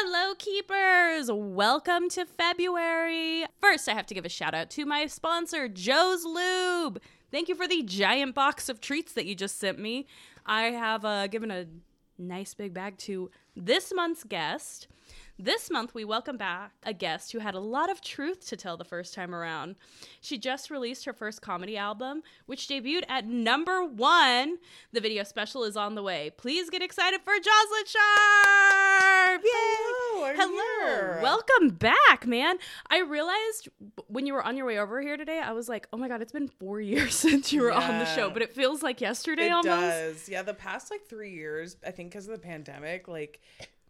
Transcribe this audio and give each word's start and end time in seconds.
Hello, 0.00 0.32
keepers! 0.38 1.28
Welcome 1.28 2.08
to 2.10 2.24
February. 2.24 3.44
First, 3.60 3.88
I 3.88 3.94
have 3.94 4.06
to 4.06 4.14
give 4.14 4.24
a 4.24 4.28
shout 4.28 4.54
out 4.54 4.70
to 4.70 4.86
my 4.86 5.08
sponsor, 5.08 5.66
Joe's 5.66 6.24
Lube. 6.24 7.00
Thank 7.32 7.48
you 7.48 7.56
for 7.56 7.66
the 7.66 7.82
giant 7.82 8.36
box 8.36 8.68
of 8.68 8.80
treats 8.80 9.12
that 9.14 9.26
you 9.26 9.34
just 9.34 9.58
sent 9.58 9.76
me. 9.80 10.06
I 10.46 10.66
have 10.66 11.04
uh, 11.04 11.26
given 11.26 11.50
a 11.50 11.66
nice 12.16 12.54
big 12.54 12.72
bag 12.72 12.96
to 12.98 13.32
this 13.56 13.92
month's 13.92 14.22
guest. 14.22 14.86
This 15.40 15.70
month, 15.70 15.94
we 15.94 16.04
welcome 16.04 16.36
back 16.36 16.72
a 16.82 16.92
guest 16.92 17.30
who 17.30 17.38
had 17.38 17.54
a 17.54 17.60
lot 17.60 17.90
of 17.90 18.00
truth 18.00 18.48
to 18.48 18.56
tell 18.56 18.76
the 18.76 18.84
first 18.84 19.14
time 19.14 19.32
around. 19.32 19.76
She 20.20 20.36
just 20.36 20.68
released 20.68 21.04
her 21.04 21.12
first 21.12 21.40
comedy 21.42 21.76
album, 21.76 22.22
which 22.46 22.66
debuted 22.66 23.04
at 23.08 23.24
number 23.24 23.84
one. 23.84 24.58
The 24.92 25.00
video 25.00 25.22
special 25.22 25.62
is 25.62 25.76
on 25.76 25.94
the 25.94 26.02
way. 26.02 26.30
Please 26.36 26.70
get 26.70 26.82
excited 26.82 27.20
for 27.24 27.34
Jocelyn 27.34 27.84
Sharp! 27.86 29.42
Yay! 29.44 29.50
Hello, 29.50 30.34
Hello. 30.36 30.86
here. 30.88 31.20
Welcome 31.22 31.68
back, 31.68 32.26
man. 32.26 32.56
I 32.90 33.02
realized 33.02 33.68
when 34.08 34.26
you 34.26 34.32
were 34.34 34.42
on 34.44 34.56
your 34.56 34.66
way 34.66 34.80
over 34.80 35.00
here 35.00 35.16
today, 35.16 35.38
I 35.38 35.52
was 35.52 35.68
like, 35.68 35.86
oh 35.92 35.96
my 35.98 36.08
God, 36.08 36.20
it's 36.20 36.32
been 36.32 36.48
four 36.48 36.80
years 36.80 37.14
since 37.14 37.52
you 37.52 37.62
were 37.62 37.72
on 37.72 38.00
the 38.00 38.06
show, 38.06 38.28
but 38.28 38.42
it 38.42 38.56
feels 38.56 38.82
like 38.82 39.00
yesterday 39.00 39.46
It 39.46 39.50
almost. 39.52 39.66
does. 39.66 40.28
Yeah, 40.28 40.42
the 40.42 40.54
past 40.54 40.90
like 40.90 41.06
three 41.06 41.30
years, 41.32 41.76
I 41.86 41.92
think 41.92 42.10
because 42.10 42.26
of 42.26 42.32
the 42.32 42.40
pandemic, 42.44 43.06
like 43.06 43.40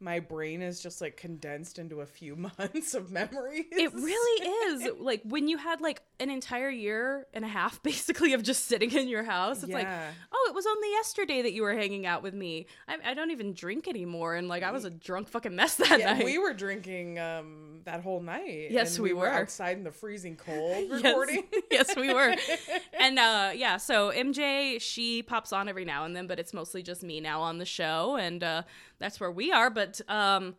my 0.00 0.20
brain 0.20 0.62
is 0.62 0.80
just 0.80 1.00
like 1.00 1.16
condensed 1.16 1.78
into 1.78 2.00
a 2.00 2.06
few 2.06 2.36
months 2.58 2.94
of 2.94 3.10
memories. 3.10 3.66
It 3.72 3.92
really 3.94 4.48
is. 4.48 4.88
Like 5.00 5.22
when 5.24 5.48
you 5.48 5.56
had 5.58 5.80
like 5.80 6.02
an 6.20 6.30
entire 6.30 6.70
year 6.70 7.26
and 7.34 7.44
a 7.44 7.48
half 7.48 7.82
basically 7.82 8.32
of 8.32 8.42
just 8.42 8.64
sitting 8.66 8.92
in 8.92 9.08
your 9.08 9.22
house. 9.24 9.62
It's 9.62 9.72
like, 9.72 9.86
oh, 9.88 10.46
it 10.48 10.54
was 10.54 10.66
only 10.66 10.90
yesterday 10.90 11.42
that 11.42 11.52
you 11.52 11.62
were 11.62 11.74
hanging 11.74 12.06
out 12.06 12.22
with 12.22 12.34
me. 12.34 12.66
I, 12.88 12.96
I 13.10 13.14
don't 13.14 13.30
even 13.30 13.54
drink 13.54 13.88
anymore. 13.88 14.34
And 14.34 14.48
like 14.48 14.62
I 14.62 14.70
was 14.70 14.84
a 14.84 14.90
drunk 14.90 15.28
fucking 15.28 15.54
mess 15.54 15.76
that 15.76 15.98
Yeah, 15.98 16.14
night. 16.14 16.24
we 16.24 16.38
were 16.38 16.54
drinking 16.54 17.18
um 17.18 17.80
that 17.84 18.02
whole 18.02 18.20
night. 18.20 18.68
Yes, 18.70 18.96
and 18.96 19.04
we 19.04 19.12
were. 19.12 19.28
outside 19.28 19.76
in 19.78 19.84
the 19.84 19.90
freezing 19.92 20.36
cold 20.36 20.88
Yes. 20.90 21.02
recording. 21.02 21.44
yes, 21.70 21.94
we 21.96 22.12
were. 22.12 22.34
And 22.98 23.18
uh 23.18 23.52
yeah, 23.54 23.76
so 23.76 24.10
MJ, 24.10 24.80
she 24.80 25.22
pops 25.22 25.52
on 25.52 25.68
every 25.68 25.84
now 25.84 26.04
and 26.04 26.14
then, 26.16 26.26
but 26.26 26.38
it's 26.38 26.52
mostly 26.52 26.82
just 26.82 27.02
me 27.02 27.20
now 27.20 27.40
on 27.40 27.58
the 27.58 27.64
show. 27.64 28.16
And 28.16 28.42
uh 28.42 28.62
that's 28.98 29.20
where 29.20 29.30
we 29.30 29.52
are. 29.52 29.70
But 29.70 30.00
um 30.08 30.54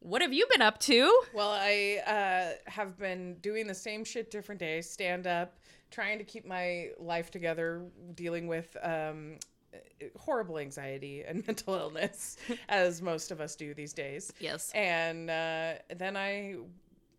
what 0.00 0.22
have 0.22 0.32
you 0.32 0.46
been 0.50 0.62
up 0.62 0.78
to? 0.80 1.22
Well, 1.34 1.50
I 1.50 2.00
uh, 2.06 2.70
have 2.70 2.96
been 2.98 3.34
doing 3.40 3.66
the 3.66 3.74
same 3.74 4.04
shit 4.04 4.30
different 4.30 4.60
days, 4.60 4.88
stand 4.88 5.26
up, 5.26 5.58
trying 5.90 6.18
to 6.18 6.24
keep 6.24 6.46
my 6.46 6.90
life 6.98 7.30
together, 7.30 7.82
dealing 8.14 8.46
with 8.46 8.76
um, 8.82 9.38
horrible 10.16 10.58
anxiety 10.58 11.24
and 11.24 11.44
mental 11.46 11.74
illness, 11.74 12.36
as 12.68 13.02
most 13.02 13.30
of 13.30 13.40
us 13.40 13.56
do 13.56 13.74
these 13.74 13.92
days. 13.92 14.32
Yes. 14.38 14.70
And 14.72 15.30
uh, 15.30 15.74
then 15.96 16.16
I 16.16 16.56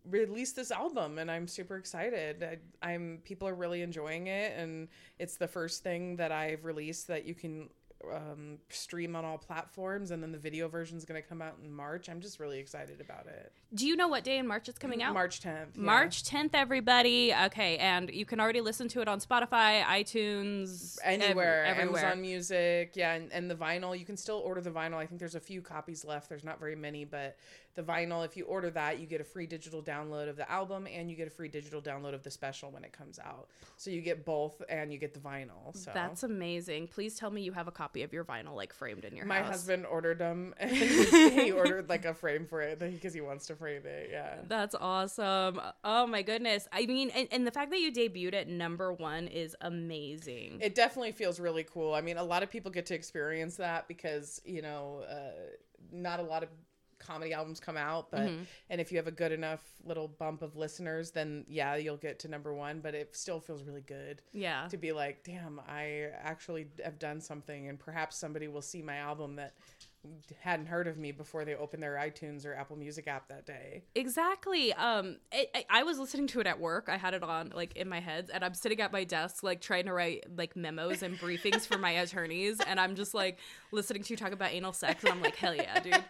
released 0.08 0.56
this 0.56 0.70
album, 0.70 1.18
and 1.18 1.30
I'm 1.30 1.46
super 1.46 1.76
excited. 1.76 2.42
I, 2.42 2.92
I'm 2.92 3.18
people 3.24 3.46
are 3.46 3.54
really 3.54 3.82
enjoying 3.82 4.28
it, 4.28 4.54
and 4.56 4.88
it's 5.18 5.36
the 5.36 5.48
first 5.48 5.82
thing 5.82 6.16
that 6.16 6.32
I've 6.32 6.64
released 6.64 7.08
that 7.08 7.26
you 7.26 7.34
can 7.34 7.68
um, 8.12 8.58
stream 8.68 9.14
on 9.16 9.24
all 9.24 9.38
platforms, 9.38 10.10
and 10.10 10.22
then 10.22 10.32
the 10.32 10.38
video 10.38 10.68
version 10.68 10.96
is 10.96 11.04
going 11.04 11.20
to 11.20 11.28
come 11.28 11.42
out 11.42 11.56
in 11.62 11.72
March. 11.72 12.08
I'm 12.08 12.20
just 12.20 12.40
really 12.40 12.58
excited 12.58 13.00
about 13.00 13.26
it. 13.26 13.52
Do 13.74 13.86
you 13.86 13.96
know 13.96 14.08
what 14.08 14.24
day 14.24 14.38
in 14.38 14.46
March 14.46 14.68
it's 14.68 14.78
coming 14.78 15.02
out? 15.02 15.14
March 15.14 15.40
10th. 15.40 15.76
yeah. 15.76 15.82
March 15.82 16.24
10th, 16.24 16.50
everybody. 16.54 17.32
Okay, 17.46 17.76
and 17.78 18.10
you 18.10 18.24
can 18.24 18.40
already 18.40 18.60
listen 18.60 18.88
to 18.88 19.00
it 19.00 19.08
on 19.08 19.20
Spotify, 19.20 19.82
iTunes, 19.82 20.98
ev- 21.04 21.20
Anywhere, 21.22 21.64
everywhere. 21.64 22.04
Amazon 22.04 22.20
Music, 22.22 22.92
yeah, 22.94 23.14
and, 23.14 23.32
and 23.32 23.50
the 23.50 23.54
vinyl. 23.54 23.98
You 23.98 24.04
can 24.04 24.16
still 24.16 24.38
order 24.38 24.60
the 24.60 24.70
vinyl. 24.70 24.94
I 24.96 25.06
think 25.06 25.18
there's 25.18 25.34
a 25.34 25.40
few 25.40 25.60
copies 25.62 26.04
left. 26.04 26.28
There's 26.28 26.44
not 26.44 26.58
very 26.58 26.76
many, 26.76 27.04
but 27.04 27.36
the 27.74 27.82
vinyl, 27.82 28.24
if 28.24 28.36
you 28.36 28.44
order 28.44 28.70
that, 28.70 28.98
you 28.98 29.06
get 29.06 29.20
a 29.20 29.24
free 29.24 29.46
digital 29.46 29.82
download 29.82 30.28
of 30.28 30.36
the 30.36 30.50
album 30.50 30.86
and 30.92 31.10
you 31.10 31.16
get 31.16 31.28
a 31.28 31.30
free 31.30 31.48
digital 31.48 31.80
download 31.80 32.14
of 32.14 32.22
the 32.22 32.30
special 32.30 32.70
when 32.70 32.84
it 32.84 32.92
comes 32.92 33.18
out. 33.18 33.48
So 33.76 33.90
you 33.90 34.00
get 34.00 34.24
both 34.24 34.60
and 34.68 34.92
you 34.92 34.98
get 34.98 35.14
the 35.14 35.20
vinyl. 35.20 35.74
So 35.74 35.90
That's 35.94 36.22
amazing. 36.22 36.88
Please 36.88 37.14
tell 37.14 37.30
me 37.30 37.42
you 37.42 37.52
have 37.52 37.68
a 37.68 37.72
copy 37.72 38.02
of 38.02 38.12
your 38.12 38.24
vinyl 38.24 38.54
like 38.54 38.72
framed 38.72 39.04
in 39.04 39.14
your 39.16 39.26
my 39.26 39.36
house. 39.36 39.44
My 39.44 39.52
husband 39.52 39.86
ordered 39.86 40.18
them, 40.18 40.54
and 40.58 40.70
he, 40.76 41.30
he 41.44 41.52
ordered 41.52 41.88
like 41.88 42.04
a 42.04 42.14
frame 42.14 42.46
for 42.46 42.60
it 42.60 42.78
because 42.78 43.14
he 43.14 43.20
wants 43.20 43.46
to 43.46 43.54
frame 43.54 43.82
it. 43.84 44.08
Yeah. 44.10 44.36
That's 44.48 44.74
awesome. 44.74 45.60
Oh 45.84 46.06
my 46.06 46.22
goodness. 46.22 46.66
I 46.72 46.86
mean, 46.86 47.10
and, 47.10 47.28
and 47.30 47.46
the 47.46 47.52
fact 47.52 47.70
that 47.70 47.80
you 47.80 47.92
debuted 47.92 48.34
at 48.34 48.48
number 48.48 48.92
one 48.92 49.28
is 49.28 49.54
amazing. 49.60 50.58
It 50.60 50.74
definitely 50.74 51.12
feels 51.12 51.38
really 51.38 51.64
cool. 51.64 51.94
I 51.94 52.00
mean, 52.00 52.16
a 52.16 52.24
lot 52.24 52.42
of 52.42 52.50
people 52.50 52.70
get 52.70 52.86
to 52.86 52.94
experience 52.94 53.56
that 53.56 53.86
because, 53.86 54.40
you 54.44 54.62
know, 54.62 55.04
uh, 55.08 55.30
not 55.92 56.20
a 56.20 56.22
lot 56.22 56.42
of 56.42 56.48
comedy 57.00 57.32
albums 57.32 57.58
come 57.58 57.76
out, 57.76 58.10
but 58.10 58.20
Mm-hmm. 58.20 58.42
and 58.68 58.80
if 58.80 58.92
you 58.92 58.98
have 58.98 59.06
a 59.06 59.12
good 59.12 59.32
enough 59.32 59.60
little 59.84 60.06
bump 60.06 60.42
of 60.42 60.56
listeners, 60.56 61.10
then 61.10 61.44
yeah, 61.48 61.74
you'll 61.76 61.96
get 61.96 62.18
to 62.20 62.28
number 62.28 62.54
1, 62.54 62.80
but 62.80 62.94
it 62.94 63.16
still 63.16 63.40
feels 63.40 63.64
really 63.64 63.80
good 63.80 64.22
yeah. 64.32 64.68
to 64.68 64.76
be 64.76 64.92
like, 64.92 65.24
damn, 65.24 65.60
I 65.66 66.10
actually 66.22 66.68
have 66.84 66.98
done 66.98 67.20
something 67.20 67.68
and 67.68 67.78
perhaps 67.78 68.16
somebody 68.16 68.46
will 68.46 68.62
see 68.62 68.82
my 68.82 68.96
album 68.96 69.36
that 69.36 69.54
hadn't 70.40 70.66
heard 70.66 70.86
of 70.86 70.96
me 70.96 71.12
before 71.12 71.44
they 71.44 71.54
open 71.54 71.78
their 71.80 71.94
iTunes 71.96 72.46
or 72.46 72.54
Apple 72.54 72.76
Music 72.76 73.06
app 73.06 73.28
that 73.28 73.44
day. 73.44 73.82
Exactly. 73.94 74.72
Um, 74.72 75.18
it, 75.30 75.50
I, 75.54 75.80
I 75.80 75.82
was 75.82 75.98
listening 75.98 76.26
to 76.28 76.40
it 76.40 76.46
at 76.46 76.58
work. 76.58 76.88
I 76.88 76.96
had 76.96 77.12
it 77.12 77.22
on 77.22 77.52
like 77.54 77.76
in 77.76 77.86
my 77.88 78.00
head, 78.00 78.30
and 78.32 78.42
I'm 78.42 78.54
sitting 78.54 78.80
at 78.80 78.92
my 78.92 79.04
desk 79.04 79.42
like 79.42 79.60
trying 79.60 79.84
to 79.86 79.92
write 79.92 80.24
like 80.34 80.56
memos 80.56 81.02
and 81.02 81.18
briefings 81.18 81.66
for 81.66 81.76
my 81.76 81.90
attorneys, 82.02 82.60
and 82.60 82.80
I'm 82.80 82.94
just 82.94 83.12
like 83.12 83.38
listening 83.72 84.02
to 84.04 84.12
you 84.12 84.16
talk 84.16 84.32
about 84.32 84.52
anal 84.52 84.72
sex, 84.72 85.04
and 85.04 85.12
I'm 85.12 85.20
like, 85.20 85.36
hell 85.36 85.54
yeah, 85.54 85.80
dude. 85.80 86.02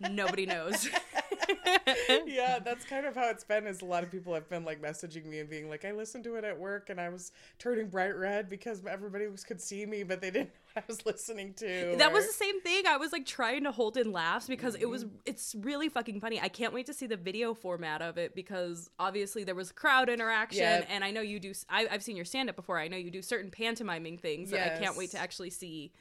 Nobody 0.00 0.46
knows. 0.46 0.88
yeah, 2.26 2.58
that's 2.58 2.84
kind 2.84 3.06
of 3.06 3.14
how 3.14 3.28
it's 3.30 3.44
been. 3.44 3.66
Is 3.66 3.82
a 3.82 3.84
lot 3.84 4.02
of 4.02 4.10
people 4.10 4.34
have 4.34 4.48
been 4.48 4.64
like 4.64 4.80
messaging 4.82 5.26
me 5.26 5.40
and 5.40 5.48
being 5.48 5.68
like, 5.68 5.84
"I 5.84 5.92
listened 5.92 6.24
to 6.24 6.36
it 6.36 6.44
at 6.44 6.58
work 6.58 6.90
and 6.90 7.00
I 7.00 7.08
was 7.08 7.32
turning 7.58 7.88
bright 7.88 8.16
red 8.16 8.48
because 8.48 8.84
everybody 8.86 9.26
was, 9.26 9.44
could 9.44 9.60
see 9.60 9.86
me, 9.86 10.02
but 10.02 10.20
they 10.20 10.30
didn't 10.30 10.48
know 10.54 10.60
what 10.74 10.84
I 10.84 10.86
was 10.88 11.06
listening 11.06 11.54
to." 11.54 11.94
That 11.98 12.12
was 12.12 12.26
the 12.26 12.32
same 12.32 12.60
thing. 12.60 12.86
I 12.86 12.96
was 12.96 13.12
like 13.12 13.26
trying 13.26 13.64
to 13.64 13.72
hold 13.72 13.96
in 13.96 14.12
laughs 14.12 14.46
because 14.46 14.74
it 14.74 14.88
was 14.88 15.04
mm-hmm. 15.04 15.16
it's 15.24 15.54
really 15.60 15.88
fucking 15.88 16.20
funny. 16.20 16.40
I 16.40 16.48
can't 16.48 16.72
wait 16.72 16.86
to 16.86 16.94
see 16.94 17.06
the 17.06 17.16
video 17.16 17.54
format 17.54 18.02
of 18.02 18.18
it 18.18 18.34
because 18.34 18.90
obviously 18.98 19.44
there 19.44 19.54
was 19.54 19.72
crowd 19.72 20.08
interaction 20.08 20.62
Yeah. 20.62 20.84
and 20.88 21.04
I 21.04 21.10
know 21.10 21.20
you 21.20 21.40
do 21.40 21.52
I, 21.68 21.86
I've 21.90 22.02
seen 22.02 22.16
your 22.16 22.24
stand 22.24 22.48
up 22.48 22.56
before. 22.56 22.78
I 22.78 22.88
know 22.88 22.96
you 22.96 23.10
do 23.10 23.22
certain 23.22 23.50
pantomiming 23.50 24.18
things 24.18 24.50
that 24.50 24.74
I 24.74 24.78
can't 24.78 24.96
wait 24.96 25.12
to 25.12 25.18
actually 25.18 25.50
see 25.50 25.92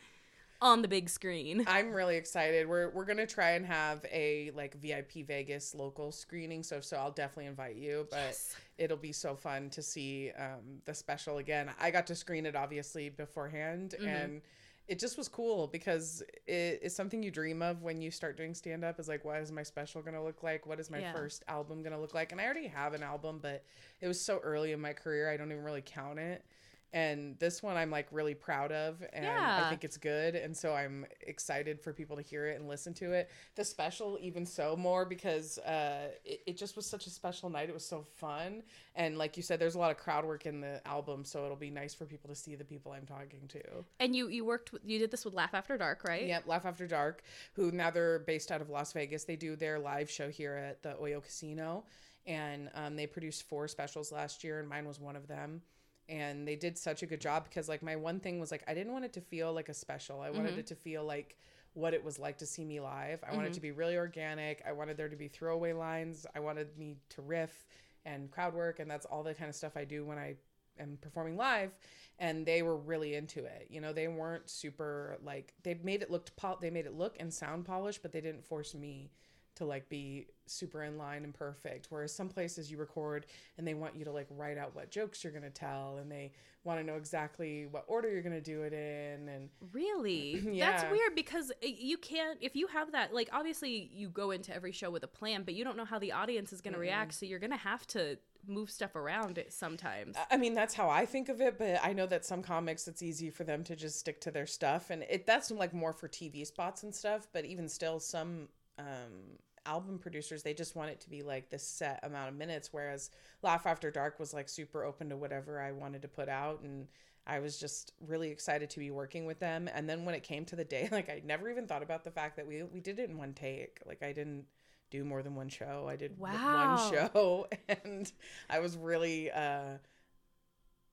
on 0.61 0.81
the 0.81 0.87
big 0.87 1.09
screen. 1.09 1.63
I'm 1.67 1.91
really 1.91 2.15
excited. 2.15 2.67
We're 2.67 2.89
we're 2.89 3.05
gonna 3.05 3.25
try 3.27 3.51
and 3.51 3.65
have 3.65 4.05
a 4.11 4.51
like 4.55 4.75
VIP 4.75 5.25
Vegas 5.27 5.75
local 5.75 6.11
screening. 6.11 6.63
So 6.63 6.79
so 6.79 6.97
I'll 6.97 7.11
definitely 7.11 7.47
invite 7.47 7.75
you. 7.75 8.07
But 8.09 8.17
Yes. 8.17 8.55
it'll 8.77 8.97
be 8.97 9.11
so 9.11 9.35
fun 9.35 9.69
to 9.71 9.81
see 9.81 10.31
um, 10.37 10.81
the 10.85 10.93
special 10.93 11.37
again. 11.37 11.69
I 11.79 11.91
got 11.91 12.07
to 12.07 12.15
screen 12.15 12.45
it 12.45 12.55
obviously 12.55 13.09
beforehand, 13.09 13.95
Mm-hmm. 13.97 14.07
and 14.07 14.41
it 14.87 14.99
just 14.99 15.17
was 15.17 15.27
cool 15.27 15.65
because 15.65 16.21
it 16.45 16.79
is 16.83 16.95
something 16.95 17.23
you 17.23 17.31
dream 17.31 17.63
of 17.63 17.81
when 17.81 18.01
you 18.01 18.11
start 18.11 18.37
doing 18.37 18.53
stand 18.53 18.83
up. 18.83 18.99
Is 18.99 19.07
like, 19.07 19.25
what 19.25 19.41
is 19.41 19.51
my 19.51 19.63
special 19.63 20.01
gonna 20.03 20.23
look 20.23 20.43
like? 20.43 20.67
What 20.67 20.79
is 20.79 20.91
my 20.91 20.99
Yeah. 20.99 21.11
first 21.11 21.43
album 21.47 21.81
gonna 21.81 21.99
look 21.99 22.13
like? 22.13 22.31
And 22.31 22.39
I 22.39 22.45
already 22.45 22.67
have 22.67 22.93
an 22.93 23.01
album, 23.01 23.39
but 23.41 23.63
it 23.99 24.07
was 24.07 24.21
so 24.21 24.39
early 24.43 24.73
in 24.73 24.79
my 24.79 24.93
career, 24.93 25.29
I 25.31 25.37
don't 25.37 25.51
even 25.51 25.63
really 25.63 25.81
count 25.83 26.19
it. 26.19 26.45
And 26.93 27.37
this 27.39 27.61
one 27.61 27.75
I'm 27.75 27.91
like 27.91 28.07
really 28.11 28.35
proud 28.35 28.71
of, 28.71 29.03
and 29.11 29.25
Yeah. 29.25 29.63
I 29.65 29.69
think 29.69 29.83
it's 29.83 29.97
good, 29.97 30.33
and 30.35 30.55
so 30.55 30.73
I'm 30.73 31.05
excited 31.21 31.81
for 31.81 31.91
people 31.91 32.15
to 32.15 32.21
hear 32.21 32.47
it 32.47 32.57
and 32.57 32.69
listen 32.69 32.93
to 32.95 33.11
it. 33.11 33.29
The 33.55 33.65
special, 33.65 34.17
even 34.21 34.45
so, 34.45 34.77
more 34.77 35.03
because 35.03 35.57
uh, 35.59 36.11
it, 36.23 36.41
it 36.47 36.57
just 36.57 36.77
was 36.77 36.85
such 36.85 37.05
a 37.05 37.09
special 37.09 37.49
night. 37.49 37.67
It 37.67 37.73
was 37.73 37.85
so 37.85 38.05
fun, 38.15 38.63
and 38.95 39.17
like 39.17 39.35
you 39.35 39.43
said, 39.43 39.59
there's 39.59 39.75
a 39.75 39.79
lot 39.79 39.91
of 39.91 39.97
crowd 39.97 40.23
work 40.23 40.45
in 40.45 40.61
the 40.61 40.81
album, 40.87 41.25
so 41.25 41.43
it'll 41.43 41.57
be 41.57 41.69
nice 41.69 41.93
for 41.93 42.05
people 42.05 42.29
to 42.29 42.35
see 42.35 42.55
the 42.55 42.63
people 42.63 42.93
I'm 42.93 43.05
talking 43.05 43.45
to. 43.49 43.61
And 43.99 44.15
you 44.15 44.29
you 44.29 44.45
worked 44.45 44.71
with, 44.71 44.81
you 44.85 44.97
did 44.97 45.11
this 45.11 45.25
with 45.25 45.33
Laugh 45.33 45.53
After 45.53 45.77
Dark, 45.77 46.05
right? 46.07 46.25
Yep, 46.25 46.47
Laugh 46.47 46.65
After 46.65 46.87
Dark, 46.87 47.23
who 47.53 47.71
now 47.71 47.89
they're 47.91 48.19
based 48.19 48.51
out 48.53 48.61
of 48.61 48.69
Las 48.69 48.93
Vegas. 48.93 49.25
They 49.25 49.35
do 49.35 49.57
their 49.57 49.79
live 49.79 50.09
show 50.09 50.29
here 50.29 50.55
at 50.55 50.81
the 50.81 50.95
Oyo 51.01 51.21
Casino, 51.21 51.83
and 52.25 52.69
um, 52.73 52.95
they 52.95 53.05
produced 53.05 53.43
four 53.49 53.67
specials 53.67 54.13
last 54.13 54.45
year, 54.45 54.61
and 54.61 54.69
mine 54.69 54.87
was 54.87 54.97
one 54.99 55.17
of 55.17 55.27
them. 55.27 55.61
And 56.07 56.47
they 56.47 56.55
did 56.55 56.77
such 56.77 57.01
a 57.01 57.05
good 57.05 57.21
job 57.21 57.45
because, 57.45 57.67
like, 57.67 57.81
my 57.81 57.95
one 57.95 58.19
thing 58.19 58.39
was 58.39 58.51
like, 58.51 58.63
I 58.67 58.73
didn't 58.73 58.93
want 58.93 59.05
it 59.05 59.13
to 59.13 59.21
feel 59.21 59.53
like 59.53 59.69
a 59.69 59.73
special. 59.73 60.21
I 60.21 60.29
wanted 60.29 60.51
mm-hmm. 60.51 60.59
it 60.59 60.67
to 60.67 60.75
feel 60.75 61.03
like 61.03 61.37
what 61.73 61.93
it 61.93 62.03
was 62.03 62.19
like 62.19 62.37
to 62.37 62.45
see 62.45 62.63
me 62.63 62.79
live. 62.79 63.23
I 63.29 63.35
wanted 63.35 63.51
it 63.51 63.53
to 63.55 63.61
be 63.61 63.71
really 63.71 63.97
organic. 63.97 64.63
I 64.67 64.71
wanted 64.71 64.97
there 64.97 65.09
to 65.09 65.15
be 65.15 65.27
throwaway 65.27 65.73
lines. 65.73 66.25
I 66.35 66.39
wanted 66.39 66.77
me 66.77 66.97
to 67.09 67.21
riff 67.21 67.65
and 68.05 68.31
crowd 68.31 68.53
work, 68.53 68.79
and 68.79 68.89
that's 68.89 69.05
all 69.05 69.23
the 69.23 69.33
kind 69.33 69.49
of 69.49 69.55
stuff 69.55 69.75
I 69.75 69.83
do 69.83 70.05
when 70.05 70.17
I 70.17 70.35
am 70.79 70.97
performing 71.01 71.35
live. 71.35 71.71
And 72.17 72.45
they 72.45 72.61
were 72.61 72.77
really 72.77 73.15
into 73.15 73.43
it. 73.43 73.67
You 73.69 73.81
know, 73.81 73.91
they 73.91 74.07
weren't 74.07 74.49
super 74.49 75.17
like 75.21 75.53
they 75.63 75.77
made 75.83 76.01
it 76.01 76.09
looked 76.09 76.35
pol- 76.37 76.59
they 76.61 76.69
made 76.69 76.85
it 76.85 76.93
look 76.93 77.17
and 77.19 77.33
sound 77.33 77.65
polished, 77.65 78.01
but 78.01 78.13
they 78.13 78.21
didn't 78.21 78.45
force 78.45 78.73
me 78.73 79.11
to 79.55 79.65
like 79.65 79.87
be 79.89 80.27
super 80.45 80.83
in 80.83 80.97
line 80.97 81.23
and 81.23 81.33
perfect 81.33 81.87
whereas 81.89 82.13
some 82.13 82.29
places 82.29 82.69
you 82.69 82.77
record 82.77 83.25
and 83.57 83.67
they 83.67 83.73
want 83.73 83.95
you 83.95 84.05
to 84.05 84.11
like 84.11 84.27
write 84.29 84.57
out 84.57 84.75
what 84.75 84.91
jokes 84.91 85.23
you're 85.23 85.33
going 85.33 85.43
to 85.43 85.49
tell 85.49 85.97
and 85.99 86.11
they 86.11 86.31
want 86.65 86.79
to 86.79 86.85
know 86.85 86.95
exactly 86.95 87.67
what 87.67 87.85
order 87.87 88.11
you're 88.11 88.23
going 88.23 88.33
to 88.33 88.41
do 88.41 88.63
it 88.63 88.73
in 88.73 89.29
and 89.29 89.49
Really? 89.71 90.41
Yeah. 90.55 90.71
That's 90.71 90.91
weird 90.91 91.15
because 91.15 91.51
uh, 91.51 91.67
you 91.67 91.97
can't, 91.97 92.37
if 92.41 92.55
you 92.55 92.67
have 92.67 92.93
that, 92.93 93.13
like, 93.13 93.29
obviously 93.33 93.89
you 93.93 94.09
go 94.09 94.31
into 94.31 94.55
every 94.55 94.71
show 94.71 94.89
with 94.89 95.03
a 95.03 95.07
plan, 95.07 95.43
but 95.43 95.53
you 95.53 95.63
don't 95.63 95.75
know 95.75 95.85
how 95.85 95.99
the 95.99 96.13
audience 96.13 96.53
is 96.53 96.61
going 96.61 96.73
to 96.73 96.79
react. 96.79 97.13
So 97.13 97.25
you're 97.25 97.39
going 97.39 97.51
to 97.51 97.57
have 97.57 97.85
to 97.87 98.17
move 98.47 98.69
stuff 98.69 98.95
around 98.95 99.37
it 99.37 99.51
sometimes. 99.51 100.15
I 100.31 100.37
mean, 100.37 100.53
that's 100.53 100.73
how 100.73 100.89
I 100.89 101.05
think 101.05 101.29
of 101.29 101.41
it, 101.41 101.57
but 101.57 101.79
I 101.83 101.93
know 101.93 102.05
that 102.05 102.25
some 102.25 102.41
comics, 102.41 102.87
it's 102.87 103.01
easy 103.01 103.29
for 103.29 103.43
them 103.43 103.63
to 103.65 103.75
just 103.75 103.99
stick 103.99 104.21
to 104.21 104.31
their 104.31 104.47
stuff, 104.47 104.91
and 104.91 105.03
it 105.03 105.25
that's 105.25 105.51
like 105.51 105.73
more 105.73 105.93
for 105.93 106.07
TV 106.07 106.45
spots 106.45 106.83
and 106.83 106.93
stuff. 106.93 107.27
But 107.33 107.45
even 107.45 107.67
still, 107.67 107.99
some 107.99 108.47
um, 108.79 109.37
album 109.65 109.97
producers 109.97 110.43
they 110.43 110.53
just 110.53 110.75
want 110.75 110.91
it 110.91 110.99
to 111.01 111.09
be 111.09 111.23
like 111.23 111.49
this 111.49 111.67
set 111.67 111.99
amount 112.03 112.29
of 112.29 112.35
minutes, 112.35 112.69
whereas 112.71 113.09
Laugh 113.41 113.65
After 113.65 113.91
Dark 113.91 114.19
was 114.19 114.33
like 114.33 114.49
super 114.49 114.83
open 114.83 115.09
to 115.09 115.17
whatever 115.17 115.59
I 115.61 115.71
wanted 115.71 116.01
to 116.03 116.07
put 116.07 116.29
out, 116.29 116.61
and 116.61 116.87
I 117.27 117.39
was 117.39 117.57
just 117.57 117.93
really 118.05 118.29
excited 118.29 118.69
to 118.71 118.79
be 118.79 118.91
working 118.91 119.25
with 119.25 119.39
them. 119.39 119.67
And 119.73 119.89
then 119.89 120.05
when 120.05 120.15
it 120.15 120.23
came 120.23 120.45
to 120.45 120.55
the 120.55 120.63
day, 120.65 120.89
like 120.91 121.09
I 121.09 121.21
never 121.25 121.49
even 121.49 121.67
thought 121.67 121.83
about 121.83 122.03
the 122.03 122.11
fact 122.11 122.35
that 122.37 122.47
we 122.47 122.63
we 122.63 122.79
did 122.81 122.99
it 122.99 123.09
in 123.09 123.17
one 123.17 123.33
take. 123.33 123.79
Like 123.85 124.03
I 124.03 124.11
didn't 124.13 124.45
do 124.91 125.03
more 125.03 125.23
than 125.23 125.35
one 125.35 125.49
show. 125.49 125.87
I 125.89 125.95
did 125.95 126.17
Wow. 126.17 126.31
one 126.51 126.77
show 126.77 127.47
and 127.83 128.11
I 128.49 128.59
was 128.59 128.77
really 128.77 129.31
uh 129.31 129.77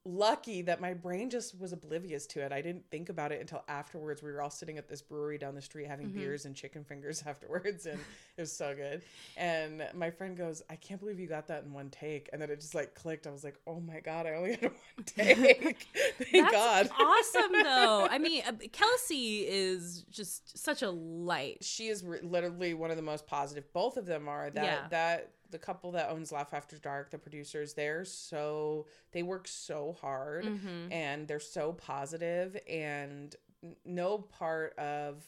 lucky 0.05 0.63
that 0.63 0.81
my 0.81 0.93
brain 0.95 1.31
just 1.31 1.59
was 1.61 1.73
oblivious 1.73 2.27
to 2.27 2.41
it. 2.41 2.51
I 2.53 2.61
didn't 2.61 2.85
think 2.91 3.09
about 3.09 3.31
it 3.31 3.41
until 3.41 3.63
afterwards. 3.69 4.23
We 4.23 4.33
were 4.33 4.43
all 4.43 4.51
sitting 4.51 4.77
at 4.77 4.89
this 4.89 5.01
brewery 5.01 5.39
down 5.39 5.55
the 5.55 5.63
street 5.63 5.87
having 5.87 6.09
Mhm. 6.09 6.15
beers 6.15 6.45
and 6.45 6.57
chicken 6.57 6.83
fingers 6.85 7.23
afterwards 7.27 7.87
and 7.87 8.01
it 8.37 8.41
was 8.41 8.53
so 8.53 8.75
good. 8.75 9.03
And 9.37 9.87
my 9.95 10.11
friend 10.11 10.37
goes, 10.37 10.63
"I 10.69 10.75
can't 10.77 10.99
believe 10.99 11.21
you 11.21 11.29
got 11.29 11.47
that 11.49 11.63
in 11.65 11.73
one 11.73 11.89
take." 11.91 12.29
And 12.33 12.43
then 12.43 12.51
it 12.51 12.61
just 12.61 12.75
like 12.75 12.95
clicked. 12.95 13.27
I 13.27 13.31
was 13.31 13.45
like, 13.45 13.57
"Oh 13.67 13.79
my 13.79 14.01
god, 14.01 14.27
I 14.27 14.35
only 14.35 14.53
had 14.57 14.63
one 14.97 15.05
take." 15.07 15.87
Thank 16.19 16.51
That's 16.51 16.53
God. 16.53 16.91
awesome, 16.99 17.53
though. 17.53 18.09
I 18.11 18.19
mean, 18.19 18.43
uh, 18.47 18.53
Kelsey 18.73 19.47
is 19.47 20.03
just 20.11 20.59
such 20.59 20.83
a 20.83 20.91
light. 20.91 21.63
she 21.63 21.89
is 21.89 22.05
re- 22.05 22.21
literally 22.23 22.75
one 22.75 22.91
of 22.91 22.97
the 22.97 23.03
most 23.03 23.27
positive. 23.27 23.73
Both 23.73 23.97
of 23.97 24.07
them 24.07 24.29
are 24.29 24.51
that 24.51 24.65
Yeah. 24.65 24.89
that 24.91 25.31
the 25.53 25.59
couple 25.59 25.93
that 25.93 26.11
owns 26.11 26.33
Laugh 26.33 26.53
After 26.53 26.77
Dark, 26.79 27.11
the 27.11 27.19
producers, 27.19 27.75
they're 27.75 28.05
so 28.05 28.87
they 29.13 29.23
work 29.23 29.47
so 29.47 29.93
hard 30.01 30.45
Mhm. 30.45 30.91
and 30.93 31.29
they're 31.29 31.39
so 31.41 31.73
positive 31.75 32.57
and 32.69 33.37
no 33.85 34.19
part 34.19 34.77
of 34.79 35.25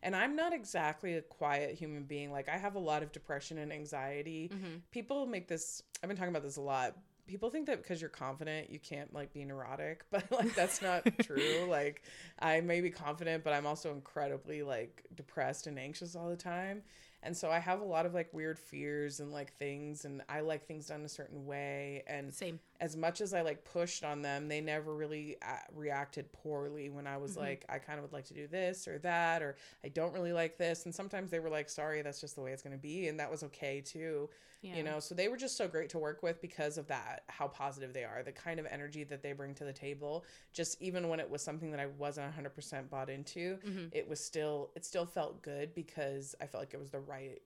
and 0.00 0.14
I'm 0.14 0.36
not 0.36 0.52
exactly 0.52 1.14
a 1.14 1.22
quiet 1.22 1.74
human 1.74 2.04
being. 2.04 2.30
Like 2.30 2.48
I 2.48 2.56
have 2.56 2.76
a 2.76 2.78
lot 2.78 3.02
of 3.02 3.10
depression 3.10 3.58
and 3.58 3.72
anxiety. 3.72 4.48
Mhm. 4.52 4.82
People 4.90 5.26
make 5.26 5.48
this 5.48 5.82
I've 6.02 6.08
been 6.08 6.16
talking 6.16 6.30
about 6.30 6.42
this 6.44 6.56
a 6.56 6.60
lot. 6.60 6.96
People 7.26 7.50
think 7.50 7.66
that 7.66 7.78
because 7.82 8.00
you're 8.00 8.08
confident, 8.08 8.70
you 8.70 8.78
can't 8.78 9.12
like 9.12 9.32
be 9.32 9.44
neurotic, 9.44 10.04
but 10.10 10.30
like 10.30 10.54
that's 10.54 10.80
not 10.82 11.02
true. 11.20 11.66
Like 11.68 12.02
I 12.38 12.60
may 12.60 12.80
be 12.80 12.90
confident, 12.90 13.42
but 13.44 13.52
I'm 13.54 13.66
also 13.66 13.92
incredibly 13.92 14.62
like 14.62 15.04
depressed 15.14 15.66
and 15.66 15.78
anxious 15.78 16.14
all 16.14 16.28
the 16.28 16.36
time. 16.36 16.82
And 17.22 17.36
so 17.36 17.50
I 17.50 17.58
have 17.58 17.80
a 17.80 17.84
lot 17.84 18.06
of 18.06 18.14
like 18.14 18.32
weird 18.32 18.58
fears 18.58 19.20
and 19.20 19.32
like 19.32 19.52
things 19.58 20.04
and 20.04 20.22
I 20.28 20.40
like 20.40 20.66
things 20.66 20.86
done 20.86 21.04
a 21.04 21.08
certain 21.08 21.46
way 21.46 22.04
and 22.06 22.32
Same. 22.32 22.60
As 22.80 22.96
much 22.96 23.20
as 23.20 23.34
I 23.34 23.42
like 23.42 23.64
pushed 23.64 24.04
on 24.04 24.22
them, 24.22 24.46
they 24.48 24.60
never 24.60 24.94
really 24.94 25.36
uh, 25.42 25.56
reacted 25.74 26.32
poorly 26.32 26.90
when 26.90 27.06
I 27.06 27.16
was 27.16 27.34
Mhm. 27.34 27.38
like, 27.38 27.64
I 27.68 27.78
kind 27.78 27.98
of 27.98 28.04
would 28.04 28.12
like 28.12 28.26
to 28.26 28.34
do 28.34 28.46
this 28.46 28.86
or 28.86 28.98
that, 29.00 29.42
or 29.42 29.56
I 29.84 29.88
don't 29.88 30.12
really 30.12 30.32
like 30.32 30.58
this. 30.58 30.84
And 30.84 30.94
sometimes 30.94 31.30
they 31.30 31.40
were 31.40 31.50
like, 31.50 31.68
sorry, 31.68 32.02
that's 32.02 32.20
just 32.20 32.36
the 32.36 32.40
way 32.40 32.52
it's 32.52 32.62
going 32.62 32.76
to 32.76 32.80
be. 32.82 33.08
And 33.08 33.18
that 33.18 33.30
was 33.30 33.42
okay 33.44 33.80
too, 33.80 34.30
Yeah. 34.62 34.76
you 34.76 34.84
know? 34.84 35.00
So 35.00 35.14
they 35.14 35.26
were 35.26 35.36
just 35.36 35.56
so 35.56 35.66
great 35.66 35.88
to 35.90 35.98
work 35.98 36.22
with 36.22 36.40
because 36.40 36.78
of 36.78 36.86
that, 36.86 37.24
how 37.26 37.48
positive 37.48 37.92
they 37.92 38.04
are, 38.04 38.22
the 38.22 38.32
kind 38.32 38.60
of 38.60 38.66
energy 38.66 39.02
that 39.04 39.22
they 39.22 39.32
bring 39.32 39.54
to 39.56 39.64
the 39.64 39.72
table. 39.72 40.24
Just 40.52 40.80
even 40.80 41.08
when 41.08 41.18
it 41.18 41.28
was 41.28 41.42
something 41.42 41.72
that 41.72 41.80
I 41.80 41.86
wasn't 41.86 42.26
100% 42.32 42.88
bought 42.90 43.10
into, 43.10 43.58
Mhm. 43.66 43.88
it 43.92 44.08
was 44.08 44.20
still, 44.24 44.70
it 44.76 44.84
still 44.84 45.06
felt 45.06 45.42
good 45.42 45.74
because 45.74 46.36
I 46.40 46.46
felt 46.46 46.62
like 46.62 46.74
it 46.74 46.80
was 46.80 46.90
the 46.90 47.00
right 47.00 47.42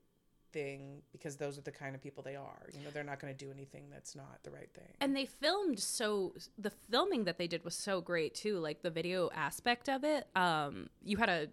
thing 0.53 1.03
because 1.13 1.37
those 1.37 1.59
are 1.59 1.63
the 1.63 1.73
kind 1.73 1.95
of 1.95 2.03
people 2.03 2.23
they 2.23 2.37
are. 2.37 2.69
You 2.73 2.85
know, 2.85 2.91
they're 2.93 3.03
not 3.05 3.21
going 3.21 3.35
to 3.35 3.45
do 3.45 3.51
anything 3.51 3.85
that's 3.91 4.15
not 4.15 4.39
the 4.43 4.51
right 4.51 4.71
thing. 4.75 4.89
And 5.01 5.17
they 5.17 5.27
filmed 5.27 5.79
so 5.81 6.35
the 6.59 6.71
filming 6.91 7.25
that 7.25 7.39
they 7.39 7.47
did 7.47 7.65
was 7.65 7.75
so 7.75 8.01
great 8.01 8.35
too, 8.35 8.59
like 8.59 8.83
the 8.83 8.91
video 8.91 9.31
aspect 9.35 9.89
of 9.89 10.05
it. 10.05 10.27
Um, 10.37 10.89
you 11.03 11.17
had 11.17 11.29
a 11.29 11.49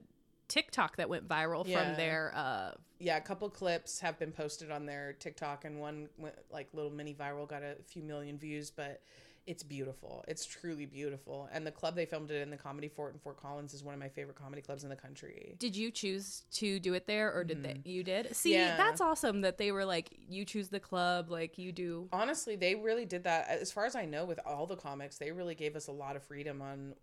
TikTok 0.48 0.98
that 0.98 1.10
went 1.10 1.28
viral 1.28 1.66
Yeah. 1.68 1.86
from 1.88 1.96
their 1.96 2.34
uh 2.36 2.72
yeah, 3.01 3.16
a 3.16 3.22
couple 3.22 3.50
clips 3.50 4.01
have 4.01 4.19
been 4.19 4.34
posted 4.34 4.72
on 4.72 4.86
their 4.86 5.13
TikTok, 5.13 5.63
and 5.63 5.80
one 5.80 6.10
went 6.18 6.36
like 6.51 6.68
little 6.74 6.92
mini 6.92 7.13
viral, 7.13 7.48
got 7.48 7.63
a 7.63 7.75
few 7.88 8.04
million 8.04 8.38
views. 8.38 8.72
But 8.72 9.01
it's 9.50 9.63
beautiful. 9.63 10.24
It's 10.28 10.46
truly 10.46 10.86
beautiful. 10.86 11.50
And 11.51 11.66
the 11.66 11.72
club 11.72 11.96
they 11.96 12.06
filmed 12.06 12.30
it 12.30 12.40
in, 12.44 12.51
the 12.51 12.56
Comedy 12.56 12.88
Fort 12.88 13.13
in 13.16 13.19
Fort 13.19 13.42
Collins, 13.42 13.74
is 13.74 13.84
one 13.84 13.96
of 13.96 14.00
my 14.00 14.07
favorite 14.07 14.36
comedy 14.36 14.62
clubs 14.62 14.84
in 14.84 14.92
the 14.92 14.96
country. 14.96 15.56
Did 15.57 15.75
you 15.75 15.90
choose 15.90 16.44
to 16.51 16.80
do 16.80 16.94
it 16.94 17.07
there 17.07 17.34
or 17.34 17.44
did 17.44 17.63
they 17.63 17.81
you 17.84 18.04
did? 18.04 18.36
See, 18.36 18.51
Mm-hmm. 18.51 18.60
Yeah. 18.60 18.78
that's 18.78 19.01
awesome 19.01 19.42
that 19.42 19.57
they 19.57 19.72
were 19.72 19.86
like 19.86 20.12
you 20.30 20.46
choose 20.46 20.69
the 20.69 20.80
club, 20.80 21.31
like 21.31 21.57
you 21.57 21.72
do. 21.72 22.07
Honestly, 22.13 22.56
they 22.57 22.75
really 22.75 23.06
did 23.06 23.24
that. 23.24 23.48
As 23.50 23.72
far 23.72 23.86
as 23.86 23.96
I 23.96 24.06
know, 24.06 24.24
with 24.24 24.40
all 24.46 24.68
the 24.68 24.75
comics, 24.75 25.18
they 25.18 25.31
really 25.31 25.56
gave 25.56 25.75
us 25.75 25.88
a 25.88 25.92
lot 25.92 26.16
of 26.16 26.22
freedom 26.24 26.62
on, 26.62 26.94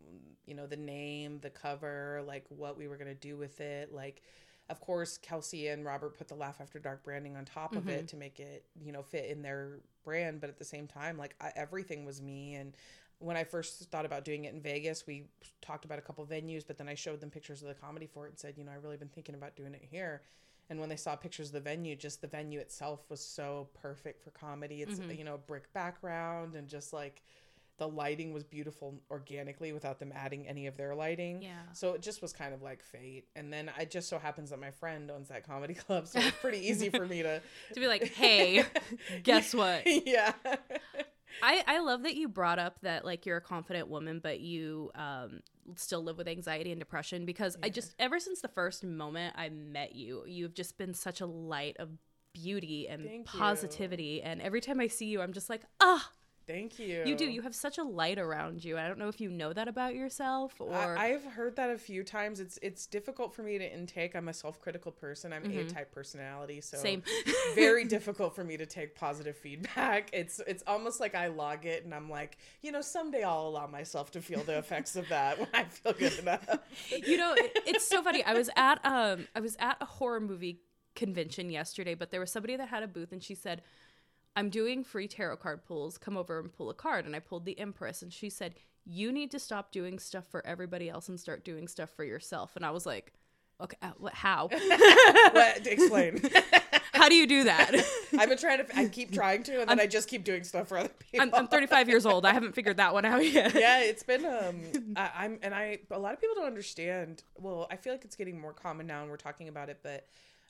you 0.47 0.55
know, 0.55 0.69
the 0.69 0.77
name, 0.77 1.41
the 1.41 1.51
cover, 1.51 2.23
like 2.29 2.45
what 2.49 2.79
we 2.79 2.87
were 2.87 2.97
gonna 2.97 3.15
do 3.15 3.37
with 3.37 3.61
it, 3.61 3.93
like. 3.93 4.23
Of 4.69 4.81
course, 4.81 5.17
Kelsey 5.17 5.69
and 5.69 5.85
Robert 5.85 6.19
put 6.19 6.27
the 6.27 6.35
Laugh 6.35 6.57
After 6.61 6.81
Dark 6.81 7.05
branding 7.05 7.37
on 7.37 7.45
top 7.45 7.77
of 7.77 7.89
it 7.89 8.09
to 8.09 8.17
make 8.17 8.41
it, 8.41 8.65
you 8.83 8.91
know, 8.91 9.01
fit 9.01 9.27
in 9.31 9.41
their 9.41 9.79
brand. 10.07 10.41
But 10.41 10.49
at 10.49 10.59
the 10.59 10.65
same 10.65 10.87
time, 10.87 11.19
like 11.19 11.35
I, 11.39 11.53
everything 11.55 12.07
was 12.07 12.23
me. 12.23 12.55
And 12.55 12.73
when 13.19 13.37
I 13.37 13.45
first 13.45 13.91
thought 13.91 14.07
about 14.07 14.25
doing 14.25 14.47
it 14.47 14.55
in 14.55 14.61
Vegas, 14.63 15.07
we 15.07 15.25
talked 15.61 15.85
about 15.85 15.99
a 15.99 16.03
couple 16.03 16.25
venues, 16.25 16.67
but 16.67 16.79
then 16.79 16.89
I 16.89 16.95
showed 16.95 17.21
them 17.21 17.31
pictures 17.31 17.61
of 17.61 17.69
the 17.69 17.75
comedy 17.75 18.07
fort 18.07 18.31
and 18.31 18.39
said, 18.39 18.55
you 18.57 18.65
know, 18.65 18.73
I've 18.75 18.85
really 18.85 18.97
been 18.97 19.09
thinking 19.09 19.35
about 19.35 19.57
doing 19.57 19.75
it 19.75 19.87
here. 19.91 20.23
And 20.69 20.81
when 20.81 20.89
they 20.89 20.97
saw 20.97 21.15
pictures 21.15 21.49
of 21.49 21.53
the 21.53 21.61
venue, 21.61 21.95
just 21.95 22.21
the 22.21 22.27
venue 22.27 22.59
itself 22.59 23.05
was 23.09 23.21
so 23.21 23.69
perfect 23.81 24.23
for 24.23 24.31
comedy. 24.31 24.83
It's, 24.83 24.99
mm-hmm. 24.99 25.13
you 25.13 25.25
know, 25.25 25.39
brick 25.47 25.73
background 25.73 26.55
and 26.55 26.67
just 26.67 26.93
like 26.93 27.23
the 27.79 27.89
lighting 27.89 28.33
was 28.33 28.45
beautiful 28.45 29.01
organically 29.11 29.73
without 29.73 29.99
them 29.99 30.13
adding 30.15 30.49
any 30.49 30.67
of 30.67 30.77
their 30.77 30.95
lighting. 30.95 31.43
Yeah. 31.43 31.61
So 31.73 31.93
it 31.93 32.03
just 32.03 32.23
was 32.23 32.33
kind 32.33 32.55
of 32.55 32.63
like 32.63 32.83
fate. 32.83 33.27
And 33.37 33.53
then 33.53 33.71
it 33.79 33.91
just 33.91 34.09
so 34.09 34.19
happens 34.19 34.51
that 34.51 34.61
my 34.61 34.71
friend 34.71 35.11
owns 35.11 35.29
that 35.29 35.47
comedy 35.47 35.75
club. 35.87 36.07
So 36.07 36.19
it's 36.21 36.37
pretty 36.41 36.67
easy 36.67 36.89
for 36.89 37.07
me 37.07 37.23
to. 37.23 37.43
To 37.75 37.81
be 37.81 37.87
like, 37.89 38.13
hey, 38.15 38.65
guess 39.23 39.55
what? 39.55 39.83
yeah. 40.07 40.33
I, 41.43 41.63
I 41.67 41.81
love 41.81 42.05
that 42.05 42.15
you 42.15 42.29
brought 42.29 42.59
up 42.59 42.81
that 42.83 43.05
like 43.05 43.27
you're 43.27 43.37
a 43.37 43.43
confident 43.43 43.89
woman, 43.89 44.21
but 44.23 44.41
you 44.41 44.91
um 44.95 45.41
still 45.75 46.03
live 46.03 46.17
with 46.17 46.29
anxiety 46.29 46.71
and 46.71 46.79
depression 46.79 47.27
because 47.27 47.57
I 47.63 47.69
just 47.69 47.95
ever 47.99 48.19
since 48.21 48.41
the 48.41 48.49
first 48.49 48.85
moment 48.85 49.35
I 49.37 49.49
met 49.51 49.95
you, 49.95 50.23
you've 50.27 50.55
just 50.55 50.79
been 50.79 50.95
such 50.95 51.21
a 51.21 51.27
light 51.27 51.77
of 51.79 51.91
beauty 52.33 52.89
and 52.89 53.05
Thank 53.05 53.33
you. 53.35 53.39
positivity. 53.41 54.23
And 54.23 54.41
every 54.41 54.61
time 54.61 54.81
I 54.81 54.87
see 54.87 55.07
you, 55.07 55.21
I'm 55.21 55.33
just 55.33 55.51
like, 55.51 55.63
ah, 55.81 56.11
Thank 56.47 56.79
you. 56.79 57.03
you 57.05 57.17
do. 57.17 57.25
You 57.25 57.43
have 57.43 57.55
such 57.55 57.79
a 57.79 57.83
light 57.83 58.19
around 58.19 58.65
you. 58.65 58.79
I 58.79 58.87
don't 58.87 58.99
know 58.99 59.09
if 59.09 59.21
you 59.21 59.31
know 59.31 59.53
that 59.53 59.67
about 59.67 59.95
yourself 59.95 60.55
or 60.61 60.75
I, 60.75 61.15
I've 61.15 61.25
heard 61.25 61.57
that 61.57 61.71
a 61.71 61.79
few 61.79 62.05
times. 62.05 62.39
It's 62.41 62.59
it's 62.63 62.87
difficult 62.87 63.35
for 63.35 63.43
me 63.43 63.59
to 63.59 63.73
intake. 63.73 64.15
I'm 64.15 64.29
a 64.29 64.33
self 64.33 64.61
critical 64.61 64.93
person. 64.93 65.33
I'm 65.33 65.45
A 65.51 65.65
type 65.65 65.93
personality, 65.93 66.61
so 66.61 66.77
Same. 66.77 67.03
very 67.55 67.85
difficult 67.85 68.35
for 68.35 68.45
me 68.45 68.57
to 68.57 68.67
take 68.67 68.95
positive 68.95 69.37
feedback. 69.37 70.11
It's 70.13 70.41
it's 70.47 70.63
almost 70.67 71.01
like 71.01 71.15
I 71.15 71.27
log 71.29 71.67
it 71.67 71.85
and 71.85 71.95
I'm 71.95 72.09
like, 72.09 72.39
you 72.63 72.71
know, 72.71 72.81
someday 72.81 73.23
I'll 73.25 73.49
allow 73.49 73.67
myself 73.67 74.11
to 74.13 74.23
feel 74.23 74.43
the 74.45 74.59
effects 74.59 74.97
of 74.97 75.09
that 75.09 75.39
when 75.39 75.49
I 75.53 75.65
feel 75.65 75.93
good 75.93 76.19
enough. 76.19 76.47
you 76.91 77.17
know 77.17 77.35
it, 77.37 77.59
it's 77.67 77.87
so 77.87 78.03
funny 78.03 78.23
i 78.25 78.35
was 78.35 78.51
at 78.57 78.85
um 78.85 79.27
i 79.35 79.41
was 79.41 79.57
at 79.59 79.77
a 79.81 79.85
horror 79.85 80.21
movie 80.21 80.61
convention 80.95 81.51
yesterday 81.51 81.95
but 81.95 82.11
there 82.11 82.21
was 82.21 82.31
somebody 82.31 82.57
that 82.57 82.69
had 82.69 82.83
a 82.83 82.89
booth 82.89 83.13
and 83.13 83.23
she 83.23 83.35
said 83.35 83.63
i'm 84.37 84.49
doing 84.51 84.85
free 84.85 85.09
tarot 85.09 85.37
card 85.37 85.65
pulls 85.65 85.99
come 85.99 86.17
over 86.17 86.39
and 86.39 86.53
pull 86.53 86.71
a 86.71 86.75
card 86.75 87.05
and 87.07 87.17
i 87.17 87.19
pulled 87.19 87.45
the 87.45 87.59
empress 87.59 88.03
and 88.03 88.13
she 88.13 88.31
said 88.31 88.55
you 88.85 89.11
need 89.11 89.31
to 89.31 89.39
stop 89.39 89.73
doing 89.73 89.99
stuff 89.99 90.27
for 90.31 90.47
everybody 90.47 90.89
else 90.89 91.09
and 91.09 91.19
start 91.19 91.45
doing 91.45 91.67
stuff 91.67 91.91
for 91.91 92.05
yourself 92.05 92.55
and 92.57 92.65
i 92.65 92.71
was 92.71 92.87
like 92.87 93.13
okay 93.61 93.77
uh, 93.83 93.91
what 93.99 94.15
how 94.15 94.49
what? 95.33 95.67
Explain. 95.67 96.21
how 96.93 97.09
do 97.09 97.15
you 97.15 97.27
do 97.27 97.45
that 97.45 97.75
I've 98.19 98.29
been 98.31 98.39
trying 98.39 98.65
to. 98.65 98.79
I 98.79 98.87
keep 98.87 99.13
trying 99.13 99.43
to, 99.45 99.61
and 99.61 99.69
then 99.69 99.81
i 99.81 99.87
just 99.87 100.09
keep 100.09 100.25
doing 100.25 100.45
stuff 100.45 100.69
for 100.69 100.79
other 100.79 100.91
people. 100.99 101.27
I'm, 101.27 101.35
I'm 101.35 101.49
35 101.49 101.89
years 101.89 102.07
old 102.07 102.25
i 102.25 102.33
haven't 102.33 102.55
figured 102.55 102.77
that 102.79 102.93
one 102.95 103.05
out 103.05 103.25
yet 103.31 103.55
yeah, 103.55 103.81
it's 103.81 104.03
been 104.03 104.25
um 104.25 104.61
I, 104.97 105.11
I'm 105.17 105.39
and 105.43 105.55
I 105.55 105.81
a 105.91 105.99
lot 105.99 106.15
of 106.15 106.21
people 106.21 106.37
don't 106.37 106.47
understand. 106.47 107.23
Well, 107.39 107.67
I 107.71 107.77
feel 107.77 107.93
like 107.93 108.05
it's 108.05 108.17
getting 108.17 108.41
more 108.41 108.53
common 108.53 108.87
now 108.87 109.03
and 109.03 109.11
we're 109.11 109.17
talking 109.17 109.49
about 109.49 109.69
it, 109.69 109.81
but 109.83 110.07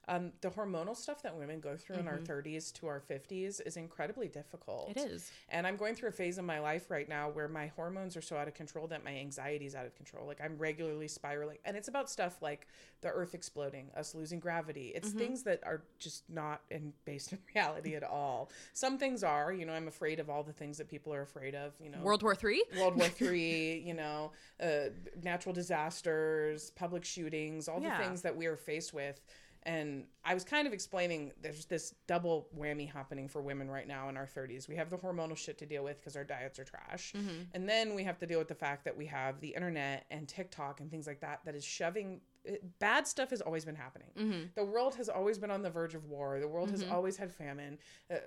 um, 0.08 0.32
the 0.40 0.50
hormonal 0.50 0.96
stuff 0.96 1.22
that 1.22 1.36
women 1.36 1.58
go 1.60 1.76
through 1.76 1.96
in 1.96 2.06
our 2.06 2.18
30s 2.18 2.72
to 2.74 2.86
our 2.86 3.00
50s 3.00 3.60
is 3.66 3.76
incredibly 3.76 4.28
difficult. 4.28 4.90
Mm-hmm. 4.90 4.98
It 5.00 5.10
is. 5.10 5.30
And 5.48 5.66
I'm 5.66 5.76
going 5.76 5.94
through 5.96 6.10
a 6.10 6.12
phase 6.12 6.38
in 6.38 6.44
my 6.46 6.60
life 6.60 6.90
right 6.90 7.08
now 7.08 7.28
where 7.28 7.48
my 7.48 7.66
hormones 7.68 8.16
are 8.16 8.22
so 8.22 8.36
out 8.36 8.46
of 8.46 8.54
control 8.54 8.86
that 8.88 9.04
my 9.04 9.10
anxiety 9.16 9.66
is 9.66 9.74
out 9.74 9.84
of 9.86 9.94
control. 9.96 10.26
Like 10.26 10.40
I'm 10.40 10.56
regularly 10.58 11.08
spiraling. 11.08 11.58
And 11.64 11.76
it's 11.76 11.88
about 11.88 12.08
stuff 12.08 12.40
like 12.40 12.68
the 13.00 13.08
earth 13.08 13.34
exploding, 13.34 13.90
us 13.96 14.14
losing 14.14 14.38
gravity. 14.40 14.92
It's 14.94 15.08
Mm-hmm. 15.08 15.18
things 15.18 15.42
that 15.44 15.60
are 15.64 15.82
just 15.98 16.22
not 16.30 16.60
in 16.70 16.92
based 17.04 17.32
in 17.32 17.38
reality 17.54 17.94
at 17.96 18.04
all. 18.04 18.50
Some 18.74 18.98
things 18.98 19.24
are, 19.24 19.52
you 19.52 19.66
know, 19.66 19.72
I'm 19.72 19.88
afraid 19.88 20.20
of 20.20 20.30
all 20.30 20.42
the 20.42 20.52
things 20.52 20.78
that 20.78 20.88
people 20.88 21.12
are 21.14 21.22
afraid 21.22 21.54
of, 21.54 21.72
you 21.80 21.90
know. 21.90 21.98
World 22.02 22.22
War 22.22 22.34
Three. 22.34 22.64
World 22.78 22.96
War 22.96 23.08
Three, 23.20 23.82
you 23.84 23.94
know, 23.94 24.30
uh, 24.62 24.90
natural 25.22 25.52
disasters, 25.52 26.70
public 26.70 27.04
shootings, 27.04 27.68
all 27.68 27.80
Yeah. 27.80 27.98
the 27.98 28.04
things 28.04 28.22
that 28.22 28.36
we 28.36 28.46
are 28.46 28.56
faced 28.56 28.92
with. 28.94 29.20
And 29.66 30.04
I 30.24 30.32
was 30.32 30.44
kind 30.44 30.68
of 30.68 30.72
explaining 30.72 31.32
there's 31.42 31.64
this 31.66 31.92
double 32.06 32.46
whammy 32.56 32.90
happening 32.90 33.28
for 33.28 33.42
women 33.42 33.68
right 33.68 33.88
now 33.88 34.08
in 34.08 34.16
our 34.16 34.24
30s. 34.24 34.68
We 34.68 34.76
have 34.76 34.90
the 34.90 34.96
hormonal 34.96 35.36
shit 35.36 35.58
to 35.58 35.66
deal 35.66 35.82
with 35.82 36.00
because 36.00 36.14
our 36.14 36.22
diets 36.22 36.60
are 36.60 36.64
trash. 36.64 37.12
Mm-hmm. 37.16 37.42
And 37.52 37.68
then 37.68 37.96
we 37.96 38.04
have 38.04 38.16
to 38.18 38.26
deal 38.26 38.38
with 38.38 38.46
the 38.46 38.54
fact 38.54 38.84
that 38.84 38.96
we 38.96 39.06
have 39.06 39.40
the 39.40 39.48
internet 39.48 40.06
and 40.12 40.28
TikTok 40.28 40.80
and 40.80 40.88
things 40.88 41.08
like 41.08 41.20
that 41.20 41.40
that 41.44 41.56
is 41.56 41.64
shoving 41.64 42.20
eh, 42.46 42.58
bad 42.78 43.08
stuff 43.08 43.30
has 43.30 43.40
always 43.40 43.64
been 43.64 43.74
happening. 43.74 44.08
Mm-hmm. 44.16 44.42
The 44.54 44.64
world 44.64 44.94
has 44.94 45.08
always 45.08 45.36
been 45.36 45.50
on 45.50 45.62
the 45.62 45.70
verge 45.70 45.96
of 45.96 46.04
war. 46.06 46.38
The 46.38 46.46
world 46.46 46.70
has 46.70 46.84
mm-hmm. 46.84 46.92
always 46.92 47.16
had 47.16 47.32
famine. 47.32 47.78
Uh, 48.08 48.18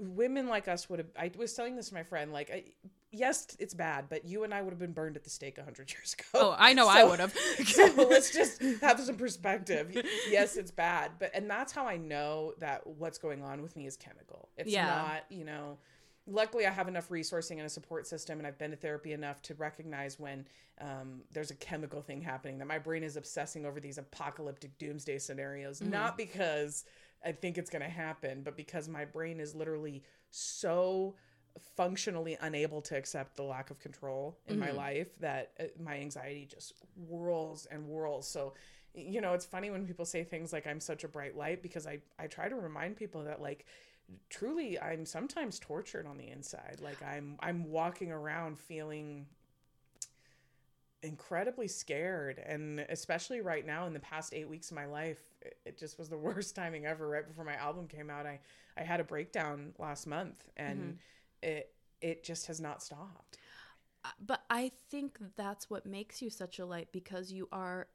women 0.00 0.48
like 0.48 0.66
us 0.66 0.90
would 0.90 0.98
have 0.98 1.08
I 1.16 1.30
was 1.38 1.54
telling 1.54 1.76
this 1.76 1.90
to 1.90 1.94
my 1.94 2.02
friend 2.02 2.32
like 2.32 2.50
I, 2.50 2.64
yes 3.14 3.46
it's 3.58 3.74
bad 3.74 4.08
but 4.08 4.24
you 4.24 4.44
and 4.44 4.52
I 4.52 4.60
would 4.62 4.70
have 4.70 4.78
been 4.78 4.92
burned 4.92 5.16
at 5.16 5.24
the 5.24 5.30
stake 5.30 5.56
100 5.56 5.92
years 5.92 6.14
ago. 6.18 6.24
Oh, 6.34 6.56
I 6.58 6.72
know 6.72 6.88
I 6.88 7.04
would 7.04 7.20
have. 7.20 7.32
so 7.66 7.92
let's 8.10 8.32
just 8.32 8.60
have 8.80 9.00
some 9.00 9.16
perspective. 9.16 9.96
Yes, 10.28 10.56
it's 10.56 10.70
bad, 10.70 11.12
but 11.18 11.30
and 11.34 11.48
that's 11.48 11.72
how 11.72 11.86
I 11.86 11.96
know 11.96 12.54
that 12.58 12.86
what's 12.86 13.18
going 13.18 13.42
on 13.42 13.62
with 13.62 13.76
me 13.76 13.86
is 13.86 13.96
chemical. 13.96 14.48
It's 14.56 14.70
Yeah. 14.72 14.86
not, 14.86 15.24
you 15.30 15.44
know. 15.44 15.78
Luckily, 16.26 16.66
I 16.66 16.70
have 16.70 16.88
enough 16.88 17.10
resourcing 17.10 17.58
and 17.58 17.62
a 17.66 17.68
support 17.68 18.06
system, 18.06 18.38
and 18.38 18.46
I've 18.46 18.56
been 18.58 18.70
to 18.70 18.76
therapy 18.78 19.12
enough 19.12 19.42
to 19.42 19.54
recognize 19.54 20.18
when 20.18 20.46
um, 20.80 21.20
there's 21.32 21.50
a 21.50 21.54
chemical 21.56 22.00
thing 22.00 22.22
happening 22.22 22.58
that 22.58 22.66
my 22.66 22.78
brain 22.78 23.02
is 23.02 23.16
obsessing 23.16 23.66
over 23.66 23.78
these 23.78 23.98
apocalyptic 23.98 24.78
doomsday 24.78 25.18
scenarios, 25.18 25.82
not 25.82 26.16
because 26.16 26.84
I 27.24 27.32
think 27.32 27.58
it's 27.58 27.68
going 27.68 27.82
to 27.82 27.90
happen, 27.90 28.42
but 28.42 28.56
because 28.56 28.88
my 28.88 29.04
brain 29.04 29.38
is 29.38 29.54
literally 29.54 30.02
so 30.30 31.14
functionally 31.76 32.36
unable 32.40 32.80
to 32.82 32.96
accept 32.96 33.36
the 33.36 33.42
lack 33.42 33.70
of 33.70 33.78
control 33.78 34.38
in 34.48 34.58
my 34.58 34.70
life 34.70 35.08
that 35.20 35.52
uh, 35.60 35.64
my 35.80 35.96
anxiety 35.96 36.48
just 36.50 36.74
whirls 37.08 37.66
and 37.70 37.84
whirls. 37.86 38.26
So, 38.26 38.54
you 38.94 39.20
know, 39.20 39.34
it's 39.34 39.44
funny 39.44 39.70
when 39.70 39.86
people 39.86 40.04
say 40.04 40.24
things 40.24 40.52
like 40.52 40.66
I'm 40.66 40.80
such 40.80 41.04
a 41.04 41.08
bright 41.08 41.36
light 41.36 41.62
because 41.62 41.86
I 41.86 42.00
I 42.18 42.26
try 42.26 42.48
to 42.48 42.56
remind 42.56 42.96
people 42.96 43.24
that 43.24 43.40
like 43.40 43.66
truly 44.30 44.80
I'm 44.80 45.06
sometimes 45.06 45.58
tortured 45.58 46.06
on 46.06 46.16
the 46.16 46.28
inside. 46.28 46.78
Like 46.82 47.02
I'm 47.02 47.36
I'm 47.40 47.70
walking 47.70 48.10
around 48.10 48.58
feeling 48.58 49.26
incredibly 51.02 51.68
scared. 51.68 52.42
And 52.44 52.80
especially 52.88 53.40
right 53.42 53.64
now 53.64 53.86
in 53.86 53.92
the 53.92 54.00
past 54.00 54.32
eight 54.34 54.48
weeks 54.48 54.70
of 54.70 54.76
my 54.76 54.86
life 54.86 55.20
it, 55.42 55.56
it 55.64 55.78
just 55.78 55.98
was 55.98 56.08
the 56.08 56.18
worst 56.18 56.56
timing 56.56 56.86
ever. 56.86 57.08
Right 57.08 57.26
before 57.26 57.44
my 57.44 57.56
album 57.56 57.86
came 57.86 58.10
out 58.10 58.26
i 58.26 58.40
i 58.76 58.82
had 58.82 58.98
a 58.98 59.04
breakdown 59.04 59.72
last 59.78 60.06
month. 60.06 60.44
And 60.56 60.98
it 61.44 61.74
it 62.00 62.24
just 62.24 62.46
has 62.46 62.60
not 62.60 62.82
stopped. 62.82 63.38
Uh, 64.04 64.08
but 64.24 64.42
I 64.50 64.72
think 64.90 65.18
that's 65.36 65.70
what 65.70 65.86
makes 65.86 66.20
you 66.20 66.28
such 66.28 66.58
a 66.58 66.66
light 66.66 66.88
because 66.92 67.32
you 67.32 67.48
are 67.52 67.86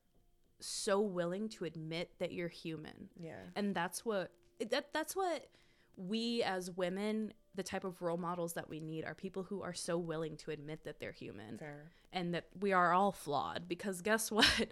so 0.59 0.99
willing 0.99 1.47
to 1.49 1.65
admit 1.65 2.11
that 2.19 2.31
you're 2.31 2.47
human. 2.47 3.09
yeah. 3.19 3.41
And 3.55 3.75
that's 3.75 4.05
what 4.05 4.31
that 4.71 4.93
that's 4.93 5.15
what 5.15 5.47
we 5.95 6.43
as 6.43 6.71
women 6.71 7.33
the 7.55 7.63
type 7.63 7.83
of 7.83 8.01
role 8.01 8.17
models 8.17 8.53
that 8.53 8.69
we 8.69 8.79
need 8.79 9.03
are 9.03 9.13
people 9.13 9.43
who 9.43 9.61
are 9.61 9.73
so 9.73 9.97
willing 9.97 10.37
to 10.37 10.51
admit 10.51 10.83
that 10.85 10.99
they're 10.99 11.11
human 11.11 11.57
fair. 11.57 11.91
and 12.13 12.33
that 12.33 12.45
we 12.59 12.71
are 12.71 12.93
all 12.93 13.11
flawed. 13.11 13.67
Because 13.67 14.01
guess 14.01 14.31
what 14.39 14.67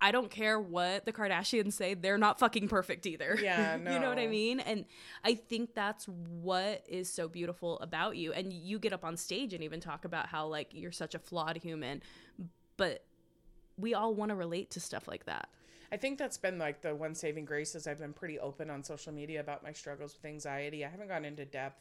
I 0.00 0.12
don't 0.12 0.30
care 0.30 0.60
what 0.60 1.06
the 1.06 1.12
Kardashians 1.12 1.72
say, 1.72 1.94
they're 1.94 2.18
not 2.18 2.38
fucking 2.38 2.68
perfect 2.68 3.06
either. 3.06 3.38
Yeah, 3.42 3.76
no. 3.82 3.90
you 3.94 3.98
know 3.98 4.08
what 4.08 4.18
I 4.18 4.26
mean? 4.26 4.60
And 4.60 4.84
I 5.24 5.34
think 5.34 5.74
that's 5.74 6.06
what 6.06 6.84
is 6.86 7.10
so 7.10 7.28
beautiful 7.28 7.78
about 7.80 8.16
you. 8.16 8.32
And 8.32 8.52
you 8.52 8.78
get 8.78 8.92
up 8.92 9.04
on 9.04 9.16
stage 9.16 9.54
and 9.54 9.64
even 9.64 9.80
talk 9.80 10.04
about 10.04 10.26
how, 10.26 10.46
like, 10.46 10.68
you're 10.72 10.92
such 10.92 11.14
a 11.14 11.18
flawed 11.18 11.56
human, 11.56 12.02
but 12.76 13.04
we 13.78 13.94
all 13.94 14.14
want 14.14 14.30
to 14.30 14.34
relate 14.34 14.70
to 14.72 14.80
stuff 14.80 15.08
like 15.08 15.24
that. 15.26 15.48
I 15.92 15.96
think 15.96 16.18
that's 16.18 16.36
been 16.36 16.58
like 16.58 16.82
the 16.82 16.94
one 16.94 17.14
saving 17.14 17.44
grace 17.44 17.74
is 17.74 17.86
I've 17.86 18.00
been 18.00 18.12
pretty 18.12 18.38
open 18.38 18.70
on 18.70 18.82
social 18.82 19.12
media 19.12 19.40
about 19.40 19.62
my 19.62 19.72
struggles 19.72 20.14
with 20.14 20.24
anxiety. 20.28 20.84
I 20.84 20.88
haven't 20.88 21.08
gone 21.08 21.24
into 21.24 21.44
depth 21.44 21.80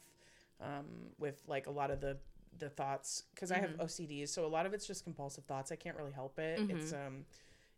um, 0.62 0.86
with 1.20 1.42
like 1.48 1.68
a 1.68 1.72
lot 1.72 1.92
of 1.92 2.02
the 2.02 2.18
the 2.58 2.70
thoughts 2.70 3.24
because 3.34 3.52
I 3.52 3.58
have 3.58 3.72
OCDs, 3.72 4.30
so 4.30 4.46
a 4.46 4.48
lot 4.48 4.66
of 4.66 4.74
it's 4.74 4.88
just 4.88 5.04
compulsive 5.04 5.44
thoughts. 5.46 5.72
I 5.72 5.76
can't 5.76 5.98
really 5.98 6.14
help 6.14 6.40
it. 6.40 6.60
It's 6.70 6.94
um, 6.94 7.26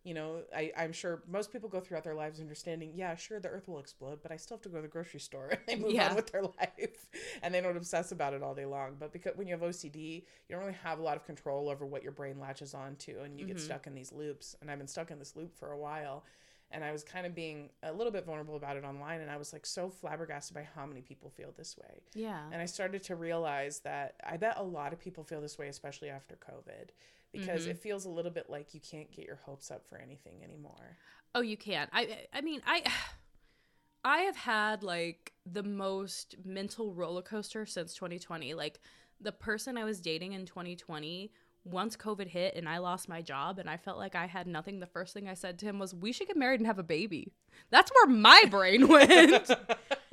you 0.08 0.14
know, 0.14 0.44
I 0.56 0.72
I'm 0.78 0.94
sure 0.94 1.22
most 1.30 1.52
people 1.52 1.68
go 1.68 1.82
throughout 1.82 2.06
their 2.06 2.16
lives 2.16 2.40
understanding. 2.40 2.94
Yeah, 2.96 3.14
sure, 3.16 3.42
the 3.42 3.50
Earth 3.50 3.68
will 3.68 3.80
explode, 3.80 4.20
but 4.24 4.32
I 4.32 4.38
still 4.38 4.56
have 4.56 4.62
to 4.62 4.70
go 4.70 4.78
to 4.78 4.82
the 4.84 4.88
grocery 4.88 5.20
store 5.20 5.50
and 5.52 5.60
they 5.68 5.76
move 5.76 5.92
Yeah. 5.92 6.12
on 6.12 6.16
with 6.16 6.32
their 6.32 6.44
life 6.60 7.10
and 7.44 7.54
they 7.54 7.60
don't 7.60 7.76
obsess 7.76 8.14
about 8.14 8.34
it 8.34 8.42
all 8.42 8.56
day 8.56 8.66
long. 8.66 8.96
But 8.98 9.12
because 9.12 9.36
when 9.36 9.48
you 9.48 9.54
have 9.54 9.62
OCD, 9.62 10.24
you 10.24 10.24
don't 10.56 10.62
really 10.62 10.78
have 10.82 11.00
a 11.00 11.02
lot 11.02 11.18
of 11.18 11.26
control 11.26 11.68
over 11.68 11.86
what 11.86 12.04
your 12.04 12.14
brain 12.14 12.40
latches 12.40 12.74
on 12.74 12.96
to 13.00 13.20
and 13.22 13.38
you 13.38 13.46
get 13.46 13.58
mm-hmm. 13.58 13.66
stuck 13.66 13.86
in 13.86 13.96
these 13.96 14.14
loops. 14.14 14.56
And 14.62 14.72
I've 14.72 14.78
been 14.78 14.88
stuck 14.88 15.12
in 15.12 15.20
this 15.20 15.36
loop 15.36 15.54
for 15.54 15.74
a 15.74 15.78
while 15.78 16.24
and 16.72 16.86
I 16.86 16.94
was 16.94 17.04
kind 17.04 17.26
of 17.26 17.36
being 17.36 17.70
a 17.84 17.92
little 17.92 18.12
bit 18.12 18.26
vulnerable 18.26 18.56
about 18.56 18.78
it 18.78 18.86
online 18.86 19.20
and 19.20 19.30
I 19.30 19.36
was 19.36 19.52
like 19.52 19.66
so 19.66 19.90
flabbergasted 19.90 20.56
by 20.56 20.68
how 20.74 20.86
many 20.86 21.02
people 21.02 21.30
feel 21.30 21.54
this 21.58 21.78
way. 21.78 22.02
Yeah. 22.14 22.44
And 22.50 22.62
I 22.62 22.66
started 22.66 23.04
to 23.04 23.16
realize 23.16 23.80
that 23.80 24.16
I 24.26 24.38
bet 24.38 24.56
a 24.56 24.64
lot 24.64 24.94
of 24.94 25.00
people 25.00 25.26
feel 25.26 25.42
this 25.42 25.58
way 25.58 25.68
especially 25.68 26.10
after 26.10 26.38
COVID 26.38 26.92
because 27.32 27.62
mm-hmm. 27.62 27.72
it 27.72 27.82
feels 27.82 28.06
a 28.06 28.10
little 28.10 28.32
bit 28.32 28.50
like 28.50 28.74
you 28.74 28.80
can't 28.80 29.12
get 29.12 29.26
your 29.26 29.40
hopes 29.44 29.72
up 29.72 29.88
for 29.88 29.98
anything 29.98 30.44
anymore. 30.44 30.98
Oh, 31.36 31.42
you 31.42 31.58
can. 31.58 31.88
I 31.92 32.26
I 32.34 32.42
mean, 32.42 32.62
I 32.66 32.84
I 34.04 34.20
have 34.20 34.38
had 34.38 34.84
like 34.84 35.34
the 35.46 35.64
most 35.64 36.36
mental 36.46 36.94
roller 36.94 37.22
coaster 37.22 37.66
since 37.66 37.94
2020. 37.94 38.54
Like 38.54 38.80
the 39.20 39.32
person 39.32 39.78
I 39.78 39.84
was 39.84 40.00
dating 40.00 40.34
in 40.34 40.46
2020, 40.46 41.32
once 41.66 41.98
COVID 41.98 42.28
hit 42.28 42.56
and 42.56 42.70
I 42.70 42.78
lost 42.78 43.10
my 43.10 43.22
job 43.22 43.60
and 43.60 43.70
I 43.70 43.78
felt 43.78 43.98
like 43.98 44.16
I 44.16 44.26
had 44.26 44.48
nothing, 44.48 44.80
the 44.80 44.86
first 44.86 45.14
thing 45.14 45.28
I 45.28 45.34
said 45.34 45.60
to 45.60 45.66
him 45.66 45.80
was, 45.80 45.94
"We 45.94 46.12
should 46.12 46.28
get 46.28 46.38
married 46.38 46.60
and 46.60 46.68
have 46.68 46.80
a 46.80 46.84
baby." 46.84 47.34
That's 47.70 47.92
where 47.92 48.08
my 48.08 48.44
brain 48.50 48.88
went. 48.90 49.50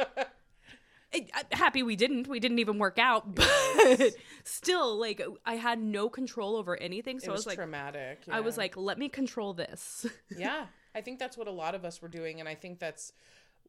Happy 1.53 1.83
we 1.83 1.97
didn't. 1.97 2.27
We 2.29 2.41
didn't 2.41 2.59
even 2.59 2.79
work 2.79 2.99
out, 2.99 3.35
but 3.35 4.15
still, 4.45 4.99
like 4.99 5.23
I 5.45 5.55
had 5.57 5.79
no 5.81 6.09
control 6.09 6.57
over 6.57 6.77
anything. 6.77 7.21
So 7.21 7.27
it 7.27 7.29
I 7.29 7.33
was, 7.33 7.41
was 7.41 7.47
like, 7.47 7.57
traumatic. 7.57 8.23
I 8.31 8.41
was 8.41 8.57
like, 8.57 8.77
let 8.77 8.99
me 8.99 9.09
control 9.09 9.55
this. 9.55 10.07
yeah, 10.37 10.67
I 10.95 11.01
think 11.01 11.19
that's 11.19 11.37
what 11.37 11.49
a 11.49 11.53
lot 11.53 11.75
of 11.75 11.85
us 11.85 12.01
were 12.03 12.09
doing, 12.09 12.41
and 12.41 12.49
I 12.49 12.55
think 12.55 12.79
that's 12.79 13.13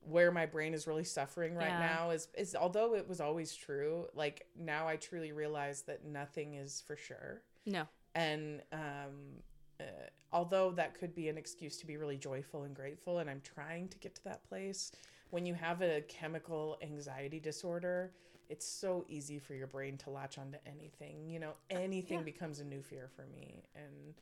where 0.07 0.31
my 0.31 0.45
brain 0.45 0.73
is 0.75 0.85
really 0.85 1.03
suffering 1.03 1.55
right 1.55 1.67
Yeah. 1.67 1.79
now. 1.95 2.09
Is 2.11 2.27
is 2.37 2.55
although 2.55 2.95
it 2.95 3.07
was 3.07 3.19
always 3.21 3.55
true, 3.55 4.07
like 4.13 4.47
now 4.57 4.87
I 4.87 4.95
truly 4.97 5.31
realize 5.31 5.83
that 5.83 6.05
nothing 6.05 6.55
is 6.55 6.83
for 6.85 6.95
sure, 6.95 7.41
no. 7.65 7.83
and 8.13 8.61
um, 8.71 9.41
uh, 9.79 9.83
although 10.31 10.71
that 10.71 10.93
could 10.93 11.15
be 11.15 11.29
an 11.29 11.37
excuse 11.37 11.77
to 11.77 11.87
be 11.87 11.97
really 11.97 12.17
joyful 12.17 12.63
and 12.63 12.75
grateful, 12.75 13.19
and 13.19 13.29
I'm 13.29 13.41
trying 13.41 13.87
to 13.89 13.97
get 13.97 14.15
to 14.15 14.23
that 14.25 14.43
place. 14.47 14.91
When 15.31 15.45
you 15.45 15.53
have 15.53 15.81
a 15.81 16.01
chemical 16.07 16.77
anxiety 16.81 17.39
disorder, 17.39 18.11
it's 18.49 18.65
so 18.67 19.05
easy 19.09 19.39
for 19.39 19.53
your 19.55 19.67
brain 19.67 19.97
to 19.99 20.09
latch 20.09 20.37
onto 20.37 20.57
anything. 20.65 21.29
You 21.29 21.39
know, 21.39 21.49
uh, 21.71 21.77
anything 21.77 22.19
Yeah. 22.19 22.23
becomes 22.25 22.59
a 22.59 22.63
new 22.65 22.81
fear 22.81 23.09
for 23.15 23.25
me, 23.25 23.63
and 23.75 24.13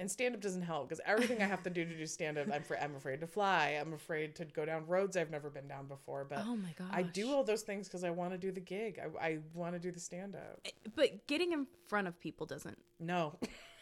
and 0.00 0.08
stand 0.08 0.32
up 0.32 0.40
doesn't 0.40 0.62
help 0.62 0.88
because 0.88 1.00
everything 1.04 1.42
I 1.42 1.46
have 1.46 1.64
to 1.64 1.70
do 1.70 1.84
to 1.84 1.96
do 1.96 2.06
stand 2.06 2.38
up, 2.38 2.46
I'm 2.52 2.62
fr- 2.62 2.76
I'm 2.80 2.94
afraid 2.94 3.20
to 3.20 3.26
fly. 3.26 3.76
I'm 3.80 3.92
afraid 3.92 4.36
to 4.36 4.44
go 4.44 4.64
down 4.64 4.86
roads 4.86 5.16
I've 5.16 5.30
never 5.30 5.50
been 5.50 5.66
down 5.66 5.86
before. 5.88 6.24
But 6.24 6.44
Oh 6.46 6.54
my 6.54 6.72
gosh. 6.78 6.88
I 6.92 7.02
do 7.02 7.32
all 7.32 7.42
those 7.42 7.62
things 7.62 7.88
because 7.88 8.04
I 8.04 8.10
want 8.10 8.30
to 8.30 8.38
do 8.38 8.52
the 8.52 8.60
gig. 8.60 9.00
I, 9.20 9.26
I 9.26 9.38
want 9.54 9.74
to 9.74 9.80
do 9.80 9.90
the 9.90 9.98
stand 9.98 10.36
up. 10.36 10.60
Eh, 10.64 10.70
but 10.94 11.26
getting 11.26 11.50
in 11.52 11.66
front 11.88 12.06
of 12.06 12.18
people 12.20 12.46
doesn't. 12.46 12.78
No, 13.00 13.38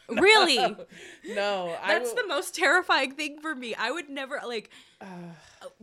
Really? 0.09 0.59
no. 1.29 1.77
That's 1.87 2.13
the 2.13 2.27
most 2.27 2.55
terrifying 2.55 3.13
thing 3.13 3.41
for 3.41 3.55
me. 3.55 3.75
I 3.75 3.91
would 3.91 4.09
never 4.09 4.41
like 4.47 4.71
Ugh. 5.01 5.09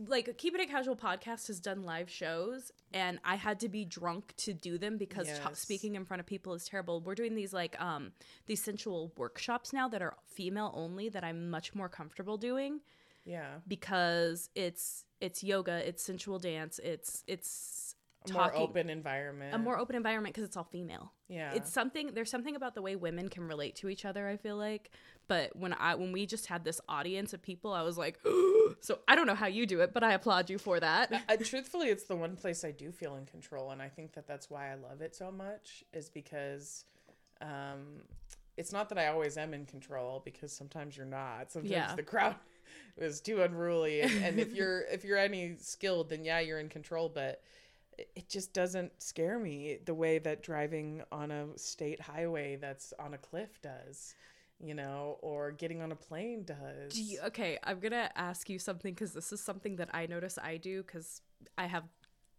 like 0.06 0.36
Keeping 0.38 0.60
It 0.60 0.68
a 0.68 0.70
Casual 0.70 0.96
podcast 0.96 1.46
has 1.48 1.60
done 1.60 1.82
live 1.82 2.10
shows 2.10 2.72
and 2.92 3.18
I 3.24 3.36
had 3.36 3.60
to 3.60 3.68
be 3.68 3.84
drunk 3.84 4.34
to 4.38 4.54
do 4.54 4.78
them 4.78 4.96
because 4.96 5.26
Yes. 5.26 5.58
speaking 5.58 5.94
in 5.94 6.04
front 6.04 6.20
of 6.20 6.26
people 6.26 6.54
is 6.54 6.64
terrible. 6.64 7.00
We're 7.00 7.14
doing 7.14 7.34
these 7.34 7.52
like 7.52 7.80
um 7.80 8.12
these 8.46 8.62
sensual 8.62 9.12
workshops 9.16 9.72
now 9.72 9.88
that 9.88 10.02
are 10.02 10.16
female 10.26 10.72
only 10.74 11.08
that 11.10 11.24
I'm 11.24 11.50
much 11.50 11.74
more 11.74 11.88
comfortable 11.88 12.36
doing 12.36 12.80
yeah. 13.24 13.56
because 13.66 14.50
it's 14.54 15.04
it's 15.20 15.42
yoga, 15.42 15.86
it's 15.86 16.02
sensual 16.02 16.38
dance, 16.38 16.78
it's 16.82 17.24
it's 17.26 17.83
A 18.28 18.32
more 18.32 18.54
open 18.54 18.88
environment. 18.90 19.54
a 19.54 19.58
more 19.58 19.78
open 19.78 19.96
environment 19.96 20.34
because 20.34 20.46
it's 20.48 20.56
all 20.56 20.64
female. 20.64 21.12
yeah. 21.28 21.52
It's 21.52 21.70
something 21.72 22.12
there's 22.14 22.30
something 22.30 22.56
about 22.56 22.74
the 22.74 22.82
way 22.82 22.96
women 22.96 23.28
can 23.28 23.46
relate 23.46 23.76
to 23.76 23.88
each 23.88 24.04
other, 24.04 24.26
I 24.28 24.36
feel 24.36 24.56
like. 24.56 24.90
But 25.26 25.56
when 25.56 25.72
I 25.74 25.94
when 25.94 26.12
we 26.12 26.26
just 26.26 26.46
had 26.46 26.64
this 26.64 26.80
audience 26.88 27.32
of 27.34 27.42
people, 27.42 27.72
I 27.72 27.82
was 27.82 27.96
like, 27.98 28.18
so 28.80 28.98
I 29.08 29.14
don't 29.14 29.26
know 29.26 29.34
how 29.34 29.46
you 29.46 29.66
do 29.66 29.80
it, 29.80 29.92
but 29.92 30.02
I 30.02 30.12
applaud 30.12 30.48
you 30.50 30.58
for 30.58 30.80
that. 30.80 31.12
uh, 31.28 31.36
truthfully, 31.42 31.88
it's 31.88 32.04
the 32.04 32.16
one 32.16 32.36
place 32.36 32.64
I 32.64 32.70
do 32.70 32.90
feel 32.92 33.16
in 33.16 33.26
control, 33.26 33.70
and 33.70 33.80
I 33.82 33.88
think 33.88 34.12
that 34.14 34.26
that's 34.26 34.48
why 34.50 34.70
I 34.70 34.74
love 34.74 35.00
it 35.00 35.14
so 35.14 35.30
much. 35.30 35.84
Is 35.92 36.08
because, 36.08 36.84
um, 37.40 38.02
it's 38.56 38.72
not 38.72 38.88
that 38.90 38.98
I 38.98 39.08
always 39.08 39.36
am 39.36 39.52
in 39.54 39.66
control 39.66 40.22
because 40.24 40.52
sometimes 40.52 40.96
you're 40.96 41.06
not. 41.06 41.50
Sometimes 41.52 41.70
Yeah. 41.70 41.94
the 41.94 42.02
crowd 42.02 42.36
is 42.98 43.20
too 43.20 43.42
unruly, 43.42 44.02
and, 44.02 44.12
and 44.24 44.38
if 44.40 44.52
you're 44.54 44.82
if 44.92 45.04
you're 45.04 45.18
any 45.18 45.56
skilled, 45.58 46.10
then 46.10 46.24
yeah, 46.24 46.40
you're 46.40 46.60
in 46.60 46.68
control. 46.68 47.08
But 47.08 47.42
it- 47.98 48.28
just 48.28 48.52
doesn't 48.52 49.02
scare 49.02 49.38
me 49.38 49.78
the 49.84 49.94
way 49.94 50.18
that 50.18 50.42
driving 50.42 51.02
on 51.12 51.30
a 51.30 51.56
state 51.58 52.00
highway 52.00 52.56
that's 52.56 52.92
on 52.98 53.14
a 53.14 53.18
cliff 53.18 53.60
does, 53.62 54.14
you 54.60 54.74
know, 54.74 55.18
or 55.22 55.50
getting 55.52 55.80
on 55.82 55.92
a 55.92 55.96
plane 55.96 56.44
does. 56.44 56.94
Do 56.94 57.02
you, 57.02 57.20
okay, 57.26 57.58
I'm 57.62 57.80
gonna 57.80 58.10
ask 58.16 58.48
you 58.48 58.58
something 58.58 58.94
because 58.94 59.12
this 59.12 59.32
is 59.32 59.40
something 59.40 59.76
that 59.76 59.90
I 59.94 60.06
notice 60.06 60.38
I 60.38 60.56
do 60.56 60.82
because 60.82 61.22
I 61.58 61.66
have 61.66 61.84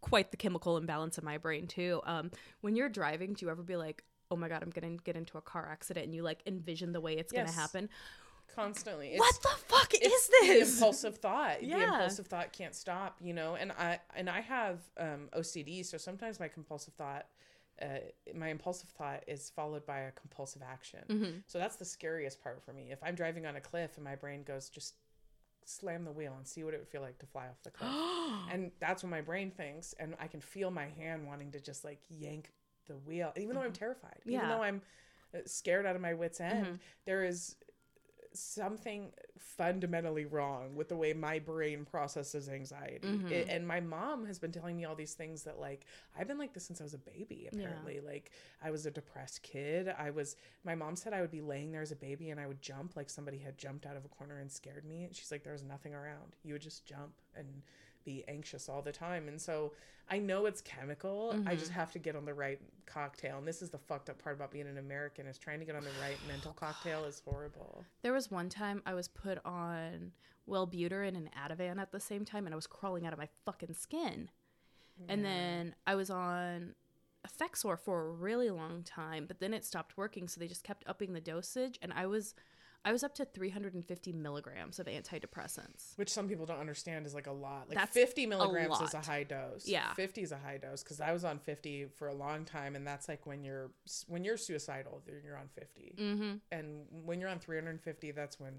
quite 0.00 0.30
the 0.30 0.36
chemical 0.36 0.76
imbalance 0.76 1.18
in 1.18 1.24
my 1.24 1.38
brain 1.38 1.66
too. 1.66 2.00
Um, 2.04 2.30
when 2.60 2.76
you're 2.76 2.88
driving, 2.88 3.32
do 3.32 3.46
you 3.46 3.50
ever 3.50 3.62
be 3.62 3.76
like, 3.76 4.04
"Oh 4.30 4.36
my 4.36 4.48
god, 4.48 4.62
I'm 4.62 4.70
gonna 4.70 4.96
get 4.98 5.16
into 5.16 5.38
a 5.38 5.42
car 5.42 5.68
accident," 5.68 6.04
and 6.06 6.14
you 6.14 6.22
like 6.22 6.42
envision 6.46 6.92
the 6.92 7.00
way 7.00 7.14
it's 7.16 7.32
Yes. 7.32 7.46
gonna 7.46 7.56
happen? 7.56 7.88
Constantly. 8.54 9.14
what 9.16 9.34
the 9.42 9.48
fuck 9.66 9.94
is 9.94 10.00
it's 10.02 10.26
the 10.28 10.46
this? 10.46 10.72
impulsive 10.74 11.16
thought 11.18 11.62
Yeah. 11.62 11.78
the 11.78 11.84
impulsive 11.84 12.26
thought 12.26 12.52
can't 12.52 12.74
stop 12.74 13.16
you 13.20 13.34
know 13.34 13.54
and 13.56 13.72
i 13.72 13.98
and 14.14 14.30
i 14.30 14.40
have 14.40 14.78
um 14.98 15.28
ocd 15.36 15.84
so 15.84 15.98
sometimes 15.98 16.40
my 16.40 16.48
compulsive 16.48 16.94
thought 16.94 17.26
uh, 17.82 17.98
my 18.34 18.48
impulsive 18.48 18.88
thought 18.90 19.22
is 19.26 19.50
followed 19.50 19.84
by 19.84 20.00
a 20.00 20.12
compulsive 20.12 20.62
action 20.66 21.00
Mm-hmm. 21.10 21.38
so 21.46 21.58
that's 21.58 21.76
the 21.76 21.84
scariest 21.84 22.42
part 22.42 22.62
for 22.62 22.72
me 22.72 22.88
if 22.90 22.98
i'm 23.02 23.14
driving 23.14 23.44
on 23.46 23.56
a 23.56 23.60
cliff 23.60 23.92
and 23.96 24.04
my 24.04 24.14
brain 24.16 24.42
goes 24.42 24.70
just 24.70 24.94
slam 25.64 26.04
the 26.04 26.12
wheel 26.12 26.32
and 26.36 26.46
see 26.46 26.62
what 26.64 26.72
it 26.74 26.78
would 26.78 26.88
feel 26.88 27.02
like 27.02 27.18
to 27.18 27.26
fly 27.26 27.48
off 27.48 27.60
the 27.64 27.70
cliff 27.70 27.90
and 28.52 28.70
that's 28.80 29.02
what 29.02 29.10
my 29.10 29.20
brain 29.20 29.50
thinks 29.50 29.94
and 29.98 30.14
i 30.20 30.26
can 30.26 30.40
feel 30.40 30.70
my 30.70 30.86
hand 30.86 31.26
wanting 31.26 31.50
to 31.50 31.60
just 31.60 31.84
like 31.84 32.00
yank 32.08 32.52
the 32.86 32.94
wheel 32.98 33.32
even 33.36 33.54
though 33.56 33.62
i'm 33.62 33.72
terrified 33.72 34.20
even 34.24 34.40
Mm-hmm. 34.40 34.48
Though 34.50 34.62
i'm 34.62 34.82
uh, 35.34 35.38
scared 35.44 35.84
out 35.86 35.96
of 35.96 36.00
my 36.02 36.14
wits 36.14 36.40
end 36.40 36.64
Mhm. 36.66 36.78
there 37.04 37.24
is 37.24 37.56
something 38.40 39.12
fundamentally 39.38 40.24
wrong 40.26 40.74
with 40.74 40.88
the 40.88 40.96
way 40.96 41.12
my 41.12 41.38
brain 41.38 41.84
processes 41.84 42.48
anxiety. 42.48 43.06
Mhm. 43.08 43.30
It- 43.30 43.48
and 43.48 43.66
my 43.66 43.80
mom 43.80 44.26
has 44.26 44.38
been 44.38 44.52
telling 44.52 44.76
me 44.76 44.84
all 44.84 44.94
these 44.94 45.14
things 45.14 45.44
that 45.44 45.58
like 45.58 45.86
i've 46.16 46.26
been 46.28 46.38
like 46.38 46.52
this 46.52 46.64
since 46.64 46.80
i 46.80 46.84
was 46.84 46.94
a 46.94 46.98
baby 46.98 47.48
apparently. 47.52 48.00
Like 48.00 48.30
i 48.62 48.70
was 48.70 48.86
a 48.86 48.90
depressed 48.90 49.42
kid. 49.42 49.88
I 49.88 50.10
was 50.10 50.36
my 50.64 50.74
mom 50.74 50.96
said 50.96 51.12
i 51.12 51.20
would 51.20 51.30
be 51.30 51.40
laying 51.40 51.72
there 51.72 51.82
as 51.82 51.92
a 51.92 51.96
baby 51.96 52.30
and 52.30 52.38
i 52.40 52.46
would 52.46 52.60
jump 52.60 52.96
like 52.96 53.08
somebody 53.10 53.38
had 53.38 53.56
jumped 53.58 53.86
out 53.86 53.96
of 53.96 54.04
a 54.04 54.08
corner 54.08 54.38
and 54.38 54.50
scared 54.50 54.84
me. 54.84 55.04
And 55.04 55.14
she's 55.14 55.30
like 55.30 55.42
there 55.42 55.52
was 55.52 55.62
nothing 55.62 55.94
around. 55.94 56.36
You 56.42 56.52
would 56.54 56.62
just 56.62 56.84
jump 56.84 57.14
and 57.34 57.62
be 58.06 58.24
anxious 58.26 58.68
all 58.68 58.80
the 58.80 58.92
time. 58.92 59.28
And 59.28 59.40
so 59.40 59.72
i 60.08 60.18
know 60.18 60.46
it's 60.46 60.60
chemical. 60.62 61.34
I 61.46 61.56
just 61.56 61.70
mm-hmm. 61.70 61.80
have 61.80 61.92
to 61.92 61.98
get 61.98 62.16
on 62.16 62.24
the 62.24 62.32
right 62.32 62.60
cocktail. 62.86 63.38
And 63.38 63.46
this 63.46 63.60
is 63.60 63.70
the 63.70 63.78
fucked 63.78 64.08
up 64.08 64.22
part 64.22 64.36
about 64.36 64.50
being 64.50 64.66
an 64.66 64.78
american 64.78 65.26
is 65.26 65.36
trying 65.36 65.58
to 65.58 65.66
get 65.66 65.76
on 65.76 65.82
the 65.82 65.90
right 66.00 66.16
mental 66.26 66.54
oh, 66.56 66.58
cocktail 66.58 67.04
is 67.04 67.20
horrible. 67.24 67.84
There 68.02 68.14
was 68.14 68.30
one 68.30 68.48
time 68.48 68.82
I 68.86 68.94
was 68.94 69.08
put 69.08 69.44
on 69.44 70.12
Wellbutrin 70.48 71.16
and 71.16 71.28
Ativan 71.34 71.78
at 71.78 71.92
the 71.92 72.00
same 72.00 72.24
time, 72.24 72.46
and 72.46 72.54
I 72.54 72.56
was 72.56 72.66
crawling 72.66 73.04
out 73.04 73.12
of 73.12 73.18
my 73.18 73.28
fucking 73.44 73.74
skin. 73.74 74.30
And 75.08 75.24
then 75.24 75.74
I 75.86 75.94
was 75.94 76.08
on 76.08 76.74
Effexor 77.26 77.78
for 77.78 78.06
a 78.06 78.10
really 78.10 78.50
long 78.50 78.82
time, 78.82 79.26
but 79.26 79.40
then 79.40 79.52
it 79.52 79.64
stopped 79.64 79.96
working, 79.96 80.28
so 80.28 80.40
they 80.40 80.46
just 80.46 80.64
kept 80.64 80.84
upping 80.86 81.12
the 81.12 81.20
dosage, 81.20 81.78
and 81.82 81.92
I 81.92 82.06
was, 82.06 82.34
I 82.84 82.92
was 82.92 83.02
up 83.02 83.14
to 83.16 83.24
350 83.24 84.12
milligrams 84.12 84.78
of 84.78 84.86
antidepressants. 84.86 85.96
which 85.96 86.08
some 86.10 86.28
people 86.28 86.46
don't 86.46 86.60
understand 86.60 87.06
is 87.06 87.14
like 87.14 87.26
a 87.26 87.32
lot 87.32 87.68
like 87.68 87.76
That's 87.78 87.92
50 87.92 88.26
milligrams 88.26 88.80
is 88.80 88.94
a 88.94 89.00
high 89.00 89.24
dose 89.24 89.66
Yeah. 89.66 89.92
50 89.94 90.22
is 90.22 90.32
a 90.32 90.38
high 90.38 90.58
dose 90.58 90.82
because 90.82 91.00
i 91.00 91.12
was 91.12 91.24
on 91.24 91.38
50 91.38 91.86
for 91.96 92.08
a 92.08 92.14
long 92.14 92.44
time 92.44 92.76
and 92.76 92.86
that's 92.86 93.08
like 93.08 93.26
when 93.26 93.44
you're 93.44 93.70
when 94.06 94.24
you're 94.24 94.36
suicidal 94.36 95.02
then 95.06 95.16
you're 95.24 95.36
on 95.36 95.48
50 95.54 95.94
Mm-hmm. 95.98 96.32
and 96.52 96.84
when 96.90 97.20
you're 97.20 97.30
on 97.30 97.38
350 97.38 98.10
that's 98.12 98.38
when 98.38 98.54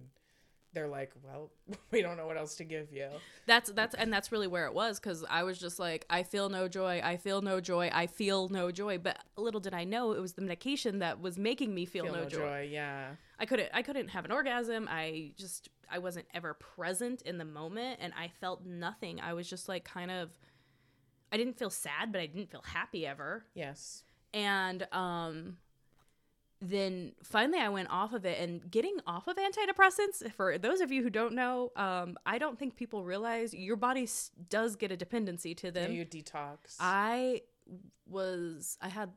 they're 0.77 0.87
like 0.87 1.11
well 1.23 1.49
we 1.91 2.01
don't 2.03 2.17
know 2.17 2.27
what 2.27 2.37
else 2.37 2.55
to 2.55 2.63
give 2.63 2.91
you 2.91 3.07
That's 3.47 3.71
that's 3.71 3.95
and 3.95 4.13
that's 4.13 4.31
really 4.31 4.47
where 4.47 4.67
it 4.67 4.73
was 4.73 4.99
because 4.99 5.25
I 5.27 5.43
was 5.43 5.57
just 5.57 5.79
like, 5.79 6.05
I 6.09 6.21
feel 6.23 6.49
no 6.49 6.67
joy, 6.67 7.01
I 7.03 7.17
feel 7.17 7.41
no 7.41 7.59
joy, 7.59 7.89
I 7.91 8.05
feel 8.07 8.49
no 8.49 8.71
joy. 8.71 8.97
But 8.99 9.17
little 9.37 9.59
did 9.59 9.73
I 9.73 9.83
know 9.85 10.11
it 10.11 10.19
was 10.21 10.33
the 10.33 10.41
medication 10.41 10.99
that 10.99 11.19
was 11.19 11.37
making 11.37 11.73
me 11.73 11.85
feel, 11.85 12.05
feel 12.05 12.13
no, 12.13 12.25
joy. 12.25 12.69
yeah 12.71 13.11
I 13.39 13.45
couldn't 13.45 13.69
I 13.73 13.81
couldn't 13.81 14.09
have 14.09 14.25
an 14.25 14.31
orgasm. 14.31 14.87
I 14.89 15.31
just 15.35 15.69
I 15.89 15.97
wasn't 15.99 16.27
ever 16.33 16.53
present 16.53 17.21
in 17.23 17.37
the 17.37 17.45
moment 17.45 17.99
and 18.01 18.13
I 18.15 18.27
felt 18.39 18.65
nothing. 18.65 19.19
I 19.19 19.33
was 19.33 19.49
just 19.49 19.67
like 19.67 19.83
kind 19.83 20.11
of 20.11 20.29
I 21.31 21.37
didn't 21.37 21.57
feel 21.57 21.71
sad, 21.71 22.11
but 22.11 22.21
I 22.21 22.27
didn't 22.27 22.51
feel 22.51 22.63
happy 22.63 23.07
ever. 23.07 23.45
yes 23.55 24.03
And 24.33 24.87
um 24.91 25.57
then 26.61 27.11
finally 27.23 27.59
I 27.59 27.69
went 27.69 27.89
off 27.91 28.13
of 28.13 28.25
it 28.25 28.39
and 28.39 28.69
getting 28.71 28.97
off 29.05 29.27
of 29.27 29.37
antidepressants 29.37 30.31
for 30.33 30.57
those 30.57 30.81
of 30.81 30.91
you 30.91 31.03
who 31.03 31.09
don't 31.09 31.33
know, 31.33 31.71
um 31.75 32.17
I 32.25 32.37
don't 32.39 32.57
think 32.57 32.75
people 32.75 33.03
realize 33.03 33.53
your 33.53 33.75
body 33.75 34.03
s- 34.03 34.31
does 34.49 34.75
get 34.75 34.91
a 34.91 34.97
dependency 34.97 35.53
to 35.55 35.67
yeah, 35.67 35.71
them. 35.71 35.91
you 35.91 36.05
detox 36.05 36.75
I 36.79 37.41
was 38.07 38.77
I 38.81 38.89
had 38.89 39.11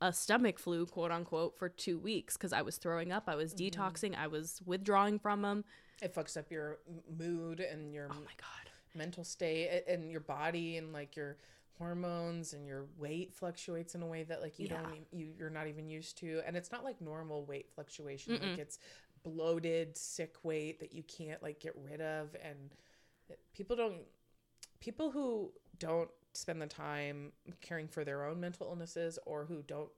a 0.00 0.12
stomach 0.12 0.58
flu, 0.58 0.84
quote 0.86 1.10
unquote, 1.10 1.56
for 1.56 1.68
two 1.68 1.98
weeks 1.98 2.36
because 2.36 2.52
I 2.52 2.60
was 2.62 2.76
throwing 2.76 3.12
up, 3.12 3.24
I 3.28 3.36
was 3.36 3.54
Mm-hmm. 3.54 3.80
detoxing, 3.80 4.14
I 4.16 4.26
was 4.26 4.60
withdrawing 4.66 5.18
from 5.18 5.42
them. 5.42 5.64
it 6.02 6.14
fucks 6.14 6.36
up 6.36 6.50
your 6.50 6.78
mood 7.18 7.60
and 7.60 7.94
your 7.94 8.08
Oh 8.10 8.14
my 8.14 8.34
god! 8.36 8.70
mental 8.94 9.24
state 9.24 9.84
and 9.88 10.10
your 10.10 10.20
body 10.20 10.76
and 10.76 10.92
like 10.92 11.16
your 11.16 11.36
hormones 11.78 12.52
and 12.52 12.66
your 12.66 12.86
weight 12.98 13.32
fluctuates 13.34 13.94
in 13.94 14.02
a 14.02 14.06
way 14.06 14.22
that 14.22 14.40
like 14.40 14.58
you 14.58 14.68
Yeah. 14.68 14.76
don't 14.76 15.06
you 15.12 15.32
you're 15.36 15.50
not 15.50 15.66
even 15.66 15.88
used 15.88 16.16
to 16.18 16.40
and 16.46 16.56
it's 16.56 16.70
not 16.70 16.84
like 16.84 17.00
normal 17.00 17.44
weight 17.44 17.68
fluctuation 17.74 18.38
like 18.40 18.58
it's 18.58 18.78
bloated 19.24 19.96
sick 19.96 20.36
weight 20.44 20.78
that 20.80 20.92
you 20.92 21.02
can't 21.02 21.42
like 21.42 21.58
get 21.58 21.74
rid 21.76 22.00
of 22.00 22.36
and 22.42 22.74
people 23.54 23.74
don't 23.74 24.02
people 24.80 25.10
who 25.10 25.50
don't 25.78 26.10
spend 26.32 26.60
the 26.62 26.66
time 26.66 27.32
caring 27.60 27.88
for 27.88 28.04
their 28.04 28.24
own 28.24 28.38
mental 28.40 28.66
illnesses 28.68 29.18
or 29.26 29.44
who 29.46 29.62
don't 29.62 29.90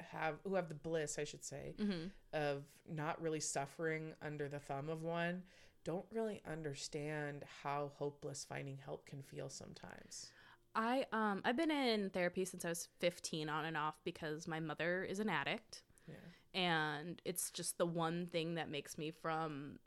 have 0.00 0.36
who 0.44 0.54
have 0.54 0.68
the 0.68 0.74
bliss 0.74 1.18
I 1.18 1.24
should 1.24 1.44
say 1.44 1.74
hmm 1.78 2.06
of 2.34 2.62
not 2.88 3.20
really 3.20 3.40
suffering 3.40 4.14
under 4.22 4.48
the 4.48 4.58
thumb 4.58 4.88
of 4.88 5.02
one 5.02 5.42
don't 5.84 6.06
really 6.10 6.40
understand 6.50 7.44
how 7.62 7.90
hopeless 7.96 8.46
finding 8.48 8.78
help 8.78 9.04
can 9.04 9.20
feel 9.20 9.50
sometimes. 9.50 10.30
I 10.74 11.06
um 11.12 11.42
I've 11.44 11.56
been 11.56 11.70
in 11.70 12.10
therapy 12.10 12.44
since 12.44 12.64
I 12.64 12.70
was 12.70 12.88
15 13.00 13.48
on 13.48 13.64
and 13.64 13.76
off 13.76 14.00
because 14.04 14.48
my 14.48 14.60
mother 14.60 15.04
is 15.04 15.18
an 15.20 15.28
addict. 15.28 15.82
Yeah. 16.08 16.60
and 16.60 17.22
it's 17.24 17.50
just 17.50 17.78
the 17.78 17.86
one 17.86 18.26
thing 18.26 18.56
that 18.56 18.68
makes 18.68 18.98
me 18.98 19.10
from 19.12 19.78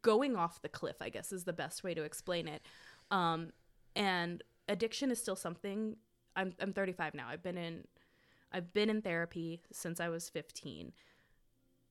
going 0.00 0.36
off 0.36 0.62
the 0.62 0.68
cliff 0.68 0.96
i 1.00 1.08
guess 1.08 1.32
is 1.32 1.44
the 1.44 1.52
best 1.52 1.84
way 1.84 1.94
to 1.94 2.02
explain 2.02 2.48
it. 2.48 2.62
Um 3.10 3.52
and 3.94 4.42
addiction 4.68 5.10
is 5.10 5.20
still 5.20 5.36
something 5.36 5.96
i'm 6.36 6.54
i'm 6.60 6.72
35 6.72 7.14
now. 7.14 7.26
I've 7.28 7.42
been 7.42 7.58
in 7.58 7.84
i've 8.52 8.72
been 8.72 8.88
in 8.90 9.02
therapy 9.02 9.62
since 9.72 10.00
i 10.00 10.08
was 10.08 10.28
15 10.28 10.92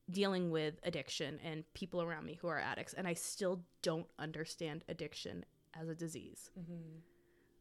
dealing 0.10 0.52
with 0.52 0.76
addiction 0.84 1.40
and 1.44 1.64
people 1.74 2.02
around 2.02 2.26
me 2.26 2.38
who 2.42 2.48
are 2.48 2.60
addicts. 2.60 2.94
And 2.94 3.08
i 3.08 3.14
still 3.14 3.62
don't 3.82 4.08
understand 4.18 4.84
addiction 4.88 5.46
as 5.80 5.90
a 5.90 5.96
disease 5.96 6.50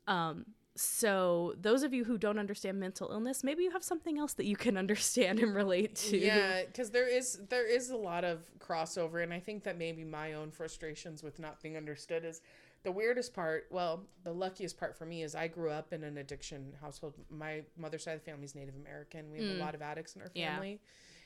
um 0.06 0.44
so 0.76 1.52
those 1.60 1.82
of 1.82 1.92
you 1.92 2.04
who 2.04 2.16
don't 2.16 2.38
understand 2.38 2.78
mental 2.78 3.10
illness 3.10 3.42
maybe 3.44 3.62
you 3.62 3.70
have 3.70 3.82
something 3.82 4.18
else 4.18 4.32
that 4.34 4.46
you 4.46 4.56
can 4.56 4.76
understand 4.84 5.38
and 5.40 5.54
relate 5.54 5.94
to 5.96 6.16
Yeah, 6.16 6.62
because 6.64 6.90
there 6.90 7.08
is 7.08 7.40
there 7.48 7.66
is 7.66 7.90
a 7.90 7.96
lot 7.96 8.24
of 8.24 8.38
crossover, 8.58 9.22
and 9.22 9.32
I 9.32 9.40
think 9.40 9.64
that 9.64 9.76
maybe 9.76 10.04
my 10.04 10.34
own 10.34 10.50
frustrations 10.50 11.22
with 11.22 11.38
not 11.38 11.60
being 11.60 11.76
understood 11.76 12.24
is 12.24 12.40
the 12.84 12.92
weirdest 12.92 13.34
part. 13.34 13.66
Well, 13.70 14.04
the 14.24 14.32
luckiest 14.32 14.78
part 14.78 14.96
for 14.96 15.04
me 15.04 15.22
is 15.22 15.34
I 15.34 15.48
grew 15.48 15.70
up 15.70 15.92
in 15.92 16.04
an 16.04 16.16
addiction 16.18 16.72
household. 16.80 17.14
My 17.28 17.62
mother's 17.76 18.04
side 18.04 18.14
of 18.14 18.24
the 18.24 18.30
family 18.30 18.44
is 18.44 18.54
Native 18.54 18.76
American. 18.76 19.30
We 19.30 19.38
have 19.38 19.48
a 19.48 19.60
lot 19.60 19.74
of 19.74 19.82
addicts 19.82 20.14
in 20.16 20.22
our 20.22 20.30
Yeah. 20.34 20.52
family, 20.54 20.80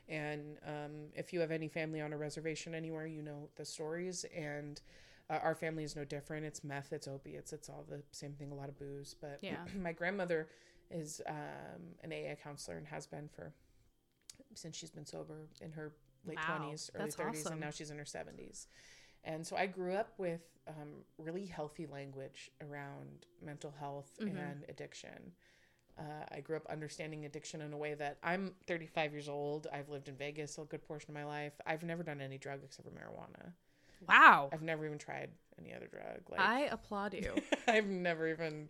and 0.09 0.59
um, 0.67 0.93
if 1.15 1.33
you 1.33 1.41
have 1.41 1.51
any 1.51 1.69
family 1.69 2.01
on 2.01 2.13
a 2.13 2.17
reservation 2.17 2.75
anywhere, 2.75 3.07
you 3.07 3.23
know 3.23 3.49
the 3.57 3.65
stories 3.65 4.25
and. 4.35 4.81
Uh, 5.31 5.39
our 5.43 5.55
family 5.55 5.85
is 5.85 5.97
no 5.97 6.05
different. 6.05 6.45
It's 6.45 6.63
meth, 6.63 6.93
it's 6.93 7.09
opiates, 7.09 7.53
it's 7.53 7.69
all 7.69 7.85
the 7.89 8.03
same 8.13 8.33
thing. 8.35 8.51
A 8.53 8.55
lot 8.55 8.69
of 8.69 8.79
booze, 8.79 9.15
but 9.21 9.39
Yeah. 9.43 9.65
my 9.77 9.93
grandmother 9.93 10.49
is 10.91 11.21
um, 11.27 11.95
an 12.03 12.13
AA 12.13 12.35
counselor 12.35 12.77
and 12.77 12.87
has 12.87 13.07
been 13.07 13.29
for 13.29 13.53
since 14.55 14.77
she's 14.77 14.91
been 14.91 15.07
sober 15.07 15.47
in 15.61 15.73
her 15.73 15.93
late 16.27 16.39
Wow, 16.49 16.59
twenties, 16.59 16.91
early 16.95 17.05
that's 17.05 17.17
thirties, 17.17 17.41
awesome. 17.41 17.53
and 17.55 17.61
now 17.63 17.71
she's 17.71 17.91
in 17.91 17.99
her 17.99 18.05
seventies. 18.05 18.67
And 19.25 19.47
so 19.47 19.57
I 19.57 19.67
grew 19.67 19.95
up 19.95 20.13
with 20.19 20.43
um, 20.69 21.05
really 21.19 21.47
healthy 21.47 21.87
language 21.87 22.51
around 22.61 23.27
mental 23.43 23.71
health 23.79 24.11
Mhm. 24.21 24.37
and 24.39 24.65
addiction. 24.69 25.33
Uh, 25.99 26.25
I 26.31 26.41
grew 26.41 26.57
up 26.57 26.67
understanding 26.67 27.25
addiction 27.25 27.61
in 27.63 27.73
a 27.73 27.77
way 27.79 27.95
that 27.95 28.19
I'm 28.23 28.55
35 28.67 29.13
years 29.13 29.29
old. 29.29 29.67
I've 29.73 29.89
lived 29.89 30.09
in 30.09 30.17
Vegas 30.17 30.59
a 30.59 30.65
good 30.65 30.83
portion 30.83 31.11
of 31.11 31.15
my 31.15 31.25
life. 31.25 31.53
I've 31.65 31.85
never 31.85 32.03
done 32.03 32.21
any 32.21 32.37
drug 32.37 32.61
except 32.65 32.87
for 32.89 32.95
marijuana. 32.95 33.53
Wow. 34.09 34.51
I've 34.53 34.63
never 34.63 34.85
even 34.87 34.99
tried 34.99 35.31
any 35.59 35.75
other 35.75 35.87
drug. 35.87 36.21
Like 36.31 36.41
I 36.41 36.61
applaud 36.63 37.15
you. 37.15 37.35
I've 37.69 37.87
never 37.87 38.29
even. 38.29 38.69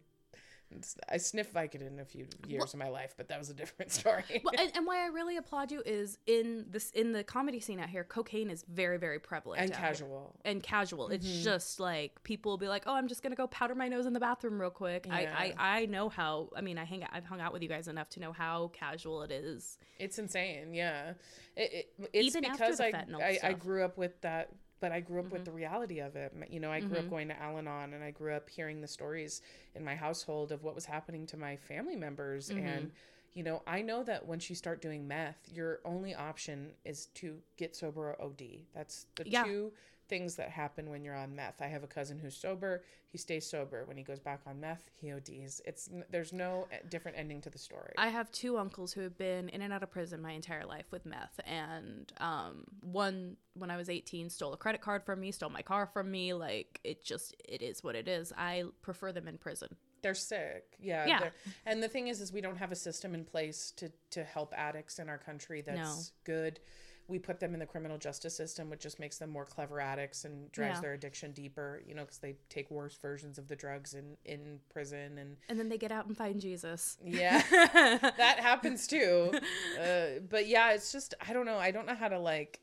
I 1.09 1.19
sniffed 1.19 1.55
Vicodin 1.55 2.01
a 2.01 2.05
few 2.05 2.27
years 2.49 2.73
of 2.73 2.81
my 2.81 2.89
life, 2.89 3.15
but 3.17 3.29
that 3.29 3.39
was 3.39 3.49
a 3.49 3.55
different 3.55 3.93
story. 4.01 4.25
well, 4.43 4.55
and, 4.59 4.73
and 4.75 4.87
why 4.87 5.05
I 5.05 5.07
really 5.09 5.37
applaud 5.37 5.71
you 5.71 5.83
is 5.87 6.19
in 6.27 6.65
this 6.69 6.91
in 6.91 7.13
the 7.13 7.23
comedy 7.23 7.61
scene 7.61 7.79
out 7.79 7.91
here, 7.91 8.03
cocaine 8.03 8.51
is 8.51 8.65
very 8.69 8.97
very 8.99 9.21
prevalent 9.21 9.61
and 9.63 9.71
out 9.71 9.77
here. 9.79 9.87
casual. 9.89 10.35
and 10.45 10.63
casual. 10.65 11.09
It's 11.11 11.27
Mhm. 11.29 11.43
just 11.45 11.79
like 11.79 12.25
people 12.25 12.51
will 12.51 12.59
be 12.59 12.67
like, 12.67 12.85
"Oh, 12.87 12.95
I'm 12.95 13.07
just 13.07 13.23
gonna 13.23 13.37
go 13.37 13.47
powder 13.47 13.77
my 13.77 13.87
nose 13.87 14.07
in 14.07 14.15
the 14.15 14.21
bathroom 14.21 14.61
real 14.61 14.71
quick." 14.71 15.07
Yeah. 15.07 15.15
I, 15.15 15.55
I 15.57 15.79
I 15.83 15.87
know 15.87 16.09
how. 16.09 16.49
I 16.57 16.61
mean, 16.61 16.79
I 16.79 16.85
hang 16.85 17.07
I've 17.13 17.27
hung 17.27 17.41
out 17.41 17.53
with 17.53 17.63
you 17.63 17.69
guys 17.69 17.87
enough 17.87 18.09
to 18.11 18.21
know 18.21 18.33
how 18.33 18.69
casual 18.73 19.23
it 19.23 19.31
is. 19.31 19.79
It's 20.01 20.19
insane. 20.19 20.75
Yeah, 20.75 21.13
it, 21.57 21.73
it, 21.99 22.09
it's 22.13 22.27
Even 22.37 22.51
because 22.51 22.81
I, 22.81 22.87
I 23.23 23.39
I 23.45 23.53
grew 23.53 23.85
up 23.85 23.97
with 23.97 24.21
that, 24.23 24.51
but 24.81 24.93
I 24.93 25.01
grew 25.01 25.21
up 25.21 25.31
with 25.33 25.43
Mhm. 25.43 25.45
the 25.47 25.53
reality 25.53 26.01
of 26.01 26.17
it. 26.17 26.33
You 26.51 26.61
know, 26.61 26.71
I 26.71 26.81
grew 26.81 26.99
Mhm. 26.99 27.05
up 27.05 27.11
going 27.11 27.29
to 27.29 27.41
Al-Anon, 27.41 27.95
and 27.95 28.03
I 28.05 28.11
grew 28.11 28.33
up 28.35 28.49
hearing 28.51 28.81
the 28.81 28.89
stories 28.89 29.41
in 29.75 29.85
my 29.85 29.95
household 29.95 30.53
of 30.53 30.63
what 30.63 30.75
was 30.75 30.85
happening 30.87 31.27
to 31.27 31.37
my 31.37 31.57
family 31.57 31.97
members, 31.97 32.51
Mhm. 32.51 32.59
and 32.59 32.93
you 33.33 33.43
know, 33.43 33.63
I 33.67 33.83
know 33.83 34.05
that 34.05 34.25
once 34.27 34.49
you 34.49 34.55
start 34.55 34.81
doing 34.81 35.09
meth, 35.09 35.49
your 35.51 35.81
only 35.85 36.15
option 36.15 36.77
is 36.85 37.07
to 37.15 37.43
get 37.57 37.75
sober 37.75 38.11
or 38.11 38.23
OD. 38.23 38.65
That's 38.73 39.07
the 39.17 39.25
Yeah. 39.25 39.43
two 39.43 39.73
things 40.09 40.37
that 40.37 40.51
happen 40.51 40.91
when 40.91 41.03
you're 41.05 41.15
on 41.17 41.35
meth. 41.35 41.61
I 41.61 41.67
have 41.67 41.83
a 41.83 41.87
cousin 41.87 42.19
who's 42.19 42.37
sober. 42.37 42.83
He 43.09 43.19
stays 43.19 43.47
sober. 43.49 43.85
When 43.87 43.97
he 43.97 44.03
goes 44.03 44.19
back 44.21 44.41
on 44.47 44.61
meth, 44.61 44.91
he 45.01 45.13
ODs. 45.13 45.61
It's 45.65 45.89
there's 46.11 46.33
no 46.33 46.67
eh, 46.73 46.79
different 46.89 47.17
ending 47.19 47.41
to 47.43 47.51
the 47.51 47.59
story. 47.59 47.93
I 47.97 48.09
have 48.09 48.31
two 48.33 48.59
uncles 48.59 48.93
who 48.93 49.01
have 49.03 49.17
been 49.17 49.49
in 49.49 49.63
and 49.63 49.73
out 49.73 49.83
of 49.83 49.91
prison 49.91 50.21
my 50.21 50.33
entire 50.33 50.67
life 50.67 50.87
with 50.91 51.07
meth, 51.07 51.39
and 51.47 52.13
um, 52.19 52.65
one 52.81 53.37
when 53.55 53.71
I 53.71 53.77
was 53.77 53.89
18 53.89 54.31
stole 54.31 54.53
a 54.53 54.57
credit 54.57 54.81
card 54.81 55.05
from 55.05 55.21
me, 55.21 55.31
stole 55.33 55.51
my 55.51 55.63
car 55.63 55.87
from 55.87 56.11
me. 56.11 56.33
Like 56.35 56.81
it 56.85 57.05
just 57.05 57.35
it 57.49 57.63
is 57.63 57.83
what 57.85 57.95
it 57.95 58.09
is. 58.09 58.33
I 58.37 58.65
prefer 58.83 59.13
them 59.13 59.29
in 59.29 59.39
prison. 59.39 59.69
they're 60.03 60.15
sick 60.15 60.65
yeah, 60.81 61.07
Yeah. 61.07 61.21
they're- 61.21 61.33
and 61.65 61.83
the 61.83 61.89
thing 61.89 62.09
is 62.09 62.21
is 62.21 62.31
we 62.31 62.43
don't 62.43 62.59
have 62.59 62.71
a 62.73 62.77
system 62.77 63.15
in 63.15 63.25
place 63.25 63.73
to 63.77 63.91
to 64.11 64.23
help 64.23 64.53
addicts 64.55 64.99
in 64.99 65.09
our 65.09 65.17
country 65.17 65.63
that's 65.63 66.13
good 66.25 66.61
we 67.07 67.19
put 67.19 67.39
them 67.39 67.53
in 67.53 67.61
the 67.61 67.67
criminal 67.67 67.99
justice 67.99 68.35
system 68.37 68.71
which 68.71 68.81
just 68.81 68.99
makes 68.99 69.19
them 69.19 69.29
more 69.31 69.45
clever 69.45 69.81
addicts 69.81 70.25
and 70.25 70.51
drives 70.53 70.79
Yeah. 70.79 70.81
their 70.83 70.93
addiction 70.95 71.33
deeper 71.33 71.83
you 71.87 71.95
know 71.95 72.03
because 72.03 72.19
they 72.19 72.37
take 72.49 72.71
worse 72.71 72.97
versions 72.97 73.37
of 73.39 73.47
the 73.49 73.57
drugs 73.57 73.95
in 73.95 74.17
in 74.25 74.61
prison 74.71 75.19
and 75.19 75.37
And 75.49 75.59
then 75.59 75.69
they 75.69 75.79
get 75.79 75.93
out 75.93 76.07
and 76.07 76.17
find 76.17 76.41
Jesus. 76.41 76.97
yeah 77.05 77.43
that 77.51 78.37
happens 78.41 78.87
too 78.87 79.33
uh, 79.81 80.21
but 80.31 80.47
yeah 80.47 80.73
it's 80.73 80.93
just 80.93 81.15
i 81.27 81.33
don't 81.33 81.47
know 81.47 81.59
i 81.59 81.71
don't 81.71 81.87
know 81.87 81.95
how 81.95 82.09
to 82.09 82.19
like 82.19 82.61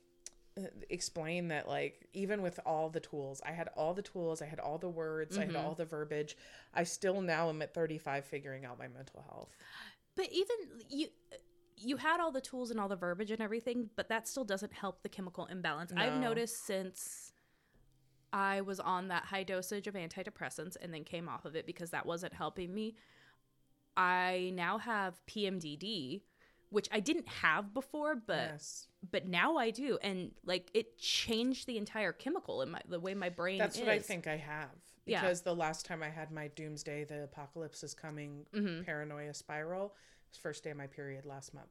uh, 0.57 0.63
explain 0.89 1.47
that 1.49 1.67
like 1.67 2.07
even 2.13 2.41
with 2.41 2.59
all 2.65 2.89
the 2.89 2.99
tools 2.99 3.41
i 3.45 3.51
had 3.51 3.69
all 3.77 3.93
the 3.93 4.01
tools 4.01 4.41
i 4.41 4.45
had 4.45 4.59
all 4.59 4.77
the 4.77 4.89
words 4.89 5.37
i 5.37 5.45
had 5.45 5.53
Mhm. 5.55 5.63
all 5.63 5.75
the 5.75 5.85
verbiage 5.85 6.35
i 6.73 6.83
still 6.83 7.21
now 7.21 7.47
am 7.49 7.61
at 7.61 7.73
35 7.73 8.25
figuring 8.25 8.65
out 8.65 8.77
my 8.79 8.87
mental 8.89 9.23
health 9.29 9.55
But 10.17 10.27
even 10.31 10.57
you 10.89 11.07
you 11.77 11.97
had 11.97 12.19
all 12.19 12.31
the 12.31 12.41
tools 12.41 12.71
and 12.71 12.79
all 12.79 12.87
the 12.87 12.95
verbiage 12.95 13.31
and 13.31 13.41
everything, 13.41 13.89
but 13.95 14.09
that 14.09 14.27
still 14.27 14.43
doesn't 14.43 14.73
help 14.73 15.01
the 15.03 15.09
chemical 15.09 15.45
imbalance. 15.47 15.91
I've 15.95 16.19
noticed 16.19 16.65
since 16.65 17.31
I 18.33 18.61
was 18.61 18.79
on 18.79 19.07
that 19.09 19.25
high 19.25 19.43
dosage 19.43 19.87
of 19.87 19.95
antidepressants 19.95 20.77
and 20.81 20.93
then 20.93 21.03
came 21.03 21.27
off 21.27 21.45
of 21.45 21.55
it 21.55 21.65
because 21.65 21.89
that 21.91 22.05
wasn't 22.05 22.33
helping 22.33 22.73
me. 22.73 22.95
I 23.97 24.51
now 24.55 24.77
have 24.77 25.19
PMDD, 25.27 26.21
which 26.69 26.87
I 26.91 26.99
didn't 27.01 27.27
have 27.27 27.73
before, 27.73 28.15
but 28.15 28.35
yes 28.51 28.87
but 29.09 29.27
now 29.27 29.57
I 29.57 29.71
do, 29.71 29.97
and 30.03 30.29
like 30.45 30.69
it 30.75 30.99
changed 30.99 31.65
the 31.65 31.77
entire 31.79 32.11
chemical 32.13 32.61
in 32.61 32.69
my 32.69 32.81
the 32.87 32.99
way 32.99 33.15
my 33.15 33.29
brain. 33.29 33.57
that's 33.57 33.75
is. 33.77 33.81
what 33.81 33.89
i 33.89 33.97
think 33.97 34.27
i 34.27 34.37
have 34.37 34.69
Yeah. 35.07 35.21
because 35.21 35.41
the 35.41 35.55
last 35.55 35.87
time 35.87 36.03
i 36.03 36.09
had 36.09 36.31
my 36.31 36.49
doomsday 36.49 37.03
the 37.05 37.23
apocalypse 37.23 37.81
is 37.83 37.95
coming 37.95 38.45
Mhm. 38.53 38.85
paranoia 38.85 39.33
spiral 39.33 39.95
first 40.37 40.63
day 40.63 40.69
of 40.71 40.77
my 40.77 40.87
period 40.87 41.25
last 41.25 41.53
month 41.53 41.67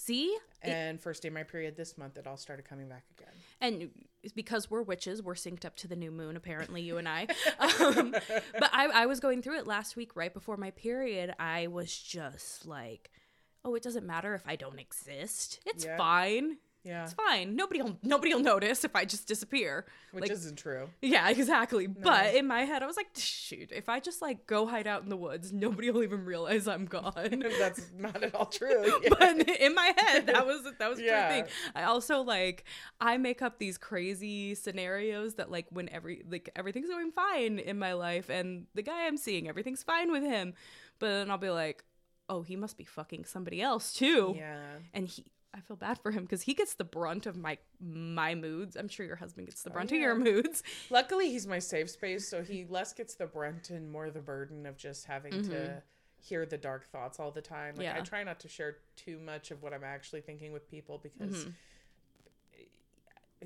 See, 0.00 0.26
It- 0.62 0.68
and 0.68 1.00
first 1.00 1.22
day 1.22 1.28
of 1.28 1.34
my 1.34 1.42
period 1.42 1.76
this 1.76 1.98
month 1.98 2.16
it 2.18 2.26
all 2.26 2.36
started 2.36 2.64
coming 2.64 2.88
back 2.88 3.02
again 3.18 3.34
and 3.60 3.90
because 4.36 4.70
we're 4.70 4.82
witches, 4.82 5.20
we're 5.22 5.34
synced 5.34 5.64
up 5.64 5.74
to 5.76 5.88
the 5.88 5.96
new 5.96 6.10
moon. 6.12 6.36
Apparently, 6.36 6.80
you 6.82 6.98
and 6.98 7.08
I. 7.08 7.26
Um, 7.80 8.12
but 8.12 8.70
I, 8.72 8.86
I 9.02 9.06
was 9.06 9.18
going 9.20 9.42
through 9.42 9.58
it 9.58 9.66
last 9.66 9.96
week, 9.96 10.14
right 10.14 10.32
before 10.32 10.56
my 10.56 10.70
period. 10.72 11.34
I 11.40 11.66
was 11.68 11.96
just 11.96 12.66
like, 12.66 13.10
"Oh, 13.64 13.74
it 13.74 13.82
doesn't 13.82 14.06
matter 14.06 14.34
if 14.34 14.42
I 14.46 14.54
don't 14.56 14.78
exist. 14.78 15.60
It's 15.66 15.84
Yeah. 15.84 15.96
fine. 15.96 16.58
Yeah 16.84 17.04
It's 17.04 17.12
fine. 17.12 17.56
Nobody'll 17.56 17.98
nobody'll 18.02 18.40
notice 18.40 18.84
if 18.84 18.94
I 18.96 19.04
just 19.04 19.26
disappear." 19.28 19.84
which 20.12 20.22
like- 20.22 20.30
isn't 20.30 20.56
true 20.56 20.88
Yeah, 21.02 21.28
exactly. 21.36 21.86
But 21.86 22.34
in 22.34 22.46
my 22.46 22.62
head, 22.62 22.82
I 22.82 22.86
was 22.86 22.96
like, 22.96 23.08
"Shoot, 23.16 23.72
if 23.72 23.88
I 23.88 24.00
just 24.00 24.22
like 24.22 24.46
go 24.46 24.66
hide 24.66 24.86
out 24.86 25.02
in 25.02 25.08
the 25.10 25.16
woods, 25.16 25.52
nobody 25.52 25.90
will 25.90 26.02
even 26.02 26.24
realize 26.24 26.66
I'm 26.68 26.86
gone." 26.86 27.14
that's 27.58 27.90
not 27.96 28.22
at 28.22 28.34
all 28.34 28.46
true 28.46 29.00
but 29.18 29.48
in 29.48 29.74
my 29.74 29.92
head 29.96 30.26
that 30.28 30.46
was 30.46 30.62
that 30.78 30.88
was 30.90 30.98
a 30.98 31.02
Yeah. 31.02 31.26
true 31.28 31.36
thing 31.36 31.52
i 31.74 31.82
also 31.84 32.22
like 32.22 32.64
i 33.00 33.16
make 33.18 33.42
up 33.42 33.58
these 33.58 33.76
crazy 33.78 34.54
scenarios 34.54 35.34
that 35.34 35.50
like 35.50 35.66
when 35.70 35.88
every 35.90 36.22
like 36.30 36.48
everything's 36.56 36.88
going 36.88 37.10
fine 37.12 37.58
in 37.58 37.78
my 37.78 37.92
life 37.94 38.30
and 38.30 38.66
the 38.74 38.82
guy 38.82 39.06
i'm 39.06 39.16
seeing 39.16 39.48
everything's 39.48 39.82
fine 39.82 40.10
with 40.12 40.22
him 40.22 40.54
but 40.98 41.08
then 41.08 41.30
i'll 41.30 41.38
be 41.38 41.50
like 41.50 41.84
oh 42.28 42.42
he 42.42 42.56
must 42.56 42.76
be 42.78 42.84
fucking 42.84 43.24
somebody 43.24 43.60
else 43.60 43.92
too 43.92 44.34
yeah 44.36 44.58
and 44.94 45.08
he 45.08 45.24
I 45.54 45.60
feel 45.60 45.76
bad 45.76 45.98
for 45.98 46.10
him 46.10 46.22
because 46.24 46.42
he 46.42 46.54
gets 46.54 46.74
the 46.74 46.84
brunt 46.84 47.26
of 47.26 47.36
my 47.36 47.58
my 47.80 48.34
moods. 48.34 48.76
I'm 48.76 48.88
sure 48.88 49.06
your 49.06 49.16
husband 49.16 49.46
gets 49.48 49.62
the 49.62 49.70
Oh, 49.70 49.72
brunt 49.72 49.90
yeah. 49.90 49.96
of 49.96 50.02
your 50.02 50.14
moods. 50.14 50.62
Luckily, 50.90 51.30
he's 51.30 51.46
my 51.46 51.58
safe 51.58 51.90
space, 51.90 52.28
so 52.28 52.42
he 52.42 52.64
less 52.68 52.92
gets 52.92 53.14
the 53.14 53.26
brunt 53.26 53.70
and 53.70 53.90
more 53.90 54.10
the 54.10 54.20
burden 54.20 54.66
of 54.66 54.76
just 54.76 55.06
having 55.06 55.32
to 55.44 55.50
Mhm. 55.50 55.82
hear 56.20 56.44
the 56.46 56.58
dark 56.58 56.86
thoughts 56.86 57.18
all 57.18 57.30
the 57.30 57.40
time. 57.42 57.76
Like 57.76 57.86
I 57.88 58.00
try 58.00 58.22
not 58.24 58.40
to 58.40 58.48
share 58.48 58.78
too 58.96 59.18
much 59.20 59.50
of 59.50 59.62
what 59.62 59.72
I'm 59.72 59.84
actually 59.84 60.20
thinking 60.20 60.52
with 60.52 60.68
people 60.70 60.98
because, 60.98 61.46
Mhm. 61.46 61.52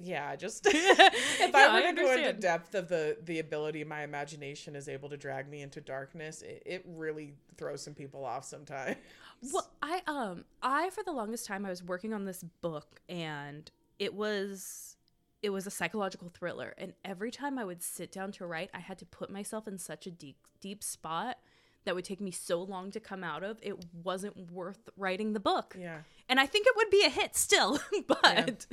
yeah, 0.00 0.34
just 0.36 0.66
if 0.66 1.54
I 1.54 1.66
I 1.66 1.80
were 1.80 1.86
to 1.92 2.02
go 2.02 2.12
into 2.14 2.32
depth 2.32 2.74
of 2.74 2.88
the 2.88 3.16
the 3.24 3.38
ability 3.38 3.84
my 3.84 4.02
imagination 4.02 4.74
is 4.74 4.88
able 4.88 5.08
to 5.10 5.16
drag 5.16 5.48
me 5.48 5.60
into 5.62 5.80
darkness, 5.80 6.42
it, 6.42 6.62
it 6.66 6.84
really 6.86 7.34
throws 7.56 7.82
some 7.82 7.94
people 7.94 8.24
off 8.24 8.44
sometimes. 8.44 8.96
Well, 9.42 9.70
I 9.82 10.02
um 10.06 10.44
I 10.62 10.90
for 10.90 11.02
the 11.02 11.12
longest 11.12 11.46
time 11.46 11.66
I 11.66 11.70
was 11.70 11.82
working 11.82 12.12
on 12.12 12.24
this 12.24 12.44
book 12.60 13.00
and 13.08 13.70
it 13.98 14.14
was 14.14 14.96
it 15.42 15.50
was 15.50 15.66
a 15.66 15.70
psychological 15.70 16.28
thriller. 16.28 16.74
And 16.78 16.92
every 17.04 17.32
time 17.32 17.58
I 17.58 17.64
would 17.64 17.82
sit 17.82 18.12
down 18.12 18.30
to 18.32 18.46
write 18.46 18.70
I 18.72 18.78
had 18.78 18.98
to 18.98 19.06
put 19.06 19.30
myself 19.30 19.66
in 19.66 19.78
such 19.78 20.06
a 20.06 20.10
deep 20.10 20.36
deep 20.60 20.84
spot 20.84 21.38
that 21.84 21.94
would 21.94 22.04
take 22.04 22.20
me 22.20 22.30
so 22.30 22.62
long 22.62 22.90
to 22.92 23.00
come 23.00 23.24
out 23.24 23.42
of 23.42 23.58
it 23.62 23.84
wasn't 24.04 24.50
worth 24.50 24.88
writing 24.96 25.32
the 25.32 25.40
book. 25.40 25.76
Yeah. 25.78 25.98
And 26.28 26.38
I 26.40 26.46
think 26.46 26.66
it 26.66 26.74
would 26.76 26.88
be 26.88 27.04
a 27.04 27.10
hit 27.10 27.36
still, 27.36 27.78
but 28.06 28.66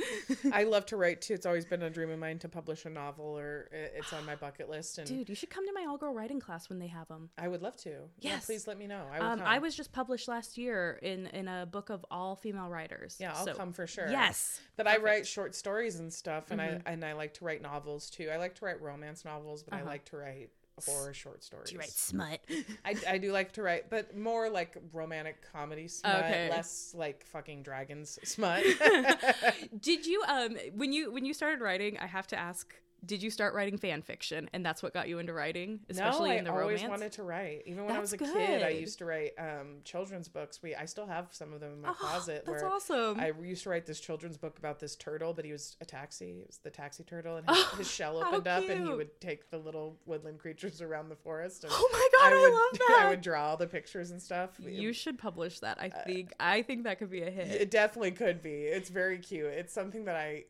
I 0.53 0.63
love 0.63 0.85
to 0.87 0.97
write 0.97 1.21
too. 1.21 1.33
It's 1.33 1.45
always 1.45 1.65
been 1.65 1.81
a 1.81 1.89
dream 1.89 2.09
of 2.09 2.19
mine 2.19 2.39
to 2.39 2.47
publish 2.49 2.85
a 2.85 2.89
novel, 2.89 3.37
or 3.37 3.69
it's 3.73 4.13
on 4.13 4.25
my 4.25 4.35
bucket 4.45 4.69
list. 4.69 4.97
And 4.97 5.07
dude, 5.07 5.27
you 5.29 5.35
should 5.35 5.49
come 5.49 5.65
to 5.67 5.73
my 5.73 5.85
all 5.89 5.97
girl 5.97 6.13
writing 6.13 6.39
class 6.39 6.69
when 6.69 6.79
they 6.79 6.87
have 6.87 7.07
them. 7.07 7.29
I 7.37 7.47
would 7.47 7.61
love 7.61 7.75
to. 7.77 7.89
Yeah, 8.19 8.31
Yes. 8.33 8.45
please 8.45 8.67
let 8.67 8.77
me 8.77 8.87
know. 8.87 9.05
I 9.11 9.17
Um. 9.19 9.41
I 9.43 9.57
was 9.59 9.75
just 9.75 9.91
published 9.91 10.27
last 10.27 10.57
year 10.57 10.99
in 11.01 11.25
in 11.27 11.47
a 11.47 11.65
book 11.65 11.89
of 11.89 12.05
all 12.11 12.35
female 12.35 12.69
writers. 12.69 13.17
Yeah, 13.19 13.33
I'll 13.35 13.45
So, 13.45 13.53
come 13.55 13.73
for 13.73 13.87
sure. 13.87 14.09
Yes. 14.09 14.61
But 14.77 14.87
I 14.87 14.97
write 14.97 15.27
short 15.27 15.55
stories 15.55 15.99
and 15.99 16.13
stuff, 16.13 16.51
and 16.51 16.61
Mhm. 16.61 16.81
I 16.85 16.91
and 16.91 17.03
I 17.03 17.13
like 17.13 17.33
to 17.35 17.45
write 17.45 17.61
novels 17.61 18.09
too. 18.09 18.29
I 18.29 18.37
like 18.37 18.55
to 18.55 18.65
write 18.65 18.79
romance 18.81 19.25
novels, 19.25 19.63
but 19.63 19.73
I 19.73 19.77
Uh-huh. 19.81 19.89
like 19.89 20.05
to 20.05 20.17
write 20.17 20.51
horror 20.85 21.13
short 21.13 21.43
stories. 21.43 21.69
Do 21.69 21.73
you 21.75 21.79
write 21.79 21.89
smut? 21.89 22.39
I, 22.85 22.95
I 23.07 23.17
do 23.17 23.31
like 23.31 23.51
to 23.53 23.61
write, 23.63 23.89
but 23.89 24.15
more 24.15 24.49
like 24.49 24.77
romantic 24.93 25.37
comedy 25.51 25.87
smut, 25.87 26.25
Okay. 26.25 26.49
less 26.49 26.93
like 26.97 27.25
fucking 27.25 27.63
dragons 27.63 28.17
smut. 28.23 28.63
Did 29.79 30.05
you 30.05 30.23
um 30.27 30.57
when 30.75 30.93
you 30.93 31.11
when 31.11 31.25
you 31.25 31.33
started 31.33 31.61
writing? 31.61 31.97
I 31.99 32.07
have 32.07 32.27
to 32.27 32.37
ask. 32.39 32.73
Did 33.05 33.23
you 33.23 33.29
start 33.29 33.53
writing 33.53 33.77
fan 33.77 34.01
fiction, 34.01 34.49
and 34.53 34.65
that's 34.65 34.83
what 34.83 34.93
got 34.93 35.07
you 35.07 35.19
into 35.19 35.33
writing, 35.33 35.79
especially 35.89 36.31
no, 36.31 36.35
in 36.35 36.43
the 36.43 36.51
romance? 36.51 36.81
I 36.81 36.85
always 36.85 36.99
wanted 36.99 37.11
to 37.13 37.23
write. 37.23 37.63
Even 37.65 37.85
when 37.85 37.95
I 37.95 37.99
was 37.99 38.13
a 38.13 38.17
That's 38.17 38.31
kid, 38.31 38.63
I 38.63 38.69
used 38.69 38.97
to 38.99 39.05
write 39.05 39.31
um, 39.39 39.77
children's 39.83 40.27
books. 40.27 40.61
We 40.61 40.75
I 40.75 40.85
still 40.85 41.05
have 41.07 41.27
some 41.31 41.53
of 41.53 41.59
them 41.59 41.73
in 41.73 41.81
my 41.81 41.89
Oh, 41.89 41.93
closet. 41.93 42.43
That's 42.45 42.61
where 42.61 42.71
awesome. 42.71 43.19
I 43.19 43.31
used 43.41 43.63
to 43.63 43.69
write 43.69 43.85
this 43.85 43.99
children's 43.99 44.37
book 44.37 44.57
about 44.59 44.79
this 44.79 44.95
turtle, 44.95 45.33
but 45.33 45.45
he 45.45 45.51
was 45.51 45.77
a 45.81 45.85
taxi. 45.85 46.39
It 46.41 46.47
was 46.47 46.57
the 46.57 46.69
taxi 46.69 47.03
turtle, 47.03 47.37
and 47.37 47.49
his, 47.49 47.57
Oh, 47.57 47.75
his 47.77 47.89
shell 47.89 48.17
opened 48.17 48.47
up, 48.47 48.67
and 48.69 48.85
he 48.87 48.93
would 48.93 49.19
take 49.21 49.49
the 49.49 49.57
little 49.57 49.97
woodland 50.05 50.39
creatures 50.39 50.81
around 50.81 51.09
the 51.09 51.15
forest. 51.15 51.63
And 51.63 51.73
oh 51.75 51.89
my 51.91 52.07
god, 52.19 52.33
I, 52.33 52.41
would, 52.41 52.53
love 52.53 52.71
that. 52.89 53.03
I 53.05 53.09
would 53.09 53.21
draw 53.21 53.49
all 53.49 53.57
the 53.57 53.67
pictures 53.67 54.11
and 54.11 54.21
stuff. 54.21 54.51
you 54.59 54.93
should 54.93 55.17
publish 55.17 55.59
that. 55.59 55.79
I 55.79 55.89
think 55.89 56.33
I 56.39 56.61
think 56.61 56.83
that 56.83 56.99
could 56.99 57.09
be 57.09 57.21
a 57.21 57.31
hit. 57.31 57.47
It 57.47 57.71
definitely 57.71 58.11
could 58.11 58.41
be. 58.41 58.49
It's 58.49 58.89
very 58.89 59.19
cute. 59.19 59.47
It's 59.47 59.73
something 59.73 60.05
that 60.05 60.15
I 60.15 60.43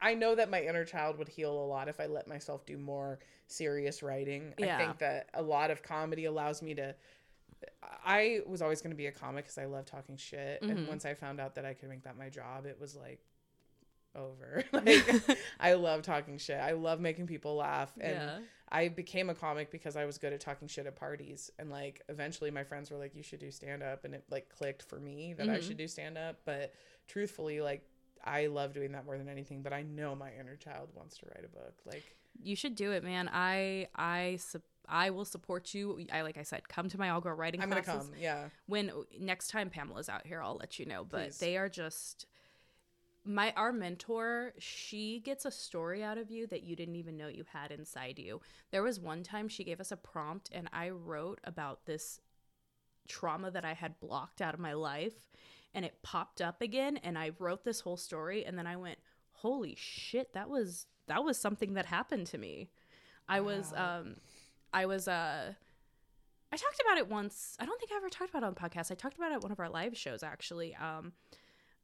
I 0.00 0.14
know 0.14 0.34
that 0.34 0.50
my 0.50 0.62
inner 0.62 0.84
child 0.84 1.16
would 1.18 1.28
heal 1.28 1.52
a 1.52 1.66
lot 1.66 1.88
if 1.88 2.00
I 2.00 2.06
let 2.06 2.28
myself 2.28 2.66
do 2.66 2.76
more 2.76 3.18
serious 3.46 4.02
writing. 4.02 4.52
Yeah. 4.58 4.76
I 4.76 4.78
think 4.84 4.98
that 4.98 5.28
a 5.34 5.42
lot 5.42 5.70
of 5.70 5.82
comedy 5.82 6.26
allows 6.26 6.60
me 6.62 6.74
to. 6.74 6.94
I 8.04 8.40
was 8.46 8.60
always 8.62 8.82
going 8.82 8.90
to 8.90 8.96
be 8.96 9.06
a 9.06 9.12
comic 9.12 9.44
because 9.44 9.58
I 9.58 9.64
love 9.64 9.86
talking 9.86 10.16
shit, 10.16 10.62
Mhm. 10.62 10.70
and 10.70 10.88
once 10.88 11.04
I 11.04 11.14
found 11.14 11.40
out 11.40 11.54
that 11.54 11.64
I 11.64 11.74
could 11.74 11.88
make 11.88 12.02
that 12.04 12.16
my 12.16 12.28
job, 12.28 12.66
it 12.66 12.78
was 12.80 12.94
like 12.94 13.20
over. 14.14 14.62
like 14.72 15.04
I 15.58 15.74
love 15.74 16.02
talking 16.02 16.38
shit. 16.38 16.58
I 16.58 16.72
love 16.72 17.00
making 17.00 17.26
people 17.26 17.56
laugh, 17.56 17.92
and 18.00 18.14
yeah. 18.14 18.38
I 18.68 18.88
became 18.88 19.30
a 19.30 19.34
comic 19.34 19.70
because 19.70 19.96
I 19.96 20.04
was 20.04 20.18
good 20.18 20.32
at 20.32 20.40
talking 20.40 20.68
shit 20.68 20.86
at 20.86 20.96
parties. 20.96 21.50
And 21.58 21.70
like 21.70 22.02
eventually 22.08 22.50
my 22.50 22.64
friends 22.64 22.90
were 22.90 22.98
like, 22.98 23.14
you 23.14 23.22
should 23.22 23.38
do 23.40 23.50
stand 23.50 23.82
up. 23.82 24.04
And 24.04 24.12
it 24.14 24.24
like 24.28 24.48
clicked 24.48 24.82
for 24.82 24.98
me 24.98 25.34
that 25.34 25.48
I 25.48 25.58
Mhm. 25.58 25.62
should 25.62 25.76
do 25.76 25.86
stand 25.86 26.18
up. 26.18 26.40
But 26.44 26.74
truthfully, 27.06 27.60
like 27.60 27.88
I 28.24 28.46
love 28.46 28.72
doing 28.72 28.92
that 28.92 29.04
more 29.04 29.18
than 29.18 29.28
anything. 29.28 29.62
But 29.62 29.72
I 29.72 29.82
know 29.82 30.14
my 30.14 30.30
inner 30.38 30.56
child 30.56 30.88
wants 30.94 31.16
to 31.18 31.26
write 31.26 31.44
a 31.44 31.48
book. 31.48 31.74
Like, 31.84 32.16
You 32.42 32.56
should 32.56 32.74
do 32.74 32.92
it, 32.92 33.04
man. 33.04 33.28
I 33.32 33.88
I 33.94 34.36
sup- 34.40 34.62
I 34.88 35.10
will 35.10 35.24
support 35.24 35.74
you. 35.74 36.06
I 36.12 36.22
like 36.22 36.38
I 36.38 36.42
said, 36.42 36.68
come 36.68 36.88
to 36.90 36.98
my 36.98 37.10
all 37.10 37.20
girl 37.20 37.34
writing 37.34 37.60
I'm 37.60 37.70
going 37.70 37.82
to 37.82 37.90
come. 37.90 38.12
Yeah. 38.18 38.48
When 38.66 38.92
next 39.18 39.48
time 39.48 39.70
Pamela's 39.70 40.08
out 40.08 40.26
here, 40.26 40.40
I'll 40.40 40.56
let 40.56 40.78
you 40.78 40.86
know. 40.86 41.04
But 41.04 41.24
Please. 41.24 41.38
they 41.38 41.56
are 41.56 41.68
just 41.68 42.26
my 43.24 43.52
our 43.56 43.72
mentor. 43.72 44.52
She 44.58 45.20
gets 45.20 45.44
a 45.44 45.50
story 45.50 46.02
out 46.04 46.18
of 46.18 46.30
you 46.30 46.46
that 46.46 46.62
you 46.62 46.76
didn't 46.76 46.96
even 46.96 47.16
know 47.16 47.28
you 47.28 47.44
had 47.52 47.72
inside 47.72 48.18
you. 48.18 48.40
There 48.70 48.82
was 48.82 49.00
one 49.00 49.22
time 49.22 49.48
she 49.48 49.64
gave 49.64 49.80
us 49.80 49.90
a 49.90 49.96
prompt, 49.96 50.50
and 50.52 50.68
I 50.72 50.90
wrote 50.90 51.40
about 51.44 51.86
this 51.86 52.20
trauma 53.08 53.50
that 53.50 53.64
I 53.64 53.72
had 53.74 54.00
blocked 54.00 54.40
out 54.40 54.54
of 54.54 54.60
my 54.60 54.72
life, 54.72 55.28
and 55.76 55.84
it 55.84 56.02
popped 56.02 56.40
up 56.40 56.62
again, 56.62 56.96
and 56.96 57.16
I 57.16 57.32
wrote 57.38 57.62
this 57.62 57.80
whole 57.80 57.98
story, 57.98 58.44
and 58.44 58.58
then 58.58 58.66
I 58.66 58.76
went, 58.76 58.98
"Holy 59.30 59.76
shit, 59.76 60.32
that 60.32 60.48
was 60.48 60.86
that 61.06 61.22
was 61.22 61.38
something 61.38 61.74
that 61.74 61.86
happened 61.86 62.26
to 62.28 62.38
me." 62.38 62.70
I 63.28 63.40
was 63.40 63.72
um 63.76 64.16
I 64.72 64.86
was 64.86 65.06
uh 65.06 65.52
I 66.52 66.56
talked 66.56 66.80
about 66.80 66.96
it 66.98 67.08
once. 67.08 67.56
I 67.60 67.66
don't 67.66 67.78
think 67.78 67.92
I 67.92 67.96
ever 67.96 68.08
talked 68.08 68.30
about 68.30 68.42
it 68.42 68.46
on 68.46 68.54
the 68.54 68.60
podcast. 68.60 68.90
I 68.90 68.94
talked 68.94 69.16
about 69.16 69.32
it 69.32 69.36
at 69.36 69.42
one 69.42 69.52
of 69.52 69.60
our 69.60 69.68
live 69.68 69.96
shows 69.96 70.22
actually. 70.22 70.74
Um 70.74 71.12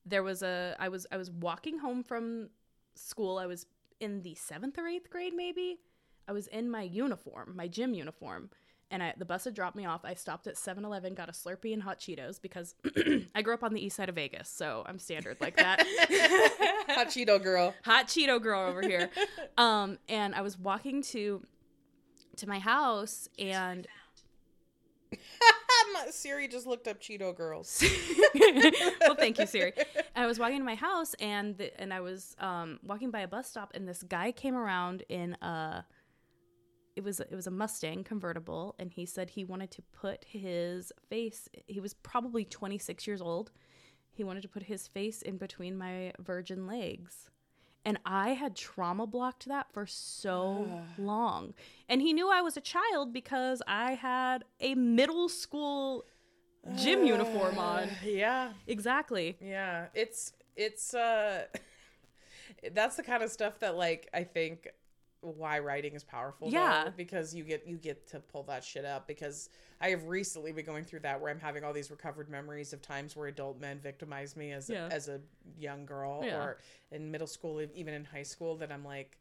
there 0.06 0.22
was 0.22 0.42
a 0.42 0.74
I 0.80 0.88
was 0.88 1.06
I 1.12 1.16
was 1.18 1.30
walking 1.30 1.78
home 1.78 2.02
from 2.02 2.48
school. 2.94 3.38
I 3.38 3.46
was 3.46 3.66
in 4.00 4.22
the 4.22 4.34
7th 4.34 4.78
or 4.78 4.84
8th 4.84 5.10
grade 5.10 5.34
maybe. 5.34 5.78
I 6.26 6.32
was 6.32 6.46
in 6.48 6.70
my 6.70 6.82
uniform, 6.82 7.54
my 7.56 7.68
gym 7.68 7.94
uniform. 7.94 8.50
And 8.92 9.02
I, 9.02 9.14
the 9.16 9.24
bus 9.24 9.44
had 9.44 9.54
dropped 9.54 9.74
me 9.74 9.86
off. 9.86 10.02
I 10.04 10.12
stopped 10.12 10.46
at 10.46 10.58
7 10.58 10.84
Eleven, 10.84 11.14
got 11.14 11.30
a 11.30 11.32
Slurpee 11.32 11.72
and 11.72 11.82
hot 11.82 11.98
Cheetos 11.98 12.40
because 12.40 12.74
I 13.34 13.40
grew 13.40 13.54
up 13.54 13.64
on 13.64 13.72
the 13.72 13.84
east 13.84 13.96
side 13.96 14.10
of 14.10 14.14
Vegas. 14.14 14.50
So 14.50 14.84
I'm 14.86 14.98
standard 14.98 15.38
like 15.40 15.56
that. 15.56 15.80
Hot 16.88 17.06
Cheeto 17.08 17.42
girl. 17.42 17.74
hot 17.84 18.06
Cheeto 18.08 18.40
girl 18.40 18.60
over 18.68 18.82
here. 18.82 19.08
Um, 19.56 19.98
and 20.08 20.34
I 20.34 20.42
was 20.42 20.58
walking 20.58 21.02
to 21.04 21.44
to 22.36 22.48
my 22.48 22.58
house 22.58 23.28
and 23.38 23.86
Siri 26.10 26.48
just 26.48 26.66
looked 26.66 26.88
up 26.88 27.00
Cheeto 27.00 27.34
girls. 27.34 27.82
well, 29.00 29.14
thank 29.14 29.38
you, 29.38 29.46
Siri. 29.46 29.72
I 30.14 30.26
was 30.26 30.38
walking 30.38 30.58
to 30.58 30.64
my 30.64 30.74
house 30.74 31.14
and 31.14 31.56
the, 31.56 31.80
and 31.80 31.92
I 31.92 32.00
was 32.00 32.36
um, 32.38 32.78
walking 32.82 33.10
by 33.10 33.20
a 33.20 33.28
bus 33.28 33.48
stop 33.48 33.72
and 33.74 33.88
this 33.88 34.02
guy 34.02 34.32
came 34.32 34.54
around 34.54 35.02
in 35.08 35.34
a 35.42 35.84
it 36.94 37.02
was 37.04 37.20
it 37.20 37.32
was 37.32 37.46
a 37.46 37.50
Mustang 37.50 38.04
convertible 38.04 38.74
and 38.78 38.92
he 38.92 39.06
said 39.06 39.30
he 39.30 39.44
wanted 39.44 39.70
to 39.72 39.82
put 39.82 40.24
his 40.28 40.92
face 41.08 41.48
he 41.66 41.80
was 41.80 41.94
probably 41.94 42.44
26 42.44 43.06
years 43.06 43.20
old. 43.22 43.50
He 44.14 44.24
wanted 44.24 44.42
to 44.42 44.48
put 44.48 44.64
his 44.64 44.88
face 44.88 45.22
in 45.22 45.38
between 45.38 45.76
my 45.76 46.12
virgin 46.18 46.66
legs. 46.66 47.30
And 47.84 47.98
I 48.04 48.30
had 48.34 48.54
trauma 48.54 49.06
blocked 49.06 49.46
that 49.46 49.72
for 49.72 49.86
so 49.86 50.82
long. 50.98 51.54
And 51.88 52.00
he 52.00 52.12
knew 52.12 52.30
I 52.30 52.42
was 52.42 52.56
a 52.56 52.60
child 52.60 53.12
because 53.12 53.62
I 53.66 53.94
had 53.94 54.44
a 54.60 54.74
middle 54.74 55.28
school 55.28 56.04
gym 56.76 57.04
uniform 57.06 57.58
on. 57.58 57.88
Yeah. 58.04 58.52
Exactly. 58.66 59.36
Yeah, 59.40 59.86
it's 59.94 60.32
it's 60.56 60.92
uh 60.92 61.46
that's 62.72 62.96
the 62.96 63.02
kind 63.02 63.22
of 63.22 63.30
stuff 63.30 63.58
that 63.60 63.76
like 63.76 64.08
I 64.12 64.24
think 64.24 64.68
why 65.22 65.58
writing 65.60 65.94
is 65.94 66.04
powerful 66.04 66.50
though, 66.50 66.56
Yeah. 66.58 66.90
because 66.96 67.32
you 67.34 67.44
get 67.44 67.66
you 67.66 67.76
get 67.78 68.06
to 68.08 68.20
pull 68.20 68.42
that 68.44 68.62
shit 68.64 68.84
up 68.84 69.06
because 69.06 69.48
I 69.80 69.90
have 69.90 70.04
recently 70.08 70.52
been 70.52 70.64
going 70.66 70.84
through 70.84 71.00
that 71.00 71.20
where 71.20 71.30
I'm 71.30 71.38
having 71.40 71.62
all 71.64 71.72
these 71.72 71.90
recovered 71.90 72.28
memories 72.28 72.72
of 72.72 72.82
times 72.82 73.16
where 73.16 73.28
adult 73.28 73.60
men 73.60 73.78
victimized 73.78 74.36
me 74.36 74.52
as 74.52 74.68
Yeah. 74.68 74.88
as 74.90 75.08
a 75.08 75.20
young 75.56 75.86
girl 75.86 76.22
Yeah. 76.24 76.42
or 76.42 76.58
in 76.90 77.10
middle 77.10 77.26
school 77.28 77.60
even 77.74 77.94
in 77.94 78.04
high 78.04 78.24
school 78.24 78.56
that 78.56 78.70
I'm 78.72 78.84
like 78.84 79.16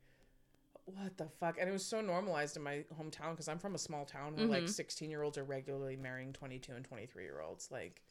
what 0.85 1.15
the 1.17 1.27
fuck 1.39 1.57
and 1.59 1.69
it 1.69 1.71
was 1.71 1.85
so 1.85 2.01
normalized 2.01 2.57
in 2.57 2.63
my 2.63 2.83
hometown 2.99 3.31
because 3.31 3.47
i'm 3.47 3.59
from 3.59 3.75
a 3.75 3.77
small 3.77 4.03
town 4.03 4.35
where 4.35 4.47
like 4.47 4.63
Mhm. 4.63 4.69
16 4.69 5.11
year 5.11 5.21
olds 5.21 5.37
are 5.37 5.43
regularly 5.43 5.95
marrying 5.95 6.33
22 6.33 6.73
and 6.73 6.83
23 6.83 7.23
year 7.23 7.39
olds 7.39 7.69
like 7.69 8.01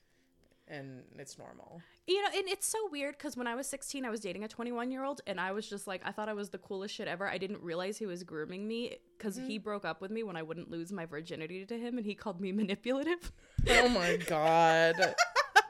and 0.71 1.03
it's 1.19 1.37
normal 1.37 1.83
You 2.07 2.23
know, 2.23 2.29
and 2.35 2.49
it's 2.49 2.67
so 2.67 2.79
weird 2.91 3.19
because 3.19 3.37
when 3.37 3.47
I 3.47 3.55
was 3.55 3.67
16, 3.67 4.05
I 4.05 4.11
was 4.11 4.21
dating 4.21 4.45
a 4.45 4.49
21 4.49 4.91
year 4.91 5.05
old, 5.05 5.21
and 5.27 5.41
I 5.41 5.53
was 5.53 5.69
just 5.69 5.87
like, 5.87 6.01
I 6.05 6.13
thought 6.13 6.29
I 6.29 6.33
was 6.33 6.51
the 6.51 6.59
coolest 6.59 6.95
shit 6.95 7.09
ever. 7.09 7.29
I 7.29 7.39
didn't 7.39 7.63
realize 7.63 7.99
he 7.99 8.07
was 8.07 8.23
grooming 8.23 8.67
me 8.67 8.99
because 9.19 9.37
he 9.37 9.57
mm-hmm. 9.57 9.65
broke 9.65 9.85
up 9.85 10.01
with 10.01 10.11
me 10.11 10.23
when 10.23 10.37
I 10.37 10.43
wouldn't 10.43 10.71
lose 10.71 10.93
my 10.93 11.07
virginity 11.07 11.67
to 11.67 11.79
him, 11.79 11.99
and 11.99 12.07
he 12.07 12.15
called 12.15 12.41
me 12.41 12.53
manipulative. 12.63 13.33
oh 13.69 13.89
my 13.89 14.17
god 14.27 14.95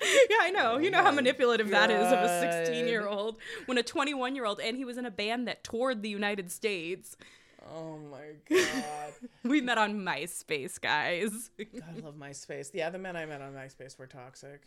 yeah, 0.02 0.36
I 0.40 0.50
know. 0.50 0.72
Oh 0.74 0.78
you 0.78 0.90
know 0.90 1.02
how 1.02 1.10
manipulative 1.10 1.68
that 1.70 1.90
is 1.90 2.12
of 2.12 2.18
a 2.20 2.40
16 2.40 2.86
year 2.86 3.06
old 3.06 3.38
when 3.66 3.78
a 3.78 3.82
21 3.82 4.34
year 4.34 4.44
old, 4.44 4.60
and 4.60 4.76
he 4.76 4.84
was 4.84 4.98
in 4.98 5.06
a 5.06 5.10
band 5.10 5.48
that 5.48 5.64
toured 5.64 6.02
the 6.02 6.08
United 6.08 6.50
States. 6.50 7.16
oh 7.74 7.98
my 7.98 8.36
god 8.48 9.12
We 9.44 9.60
met 9.60 9.78
on 9.78 10.00
MySpace, 10.00 10.80
guys. 10.80 11.50
god 11.58 11.84
i 11.96 12.00
love 12.00 12.14
myspace 12.14 12.70
yeah 12.72 12.88
the 12.90 12.98
men 12.98 13.16
i 13.16 13.26
met 13.26 13.42
on 13.42 13.52
myspace 13.52 13.98
were 13.98 14.06
toxic 14.06 14.62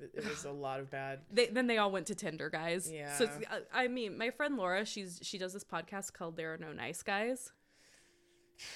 it 0.00 0.10
it 0.14 0.28
was 0.28 0.44
a 0.44 0.50
lot 0.50 0.80
of 0.80 0.90
bad 0.90 1.20
They, 1.32 1.46
then 1.46 1.66
they 1.66 1.78
all 1.78 1.90
went 1.90 2.06
to 2.06 2.14
Tinder, 2.14 2.50
guys. 2.50 2.90
Yeah. 2.92 3.16
So 3.16 3.28
I 3.72 3.84
I 3.84 3.88
mean, 3.88 4.16
my 4.18 4.30
friend 4.30 4.56
Laura, 4.56 4.84
she's 4.84 5.20
she 5.22 5.38
does 5.38 5.52
this 5.52 5.64
podcast 5.64 6.12
called 6.12 6.36
"There 6.36 6.54
Are 6.54 6.58
No 6.58 6.72
Nice 6.72 7.02
Guys," 7.02 7.52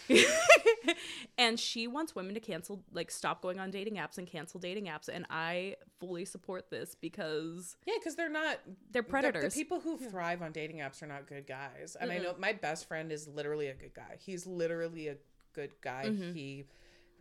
and 1.38 1.59
she 1.59 1.87
wants 1.87 2.14
women 2.14 2.35
to 2.35 2.40
cancel, 2.40 2.83
like, 2.93 3.11
stop 3.11 3.43
going 3.43 3.59
on 3.59 3.71
dating 3.71 3.95
apps 3.95 4.19
and 4.19 4.27
cancel 4.27 4.61
dating 4.61 4.87
apps. 4.87 5.09
And 5.09 5.27
I 5.31 5.77
fully 6.01 6.25
support 6.25 6.71
this 6.71 6.95
because 7.01 7.77
yeah 7.87 7.95
because 7.99 8.17
they're 8.17 8.29
not 8.29 8.59
they're 8.90 9.03
the- 9.03 9.09
predators. 9.09 9.55
The, 9.55 9.61
people 9.61 9.81
who 9.81 9.99
thrive 9.99 10.43
on 10.43 10.53
dating 10.53 10.79
apps 10.79 11.03
are 11.03 11.07
not 11.07 11.27
good 11.27 11.47
guys. 11.47 11.97
And 12.01 12.11
I 12.11 12.19
know 12.19 12.35
my 12.38 12.53
best 12.53 12.88
friend 12.88 13.12
is 13.12 13.29
literally 13.29 13.69
a 13.69 13.75
good 13.75 13.95
guy. 13.95 14.17
He's 14.19 14.47
literally 14.47 15.09
a 15.09 15.17
good 15.55 15.73
guy. 15.81 16.07
Mm-hmm. 16.09 16.35
He 16.35 16.64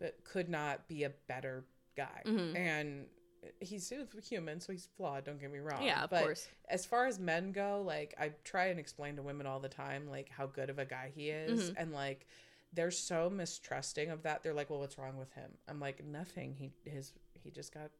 uh, 0.03 0.07
could 0.23 0.49
not 0.49 0.87
be 0.87 1.03
a 1.03 1.11
better 1.27 1.65
guy. 1.95 2.21
Mm-hmm. 2.25 2.55
And 2.55 3.05
he's 3.59 3.91
human, 4.29 4.59
so 4.61 4.71
he's 4.71 4.87
flawed, 4.97 5.25
don't 5.25 5.39
get 5.39 5.51
me 5.51 5.59
wrong. 5.59 5.83
Yeah, 5.83 6.03
of 6.03 6.09
but 6.09 6.23
course. 6.23 6.47
As 6.69 6.85
far 6.85 7.05
as 7.07 7.19
men 7.19 7.51
go, 7.51 7.83
like 7.85 8.13
I 8.19 8.31
try 8.43 8.65
and 8.67 8.79
explain 8.79 9.15
to 9.17 9.21
women 9.21 9.45
all 9.47 9.59
the 9.59 9.69
time 9.69 10.09
like 10.09 10.29
how 10.29 10.45
good 10.47 10.69
of 10.69 10.79
a 10.79 10.85
guy 10.85 11.11
he 11.15 11.29
is 11.29 11.69
Mm-hmm. 11.69 11.73
and 11.81 11.91
like 11.93 12.27
they're 12.73 12.89
so 12.91 13.29
mistrusting 13.29 14.09
of 14.09 14.23
that. 14.23 14.41
They're 14.41 14.53
like, 14.53 14.69
"Well, 14.71 14.79
what's 14.79 14.97
wrong 14.97 15.17
with 15.17 15.31
him?" 15.33 15.51
I'm 15.67 15.79
like, 15.79 16.03
"Nothing. 16.03 16.55
He 16.57 16.71
his 16.89 17.13
he 17.33 17.51
just 17.51 17.73
got 17.73 17.91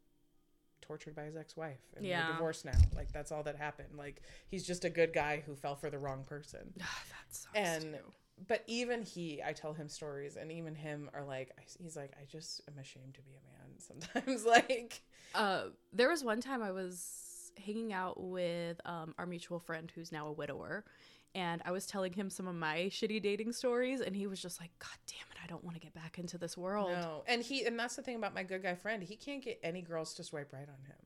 tortured 0.81 1.15
by 1.15 1.23
his 1.23 1.35
ex-wife 1.37 1.79
and 1.95 2.05
Yeah. 2.05 2.23
they're 2.23 2.33
divorced 2.33 2.65
now 2.65 2.73
like 2.93 3.09
that's 3.13 3.31
all 3.31 3.41
that 3.43 3.55
happened 3.55 3.87
like 3.97 4.21
he's 4.49 4.67
just 4.67 4.83
a 4.83 4.89
good 4.89 5.13
guy 5.13 5.41
who 5.45 5.55
fell 5.55 5.75
for 5.77 5.89
the 5.89 5.97
wrong 5.97 6.25
person 6.25 6.73
that 6.75 6.85
sucks. 7.29 7.55
and 7.55 7.83
too. 7.83 7.99
But 8.47 8.63
even 8.67 9.01
he 9.01 9.41
i 9.45 9.53
tell 9.53 9.73
him 9.73 9.87
stories 9.87 10.35
and 10.35 10.51
even 10.51 10.75
him 10.75 11.09
are 11.13 11.23
like 11.23 11.51
he's 11.81 11.95
like 11.95 12.11
i 12.19 12.25
just 12.25 12.61
am 12.67 12.77
ashamed 12.79 13.13
to 13.13 13.21
be 13.21 13.31
a 13.31 13.43
man 13.47 13.77
sometimes 13.79 14.45
like 14.57 15.01
Uh, 15.35 15.63
there 15.91 16.09
was 16.09 16.23
one 16.23 16.41
time 16.41 16.61
I 16.61 16.71
was 16.71 17.51
hanging 17.65 17.91
out 17.91 18.21
with 18.21 18.79
um, 18.85 19.15
our 19.17 19.25
mutual 19.25 19.59
friend 19.59 19.91
who's 19.95 20.11
now 20.11 20.27
a 20.27 20.31
widower, 20.31 20.85
and 21.33 21.59
I 21.65 21.71
was 21.71 21.87
telling 21.87 22.13
him 22.13 22.29
some 22.29 22.47
of 22.47 22.53
my 22.53 22.89
shitty 22.91 23.19
dating 23.21 23.53
stories, 23.53 24.01
and 24.01 24.15
he 24.15 24.27
was 24.27 24.39
just 24.39 24.59
like, 24.61 24.69
"God 24.77 24.95
damn 25.07 25.25
it, 25.31 25.37
I 25.43 25.47
don't 25.47 25.63
want 25.63 25.75
to 25.75 25.81
get 25.81 25.93
back 25.95 26.19
into 26.19 26.37
this 26.37 26.55
world." 26.55 26.91
no 26.91 27.23
and 27.27 27.41
he 27.41 27.65
and 27.65 27.79
that's 27.79 27.95
the 27.95 28.03
thing 28.03 28.15
about 28.15 28.35
my 28.35 28.43
good 28.43 28.61
guy 28.61 28.75
friend 28.75 29.01
he 29.01 29.15
can't 29.15 29.43
get 29.43 29.59
any 29.63 29.81
girls 29.81 30.13
to 30.15 30.23
swipe 30.23 30.53
right 30.53 30.69
on 30.69 30.85
him 30.85 30.97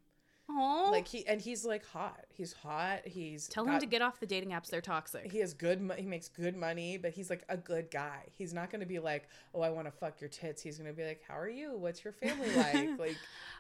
Aw. 0.50 0.90
like 0.92 1.08
he 1.08 1.28
and 1.28 1.42
he's 1.42 1.66
like 1.66 1.86
hot 1.86 2.24
he's 2.34 2.54
hot 2.54 3.00
he's 3.06 3.48
Tell 3.50 3.66
him 3.66 3.80
to 3.80 3.86
get 3.86 4.02
off 4.02 4.20
the 4.20 4.26
dating 4.26 4.52
apps; 4.52 4.70
they're 4.70 4.80
toxic. 4.82 5.30
he 5.32 5.40
has 5.40 5.54
good 5.54 5.82
mo- 5.82 5.96
he 5.96 6.06
makes 6.06 6.30
good 6.30 6.56
money 6.56 6.98
but 6.98 7.12
he's 7.12 7.30
like 7.30 7.44
a 7.50 7.58
good 7.58 7.92
guy 7.92 8.24
he's 8.38 8.54
not 8.54 8.70
going 8.70 8.80
to 8.80 8.86
be 8.88 9.00
like 9.00 9.28
oh 9.54 9.62
i 9.62 9.70
want 9.70 9.88
to 9.88 9.92
fuck 9.92 10.22
your 10.22 10.30
tits 10.30 10.62
he's 10.62 10.78
going 10.78 10.90
to 10.90 10.96
be 10.96 11.06
like 11.06 11.22
how 11.28 11.38
are 11.38 11.50
you 11.50 11.76
what's 11.78 12.02
your 12.04 12.14
family 12.14 12.50
like 12.56 12.90
like 13.00 13.18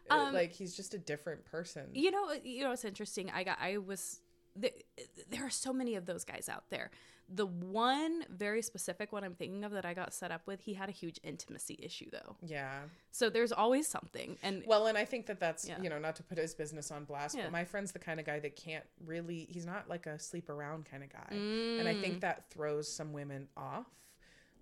uh, 0.10 0.13
Um, 0.28 0.34
like 0.34 0.54
he's 0.54 0.76
just 0.78 0.93
a 0.93 0.97
different 0.97 1.43
person 1.45 1.89
You 1.93 2.12
know, 2.12 2.32
you 2.43 2.63
know, 2.63 2.71
it's 2.71 2.86
interesting. 2.86 3.30
I 3.34 3.43
got, 3.43 3.58
I 3.60 3.78
was, 3.78 4.21
th- 4.62 4.86
there 5.30 5.45
are 5.45 5.50
so 5.50 5.73
many 5.73 5.95
of 5.95 6.06
those 6.06 6.23
guys 6.23 6.47
out 6.47 6.63
there. 6.69 6.89
The 7.30 7.46
one 7.46 8.24
very 8.30 8.62
specific 8.62 9.12
one 9.12 9.24
I'm 9.26 9.36
thinking 9.36 9.63
of 9.66 9.72
that 9.74 9.86
I 9.86 9.94
got 9.94 10.13
set 10.13 10.32
up 10.32 10.48
with, 10.48 10.62
he 10.62 10.74
had 10.74 10.88
a 10.88 10.94
huge 10.94 11.20
intimacy 11.24 11.78
issue 11.82 12.10
though. 12.10 12.38
Yeah. 12.42 12.80
So 13.12 13.30
there's 13.30 13.52
always 13.52 13.88
something. 13.88 14.38
And 14.44 14.63
Well, 14.66 14.88
and 14.88 14.98
I 14.98 15.04
think 15.04 15.26
that 15.26 15.40
that's, 15.40 15.68
Yeah. 15.68 15.82
you 15.82 15.90
know, 15.90 16.00
not 16.00 16.16
to 16.18 16.24
put 16.24 16.38
his 16.38 16.56
business 16.56 16.90
on 16.90 17.04
blast, 17.04 17.36
Yeah. 17.36 17.44
but 17.44 17.52
my 17.52 17.66
friend's 17.66 17.92
the 17.92 18.00
kind 18.00 18.20
of 18.22 18.26
guy 18.26 18.40
that 18.40 18.56
can't 18.56 18.86
really, 19.06 19.46
he's 19.50 19.66
not 19.66 19.90
like 19.90 20.06
a 20.06 20.18
sleep 20.18 20.50
around 20.50 20.86
kind 20.86 21.04
of 21.04 21.12
guy. 21.12 21.28
And 21.32 21.88
I 21.88 21.96
Mm. 21.96 22.02
think 22.02 22.22
that 22.22 22.50
throws 22.50 22.90
some 22.92 23.12
women 23.12 23.50
off. 23.58 23.88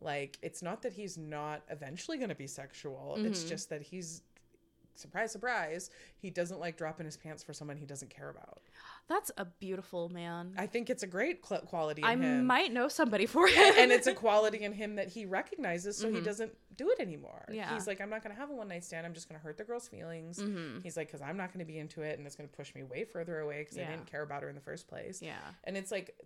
Like, 0.01 0.37
it's 0.41 0.61
not 0.63 0.81
that 0.81 0.93
he's 0.93 1.17
not 1.17 1.61
eventually 1.69 2.17
going 2.17 2.29
to 2.29 2.35
be 2.35 2.47
sexual, 2.47 3.15
it's 3.17 3.43
Mhm. 3.43 3.49
just 3.49 3.69
that 3.69 3.81
he's, 3.83 4.23
surprise, 4.95 5.31
surprise, 5.31 5.89
he 6.17 6.29
doesn't 6.29 6.59
like 6.59 6.77
dropping 6.77 7.05
his 7.05 7.15
pants 7.17 7.43
for 7.43 7.53
someone 7.53 7.77
he 7.77 7.85
doesn't 7.85 8.09
care 8.09 8.29
about. 8.29 8.61
That's 9.07 9.31
a 9.37 9.45
beautiful 9.45 10.09
man. 10.09 10.53
I 10.57 10.65
think 10.65 10.89
it's 10.89 11.03
a 11.03 11.07
great 11.07 11.45
cl- 11.45 11.61
quality 11.61 12.01
in 12.01 12.07
I 12.07 12.15
him. 12.15 12.45
might 12.45 12.73
know 12.73 12.87
somebody 12.87 13.25
for 13.27 13.47
him. 13.47 13.73
and 13.77 13.91
it's 13.91 14.07
a 14.07 14.13
quality 14.13 14.63
in 14.63 14.73
him 14.73 14.95
that 14.95 15.09
he 15.09 15.25
recognizes 15.25 15.97
so 15.97 16.09
he 16.11 16.17
Mhm. 16.19 16.23
doesn't 16.25 16.57
do 16.75 16.89
it 16.89 16.99
anymore 16.99 17.45
Yeah. 17.51 17.73
he's 17.73 17.87
like 17.87 18.01
i'm 18.01 18.09
not 18.09 18.21
going 18.23 18.35
to 18.35 18.39
have 18.41 18.49
a 18.49 18.53
one 18.53 18.67
night 18.67 18.83
stand 18.83 19.05
i'm 19.05 19.13
just 19.13 19.29
going 19.29 19.39
to 19.39 19.43
hurt 19.43 19.57
the 19.57 19.63
girl's 19.63 19.87
feelings 19.87 20.39
Mhm. 20.39 20.83
he's 20.83 20.97
like 20.97 21.07
because 21.07 21.21
i'm 21.21 21.37
not 21.37 21.53
going 21.53 21.65
to 21.65 21.71
be 21.71 21.77
into 21.79 22.01
it 22.01 22.17
and 22.17 22.27
it's 22.27 22.35
going 22.35 22.49
to 22.49 22.53
push 22.55 22.75
me 22.75 22.83
way 22.83 23.05
further 23.05 23.39
away 23.39 23.59
because 23.59 23.77
i 23.77 23.85
didn't 23.85 24.07
care 24.07 24.23
about 24.23 24.41
her 24.43 24.49
in 24.49 24.55
the 24.55 24.61
first 24.61 24.87
place 24.87 25.21
Yeah. 25.21 25.37
and 25.63 25.77
it's 25.77 25.89
like 25.91 26.19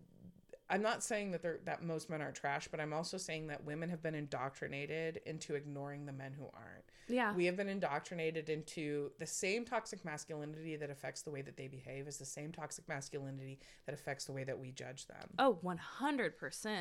i'm 0.72 0.82
not 0.82 1.04
saying 1.04 1.32
that 1.32 1.42
they're 1.44 1.60
that 1.66 1.84
most 1.84 2.10
men 2.10 2.22
are 2.22 2.32
trash 2.32 2.68
but 2.70 2.80
i'm 2.80 2.94
also 2.94 3.18
saying 3.18 3.48
that 3.48 3.64
women 3.64 3.90
have 3.90 4.02
been 4.02 4.16
indoctrinated 4.16 5.22
into 5.26 5.54
ignoring 5.54 6.06
the 6.08 6.14
men 6.14 6.34
who 6.34 6.46
aren't 6.54 6.89
Yeah. 7.10 7.34
we 7.34 7.46
have 7.46 7.58
been 7.58 7.68
indoctrinated 7.70 8.50
into 8.50 9.12
the 9.20 9.26
same 9.26 9.66
toxic 9.66 10.06
masculinity 10.06 10.76
that 10.78 10.90
affects 10.90 11.24
the 11.24 11.32
way 11.32 11.42
that 11.42 11.58
they 11.58 11.68
behave 11.68 12.08
is 12.08 12.18
the 12.18 12.26
same 12.26 12.52
toxic 12.52 12.88
masculinity 12.88 13.60
that 13.86 13.94
affects 13.94 14.26
the 14.26 14.32
way 14.32 14.44
that 14.44 14.58
we 14.60 14.72
judge 14.72 15.08
them 15.08 15.30
Oh, 15.40 15.58
100%. 15.64 16.76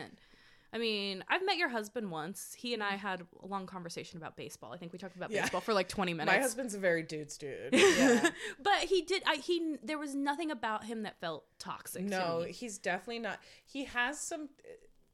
I 0.71 0.77
mean, 0.77 1.25
I've 1.29 1.45
met 1.47 1.57
your 1.57 1.71
husband 1.71 2.11
once. 2.11 2.55
He 2.57 2.75
and 2.75 2.83
I 2.83 2.89
mm-hmm. 2.91 2.97
had 2.99 3.23
a 3.43 3.47
long 3.47 3.65
conversation 3.67 4.19
about 4.19 4.37
baseball. 4.37 4.71
I 4.73 4.77
think 4.77 4.93
we 4.93 4.99
talked 4.99 5.17
about. 5.17 5.31
Yeah. 5.31 5.43
baseball 5.43 5.63
for 5.63 5.73
like 5.73 5.89
20 5.89 6.13
minutes. 6.13 6.37
my 6.37 6.43
husband's 6.43 6.75
a 6.75 6.79
very 6.79 7.03
dude's 7.03 7.39
dude 7.39 7.71
yeah 7.73 8.29
but 8.63 8.79
he 8.81 9.01
did 9.03 9.23
I 9.27 9.37
he 9.37 9.77
there 9.83 9.99
was 9.99 10.15
nothing 10.15 10.51
about 10.51 10.85
him 10.85 11.05
that 11.05 11.19
felt 11.21 11.45
toxic 11.59 12.05
No, 12.05 12.41
to 12.41 12.47
me. 12.47 12.53
he's 12.53 12.77
definitely 12.77 13.21
not. 13.21 13.39
He 13.65 13.85
has 13.85 14.21
some. 14.21 14.51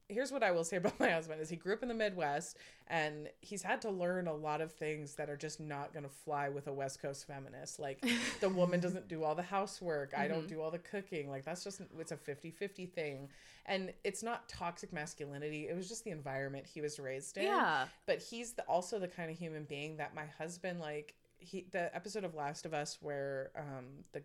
Here's 0.09 0.31
what 0.31 0.43
I 0.43 0.51
will 0.51 0.65
say 0.65 0.77
about 0.79 0.99
my 1.01 1.11
husband: 1.11 1.41
is 1.41 1.49
he 1.49 1.57
grew 1.57 1.73
up 1.73 1.83
in 1.83 1.89
the 1.89 1.95
Midwest, 1.95 2.59
and 2.89 3.29
he's 3.41 3.63
had 3.63 3.81
to 3.83 3.91
learn 3.91 4.27
a 4.27 4.35
lot 4.35 4.61
of 4.61 4.73
things 4.73 5.15
that 5.15 5.31
are 5.31 5.37
just 5.37 5.61
not 5.61 5.93
going 5.93 6.05
to 6.05 6.11
fly 6.11 6.49
with 6.49 6.67
a 6.67 6.73
West 6.73 7.01
Coast 7.01 7.27
feminist. 7.27 7.79
Like 7.79 8.05
the 8.41 8.49
woman 8.49 8.81
doesn't 8.81 9.09
do 9.09 9.25
all 9.25 9.35
the 9.35 9.43
housework, 9.43 10.13
I 10.17 10.29
don't 10.29 10.41
mm-hmm. 10.41 10.49
do 10.49 10.61
all 10.61 10.71
the 10.71 10.79
cooking. 10.79 11.31
Like 11.31 11.45
that's 11.45 11.65
just 11.65 11.81
it's 11.99 12.13
a 12.13 12.17
50-50 12.17 12.91
thing, 12.91 13.29
and 13.67 13.93
it's 14.05 14.23
not 14.23 14.49
toxic 14.49 14.93
masculinity. 14.93 15.69
It 15.69 15.77
was 15.77 15.89
just 15.89 16.05
the 16.05 16.11
environment 16.11 16.67
he 16.67 16.81
was 16.81 16.99
raised 16.99 17.39
in. 17.39 17.45
Yeah. 17.45 17.87
But 18.07 18.21
he's 18.23 18.53
the, 18.53 18.63
also 18.65 18.99
the 18.99 19.09
kind 19.09 19.31
of 19.31 19.39
human 19.39 19.65
being 19.65 19.97
that 19.97 20.15
my 20.15 20.27
husband 20.39 20.81
like. 20.81 21.15
He, 21.45 21.67
the 21.71 21.95
episode 21.95 22.25
of 22.25 22.35
Last 22.35 22.65
of 22.67 22.75
Us 22.75 22.99
where 23.01 23.51
um 23.57 23.85
the 24.13 24.23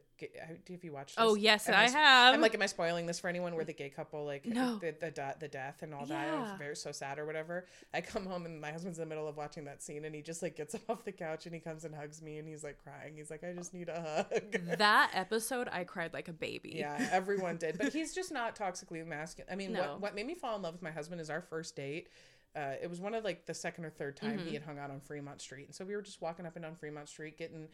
have 0.69 0.83
you 0.83 0.91
watched 0.93 1.15
this? 1.15 1.25
Oh, 1.25 1.35
yes, 1.35 1.67
Am 1.69 1.75
I 1.75 1.83
s- 1.85 1.93
have. 1.93 2.33
I'm 2.33 2.41
like, 2.41 2.53
am 2.53 2.61
I 2.61 2.65
spoiling 2.65 3.05
this 3.05 3.19
for 3.19 3.27
anyone? 3.27 3.55
Where 3.55 3.65
the 3.65 3.73
gay 3.73 3.89
couple 3.89 4.25
like 4.25 4.45
No. 4.45 4.77
the 4.77 4.91
the, 4.99 5.35
the 5.39 5.47
death 5.47 5.81
and 5.83 5.93
all 5.93 6.05
that, 6.05 6.27
Yeah. 6.27 6.49
it's 6.49 6.57
very 6.59 6.75
so 6.75 6.91
sad 6.91 7.19
or 7.19 7.25
whatever. 7.25 7.65
I 7.93 8.01
come 8.01 8.25
home 8.25 8.45
and 8.45 8.59
my 8.59 8.71
husband's 8.71 8.97
in 8.99 9.03
the 9.03 9.09
middle 9.09 9.27
of 9.27 9.37
watching 9.37 9.65
that 9.65 9.81
scene, 9.83 10.05
and 10.05 10.13
he 10.15 10.21
just 10.21 10.41
like 10.41 10.55
gets 10.55 10.75
up 10.75 10.81
off 10.89 11.03
the 11.05 11.11
couch 11.11 11.45
and 11.45 11.53
he 11.53 11.61
comes 11.61 11.85
and 11.85 11.93
hugs 11.95 12.21
me, 12.21 12.37
and 12.37 12.47
he's 12.47 12.63
like 12.63 12.77
crying. 12.83 13.15
He's 13.17 13.29
like, 13.29 13.43
I 13.43 13.53
just 13.53 13.73
need 13.73 13.89
a 13.89 14.01
hug. 14.31 14.51
that 14.77 15.11
episode 15.13 15.67
I 15.71 15.83
cried 15.83 16.13
like 16.13 16.27
a 16.27 16.33
baby. 16.33 16.73
yeah, 16.77 17.07
everyone 17.11 17.57
did, 17.57 17.77
but 17.77 17.93
he's 17.93 18.13
just 18.13 18.31
not 18.31 18.55
toxically 18.55 19.05
masculine. 19.05 19.51
I 19.51 19.55
mean, 19.55 19.73
No. 19.73 19.81
what 19.81 20.01
what 20.01 20.15
made 20.15 20.25
me 20.27 20.35
fall 20.35 20.55
in 20.55 20.61
love 20.61 20.73
with 20.73 20.81
my 20.81 20.91
husband 20.91 21.21
is 21.21 21.29
our 21.29 21.41
first 21.41 21.75
date. 21.75 22.07
Uh, 22.55 22.73
it 22.81 22.89
was 22.89 22.99
one 22.99 23.13
of 23.13 23.23
like 23.23 23.45
the 23.45 23.53
second 23.53 23.85
or 23.85 23.89
third 23.91 24.17
time 24.17 24.37
Mm-hmm. 24.39 24.47
he 24.47 24.53
had 24.55 24.63
hung 24.63 24.79
out 24.79 24.89
on 24.89 24.99
Fremont 24.99 25.39
Street, 25.39 25.67
and 25.67 25.75
so 25.75 25.85
we 25.85 25.95
were 25.95 26.01
just 26.01 26.19
walking 26.21 26.45
up 26.47 26.55
and 26.55 26.63
down 26.63 26.75
Fremont 26.75 27.07
Street, 27.07 27.37
getting 27.37 27.67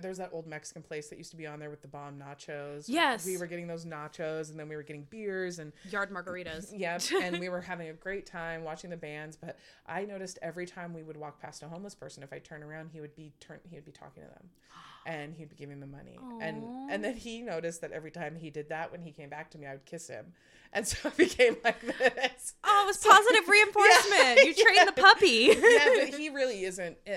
there's 0.00 0.18
that 0.18 0.30
old 0.32 0.46
Mexican 0.46 0.82
place 0.82 1.08
that 1.08 1.18
used 1.18 1.30
to 1.32 1.36
be 1.36 1.46
on 1.46 1.58
there 1.58 1.70
with 1.70 1.82
the 1.82 1.88
bomb 1.88 2.18
nachos. 2.18 2.84
Yes. 2.88 3.26
we 3.26 3.36
were 3.36 3.46
getting 3.46 3.66
those 3.66 3.84
nachos, 3.84 4.50
and 4.50 4.58
then 4.60 4.68
we 4.68 4.76
were 4.76 4.82
getting 4.84 5.04
beers, 5.10 5.58
and 5.58 5.72
Yard 5.90 6.10
margaritas. 6.10 6.72
yeah, 6.76 6.98
and 7.20 7.40
we 7.40 7.48
were 7.50 7.60
having 7.60 7.88
a 7.88 7.92
great 7.94 8.24
time 8.26 8.62
watching 8.62 8.90
the 8.90 8.96
bands. 8.96 9.36
But 9.36 9.58
I 9.86 10.04
noticed 10.04 10.38
every 10.40 10.66
time 10.66 10.94
we 10.94 11.02
would 11.02 11.16
walk 11.16 11.40
past 11.40 11.62
a 11.64 11.68
homeless 11.68 11.94
person, 11.96 12.22
if 12.22 12.32
I 12.32 12.38
turn 12.38 12.62
around, 12.62 12.90
he 12.92 13.00
would 13.00 13.16
be 13.16 13.32
turn 13.40 13.58
he 13.68 13.74
would 13.76 13.84
be 13.84 13.92
talking 13.92 14.22
to 14.22 14.28
them, 14.28 14.50
and 15.06 15.34
he'd 15.34 15.48
be 15.48 15.56
giving 15.56 15.80
them 15.80 15.90
money. 15.90 16.18
And 16.40 16.90
and 16.90 17.04
then 17.04 17.16
he 17.16 17.42
noticed 17.42 17.80
that 17.80 17.92
every 17.92 18.10
time 18.10 18.36
he 18.36 18.50
did 18.50 18.68
that, 18.68 18.92
when 18.92 19.02
he 19.02 19.10
came 19.10 19.28
back 19.28 19.50
to 19.52 19.58
me, 19.58 19.66
I 19.66 19.72
would 19.72 19.84
kiss 19.84 20.08
him, 20.08 20.32
and 20.72 20.86
so 20.88 21.08
it 21.08 21.16
became 21.16 21.56
like 21.64 21.80
this. 21.80 22.54
Oh, 22.64 22.82
it 22.84 22.86
was 22.86 22.96
positive 23.06 23.48
reinforcement. 23.48 24.46
you 24.46 24.54
trained 24.54 24.88
the 24.88 25.00
puppy. 25.00 25.50
yeah, 25.58 26.04
but 26.10 26.18
he 26.18 26.28
really 26.28 26.64
isn't. 26.64 26.96
Uh, 27.06 27.12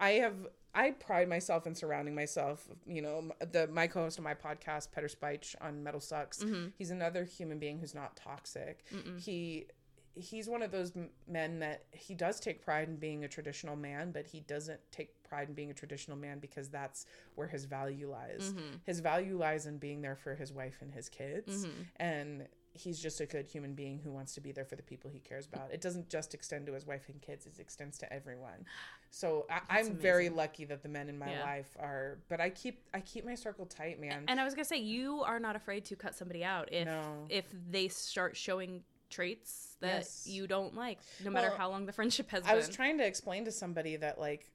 I 0.00 0.10
have. 0.12 0.34
I 0.74 0.90
pride 0.90 1.26
myself 1.26 1.66
in 1.66 1.74
surrounding 1.74 2.14
myself. 2.14 2.68
You 2.86 3.00
know, 3.00 3.30
the 3.40 3.66
my 3.68 3.86
co-host 3.86 4.18
of 4.18 4.24
my 4.24 4.34
podcast, 4.34 4.88
Peter 4.94 5.08
Speich 5.08 5.54
on 5.60 5.82
Metal 5.82 6.00
Sucks. 6.00 6.44
Mm-hmm. 6.44 6.66
He's 6.76 6.90
another 6.90 7.24
human 7.24 7.58
being 7.58 7.78
who's 7.78 7.94
not 7.94 8.14
toxic. 8.14 8.84
He 9.16 9.68
he's 10.16 10.48
one 10.48 10.62
of 10.62 10.70
those 10.70 10.92
men 11.28 11.58
that 11.60 11.84
he 11.92 12.14
does 12.14 12.40
take 12.40 12.64
pride 12.64 12.88
in 12.88 12.96
being 12.96 13.24
a 13.24 13.28
traditional 13.28 13.76
man, 13.76 14.12
but 14.12 14.26
he 14.26 14.40
doesn't 14.40 14.80
take 14.90 15.22
pride 15.22 15.48
in 15.48 15.54
being 15.54 15.70
a 15.70 15.74
traditional 15.74 16.16
man 16.16 16.38
because 16.38 16.68
that's 16.68 17.04
where 17.34 17.46
his 17.48 17.64
value 17.66 18.10
lies. 18.10 18.52
Mm-hmm. 18.54 18.76
His 18.84 19.00
value 19.00 19.36
lies 19.36 19.66
in 19.66 19.78
being 19.78 20.00
there 20.00 20.16
for 20.16 20.34
his 20.34 20.52
wife 20.52 20.76
and 20.80 20.92
his 20.92 21.08
kids, 21.08 21.66
and 21.96 22.48
he's 22.72 22.98
just 22.98 23.20
a 23.20 23.26
good 23.26 23.46
human 23.46 23.74
being 23.74 23.98
who 23.98 24.10
wants 24.10 24.34
to 24.34 24.40
be 24.40 24.52
there 24.52 24.64
for 24.64 24.76
the 24.76 24.82
people 24.82 25.10
he 25.10 25.18
cares 25.18 25.46
about. 25.46 25.70
It 25.72 25.80
doesn't 25.80 26.08
just 26.10 26.34
extend 26.34 26.66
to 26.66 26.72
his 26.74 26.86
wife 26.86 27.08
and 27.08 27.20
kids; 27.20 27.46
it 27.46 27.58
extends 27.58 27.98
to 27.98 28.12
everyone. 28.12 28.64
So 29.10 29.46
I, 29.50 29.60
I'm 29.80 29.94
very 29.96 30.28
lucky 30.28 30.64
that 30.66 30.82
the 30.82 30.88
men 30.88 31.08
in 31.08 31.18
my 31.18 31.30
Yeah. 31.30 31.42
life 31.42 31.76
are. 31.78 32.18
But 32.28 32.40
I 32.40 32.50
keep 32.50 32.82
I 32.94 33.00
keep 33.00 33.24
my 33.24 33.34
circle 33.34 33.66
tight, 33.66 34.00
man. 34.00 34.24
And 34.28 34.40
I 34.40 34.44
was 34.44 34.54
gonna 34.54 34.64
say, 34.64 34.78
you 34.78 35.22
are 35.22 35.40
not 35.40 35.56
afraid 35.56 35.84
to 35.86 35.96
cut 35.96 36.14
somebody 36.14 36.44
out 36.44 36.70
if 36.72 36.86
No. 36.86 37.26
if 37.28 37.46
they 37.70 37.88
start 37.88 38.36
showing 38.36 38.82
traits 39.10 39.76
that 39.80 39.96
Yes. 39.98 40.26
you 40.26 40.46
don't 40.46 40.74
like, 40.74 40.98
no 41.24 41.30
matter 41.30 41.50
how 41.56 41.70
long 41.70 41.86
the 41.86 41.92
friendship 41.92 42.30
has 42.30 42.42
been. 42.42 42.50
I 42.50 42.52
been. 42.52 42.66
was 42.66 42.68
trying 42.68 42.98
to 42.98 43.06
explain 43.06 43.44
to 43.44 43.52
somebody 43.52 43.96
that 43.96 44.18
like 44.18 44.50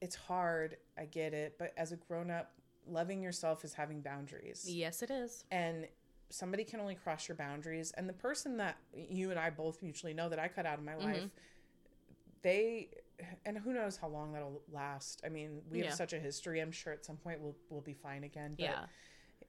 it's 0.00 0.14
hard, 0.16 0.76
I 0.98 1.04
get 1.06 1.32
it, 1.34 1.56
but 1.58 1.72
as 1.76 1.92
a 1.92 1.96
grown 1.96 2.30
up, 2.30 2.52
loving 2.86 3.22
yourself 3.22 3.64
is 3.64 3.72
having 3.74 4.00
boundaries. 4.02 4.66
yes, 4.68 5.02
it 5.02 5.10
is. 5.10 5.44
And 5.50 5.86
somebody 6.30 6.64
can 6.64 6.80
only 6.80 6.94
cross 6.94 7.28
your 7.28 7.36
boundaries 7.36 7.92
and 7.96 8.08
the 8.08 8.12
person 8.12 8.56
that 8.58 8.76
you 8.92 9.30
and 9.30 9.38
I 9.38 9.50
both 9.50 9.82
mutually 9.82 10.12
know 10.14 10.28
that 10.28 10.38
I 10.38 10.48
cut 10.48 10.66
out 10.66 10.78
of 10.78 10.84
my 10.84 10.92
Mm-hmm. 10.92 11.04
life, 11.12 11.30
they 12.42 12.88
and 13.46 13.56
who 13.56 13.72
knows 13.72 13.96
how 13.96 14.08
long 14.08 14.32
that'll 14.32 14.60
last. 14.72 15.22
I 15.24 15.28
mean, 15.28 15.62
we 15.70 15.80
have 15.80 15.94
such 15.94 16.12
a 16.12 16.18
history. 16.18 16.60
I'm 16.60 16.72
sure 16.72 16.92
at 16.92 17.04
some 17.04 17.16
point 17.16 17.40
we'll 17.40 17.56
we'll 17.70 17.80
be 17.80 17.94
fine 17.94 18.24
again. 18.24 18.54
But 18.58 18.64
Yeah. 18.64 18.86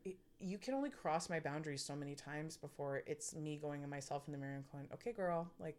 it- 0.05 0.17
you 0.39 0.57
can 0.57 0.73
only 0.73 0.89
cross 0.89 1.29
my 1.29 1.39
boundaries 1.39 1.83
so 1.83 1.95
many 1.95 2.15
times 2.15 2.57
before 2.57 3.03
it's 3.07 3.35
me 3.35 3.57
going 3.57 3.83
in 3.83 3.89
myself 3.89 4.23
in 4.27 4.31
the 4.33 4.37
mirror 4.37 4.55
and 4.55 4.71
going, 4.71 4.87
"Okay, 4.93 5.11
girl, 5.13 5.49
like 5.59 5.77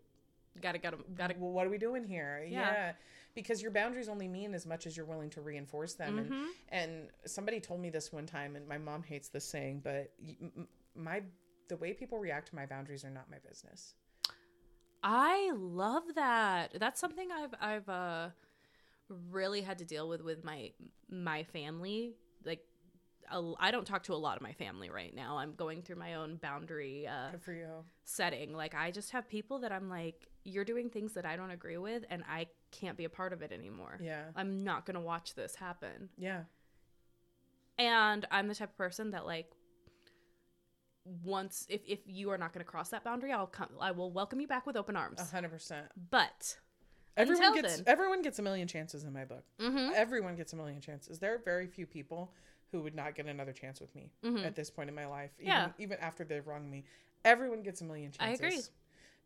Gotta 0.61 0.79
gotta 0.79 0.97
gotta. 1.15 1.35
well, 1.39 1.51
what 1.53 1.67
are 1.67 1.71
we 1.71 1.79
doing 1.79 2.05
here? 2.05 2.43
Yeah. 2.49 2.73
Yeah. 2.73 2.93
Because 3.35 3.61
your 3.61 3.71
boundaries 3.71 4.09
only 4.09 4.27
mean 4.27 4.55
as 4.55 4.65
much 4.65 4.87
as 4.87 4.97
you're 4.97 5.05
willing 5.05 5.29
to 5.31 5.43
reinforce 5.43 5.93
them. 5.95 6.17
Mhm. 6.17 6.49
And, 6.71 6.91
and 6.91 7.11
somebody 7.27 7.61
told 7.61 7.81
me 7.81 7.91
this 7.91 8.11
one 8.11 8.25
time, 8.25 8.57
and 8.57 8.67
my 8.67 8.79
mom 8.79 9.03
hates 9.03 9.29
this 9.29 9.45
saying, 9.45 9.81
but 9.85 10.13
my 10.95 11.23
the 11.69 11.77
way 11.77 11.93
people 11.93 12.19
react 12.19 12.49
to 12.49 12.55
my 12.55 12.65
boundaries 12.65 13.05
are 13.05 13.11
not 13.11 13.31
my 13.31 13.39
business. 13.47 13.95
I 15.03 15.51
love 15.55 16.05
that. 16.15 16.73
That's 16.81 16.99
something 17.01 17.29
I've 17.31 17.55
I've 17.61 17.89
uh 17.89 18.31
really 19.31 19.61
had 19.61 19.79
to 19.79 19.85
deal 19.85 20.09
with 20.09 20.23
with 20.23 20.43
my 20.43 20.73
my 21.11 21.43
family. 21.45 22.15
A- 23.31 23.55
I 23.59 23.71
don't 23.71 23.87
talk 23.87 24.03
to 24.05 24.15
a 24.15 24.17
lot 24.17 24.37
of 24.37 24.43
my 24.43 24.53
family 24.53 24.91
right 24.91 25.15
now. 25.15 25.39
I'm 25.39 25.55
going 25.55 25.83
through 25.83 25.97
my 25.97 26.15
own 26.15 26.37
boundary 26.37 27.07
uh, 27.07 27.37
for 27.41 27.53
you. 27.53 27.67
setting. 28.05 28.53
Like 28.55 28.75
I 28.75 28.91
just 28.91 29.11
have 29.13 29.29
people 29.29 29.59
that 29.61 29.73
I'm 29.73 29.89
like, 29.89 30.29
you're 30.45 30.65
doing 30.65 30.91
things 30.91 31.13
that 31.15 31.25
I 31.27 31.37
don't 31.37 31.51
agree 31.51 31.77
with, 31.79 32.05
and 32.11 32.23
I 32.29 32.47
can't 32.71 32.97
be 32.97 33.05
a 33.05 33.09
part 33.09 33.33
of 33.33 33.43
it 33.43 33.53
anymore. 33.53 33.99
Yeah. 34.03 34.25
I'm 34.37 34.63
not 34.63 34.87
gonna 34.87 35.01
watch 35.01 35.35
this 35.35 35.55
happen. 35.57 36.09
Yeah. 36.19 36.43
And 37.79 38.27
I'm 38.31 38.49
the 38.49 38.55
type 38.55 38.71
of 38.71 38.77
person 38.79 39.11
that 39.11 39.27
like 39.27 39.51
once 41.25 41.67
if 41.69 41.83
if 41.87 42.01
you 42.07 42.31
are 42.31 42.39
not 42.39 42.53
gonna 42.53 42.65
cross 42.65 42.89
that 42.91 43.05
boundary, 43.05 43.33
I'll 43.33 43.47
come. 43.47 43.69
I 43.81 43.93
will 43.93 44.11
welcome 44.11 44.41
you 44.41 44.47
back 44.49 44.67
with 44.67 44.77
open 44.77 44.97
arms. 44.97 45.21
A 45.21 45.25
hundred 45.25 45.51
percent. 45.51 45.87
But 46.11 46.57
Everyone 47.17 47.55
gets 47.55 47.77
then. 47.77 47.85
everyone 47.87 48.23
gets 48.23 48.39
a 48.39 48.43
million 48.43 48.69
chances 48.69 49.05
in 49.05 49.13
my 49.13 49.25
book. 49.25 49.45
Mhm. 49.59 49.93
Everyone 49.95 50.37
gets 50.37 50.53
a 50.53 50.57
million 50.57 50.81
chances. 50.81 51.19
There 51.19 51.35
are 51.35 51.39
very 51.39 51.67
few 51.67 51.87
people 51.87 52.33
who 52.73 52.83
would 52.83 52.95
not 52.95 53.15
get 53.15 53.27
another 53.27 53.53
chance 53.53 53.81
with 53.81 53.95
me 53.95 54.11
at 54.45 54.55
this 54.57 54.71
point 54.71 54.89
in 54.89 54.95
my 54.95 55.07
life. 55.07 55.31
Even, 55.41 55.53
Mm-hmm. 55.53 55.67
Yeah. 55.69 55.85
even 55.85 55.99
after 56.01 56.25
they've 56.25 56.47
wronged 56.47 56.71
me. 56.71 56.85
Everyone 57.25 57.63
gets 57.63 57.81
a 57.81 57.85
million 57.85 58.11
chances. 58.13 58.41
I 58.43 58.47
agree. 58.47 58.61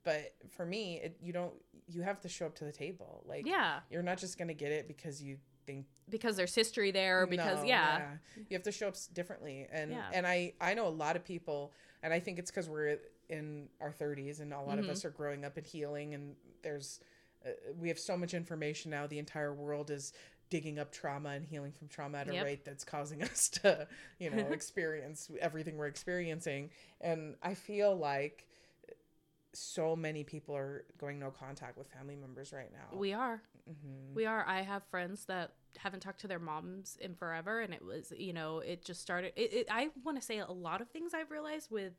But 0.03 0.35
for 0.51 0.65
me, 0.65 0.97
it, 1.03 1.19
you 1.21 1.33
don't. 1.33 1.53
You 1.87 2.03
have 2.03 2.21
to 2.21 2.29
show 2.29 2.47
up 2.47 2.55
to 2.57 2.65
the 2.65 2.73
table. 2.73 3.23
Like 3.27 3.47
yeah, 3.47 3.81
you're 3.91 4.03
not 4.03 4.19
just 4.19 4.39
gonna 4.39 4.55
get 4.55 4.73
it 4.73 4.89
because 4.89 5.23
you 5.23 5.37
think 5.67 5.85
because 6.09 6.37
there's 6.37 6.55
history 6.55 6.91
there. 6.91 7.27
Because 7.27 7.61
No, 7.63 7.69
yeah, 7.69 8.13
you 8.49 8.55
have 8.55 8.63
to 8.63 8.73
show 8.73 8.89
up 8.89 8.95
differently 9.13 9.67
and 9.71 9.91
Yeah. 9.91 10.09
and 10.13 10.27
i 10.27 10.55
i 10.61 10.73
know 10.73 10.87
a 10.87 10.89
lot 10.89 11.17
of 11.17 11.25
people 11.25 11.73
and 12.03 12.15
i 12.15 12.19
think 12.21 12.39
it's 12.39 12.51
because 12.51 12.67
we're 12.69 12.97
in 13.29 13.69
our 13.81 13.93
30s 13.93 14.41
and 14.41 14.53
a 14.55 14.61
lot 14.61 14.77
Mhm. 14.79 14.85
of 14.85 14.89
us 14.89 15.05
are 15.05 15.11
growing 15.11 15.45
up 15.45 15.57
and 15.59 15.67
healing 15.67 16.15
and 16.15 16.35
there's 16.63 17.01
uh, 17.47 17.51
we 17.79 17.89
have 17.89 17.99
so 17.99 18.17
much 18.17 18.33
information 18.33 18.91
now 18.91 19.07
the 19.07 19.19
entire 19.19 19.53
world 19.53 19.91
is 19.91 20.13
digging 20.51 20.79
up 20.79 20.93
trauma 20.93 21.31
and 21.31 21.45
healing 21.47 21.73
from 21.73 21.89
trauma 21.89 22.19
at 22.19 22.29
a 22.29 22.33
Yep. 22.33 22.45
rate 22.45 22.65
that's 22.65 22.85
causing 22.85 23.23
us 23.31 23.49
to 23.49 23.87
you 24.19 24.31
know 24.31 24.49
experience 24.53 25.31
everything 25.41 25.77
we're 25.79 25.87
experiencing 25.87 26.71
and 27.01 27.37
i 27.43 27.55
feel 27.55 27.95
like 27.97 28.47
so 29.53 29.97
many 29.97 30.23
people 30.23 30.57
are 30.57 30.85
going 30.99 31.19
no 31.19 31.31
contact 31.31 31.77
with 31.77 31.89
family 31.89 32.15
members 32.17 32.53
right 32.53 32.71
now 32.73 32.97
We 32.97 33.13
are. 33.13 33.43
Mhm. 33.69 34.15
We 34.15 34.25
are. 34.27 34.45
I 34.47 34.63
have 34.63 34.85
friends 34.91 35.25
that 35.27 35.53
haven't 35.77 36.01
talked 36.01 36.21
to 36.21 36.29
their 36.29 36.39
moms 36.39 36.97
in 37.01 37.15
forever, 37.15 37.61
and 37.61 37.75
it 37.75 37.85
was, 37.85 38.13
you 38.17 38.33
know, 38.33 38.59
it 38.61 38.85
just 38.85 39.01
started. 39.03 39.33
It, 39.37 39.53
it, 39.53 39.67
I 39.71 39.91
want 40.05 40.19
to 40.21 40.25
say 40.25 40.39
a 40.39 40.47
lot 40.51 40.81
of 40.81 40.89
things 40.91 41.15
I've 41.15 41.31
realized 41.33 41.71
with 41.71 41.93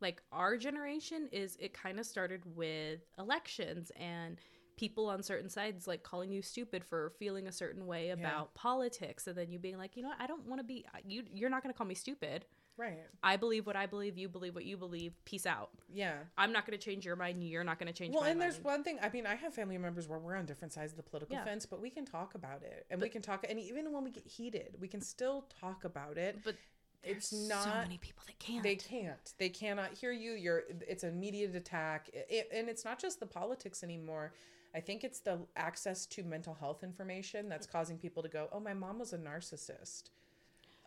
like 0.00 0.22
our 0.32 0.56
generation 0.58 1.28
is 1.32 1.56
it 1.60 1.72
kind 1.74 1.98
of 1.98 2.06
started 2.06 2.42
with 2.56 3.00
elections 3.18 3.90
and 3.96 4.38
people 4.80 5.06
on 5.08 5.22
certain 5.22 5.50
sides 5.50 5.86
like 5.86 6.02
calling 6.02 6.30
you 6.32 6.40
stupid 6.42 6.82
for 6.84 7.12
feeling 7.18 7.46
a 7.46 7.52
certain 7.52 7.86
way 7.86 8.10
about 8.10 8.54
politics, 8.54 9.26
and 9.26 9.36
then 9.36 9.50
you 9.52 9.58
being 9.58 9.76
like, 9.76 9.96
you 9.96 10.02
know, 10.02 10.08
what, 10.08 10.20
I 10.20 10.26
don't 10.26 10.46
want 10.46 10.58
to 10.60 10.64
be 10.64 10.84
you. 11.06 11.22
You're 11.32 11.50
not 11.50 11.62
going 11.62 11.72
to 11.72 11.76
call 11.76 11.86
me 11.86 11.94
stupid. 11.94 12.46
right 12.78 12.98
I 13.22 13.36
believe 13.36 13.66
what 13.66 13.76
I 13.76 13.84
believe. 13.86 14.16
You 14.16 14.28
believe 14.28 14.54
what 14.54 14.64
you 14.64 14.76
believe. 14.78 15.12
Peace 15.26 15.44
out. 15.46 15.70
yeah 15.92 16.14
I'm 16.38 16.52
not 16.52 16.66
going 16.66 16.78
to 16.78 16.84
change 16.84 17.04
your 17.04 17.14
mind. 17.16 17.44
You're 17.44 17.62
not 17.64 17.78
going 17.78 17.92
to 17.92 17.98
change 18.00 18.14
well 18.14 18.24
and 18.24 18.38
mind. 18.38 18.52
there's 18.52 18.64
one 18.64 18.82
thing 18.82 18.98
i 19.02 19.08
mean 19.10 19.26
i 19.26 19.34
have 19.34 19.52
family 19.54 19.76
members 19.78 20.08
where 20.08 20.18
we're 20.18 20.36
on 20.36 20.46
different 20.46 20.72
sides 20.72 20.92
of 20.92 20.96
the 20.96 21.02
political 21.02 21.36
Yeah. 21.36 21.44
fence 21.44 21.66
but 21.66 21.80
we 21.80 21.90
can 21.90 22.04
talk 22.06 22.34
about 22.34 22.62
it 22.62 22.86
and 22.90 23.00
we 23.00 23.08
can 23.10 23.20
talk 23.22 23.44
and 23.48 23.58
even 23.60 23.92
when 23.92 24.02
we 24.04 24.10
get 24.10 24.26
heated 24.26 24.76
we 24.80 24.88
can 24.88 25.00
still 25.02 25.44
talk 25.60 25.84
about 25.84 26.16
it 26.16 26.38
but 26.44 26.54
it's 27.02 27.32
not 27.32 27.64
so 27.64 27.70
many 27.70 27.98
people 27.98 28.22
that 28.26 28.38
can't. 28.38 28.62
they 28.62 28.76
can't 28.76 29.32
they 29.38 29.48
cannot 29.48 29.90
hear 30.00 30.12
you 30.12 30.32
you're 30.32 30.62
it's 30.88 31.02
an 31.02 31.10
immediate 31.10 31.54
attack 31.56 32.08
it, 32.12 32.48
and 32.52 32.68
it's 32.68 32.84
not 32.84 32.98
just 32.98 33.20
the 33.20 33.26
politics 33.26 33.82
anymore 33.82 34.32
i 34.74 34.80
think 34.80 35.04
it's 35.04 35.20
the 35.20 35.38
access 35.56 36.06
to 36.06 36.22
mental 36.22 36.54
health 36.54 36.82
information 36.84 37.48
that's 37.48 37.66
causing 37.66 37.98
people 37.98 38.22
to 38.22 38.28
go 38.28 38.48
oh 38.52 38.60
my 38.60 38.74
mom 38.74 38.98
was 38.98 39.12
a 39.12 39.18
narcissist. 39.18 40.04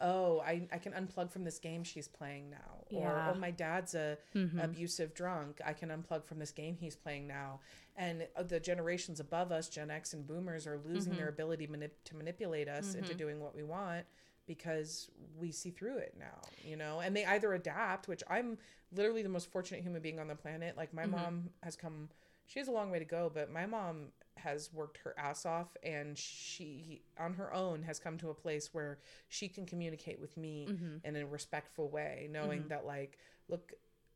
Oh 0.02 0.40
i, 0.46 0.68
I 0.72 0.78
can 0.80 0.92
unplug 0.94 1.32
from 1.32 1.44
this 1.44 1.60
game 1.60 1.84
she's 1.84 2.08
playing 2.08 2.50
now. 2.50 2.84
Or 2.92 3.24
oh 3.28 3.34
my 3.36 3.52
dad's 3.52 3.96
a 3.96 4.18
Mhm. 4.36 4.64
abusive 4.64 5.14
drunk. 5.14 5.62
I 5.66 5.74
can 5.74 5.90
unplug 5.90 6.26
from 6.26 6.40
this 6.40 6.52
game 6.52 6.78
he's 6.80 6.96
playing 6.96 7.28
now. 7.28 7.60
And 7.96 8.28
uh, 8.36 8.44
the 8.44 8.60
generations 8.60 9.20
above 9.20 9.52
us 9.52 9.70
gen 9.70 9.90
x 9.92 10.14
and 10.14 10.28
boomers 10.28 10.66
are 10.68 10.78
losing 10.80 11.16
their 11.16 11.28
ability 11.30 11.68
manip- 11.68 12.04
to 12.06 12.16
manipulate 12.16 12.68
us 12.68 12.96
into 12.96 13.14
Mhm. 13.14 13.18
doing 13.18 13.40
what 13.40 13.56
we 13.56 13.64
want 13.64 14.06
because 14.46 15.10
we 15.40 15.52
see 15.52 15.70
through 15.72 15.98
it 15.98 16.16
now 16.20 16.42
you 16.66 16.76
know? 16.76 17.00
And 17.00 17.16
they 17.16 17.26
either 17.26 17.54
adapt 17.54 18.08
which 18.08 18.24
i'm 18.30 18.58
literally 18.92 19.24
the 19.24 19.30
most 19.30 19.52
fortunate 19.52 19.82
human 19.82 20.02
being 20.02 20.20
on 20.20 20.28
the 20.28 20.36
planet. 20.36 20.76
Like 20.76 20.94
my 20.94 21.06
Mhm. 21.06 21.10
mom 21.12 21.50
has 21.62 21.76
come 21.76 22.10
she 22.46 22.60
has 22.60 22.68
a 22.68 22.72
long 22.72 22.92
way 22.92 23.00
to 23.00 23.06
go 23.06 23.32
but 23.34 23.52
my 23.52 23.66
mom 23.66 24.08
has 24.36 24.74
worked 24.74 24.98
her 24.98 25.14
ass 25.18 25.46
off 25.46 25.78
and 25.84 26.18
she 26.18 27.02
on 27.20 27.34
her 27.34 27.54
own 27.54 27.84
has 27.84 28.00
come 28.00 28.18
to 28.18 28.30
a 28.30 28.34
place 28.34 28.74
where 28.74 28.98
she 29.30 29.48
can 29.48 29.66
communicate 29.66 30.20
with 30.20 30.36
me 30.38 30.68
Mhm. 30.70 31.06
in 31.06 31.16
a 31.16 31.26
respectful 31.26 31.90
way 31.90 32.28
knowing 32.32 32.64
Mhm. 32.64 32.70
that 32.70 32.86
like 32.86 33.18
look 33.48 33.74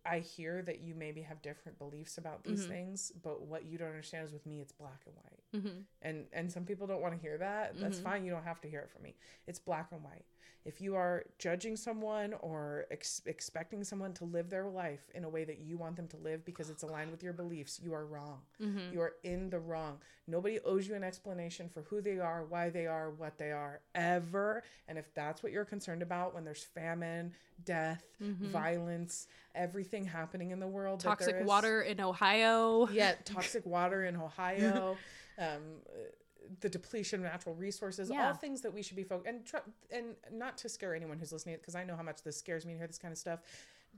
i 0.07 0.19
hear 0.19 0.61
that 0.61 0.79
you 0.81 0.95
maybe 0.95 1.21
have 1.21 1.41
different 1.41 1.77
beliefs 1.77 2.17
about 2.17 2.43
these 2.43 2.65
Mhm. 2.65 2.69
things 2.69 3.11
but 3.23 3.41
what 3.41 3.65
you 3.65 3.77
don't 3.77 3.89
understand 3.89 4.25
is 4.25 4.31
with 4.33 4.45
me 4.45 4.61
it's 4.61 4.71
black 4.71 5.01
and 5.05 5.15
white 5.15 5.43
Mhm. 5.53 5.83
and 6.01 6.27
and 6.33 6.51
some 6.51 6.65
people 6.65 6.87
don't 6.87 7.01
want 7.01 7.13
to 7.13 7.19
hear 7.19 7.37
that 7.37 7.79
that's 7.79 7.99
Mhm. 7.99 8.03
fine 8.03 8.23
you 8.25 8.31
don't 8.31 8.43
have 8.43 8.61
to 8.61 8.69
hear 8.69 8.81
it 8.81 8.89
from 8.89 9.03
me 9.03 9.15
it's 9.47 9.59
black 9.59 9.91
and 9.91 10.03
white 10.03 10.25
if 10.65 10.81
you 10.81 10.95
are 10.95 11.23
judging 11.39 11.77
someone 11.77 12.33
or 12.35 12.85
ex- 12.91 13.21
expecting 13.25 13.83
someone 13.85 14.13
to 14.13 14.25
live 14.25 14.49
their 14.49 14.67
life 14.67 15.09
in 15.13 15.23
a 15.23 15.29
way 15.29 15.43
that 15.45 15.59
you 15.59 15.77
want 15.77 15.95
them 15.95 16.07
to 16.09 16.17
live 16.17 16.43
because 16.43 16.69
it's 16.69 16.83
aligned 16.83 17.11
with 17.11 17.23
your 17.23 17.33
beliefs 17.33 17.79
you 17.79 17.93
are 17.93 18.05
wrong 18.05 18.41
Mhm. 18.59 18.91
you 18.91 18.99
are 19.01 19.15
in 19.23 19.49
the 19.49 19.59
wrong 19.59 19.99
nobody 20.27 20.59
owes 20.61 20.87
you 20.87 20.95
an 20.95 21.03
explanation 21.03 21.69
for 21.69 21.83
who 21.83 22.01
they 22.01 22.19
are 22.19 22.43
why 22.45 22.69
they 22.69 22.85
are 22.87 23.11
what 23.11 23.37
they 23.37 23.51
are 23.51 23.81
ever 23.95 24.63
and 24.87 24.97
if 24.97 25.13
that's 25.13 25.41
what 25.43 25.51
you're 25.51 25.65
concerned 25.65 26.01
about 26.01 26.33
when 26.33 26.43
there's 26.43 26.63
famine 26.63 27.33
death 27.63 28.03
Mhm. 28.21 28.49
violence 28.49 29.27
everything 29.57 30.05
happening 30.05 30.51
in 30.51 30.59
the 30.59 30.67
world 30.67 30.99
Toxic 30.99 31.45
water 31.45 31.81
in 31.81 31.99
Ohio. 31.99 32.87
yeah 32.91 33.13
toxic 33.25 33.65
water 33.65 34.05
in 34.05 34.15
ohio 34.15 34.95
um, 35.39 35.61
the 36.61 36.69
depletion 36.69 37.19
of 37.19 37.31
natural 37.31 37.55
resources 37.55 38.09
Yeah. 38.09 38.27
all 38.27 38.33
things 38.33 38.61
that 38.61 38.73
we 38.73 38.81
should 38.81 38.95
be 38.95 39.03
focused 39.03 39.27
and 39.27 39.45
tr- 39.45 39.69
and 39.91 40.15
not 40.31 40.57
to 40.59 40.69
scare 40.69 40.95
anyone 40.95 41.17
who's 41.19 41.31
listening 41.33 41.55
because 41.59 41.75
i 41.75 41.83
know 41.83 41.95
how 41.95 42.03
much 42.03 42.23
this 42.23 42.37
scares 42.37 42.65
me 42.65 42.73
to 42.73 42.77
hear 42.77 42.87
this 42.87 42.97
kind 42.97 43.11
of 43.11 43.17
stuff 43.17 43.39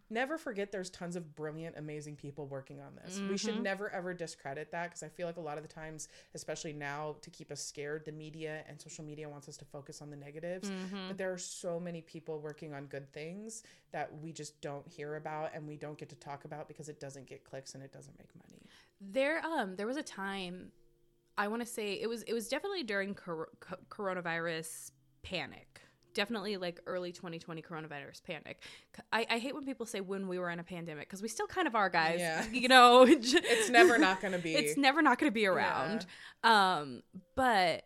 never 0.10 0.38
forget 0.38 0.72
there's 0.72 0.90
tons 0.90 1.16
of 1.16 1.36
brilliant 1.36 1.78
amazing 1.78 2.16
people 2.16 2.48
working 2.48 2.80
on 2.82 2.96
this 3.04 3.20
we 3.30 3.38
should 3.38 3.56
Mhm. 3.56 3.62
never 3.64 3.90
ever 3.92 4.14
discredit 4.14 4.72
that 4.72 4.86
because 4.90 5.04
i 5.04 5.10
feel 5.10 5.26
like 5.28 5.38
a 5.38 5.42
lot 5.42 5.58
of 5.58 5.64
the 5.64 5.74
times 5.74 6.08
especially 6.34 6.74
now 6.74 7.16
to 7.22 7.30
keep 7.30 7.52
us 7.52 7.62
scared 7.64 8.06
the 8.06 8.12
media 8.12 8.64
and 8.68 8.80
social 8.82 9.04
media 9.04 9.28
wants 9.30 9.48
us 9.50 9.58
to 9.58 9.66
focus 9.66 10.02
on 10.02 10.10
the 10.10 10.16
negatives 10.18 10.70
Mhm. 10.70 11.08
but 11.08 11.18
there 11.18 11.32
are 11.32 11.38
so 11.38 11.80
many 11.80 12.02
people 12.02 12.40
working 12.40 12.74
on 12.74 12.86
good 12.88 13.12
things 13.12 13.64
that 13.92 14.16
we 14.20 14.32
just 14.32 14.60
don't 14.62 14.88
hear 14.88 15.16
about 15.16 15.54
and 15.54 15.68
we 15.68 15.76
don't 15.78 15.98
get 15.98 16.10
to 16.10 16.16
talk 16.16 16.46
about 16.46 16.68
because 16.68 16.90
it 16.90 17.00
doesn't 17.00 17.26
get 17.28 17.44
clicks 17.44 17.74
and 17.76 17.84
it 17.84 17.92
doesn't 17.92 18.18
make 18.18 18.34
money 18.36 18.62
There 19.02 19.40
um 19.46 19.76
there 19.76 19.88
was 19.88 19.98
a 19.98 20.04
time 20.04 20.72
I 21.38 21.48
want 21.48 21.62
to 21.62 21.66
say 21.66 21.94
it 21.94 22.08
was 22.08 22.24
it 22.24 22.34
was 22.34 22.50
definitely 22.50 22.84
during 22.84 23.16
cor- 23.16 23.50
co- 23.62 23.78
coronavirus 23.90 24.92
panic. 25.22 25.69
Definitely 26.14 26.58
like 26.58 26.80
early 26.86 27.12
2020 27.12 27.62
coronavirus 27.62 28.24
panic. 28.24 28.62
I 29.12 29.40
hate 29.40 29.54
when 29.54 29.66
people 29.66 29.86
say 29.86 30.02
when 30.02 30.28
we 30.28 30.40
were 30.40 30.50
in 30.50 30.60
a 30.60 30.64
pandemic 30.64 31.08
because 31.08 31.22
we 31.22 31.28
still 31.28 31.48
kind 31.48 31.68
of 31.68 31.76
are, 31.76 31.90
guys. 31.90 32.20
Yeah. 32.20 32.46
You 32.52 32.68
know, 32.68 33.04
it's 33.08 33.70
never 33.70 33.98
not 33.98 34.22
going 34.22 34.34
to 34.34 34.40
be 34.40 34.56
it's 34.56 34.78
never 34.78 35.02
not 35.02 35.20
going 35.20 35.32
to 35.32 35.34
be 35.34 35.46
around. 35.46 36.06
Um, 36.44 37.04
but 37.36 37.84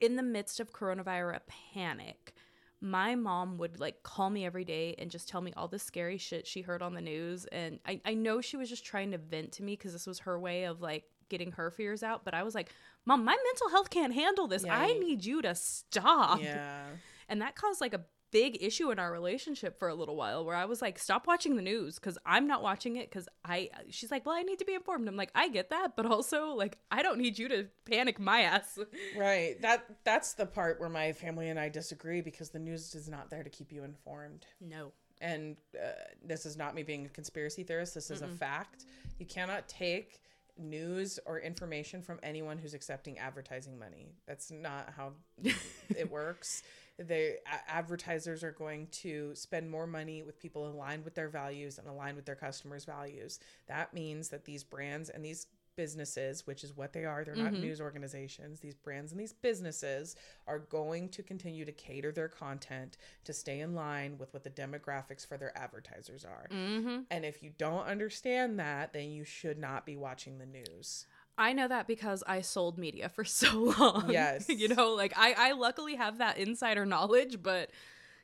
in 0.00 0.16
the 0.16 0.22
midst 0.22 0.60
of 0.60 0.72
coronavirus 0.72 1.40
panic, 1.72 2.34
my 2.80 3.14
mom 3.14 3.56
would 3.58 3.80
like 3.80 4.02
call 4.02 4.28
me 4.30 4.44
every 4.44 4.64
day 4.64 4.94
and 4.98 5.10
just 5.10 5.28
tell 5.28 5.40
me 5.40 5.52
all 5.56 5.68
the 5.68 5.78
scary 5.78 6.18
shit 6.18 6.46
she 6.46 6.60
heard 6.60 6.82
on 6.82 6.94
the 6.94 7.00
news. 7.00 7.46
And 7.46 7.80
I, 7.86 8.00
I 8.04 8.14
know 8.14 8.40
she 8.40 8.56
was 8.56 8.68
just 8.68 8.84
trying 8.84 9.12
to 9.12 9.18
vent 9.18 9.52
to 9.52 9.62
me 9.62 9.72
because 9.72 9.92
this 9.92 10.06
was 10.06 10.20
her 10.20 10.38
way 10.38 10.64
of 10.64 10.82
like 10.82 11.04
getting 11.28 11.52
her 11.52 11.70
fears 11.70 12.02
out. 12.02 12.24
But 12.24 12.34
I 12.34 12.42
was 12.42 12.54
like, 12.54 12.72
Mom, 13.06 13.24
my 13.24 13.36
mental 13.44 13.68
health 13.70 13.88
can't 13.90 14.12
handle 14.12 14.46
this. 14.48 14.64
Yeah, 14.64 14.76
I 14.78 14.92
need 14.94 15.24
you 15.24 15.40
to 15.42 15.54
stop. 15.54 16.42
yeah 16.42 16.86
And 17.28 17.40
that 17.40 17.54
caused 17.56 17.80
like 17.80 17.94
a 17.94 18.00
big 18.32 18.58
issue 18.60 18.90
in 18.90 18.98
our 18.98 19.10
relationship 19.12 19.78
for 19.78 19.88
a 19.88 19.94
little 19.94 20.16
while 20.16 20.44
where 20.44 20.56
I 20.56 20.64
was 20.64 20.82
like, 20.82 20.98
stop 20.98 21.26
watching 21.28 21.54
the 21.56 21.62
news 21.62 21.94
because 21.94 22.18
I'm 22.26 22.46
not 22.48 22.60
watching 22.62 22.96
it 22.96 23.08
because 23.08 23.28
I, 23.44 23.70
she's 23.88 24.10
like, 24.10 24.26
well, 24.26 24.34
I 24.34 24.42
need 24.42 24.58
to 24.58 24.64
be 24.64 24.74
informed. 24.74 25.06
I'm 25.08 25.16
like, 25.16 25.30
I 25.34 25.48
get 25.48 25.70
that. 25.70 25.92
But 25.96 26.06
also, 26.06 26.48
like, 26.48 26.76
I 26.90 27.02
don't 27.02 27.18
need 27.18 27.38
you 27.38 27.48
to 27.48 27.68
panic 27.88 28.18
my 28.18 28.40
ass. 28.42 28.78
right 29.16 29.62
that 29.62 29.86
that's 30.04 30.34
the 30.34 30.44
part 30.44 30.80
where 30.80 30.88
my 30.88 31.12
family 31.12 31.48
and 31.48 31.58
i 31.58 31.68
disagree 31.68 32.20
because 32.20 32.50
the 32.50 32.58
news 32.58 32.94
is 32.96 33.08
not 33.08 33.30
there 33.30 33.44
to 33.44 33.48
keep 33.50 33.70
you 33.72 33.84
informed 33.84 34.44
No. 34.60 34.90
and 35.20 35.56
uh, 35.80 35.90
this 36.24 36.44
is 36.46 36.56
not 36.56 36.74
me 36.74 36.82
being 36.82 37.06
a 37.06 37.08
conspiracy 37.08 37.62
theorist 37.62 37.94
this 37.94 38.10
is 38.10 38.22
a 38.22 38.28
fact 38.28 38.84
you 39.20 39.24
cannot 39.26 39.68
take 39.68 40.20
news 40.58 41.18
or 41.26 41.38
information 41.38 42.02
from 42.02 42.18
anyone 42.22 42.58
who's 42.58 42.74
accepting 42.74 43.18
advertising 43.18 43.78
money. 43.78 44.12
That's 44.26 44.50
not 44.50 44.92
how 44.96 45.12
it 45.96 46.10
works. 46.10 46.62
The 46.98 47.36
advertisers 47.68 48.42
are 48.42 48.52
going 48.52 48.86
to 49.02 49.34
spend 49.34 49.70
more 49.70 49.86
money 49.86 50.22
with 50.22 50.40
people 50.40 50.66
aligned 50.66 51.04
with 51.04 51.14
their 51.14 51.28
values 51.28 51.78
and 51.78 51.86
aligned 51.86 52.16
with 52.16 52.24
their 52.24 52.34
customers 52.34 52.86
values. 52.86 53.38
That 53.68 53.92
means 53.92 54.30
that 54.30 54.46
these 54.46 54.64
brands 54.64 55.10
and 55.10 55.22
these 55.22 55.46
businesses 55.76 56.46
which 56.46 56.64
is 56.64 56.76
what 56.76 56.92
they 56.92 57.04
are 57.04 57.24
they're 57.24 57.36
not 57.36 57.52
Mhm. 57.52 57.60
news 57.60 57.80
organizations 57.80 58.60
these 58.60 58.74
brands 58.74 59.12
and 59.12 59.20
these 59.20 59.32
businesses 59.32 60.16
are 60.46 60.58
going 60.58 61.08
to 61.10 61.22
continue 61.22 61.64
to 61.64 61.72
cater 61.72 62.10
their 62.12 62.28
content 62.28 62.96
to 63.24 63.32
stay 63.32 63.60
in 63.60 63.74
line 63.74 64.16
with 64.18 64.32
what 64.32 64.42
the 64.44 64.50
demographics 64.50 65.26
for 65.26 65.36
their 65.36 65.56
advertisers 65.56 66.24
are 66.24 66.48
Mm-hmm. 66.50 67.00
and 67.10 67.24
if 67.24 67.42
you 67.42 67.50
don't 67.56 67.86
understand 67.86 68.58
that 68.58 68.92
then 68.92 69.10
you 69.10 69.24
should 69.24 69.58
not 69.58 69.84
be 69.86 69.96
watching 69.96 70.38
the 70.38 70.46
news 70.46 71.06
I 71.38 71.52
know 71.52 71.68
that 71.68 71.86
because 71.86 72.24
I 72.26 72.40
sold 72.40 72.78
media 72.78 73.10
for 73.10 73.22
so 73.42 73.74
long. 73.78 74.08
Yes. 74.10 74.48
you 74.48 74.68
know, 74.68 74.94
like 74.94 75.12
I, 75.18 75.34
I 75.36 75.52
luckily 75.52 75.94
have 75.96 76.16
that 76.16 76.38
insider 76.38 76.86
knowledge, 76.86 77.42
but 77.42 77.68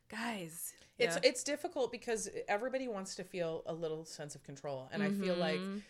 guys, 0.09 0.73
it's 0.99 1.17
yeah. 1.17 1.29
it's 1.29 1.43
difficult 1.45 1.91
because 1.93 2.31
everybody 2.49 2.89
wants 2.89 3.15
to 3.17 3.25
feel 3.25 3.63
a 3.67 3.73
little 3.75 4.05
sense 4.05 4.35
of 4.35 4.43
control 4.45 4.89
and 4.93 5.03
i 5.03 5.11
feel 5.11 5.35
like 5.35 5.59
Mhm. 5.59 5.83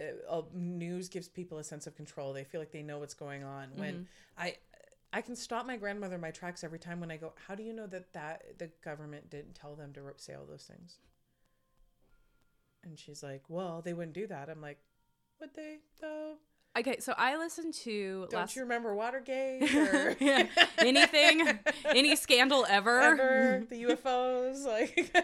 Uh, 0.00 0.38
uh, 0.38 0.42
news 0.52 1.08
gives 1.08 1.28
people 1.28 1.58
a 1.58 1.64
sense 1.64 1.86
of 1.86 1.96
control. 1.96 2.32
They 2.32 2.44
feel 2.44 2.60
like 2.60 2.72
they 2.72 2.82
know 2.82 2.98
what's 2.98 3.14
going 3.14 3.44
on. 3.44 3.68
When 3.76 3.94
Mhm. 3.94 4.06
i 4.38 4.56
i 5.12 5.22
can 5.22 5.36
stop 5.36 5.64
my 5.66 5.76
grandmother 5.76 6.16
in 6.16 6.20
my 6.20 6.30
tracks 6.30 6.62
every 6.64 6.78
time 6.78 7.00
when 7.00 7.10
i 7.10 7.16
go 7.16 7.32
how 7.46 7.54
do 7.54 7.62
you 7.62 7.72
know 7.72 7.86
that 7.86 8.12
that 8.12 8.58
the 8.58 8.66
government 8.82 9.30
didn't 9.30 9.54
tell 9.54 9.74
them 9.76 9.92
to 9.92 10.00
say 10.16 10.34
all 10.34 10.44
those 10.44 10.64
things? 10.64 10.98
And 12.84 12.98
she's 12.98 13.22
like 13.22 13.44
well 13.48 13.80
they 13.82 13.92
wouldn't 13.94 14.14
do 14.14 14.26
that. 14.26 14.48
I'm 14.50 14.60
like 14.60 14.78
would 15.40 15.54
they 15.54 15.78
though 16.00 16.36
Okay, 16.78 16.98
so 17.00 17.14
I 17.16 17.36
listened 17.38 17.72
to 17.84 18.26
Don't 18.30 18.40
last 18.40 18.54
you 18.56 18.62
remember 18.62 18.94
Watergate 18.94 19.62
or 19.74 20.14
Yeah. 20.20 20.46
anything, 20.78 21.58
any 21.86 22.14
scandal 22.16 22.66
ever, 22.68 23.00
ever 23.00 23.64
the 23.70 23.84
UFOs? 23.84 24.64
Like, 24.64 25.16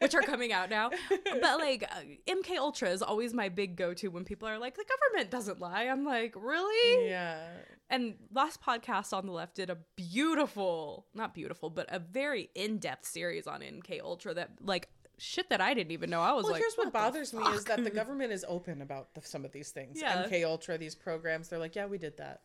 which 0.00 0.14
are 0.14 0.20
coming 0.22 0.52
out 0.52 0.68
now. 0.70 0.90
But 1.08 1.58
like 1.58 1.84
uh, 1.84 2.02
MK 2.30 2.58
Ultra 2.58 2.90
is 2.90 3.00
always 3.02 3.32
my 3.32 3.48
big 3.48 3.76
go-to 3.76 4.08
when 4.08 4.24
people 4.24 4.48
are 4.48 4.58
like, 4.58 4.76
the 4.76 4.84
government 4.84 5.30
doesn't 5.30 5.60
lie. 5.60 5.84
I'm 5.84 6.04
like, 6.04 6.34
really? 6.36 7.08
yeah. 7.08 7.46
And 7.90 8.16
last 8.34 8.60
podcast 8.62 9.14
on 9.14 9.24
the 9.24 9.32
left 9.32 9.54
did 9.54 9.70
a 9.70 9.78
beautiful, 9.96 11.06
not 11.14 11.32
beautiful, 11.32 11.70
but 11.70 11.86
a 11.88 11.98
very 11.98 12.50
in-depth 12.54 13.06
series 13.06 13.46
on 13.46 13.60
MK 13.62 14.02
Ultra 14.02 14.34
that 14.34 14.50
like 14.62 14.88
shit 15.18 15.50
that 15.50 15.60
I 15.60 15.74
didn't 15.74 15.92
even 15.92 16.10
know. 16.10 16.20
I 16.20 16.32
was 16.32 16.44
Well, 16.44 16.52
like, 16.52 16.62
here's 16.62 16.74
what, 16.74 16.86
the 16.86 16.90
bothers 16.90 17.32
me 17.32 17.42
is 17.48 17.64
that 17.64 17.84
the 17.84 17.90
government 17.90 18.32
is 18.32 18.44
open 18.48 18.82
about 18.82 19.14
the, 19.14 19.22
some 19.22 19.44
of 19.44 19.52
these 19.52 19.70
things. 19.70 20.00
Yeah. 20.00 20.24
MK 20.24 20.44
Ultra, 20.44 20.78
these 20.78 20.94
programs, 20.94 21.48
they're 21.48 21.58
like, 21.58 21.76
yeah, 21.76 21.86
we 21.86 21.98
did 21.98 22.16
that. 22.18 22.42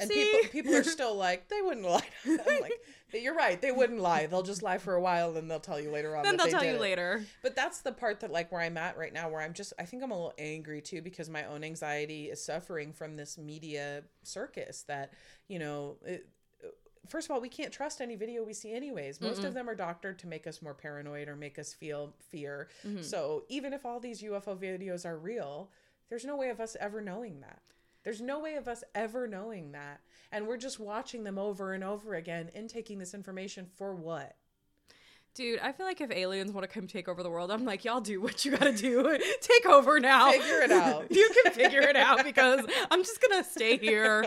And 0.00 0.10
people 0.10 0.40
people 0.50 0.74
are 0.74 0.82
still 0.98 1.14
like, 1.14 1.48
they 1.48 1.62
wouldn't 1.62 1.86
lie. 1.86 2.02
I'm 2.26 2.60
like, 2.60 2.82
you're 3.14 3.36
right, 3.36 3.60
they 3.62 3.70
wouldn't 3.70 4.00
lie. 4.00 4.26
They'll 4.26 4.42
just 4.42 4.62
lie 4.62 4.78
for 4.78 4.94
a 4.94 5.00
while, 5.00 5.28
and 5.28 5.36
then 5.36 5.48
they'll 5.48 5.60
tell 5.60 5.80
you 5.80 5.90
later 5.90 6.16
on. 6.16 6.24
then 6.24 6.36
that 6.36 6.38
they'll 6.38 6.46
they 6.46 6.52
tell 6.52 6.64
you 6.64 6.76
it. 6.76 6.80
later. 6.80 7.24
But 7.42 7.54
that's 7.54 7.80
the 7.82 7.92
part 7.92 8.20
that 8.20 8.32
like 8.32 8.50
where 8.50 8.60
I'm 8.60 8.76
at 8.76 8.98
right 8.98 9.12
now, 9.12 9.28
where 9.28 9.40
I'm 9.40 9.52
just 9.54 9.72
I 9.78 9.84
think 9.84 10.02
I'm 10.02 10.10
a 10.10 10.14
little 10.14 10.34
angry 10.38 10.80
too 10.80 11.02
because 11.02 11.28
my 11.30 11.44
own 11.44 11.62
anxiety 11.62 12.26
is 12.26 12.44
suffering 12.44 12.92
from 12.92 13.16
this 13.16 13.38
media 13.38 14.02
circus 14.22 14.82
that 14.88 15.12
you 15.48 15.58
know. 15.58 15.96
It, 16.04 16.28
First 17.08 17.28
of 17.28 17.34
all, 17.34 17.40
we 17.40 17.48
can't 17.48 17.72
trust 17.72 18.00
any 18.00 18.16
video 18.16 18.42
we 18.42 18.52
see, 18.52 18.72
anyways. 18.72 19.20
Most 19.20 19.44
of 19.44 19.54
them 19.54 19.68
are 19.68 19.74
doctored 19.74 20.18
to 20.20 20.26
make 20.26 20.46
us 20.46 20.62
more 20.62 20.74
paranoid 20.74 21.28
or 21.28 21.36
make 21.36 21.58
us 21.58 21.72
feel 21.72 22.14
fear. 22.30 22.68
Mm-hmm. 22.86 23.02
So, 23.02 23.44
even 23.48 23.72
if 23.72 23.84
all 23.84 24.00
these 24.00 24.22
UFO 24.22 24.56
videos 24.56 25.04
are 25.04 25.18
real, 25.18 25.70
there's 26.08 26.24
no 26.24 26.36
way 26.36 26.50
of 26.50 26.60
us 26.60 26.76
ever 26.80 27.00
knowing 27.00 27.40
that. 27.40 27.60
There's 28.04 28.20
no 28.20 28.38
way 28.38 28.54
of 28.54 28.68
us 28.68 28.84
ever 28.94 29.26
knowing 29.26 29.72
that. 29.72 30.00
And 30.30 30.46
we're 30.46 30.58
just 30.58 30.78
watching 30.78 31.24
them 31.24 31.38
over 31.38 31.72
and 31.72 31.82
over 31.82 32.14
again, 32.14 32.50
intaking 32.54 32.98
this 32.98 33.14
information 33.14 33.66
for 33.76 33.94
what? 33.94 34.36
Dude, 35.34 35.58
I 35.58 35.72
feel 35.72 35.84
like 35.84 36.00
if 36.00 36.10
aliens 36.10 36.50
want 36.50 36.62
to 36.62 36.68
come 36.72 36.86
take 36.86 37.08
over 37.08 37.22
the 37.22 37.28
world, 37.28 37.50
I'm 37.50 37.66
like, 37.66 37.84
y'all 37.84 38.00
do 38.00 38.22
what 38.22 38.44
you 38.44 38.56
gotta 38.56 38.72
do. 38.72 39.18
take 39.40 39.66
over 39.66 40.00
now. 40.00 40.30
Figure 40.32 40.62
it 40.62 40.70
out. 40.70 41.06
you 41.10 41.30
can 41.42 41.52
figure 41.52 41.82
it 41.82 41.94
out 41.94 42.24
because 42.24 42.64
I'm 42.90 43.02
just 43.02 43.20
gonna 43.20 43.44
stay 43.44 43.76
here. 43.76 44.24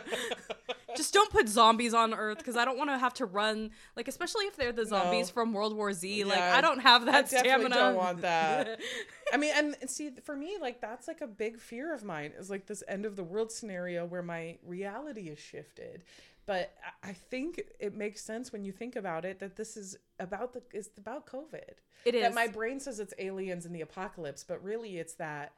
Just 0.95 1.13
don't 1.13 1.29
put 1.31 1.47
zombies 1.49 1.93
on 1.93 2.13
Earth 2.13 2.37
because 2.39 2.55
I 2.57 2.65
don't 2.65 2.77
want 2.77 2.89
to 2.89 2.97
have 2.97 3.13
to 3.15 3.25
run. 3.25 3.71
Like, 3.95 4.07
especially 4.07 4.45
if 4.45 4.55
they're 4.55 4.71
the 4.71 4.85
zombies 4.85 5.27
No. 5.27 5.33
from 5.33 5.53
World 5.53 5.75
War 5.75 5.93
Z. 5.93 6.23
like, 6.25 6.39
I 6.39 6.61
don't 6.61 6.79
have 6.79 7.05
that 7.05 7.15
I 7.15 7.21
definitely 7.21 7.49
stamina. 7.49 7.75
don't 7.75 7.95
want 7.95 8.21
that. 8.21 8.79
I 9.33 9.37
mean, 9.37 9.51
and 9.55 9.75
see, 9.89 10.09
for 10.23 10.35
me, 10.35 10.57
like 10.59 10.81
that's 10.81 11.07
like 11.07 11.21
a 11.21 11.27
big 11.27 11.59
fear 11.59 11.93
of 11.93 12.03
mine 12.03 12.33
is 12.37 12.49
like 12.49 12.65
this 12.65 12.83
end 12.87 13.05
of 13.05 13.15
the 13.15 13.23
world 13.23 13.51
scenario 13.51 14.05
where 14.05 14.23
my 14.23 14.57
reality 14.65 15.29
is 15.29 15.39
shifted. 15.39 16.03
But 16.45 16.73
I- 17.03 17.09
I 17.09 17.13
think 17.13 17.61
it 17.79 17.95
makes 17.95 18.21
sense 18.23 18.51
when 18.51 18.63
you 18.63 18.71
think 18.71 18.95
about 18.95 19.23
it 19.25 19.39
that 19.39 19.55
this 19.55 19.77
is 19.77 19.97
about 20.19 20.53
the 20.53 20.61
it's 20.73 20.89
about 20.97 21.27
COVID. 21.27 21.73
It 22.05 22.15
is. 22.15 22.21
That 22.23 22.33
my 22.33 22.47
brain 22.47 22.79
says 22.79 22.99
it's 22.99 23.13
aliens 23.19 23.65
and 23.65 23.75
the 23.75 23.81
apocalypse, 23.81 24.43
but 24.43 24.63
really 24.63 24.97
it's 24.97 25.13
that 25.15 25.51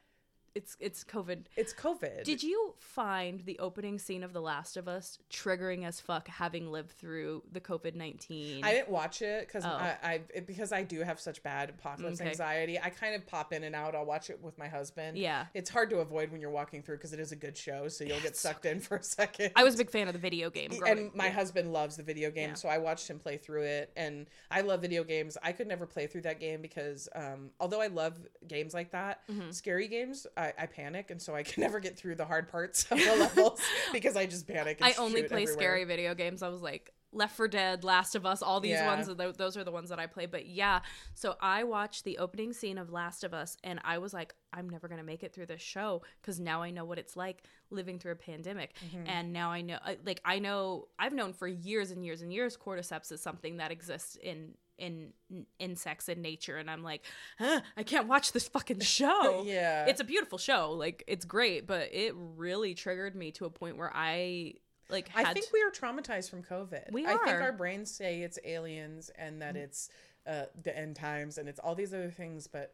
it's 0.54 0.76
it's 0.80 1.04
COVID. 1.04 1.45
it's 1.56 1.74
COVID. 1.74 2.24
Did 2.24 2.43
you 2.43 2.74
find 2.80 3.39
the 3.45 3.58
opening 3.60 3.97
scene 3.99 4.24
of 4.24 4.34
The 4.34 4.41
Last 4.41 4.76
of 4.76 4.88
Us 4.88 5.18
triggering 5.32 5.86
as 5.86 5.99
fuck, 6.02 6.28
having 6.28 6.72
lived 6.72 6.91
through 6.91 7.43
the 7.52 7.62
COVID 7.62 7.95
nineteen? 7.95 8.64
I 8.64 8.72
didn't 8.72 8.89
watch 8.89 9.22
it 9.22 9.47
because 9.47 9.66
Oh. 9.66 9.70
I, 9.70 9.95
I 10.04 10.22
it- 10.34 10.47
because 10.47 10.72
I 10.72 10.84
do 10.84 10.99
have 11.02 11.20
such 11.20 11.41
bad 11.43 11.70
apocalypse 11.70 12.20
Okay. 12.20 12.30
anxiety. 12.32 12.80
I 12.80 12.89
kind 12.89 13.16
of 13.16 13.26
pop 13.26 13.54
in 13.54 13.64
and 13.64 13.76
out. 13.76 13.95
I'll 13.95 14.06
watch 14.06 14.30
it 14.30 14.41
with 14.41 14.58
my 14.58 14.68
husband. 14.68 15.18
Yeah. 15.18 15.45
it's 15.54 15.70
hard 15.70 15.89
to 15.91 15.99
avoid 15.99 16.32
when 16.32 16.41
you're 16.41 16.49
walking 16.49 16.82
through 16.82 16.97
because 16.97 17.14
it 17.14 17.20
is 17.20 17.32
a 17.32 17.36
good 17.36 17.56
show, 17.56 17.88
so 17.88 18.04
you'll 18.04 18.20
get 18.20 18.36
sucked 18.36 18.66
in 18.66 18.80
for 18.80 18.97
a 18.97 19.04
second. 19.04 19.52
I 19.56 19.64
was 19.64 19.76
a 19.76 19.78
big 19.78 19.89
fan 19.89 20.08
of 20.08 20.14
the 20.14 20.20
video 20.20 20.49
game. 20.49 20.72
Growing, 20.78 20.97
and 20.97 21.16
my 21.16 21.30
husband 21.30 21.72
loves 21.72 21.95
the 21.95 22.04
video 22.04 22.30
game, 22.32 22.49
Yeah. 22.49 22.56
so 22.56 22.68
I 22.70 22.78
watched 22.78 23.10
him 23.10 23.20
play 23.20 23.38
through 23.38 23.64
it. 23.64 23.91
And 23.95 24.28
I 24.49 24.62
love 24.62 24.82
video 24.82 25.04
games. 25.04 25.38
I 25.41 25.52
could 25.54 25.68
never 25.68 25.86
play 25.86 26.08
through 26.08 26.22
that 26.22 26.39
game 26.39 26.62
because, 26.62 27.08
um, 27.16 27.52
although 27.60 27.82
I 27.82 27.88
love 27.88 28.16
games 28.47 28.74
like 28.74 28.91
that, 28.91 29.20
Mm-hmm. 29.30 29.52
scary 29.52 29.88
games, 29.88 30.26
I, 30.42 30.54
I 30.58 30.66
panic, 30.66 31.12
and 31.12 31.22
so 31.22 31.36
I 31.36 31.44
can 31.44 31.62
never 31.66 31.80
get 31.80 31.98
through 31.98 32.16
the 32.16 32.26
hard 32.26 32.50
parts 32.50 32.84
of 32.92 32.98
the 32.98 33.16
levels 33.16 33.62
because 33.94 34.16
I 34.18 34.26
just 34.26 34.48
panic. 34.48 34.78
And 34.82 34.92
I 34.92 34.94
only 35.02 35.24
play 35.24 35.44
everywhere. 35.44 35.54
scary 35.54 35.84
video 35.86 36.14
games. 36.16 36.42
I 36.44 36.50
was 36.50 36.62
like 36.62 36.92
Left 37.14 37.36
4 37.36 37.48
Dead, 37.50 37.84
Last 37.84 38.16
of 38.16 38.26
Us, 38.26 38.42
all 38.42 38.60
these 38.62 38.72
Yeah. 38.72 38.88
ones. 38.88 39.08
tho- 39.08 39.34
Those 39.34 39.58
are 39.58 39.64
the 39.66 39.72
ones 39.72 39.89
that 39.89 40.00
I 40.00 40.08
play. 40.08 40.26
But 40.28 40.46
yeah, 40.48 40.80
so 41.14 41.36
I 41.42 41.64
watched 41.66 42.04
the 42.06 42.18
opening 42.20 42.54
scene 42.54 42.78
of 42.78 42.89
Last 42.92 43.24
of 43.26 43.34
Us, 43.34 43.58
and 43.64 43.80
I 43.84 43.98
was 43.98 44.14
like, 44.14 44.34
I'm 44.54 44.70
never 44.70 44.88
gonna 44.88 45.04
make 45.04 45.22
it 45.24 45.34
through 45.34 45.48
this 45.48 45.62
show 45.62 46.02
because 46.22 46.39
now 46.39 46.62
I 46.62 46.72
know 46.72 46.86
what 46.86 46.98
it's 46.98 47.16
like 47.18 47.44
living 47.70 48.00
through 48.00 48.14
a 48.14 48.16
pandemic, 48.16 48.76
Mm-hmm. 48.86 49.08
and 49.08 49.32
now 49.34 49.52
I 49.52 49.62
know, 49.62 49.78
like, 50.06 50.22
I 50.26 50.39
know, 50.39 50.88
I've 51.00 51.14
known 51.14 51.34
for 51.34 51.48
years 51.48 51.92
and 51.92 52.04
years 52.06 52.22
and 52.22 52.32
years, 52.34 52.58
cordyceps 52.58 53.12
is 53.12 53.22
something 53.22 53.58
that 53.58 53.72
exists 53.72 54.16
in 54.22 54.54
in 54.82 55.14
insects 55.60 56.10
and 56.10 56.22
nature, 56.22 56.58
and 56.58 56.70
I'm 56.70 56.84
like, 56.84 57.04
huh, 57.40 57.62
I 57.78 57.84
can't 57.84 58.08
watch 58.08 58.32
this 58.34 58.48
fucking 58.50 58.80
show. 58.98 59.44
Yeah. 59.46 59.86
it's 59.86 60.02
a 60.02 60.04
beautiful 60.04 60.38
show, 60.38 60.72
like 60.74 61.04
it's 61.08 61.24
great, 61.24 61.68
but 61.68 61.90
it 61.94 62.14
really 62.16 62.74
triggered 62.74 63.16
me 63.16 63.32
to 63.34 63.46
a 63.46 63.50
point 63.50 63.78
where 63.78 63.92
I 63.96 64.56
like 64.90 65.08
had 65.08 65.26
I 65.28 65.34
think 65.34 65.46
we 65.54 65.62
are 65.64 65.72
traumatized 65.72 66.30
from 66.30 66.44
COVID. 66.44 66.92
We 66.92 67.06
are. 67.06 67.14
I 67.14 67.18
think 67.26 67.42
our 67.42 67.54
brains 67.54 67.90
say 67.92 68.22
it's 68.24 68.40
aliens 68.44 69.10
and 69.18 69.42
that 69.42 69.56
it's 69.56 69.90
uh, 70.28 70.46
the 70.64 70.78
end 70.78 70.96
times 70.98 71.38
and 71.38 71.48
it's 71.48 71.60
all 71.60 71.76
these 71.76 71.94
other 71.94 72.12
things, 72.12 72.48
but 72.48 72.74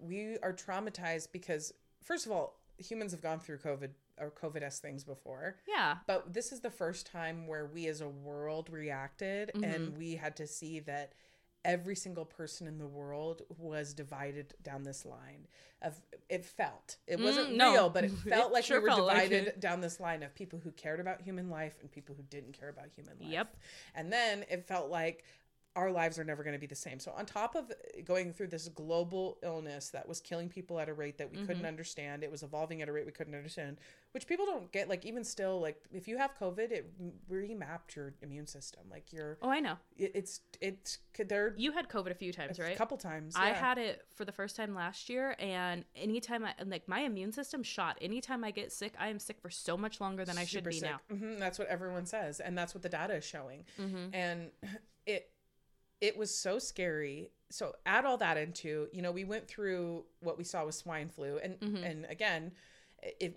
we 0.00 0.38
are 0.42 0.52
traumatized 0.52 1.28
because, 1.32 1.72
first 2.02 2.26
of 2.26 2.32
all, 2.32 2.58
humans 2.78 3.12
have 3.12 3.22
gone 3.22 3.38
through 3.40 3.58
COVID 3.58 3.90
or 4.20 4.30
COVID 4.30 4.62
s 4.62 4.78
things 4.80 5.04
before. 5.04 5.56
yeah. 5.68 5.96
But 6.06 6.32
this 6.34 6.52
is 6.52 6.60
the 6.60 6.70
first 6.70 7.06
time 7.06 7.46
where 7.46 7.66
we 7.66 7.86
as 7.86 8.00
a 8.00 8.08
world 8.08 8.68
reacted 8.70 9.50
Mm-hmm. 9.54 9.64
and 9.64 9.96
we 9.96 10.16
had 10.16 10.36
to 10.36 10.46
see 10.46 10.80
that 10.80 11.12
every 11.64 11.94
single 11.94 12.24
person 12.24 12.66
in 12.66 12.78
the 12.78 12.86
world 12.86 13.42
was 13.58 13.94
divided 13.94 14.54
down 14.62 14.82
this 14.82 15.04
line 15.04 15.46
of 15.80 16.00
it 16.28 16.44
felt 16.44 16.96
it 17.06 17.18
wasn't 17.20 17.50
Mm, 17.50 17.56
no. 17.56 17.72
real 17.72 17.90
but 17.90 18.04
it 18.04 18.10
It 18.26 18.30
felt 18.30 18.52
like 18.52 18.64
sure 18.64 18.78
we 18.80 18.88
were 18.88 18.94
felt 18.96 19.06
like 19.06 19.28
divided 19.30 19.60
down 19.60 19.80
this 19.80 20.00
line 20.00 20.22
of 20.22 20.34
people 20.34 20.58
who 20.62 20.70
cared 20.72 20.98
about 21.00 21.20
human 21.22 21.50
life 21.50 21.76
and 21.80 21.90
people 21.90 22.14
who 22.16 22.22
didn't 22.24 22.52
care 22.58 22.68
about 22.68 22.86
human 22.96 23.14
life 23.20 23.28
Yep. 23.30 23.56
and 23.94 24.12
then 24.12 24.44
it 24.50 24.66
felt 24.66 24.90
like 24.90 25.24
our 25.74 25.90
lives 25.90 26.18
are 26.18 26.24
never 26.24 26.42
going 26.42 26.52
to 26.52 26.58
be 26.60 26.66
the 26.66 26.74
same. 26.74 26.98
So 27.00 27.12
on 27.16 27.24
top 27.24 27.54
of 27.54 27.72
going 28.04 28.32
through 28.34 28.48
this 28.48 28.68
global 28.68 29.38
illness 29.42 29.88
that 29.90 30.06
was 30.06 30.20
killing 30.20 30.48
people 30.50 30.78
at 30.78 30.88
a 30.88 30.94
rate 30.94 31.16
that 31.18 31.30
we 31.30 31.38
Mm-hmm. 31.38 31.46
couldn't 31.46 31.64
understand, 31.66 32.22
it 32.22 32.30
was 32.30 32.42
evolving 32.42 32.82
at 32.82 32.88
a 32.88 32.92
rate 32.92 33.06
we 33.06 33.12
couldn't 33.12 33.34
understand, 33.34 33.78
which 34.12 34.26
people 34.26 34.44
don't 34.44 34.70
get. 34.70 34.88
Like 34.88 35.06
even 35.06 35.24
still, 35.24 35.60
like 35.60 35.76
if 35.92 36.06
you 36.06 36.18
have 36.18 36.32
COVID, 36.38 36.70
it 36.70 36.92
remapped 37.30 37.96
your 37.96 38.12
immune 38.22 38.46
system. 38.46 38.82
Like 38.90 39.12
you're, 39.12 39.38
Oh, 39.40 39.48
I 39.48 39.60
know. 39.60 39.76
it, 39.96 40.12
it's 40.14 40.40
it's 40.60 40.98
could 41.14 41.28
there 41.28 41.54
You 41.56 41.72
had 41.72 41.88
COVID 41.88 42.10
a 42.10 42.14
few 42.14 42.32
times, 42.32 42.58
a 42.58 42.62
right? 42.62 42.74
A 42.74 42.78
couple 42.78 42.96
times. 42.98 43.34
I 43.36 43.48
yeah. 43.48 43.54
had 43.54 43.78
it 43.78 44.04
for 44.14 44.24
the 44.24 44.32
first 44.32 44.56
time 44.56 44.74
last 44.74 45.08
year, 45.08 45.36
and 45.38 45.84
anytime 45.96 46.44
I 46.44 46.54
like 46.66 46.86
my 46.86 47.00
immune 47.00 47.32
system 47.32 47.62
shot. 47.62 47.96
Anytime 48.02 48.44
I 48.44 48.50
get 48.50 48.72
sick, 48.72 48.94
I 48.98 49.08
am 49.08 49.18
sick 49.18 49.40
for 49.40 49.48
so 49.50 49.76
much 49.76 50.00
longer 50.00 50.24
than 50.24 50.36
I 50.38 50.44
should 50.44 50.64
be 50.64 50.72
sick. 50.72 50.90
now. 50.90 51.00
hmm 51.16 51.38
that's 51.38 51.58
what 51.58 51.68
everyone 51.68 52.04
says, 52.06 52.40
and 52.40 52.56
that's 52.58 52.74
what 52.74 52.82
the 52.82 52.88
data 52.90 53.14
is 53.14 53.24
showing. 53.24 53.64
Mm-hmm. 53.80 54.14
And 54.14 54.50
it 55.06 55.30
it 56.02 56.18
was 56.18 56.34
so 56.36 56.58
scary. 56.58 57.30
So 57.48 57.74
add 57.86 58.04
all 58.04 58.18
that 58.18 58.36
into, 58.36 58.88
you 58.92 59.00
know, 59.02 59.12
we 59.12 59.24
went 59.24 59.46
through 59.46 60.04
what 60.20 60.36
we 60.36 60.44
saw 60.44 60.66
with 60.66 60.74
swine 60.74 61.08
flu, 61.08 61.38
and 61.42 61.58
Mm-hmm. 61.60 61.84
and 61.84 62.04
again, 62.10 62.52
it 63.00 63.36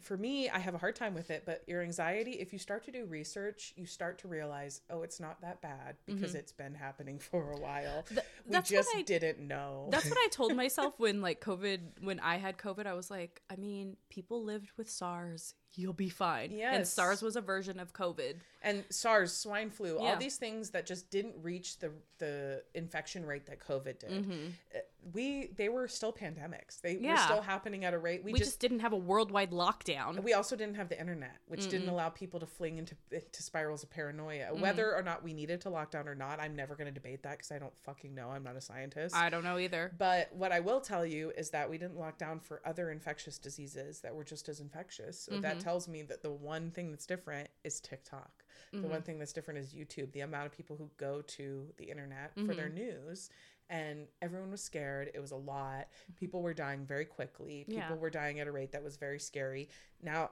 for 0.00 0.16
me, 0.16 0.48
I 0.48 0.58
have 0.58 0.74
a 0.74 0.78
hard 0.78 0.96
time 0.96 1.14
with 1.14 1.30
it. 1.30 1.42
But 1.44 1.62
your 1.66 1.82
anxiety, 1.82 2.32
if 2.32 2.52
you 2.52 2.58
start 2.58 2.84
to 2.84 2.90
do 2.92 3.04
research, 3.04 3.72
you 3.76 3.84
start 3.86 4.18
to 4.20 4.28
realize, 4.28 4.80
oh, 4.90 5.02
it's 5.02 5.20
not 5.20 5.40
that 5.42 5.60
bad 5.60 5.96
because 6.06 6.34
it's 6.34 6.52
been 6.52 6.74
happening 6.74 7.18
for 7.30 7.52
a 7.52 7.58
while. 7.58 8.02
Mm-hmm. 8.04 8.14
Th- 8.14 8.26
we 8.46 8.60
just 8.62 8.88
I- 8.96 9.02
didn't 9.02 9.40
know. 9.40 9.88
That's 9.90 10.08
what 10.08 10.18
I 10.18 10.28
told 10.30 10.56
myself 10.56 10.94
when 10.98 11.20
like 11.20 11.40
COVID, 11.44 11.80
when 12.02 12.20
I 12.20 12.36
had 12.36 12.56
COVID, 12.58 12.86
I 12.86 12.94
was 12.94 13.10
like, 13.10 13.42
I 13.50 13.56
mean, 13.56 13.96
people 14.08 14.42
lived 14.42 14.70
with 14.76 14.88
SARS. 14.88 15.54
You'll 15.74 15.94
be 15.94 16.10
fine. 16.10 16.52
And 16.52 16.86
SARS 16.86 17.22
was 17.22 17.34
a 17.34 17.40
version 17.40 17.80
of 17.80 17.94
COVID. 17.94 18.34
and 18.60 18.84
SARS, 18.90 19.32
swine 19.34 19.70
flu, 19.70 19.94
Yeah. 20.00 20.10
all 20.10 20.16
these 20.16 20.36
things 20.36 20.70
that 20.70 20.84
just 20.84 21.10
didn't 21.10 21.34
reach 21.42 21.78
the 21.78 21.92
the 22.18 22.62
infection 22.74 23.24
rate 23.26 23.46
that 23.46 23.58
COVID 23.58 23.98
did. 23.98 24.26
Uh, 24.74 24.78
We 25.12 25.48
they 25.56 25.68
were 25.68 25.88
still 25.88 26.12
pandemics. 26.12 26.80
They 26.80 26.94
were 26.96 27.02
Mm-hmm. 27.02 27.24
Still 27.24 27.42
happening 27.42 27.84
at 27.84 27.92
a 27.94 27.98
rate 27.98 28.22
we, 28.24 28.32
We, 28.32 28.38
just, 28.38 28.60
didn't 28.60 28.80
have 28.80 28.92
a 28.92 28.96
worldwide 28.96 29.50
lockdown. 29.50 30.22
we 30.22 30.32
also 30.32 30.54
didn't 30.56 30.76
have 30.76 30.88
the 30.88 30.98
internet, 30.98 31.36
which 31.48 31.68
didn't 31.68 31.88
allow 31.88 32.08
people 32.08 32.38
to 32.40 32.46
fling 32.46 32.78
into 32.78 32.94
into 33.10 33.42
spirals 33.42 33.82
of 33.82 33.90
paranoia. 33.90 34.54
Whether 34.54 34.94
or 34.94 35.02
not 35.02 35.22
we 35.24 35.32
needed 35.34 35.60
to 35.62 35.70
lock 35.70 35.90
down 35.90 36.06
or 36.08 36.14
not, 36.14 36.40
I'm 36.40 36.54
never 36.54 36.74
going 36.76 36.86
to 36.86 36.92
debate 36.92 37.22
that 37.24 37.38
because 37.38 37.50
I 37.50 37.58
don't 37.58 37.72
fucking 37.84 38.14
know. 38.14 38.30
I'm 38.30 38.44
not 38.44 38.56
a 38.56 38.60
scientist. 38.60 39.14
I 39.16 39.28
don't 39.30 39.44
know 39.44 39.58
either. 39.58 39.92
but 39.98 40.30
what 40.34 40.52
I 40.52 40.60
will 40.60 40.80
tell 40.80 41.04
you 41.04 41.32
is 41.36 41.50
that 41.50 41.68
we 41.68 41.78
didn't 41.78 41.98
lock 41.98 42.18
down 42.18 42.38
for 42.40 42.60
other 42.64 42.90
infectious 42.90 43.38
diseases 43.38 44.00
that 44.00 44.14
were 44.14 44.24
just 44.24 44.48
as 44.48 44.60
infectious. 44.60 45.18
So 45.18 45.40
that 45.40 45.60
tells 45.60 45.88
me 45.88 46.02
that 46.02 46.22
the 46.22 46.30
one 46.30 46.70
thing 46.70 46.90
that's 46.90 47.06
different 47.06 47.48
is 47.64 47.80
TikTok. 47.80 48.44
The 48.72 48.88
one 48.88 49.02
thing 49.02 49.18
that's 49.18 49.34
different 49.34 49.60
is 49.60 49.74
YouTube. 49.74 50.12
The 50.12 50.20
amount 50.20 50.46
of 50.46 50.52
people 50.52 50.76
who 50.76 50.88
go 50.96 51.20
to 51.36 51.66
the 51.76 51.84
internet 51.90 52.32
for 52.46 52.54
their 52.54 52.70
news. 52.70 53.28
And 53.72 54.06
everyone 54.20 54.50
was 54.50 54.62
scared. 54.62 55.10
It 55.14 55.20
was 55.20 55.30
a 55.30 55.36
lot. 55.36 55.88
People 56.16 56.42
were 56.42 56.52
dying 56.52 56.84
very 56.84 57.06
quickly. 57.06 57.64
People 57.66 57.82
Yeah. 57.82 57.94
were 57.94 58.10
dying 58.10 58.38
at 58.38 58.46
a 58.46 58.52
rate 58.52 58.72
that 58.72 58.82
was 58.84 58.96
very 58.96 59.18
scary. 59.18 59.70
Now, 60.02 60.30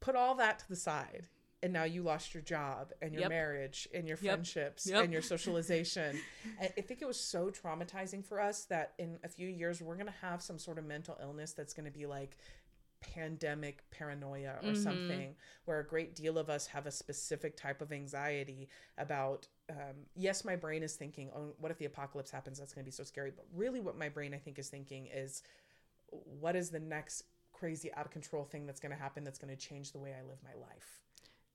put 0.00 0.16
all 0.16 0.34
that 0.34 0.58
to 0.58 0.68
the 0.68 0.74
side 0.76 1.28
and 1.62 1.72
now 1.72 1.84
you 1.84 2.02
lost 2.02 2.34
your 2.34 2.42
job 2.42 2.92
and 3.00 3.12
your 3.12 3.20
Yep. 3.20 3.28
marriage 3.30 3.88
and 3.94 4.08
your 4.08 4.16
Yep. 4.20 4.34
friendships 4.34 4.84
Yep. 4.88 5.04
and 5.04 5.12
your 5.12 5.22
socialization. 5.22 6.20
I 6.60 6.64
I 6.76 6.80
think 6.80 7.00
it 7.00 7.04
was 7.04 7.20
so 7.20 7.52
traumatizing 7.52 8.24
for 8.24 8.40
us 8.40 8.64
that 8.64 8.94
in 8.98 9.20
a 9.22 9.28
few 9.28 9.46
years 9.46 9.80
we're 9.80 9.94
going 9.94 10.06
to 10.06 10.12
have 10.20 10.42
some 10.42 10.58
sort 10.58 10.76
of 10.78 10.84
mental 10.84 11.16
illness 11.20 11.52
that's 11.52 11.72
going 11.72 11.84
to 11.84 11.92
be 11.96 12.04
like 12.06 12.36
pandemic 13.02 13.88
paranoia 13.90 14.58
or 14.62 14.72
Mhm. 14.72 14.76
something 14.76 15.36
where 15.64 15.80
a 15.80 15.86
great 15.86 16.14
deal 16.14 16.38
of 16.38 16.48
us 16.48 16.66
have 16.68 16.86
a 16.86 16.90
specific 16.90 17.56
type 17.56 17.82
of 17.82 17.92
anxiety 17.92 18.68
about 18.96 19.48
um, 19.70 20.06
yes 20.14 20.44
my 20.44 20.56
brain 20.56 20.82
is 20.82 20.96
thinking 20.96 21.30
oh 21.34 21.54
what 21.58 21.70
if 21.70 21.78
the 21.78 21.84
apocalypse 21.84 22.30
happens? 22.30 22.58
That's 22.58 22.74
going 22.74 22.84
to 22.84 22.88
be 22.88 22.92
so 22.92 23.04
scary. 23.04 23.30
But 23.30 23.46
really 23.54 23.80
what 23.80 23.96
my 23.96 24.08
brain 24.08 24.34
i 24.34 24.38
think 24.38 24.58
is 24.58 24.68
thinking 24.68 25.06
is 25.06 25.42
what 26.08 26.56
is 26.56 26.70
the 26.70 26.80
next 26.80 27.24
crazy 27.52 27.92
out 27.94 28.04
of 28.06 28.10
control 28.12 28.44
thing 28.44 28.66
that's 28.66 28.80
going 28.80 28.92
to 28.92 28.98
happen 28.98 29.24
that's 29.24 29.38
going 29.38 29.54
to 29.54 29.60
change 29.60 29.92
the 29.92 29.98
way 29.98 30.14
i 30.14 30.22
live 30.22 30.38
my 30.42 30.54
life? 30.60 31.00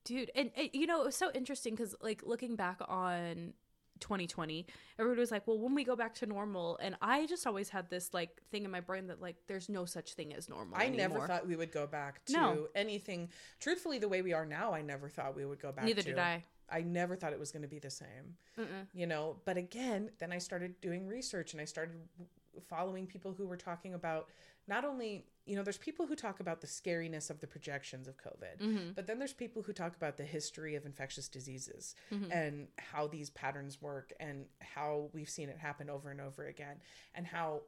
Dude 0.04 0.32
and, 0.36 0.52
and 0.56 0.70
you 0.74 0.88
know 0.88 1.02
it 1.02 1.06
was 1.06 1.16
so 1.16 1.32
interesting 1.34 1.76
because 1.76 1.96
like 2.02 2.24
looking 2.26 2.56
back 2.56 2.80
on 2.88 3.54
2020 3.98 4.66
everybody 5.00 5.20
was 5.20 5.32
like 5.32 5.46
well 5.48 5.60
when 5.60 5.74
we 5.76 5.84
go 5.84 5.96
back 5.96 6.14
to 6.14 6.26
normal 6.26 6.78
and 6.82 6.96
i 7.02 7.26
just 7.26 7.46
always 7.48 7.70
had 7.70 7.90
this 7.90 8.14
like 8.14 8.42
thing 8.52 8.64
in 8.66 8.72
my 8.72 8.80
brain 8.80 9.08
that 9.08 9.22
like 9.22 9.36
there's 9.48 9.70
no 9.70 9.86
such 9.86 10.14
thing 10.14 10.34
as 10.34 10.48
normal 10.50 10.78
I 10.78 10.90
never 10.90 11.20
thought 11.28 11.48
we 11.48 11.56
would 11.56 11.72
go 11.72 11.88
back 11.88 12.24
to 12.26 12.34
No. 12.34 12.68
anything. 12.76 13.30
Truthfully, 13.60 14.00
the 14.00 14.08
way 14.08 14.22
we 14.22 14.34
are 14.34 14.46
now, 14.46 14.74
I 14.74 14.82
never 14.82 15.10
thought 15.10 15.36
we 15.36 15.46
would 15.46 15.60
go 15.60 15.72
back. 15.72 15.86
neither 15.86 16.02
to. 16.02 16.10
did 16.10 16.20
i 16.20 16.44
I 16.70 16.82
never 16.82 17.16
thought 17.16 17.32
it 17.34 17.40
was 17.40 17.52
going 17.52 17.62
to 17.62 17.68
be 17.68 17.80
the 17.80 17.90
same. 17.90 18.36
Mm-mm. 18.60 18.88
You 18.94 19.08
know, 19.08 19.38
but 19.46 19.56
again, 19.58 20.12
then 20.20 20.32
I 20.34 20.38
started 20.38 20.80
doing 20.82 21.08
research 21.08 21.54
and 21.54 21.62
I 21.62 21.66
started 21.66 21.96
following 22.68 23.08
people 23.08 23.34
who 23.38 23.48
were 23.48 23.58
talking 23.58 23.94
about 23.94 24.28
not 24.68 24.84
only 24.86 25.26
you 25.46 25.56
know 25.56 25.64
there's 25.64 25.78
people 25.78 26.06
who 26.06 26.16
talk 26.16 26.40
about 26.42 26.60
the 26.62 26.68
scariness 26.68 27.30
of 27.30 27.40
the 27.40 27.48
projections 27.48 28.08
of 28.08 28.18
covid 28.18 28.58
Mhm. 28.60 28.96
but 28.96 29.08
then 29.08 29.18
there's 29.18 29.34
people 29.34 29.62
who 29.64 29.72
talk 29.74 29.96
about 29.96 30.18
the 30.18 30.26
history 30.26 30.76
of 30.76 30.86
infectious 30.86 31.30
diseases 31.30 31.96
Mhm. 32.12 32.30
and 32.32 32.68
how 32.78 33.08
these 33.08 33.30
patterns 33.30 33.82
work 33.82 34.12
and 34.20 34.48
how 34.60 35.10
we've 35.14 35.30
seen 35.30 35.48
it 35.50 35.58
happen 35.58 35.90
over 35.90 36.12
and 36.12 36.20
over 36.20 36.46
again 36.48 36.82
and 37.16 37.26
how 37.28 37.62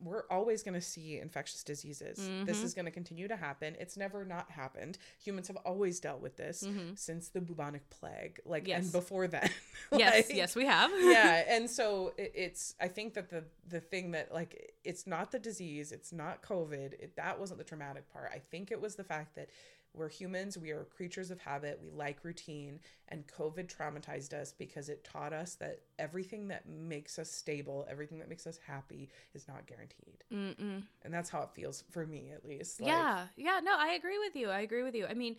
we're 0.00 0.22
always 0.30 0.62
going 0.62 0.74
to 0.74 0.80
see 0.80 1.18
infectious 1.18 1.64
diseases 1.64 2.18
this 2.46 2.60
Mhm. 2.60 2.64
is 2.64 2.74
going 2.74 2.84
to 2.84 2.90
continue 2.90 3.26
to 3.28 3.36
happen 3.36 3.76
it's 3.80 3.96
never 3.96 4.24
not 4.24 4.50
happened 4.50 4.96
humans 5.18 5.48
have 5.48 5.56
always 5.58 5.98
dealt 5.98 6.20
with 6.20 6.36
this 6.36 6.62
Mhm. 6.62 6.96
since 6.96 7.28
the 7.30 7.40
bubonic 7.40 7.88
plague 7.90 8.40
like 8.44 8.68
Yes. 8.68 8.84
and 8.84 8.92
before 8.92 9.26
that 9.28 9.50
yes 9.92 10.32
yes 10.32 10.54
we 10.54 10.66
have 10.66 10.90
yeah 11.00 11.44
and 11.48 11.68
so 11.68 12.12
it, 12.16 12.32
it's 12.34 12.74
i 12.80 12.86
think 12.88 13.14
that 13.14 13.28
the 13.30 13.44
the 13.68 13.80
thing 13.80 14.12
that 14.12 14.32
like 14.32 14.74
it's 14.84 15.06
not 15.06 15.32
the 15.32 15.38
disease 15.38 15.90
it's 15.92 16.12
not 16.12 16.42
covid 16.42 16.92
it, 16.94 17.16
that 17.16 17.40
wasn't 17.40 17.58
the 17.58 17.64
traumatic 17.64 18.08
part 18.12 18.30
i 18.32 18.38
think 18.38 18.70
it 18.70 18.80
was 18.80 18.94
the 18.96 19.04
fact 19.04 19.34
that 19.34 19.48
we're 19.94 20.08
humans 20.08 20.56
we 20.56 20.70
are 20.70 20.84
creatures 20.84 21.30
of 21.30 21.38
habit 21.40 21.78
we 21.82 21.90
like 21.90 22.18
routine 22.24 22.78
and 23.08 23.24
covid 23.26 23.66
traumatized 23.74 24.32
us 24.32 24.52
because 24.52 24.88
it 24.88 25.02
taught 25.04 25.32
us 25.32 25.54
that 25.54 25.80
everything 25.98 26.48
that 26.48 26.68
makes 26.68 27.18
us 27.18 27.30
stable 27.30 27.86
everything 27.90 28.18
that 28.18 28.28
makes 28.28 28.46
us 28.46 28.58
happy 28.66 29.08
is 29.34 29.48
not 29.48 29.66
guaranteed. 29.66 30.24
Mm-mm. 30.32 30.82
and 31.02 31.14
that's 31.14 31.30
how 31.30 31.42
it 31.42 31.50
feels 31.54 31.84
for 31.90 32.06
me 32.06 32.30
at 32.34 32.44
least 32.44 32.80
Like, 32.80 32.88
yeah 32.90 33.26
yeah 33.36 33.60
no 33.62 33.72
i 33.76 33.92
agree 33.92 34.18
with 34.18 34.36
you 34.36 34.50
i 34.50 34.60
agree 34.60 34.82
with 34.82 34.94
you. 34.94 35.06
I 35.06 35.14
mean 35.14 35.36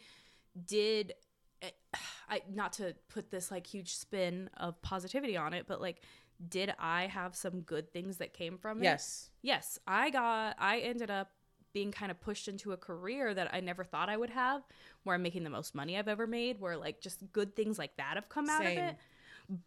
did 0.66 1.14
eh, 1.62 1.70
i 2.30 2.41
not 2.52 2.74
to 2.74 2.95
put 3.08 3.32
this 3.32 3.52
like 3.52 3.68
huge 3.68 3.95
spin 3.95 4.50
of 4.58 4.82
positivity 4.82 5.38
on 5.38 5.54
it 5.54 5.66
but 5.68 5.80
like 5.82 6.02
did 6.47 6.74
i 6.80 7.06
have 7.08 7.36
some 7.36 7.62
good 7.62 7.91
things 7.91 8.18
that 8.18 8.34
came 8.34 8.58
from 8.58 8.80
it? 8.80 8.84
Yes. 8.84 9.30
Yes 9.41 9.78
i 9.88 10.10
got 10.10 10.56
i 10.58 10.80
ended 10.80 11.12
up 11.12 11.32
being 11.80 11.91
kind 11.93 12.11
of 12.11 12.19
pushed 12.19 12.49
into 12.49 12.73
a 12.73 12.77
career 12.77 13.34
that 13.34 13.53
i 13.53 13.61
never 13.61 13.86
thought 13.86 14.09
i 14.09 14.17
would 14.17 14.30
have 14.30 14.61
where 15.03 15.15
i'm 15.15 15.23
making 15.23 15.45
the 15.45 15.49
most 15.49 15.73
money 15.73 15.97
i've 15.97 16.09
ever 16.09 16.27
made 16.27 16.59
where 16.59 16.75
like 16.75 16.99
just 16.99 17.32
good 17.32 17.55
things 17.55 17.80
like 17.80 17.95
that 17.95 18.15
have 18.15 18.27
come 18.27 18.49
out 18.49 18.61
Same. 18.61 18.77
of 18.77 18.84
it 18.84 18.95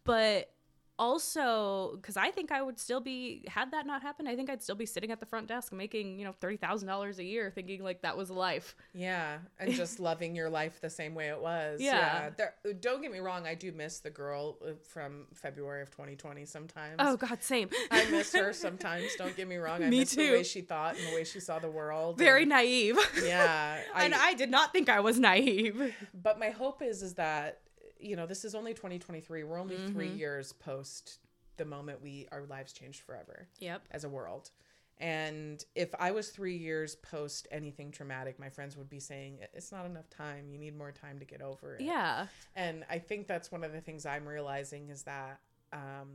but 0.03 0.51
also 0.99 1.97
because 2.01 2.17
i 2.17 2.29
think 2.31 2.51
i 2.51 2.61
would 2.61 2.79
still 2.79 2.99
be 3.01 3.43
had 3.47 3.71
that 3.71 3.85
not 3.85 4.01
happened 4.01 4.27
i 4.29 4.35
think 4.35 4.49
i'd 4.49 4.61
still 4.61 4.75
be 4.75 4.85
sitting 4.85 5.11
at 5.11 5.19
the 5.19 5.25
front 5.25 5.47
desk 5.47 5.73
making 5.73 6.17
you 6.19 6.25
know 6.25 6.33
$30000 6.41 7.17
a 7.17 7.23
year 7.23 7.51
thinking 7.53 7.83
like 7.83 8.01
that 8.01 8.15
was 8.15 8.29
life 8.29 8.75
Yeah, 8.93 9.37
and 9.59 9.73
just 9.83 9.99
loving 9.99 10.35
your 10.35 10.49
life 10.49 10.79
the 10.81 10.89
same 10.89 11.15
way 11.15 11.27
it 11.29 11.39
was. 11.39 11.81
Yeah. 11.81 12.29
There, 12.37 12.53
don't 12.79 13.01
get 13.01 13.11
me 13.11 13.19
wrong, 13.19 13.47
I 13.47 13.55
do 13.55 13.71
miss 13.71 13.99
the 13.99 14.09
girl 14.09 14.57
uh, 14.65 14.71
from 14.87 15.25
February 15.33 15.81
of 15.81 15.89
2020 15.91 16.45
sometimes. 16.45 16.95
oh 16.99 17.17
god 17.17 17.41
same 17.43 17.69
I 17.91 18.09
miss 18.09 18.33
her 18.33 18.53
sometimes. 18.53 19.15
Don't 19.17 19.35
get 19.35 19.47
me 19.47 19.57
wrong. 19.57 19.83
I 19.83 19.89
Me 19.89 19.99
miss 19.99 20.11
the 20.15 20.27
too. 20.27 20.31
way 20.33 20.43
she 20.43 20.61
thought 20.61 20.95
and 20.97 21.07
the 21.07 21.15
way 21.15 21.23
she 21.23 21.39
saw 21.39 21.59
the 21.59 21.69
world. 21.69 22.17
very 22.17 22.43
and- 22.43 22.49
naive 22.49 22.97
yeah. 23.23 23.79
and 23.95 24.13
i 24.13 24.33
did 24.33 24.49
not 24.51 24.71
think 24.71 24.89
i 24.89 24.99
was 24.99 25.19
naive 25.19 25.93
but 26.13 26.37
my 26.39 26.49
hope 26.49 26.81
is 26.81 27.01
is 27.01 27.13
that 27.15 27.59
you 28.03 28.15
know 28.15 28.25
this 28.25 28.45
is 28.45 28.53
only 28.55 28.73
2023. 28.73 29.43
We're 29.43 29.59
only 29.59 29.77
three 29.91 30.09
Mhm. 30.09 30.17
years 30.17 30.53
post 30.53 31.19
the 31.57 31.65
moment 31.65 32.01
we 32.01 32.27
our 32.31 32.43
lives 32.45 32.73
changed 32.73 33.01
forever 33.01 33.47
yep 33.59 33.81
as 33.91 34.03
a 34.03 34.09
world. 34.09 34.49
And 34.99 35.63
if 35.75 35.89
I 35.99 36.11
was 36.11 36.29
three 36.29 36.55
years 36.55 36.95
post 36.95 37.47
anything 37.51 37.91
traumatic, 37.91 38.39
my 38.39 38.49
friends 38.49 38.77
would 38.77 38.89
be 38.89 38.99
saying, 38.99 39.39
It's 39.53 39.71
not 39.71 39.85
enough 39.85 40.09
time. 40.09 40.49
You 40.49 40.57
need 40.59 40.77
more 40.77 40.91
time 40.91 41.19
to 41.19 41.25
get 41.25 41.41
over 41.41 41.75
it. 41.75 41.81
yeah 41.81 42.27
And 42.55 42.85
I 42.89 42.99
think 42.99 43.27
that's 43.27 43.51
one 43.51 43.63
of 43.63 43.71
the 43.73 43.81
things 43.81 44.05
I'm 44.05 44.27
realizing 44.27 44.89
is 44.89 45.03
that 45.03 45.39
um, 45.73 46.09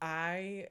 I 0.00 0.68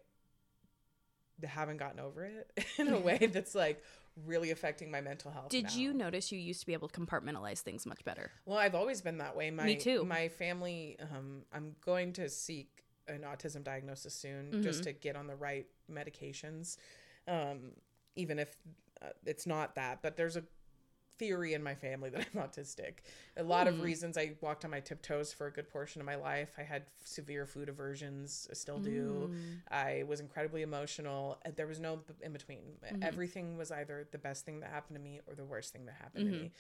haven't 1.44 1.78
gotten 1.78 2.00
over 2.00 2.26
it 2.26 2.52
in 2.78 2.90
a 2.90 3.00
way 3.08 3.18
that's 3.32 3.56
like 3.56 3.84
really 4.26 4.52
affecting 4.52 4.90
my 4.92 5.02
mental 5.02 5.32
health. 5.32 5.50
did 5.50 5.66
now. 5.66 5.70
you 5.74 5.94
notice 5.94 6.32
you 6.32 6.40
used 6.40 6.60
to 6.60 6.66
be 6.66 6.74
able 6.74 6.88
to 6.88 7.00
compartmentalize 7.00 7.60
things 7.60 7.86
much 7.86 8.04
better 8.04 8.32
Well, 8.46 8.58
I've 8.58 8.76
always 8.76 9.02
been 9.02 9.18
that 9.20 9.36
way. 9.36 9.50
My, 9.52 9.64
Me 9.66 9.76
too. 9.76 10.04
My 10.06 10.28
family, 10.30 10.98
um, 11.02 11.44
I'm 11.54 11.76
going 11.82 12.14
to 12.14 12.30
seek 12.30 12.84
an 13.08 13.22
autism 13.22 13.64
diagnosis 13.64 14.14
soon 14.14 14.62
just 14.62 14.82
Mhm. 14.82 14.84
to 14.86 14.94
get 14.94 15.16
on 15.16 15.28
the 15.28 15.36
right 15.36 15.66
medications, 15.92 16.78
um, 17.28 17.72
even 18.16 18.40
if 18.40 18.56
uh, 19.02 19.08
it's 19.26 19.48
not 19.48 19.76
that. 19.76 20.02
But 20.02 20.18
there's 20.18 20.36
a 20.36 20.44
theory 21.20 21.54
in 21.54 21.62
my 21.62 21.76
family 21.76 22.10
that 22.14 22.26
I'm 22.34 22.42
autistic. 22.42 22.94
A 23.38 23.44
lot 23.44 23.68
of 23.68 23.76
Hmm. 23.76 23.82
reasons 23.82 24.18
I 24.18 24.36
walked 24.42 24.66
on 24.66 24.72
my 24.72 24.80
tiptoes 24.80 25.32
for 25.32 25.46
a 25.48 25.52
good 25.52 25.70
portion 25.70 26.02
of 26.02 26.06
my 26.08 26.16
life. 26.16 26.56
I 26.58 26.64
had 26.64 26.84
severe 27.04 27.46
food 27.46 27.70
aversions, 27.70 28.48
I 28.50 28.54
still 28.56 28.80
do. 28.80 29.30
Mm. 29.32 29.58
I 29.70 30.04
was 30.08 30.20
incredibly 30.20 30.64
emotional. 30.64 31.38
There 31.56 31.68
was 31.68 31.80
no 31.80 32.00
in 32.22 32.34
between. 32.34 32.78
Mhm. 32.84 33.04
Everything 33.04 33.58
was 33.58 33.72
either 33.72 34.08
the 34.12 34.18
best 34.18 34.46
thing 34.46 34.62
that 34.62 34.72
happened 34.72 34.96
to 34.98 35.02
me 35.04 35.22
or 35.28 35.36
the 35.36 35.46
worst 35.46 35.74
thing 35.74 35.86
that 35.86 35.96
happened 35.96 36.26
to 36.26 36.32
Mhm. 36.32 36.42
me. 36.42 36.52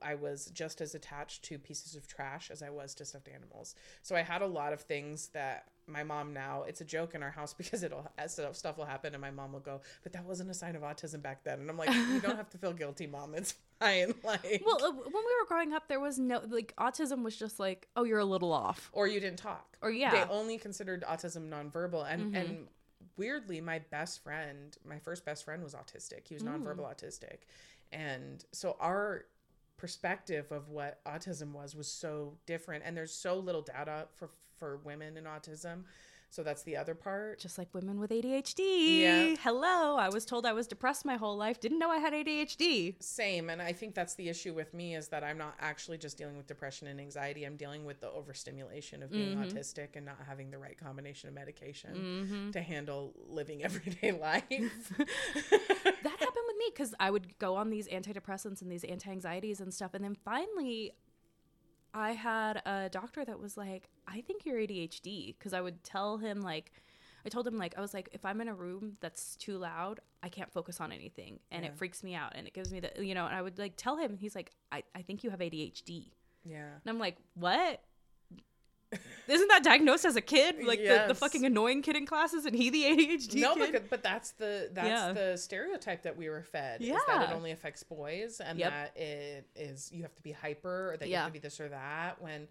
I 0.00 0.14
was 0.14 0.46
just 0.52 0.80
as 0.80 0.94
attached 0.94 1.42
to 1.46 1.58
pieces 1.58 1.96
of 1.96 2.06
trash 2.06 2.50
as 2.50 2.62
I 2.62 2.70
was 2.70 2.94
to 2.96 3.04
stuffed 3.04 3.26
animals. 3.28 3.74
So 4.02 4.14
I 4.14 4.20
had 4.20 4.40
a 4.42 4.46
lot 4.46 4.72
of 4.72 4.82
things 4.82 5.28
that 5.28 5.71
my 5.86 6.02
mom 6.04 6.32
now, 6.32 6.62
it's 6.66 6.80
a 6.80 6.84
joke 6.84 7.14
in 7.14 7.22
our 7.22 7.30
house 7.30 7.52
because 7.58 7.82
it'll 7.82 8.06
stuff 8.26 8.56
stuff 8.56 8.78
will 8.78 8.84
happen 8.84 9.14
and 9.14 9.20
my 9.20 9.30
mom 9.30 9.52
will 9.52 9.60
go, 9.60 9.80
but 10.02 10.12
that 10.12 10.24
wasn't 10.24 10.50
a 10.50 10.54
sign 10.54 10.76
of 10.76 10.82
autism 10.82 11.22
back 11.22 11.44
then. 11.44 11.60
And 11.60 11.68
I'm 11.70 11.76
like, 11.78 11.92
you 11.94 12.20
don't 12.20 12.36
have 12.36 12.50
to 12.50 12.58
feel 12.58 12.72
guilty, 12.72 13.06
mom. 13.06 13.34
It's 13.34 13.54
fine. 13.80 14.14
Like, 14.24 14.62
Well, 14.64 14.78
uh, 14.84 14.90
when 14.92 15.24
we 15.24 15.34
were 15.40 15.46
growing 15.48 15.72
up, 15.72 15.88
there 15.88 15.98
was 16.00 16.18
no 16.18 16.40
like 16.48 16.72
autism 16.76 17.22
was 17.24 17.36
just 17.36 17.58
like, 17.58 17.88
oh, 17.96 18.04
you're 18.04 18.20
a 18.20 18.24
little 18.24 18.52
off, 18.52 18.90
or 18.92 19.06
you 19.08 19.18
didn't 19.20 19.38
talk. 19.38 19.76
or 19.82 19.90
yeah, 19.90 20.10
they 20.12 20.32
only 20.32 20.56
considered 20.58 21.02
autism 21.08 21.48
nonverbal 21.48 22.06
and 22.08 22.32
Mhm. 22.32 22.40
and 22.40 22.68
weirdly 23.16 23.60
my 23.60 23.80
best 23.90 24.22
friend 24.22 24.76
my 24.84 24.98
first 25.00 25.24
best 25.24 25.44
friend 25.44 25.62
was 25.64 25.74
autistic 25.74 26.26
he 26.28 26.34
was 26.34 26.42
Mm. 26.44 26.62
nonverbal 26.62 26.84
autistic 26.88 27.38
and 27.90 28.44
so 28.52 28.76
our 28.80 29.24
perspective 29.82 30.52
of 30.52 30.68
what 30.68 31.00
autism 31.04 31.50
was 31.52 31.74
was 31.74 31.88
so 31.88 32.34
different 32.46 32.84
and 32.86 32.96
there's 32.96 33.12
so 33.12 33.36
little 33.36 33.62
data 33.62 34.06
for 34.14 34.30
for 34.56 34.76
women 34.84 35.16
in 35.16 35.24
autism 35.24 35.82
so 36.30 36.42
that's 36.42 36.62
the 36.62 36.76
other 36.76 36.94
part 36.94 37.38
just 37.40 37.58
like 37.58 37.68
women 37.74 38.00
with 38.00 38.10
ADHD. 38.10 39.00
Yeah. 39.02 39.34
Hello, 39.42 39.96
I 39.98 40.08
was 40.08 40.24
told 40.24 40.46
I 40.46 40.54
was 40.54 40.66
depressed 40.66 41.04
my 41.04 41.16
whole 41.16 41.36
life. 41.36 41.60
Didn't 41.60 41.78
know 41.78 41.90
I 41.90 41.98
had 41.98 42.14
ADHD. 42.14 42.94
same 43.02 43.50
and 43.50 43.60
i 43.60 43.72
think 43.72 43.94
that's 43.94 44.14
the 44.14 44.28
issue 44.30 44.54
with 44.54 44.72
me 44.72 44.94
is 44.94 45.08
that 45.08 45.22
i'm 45.24 45.36
not 45.36 45.54
actually 45.60 45.98
just 45.98 46.16
dealing 46.16 46.36
with 46.38 46.46
depression 46.46 46.86
and 46.88 46.98
anxiety 47.00 47.44
i'm 47.44 47.56
dealing 47.56 47.84
with 47.84 48.00
the 48.00 48.10
overstimulation 48.10 49.02
of 49.02 49.10
being 49.10 49.36
Mhm. 49.36 49.42
autistic 49.52 49.88
and 49.96 50.06
not 50.06 50.16
having 50.26 50.50
the 50.50 50.58
right 50.58 50.78
combination 50.78 51.28
of 51.28 51.34
medication 51.34 51.92
Mm-hmm. 51.96 52.50
to 52.52 52.60
handle 52.62 53.12
living 53.28 53.62
everyday 53.68 54.12
life 54.12 54.48
that 56.06 56.11
happened 56.11 56.11
with 56.11 56.11
me 56.64 56.70
because 56.72 56.94
I 57.00 57.10
would 57.10 57.38
go 57.38 57.56
on 57.56 57.70
these 57.70 57.88
antidepressants 57.88 58.62
and 58.62 58.70
these 58.70 58.84
anti 58.84 59.10
anxieties 59.10 59.60
and 59.60 59.72
stuff. 59.72 59.94
And 59.94 60.04
then 60.04 60.16
finally, 60.24 60.92
I 61.94 62.12
had 62.12 62.62
a 62.66 62.88
doctor 62.90 63.24
that 63.24 63.38
was 63.38 63.56
like, 63.56 63.88
I 64.06 64.20
think 64.22 64.44
you're 64.46 64.58
ADHD. 64.58 65.34
Because 65.38 65.52
I 65.52 65.60
would 65.60 65.82
tell 65.84 66.18
him, 66.18 66.40
like, 66.40 66.72
I 67.26 67.28
told 67.28 67.46
him, 67.46 67.56
like, 67.58 67.74
I 67.76 67.80
was 67.80 67.94
like, 67.94 68.08
if 68.12 68.24
I'm 68.24 68.40
in 68.40 68.48
a 68.48 68.54
room 68.54 68.96
that's 69.00 69.36
too 69.36 69.58
loud, 69.58 70.00
I 70.22 70.28
can't 70.28 70.52
focus 70.52 70.80
on 70.80 70.92
anything. 70.92 71.38
And 71.50 71.64
Yeah. 71.64 71.70
it 71.70 71.76
freaks 71.76 72.02
me 72.02 72.14
out. 72.14 72.32
And 72.34 72.46
it 72.46 72.54
gives 72.54 72.72
me 72.72 72.80
the, 72.80 72.90
you 73.04 73.14
know, 73.14 73.26
and 73.26 73.34
I 73.34 73.42
would 73.42 73.58
like 73.58 73.74
tell 73.76 73.96
him, 73.96 74.12
and 74.12 74.20
he's 74.20 74.34
like, 74.34 74.50
I, 74.70 74.82
I 74.94 75.02
think 75.02 75.22
you 75.24 75.30
have 75.30 75.40
ADHD. 75.40 76.12
yeah 76.44 76.70
And 76.82 76.86
I'm 76.86 76.98
like, 76.98 77.16
what? 77.34 77.82
Isn't 79.32 79.48
that 79.48 79.62
diagnosed 79.64 80.04
as 80.04 80.16
a 80.16 80.20
kid? 80.20 80.64
Like 80.64 80.78
the, 80.80 81.04
the 81.08 81.14
fucking 81.14 81.44
annoying 81.44 81.82
kid 81.82 81.96
in 81.96 82.06
classes, 82.06 82.44
and 82.44 82.54
he 82.54 82.70
the 82.70 82.84
ADHD 82.84 83.40
no, 83.40 83.54
kid. 83.54 83.72
but, 83.72 83.90
but 83.90 84.02
that's 84.02 84.32
the 84.32 84.70
that's 84.72 84.88
Yeah. 84.88 85.12
the 85.12 85.36
stereotype 85.36 86.02
that 86.02 86.16
we 86.16 86.28
were 86.28 86.42
fed. 86.42 86.80
Is 86.82 86.96
that 87.06 87.30
it 87.30 87.34
only 87.34 87.50
affects 87.50 87.82
boys 87.82 88.40
and 88.40 88.58
Yep. 88.58 88.70
that 88.70 88.96
it 88.96 89.46
is 89.56 89.90
you 89.92 90.02
have 90.02 90.14
to 90.14 90.22
be 90.22 90.32
hyper 90.32 90.92
or 90.92 90.96
that 90.98 91.06
you 91.06 91.12
Yeah. 91.12 91.22
have 91.22 91.28
to 91.28 91.32
be 91.32 91.38
this 91.38 91.60
or 91.60 91.68
that 91.70 92.20
when 92.22 92.46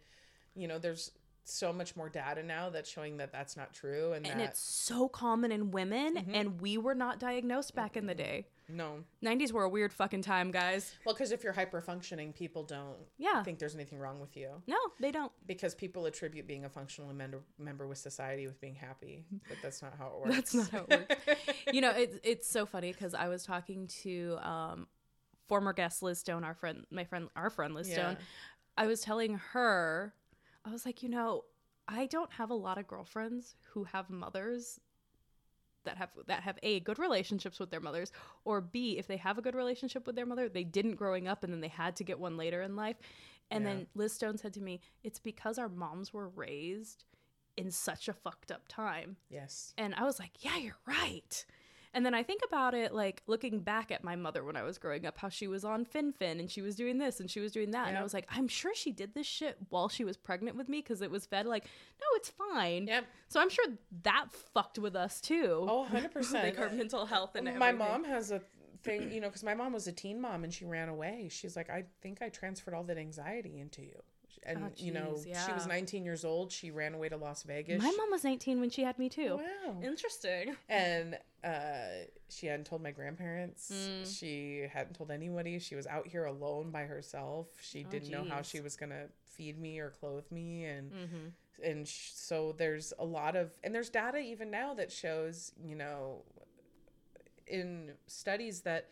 you 0.55 0.67
know 0.67 0.79
there's 0.79 1.11
so 1.43 1.73
much 1.73 1.95
more 1.95 2.07
data 2.07 2.43
now 2.43 2.69
that's 2.69 2.89
showing 2.89 3.17
that 3.17 3.31
that's 3.31 3.57
not 3.57 3.73
true 3.73 4.13
and, 4.13 4.27
and 4.27 4.39
that 4.39 4.49
it's 4.49 4.59
so 4.59 5.07
common 5.09 5.51
in 5.51 5.71
women, 5.71 6.15
Mm-hmm. 6.15 6.35
and 6.35 6.61
we 6.61 6.77
were 6.77 6.93
not 6.95 7.19
diagnosed 7.19 7.73
back 7.75 7.97
in 7.97 8.05
the 8.05 8.13
day. 8.15 8.45
No 8.73 9.03
90s 9.23 9.51
were 9.51 9.63
a 9.63 9.69
weird 9.69 9.91
fucking 9.93 10.21
time, 10.21 10.51
guys. 10.51 10.95
well 11.05 11.13
because 11.15 11.31
if 11.31 11.43
you're 11.43 11.53
hyper 11.53 11.81
functioning 11.81 12.33
people 12.33 12.63
don't 12.63 12.97
Yeah. 13.17 13.43
think 13.43 13.59
there's 13.59 13.75
anything 13.75 13.99
wrong 13.99 14.19
with 14.19 14.35
you 14.37 14.61
No, 14.67 14.77
they 14.99 15.11
don't. 15.11 15.31
because 15.45 15.75
people 15.75 16.05
attribute 16.05 16.47
being 16.47 16.65
a 16.65 16.69
functional 16.69 17.13
member 17.13 17.41
member 17.57 17.87
with 17.87 17.97
society 17.97 18.47
with 18.47 18.59
being 18.61 18.75
happy 18.75 19.25
but 19.47 19.57
that's 19.61 19.81
not 19.81 19.93
how 19.97 20.07
it 20.07 20.19
works 20.21 20.35
That's 20.35 20.53
not 20.55 20.69
how 20.71 20.85
it 20.89 21.09
works. 21.27 21.53
you 21.73 21.81
know, 21.81 21.91
it's 21.95 22.17
it's 22.23 22.47
so 22.49 22.65
funny 22.65 22.91
because 22.91 23.13
I 23.13 23.27
was 23.27 23.43
talking 23.43 23.87
to 24.03 24.37
um, 24.41 24.87
former 25.47 25.73
guest 25.73 26.01
Liz 26.01 26.19
Stone, 26.19 26.43
our 26.43 26.53
friend, 26.53 26.85
my 26.91 27.03
friend, 27.03 27.27
our 27.35 27.49
friend 27.49 27.73
Liz 27.75 27.91
Stone. 27.91 28.17
Yeah. 28.19 28.25
I 28.77 28.87
was 28.87 29.01
telling 29.01 29.39
her, 29.51 30.13
I 30.63 30.69
was 30.71 30.85
like, 30.85 31.03
you 31.03 31.09
know, 31.09 31.43
I 31.87 32.05
don't 32.05 32.31
have 32.33 32.49
a 32.51 32.53
lot 32.55 32.77
of 32.77 32.87
girlfriends 32.87 33.55
who 33.73 33.83
have 33.85 34.09
mothers 34.09 34.79
that 35.83 35.97
have 35.97 36.09
that 36.27 36.43
have 36.43 36.57
a 36.63 36.79
good 36.81 36.99
relationships 36.99 37.59
with 37.59 37.69
their 37.71 37.79
mothers, 37.79 38.11
or 38.45 38.61
b 38.61 38.97
if 38.97 39.07
they 39.07 39.17
have 39.17 39.37
a 39.37 39.41
good 39.41 39.55
relationship 39.55 40.05
with 40.07 40.15
their 40.15 40.25
mother, 40.25 40.49
they 40.49 40.63
didn't 40.63 40.95
growing 40.95 41.27
up 41.27 41.43
and 41.43 41.51
then 41.51 41.61
they 41.61 41.67
had 41.67 41.95
to 41.97 42.03
get 42.03 42.19
one 42.19 42.37
later 42.37 42.61
in 42.61 42.75
life. 42.75 42.97
And 43.49 43.65
Yeah. 43.65 43.71
then 43.71 43.87
Liz 43.95 44.13
Stone 44.13 44.37
said 44.37 44.53
to 44.53 44.61
me, 44.61 44.79
it's 45.03 45.19
because 45.19 45.57
our 45.57 45.69
moms 45.69 46.13
were 46.13 46.29
raised 46.29 47.05
in 47.57 47.69
such 47.71 48.07
a 48.07 48.13
fucked 48.13 48.51
up 48.51 48.67
time. 48.67 49.17
yes 49.29 49.73
And 49.77 49.93
I 49.95 50.03
was 50.03 50.19
like, 50.19 50.43
yeah, 50.43 50.57
you're 50.57 50.79
right. 50.87 51.45
And 51.93 52.05
then 52.05 52.13
I 52.13 52.23
think 52.23 52.41
about 52.47 52.73
it, 52.73 52.93
like 52.93 53.21
looking 53.27 53.59
back 53.59 53.91
at 53.91 54.03
my 54.03 54.15
mother 54.15 54.43
when 54.43 54.55
I 54.55 54.63
was 54.63 54.77
growing 54.77 55.05
up, 55.05 55.17
how 55.17 55.27
she 55.29 55.47
was 55.47 55.65
on 55.65 55.83
fen-phen 55.83 56.39
and 56.39 56.49
she 56.49 56.61
was 56.61 56.75
doing 56.75 56.97
this 56.99 57.19
and 57.19 57.29
she 57.29 57.39
was 57.41 57.51
doing 57.51 57.71
that. 57.71 57.89
And 57.89 57.97
I 57.97 58.03
was 58.03 58.13
like, 58.13 58.27
I'm 58.29 58.47
sure 58.47 58.73
she 58.73 58.91
did 58.91 59.13
this 59.13 59.27
shit 59.27 59.57
while 59.69 59.89
she 59.89 60.05
was 60.05 60.15
pregnant 60.15 60.55
with 60.55 60.69
me 60.69 60.79
because 60.79 61.01
it 61.01 61.11
was 61.11 61.25
fed 61.25 61.45
like, 61.45 61.65
no, 61.99 62.07
it's 62.15 62.29
fine. 62.29 62.87
Yep. 62.87 63.05
So 63.27 63.41
I'm 63.41 63.49
sure 63.49 63.65
that 64.03 64.27
fucked 64.53 64.79
with 64.79 64.95
us 64.95 65.19
too. 65.19 65.65
oh 65.69 65.85
100% 65.93 66.33
like 66.33 66.59
our 66.59 66.69
mental 66.69 67.05
health 67.05 67.35
and 67.35 67.45
my 67.45 67.69
everything. 67.69 67.77
mom 67.77 68.03
has 68.05 68.31
a 68.31 68.41
thing 68.83 69.11
you 69.11 69.21
know 69.21 69.27
because 69.27 69.43
my 69.43 69.53
mom 69.53 69.73
was 69.73 69.85
a 69.85 69.91
teen 69.91 70.19
mom 70.19 70.43
and 70.43 70.51
she 70.51 70.65
ran 70.65 70.89
away 70.89 71.27
she's 71.29 71.55
like 71.55 71.69
i 71.69 71.83
think 72.01 72.19
i 72.19 72.29
transferred 72.29 72.73
all 72.73 72.83
that 72.83 72.97
anxiety 72.97 73.59
into 73.59 73.83
you 73.83 74.01
and 74.43 74.63
Oh, 74.65 74.71
you 74.77 74.91
know 74.91 75.15
jeez, 75.17 75.45
she 75.45 75.51
was 75.53 75.67
19 75.67 76.03
years 76.03 76.23
old. 76.25 76.51
She 76.51 76.71
ran 76.71 76.93
away 76.93 77.09
to 77.09 77.17
las 77.17 77.43
vegas. 77.43 77.81
My 77.81 77.91
mom 77.97 78.11
was 78.11 78.23
19 78.23 78.59
when 78.59 78.69
she 78.69 78.83
had 78.83 78.97
me 78.99 79.09
too. 79.09 79.39
wow. 79.65 79.77
Interesting. 79.83 80.55
and 80.69 81.17
uh 81.43 82.05
she 82.29 82.47
hadn't 82.47 82.65
told 82.65 82.81
my 82.83 82.91
grandparents. 82.91 83.71
Mm. 83.73 84.19
she 84.19 84.67
hadn't 84.71 84.93
told 84.95 85.11
anybody. 85.11 85.59
She 85.59 85.75
was 85.75 85.87
out 85.87 86.07
here 86.07 86.25
alone 86.25 86.71
by 86.71 86.83
herself. 86.83 87.47
She 87.61 87.85
Oh, 87.87 87.91
didn't 87.91 88.09
know 88.11 88.23
how 88.23 88.41
she 88.41 88.59
was 88.61 88.75
gonna 88.75 89.07
feed 89.25 89.59
me 89.59 89.79
or 89.79 89.89
clothe 89.89 90.29
me. 90.31 90.65
And 90.65 90.91
Mm-hmm. 90.91 91.63
and 91.63 91.87
sh- 91.87 92.11
so 92.13 92.53
there's 92.57 92.93
a 92.99 93.05
lot 93.05 93.35
of 93.35 93.51
and 93.63 93.73
there's 93.75 93.89
data 93.89 94.17
even 94.19 94.49
now 94.51 94.73
that 94.75 94.91
shows 94.91 95.51
you 95.63 95.75
know 95.75 96.23
in 97.47 97.91
studies 98.07 98.61
that 98.61 98.89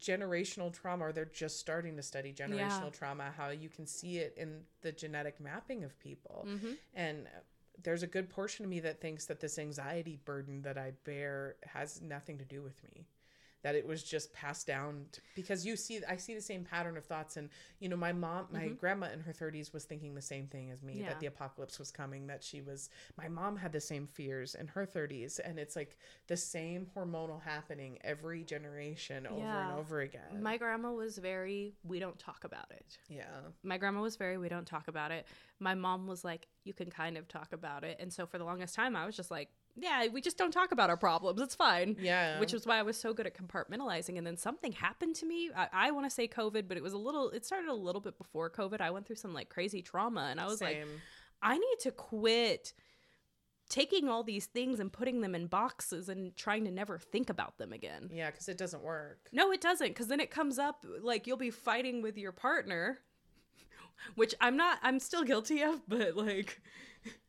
generational 0.00 0.72
trauma 0.72 1.04
or 1.06 1.12
they're 1.12 1.24
just 1.24 1.58
starting 1.58 1.96
to 1.96 2.02
study 2.02 2.32
generational 2.32 2.84
Yeah. 2.84 2.90
trauma 2.98 3.32
how 3.36 3.48
you 3.50 3.68
can 3.68 3.86
see 3.86 4.18
it 4.18 4.34
in 4.36 4.60
the 4.82 4.92
genetic 4.92 5.40
mapping 5.40 5.84
of 5.84 5.98
people 5.98 6.46
Mm-hmm. 6.48 6.72
and 6.94 7.26
there's 7.82 8.02
a 8.02 8.06
good 8.06 8.28
portion 8.30 8.64
of 8.64 8.70
me 8.70 8.80
that 8.80 9.00
thinks 9.00 9.26
that 9.26 9.40
this 9.40 9.58
anxiety 9.58 10.18
burden 10.24 10.62
that 10.62 10.76
i 10.78 10.92
bear 11.04 11.56
has 11.64 12.00
nothing 12.02 12.38
to 12.38 12.44
do 12.44 12.62
with 12.62 12.82
me 12.84 13.06
that 13.66 13.74
it 13.74 13.84
was 13.84 14.04
just 14.04 14.32
passed 14.32 14.64
down 14.64 15.04
t- 15.10 15.20
because 15.34 15.66
you 15.66 15.74
see 15.74 15.98
i 16.08 16.16
see 16.16 16.34
the 16.36 16.40
same 16.40 16.62
pattern 16.62 16.96
of 16.96 17.04
thoughts 17.04 17.36
and 17.36 17.48
you 17.80 17.88
know 17.88 17.96
my 17.96 18.12
mom 18.12 18.46
my 18.52 18.68
grandma 18.68 19.08
in 19.12 19.18
her 19.18 19.32
30s 19.32 19.72
was 19.72 19.82
thinking 19.84 20.14
the 20.14 20.22
same 20.22 20.46
thing 20.46 20.70
as 20.70 20.84
me 20.84 20.92
Mm-hmm. 20.92 21.00
Yeah. 21.02 21.08
that 21.08 21.18
the 21.18 21.26
apocalypse 21.26 21.76
was 21.80 21.90
coming 21.90 22.28
that 22.28 22.44
she 22.44 22.60
was 22.60 22.90
my 23.18 23.26
mom 23.26 23.56
had 23.56 23.72
the 23.72 23.80
same 23.80 24.06
fears 24.06 24.54
in 24.54 24.68
her 24.68 24.86
30s 24.86 25.40
and 25.44 25.58
it's 25.58 25.74
like 25.74 25.98
the 26.28 26.36
same 26.36 26.86
hormonal 26.96 27.42
happening 27.42 27.98
every 28.04 28.44
generation 28.44 29.26
over 29.26 29.40
Yeah. 29.40 29.70
and 29.70 29.78
over 29.80 30.00
again 30.02 30.40
My 30.40 30.56
grandma 30.58 30.92
was 30.92 31.18
very, 31.18 31.74
we 31.82 31.98
don't 31.98 32.18
talk 32.20 32.44
about 32.44 32.70
it. 32.70 32.98
yeah 33.08 33.24
my 33.64 33.78
grandma 33.78 34.00
was 34.00 34.14
very 34.14 34.38
we 34.38 34.48
don't 34.48 34.66
talk 34.66 34.86
about 34.86 35.10
it 35.10 35.26
my 35.58 35.74
mom 35.74 36.06
was 36.06 36.22
like 36.24 36.46
you 36.62 36.72
can 36.72 36.88
kind 36.88 37.16
of 37.18 37.26
talk 37.26 37.52
about 37.52 37.82
it 37.82 37.96
and 37.98 38.12
so 38.12 38.26
for 38.26 38.38
the 38.38 38.44
longest 38.44 38.74
time 38.76 38.94
i 38.94 39.04
was 39.04 39.16
just 39.16 39.30
like 39.32 39.48
yeah 39.76 40.06
we 40.08 40.20
just 40.20 40.38
don't 40.38 40.52
talk 40.52 40.72
about 40.72 40.90
our 40.90 40.96
problems. 40.96 41.40
It's 41.40 41.54
fine. 41.54 41.96
Yeah. 42.00 42.40
Which 42.40 42.54
is 42.54 42.66
why 42.66 42.78
i 42.78 42.82
was 42.82 42.96
so 42.96 43.12
good 43.12 43.26
at 43.26 43.36
compartmentalizing 43.36 44.18
and 44.18 44.26
then 44.26 44.36
something 44.36 44.72
happened 44.72 45.14
to 45.16 45.26
me. 45.26 45.50
I, 45.54 45.68
I 45.72 45.90
want 45.90 46.06
to 46.06 46.10
say 46.10 46.26
covid 46.28 46.68
but 46.68 46.76
it 46.76 46.82
was 46.82 46.92
a 46.92 46.98
little 46.98 47.30
it 47.30 47.44
started 47.44 47.68
a 47.68 47.74
little 47.74 48.00
bit 48.00 48.18
before 48.18 48.50
covid. 48.50 48.80
I 48.80 48.90
went 48.90 49.06
through 49.06 49.16
some 49.16 49.34
like 49.34 49.48
crazy 49.48 49.82
trauma 49.82 50.28
and 50.30 50.40
i 50.40 50.46
was 50.46 50.60
like 50.60 50.86
i 51.42 51.56
need 51.56 51.78
to 51.80 51.90
quit 51.90 52.72
taking 53.68 54.08
all 54.08 54.22
these 54.22 54.46
things 54.46 54.78
and 54.80 54.92
putting 54.92 55.20
them 55.20 55.34
in 55.34 55.46
boxes 55.46 56.08
and 56.08 56.36
trying 56.36 56.64
to 56.64 56.70
never 56.70 56.98
think 56.98 57.30
about 57.30 57.58
them 57.58 57.72
again. 57.72 58.08
Yeah 58.12 58.30
because 58.30 58.48
it 58.48 58.58
doesn't 58.58 58.82
work. 58.82 59.28
No, 59.32 59.50
it 59.52 59.60
doesn't, 59.60 59.88
because 59.88 60.08
then 60.08 60.20
it 60.20 60.30
comes 60.30 60.58
up 60.58 60.84
like 61.00 61.26
you'll 61.26 61.36
be 61.36 61.50
fighting 61.50 62.02
with 62.02 62.16
your 62.16 62.32
partner, 62.32 62.98
which 64.14 64.34
I'm 64.40 64.56
not. 64.56 64.78
I'm 64.82 65.00
still 65.00 65.24
guilty 65.24 65.62
of, 65.62 65.82
but 65.88 66.16
like 66.16 66.60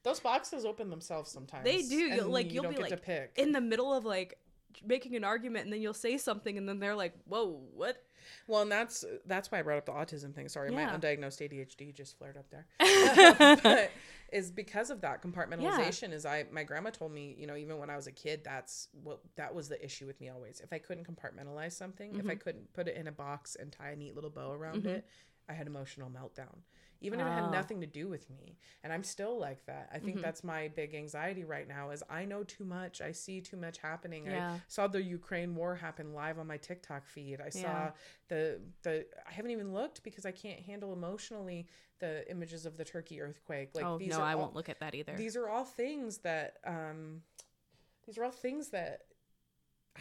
those 0.04 0.20
boxes 0.20 0.66
open 0.66 0.90
themselves 0.90 1.32
sometimes 1.32 1.66
they 1.66 1.82
do. 1.82 1.96
You'll, 1.96 2.30
like 2.30 2.48
you 2.48 2.54
you'll 2.56 2.64
don't 2.64 2.72
be 2.72 2.78
get 2.78 2.92
like 2.92 3.02
to 3.02 3.06
pick 3.06 3.34
in 3.38 3.52
the 3.52 3.62
middle 3.62 3.94
of 3.94 4.06
like 4.06 4.38
making 4.86 5.16
an 5.16 5.24
argument, 5.24 5.66
and 5.66 5.74
then 5.74 5.82
you'll 5.82 5.94
say 5.94 6.18
something, 6.18 6.58
and 6.58 6.68
then 6.70 6.80
they're 6.80 6.96
like, 6.96 7.14
"Whoa, 7.26 7.62
what?" 7.74 8.04
Well, 8.48 8.62
and 8.62 8.72
that's 8.72 9.04
that's 9.26 9.52
why 9.52 9.60
I 9.60 9.62
brought 9.64 9.78
up 9.78 9.86
the 9.86 9.92
autism 9.94 10.34
thing. 10.36 10.50
Sorry, 10.50 10.72
Yeah. 10.72 10.86
my 10.92 10.98
undiagnosed 10.98 11.42
ADHD 11.42 11.94
just 11.94 12.18
flared 12.18 12.38
up 12.38 12.46
there. 12.52 12.68
but 13.64 13.92
is 14.32 14.52
because 14.52 14.90
of 14.90 15.02
that 15.02 15.22
compartmentalization. 15.24 16.12
Is 16.14 16.26
I 16.26 16.46
my 16.52 16.64
grandma 16.64 16.90
told 16.92 17.12
me, 17.12 17.36
you 17.38 17.48
know, 17.48 17.56
even 17.56 17.78
when 17.80 17.90
I 17.90 17.96
was 17.96 18.08
a 18.08 18.12
kid, 18.12 18.42
that's 18.44 18.90
what 19.04 19.22
that 19.36 19.56
was 19.56 19.70
the 19.70 19.84
issue 19.84 20.06
with 20.06 20.20
me 20.20 20.30
always. 20.30 20.60
If 20.60 20.72
I 20.74 20.80
couldn't 20.80 21.08
compartmentalize 21.08 21.72
something, 21.74 22.16
if 22.16 22.26
I 22.26 22.30
Mm-hmm. 22.30 22.38
couldn't 22.40 22.74
put 22.74 22.88
it 22.88 22.96
in 22.98 23.08
a 23.08 23.12
box 23.12 23.56
and 23.56 23.72
tie 23.72 23.92
a 23.92 23.96
neat 23.96 24.14
little 24.16 24.30
bow 24.30 24.52
around 24.52 24.86
it, 24.86 25.06
I 25.50 25.54
had 25.54 25.66
emotional 25.68 26.10
meltdown. 26.10 26.58
Even 27.02 27.20
if 27.20 27.28
it 27.28 27.32
had 27.32 27.52
nothing 27.52 27.82
to 27.82 27.88
do 27.88 28.08
with 28.08 28.30
me, 28.30 28.58
and 28.84 28.92
I'm 28.92 29.04
still 29.04 29.40
like 29.40 29.66
that. 29.68 29.90
I 29.94 30.00
think 30.00 30.16
Mm-hmm. 30.18 30.22
that's 30.22 30.44
my 30.44 30.68
big 30.70 30.96
anxiety 30.96 31.44
right 31.44 31.68
now. 31.68 31.92
Is 31.92 32.04
I 32.10 32.26
know 32.26 32.44
too 32.44 32.66
much. 32.66 33.02
I 33.02 33.12
see 33.12 33.42
too 33.42 33.58
much 33.58 33.78
happening. 33.78 34.26
Yeah. 34.26 34.54
I 34.54 34.60
saw 34.68 34.88
the 34.88 35.02
Ukraine 35.02 35.56
war 35.56 35.76
happen 35.76 36.14
live 36.14 36.40
on 36.40 36.48
my 36.48 36.58
TikTok 36.58 37.06
feed. 37.08 37.40
I 37.40 37.50
saw 37.50 37.60
Yeah. 37.62 37.92
the 38.30 38.62
the 38.84 39.06
I 39.28 39.32
haven't 39.34 39.52
even 39.52 39.74
looked 39.74 40.04
because 40.04 40.26
I 40.26 40.32
can't 40.32 40.60
handle 40.60 40.94
emotionally 40.94 41.68
the 42.00 42.30
images 42.30 42.66
of 42.66 42.78
the 42.78 42.86
Turkey 42.86 43.22
earthquake. 43.22 43.72
Like 43.76 43.86
oh 43.86 43.98
these 43.98 44.12
no, 44.12 44.22
I 44.22 44.34
all, 44.34 44.40
won't 44.42 44.56
look 44.56 44.70
at 44.70 44.80
that 44.80 44.94
either. 44.96 45.16
These 45.16 45.36
are 45.36 45.50
all 45.50 45.66
things 45.66 46.20
that 46.20 46.58
um 46.66 47.22
these 48.06 48.18
are 48.18 48.24
all 48.24 48.32
things 48.32 48.70
that 48.70 49.02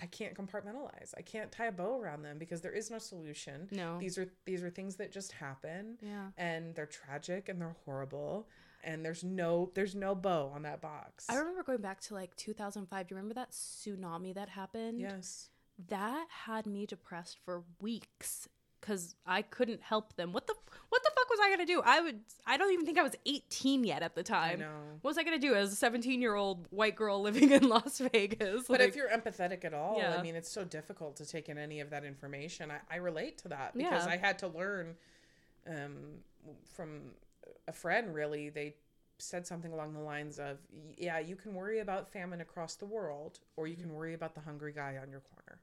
I 0.02 0.06
can't 0.06 0.34
compartmentalize. 0.34 1.14
I 1.16 1.22
can't 1.22 1.50
tie 1.50 1.66
a 1.66 1.72
bow 1.72 1.98
around 1.98 2.22
them 2.22 2.38
because 2.38 2.60
there 2.60 2.72
is 2.72 2.90
no 2.90 2.98
solution. 2.98 3.68
no. 3.70 3.98
These 3.98 4.18
are 4.18 4.30
these 4.44 4.62
are 4.62 4.70
things 4.70 4.96
that 4.96 5.12
just 5.12 5.32
happen 5.32 5.98
yeah. 6.00 6.28
and 6.36 6.74
they're 6.74 6.86
tragic 6.86 7.48
and 7.48 7.60
they're 7.60 7.76
horrible 7.84 8.48
and 8.84 9.04
there's 9.04 9.24
no 9.24 9.70
there's 9.74 9.94
no 9.94 10.14
bow 10.14 10.50
on 10.54 10.62
that 10.62 10.80
box. 10.80 11.26
I 11.28 11.36
remember 11.36 11.62
going 11.62 11.80
back 11.80 12.00
to 12.02 12.14
like 12.14 12.34
2005. 12.36 13.06
Do 13.06 13.14
you 13.14 13.16
remember 13.16 13.34
that 13.34 13.50
tsunami 13.50 14.34
that 14.34 14.48
happened? 14.48 15.00
Yes. 15.00 15.50
That 15.88 16.26
had 16.30 16.66
me 16.66 16.86
depressed 16.86 17.38
for 17.44 17.64
weeks 17.80 18.48
because 18.86 19.16
I 19.26 19.42
couldn't 19.42 19.82
help 19.82 20.14
them. 20.16 20.32
What 20.32 20.46
the 20.46 20.54
what 20.88 21.02
the 21.02 21.10
fuck 21.14 21.28
was 21.28 21.38
I 21.42 21.50
gonna 21.50 21.66
do? 21.66 21.82
I 21.84 22.00
would 22.00 22.20
I 22.46 22.56
don't 22.56 22.72
even 22.72 22.86
think 22.86 22.98
I 22.98 23.02
was 23.02 23.16
18 23.26 23.84
yet 23.84 24.02
at 24.02 24.14
the 24.14 24.22
time. 24.22 24.60
What 25.00 25.10
was 25.10 25.18
I 25.18 25.24
gonna 25.24 25.38
do 25.38 25.54
as 25.54 25.72
a 25.72 25.76
17 25.76 26.20
year 26.20 26.34
old 26.34 26.66
white 26.70 26.94
girl 26.94 27.20
living 27.28 27.50
in 27.50 27.68
Las 27.68 27.98
Vegas? 28.12 28.64
But 28.68 28.80
Like, 28.80 28.88
if 28.88 28.96
you're 28.96 29.08
empathetic 29.10 29.64
at 29.64 29.74
all, 29.74 29.96
Yeah. 29.98 30.16
I 30.16 30.22
mean, 30.22 30.36
it's 30.36 30.50
so 30.50 30.64
difficult 30.64 31.16
to 31.16 31.26
take 31.26 31.48
in 31.48 31.58
any 31.58 31.80
of 31.80 31.90
that 31.90 32.04
information. 32.04 32.70
I, 32.70 32.78
I 32.90 32.96
relate 32.98 33.38
to 33.38 33.48
that 33.48 33.76
because 33.76 34.06
Yeah. 34.06 34.12
I 34.12 34.16
had 34.16 34.38
to 34.40 34.48
learn 34.48 34.94
um, 35.68 35.96
from 36.74 37.00
a 37.66 37.72
friend, 37.72 38.14
really. 38.14 38.50
They 38.50 38.76
said 39.18 39.46
something 39.46 39.72
along 39.72 39.94
the 39.94 40.00
lines 40.00 40.38
of, 40.38 40.58
yeah, 40.96 41.18
you 41.18 41.34
can 41.36 41.54
worry 41.54 41.80
about 41.80 42.08
famine 42.08 42.40
across 42.40 42.76
the 42.76 42.84
world, 42.86 43.40
or 43.56 43.66
you 43.66 43.74
can 43.74 43.92
worry 43.94 44.14
about 44.14 44.34
the 44.34 44.40
hungry 44.42 44.72
guy 44.72 44.98
on 45.02 45.10
your 45.10 45.20
corner. 45.20 45.58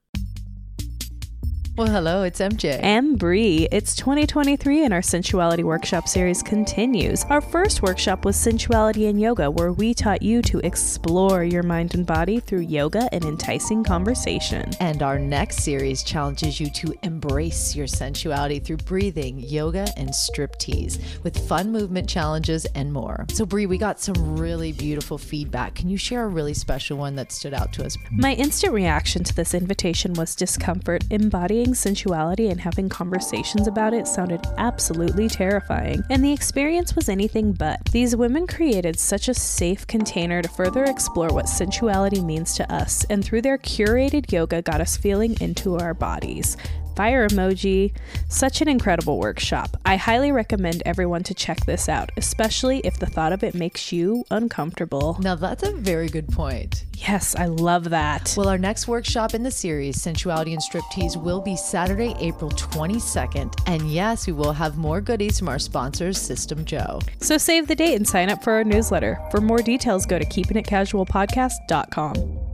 Well, 1.75 1.87
hello, 1.87 2.21
it's 2.21 2.39
MJ. 2.39 2.79
And 2.83 3.17
Bree. 3.17 3.67
It's 3.71 3.95
2023 3.95 4.85
and 4.85 4.93
our 4.93 5.01
sensuality 5.01 5.63
workshop 5.63 6.07
series 6.07 6.43
continues. 6.43 7.23
Our 7.31 7.41
first 7.41 7.81
workshop 7.81 8.25
was 8.25 8.35
Sensuality 8.35 9.09
and 9.09 9.19
Yoga, 9.19 9.49
where 9.49 9.73
we 9.73 9.95
taught 9.95 10.21
you 10.21 10.43
to 10.43 10.59
explore 10.59 11.43
your 11.43 11.63
mind 11.63 11.95
and 11.95 12.05
body 12.05 12.39
through 12.39 12.59
yoga 12.59 13.09
and 13.11 13.25
enticing 13.25 13.83
conversation. 13.83 14.69
and 14.81 15.01
our 15.01 15.17
next 15.17 15.63
series 15.63 16.03
challenges 16.03 16.59
you 16.59 16.69
to 16.69 16.93
embrace 17.01 17.75
your 17.75 17.87
sensuality 17.87 18.63
through 18.63 18.77
breathing, 18.77 19.39
yoga, 19.39 19.87
and 19.97 20.09
striptease 20.11 20.99
with 21.23 21.35
fun 21.47 21.71
movement 21.71 22.07
challenges 22.07 22.65
and 22.75 22.93
more. 22.93 23.25
So, 23.33 23.47
Bree, 23.47 23.65
we 23.65 23.79
got 23.79 23.99
some 23.99 24.37
really 24.37 24.73
beautiful 24.73 25.17
feedback. 25.17 25.73
Can 25.73 25.89
you 25.89 25.97
share 25.97 26.25
a 26.25 26.27
really 26.27 26.53
special 26.53 26.99
one 26.99 27.15
that 27.15 27.31
stood 27.31 27.55
out 27.55 27.73
to 27.73 27.83
us? 27.83 27.97
My 28.11 28.33
instant 28.33 28.73
reaction 28.73 29.23
to 29.23 29.35
this 29.35 29.55
invitation 29.55 30.13
was 30.13 30.35
discomfort. 30.35 31.03
Embodying 31.09 31.62
sensuality 31.71 32.49
and 32.49 32.59
having 32.59 32.89
conversations 32.89 33.67
about 33.67 33.93
it 33.93 34.07
sounded 34.07 34.45
absolutely 34.57 35.29
terrifying, 35.29 36.03
and 36.09 36.23
the 36.23 36.33
experience 36.33 36.95
was 36.95 37.09
anything 37.09 37.53
but. 37.53 37.83
These 37.91 38.15
women 38.15 38.47
created 38.47 38.99
such 38.99 39.27
a 39.27 39.33
safe 39.33 39.87
container 39.87 40.41
to 40.41 40.49
further 40.49 40.83
explore 40.83 41.29
what 41.29 41.47
sensuality 41.47 42.21
means 42.21 42.55
to 42.55 42.73
us, 42.73 43.05
and 43.05 43.23
through 43.23 43.43
their 43.43 43.57
curated 43.57 44.31
yoga, 44.31 44.61
got 44.61 44.81
us 44.81 44.97
feeling 44.97 45.39
into 45.39 45.77
our 45.77 45.93
bodies. 45.93 46.57
Fire 46.95 47.27
emoji. 47.27 47.93
Such 48.29 48.61
an 48.61 48.67
incredible 48.67 49.19
workshop. 49.19 49.77
I 49.85 49.95
highly 49.95 50.31
recommend 50.31 50.83
everyone 50.85 51.23
to 51.23 51.33
check 51.33 51.65
this 51.65 51.89
out, 51.89 52.11
especially 52.17 52.79
if 52.79 52.99
the 52.99 53.05
thought 53.05 53.33
of 53.33 53.43
it 53.43 53.55
makes 53.55 53.91
you 53.91 54.25
uncomfortable. 54.31 55.17
Now, 55.19 55.35
that's 55.35 55.63
a 55.63 55.73
very 55.73 56.09
good 56.09 56.29
point. 56.29 56.85
Yes, 56.95 57.35
I 57.35 57.47
love 57.47 57.89
that. 57.89 58.33
Well, 58.37 58.49
our 58.49 58.57
next 58.57 58.87
workshop 58.87 59.33
in 59.33 59.43
the 59.43 59.51
series, 59.51 59.97
Sensuality 59.97 60.53
and 60.53 60.61
Striptease, 60.61 61.21
will 61.21 61.41
be 61.41 61.55
Saturday, 61.55 62.15
April 62.19 62.51
22nd. 62.51 63.53
And 63.67 63.91
yes, 63.91 64.27
we 64.27 64.33
will 64.33 64.53
have 64.53 64.77
more 64.77 65.01
goodies 65.01 65.39
from 65.39 65.49
our 65.49 65.59
sponsors, 65.59 66.19
System 66.19 66.65
Joe. 66.65 66.99
So 67.19 67.37
save 67.37 67.67
the 67.67 67.75
date 67.75 67.95
and 67.95 68.07
sign 68.07 68.29
up 68.29 68.43
for 68.43 68.53
our 68.53 68.63
newsletter. 68.63 69.19
For 69.31 69.41
more 69.41 69.61
details, 69.61 70.05
go 70.05 70.19
to 70.19 70.25
keepingitcasualpodcast.com. 70.25 72.52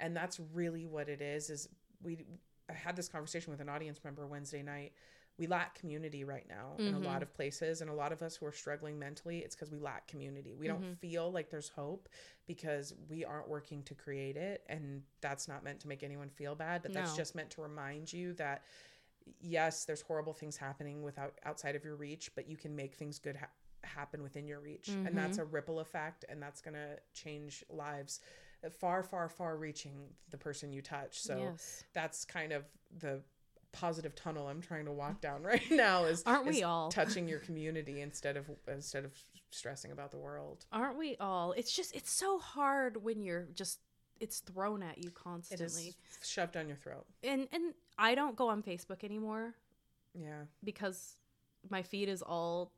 and 0.00 0.16
that's 0.16 0.40
really 0.52 0.86
what 0.86 1.08
it 1.08 1.20
is 1.20 1.50
is 1.50 1.68
we 2.02 2.24
I 2.70 2.74
had 2.74 2.96
this 2.96 3.08
conversation 3.08 3.50
with 3.50 3.60
an 3.60 3.68
audience 3.68 4.00
member 4.04 4.26
Wednesday 4.26 4.62
night. 4.62 4.92
We 5.38 5.46
lack 5.46 5.78
community 5.78 6.24
right 6.24 6.46
now 6.48 6.72
in 6.78 6.88
a 6.88 6.90
mm-hmm. 6.96 7.04
lot 7.04 7.22
of 7.22 7.32
places 7.32 7.80
and 7.80 7.88
a 7.88 7.94
lot 7.94 8.12
of 8.12 8.22
us 8.22 8.34
who 8.34 8.44
are 8.44 8.52
struggling 8.52 8.98
mentally 8.98 9.38
it's 9.38 9.54
because 9.54 9.70
we 9.70 9.78
lack 9.78 10.08
community. 10.08 10.56
We 10.58 10.66
don't 10.66 10.82
mm-hmm. 10.82 10.94
feel 10.94 11.30
like 11.30 11.48
there's 11.48 11.68
hope 11.68 12.08
because 12.46 12.92
we 13.08 13.24
aren't 13.24 13.48
working 13.48 13.84
to 13.84 13.94
create 13.94 14.36
it 14.36 14.64
and 14.68 15.02
that's 15.20 15.46
not 15.46 15.62
meant 15.62 15.80
to 15.80 15.88
make 15.88 16.02
anyone 16.02 16.28
feel 16.28 16.56
bad, 16.56 16.82
but 16.82 16.92
that's 16.92 17.12
No. 17.12 17.16
just 17.16 17.36
meant 17.36 17.50
to 17.50 17.62
remind 17.62 18.12
you 18.12 18.32
that 18.34 18.64
yes, 19.40 19.84
there's 19.84 20.02
horrible 20.02 20.32
things 20.32 20.56
happening 20.56 21.02
without 21.02 21.34
outside 21.44 21.76
of 21.76 21.84
your 21.84 21.96
reach, 21.96 22.30
but 22.34 22.48
you 22.48 22.56
can 22.56 22.74
make 22.74 22.94
things 22.94 23.18
good 23.18 23.36
ha- 23.36 23.48
happen 23.84 24.22
within 24.22 24.46
your 24.46 24.60
reach, 24.60 24.88
and 24.88 25.06
mm-hmm. 25.06 25.16
that's 25.16 25.38
a 25.38 25.44
ripple 25.44 25.80
effect, 25.80 26.24
and 26.28 26.42
that's 26.42 26.60
gonna 26.60 26.96
change 27.12 27.64
lives 27.68 28.20
far, 28.80 29.02
far, 29.02 29.28
far 29.28 29.56
reaching 29.56 29.92
the 30.30 30.38
person 30.38 30.72
you 30.72 30.82
touch. 30.82 31.20
So 31.20 31.36
Yes. 31.38 31.84
that's 31.92 32.24
kind 32.24 32.52
of 32.52 32.64
the 32.98 33.20
positive 33.72 34.14
tunnel 34.14 34.46
I'm 34.48 34.60
trying 34.60 34.86
to 34.86 34.92
walk 34.92 35.20
down 35.20 35.42
right 35.52 35.70
now. 35.70 36.04
Is 36.04 36.22
Aren't 36.26 36.46
we 36.46 36.58
is 36.58 36.62
all? 36.62 36.90
touching 36.90 37.28
your 37.28 37.38
community 37.40 38.00
instead 38.00 38.36
of 38.36 38.50
instead 38.66 39.04
of 39.04 39.12
stressing 39.50 39.92
about 39.92 40.10
the 40.10 40.18
world? 40.18 40.64
Aren't 40.72 40.98
we 40.98 41.16
all? 41.20 41.52
It's 41.52 41.74
just 41.74 41.94
it's 41.94 42.10
so 42.10 42.38
hard 42.38 43.02
when 43.02 43.22
you're 43.22 43.48
just 43.54 43.80
it's 44.20 44.40
thrown 44.40 44.82
at 44.82 44.98
you 44.98 45.10
constantly. 45.10 45.94
shoved 46.24 46.52
down 46.52 46.66
your 46.66 46.76
throat. 46.76 47.06
And 47.22 47.46
and 47.52 47.74
I 47.98 48.14
don't 48.14 48.34
go 48.36 48.48
on 48.48 48.62
Facebook 48.62 49.04
anymore 49.04 49.54
Yeah. 50.14 50.42
because 50.64 51.14
my 51.70 51.82
feed 51.82 52.08
is 52.08 52.22
all 52.22 52.72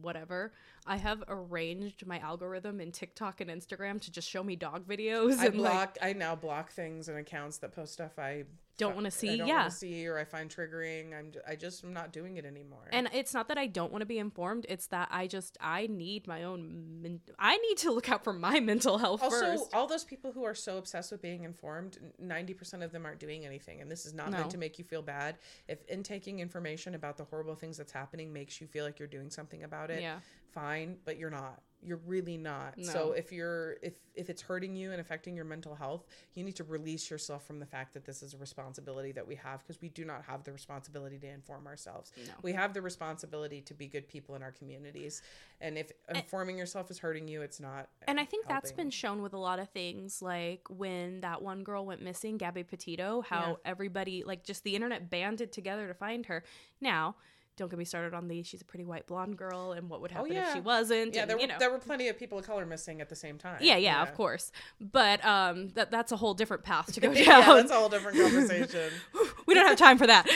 whatever. 0.00 0.52
I 0.86 0.96
have 0.96 1.22
arranged 1.28 2.06
my 2.06 2.18
algorithm 2.18 2.80
in 2.80 2.92
TikTok 2.92 3.40
and 3.40 3.50
Instagram 3.50 4.00
to 4.02 4.10
just 4.10 4.28
show 4.28 4.42
me 4.42 4.56
dog 4.56 4.86
videos 4.86 5.38
I 5.38 5.46
and 5.46 5.60
like 5.60 5.72
block. 5.72 5.98
I 6.02 6.12
now 6.12 6.34
block 6.34 6.72
things 6.72 7.08
and 7.08 7.18
accounts 7.18 7.58
that 7.58 7.74
post 7.74 7.92
stuff 7.92 8.18
I 8.18 8.44
Don't 8.82 8.94
wanna 8.94 9.06
I 9.06 9.10
see, 9.10 9.36
don't 9.38 9.46
yeah. 9.48 9.68
see 9.68 10.06
or 10.06 10.18
I 10.18 10.24
find 10.24 10.50
triggering. 10.50 11.16
I'm. 11.18 11.32
I 11.48 11.56
just 11.56 11.84
am 11.84 11.92
not 11.92 12.12
doing 12.12 12.36
it 12.36 12.44
anymore. 12.44 12.88
and 12.92 13.08
it's 13.12 13.32
not 13.34 13.48
that 13.48 13.58
I 13.58 13.66
don't 13.66 13.90
want 13.92 14.02
to 14.02 14.06
be 14.06 14.18
informed, 14.18 14.66
it's 14.68 14.86
that 14.88 15.08
I 15.10 15.26
just 15.26 15.56
I 15.60 15.86
need 15.86 16.26
my 16.26 16.44
own 16.44 17.00
men- 17.02 17.20
I 17.38 17.56
need 17.58 17.78
to 17.78 17.90
look 17.92 18.08
out 18.10 18.24
for 18.24 18.32
my 18.32 18.60
mental 18.72 18.98
health 18.98 19.22
also, 19.22 19.40
first. 19.40 19.74
all 19.74 19.86
those 19.86 20.04
people 20.04 20.32
who 20.32 20.44
are 20.44 20.54
so 20.54 20.78
obsessed 20.78 21.12
with 21.12 21.22
being 21.22 21.44
informed, 21.44 21.98
ninety 22.18 22.54
percent 22.54 22.82
of 22.82 22.92
them 22.92 23.06
aren't 23.06 23.20
doing 23.20 23.44
anything, 23.46 23.80
and 23.80 23.90
this 23.90 24.04
is 24.06 24.12
not 24.14 24.30
No. 24.30 24.38
meant 24.38 24.50
to 24.50 24.58
make 24.58 24.78
you 24.78 24.84
feel 24.84 25.02
bad. 25.02 25.38
If 25.68 25.78
intaking 25.88 26.40
information 26.40 26.94
about 26.94 27.16
the 27.16 27.24
horrible 27.24 27.54
things 27.54 27.76
that's 27.76 27.92
happening 27.92 28.32
makes 28.32 28.60
you 28.60 28.66
feel 28.66 28.84
like 28.84 28.98
you're 28.98 29.08
doing 29.08 29.30
something 29.30 29.62
about 29.62 29.90
it, 29.90 30.02
Yeah. 30.02 30.18
fine, 30.52 30.98
but 31.04 31.16
you're 31.18 31.30
not. 31.30 31.60
You're 31.84 32.00
really 32.06 32.36
not. 32.36 32.78
No. 32.78 32.84
So 32.84 33.12
if 33.12 33.32
you're 33.32 33.76
if 33.82 33.94
if 34.14 34.30
it's 34.30 34.42
hurting 34.42 34.76
you 34.76 34.92
and 34.92 35.00
affecting 35.00 35.34
your 35.34 35.44
mental 35.44 35.74
health, 35.74 36.06
you 36.34 36.44
need 36.44 36.54
to 36.56 36.64
release 36.64 37.10
yourself 37.10 37.44
from 37.46 37.58
the 37.58 37.66
fact 37.66 37.94
that 37.94 38.04
this 38.04 38.22
is 38.22 38.34
a 38.34 38.36
responsibility 38.36 39.10
that 39.12 39.26
we 39.26 39.34
have 39.36 39.60
because 39.62 39.80
we 39.80 39.88
do 39.88 40.04
not 40.04 40.22
have 40.24 40.44
the 40.44 40.52
responsibility 40.52 41.18
to 41.18 41.26
inform 41.26 41.66
ourselves. 41.66 42.12
No. 42.26 42.32
We 42.42 42.52
have 42.52 42.72
the 42.72 42.82
responsibility 42.82 43.62
to 43.62 43.74
be 43.74 43.88
good 43.88 44.06
people 44.06 44.36
in 44.36 44.42
our 44.42 44.52
communities. 44.52 45.22
And 45.60 45.76
if 45.76 45.90
informing 46.14 46.56
yourself 46.56 46.90
is 46.90 46.98
hurting 46.98 47.26
you, 47.26 47.42
it's 47.42 47.58
not. 47.58 47.88
And 48.06 48.20
I 48.20 48.24
think 48.26 48.46
that's 48.46 48.72
been 48.72 48.90
shown 48.90 49.22
with 49.22 49.32
a 49.32 49.38
lot 49.38 49.58
of 49.58 49.68
things, 49.70 50.22
like 50.22 50.62
when 50.68 51.22
that 51.22 51.42
one 51.42 51.64
girl 51.64 51.84
went 51.84 52.02
missing, 52.02 52.36
Gabby 52.36 52.62
Petito, 52.62 53.22
how 53.22 53.48
Yeah. 53.64 53.70
everybody, 53.72 54.22
like 54.24 54.44
just 54.44 54.62
the 54.62 54.76
internet 54.76 55.10
banded 55.10 55.50
together 55.52 55.88
to 55.88 55.94
find 55.94 56.26
her. 56.26 56.44
Now, 56.80 57.16
don't 57.62 57.70
get 57.70 57.78
me 57.78 57.84
started 57.84 58.12
on 58.14 58.28
the 58.28 58.42
she's 58.42 58.60
a 58.60 58.64
pretty 58.64 58.84
white 58.84 59.06
blonde 59.06 59.36
girl 59.38 59.72
and 59.72 59.88
what 59.88 60.00
would 60.02 60.10
happen 60.10 60.32
if 60.32 60.36
Oh, 60.36 60.40
yeah. 60.40 60.52
she 60.54 60.60
wasn't. 60.60 61.14
Yeah, 61.14 61.22
and, 61.22 61.30
there 61.30 61.38
you 61.38 61.46
were 61.46 61.52
know. 61.52 61.58
there 61.58 61.70
were 61.70 61.78
plenty 61.78 62.08
of 62.08 62.18
people 62.18 62.38
of 62.38 62.44
color 62.46 62.66
missing 62.66 63.00
at 63.00 63.08
the 63.08 63.16
same 63.16 63.38
time. 63.38 63.58
yeah, 63.60 63.76
yeah, 63.76 64.02
of 64.02 64.12
course. 64.14 64.50
But 64.80 65.24
um, 65.24 65.68
that 65.70 65.90
that's 65.90 66.12
a 66.12 66.16
whole 66.16 66.34
different 66.34 66.64
path 66.64 66.92
to 66.92 67.00
go 67.00 67.08
down. 67.14 67.22
yeah, 67.24 67.54
that's 67.54 67.70
a 67.70 67.74
whole 67.76 67.88
different 67.88 68.18
conversation. 68.22 68.90
we 69.46 69.54
don't 69.54 69.66
have 69.66 69.78
time 69.78 69.96
for 69.98 70.06
that. 70.08 70.26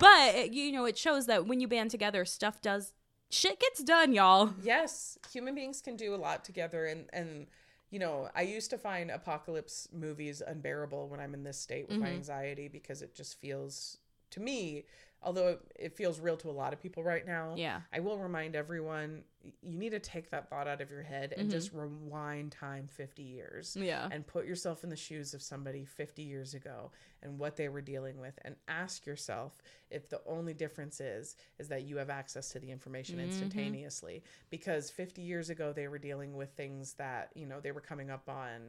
but 0.00 0.52
you 0.52 0.72
know, 0.72 0.84
it 0.84 0.98
shows 0.98 1.26
that 1.26 1.46
when 1.46 1.60
you 1.60 1.68
band 1.68 1.90
together, 1.90 2.24
stuff 2.24 2.60
does 2.60 2.92
shit 3.30 3.58
gets 3.60 3.82
done, 3.82 4.12
y'all. 4.12 4.50
yes, 4.62 5.16
human 5.32 5.54
beings 5.54 5.80
can 5.80 5.96
do 5.96 6.14
a 6.14 6.16
lot 6.16 6.44
together, 6.44 6.84
and 6.86 7.08
and 7.12 7.46
you 7.90 7.98
know, 7.98 8.28
I 8.34 8.42
used 8.42 8.70
to 8.70 8.78
find 8.78 9.10
apocalypse 9.10 9.86
movies 9.92 10.40
unbearable 10.46 11.08
when 11.08 11.20
I'm 11.20 11.34
in 11.34 11.44
this 11.44 11.58
state 11.58 11.88
with 11.88 11.98
my 11.98 12.06
Mm-hmm. 12.06 12.14
anxiety 12.16 12.68
because 12.68 13.02
it 13.02 13.14
just 13.14 13.38
feels 13.38 13.98
to 14.30 14.40
me, 14.40 14.86
although 15.22 15.48
it, 15.48 15.60
it 15.78 15.96
feels 15.96 16.20
real 16.20 16.36
to 16.38 16.50
a 16.50 16.52
lot 16.52 16.72
of 16.72 16.80
people 16.80 17.02
right 17.02 17.26
now. 17.26 17.54
Yeah. 17.56 17.80
I 17.92 18.00
will 18.00 18.18
remind 18.18 18.56
everyone 18.56 19.22
you 19.62 19.76
need 19.78 19.90
to 19.90 19.98
take 19.98 20.30
that 20.30 20.48
thought 20.48 20.68
out 20.68 20.80
of 20.80 20.90
your 20.90 21.02
head 21.02 21.34
and 21.36 21.50
just 21.50 21.72
rewind 21.72 22.52
time 22.52 22.86
50 22.86 23.22
years. 23.22 23.70
Mm-hmm. 23.74 23.84
Yeah. 23.86 24.08
And 24.10 24.26
put 24.26 24.46
yourself 24.46 24.84
in 24.84 24.90
the 24.90 24.96
shoes 24.96 25.34
of 25.34 25.42
somebody 25.42 25.84
50 25.84 26.22
years 26.22 26.54
ago 26.54 26.90
and 27.22 27.38
what 27.38 27.56
they 27.56 27.68
were 27.68 27.80
dealing 27.80 28.18
with 28.20 28.38
and 28.44 28.56
ask 28.68 29.06
yourself 29.06 29.52
if 29.90 30.08
the 30.08 30.20
only 30.26 30.54
difference 30.54 31.00
is 31.00 31.36
is 31.58 31.68
that 31.68 31.82
you 31.82 31.96
have 31.98 32.10
access 32.10 32.48
to 32.50 32.58
the 32.58 32.70
information 32.70 33.18
Mm-hmm. 33.18 33.28
instantaneously 33.30 34.22
because 34.50 34.90
50 34.90 35.22
years 35.22 35.50
ago 35.50 35.72
they 35.72 35.88
were 35.88 35.98
dealing 35.98 36.36
with 36.36 36.50
things 36.56 36.94
that, 36.94 37.30
you 37.34 37.46
know, 37.46 37.60
they 37.60 37.72
were 37.72 37.80
coming 37.80 38.10
up 38.10 38.28
on 38.28 38.60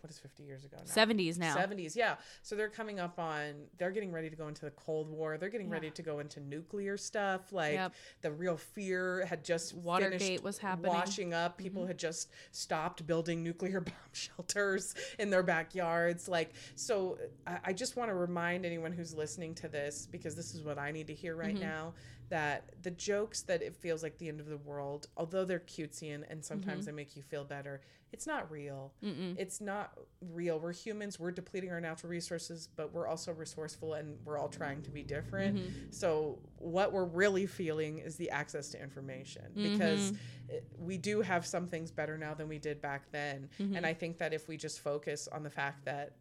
what 0.00 0.10
is 0.10 0.18
50 0.18 0.42
years 0.42 0.64
ago 0.64 0.76
now? 0.78 0.92
70s 0.92 1.38
now. 1.38 1.54
70s, 1.56 1.94
yeah. 1.96 2.16
So 2.42 2.56
they're 2.56 2.68
coming 2.68 2.98
up 3.00 3.18
on, 3.18 3.54
they're 3.78 3.90
getting 3.90 4.12
ready 4.12 4.28
to 4.30 4.36
go 4.36 4.48
into 4.48 4.64
the 4.64 4.70
Cold 4.72 5.08
War. 5.08 5.38
They're 5.38 5.48
getting 5.48 5.70
ready 5.70 5.90
to 5.90 6.02
go 6.02 6.18
into 6.18 6.40
nuclear 6.40 6.96
stuff. 6.96 7.52
Like 7.52 7.74
Yep. 7.74 7.92
the 8.22 8.32
real 8.32 8.56
fear 8.56 9.24
had 9.26 9.44
just 9.44 9.74
Watergate 10.20 10.42
was 10.44 10.58
happening. 10.58 10.90
Mm-hmm. 10.92 11.00
washing 11.00 11.34
up. 11.34 11.58
People 11.58 11.86
had 11.86 11.98
just 11.98 12.30
stopped 12.52 13.06
building 13.06 13.42
nuclear 13.42 13.80
bomb 13.82 13.94
shelters 14.12 14.94
in 15.18 15.30
their 15.30 15.42
backyards. 15.42 16.28
Like, 16.28 16.52
so 16.74 17.18
I, 17.46 17.58
I 17.66 17.72
just 17.72 17.96
want 17.96 18.10
to 18.10 18.14
remind 18.14 18.64
anyone 18.64 18.92
who's 18.92 19.14
listening 19.14 19.54
to 19.56 19.68
this, 19.68 20.06
because 20.10 20.34
this 20.34 20.54
is 20.54 20.62
what 20.62 20.78
I 20.78 20.90
need 20.90 21.06
to 21.08 21.14
hear 21.14 21.36
right 21.36 21.54
Mm-hmm. 21.54 21.62
now, 21.62 21.94
that 22.30 22.70
the 22.82 22.90
jokes 22.90 23.42
that 23.42 23.60
it 23.62 23.76
feels 23.76 24.02
like 24.02 24.16
the 24.18 24.28
end 24.28 24.40
of 24.40 24.46
the 24.46 24.56
world, 24.56 25.08
although 25.16 25.44
they're 25.44 25.58
cutesy 25.60 26.14
and, 26.14 26.24
and 26.30 26.42
sometimes 26.44 26.78
Mm-hmm. 26.80 26.86
they 26.86 26.92
make 26.92 27.16
you 27.16 27.22
feel 27.22 27.44
better, 27.44 27.80
it's 28.14 28.28
not 28.28 28.48
real. 28.48 28.92
It's 29.36 29.60
not 29.60 29.98
real. 30.32 30.60
We're 30.60 30.72
humans. 30.72 31.18
We're 31.18 31.32
depleting 31.32 31.72
our 31.72 31.80
natural 31.80 32.10
resources, 32.10 32.68
but 32.76 32.92
we're 32.92 33.08
also 33.08 33.32
resourceful 33.32 33.94
and 33.94 34.16
we're 34.24 34.38
all 34.38 34.48
trying 34.48 34.82
to 34.82 34.90
be 34.90 35.02
different. 35.02 35.56
Mm-hmm. 35.56 35.90
So, 35.90 36.38
what 36.58 36.92
we're 36.92 37.06
really 37.06 37.46
feeling 37.46 37.98
is 37.98 38.14
the 38.14 38.30
access 38.30 38.68
to 38.68 38.80
information 38.80 39.42
because 39.56 40.12
mm-hmm. 40.12 40.54
it- 40.54 40.64
we 40.78 40.96
do 40.96 41.22
have 41.22 41.44
some 41.44 41.66
things 41.66 41.90
better 41.90 42.16
now 42.16 42.34
than 42.34 42.46
we 42.46 42.58
did 42.58 42.80
back 42.80 43.10
then. 43.10 43.48
Mm-hmm. 43.58 43.74
And 43.74 43.84
I 43.84 43.94
think 43.94 44.18
that 44.18 44.32
if 44.32 44.46
we 44.46 44.56
just 44.56 44.78
focus 44.78 45.28
on 45.32 45.42
the 45.42 45.50
fact 45.50 45.84
that 45.86 46.12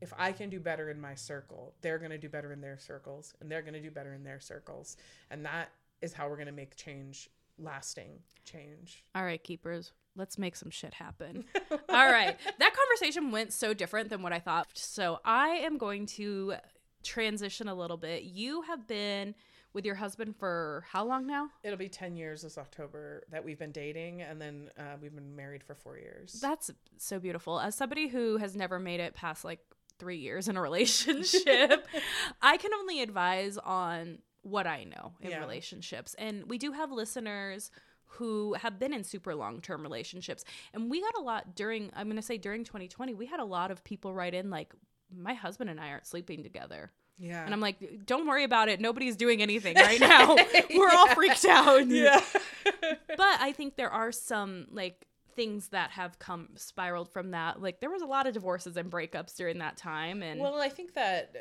if 0.00 0.14
I 0.16 0.32
can 0.32 0.48
do 0.48 0.58
better 0.58 0.88
in 0.88 0.98
my 0.98 1.14
circle, 1.14 1.74
they're 1.82 1.98
going 1.98 2.12
to 2.12 2.18
do 2.18 2.30
better 2.30 2.50
in 2.50 2.62
their 2.62 2.78
circles, 2.78 3.34
and 3.40 3.52
they're 3.52 3.60
going 3.60 3.74
to 3.74 3.82
do 3.82 3.90
better 3.90 4.14
in 4.14 4.24
their 4.24 4.40
circles. 4.40 4.96
And 5.30 5.44
that 5.44 5.68
is 6.00 6.14
how 6.14 6.30
we're 6.30 6.36
going 6.36 6.46
to 6.46 6.52
make 6.52 6.76
change 6.76 7.28
lasting 7.58 8.20
change. 8.44 9.04
All 9.14 9.24
right, 9.24 9.42
keepers, 9.42 9.92
let's 10.16 10.38
make 10.38 10.56
some 10.56 10.70
shit 10.70 10.94
happen. 10.94 11.44
All 11.70 12.10
right. 12.10 12.36
That 12.58 12.74
conversation 12.74 13.30
went 13.30 13.52
so 13.52 13.72
different 13.74 14.10
than 14.10 14.22
what 14.22 14.32
I 14.32 14.38
thought. 14.38 14.68
So 14.74 15.20
I 15.24 15.48
am 15.48 15.78
going 15.78 16.06
to 16.06 16.54
transition 17.02 17.68
a 17.68 17.74
little 17.74 17.96
bit. 17.96 18.22
You 18.24 18.62
have 18.62 18.86
been 18.86 19.34
with 19.72 19.86
your 19.86 19.94
husband 19.94 20.36
for 20.36 20.84
how 20.90 21.04
long 21.04 21.26
now? 21.26 21.48
It'll 21.64 21.78
be 21.78 21.88
10 21.88 22.14
years 22.16 22.42
this 22.42 22.58
October 22.58 23.22
that 23.30 23.42
we've 23.42 23.58
been 23.58 23.72
dating, 23.72 24.20
and 24.20 24.38
then 24.40 24.70
uh, 24.78 24.96
we've 25.00 25.14
been 25.14 25.34
married 25.34 25.64
for 25.64 25.74
four 25.74 25.96
years. 25.96 26.34
That's 26.42 26.70
so 26.98 27.18
beautiful. 27.18 27.58
As 27.58 27.74
somebody 27.74 28.08
who 28.08 28.36
has 28.36 28.54
never 28.54 28.78
made 28.78 29.00
it 29.00 29.14
past 29.14 29.44
like 29.44 29.60
three 29.98 30.18
years 30.18 30.46
in 30.48 30.58
a 30.58 30.60
relationship, 31.16 31.86
I 32.42 32.56
can 32.58 32.74
only 32.74 33.00
advise 33.00 33.56
on 33.56 34.18
what 34.42 34.66
I 34.66 34.84
know 34.84 35.12
in 35.20 35.30
Yeah. 35.30 35.40
relationships. 35.40 36.14
And 36.18 36.48
we 36.50 36.58
do 36.58 36.72
have 36.72 36.90
listeners 36.92 37.70
who 38.14 38.54
have 38.54 38.78
been 38.78 38.92
in 38.92 39.04
super 39.04 39.34
long 39.34 39.60
term 39.60 39.82
relationships. 39.82 40.44
And 40.74 40.90
we 40.90 41.00
got 41.00 41.16
a 41.18 41.22
lot 41.22 41.54
during, 41.54 41.90
I'm 41.94 42.06
going 42.06 42.16
to 42.16 42.22
say 42.22 42.38
during 42.38 42.64
2020, 42.64 43.14
we 43.14 43.26
had 43.26 43.40
a 43.40 43.44
lot 43.44 43.70
of 43.70 43.82
people 43.84 44.12
write 44.14 44.34
in 44.34 44.50
like, 44.50 44.72
my 45.14 45.34
husband 45.34 45.68
and 45.68 45.78
I 45.78 45.90
aren't 45.90 46.06
sleeping 46.06 46.42
together. 46.42 46.90
yeah. 47.18 47.44
And 47.44 47.52
I'm 47.52 47.60
like, 47.60 48.06
don't 48.06 48.26
worry 48.26 48.44
about 48.44 48.68
it. 48.68 48.80
Nobody's 48.80 49.16
doing 49.16 49.42
anything 49.42 49.76
right 49.76 50.00
now. 50.00 50.36
We're 50.74 50.90
all 50.90 51.08
freaked 51.08 51.44
out. 51.44 51.86
yeah. 51.86 52.22
But 52.64 53.20
I 53.20 53.52
think 53.52 53.76
there 53.76 53.90
are 53.90 54.10
some 54.12 54.66
like 54.70 55.06
things 55.34 55.68
that 55.68 55.90
have 55.90 56.18
come 56.18 56.48
spiraled 56.56 57.08
from 57.08 57.30
that. 57.32 57.60
Like 57.60 57.80
there 57.80 57.90
was 57.90 58.02
a 58.02 58.06
lot 58.06 58.26
of 58.26 58.34
divorces 58.34 58.76
and 58.76 58.90
breakups 58.90 59.36
during 59.36 59.58
that 59.58 59.76
time 59.76 60.22
and 60.22 60.40
Well, 60.40 60.60
I 60.60 60.68
think 60.68 60.94
that 60.94 61.34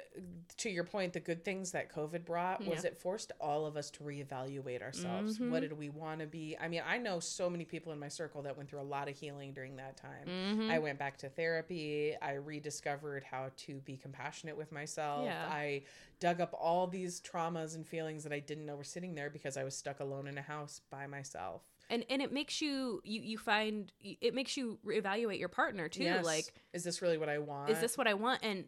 to 0.57 0.69
your 0.69 0.83
point, 0.83 1.13
the 1.13 1.19
good 1.19 1.43
things 1.43 1.71
that 1.71 1.93
COVID 1.93 2.25
brought 2.25 2.65
was 2.65 2.83
Yeah. 2.83 2.89
it 2.91 2.97
forced 2.97 3.31
all 3.39 3.65
of 3.65 3.77
us 3.77 3.89
to 3.91 4.03
reevaluate 4.03 4.81
ourselves. 4.81 5.35
Mm-hmm. 5.35 5.51
What 5.51 5.61
did 5.61 5.73
we 5.77 5.89
want 5.89 6.19
to 6.21 6.25
be? 6.27 6.57
I 6.59 6.67
mean, 6.67 6.83
I 6.87 6.97
know 6.97 7.19
so 7.19 7.49
many 7.49 7.65
people 7.65 7.91
in 7.91 7.99
my 7.99 8.07
circle 8.07 8.41
that 8.43 8.55
went 8.57 8.69
through 8.69 8.81
a 8.81 8.83
lot 8.83 9.09
of 9.09 9.15
healing 9.17 9.53
during 9.53 9.75
that 9.77 9.97
time. 9.97 10.27
Mm-hmm. 10.27 10.71
I 10.71 10.79
went 10.79 10.99
back 10.99 11.17
to 11.19 11.29
therapy. 11.29 12.15
I 12.21 12.33
rediscovered 12.33 13.23
how 13.23 13.51
to 13.57 13.75
be 13.81 13.97
compassionate 13.97 14.57
with 14.57 14.71
myself. 14.71 15.25
Yeah. 15.25 15.47
I 15.49 15.83
dug 16.19 16.39
up 16.39 16.53
all 16.53 16.87
these 16.87 17.19
traumas 17.19 17.75
and 17.75 17.85
feelings 17.85 18.23
that 18.23 18.31
I 18.31 18.39
didn't 18.39 18.65
know 18.65 18.75
were 18.75 18.83
sitting 18.83 19.15
there 19.15 19.29
because 19.29 19.57
I 19.57 19.63
was 19.63 19.75
stuck 19.75 19.99
alone 19.99 20.27
in 20.27 20.37
a 20.37 20.41
house 20.41 20.81
by 20.89 21.07
myself. 21.07 21.63
And 21.91 22.03
and 22.09 22.21
it 22.21 22.31
makes 22.31 22.61
you 22.61 23.01
you 23.03 23.21
you 23.21 23.37
find 23.37 23.91
it 24.01 24.33
makes 24.33 24.57
you 24.57 24.79
reevaluate 24.83 25.37
your 25.37 25.49
partner 25.49 25.87
too. 25.87 26.03
Yes. 26.05 26.25
Like 26.25 26.53
is 26.73 26.83
this 26.83 27.01
really 27.01 27.19
what 27.19 27.29
I 27.29 27.37
want? 27.37 27.69
is 27.69 27.79
this 27.79 27.97
what 27.97 28.07
I 28.07 28.15
want 28.15 28.39
and 28.41 28.65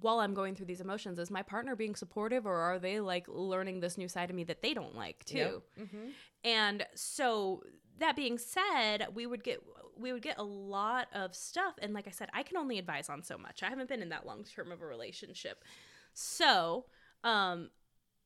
while 0.00 0.18
I'm 0.18 0.34
going 0.34 0.54
through 0.54 0.66
these 0.66 0.82
emotions, 0.82 1.18
is 1.18 1.30
my 1.30 1.42
partner 1.42 1.74
being 1.74 1.94
supportive 1.94 2.44
or 2.44 2.54
are 2.56 2.78
they 2.78 3.00
like 3.00 3.26
learning 3.28 3.80
this 3.80 3.96
new 3.96 4.08
side 4.08 4.28
of 4.28 4.36
me 4.36 4.44
that 4.44 4.60
they 4.60 4.74
don't 4.74 4.94
like 4.94 5.24
too? 5.24 5.62
Yep. 5.78 5.88
Mhm. 5.88 6.10
And 6.44 6.86
so 6.94 7.62
that 7.98 8.14
being 8.14 8.36
said, 8.36 9.06
we 9.14 9.26
would 9.26 9.42
get 9.42 9.60
we 9.96 10.12
would 10.12 10.22
get 10.22 10.36
a 10.36 10.42
lot 10.44 11.08
of 11.14 11.34
stuff 11.34 11.74
and 11.80 11.94
like 11.94 12.06
I 12.06 12.10
said, 12.10 12.28
I 12.34 12.42
can 12.42 12.58
only 12.58 12.78
advise 12.78 13.08
on 13.08 13.22
so 13.22 13.38
much. 13.38 13.62
I 13.62 13.70
haven't 13.70 13.88
been 13.88 14.02
in 14.02 14.10
that 14.10 14.26
long 14.26 14.44
term 14.44 14.70
of 14.70 14.82
a 14.82 14.86
relationship. 14.86 15.64
So, 16.12 16.84
um 17.24 17.70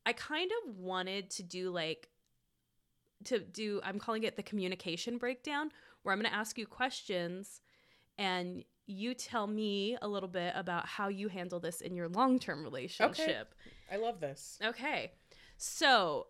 I 0.06 0.12
kind 0.12 0.50
of 0.64 0.76
wanted 0.76 1.30
to 1.30 1.42
do 1.44 1.70
like 1.70 2.08
to 3.24 3.38
do 3.40 3.80
I'm 3.84 3.98
calling 3.98 4.22
it 4.24 4.36
the 4.36 4.42
communication 4.42 5.18
breakdown 5.18 5.70
where 6.02 6.12
I'm 6.12 6.20
going 6.20 6.30
to 6.30 6.36
ask 6.36 6.56
you 6.56 6.66
questions 6.66 7.60
and 8.18 8.64
you 8.86 9.14
tell 9.14 9.46
me 9.46 9.96
a 10.02 10.08
little 10.08 10.28
bit 10.28 10.52
about 10.56 10.86
how 10.86 11.08
you 11.08 11.28
handle 11.28 11.60
this 11.60 11.80
in 11.80 11.94
your 11.94 12.08
long-term 12.08 12.64
relationship. 12.64 13.20
Okay. 13.20 13.42
I 13.92 13.96
love 13.96 14.20
this. 14.20 14.58
Okay. 14.64 15.12
So 15.56 16.26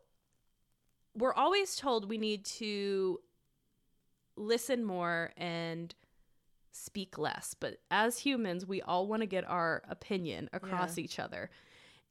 we're 1.14 1.34
always 1.34 1.76
told 1.76 2.08
we 2.08 2.18
need 2.18 2.44
to 2.44 3.20
listen 4.36 4.84
more 4.84 5.32
and 5.36 5.94
speak 6.72 7.18
less. 7.18 7.54
But 7.58 7.78
as 7.90 8.18
humans, 8.18 8.66
we 8.66 8.82
all 8.82 9.06
want 9.06 9.22
to 9.22 9.26
get 9.26 9.48
our 9.48 9.82
opinion 9.88 10.48
across 10.52 10.98
each 10.98 11.18
other. 11.18 11.50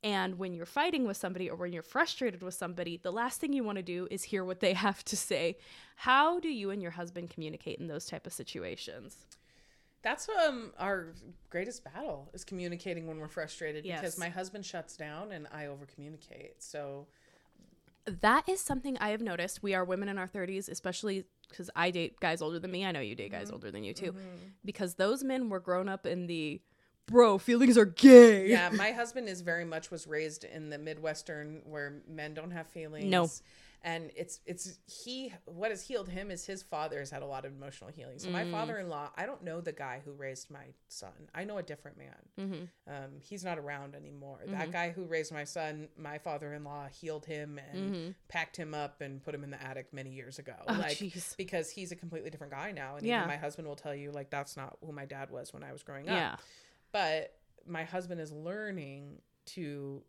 And 0.02 0.38
when 0.40 0.54
you're 0.54 0.66
fighting 0.66 1.06
with 1.06 1.18
somebody 1.18 1.50
or 1.50 1.58
when 1.58 1.74
you're 1.74 1.84
frustrated 1.84 2.42
with 2.42 2.54
somebody, 2.54 2.98
the 2.98 3.12
last 3.12 3.42
thing 3.42 3.52
you 3.52 3.64
want 3.66 3.76
to 3.78 3.82
do 3.84 4.08
is 4.10 4.24
hear 4.24 4.46
what 4.46 4.60
they 4.62 4.74
have 4.88 5.04
to 5.06 5.18
say. 5.18 5.58
How 5.98 6.40
do 6.40 6.48
you 6.50 6.70
and 6.72 6.82
your 6.82 6.92
husband 6.92 7.30
communicate 7.30 7.80
in 7.80 7.88
those 7.88 8.06
type 8.06 8.26
of 8.26 8.32
situations? 8.34 9.26
That's 10.02 10.30
um 10.48 10.72
our 10.80 11.08
greatest 11.50 11.84
battle 11.84 12.30
is 12.34 12.46
communicating 12.46 13.06
when 13.08 13.20
we're 13.20 13.28
frustrated 13.28 13.84
Yes. 13.84 14.00
because 14.00 14.18
my 14.18 14.30
husband 14.30 14.66
shuts 14.66 14.96
down 14.96 15.34
and 15.34 15.46
I 15.52 15.66
over 15.66 15.86
communicate. 15.86 16.64
So 16.64 17.08
That 18.06 18.48
is 18.48 18.62
something 18.62 18.98
I 19.00 19.10
have 19.10 19.22
noticed. 19.22 19.62
We 19.62 19.74
are 19.74 19.84
women 19.84 20.08
in 20.08 20.18
our 20.18 20.28
30s, 20.28 20.70
especially 20.70 21.26
because 21.50 21.70
I 21.76 21.92
date 21.92 22.20
guys 22.22 22.42
older 22.42 22.60
than 22.60 22.72
me. 22.72 22.86
I 22.86 22.92
know 22.94 23.02
you 23.02 23.14
date 23.14 23.32
guys 23.34 23.52
older 23.52 23.72
than 23.72 23.84
you 23.84 23.94
too. 23.94 24.16
Because 24.64 24.96
those 24.96 25.24
men 25.24 25.50
were 25.50 25.60
grown 25.60 25.90
up 25.90 26.06
in 26.06 26.28
the 26.28 26.62
bro, 27.10 27.38
feelings 27.38 27.78
are 27.78 27.86
gay. 27.86 28.48
yeah, 28.50 28.70
my 28.70 28.92
husband 28.92 29.28
is 29.30 29.42
very 29.42 29.66
much 29.66 29.92
was 29.92 30.08
raised 30.08 30.44
in 30.44 30.70
the 30.70 30.78
Midwestern 30.78 31.62
where 31.66 32.02
men 32.08 32.34
don't 32.34 32.52
have 32.52 32.68
feelings. 32.68 33.06
No. 33.06 33.30
And 33.82 34.12
it's 34.18 34.42
it's 34.46 34.78
he 35.06 35.34
what 35.46 35.70
has 35.72 35.82
healed 35.82 36.10
him 36.10 36.32
is 36.32 36.46
his 36.46 36.62
father 36.62 37.00
has 37.00 37.10
had 37.10 37.22
a 37.22 37.26
lot 37.26 37.46
of 37.46 37.54
emotional 37.54 37.90
healing. 37.90 38.20
So 38.20 38.30
my 38.30 38.44
Mm. 38.44 38.52
father-in-law, 38.52 39.12
I 39.16 39.26
don't 39.26 39.42
know 39.42 39.62
the 39.62 39.72
guy 39.72 40.02
who 40.04 40.12
raised 40.12 40.52
my 40.52 40.66
son. 40.90 41.14
I 41.34 41.46
know 41.46 41.60
a 41.60 41.64
different 41.64 41.98
man. 41.98 42.16
Mm-hmm. 42.38 42.94
Um, 42.94 43.12
he's 43.22 43.46
not 43.46 43.58
around 43.58 43.96
anymore. 43.96 44.40
That 44.48 44.74
guy 44.74 44.90
who 44.90 45.06
raised 45.06 45.32
my 45.32 45.46
son, 45.46 45.88
my 45.98 46.18
father-in-law 46.18 46.88
healed 46.90 47.26
him 47.26 47.58
and 47.72 48.16
packed 48.28 48.58
him 48.58 48.74
up 48.74 49.00
and 49.00 49.24
put 49.24 49.34
him 49.34 49.46
in 49.46 49.50
the 49.50 49.64
attic 49.64 49.94
many 49.94 50.10
years 50.10 50.40
ago. 50.40 50.56
Mm-hmm. 50.68 50.76
Oh, 50.76 50.82
like 50.82 50.98
jeez. 50.98 51.38
because 51.38 51.70
he's 51.70 51.94
a 51.94 51.96
completely 51.96 52.30
different 52.30 52.52
guy 52.52 52.74
now. 52.74 52.98
And 52.98 53.06
Yeah. 53.08 53.20
even 53.20 53.30
my 53.30 53.38
husband 53.38 53.66
will 53.66 53.78
tell 53.78 53.96
you 53.96 54.12
like 54.12 54.30
that's 54.30 54.58
not 54.58 54.78
who 54.86 54.92
my 54.92 55.06
dad 55.06 55.30
was 55.32 55.54
when 55.54 55.64
I 55.64 55.72
was 55.72 55.84
growing 55.84 56.10
up. 56.10 56.16
Yeah. 56.18 56.36
But 56.92 57.36
my 57.68 57.84
husband 57.84 58.20
is 58.22 58.32
learning 58.32 59.22
to 59.48 60.04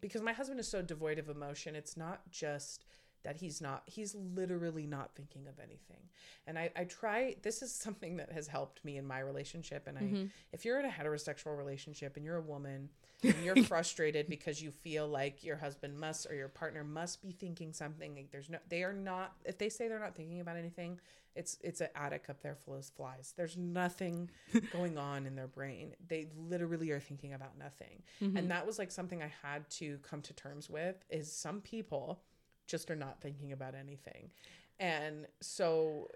because 0.00 0.22
my 0.22 0.32
husband 0.32 0.60
is 0.60 0.68
so 0.68 0.82
devoid 0.82 1.18
of 1.18 1.28
emotion. 1.28 1.74
It's 1.74 1.96
not 1.96 2.30
just 2.30 2.84
that 3.24 3.36
he's 3.36 3.60
not 3.60 3.82
he's 3.86 4.14
literally 4.14 4.86
not 4.86 5.16
thinking 5.16 5.48
of 5.48 5.58
anything 5.58 5.98
and 6.46 6.56
i 6.56 6.70
i 6.76 6.84
try 6.84 7.34
this 7.42 7.60
is 7.60 7.74
something 7.74 8.18
that 8.18 8.30
has 8.30 8.46
helped 8.46 8.84
me 8.84 8.98
in 8.98 9.04
my 9.04 9.18
relationship 9.18 9.88
and 9.88 9.98
i 9.98 10.02
Mm-hmm. 10.02 10.24
if 10.52 10.64
you're 10.64 10.78
in 10.78 10.86
a 10.86 10.90
heterosexual 10.90 11.58
relationship 11.58 12.14
and 12.14 12.24
you're 12.24 12.36
a 12.36 12.40
woman 12.40 12.88
and 13.24 13.34
you're 13.42 13.64
frustrated 13.64 14.28
because 14.28 14.62
you 14.62 14.70
feel 14.70 15.08
like 15.08 15.42
your 15.42 15.56
husband 15.56 15.98
must 15.98 16.28
or 16.30 16.36
your 16.36 16.46
partner 16.48 16.84
must 16.84 17.20
be 17.20 17.32
thinking 17.32 17.72
something 17.72 18.14
like 18.14 18.30
there's 18.30 18.48
no 18.48 18.58
they 18.68 18.84
are 18.84 18.92
not 18.92 19.32
if 19.44 19.58
they 19.58 19.70
say 19.70 19.88
they're 19.88 19.98
not 19.98 20.14
thinking 20.14 20.38
about 20.40 20.56
anything 20.56 21.00
it's 21.36 21.58
it's 21.62 21.80
an 21.80 21.88
attic 21.94 22.24
up 22.28 22.42
there 22.42 22.54
full 22.54 22.74
of 22.74 22.84
flies. 22.84 23.34
There's 23.36 23.56
nothing 23.56 24.30
going 24.72 24.98
on 24.98 25.26
in 25.26 25.36
their 25.36 25.46
brain. 25.46 25.94
They 26.08 26.28
literally 26.36 26.90
are 26.90 27.00
thinking 27.00 27.34
about 27.34 27.58
nothing. 27.58 28.02
And 28.20 28.34
mm-hmm. 28.34 28.48
that 28.48 28.66
was 28.66 28.78
like 28.78 28.90
something 28.90 29.22
i 29.22 29.32
had 29.42 29.68
to 29.70 29.98
come 29.98 30.22
to 30.22 30.32
terms 30.32 30.68
with 30.70 31.04
is 31.10 31.30
some 31.30 31.60
people 31.60 32.20
just 32.66 32.90
are 32.90 32.96
not 32.96 33.20
thinking 33.20 33.52
about 33.52 33.74
anything. 33.74 34.30
And 34.78 35.26
so 35.40 36.08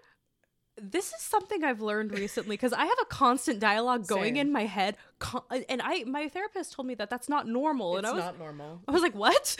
This 0.81 1.07
is 1.13 1.21
something 1.21 1.63
I've 1.63 1.81
learned 1.81 2.11
recently 2.17 2.55
because 2.55 2.73
I 2.73 2.85
have 2.85 2.97
a 3.01 3.05
constant 3.05 3.59
dialogue 3.59 4.07
going 4.07 4.35
Same. 4.35 4.47
in 4.47 4.51
my 4.53 4.65
head, 4.65 4.95
con- 5.19 5.43
and 5.69 5.81
I 5.83 6.03
my 6.05 6.27
therapist 6.29 6.73
told 6.73 6.87
me 6.87 6.95
that 6.95 7.09
that's 7.09 7.27
not 7.29 7.47
normal, 7.47 7.97
and 7.97 8.05
it's 8.05 8.11
I 8.11 8.15
was 8.15 8.23
not 8.23 8.39
normal 8.39 8.81
I 8.87 8.91
was 8.91 9.01
like, 9.01 9.13
what? 9.15 9.57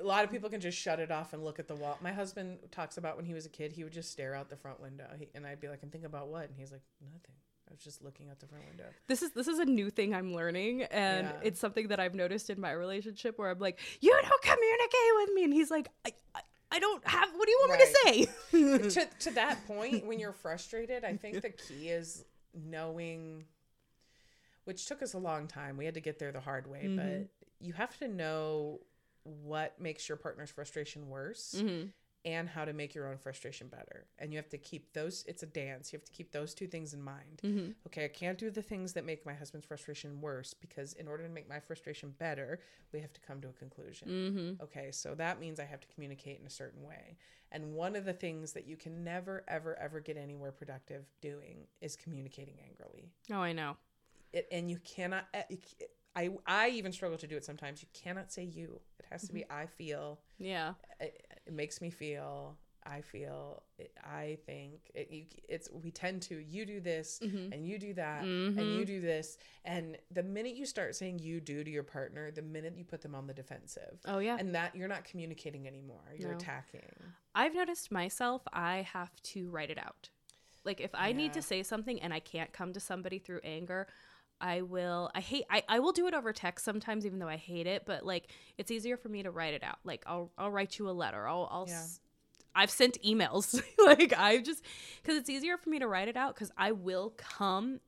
a 0.00 0.04
lot 0.04 0.24
of 0.24 0.30
people 0.34 0.48
can 0.48 0.60
just 0.60 0.78
shut 0.78 1.00
it 1.00 1.10
off 1.10 1.32
and 1.32 1.44
look 1.44 1.58
at 1.58 1.68
the 1.68 1.74
wall 1.74 1.98
my 2.02 2.12
husband 2.12 2.58
talks 2.70 2.96
about 2.96 3.16
when 3.16 3.24
he 3.26 3.34
was 3.34 3.46
a 3.46 3.48
kid 3.48 3.72
he 3.72 3.84
would 3.84 3.92
just 3.92 4.10
stare 4.10 4.34
out 4.34 4.48
the 4.48 4.56
front 4.56 4.80
window 4.80 5.06
he, 5.18 5.28
and 5.34 5.46
i'd 5.46 5.60
be 5.60 5.68
like 5.68 5.80
i'm 5.82 5.90
thinking 5.90 6.06
about 6.06 6.28
what 6.28 6.44
and 6.48 6.54
he's 6.56 6.70
like 6.70 6.82
nothing 7.02 7.34
i 7.68 7.72
was 7.72 7.80
just 7.82 8.02
looking 8.04 8.28
out 8.30 8.38
the 8.38 8.46
front 8.46 8.64
window 8.68 8.84
this 9.08 9.22
is 9.22 9.32
this 9.32 9.48
is 9.48 9.58
a 9.58 9.64
new 9.64 9.90
thing 9.90 10.14
I'm 10.14 10.34
learning, 10.34 10.82
and 10.84 11.26
Yeah. 11.26 11.32
it's 11.42 11.60
something 11.60 11.88
that 11.88 11.98
I've 12.00 12.14
noticed 12.14 12.48
in 12.50 12.60
my 12.60 12.70
relationship 12.72 13.38
where 13.38 13.50
I'm 13.50 13.58
like, 13.58 13.78
you 14.00 14.10
don't 14.10 14.42
communicate 14.42 15.12
with 15.16 15.30
me, 15.34 15.44
and 15.44 15.52
he's 15.52 15.70
like, 15.70 15.88
I. 16.06 16.12
I 16.34 16.40
I 16.70 16.78
don't 16.78 17.06
have. 17.08 17.30
What 17.34 17.46
do 17.46 17.50
you 17.52 17.66
want 17.66 17.80
me 17.80 17.86
to 17.86 17.92
say? 18.52 18.88
to 18.90 19.08
to 19.20 19.30
that 19.34 19.66
point 19.66 20.04
when 20.06 20.18
you're 20.18 20.32
frustrated 20.32 21.04
i 21.04 21.16
think 21.16 21.42
the 21.42 21.50
key 21.50 21.88
is 21.90 22.24
knowing 22.54 23.44
which 24.64 24.86
took 24.86 25.02
us 25.02 25.14
a 25.14 25.18
long 25.18 25.46
time 25.46 25.76
we 25.76 25.84
had 25.84 25.94
to 25.94 26.00
get 26.00 26.18
there 26.18 26.32
the 26.32 26.40
hard 26.40 26.66
way 26.70 26.82
Mm-hmm. 26.84 26.96
but 26.96 27.28
you 27.60 27.72
have 27.74 27.96
to 27.98 28.08
know 28.08 28.80
what 29.24 29.80
makes 29.80 30.08
your 30.08 30.16
partner's 30.16 30.50
frustration 30.50 31.08
worse 31.08 31.54
Mm-hmm. 31.58 31.88
And 32.32 32.48
how 32.48 32.64
to 32.64 32.72
make 32.72 32.94
your 32.94 33.06
own 33.10 33.16
frustration 33.16 33.68
better 33.68 33.98
and 34.18 34.32
you 34.32 34.36
have 34.38 34.48
to 34.56 34.58
keep 34.58 34.84
those 34.92 35.24
it's 35.26 35.42
a 35.42 35.46
dance 35.46 35.92
you 35.92 35.96
have 35.98 36.04
to 36.04 36.12
keep 36.12 36.30
those 36.32 36.52
two 36.54 36.66
things 36.74 36.92
in 36.94 37.02
mind 37.02 37.40
Mm-hmm. 37.44 37.70
okay 37.86 38.04
i 38.04 38.08
can't 38.08 38.38
do 38.44 38.50
the 38.50 38.62
things 38.72 38.92
that 38.94 39.04
make 39.04 39.24
my 39.24 39.34
husband's 39.34 39.66
frustration 39.66 40.20
worse 40.20 40.52
because 40.64 40.92
in 40.94 41.06
order 41.08 41.22
to 41.28 41.32
make 41.38 41.48
my 41.48 41.60
frustration 41.60 42.08
better 42.18 42.58
we 42.92 43.00
have 43.00 43.12
to 43.12 43.20
come 43.28 43.40
to 43.40 43.48
a 43.48 43.52
conclusion 43.52 44.08
Mm-hmm. 44.08 44.62
Okay, 44.64 44.88
so 44.90 45.14
that 45.14 45.40
means 45.40 45.60
I 45.60 45.64
have 45.64 45.80
to 45.80 45.88
communicate 45.94 46.40
in 46.40 46.46
a 46.46 46.50
certain 46.50 46.82
way. 46.82 47.16
And 47.52 47.74
one 47.74 47.94
of 47.96 48.04
the 48.04 48.12
things 48.12 48.52
that 48.52 48.66
you 48.66 48.76
can 48.76 49.04
never, 49.04 49.44
ever, 49.48 49.78
ever 49.78 50.00
get 50.00 50.16
anywhere 50.16 50.52
productive 50.52 51.04
doing 51.20 51.66
is 51.80 51.96
communicating 51.96 52.56
angrily. 52.68 53.10
Oh, 53.32 53.40
I 53.40 53.52
know. 53.52 53.76
It, 54.32 54.46
and 54.52 54.70
you 54.70 54.78
cannot, 54.84 55.24
eh, 55.34 55.42
you 55.50 55.58
I, 56.16 56.30
I 56.46 56.68
even 56.70 56.92
struggle 56.92 57.18
to 57.18 57.26
do 57.26 57.36
it 57.36 57.44
sometimes. 57.44 57.80
You 57.82 57.88
cannot 57.94 58.32
say 58.32 58.44
you. 58.44 58.80
It 58.98 59.06
has 59.10 59.22
to 59.28 59.32
be 59.32 59.44
I 59.50 59.66
feel. 59.66 60.18
Yeah. 60.38 60.72
It, 60.98 61.26
it 61.48 61.54
makes 61.54 61.80
me 61.80 61.90
feel. 61.90 62.56
I 62.86 63.02
feel, 63.02 63.64
I 64.02 64.38
think 64.46 64.90
it, 64.94 65.10
you, 65.10 65.24
it's 65.46 65.68
we 65.70 65.90
tend 65.90 66.22
to 66.22 66.38
you 66.38 66.64
do 66.64 66.80
this 66.80 67.20
Mhm. 67.22 67.52
and 67.52 67.66
you 67.66 67.78
do 67.78 67.92
that 67.94 68.22
Mhm. 68.24 68.56
and 68.56 68.74
you 68.74 68.86
do 68.86 69.00
this, 69.02 69.36
and 69.64 69.98
the 70.10 70.22
minute 70.22 70.54
you 70.54 70.64
start 70.64 70.96
saying 70.96 71.18
you 71.18 71.38
do 71.40 71.62
to 71.64 71.70
your 71.70 71.82
partner, 71.82 72.30
the 72.30 72.40
minute 72.40 72.78
you 72.78 72.84
put 72.86 73.02
them 73.02 73.14
on 73.14 73.26
the 73.26 73.34
defensive, 73.34 74.00
Oh 74.06 74.20
yeah. 74.20 74.36
and 74.38 74.54
that 74.54 74.74
you're 74.74 74.88
not 74.88 75.04
communicating 75.04 75.66
anymore. 75.66 76.14
You're 76.16 76.30
No. 76.30 76.36
attacking. 76.38 77.12
I've 77.34 77.54
noticed 77.54 77.90
myself, 77.92 78.42
I 78.54 78.82
have 78.82 79.14
to 79.34 79.50
write 79.50 79.70
it 79.70 79.78
out. 79.78 80.08
Like 80.64 80.80
if 80.80 80.94
I 80.94 81.12
need 81.12 81.32
to 81.34 81.42
say 81.42 81.62
something 81.62 82.00
and 82.00 82.14
I 82.14 82.20
can't 82.20 82.52
come 82.52 82.72
to 82.72 82.80
somebody 82.80 83.18
through 83.18 83.40
anger, 83.44 83.86
I 84.40 84.62
will 84.62 85.10
I 85.14 85.20
hate 85.20 85.44
I, 85.50 85.62
I 85.68 85.78
will 85.80 85.92
do 85.92 86.06
it 86.06 86.14
over 86.14 86.32
text 86.32 86.64
sometimes 86.64 87.04
even 87.06 87.18
though 87.18 87.28
I 87.28 87.36
hate 87.36 87.66
it, 87.66 87.82
but 87.86 88.04
like 88.06 88.30
it's 88.56 88.70
easier 88.70 88.96
for 88.96 89.08
me 89.08 89.22
to 89.22 89.30
write 89.30 89.54
it 89.54 89.62
out. 89.62 89.78
Like 89.84 90.02
I'll 90.06 90.30
I'll 90.38 90.50
write 90.50 90.78
you 90.78 90.88
a 90.88 90.92
letter. 90.92 91.26
I'll 91.26 91.48
I'll 91.50 91.66
Yeah. 91.68 91.74
s- 91.74 92.00
I've 92.54 92.70
sent 92.70 93.00
emails. 93.02 93.60
like 93.84 94.12
I 94.16 94.38
just 94.38 94.62
cuz 95.04 95.16
it's 95.16 95.28
easier 95.30 95.56
for 95.56 95.70
me 95.70 95.78
to 95.78 95.86
write 95.88 96.08
it 96.08 96.16
out 96.16 96.36
cuz 96.36 96.50
I 96.56 96.72
will 96.72 97.14
come 97.16 97.80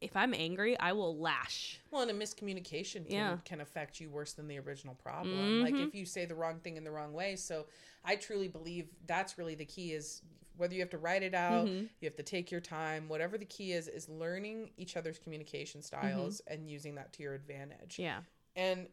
if 0.00 0.16
I'm 0.16 0.34
angry, 0.34 0.76
I 0.80 0.94
will 0.94 1.16
lash. 1.16 1.78
Well, 1.92 2.02
and 2.02 2.10
a 2.10 2.14
miscommunication 2.14 3.06
can, 3.06 3.12
Yeah. 3.14 3.36
can 3.44 3.60
affect 3.60 4.00
you 4.00 4.10
worse 4.10 4.32
than 4.32 4.48
the 4.48 4.58
original 4.58 4.96
problem. 4.96 5.60
Like 5.60 5.74
Mhm. 5.74 5.86
if 5.86 5.94
you 5.94 6.06
say 6.06 6.24
the 6.24 6.34
wrong 6.34 6.58
thing 6.58 6.76
in 6.76 6.82
the 6.82 6.90
wrong 6.90 7.12
way. 7.12 7.36
So 7.36 7.66
I 8.04 8.16
truly 8.16 8.48
believe 8.48 8.88
that's 9.06 9.38
really 9.38 9.54
the 9.54 9.64
key 9.64 9.92
is 9.92 10.22
whether 10.56 10.74
you 10.74 10.80
have 10.80 10.90
to 10.90 10.98
write 10.98 11.22
it 11.22 11.34
out, 11.34 11.66
Mhm. 11.66 11.88
you 12.00 12.06
have 12.06 12.16
to 12.16 12.22
take 12.22 12.50
your 12.50 12.60
time, 12.60 13.08
whatever 13.08 13.38
the 13.38 13.44
key 13.46 13.72
is, 13.72 13.88
is 13.88 14.08
learning 14.08 14.72
each 14.76 14.96
other's 14.96 15.18
communication 15.18 15.82
styles 15.82 16.40
and 16.46 16.68
using 16.70 16.94
that 16.96 17.12
to 17.14 17.22
your 17.22 17.34
advantage. 17.34 17.98
Yeah. 17.98 18.22
And 18.56 18.88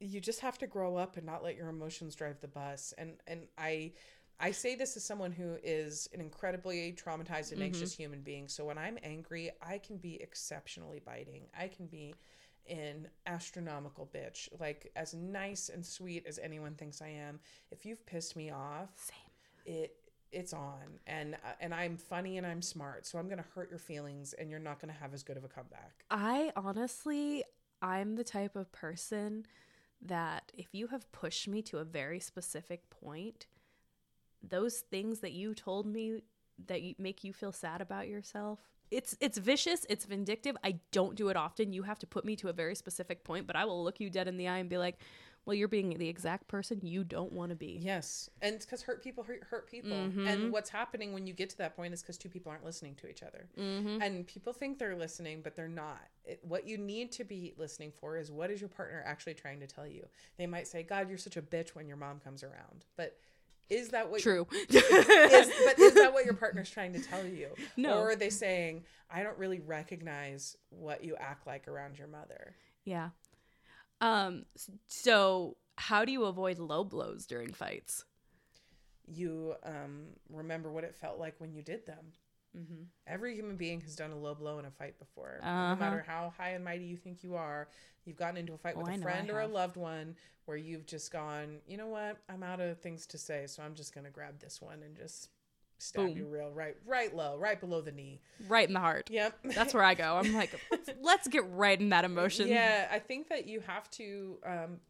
you 0.00 0.20
just 0.20 0.40
have 0.40 0.58
to 0.58 0.66
grow 0.66 0.96
up 0.96 1.16
and 1.16 1.26
not 1.26 1.42
let 1.42 1.56
your 1.56 1.68
emotions 1.68 2.14
drive 2.14 2.40
the 2.40 2.48
bus. 2.48 2.92
And 2.98 3.20
and 3.26 3.48
I 3.58 3.92
I 4.40 4.52
say 4.52 4.76
this 4.76 4.96
as 4.96 5.04
someone 5.04 5.32
who 5.32 5.58
is 5.64 6.08
an 6.14 6.20
incredibly 6.20 6.92
traumatized 6.92 7.50
and 7.50 7.60
anxious 7.60 7.92
human 7.92 8.22
being. 8.22 8.46
So 8.46 8.64
when 8.64 8.78
I'm 8.78 8.96
angry, 9.02 9.50
I 9.60 9.78
can 9.78 9.98
be 9.98 10.22
exceptionally 10.22 11.00
biting. 11.00 11.48
I 11.52 11.66
can 11.66 11.88
be 11.88 12.14
an 12.68 13.08
astronomical 13.26 14.06
bitch, 14.06 14.48
like 14.60 14.92
as 14.94 15.12
nice 15.14 15.70
and 15.70 15.84
sweet 15.84 16.24
as 16.26 16.38
anyone 16.38 16.76
thinks 16.76 17.02
I 17.02 17.08
am. 17.08 17.40
If 17.72 17.84
you've 17.84 18.04
pissed 18.06 18.36
me 18.36 18.50
off, 18.50 18.90
Same. 18.96 19.74
it 19.74 19.96
it's 20.32 20.52
on 20.52 21.00
and 21.06 21.34
uh, 21.34 21.52
and 21.60 21.74
I'm 21.74 21.96
funny 21.96 22.38
and 22.38 22.46
I'm 22.46 22.62
smart. 22.62 23.06
So 23.06 23.18
I'm 23.18 23.26
going 23.26 23.38
to 23.38 23.44
hurt 23.54 23.70
your 23.70 23.78
feelings 23.78 24.34
and 24.34 24.50
you're 24.50 24.58
not 24.58 24.80
going 24.80 24.92
to 24.92 25.00
have 25.00 25.14
as 25.14 25.22
good 25.22 25.36
of 25.36 25.44
a 25.44 25.48
comeback. 25.48 26.04
I 26.10 26.52
honestly, 26.56 27.44
I'm 27.80 28.16
the 28.16 28.24
type 28.24 28.56
of 28.56 28.70
person 28.72 29.46
that 30.00 30.52
if 30.56 30.68
you 30.72 30.88
have 30.88 31.10
pushed 31.12 31.48
me 31.48 31.62
to 31.62 31.78
a 31.78 31.84
very 31.84 32.20
specific 32.20 32.88
point, 32.90 33.46
those 34.42 34.78
things 34.78 35.20
that 35.20 35.32
you 35.32 35.54
told 35.54 35.86
me 35.86 36.22
that 36.66 36.82
you, 36.82 36.94
make 36.98 37.24
you 37.24 37.32
feel 37.32 37.52
sad 37.52 37.80
about 37.80 38.08
yourself, 38.08 38.60
it's 38.90 39.16
it's 39.20 39.38
vicious, 39.38 39.84
it's 39.88 40.04
vindictive. 40.04 40.56
I 40.64 40.78
don't 40.92 41.14
do 41.14 41.28
it 41.28 41.36
often. 41.36 41.72
You 41.72 41.82
have 41.82 41.98
to 42.00 42.06
put 42.06 42.24
me 42.24 42.36
to 42.36 42.48
a 42.48 42.52
very 42.52 42.74
specific 42.74 43.24
point, 43.24 43.46
but 43.46 43.56
I 43.56 43.64
will 43.64 43.84
look 43.84 44.00
you 44.00 44.10
dead 44.10 44.28
in 44.28 44.36
the 44.36 44.48
eye 44.48 44.58
and 44.58 44.68
be 44.68 44.78
like, 44.78 44.98
"Well, 45.48 45.54
you're 45.56 45.66
being 45.66 45.96
the 45.96 46.08
exact 46.08 46.46
person 46.46 46.80
you 46.82 47.02
don't 47.04 47.32
want 47.32 47.48
to 47.50 47.56
be." 47.56 47.78
Yes, 47.80 48.28
and 48.42 48.54
it's 48.54 48.64
because 48.66 48.82
hurt 48.82 49.02
people 49.02 49.24
hurt, 49.24 49.42
hurt 49.44 49.66
people, 49.70 49.90
Mhm. 49.96 50.28
and 50.28 50.52
what's 50.52 50.68
happening 50.70 51.12
when 51.14 51.26
you 51.26 51.32
get 51.32 51.48
to 51.50 51.58
that 51.58 51.74
point 51.74 51.94
is 51.94 52.02
because 52.02 52.18
two 52.18 52.28
people 52.28 52.52
aren't 52.52 52.64
listening 52.64 52.94
to 52.96 53.08
each 53.08 53.22
other, 53.22 53.48
Mm-hmm. 53.56 54.02
and 54.02 54.26
people 54.26 54.52
think 54.52 54.78
they're 54.78 54.94
listening, 54.94 55.40
but 55.42 55.56
they're 55.56 55.66
not. 55.66 56.06
It, 56.24 56.44
what 56.44 56.66
you 56.68 56.76
need 56.76 57.10
to 57.12 57.24
be 57.24 57.54
listening 57.56 57.90
for 57.92 58.18
is 58.18 58.30
what 58.30 58.50
is 58.50 58.60
your 58.60 58.68
partner 58.68 59.02
actually 59.06 59.34
trying 59.34 59.60
to 59.60 59.66
tell 59.66 59.86
you. 59.86 60.06
They 60.36 60.46
might 60.46 60.68
say, 60.68 60.82
"God, 60.82 61.08
you're 61.08 61.16
such 61.18 61.36
a 61.38 61.42
bitch" 61.42 61.70
when 61.70 61.88
your 61.88 61.96
mom 61.96 62.20
comes 62.20 62.42
around, 62.44 62.84
but 62.96 63.18
is 63.70 63.88
that 63.90 64.10
what 64.10 64.20
True. 64.22 64.46
is, 64.70 65.50
but 65.64 65.78
is 65.78 65.94
that 65.94 66.10
what 66.14 66.24
your 66.24 66.34
partner's 66.34 66.70
trying 66.70 66.92
to 66.94 67.00
tell 67.02 67.26
you? 67.26 67.48
No. 67.76 67.98
Or 68.00 68.10
are 68.10 68.16
they 68.16 68.30
saying, 68.30 68.84
I 69.10 69.22
don't 69.22 69.36
really 69.38 69.60
recognize 69.60 70.56
what 70.70 71.04
you 71.04 71.16
act 71.16 71.46
like 71.46 71.68
around 71.68 71.98
your 71.98 72.08
mother? 72.08 72.54
yeah. 72.84 73.10
Um. 74.00 74.44
So, 74.86 75.56
how 75.76 76.04
do 76.04 76.12
you 76.12 76.24
avoid 76.24 76.58
low 76.58 76.84
blows 76.84 77.26
during 77.26 77.52
fights? 77.52 78.04
You 79.06 79.54
um, 79.64 80.06
remember 80.30 80.70
what 80.70 80.84
it 80.84 80.94
felt 80.94 81.18
like 81.18 81.34
when 81.38 81.52
you 81.52 81.62
did 81.62 81.86
them. 81.86 82.12
Mm-hmm. 82.56 82.82
Every 83.06 83.34
human 83.34 83.56
being 83.56 83.80
has 83.82 83.94
done 83.94 84.10
a 84.10 84.16
low 84.16 84.34
blow 84.34 84.58
in 84.58 84.64
a 84.64 84.70
fight 84.70 84.98
before. 84.98 85.40
Uh-huh. 85.42 85.74
No 85.74 85.76
matter 85.76 86.04
how 86.06 86.32
high 86.36 86.50
and 86.50 86.64
mighty 86.64 86.84
you 86.84 86.96
think 86.96 87.22
you 87.22 87.36
are, 87.36 87.68
you've 88.04 88.16
gotten 88.16 88.36
into 88.36 88.54
a 88.54 88.58
fight 88.58 88.74
Oh, 88.76 88.80
with 88.80 88.90
I 88.90 88.94
a 88.94 88.98
friend 88.98 89.30
or 89.30 89.40
a 89.40 89.46
loved 89.46 89.76
one 89.76 90.16
where 90.46 90.56
you've 90.56 90.86
just 90.86 91.12
gone, 91.12 91.58
you 91.66 91.76
know 91.76 91.88
what? 91.88 92.18
I'm 92.28 92.42
out 92.42 92.60
of 92.60 92.80
things 92.80 93.06
to 93.08 93.18
say, 93.18 93.46
so 93.46 93.62
I'm 93.62 93.74
just 93.74 93.94
gonna 93.94 94.10
grab 94.10 94.40
this 94.40 94.62
one 94.62 94.82
and 94.82 94.96
just 94.96 95.28
stab 95.78 96.06
Boom. 96.08 96.16
you 96.16 96.26
real 96.26 96.50
right, 96.50 96.76
right 96.86 97.14
low, 97.14 97.36
right 97.38 97.58
below 97.58 97.80
the 97.80 97.92
knee. 97.92 98.20
Right 98.48 98.66
in 98.68 98.74
the 98.74 98.80
heart. 98.80 99.08
Yep. 99.10 99.38
That's 99.54 99.72
where 99.74 99.82
I 99.84 99.94
go. 99.94 100.16
I'm 100.16 100.32
like, 100.34 100.50
let's, 101.02 101.28
get 101.28 101.44
right 101.50 101.78
in 101.80 101.88
that 101.90 102.04
emotion. 102.04 102.48
Yeah, 102.48 102.88
I 102.90 102.98
think 102.98 103.28
that 103.28 103.46
you 103.46 103.60
have 103.60 103.90
to. 103.92 104.38
Um, 104.44 104.80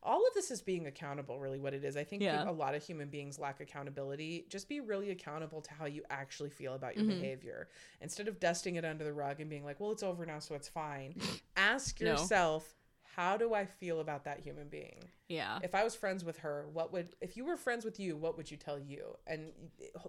all 0.00 0.24
of 0.26 0.32
this 0.34 0.50
is 0.52 0.62
being 0.62 0.86
accountable, 0.86 1.40
really, 1.40 1.58
what 1.58 1.74
it 1.74 1.84
is. 1.84 1.96
I 1.96 2.04
think 2.04 2.22
Yeah. 2.22 2.48
a 2.48 2.52
lot 2.52 2.74
of 2.76 2.82
human 2.82 3.08
beings 3.08 3.38
lack 3.38 3.60
accountability. 3.60 4.46
Just 4.48 4.68
be 4.68 4.78
really 4.80 5.10
accountable 5.10 5.60
to 5.62 5.74
how 5.74 5.86
you 5.86 6.02
actually 6.08 6.50
feel 6.50 6.74
about 6.74 6.96
your 6.96 7.04
Mhm. 7.04 7.20
behavior. 7.20 7.68
Instead 8.00 8.28
of 8.28 8.38
dusting 8.38 8.76
it 8.76 8.84
under 8.84 9.02
the 9.04 9.12
rug 9.12 9.40
and 9.40 9.50
being 9.50 9.64
like, 9.64 9.80
well, 9.80 9.90
it's 9.90 10.04
over 10.04 10.24
now, 10.24 10.38
so 10.38 10.54
it's 10.54 10.68
fine. 10.68 11.16
Ask 11.56 12.00
No. 12.00 12.14
How 13.18 13.36
do 13.36 13.52
I 13.52 13.64
feel 13.66 13.98
about 13.98 14.24
that 14.26 14.38
human 14.38 14.68
being? 14.68 15.10
Yeah. 15.28 15.58
If 15.60 15.74
I 15.74 15.82
was 15.82 15.96
friends 15.96 16.24
with 16.24 16.38
her, 16.38 16.66
what 16.72 16.92
would, 16.92 17.16
if 17.20 17.36
you 17.36 17.44
were 17.44 17.56
friends 17.56 17.84
with 17.84 17.98
you, 17.98 18.16
what 18.16 18.36
would 18.36 18.48
you 18.48 18.56
tell 18.56 18.78
you? 18.78 19.16
And 19.26 19.50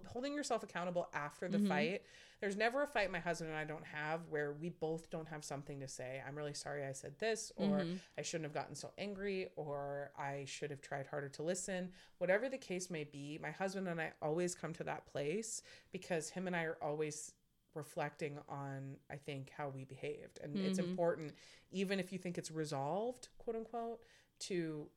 holding 0.06 0.36
yourself 0.36 0.62
accountable 0.62 1.10
after 1.12 1.50
the 1.50 1.58
Mhm. 1.58 1.68
fight. 1.68 2.02
There's 2.40 2.56
never 2.56 2.84
a 2.84 2.88
fight 2.88 3.10
my 3.12 3.18
husband 3.18 3.50
and 3.50 3.58
I 3.60 3.64
don't 3.66 3.84
have 3.84 4.28
where 4.30 4.54
we 4.54 4.70
both 4.70 5.10
don't 5.10 5.28
have 5.28 5.44
something 5.44 5.80
to 5.80 5.88
say. 5.88 6.22
I'm 6.26 6.38
really 6.38 6.54
sorry 6.54 6.86
I 6.86 6.92
said 6.92 7.18
this, 7.18 7.52
or 7.56 7.80
Mhm. 7.80 8.00
I 8.16 8.22
shouldn't 8.22 8.46
have 8.46 8.54
gotten 8.54 8.76
so 8.76 8.94
angry, 9.00 9.50
or 9.56 10.12
I 10.16 10.46
should 10.46 10.70
have 10.70 10.80
tried 10.82 11.08
harder 11.08 11.30
to 11.30 11.42
listen. 11.44 11.92
Whatever 12.20 12.48
the 12.48 12.60
case 12.60 12.92
may 12.92 13.06
be, 13.06 13.40
my 13.40 13.50
husband 13.52 13.88
and 13.88 14.00
I 14.00 14.14
always 14.22 14.54
come 14.54 14.74
to 14.74 14.84
that 14.84 15.08
place 15.08 15.64
because 15.92 16.30
him 16.30 16.46
and 16.46 16.56
I 16.56 16.64
are 16.66 16.78
always 16.80 17.34
reflecting 17.76 18.38
on 18.50 18.98
i 19.10 19.16
think 19.16 19.52
how 19.56 19.70
we 19.70 19.84
behaved 19.86 20.40
and 20.44 20.58
it's 20.58 20.80
Mhm. 20.80 20.90
important 20.90 21.34
even 21.72 22.00
if 22.00 22.12
you 22.12 22.18
think 22.20 22.38
it's 22.38 22.52
resolved 22.52 23.30
quote 23.38 23.56
unquote 23.56 24.02
to 24.40 24.90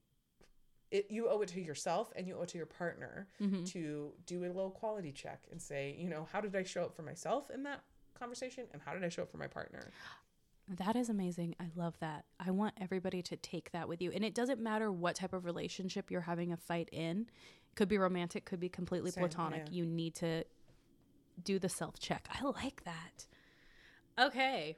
it, 0.91 1.11
you 1.11 1.27
owe 1.29 1.41
it 1.41 1.49
to 1.49 1.61
yourself 1.61 2.13
and 2.17 2.27
you 2.29 2.37
owe 2.37 2.43
it 2.43 2.49
to 2.51 2.59
your 2.59 2.67
partner 2.67 3.27
Mhm. 3.41 3.67
to 3.73 4.13
do 4.27 4.45
a 4.45 4.49
little 4.49 4.71
quality 4.71 5.11
check 5.11 5.47
and 5.51 5.61
say, 5.63 5.95
you 5.99 6.07
know, 6.11 6.25
how 6.27 6.39
did 6.43 6.55
I 6.55 6.65
show 6.65 6.85
up 6.85 6.95
for 6.95 7.01
myself 7.03 7.51
in 7.51 7.63
that 7.63 7.83
conversation 8.13 8.67
and 8.73 8.83
how 8.83 8.93
did 8.93 9.03
I 9.03 9.09
show 9.09 9.23
up 9.23 9.31
for 9.31 9.39
my 9.39 9.47
partner? 9.47 9.91
That 10.69 10.95
is 10.95 11.09
amazing. 11.09 11.57
I 11.59 11.71
love 11.75 11.99
that. 12.01 12.27
I 12.39 12.51
want 12.51 12.75
everybody 12.79 13.23
to 13.23 13.37
take 13.39 13.71
that 13.73 13.89
with 13.89 14.03
you. 14.03 14.13
And 14.13 14.23
it 14.23 14.35
doesn't 14.35 14.61
matter 14.61 14.93
what 14.93 15.17
type 15.17 15.33
of 15.33 15.47
relationship 15.47 16.11
you're 16.11 16.21
having 16.21 16.53
a 16.53 16.59
fight 16.59 16.91
in. 16.93 17.27
Could 17.75 17.89
be 17.89 17.97
romantic, 17.97 18.45
could 18.45 18.61
be 18.61 18.69
completely 18.69 19.11
Same, 19.13 19.23
platonic. 19.23 19.69
yeah. 19.69 19.73
You 19.73 19.87
need 19.87 20.15
to 20.17 20.45
do 21.45 21.59
the 21.59 21.69
self 21.69 21.99
check. 21.99 22.29
I 22.33 22.45
like 22.45 22.85
that. 22.85 23.27
Okay. 24.19 24.77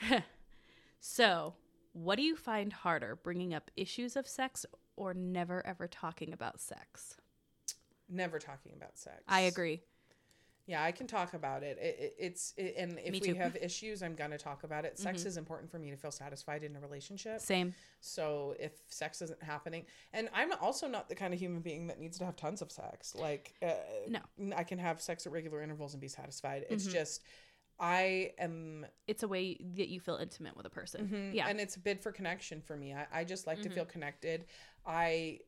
so, 1.00 1.54
what 1.92 2.16
do 2.16 2.22
you 2.22 2.36
find 2.36 2.72
harder, 2.72 3.16
bringing 3.22 3.52
up 3.54 3.70
issues 3.76 4.16
of 4.16 4.26
sex 4.26 4.64
or 4.96 5.14
never 5.14 5.66
ever 5.66 5.88
talking 5.88 6.32
about 6.32 6.60
sex? 6.60 7.16
Never 8.08 8.38
talking 8.38 8.72
about 8.76 8.98
sex. 8.98 9.22
I 9.28 9.40
agree. 9.40 9.82
Yeah, 10.70 10.84
I 10.84 10.92
can 10.92 11.08
talk 11.08 11.34
about 11.34 11.64
it. 11.64 11.78
it, 11.80 11.96
it 11.98 12.14
it's 12.16 12.54
it, 12.56 12.74
and 12.78 12.92
if 13.00 13.06
Me 13.06 13.10
we 13.10 13.20
too. 13.20 13.32
Mm-hmm. 13.32 13.40
have 13.42 13.56
issues, 13.56 14.04
I'm 14.04 14.14
gonna 14.14 14.38
talk 14.38 14.62
about 14.62 14.84
it. 14.84 14.98
Sex 15.00 15.24
is 15.24 15.36
important 15.36 15.68
for 15.68 15.80
me 15.80 15.90
to 15.90 15.96
feel 15.96 16.12
satisfied 16.12 16.62
in 16.62 16.76
a 16.76 16.80
relationship. 16.80 17.40
Same. 17.40 17.74
So 18.00 18.54
if 18.60 18.72
sex 18.88 19.20
isn't 19.20 19.42
happening, 19.42 19.84
and 20.12 20.28
I'm 20.32 20.52
also 20.60 20.86
not 20.86 21.08
the 21.08 21.16
kind 21.16 21.34
of 21.34 21.40
human 21.40 21.60
being 21.60 21.88
that 21.88 21.98
needs 21.98 22.18
to 22.18 22.24
have 22.24 22.36
tons 22.36 22.62
of 22.62 22.70
sex. 22.70 23.16
Like, 23.16 23.54
uh, 23.62 23.72
No. 24.08 24.20
I 24.56 24.62
can 24.62 24.78
have 24.78 25.00
sex 25.02 25.26
at 25.26 25.32
regular 25.32 25.60
intervals 25.60 25.92
and 25.94 26.00
be 26.00 26.06
satisfied. 26.08 26.66
It's 26.70 26.86
Mhm. 26.86 26.92
just, 26.92 27.22
I 27.80 28.32
am 28.38 28.86
It's 29.08 29.24
a 29.24 29.28
way 29.28 29.56
that 29.76 29.88
you 29.88 29.98
feel 29.98 30.16
intimate 30.16 30.56
with 30.56 30.66
a 30.66 30.70
person. 30.70 31.08
Mhm. 31.08 31.34
Yeah. 31.34 31.48
And 31.48 31.58
it's 31.60 31.74
a 31.74 31.80
bid 31.80 32.00
for 32.00 32.12
connection 32.12 32.60
for 32.60 32.76
me. 32.76 32.94
I, 32.94 33.06
I 33.12 33.24
just 33.24 33.48
like 33.48 33.60
to 33.62 33.68
Mhm. 33.68 33.74
feel 33.74 33.86
connected. 33.86 34.46
I 34.86 35.40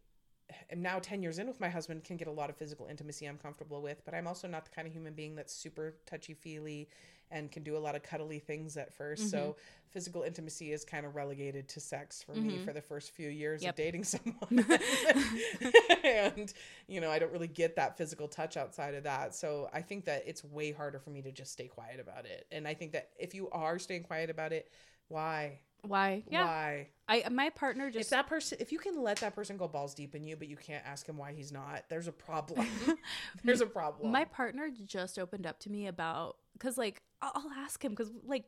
am 0.71 0.83
now 0.83 0.99
10 0.99 1.23
years 1.23 1.39
in 1.39 1.47
with 1.47 1.61
my 1.61 1.69
husband, 1.69 2.05
can 2.05 2.17
get 2.17 2.29
a 2.29 2.33
lot 2.33 2.51
of 2.51 2.57
physical 2.57 2.87
intimacy 2.87 3.27
I'm 3.27 3.39
comfortable 3.39 3.83
with, 3.83 4.03
but 4.05 4.15
I'm 4.15 4.27
also 4.27 4.49
not 4.49 4.65
the 4.65 4.71
kind 4.71 4.87
of 4.89 4.95
human 4.95 5.15
being 5.15 5.35
that's 5.35 5.55
super 5.55 5.97
touchy 6.07 6.35
feely 6.35 6.89
and 7.31 7.51
can 7.51 7.63
do 7.63 7.77
a 7.77 7.79
lot 7.79 7.95
of 7.97 8.03
cuddly 8.03 8.39
things 8.39 8.77
at 8.77 8.93
1st 8.93 9.31
So 9.31 9.57
physical 9.91 10.23
intimacy 10.23 10.73
is 10.73 10.85
kind 10.85 11.07
of 11.07 11.15
relegated 11.17 11.69
to 11.71 11.81
sex 11.81 12.23
for 12.23 12.37
me 12.37 12.59
Mhm. 12.59 12.65
for 12.65 12.73
the 12.73 12.83
first 12.83 13.13
few 13.13 13.29
years 13.29 13.65
Yep. 13.65 13.75
of 13.75 13.75
dating 13.75 14.05
someone. 14.15 14.67
and, 16.05 16.53
you 16.89 17.01
know, 17.01 17.11
I 17.11 17.19
don't 17.19 17.33
really 17.33 17.49
get 17.49 17.77
that 17.77 17.97
physical 17.97 18.29
touch 18.29 18.57
outside 18.57 18.95
of 18.95 19.05
that. 19.05 19.35
So 19.35 19.69
I 19.73 19.83
think 19.83 20.05
that 20.07 20.25
it's 20.27 20.45
way 20.45 20.73
harder 20.73 20.99
for 20.99 21.11
me 21.11 21.23
to 21.23 21.33
just 21.33 21.53
stay 21.53 21.67
quiet 21.69 22.01
about 22.01 22.27
it. 22.27 22.47
And 22.51 22.67
I 22.69 22.75
think 22.75 22.93
that 22.93 23.11
if 23.19 23.35
you 23.35 23.49
are 23.51 23.79
staying 23.79 24.03
quiet 24.05 24.31
about 24.31 24.53
it, 24.53 24.71
why? 25.09 25.61
Why? 25.87 26.23
Yeah. 26.31 26.45
Why? 26.45 26.89
I 27.09 27.29
my 27.29 27.51
partner 27.51 27.91
just 27.91 28.07
If 28.07 28.11
that 28.11 28.29
person, 28.29 28.59
if 28.61 28.71
you 28.71 28.79
can 28.79 29.03
let 29.03 29.19
that 29.19 29.35
person 29.35 29.57
go 29.57 29.67
balls 29.67 29.95
deep 29.95 30.15
in 30.15 30.25
you, 30.25 30.37
but 30.37 30.49
you 30.49 30.57
can't 30.57 30.85
ask 30.87 31.09
him 31.09 31.17
why 31.17 31.33
he's 31.33 31.53
not, 31.53 31.85
there's 31.89 32.07
a 32.07 32.13
problem. 32.13 32.67
there's 33.45 33.61
a 33.61 33.67
problem. 33.67 34.13
my 34.13 34.25
partner 34.25 34.71
just 34.87 35.19
opened 35.19 35.47
up 35.47 35.59
to 35.61 35.71
me 35.71 35.89
about 35.89 36.37
because 36.53 36.79
like 36.79 37.03
I'll, 37.21 37.51
ask 37.59 37.85
him 37.85 37.93
because 37.93 38.11
like 38.25 38.45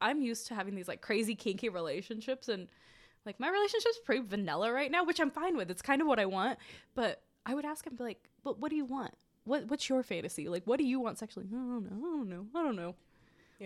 I'm 0.00 0.20
used 0.20 0.48
to 0.48 0.54
having 0.54 0.74
these 0.74 0.88
like 0.88 1.00
crazy 1.00 1.34
kinky 1.34 1.68
relationships 1.68 2.48
and 2.48 2.68
like 3.24 3.38
my 3.38 3.48
relationship's 3.48 3.98
pretty 4.04 4.22
vanilla 4.26 4.72
right 4.72 4.90
now, 4.90 5.04
which 5.04 5.20
I'm 5.20 5.30
fine 5.30 5.56
with. 5.56 5.70
It's 5.70 5.82
kind 5.82 6.02
of 6.02 6.08
what 6.08 6.18
I 6.18 6.26
want, 6.26 6.58
but 6.94 7.22
I 7.46 7.54
would 7.54 7.64
ask 7.64 7.86
him 7.86 7.96
be 7.96 8.04
like, 8.04 8.28
"But 8.42 8.58
what 8.58 8.70
do 8.70 8.76
you 8.76 8.84
want? 8.84 9.14
What 9.44 9.66
what's 9.68 9.88
your 9.88 10.02
fantasy? 10.02 10.48
Like, 10.48 10.64
what 10.66 10.78
do 10.78 10.84
you 10.84 10.98
want 10.98 11.18
sexually? 11.18 11.46
I 11.50 11.54
don't 11.54 11.84
know. 11.84 11.96
I 11.96 12.16
don't 12.16 12.28
know. 12.28 12.46
I 12.54 12.62
don't 12.62 12.76
know." 12.76 12.94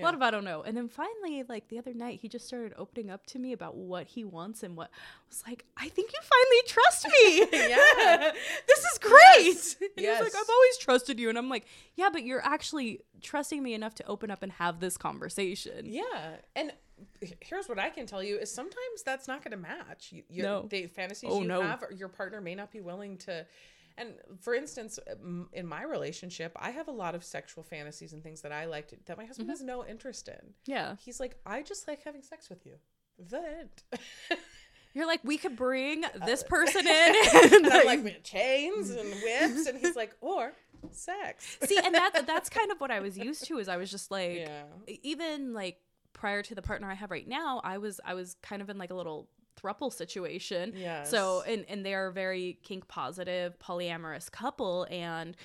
A 0.00 0.04
lot 0.04 0.14
of 0.14 0.22
I 0.22 0.30
don't 0.30 0.44
know. 0.44 0.62
And 0.62 0.76
then 0.76 0.88
finally, 0.88 1.44
like 1.48 1.68
the 1.68 1.78
other 1.78 1.92
night, 1.94 2.20
he 2.20 2.28
just 2.28 2.46
started 2.46 2.72
opening 2.76 3.10
up 3.10 3.26
to 3.26 3.38
me 3.38 3.52
about 3.52 3.76
what 3.76 4.06
he 4.06 4.24
wants 4.24 4.62
and 4.62 4.76
what 4.76 4.90
I 4.92 5.24
was 5.28 5.42
like, 5.46 5.64
I 5.76 5.88
think 5.88 6.12
you 6.12 6.18
finally 6.22 6.62
trust 6.66 7.06
me. 7.06 7.58
Yeah. 7.68 8.32
this 8.66 8.78
is 8.78 8.98
great. 9.00 9.46
Yes. 9.46 9.76
And 9.96 10.06
he's 10.06 10.20
like, 10.20 10.34
I've 10.34 10.48
always 10.50 10.78
trusted 10.78 11.18
you. 11.20 11.28
And 11.28 11.36
I'm 11.38 11.48
like, 11.48 11.66
yeah, 11.96 12.08
but 12.12 12.22
you're 12.24 12.44
actually 12.44 13.00
trusting 13.22 13.62
me 13.62 13.74
enough 13.74 13.94
to 13.96 14.06
open 14.06 14.30
up 14.30 14.42
and 14.42 14.52
have 14.52 14.80
this 14.80 14.96
conversation. 14.96 15.84
Yeah, 15.84 16.36
and 16.56 16.72
here's 17.40 17.68
what 17.68 17.78
I 17.78 17.90
can 17.90 18.06
tell 18.06 18.22
you 18.22 18.36
is 18.38 18.50
sometimes 18.50 19.02
that's 19.04 19.28
not 19.28 19.42
going 19.44 19.52
to 19.52 19.56
match. 19.56 20.08
You, 20.12 20.22
your, 20.30 20.44
No. 20.46 20.66
the 20.68 20.86
fantasies 20.86 21.30
Oh, 21.32 21.42
you 21.42 21.48
no. 21.48 21.62
have, 21.62 21.82
or 21.82 21.92
your 21.92 22.08
partner 22.08 22.40
may 22.40 22.54
not 22.54 22.70
be 22.72 22.80
willing 22.80 23.16
to. 23.18 23.46
And 23.98 24.14
for 24.40 24.54
instance, 24.54 24.98
in 25.52 25.66
my 25.66 25.82
relationship, 25.82 26.52
I 26.56 26.70
have 26.70 26.88
a 26.88 26.92
lot 26.92 27.14
of 27.14 27.24
sexual 27.24 27.64
fantasies 27.64 28.12
and 28.12 28.22
things 28.22 28.40
that 28.42 28.52
I 28.52 28.66
like 28.66 28.88
to, 28.88 28.96
that 29.06 29.16
my 29.18 29.24
husband 29.26 29.46
Mm-hmm. 29.48 29.52
has 29.58 29.62
no 29.62 29.84
interest 29.84 30.28
in. 30.28 30.54
Yeah. 30.66 30.96
He's 31.00 31.18
like, 31.20 31.36
I 31.44 31.62
just 31.62 31.88
like 31.88 32.02
having 32.04 32.22
sex 32.22 32.48
with 32.48 32.64
you. 32.64 32.74
That. 33.30 33.82
You're 34.94 35.06
like, 35.06 35.20
we 35.24 35.36
could 35.36 35.56
bring 35.56 36.04
Uh, 36.04 36.08
this 36.24 36.42
person 36.48 36.86
in. 36.86 37.14
and 37.54 37.66
I'm 37.66 37.86
like, 37.86 38.22
chains 38.24 38.90
and 38.90 39.08
whips, 39.22 39.66
and 39.66 39.78
he's 39.78 39.96
like, 39.96 40.16
or 40.20 40.52
sex. 40.90 41.58
See, 41.64 41.78
and 41.84 41.94
that 41.94 42.24
that's 42.26 42.48
kind 42.48 42.70
of 42.70 42.80
what 42.80 42.90
I 42.90 43.00
was 43.00 43.18
used 43.18 43.44
to. 43.46 43.58
Is 43.58 43.68
I 43.68 43.76
was 43.76 43.90
just 43.90 44.10
like, 44.10 44.36
Yeah. 44.38 44.62
even 45.02 45.52
like 45.52 45.78
prior 46.12 46.42
to 46.42 46.54
the 46.54 46.62
partner 46.62 46.90
I 46.90 46.94
have 46.94 47.10
right 47.10 47.28
now, 47.28 47.60
I 47.62 47.78
was 47.78 48.00
I 48.04 48.14
was 48.14 48.36
kind 48.42 48.62
of 48.62 48.70
in 48.70 48.78
like 48.78 48.90
a 48.90 48.94
little 48.94 49.28
thruple 49.60 49.92
situation. 49.92 50.72
Yes. 50.76 51.10
So 51.10 51.42
and 51.46 51.64
and 51.68 51.84
they 51.84 51.94
are 51.94 52.08
a 52.08 52.12
very 52.12 52.58
kink 52.62 52.88
positive 52.88 53.58
polyamorous 53.58 54.30
couple 54.30 54.86
and 54.90 55.36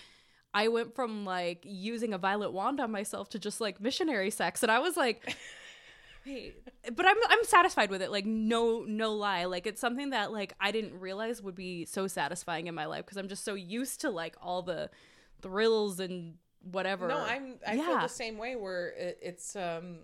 I 0.53 0.67
went 0.67 0.95
from 0.95 1.25
like 1.25 1.63
using 1.63 2.13
a 2.13 2.17
violet 2.17 2.51
wand 2.51 2.79
on 2.79 2.91
myself 2.91 3.29
to 3.29 3.39
just 3.39 3.59
like 3.59 3.81
missionary 3.81 4.29
sex 4.29 4.61
and 4.61 4.71
I 4.71 4.79
was 4.79 4.95
like 4.95 5.35
wait 6.25 6.55
but 6.95 7.05
I'm 7.05 7.17
I'm 7.27 7.43
satisfied 7.43 7.89
with 7.89 8.01
it 8.01 8.11
like 8.11 8.25
no 8.25 8.83
no 8.87 9.13
lie 9.13 9.45
like 9.45 9.65
it's 9.65 9.81
something 9.81 10.11
that 10.11 10.31
like 10.31 10.53
I 10.59 10.71
didn't 10.71 10.99
realize 10.99 11.41
would 11.41 11.55
be 11.55 11.85
so 11.85 12.07
satisfying 12.07 12.67
in 12.67 12.75
my 12.75 12.85
life 12.85 13.05
because 13.05 13.17
I'm 13.17 13.27
just 13.27 13.43
so 13.43 13.55
used 13.55 14.01
to 14.01 14.11
like 14.11 14.35
all 14.41 14.61
the 14.61 14.91
thrills 15.41 15.99
and 15.99 16.35
whatever 16.71 17.07
No, 17.07 17.17
I'm. 17.17 17.55
I 17.67 17.75
feel 17.75 17.99
the 17.99 18.07
same 18.07 18.37
way. 18.37 18.55
Where 18.55 18.89
it, 18.89 19.19
it's. 19.21 19.55
um 19.55 19.99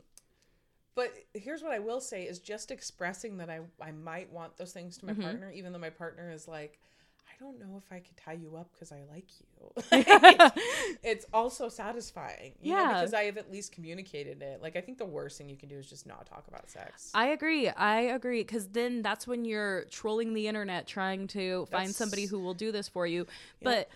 But 0.99 1.13
here's 1.33 1.61
what 1.63 1.71
I 1.71 1.79
will 1.79 2.01
say: 2.01 2.23
is 2.23 2.39
just 2.39 2.71
expressing 2.71 3.37
that 3.37 3.49
I 3.49 3.59
I 3.81 3.91
might 3.91 4.31
want 4.31 4.57
those 4.57 4.73
things 4.73 4.97
to 4.97 5.05
my 5.05 5.13
Mm-hmm. 5.13 5.21
partner, 5.21 5.51
even 5.51 5.71
though 5.73 5.79
my 5.79 5.89
partner 5.91 6.31
is 6.31 6.47
like, 6.47 6.79
I 7.27 7.33
don't 7.43 7.59
know 7.59 7.77
if 7.77 7.89
I 7.91 7.99
could 7.99 8.17
tie 8.17 8.33
you 8.33 8.55
up 8.57 8.69
because 8.73 8.91
I 8.91 9.01
like 9.13 9.27
you. 9.39 9.71
it's 11.03 11.25
also 11.33 11.69
satisfying, 11.69 12.53
you 12.61 12.73
know, 12.75 12.81
Yeah. 12.81 12.93
because 12.95 13.13
I 13.13 13.23
have 13.23 13.37
at 13.37 13.51
least 13.51 13.71
communicated 13.71 14.41
it. 14.41 14.61
Like 14.61 14.75
I 14.75 14.81
think 14.81 14.97
the 14.97 15.05
worst 15.05 15.37
thing 15.37 15.49
you 15.49 15.55
can 15.57 15.69
do 15.69 15.77
is 15.77 15.87
just 15.89 16.05
not 16.05 16.25
talk 16.25 16.45
about 16.49 16.69
sex. 16.69 17.11
I 17.13 17.27
agree. 17.27 17.69
I 17.69 18.01
agree. 18.01 18.41
Because 18.41 18.67
then 18.69 19.01
that's 19.01 19.25
when 19.27 19.45
you're 19.45 19.85
trolling 19.85 20.33
the 20.33 20.47
internet 20.47 20.85
trying 20.87 21.27
to 21.27 21.65
find 21.71 21.95
somebody 21.95 22.25
who 22.25 22.39
will 22.39 22.53
do 22.53 22.71
this 22.71 22.87
for 22.89 23.07
you. 23.07 23.25
But, 23.63 23.89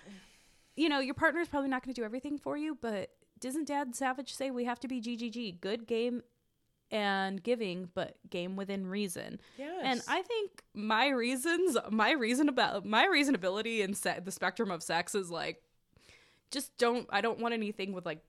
you 0.76 0.90
know, 0.90 1.00
your 1.00 1.16
partner's 1.16 1.48
probably 1.50 1.70
not 1.70 1.84
going 1.84 1.94
to 1.94 2.00
do 2.02 2.06
everything 2.06 2.38
for 2.38 2.56
you. 2.58 2.78
But 2.80 3.10
doesn't 3.40 3.68
Dan 3.68 3.94
Savage 3.94 4.34
say 4.34 4.52
we 4.52 4.66
have 4.66 4.80
to 4.82 4.88
be 4.88 5.02
GGG? 5.02 5.60
Good 5.60 5.86
game 5.88 6.24
and 6.94 7.42
giving, 7.42 7.90
but 7.96 8.16
game 8.30 8.56
within 8.56 8.86
reason. 8.88 9.40
And 9.84 10.02
I 10.08 10.22
think 10.22 10.64
my 10.76 11.10
reasons, 11.10 11.76
my 11.90 12.12
reason 12.12 12.48
about 12.48 12.86
my 12.86 13.08
reasonability 13.08 13.80
in 13.80 13.94
se- 13.96 14.20
the 14.24 14.32
spectrum 14.32 14.70
of 14.72 14.84
sex 14.84 15.16
is 15.16 15.30
like, 15.32 15.62
just 16.52 16.78
don't. 16.78 17.08
I 17.10 17.22
don't 17.22 17.40
want 17.40 17.54
anything 17.56 17.94
with 17.94 18.06
like 18.06 18.20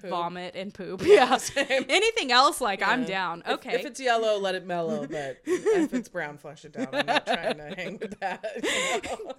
Poop. 0.00 0.10
vomit 0.10 0.54
and 0.56 0.72
poop. 0.72 1.02
Yeah, 1.04 1.38
Yeah. 1.56 1.64
Anything 1.88 2.32
else, 2.32 2.60
like 2.62 2.82
I'm 2.82 3.02
Yeah. 3.02 3.08
down. 3.08 3.42
If- 3.44 3.52
Okay. 3.58 3.74
If, 3.74 3.84
it's 3.84 4.00
yellow, 4.00 4.38
let 4.38 4.54
it 4.54 4.64
mellow. 4.64 5.06
But 5.10 5.38
if 5.44 5.92
it's 5.92 6.08
brown, 6.08 6.38
flush 6.38 6.64
it 6.64 6.72
down. 6.72 6.88
I'm 6.92 7.04
not 7.06 7.26
trying 7.26 7.56
to 7.58 7.74
hang 7.76 7.98
with 7.98 8.18
that. 8.20 8.44
you 8.62 9.16
know? 9.26 9.32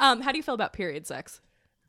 um, 0.00 0.22
how 0.22 0.32
do 0.32 0.38
you 0.38 0.42
feel 0.42 0.54
about 0.54 0.72
period 0.72 1.06
sex? 1.06 1.40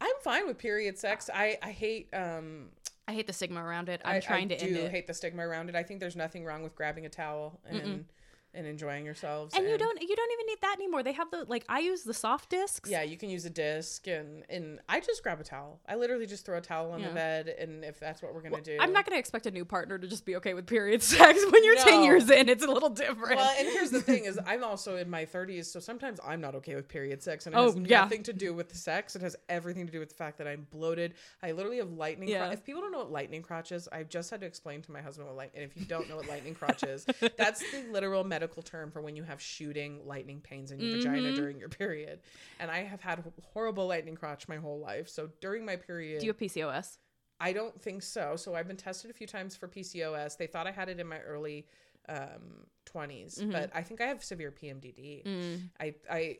I'm 0.02 0.12
fine 0.22 0.46
with 0.48 0.58
period 0.60 0.98
sex. 1.00 1.30
I 1.34 1.58
I 1.64 1.72
hate 1.72 2.08
um 2.14 2.70
I 3.10 3.14
hate 3.14 3.26
the 3.26 3.34
stigma 3.34 3.64
around 3.64 3.90
it. 3.90 4.02
I'm 4.06 4.18
I, 4.18 4.20
trying 4.20 4.52
I 4.52 4.56
to 4.56 4.62
end 4.62 4.76
do 4.76 4.82
it. 4.82 4.92
hate 4.92 5.08
the 5.08 5.16
stigma 5.16 5.48
around 5.48 5.68
it. 5.68 5.76
I 5.76 5.82
think 5.82 6.00
there's 6.00 6.16
nothing 6.16 6.46
wrong 6.46 6.62
with 6.62 6.76
grabbing 6.76 7.08
a 7.08 7.10
towel 7.10 7.60
and 7.66 8.06
and 8.54 8.66
enjoying 8.66 9.06
yourselves. 9.06 9.54
and 9.56 9.68
you 9.68 9.78
don't 9.78 10.02
you 10.02 10.16
don't 10.16 10.32
even 10.32 10.46
need 10.48 10.58
that 10.62 10.76
anymore. 10.80 11.04
They 11.04 11.12
have 11.14 11.30
the 11.32 11.46
like 11.48 11.66
I 11.70 11.80
use 11.80 12.04
the 12.04 12.14
soft 12.14 12.50
discs. 12.50 12.90
Yeah, 12.90 13.04
you 13.04 13.18
can 13.18 13.30
use 13.30 13.46
a 13.46 13.50
disc 13.50 14.08
and 14.08 14.44
and 14.50 14.80
I 14.90 15.00
just 15.00 15.22
grab 15.24 15.40
a 15.40 15.44
towel. 15.44 15.80
I 15.88 15.96
literally 15.96 16.26
just 16.26 16.46
throw 16.46 16.58
a 16.58 16.62
towel 16.62 16.92
on 16.92 17.00
Yeah. 17.02 17.10
the 17.10 17.14
bed, 17.14 17.48
and 17.60 17.84
if 17.86 18.00
that's 18.00 18.22
what 18.22 18.34
we're 18.34 18.42
gonna 18.42 18.62
do, 18.62 18.78
I'm 18.80 18.92
not 18.94 19.06
going 19.06 19.16
to 19.16 19.20
expect 19.20 19.46
a 19.46 19.52
new 19.52 19.66
partner 19.66 19.98
to 19.98 20.08
just 20.08 20.26
be 20.26 20.36
okay 20.38 20.54
with 20.54 20.66
period 20.68 21.04
sex 21.04 21.40
when 21.52 21.64
you're 21.64 21.76
10 21.76 22.04
years 22.04 22.30
in. 22.30 22.50
It's 22.50 22.64
a 22.64 22.68
little 22.72 22.90
different. 22.90 23.36
Well, 23.38 23.56
and 23.58 23.68
here's 23.68 23.92
the 23.92 24.02
thing: 24.02 24.26
is 24.26 24.40
I'm 24.46 24.64
also 24.64 24.96
in 24.98 25.10
my 25.10 25.26
30s, 25.26 25.66
so 25.66 25.80
sometimes 25.80 26.20
I'm 26.26 26.42
not 26.42 26.56
okay 26.56 26.76
with 26.76 26.88
period 26.88 27.22
sex, 27.22 27.46
and 27.46 27.54
it 27.56 27.58
Oh, 27.58 27.66
has 27.66 27.76
yeah. 27.78 28.02
nothing 28.02 28.24
to 28.24 28.34
do 28.34 28.54
with 28.54 28.70
the 28.70 28.78
sex. 28.78 29.16
It 29.16 29.22
has 29.22 29.36
everything 29.48 29.86
to 29.86 29.92
do 29.92 30.00
with 30.00 30.10
the 30.10 30.16
fact 30.16 30.38
that 30.40 30.48
I'm 30.48 30.66
bloated. 30.72 31.14
I 31.44 31.52
literally 31.52 31.78
have 31.78 31.92
lightning. 31.92 32.30
Yeah. 32.30 32.46
Cro- 32.46 32.54
if 32.54 32.64
people 32.64 32.82
don't 32.82 32.92
know 32.92 33.00
what 33.00 33.12
lightning 33.12 33.42
crotch 33.42 33.72
is, 33.72 33.88
I've 33.92 34.10
just 34.10 34.30
had 34.32 34.42
to 34.42 34.48
explain 34.48 34.82
to 34.84 34.92
my 34.92 35.02
husband 35.02 35.28
what 35.28 35.36
light. 35.38 35.52
And 35.54 35.64
if 35.64 35.78
you 35.78 35.86
don't 35.86 36.10
know 36.10 36.16
what 36.18 36.28
lightning 36.28 36.56
crotch 36.56 36.84
is, 36.84 37.06
that's 37.38 37.60
the 37.72 37.86
literal 37.92 38.24
medical 38.40 38.64
term 38.64 38.90
for 38.92 39.02
when 39.02 39.16
you 39.16 39.24
have 39.24 39.42
shooting 39.42 40.00
lightning 40.06 40.40
pains 40.42 40.72
in 40.72 40.80
your 40.80 40.90
Mm-hmm. 40.98 41.10
vagina 41.12 41.36
during 41.36 41.60
your 41.60 41.70
period. 41.70 42.20
And 42.60 42.72
I 42.72 42.84
have 42.84 43.02
had 43.02 43.24
horrible 43.54 43.88
lightning 43.88 44.16
crotch 44.16 44.48
my 44.48 44.56
whole 44.58 44.80
life. 44.80 45.10
So 45.10 45.30
during 45.42 45.66
my 45.66 45.76
period, 45.76 46.20
do 46.22 46.26
you 46.26 46.32
have 46.32 46.40
PCOS? 46.40 46.98
I 47.42 47.54
don't 47.54 47.80
think 47.82 48.02
so. 48.04 48.36
So 48.36 48.56
I've 48.56 48.68
been 48.68 48.78
tested 48.78 49.12
a 49.12 49.14
few 49.14 49.28
times 49.28 49.56
for 49.56 49.68
PCOS. 49.68 50.38
They 50.38 50.48
thought 50.48 50.68
I 50.68 50.72
had 50.72 50.90
it 50.90 51.00
in 51.00 51.08
my 51.08 51.20
early 51.20 51.68
um, 52.08 52.66
20s, 52.94 53.40
Mm-hmm. 53.40 53.52
but 53.52 53.70
I 53.76 53.82
think 53.84 54.02
I 54.02 54.06
have 54.08 54.24
severe 54.24 54.52
PMDD. 54.52 55.26
Mm. 55.26 55.62
I 55.80 55.94
I 56.10 56.38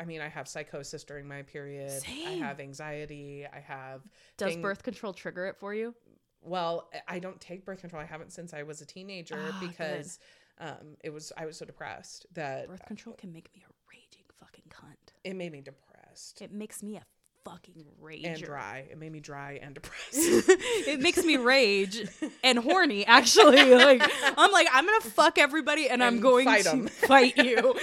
I 0.00 0.04
mean, 0.04 0.20
I 0.20 0.28
have 0.28 0.48
psychosis 0.48 1.04
during 1.04 1.28
my 1.28 1.42
period. 1.42 2.02
I 2.08 2.30
have 2.46 2.58
anxiety. 2.60 3.46
I 3.52 3.60
have 3.60 4.00
Does 4.36 4.52
thing- 4.54 4.62
birth 4.62 4.82
control 4.82 5.12
trigger 5.12 5.46
it 5.46 5.56
for 5.58 5.74
you? 5.74 5.94
Well, 6.42 6.90
I 7.08 7.18
don't 7.18 7.40
take 7.40 7.64
birth 7.64 7.80
control. 7.80 8.00
I 8.00 8.06
haven't 8.06 8.32
since 8.32 8.54
I 8.54 8.62
was 8.62 8.80
a 8.80 8.86
teenager 8.86 9.34
good. 9.36 9.68
because 9.68 10.18
um, 10.58 10.96
it 11.04 11.10
was 11.10 11.32
I 11.36 11.46
was 11.46 11.56
so 11.56 11.64
depressed 11.64 12.26
that 12.34 12.68
Birth 12.68 12.86
control 12.86 13.14
can 13.16 13.32
make 13.32 13.48
me 13.54 13.62
a 13.68 13.72
raging 13.90 14.24
fucking 14.40 14.64
cunt. 14.70 15.14
it 15.24 15.34
made 15.36 15.52
me 15.52 15.60
depressed. 15.60 16.40
It 16.42 16.52
makes 16.52 16.82
me 16.82 16.96
a 16.96 17.02
fucking 17.44 17.84
rage 18.00 18.24
and 18.24 18.42
dry. 18.42 18.88
It 18.90 18.98
made 18.98 19.12
me 19.12 19.20
dry 19.20 19.60
and 19.62 19.72
depressed. 19.74 20.10
it 20.14 20.98
makes 20.98 21.22
me 21.24 21.36
rage 21.36 22.02
and 22.42 22.58
horny 22.58 23.06
actually. 23.06 23.72
Like 23.74 24.02
i'm 24.36 24.50
like 24.50 24.66
i'm 24.72 24.84
gonna 24.84 25.00
fuck 25.02 25.38
everybody 25.38 25.88
and, 25.88 26.02
i'm 26.02 26.14
And 26.14 26.22
going 26.22 26.44
fight 26.46 26.64
to 26.64 26.70
'em. 26.70 26.86
fight 26.88 27.36
you. 27.36 27.74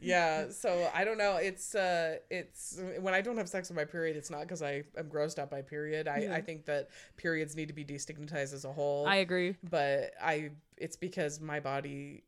Yeah 0.00 0.50
so 0.50 0.90
i 0.94 1.04
don't 1.04 1.18
know. 1.18 1.36
It's 1.36 1.74
uh 1.74 2.16
it's 2.30 2.80
when 3.00 3.14
i 3.14 3.20
don't 3.20 3.36
have 3.36 3.48
sex 3.48 3.68
with 3.68 3.76
my 3.76 3.84
period 3.84 4.16
it's 4.16 4.30
not 4.30 4.40
because 4.40 4.62
i 4.62 4.82
am 4.96 5.06
grossed 5.08 5.38
out 5.38 5.50
by 5.50 5.62
period. 5.62 6.08
I 6.08 6.28
i 6.32 6.40
think 6.40 6.64
that 6.66 6.88
periods 7.16 7.54
need 7.56 7.68
to 7.68 7.74
be 7.74 7.84
destigmatized 7.84 8.54
as 8.54 8.64
a 8.64 8.72
whole. 8.72 9.06
I 9.06 9.16
agree. 9.16 9.54
But 9.70 10.12
i 10.20 10.50
it's 10.80 10.96
because 10.96 11.40
my 11.40 11.60
body 11.60 12.22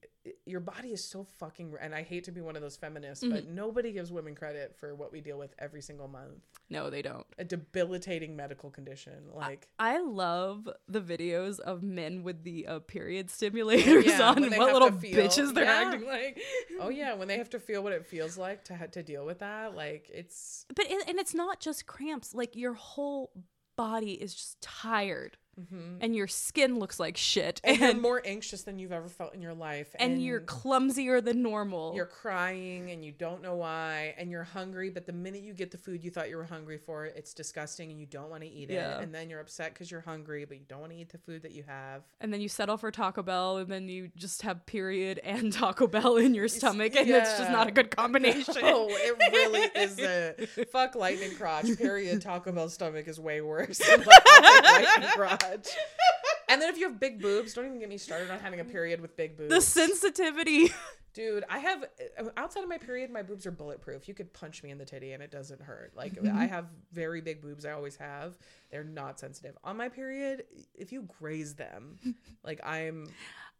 your 0.44 0.60
body 0.60 0.88
is 0.88 1.02
so 1.02 1.24
fucking 1.24 1.72
and 1.80 1.94
i 1.94 2.02
hate 2.02 2.24
to 2.24 2.30
be 2.32 2.42
one 2.42 2.54
of 2.54 2.60
those 2.60 2.76
feminists 2.76 3.24
but 3.26 3.42
Mm-hmm. 3.44 3.54
nobody 3.54 3.90
gives 3.92 4.12
women 4.12 4.34
credit 4.34 4.76
for 4.78 4.94
what 4.94 5.12
we 5.12 5.22
deal 5.22 5.38
with 5.38 5.54
every 5.58 5.80
single 5.80 6.08
month 6.08 6.42
no 6.68 6.90
they 6.90 7.00
don't 7.00 7.24
a 7.38 7.44
debilitating 7.44 8.36
medical 8.36 8.68
condition 8.70 9.14
like 9.34 9.68
i 9.78 9.98
love 9.98 10.68
the 10.88 11.00
videos 11.00 11.58
of 11.60 11.82
men 11.82 12.22
with 12.22 12.44
the 12.44 12.66
uh, 12.66 12.78
period 12.80 13.28
stimulators 13.28 14.04
Yeah, 14.04 14.30
on 14.30 14.42
what 14.50 14.72
little 14.74 14.92
feel- 14.92 15.16
bitches 15.18 15.54
they're 15.54 15.64
Yeah. 15.64 15.84
acting 15.92 16.06
like 16.06 16.38
oh 16.80 16.88
yeah 17.00 17.14
when 17.14 17.26
they 17.28 17.38
have 17.38 17.50
to 17.50 17.58
feel 17.58 17.82
what 17.82 17.92
it 17.94 18.04
feels 18.04 18.36
like 18.36 18.62
to 18.64 18.88
to 18.88 19.02
deal 19.02 19.24
with 19.24 19.38
that 19.38 19.74
like 19.74 20.10
it's 20.12 20.66
but 20.74 20.84
it, 20.90 21.08
and 21.08 21.18
it's 21.18 21.34
not 21.34 21.60
just 21.60 21.86
cramps 21.86 22.34
like 22.34 22.54
your 22.56 22.74
whole 22.74 23.30
body 23.76 24.12
is 24.12 24.34
just 24.34 24.60
tired 24.60 25.38
Mm-hmm. 25.60 25.96
and 26.00 26.14
your 26.16 26.26
skin 26.28 26.78
looks 26.78 26.98
like 27.00 27.16
shit 27.16 27.60
and, 27.64 27.82
and, 27.82 27.92
you're 27.94 28.00
more 28.02 28.22
anxious 28.24 28.62
than 28.62 28.78
you've 28.78 28.92
ever 28.92 29.08
felt 29.08 29.34
in 29.34 29.42
your 29.42 29.52
life 29.52 29.94
and 29.98 30.22
you're 30.22 30.40
clumsier 30.40 31.20
than 31.22 31.42
normal. 31.42 31.92
you're 31.94 32.06
crying 32.06 32.90
and 32.92 33.04
you 33.04 33.12
don't 33.12 33.42
know 33.42 33.56
why 33.56 34.14
and 34.16 34.30
you're 34.30 34.44
hungry 34.44 34.88
but 34.90 35.04
the 35.06 35.12
minute 35.12 35.42
you 35.42 35.52
get 35.52 35.70
the 35.70 35.76
food 35.76 36.02
you 36.04 36.10
thought 36.10 36.30
you 36.30 36.36
were 36.36 36.44
hungry 36.44 36.78
for 36.78 37.04
it's 37.04 37.34
disgusting 37.34 37.90
and 37.90 38.00
you 38.00 38.06
don't 38.06 38.30
want 38.30 38.42
to 38.42 38.48
eat 38.48 38.70
Yeah. 38.70 38.98
it 38.98 39.02
and 39.02 39.14
then 39.14 39.28
you're 39.28 39.40
upset 39.40 39.74
because 39.74 39.90
you're 39.90 40.00
hungry 40.00 40.44
but 40.44 40.56
you 40.56 40.64
don't 40.68 40.80
want 40.80 40.92
to 40.92 40.98
eat 40.98 41.10
the 41.10 41.18
food 41.18 41.42
that 41.42 41.52
you 41.52 41.64
have. 41.66 42.02
And 42.20 42.32
then 42.32 42.40
you 42.40 42.48
settle 42.48 42.76
for 42.76 42.90
Taco 42.90 43.22
Bell, 43.22 43.58
and 43.58 43.70
then 43.70 43.88
you 43.88 44.10
just 44.16 44.42
have 44.42 44.64
period 44.66 45.20
and 45.24 45.52
Taco 45.52 45.86
Bell 45.86 46.16
in 46.16 46.34
your 46.34 46.48
stomach, 46.48 46.94
and 46.96 47.08
it's 47.08 47.36
just 47.38 47.50
not 47.50 47.66
a 47.66 47.70
good 47.70 47.94
combination. 47.94 48.54
oh 48.62 48.86
it 48.90 49.32
really 49.32 49.68
isn't. 49.76 50.68
Fuck 50.70 50.94
lightning 50.94 51.34
crotch 51.34 51.66
period. 51.76 52.22
Taco 52.22 52.52
bell 52.52 52.68
stomach 52.68 53.08
is 53.08 53.18
way 53.20 53.40
worse. 53.40 53.78
Than 53.90 54.04
lightning 54.04 55.08
crotch 55.10 55.39
and 55.42 56.60
then 56.60 56.68
if 56.68 56.78
you 56.78 56.88
have 56.88 56.98
big 57.00 57.20
boobs 57.20 57.54
don't 57.54 57.66
even 57.66 57.78
get 57.78 57.88
me 57.88 57.98
started 57.98 58.30
on 58.30 58.38
having 58.38 58.60
a 58.60 58.64
period 58.64 59.00
with 59.00 59.16
big 59.16 59.36
boobs 59.36 59.50
the 59.50 59.60
sensitivity. 59.60 60.72
Dude, 61.12 61.42
I 61.50 61.58
have 61.58 61.84
outside 62.36 62.62
of 62.62 62.68
my 62.68 62.78
period, 62.78 63.10
my 63.10 63.22
boobs 63.22 63.44
are 63.44 63.50
bulletproof. 63.50 64.06
You 64.06 64.14
could 64.14 64.32
punch 64.32 64.62
me 64.62 64.70
in 64.70 64.78
the 64.78 64.84
titty 64.84 65.12
and 65.12 65.20
it 65.20 65.32
doesn't 65.32 65.60
hurt. 65.60 65.92
Like 65.96 66.14
Mm-hmm. 66.14 66.36
I 66.38 66.46
have 66.46 66.66
very 66.92 67.20
big 67.20 67.40
boobs. 67.40 67.64
I 67.64 67.72
always 67.72 67.96
have. 67.96 68.36
They're 68.70 68.84
not 68.84 69.18
sensitive. 69.18 69.56
On 69.64 69.76
my 69.76 69.88
period, 69.88 70.44
if 70.74 70.92
you 70.92 71.08
graze 71.18 71.54
them, 71.54 71.98
like 72.44 72.60
I'm 72.64 73.08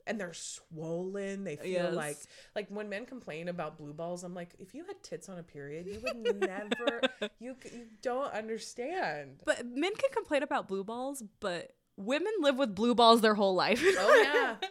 and 0.06 0.20
they're 0.20 0.32
swollen. 0.35 1.44
They 1.44 1.56
feel 1.56 1.70
Yes. 1.70 1.94
like 1.94 2.16
like 2.55 2.68
when 2.68 2.89
men 2.89 3.06
complain 3.06 3.48
about 3.48 3.77
blue 3.78 3.93
balls, 3.93 4.24
I'm 4.24 4.35
like, 4.35 4.51
if 4.59 4.74
you 4.74 4.85
had 4.85 5.02
tits 5.02 5.28
on 5.28 5.39
a 5.39 5.43
period, 5.43 5.86
you 5.86 6.01
would 6.01 6.16
never 6.16 7.02
you 7.40 7.56
you 7.64 7.86
don't 8.02 8.32
understand. 8.32 9.40
But 9.44 9.64
men 9.66 9.94
can 9.94 10.10
complain 10.12 10.43
about 10.43 10.68
blue 10.68 10.85
balls, 10.85 11.22
but 11.40 11.72
women 11.97 12.32
live 12.40 12.56
with 12.56 12.74
blue 12.74 12.94
balls 12.94 13.20
their 13.20 13.35
whole 13.35 13.55
life. 13.55 13.82
Oh 13.82 14.20
yeah. 14.22 14.56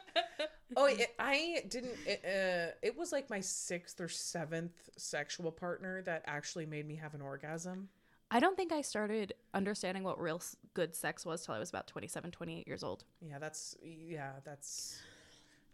Oh, 0.78 0.86
it, 0.86 1.16
I 1.18 1.64
didn't. 1.68 1.98
It, 2.06 2.22
uh, 2.24 2.76
it 2.84 2.96
was 2.96 3.12
like 3.12 3.28
my 3.28 3.40
sixth 3.40 4.00
or 4.00 4.08
seventh 4.08 4.88
sexual 4.98 5.52
partner 5.52 6.04
that 6.04 6.22
actually 6.28 6.68
made 6.68 6.88
me 6.88 6.96
have 6.98 7.16
an 7.16 7.22
orgasm. 7.22 7.90
I 8.30 8.40
don't 8.40 8.56
think 8.56 8.72
I 8.72 8.82
started 8.82 9.34
understanding 9.56 10.04
what 10.04 10.22
real 10.22 10.40
good 10.76 10.96
sex 10.96 11.26
was 11.26 11.44
till 11.44 11.56
I 11.56 11.60
was 11.60 11.70
about 11.70 11.88
27, 11.88 12.30
28 12.30 12.68
years 12.68 12.84
old. 12.84 13.04
Yeah, 13.20 13.40
that's 13.40 13.76
yeah, 13.84 14.34
that's 14.46 15.00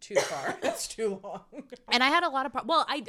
too 0.05 0.15
far. 0.15 0.55
that's 0.61 0.87
too 0.87 1.19
long. 1.23 1.63
And 1.91 2.03
I 2.03 2.07
had 2.09 2.23
a 2.23 2.29
lot 2.29 2.45
of 2.45 2.51
pro- 2.51 2.63
well, 2.65 2.85
I 2.87 3.03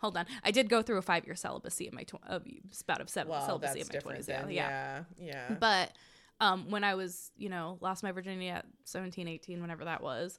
hold 0.00 0.16
on. 0.16 0.26
I 0.44 0.50
did 0.50 0.68
go 0.68 0.82
through 0.82 0.98
a 0.98 1.02
5-year 1.02 1.34
celibacy 1.34 1.86
in 1.88 1.94
my 1.94 2.02
tw- 2.02 2.14
uh, 2.28 2.40
spout 2.70 3.00
of 3.00 3.08
seven 3.08 3.30
Well, 3.30 3.46
celibacy 3.46 3.80
in 3.80 3.86
my 3.92 4.00
20s. 4.00 4.28
Yeah. 4.28 4.46
yeah. 4.48 5.04
Yeah, 5.18 5.24
yeah. 5.50 5.54
But 5.58 5.92
um 6.40 6.70
when 6.70 6.84
I 6.84 6.94
was, 6.94 7.30
you 7.36 7.48
know, 7.48 7.78
lost 7.80 8.02
my 8.02 8.12
virginity 8.12 8.48
at 8.48 8.64
17, 8.84 9.28
18, 9.28 9.60
whenever 9.60 9.84
that 9.84 10.02
was, 10.02 10.38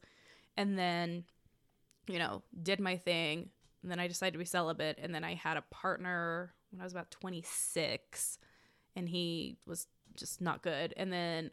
and 0.57 0.77
then 0.77 1.23
you 2.07 2.19
know, 2.19 2.43
did 2.61 2.79
my 2.81 2.97
thing, 2.97 3.49
and 3.81 3.89
then 3.91 3.99
I 3.99 4.07
decided 4.07 4.33
to 4.33 4.39
be 4.39 4.45
celibate 4.45 4.97
and 5.01 5.13
then 5.13 5.23
I 5.23 5.35
had 5.35 5.57
a 5.57 5.63
partner 5.71 6.53
when 6.71 6.81
I 6.81 6.83
was 6.83 6.93
about 6.93 7.11
26 7.11 8.37
and 8.95 9.07
he 9.09 9.57
was 9.65 9.87
just 10.15 10.41
not 10.41 10.61
good. 10.61 10.93
And 10.97 11.11
then 11.11 11.51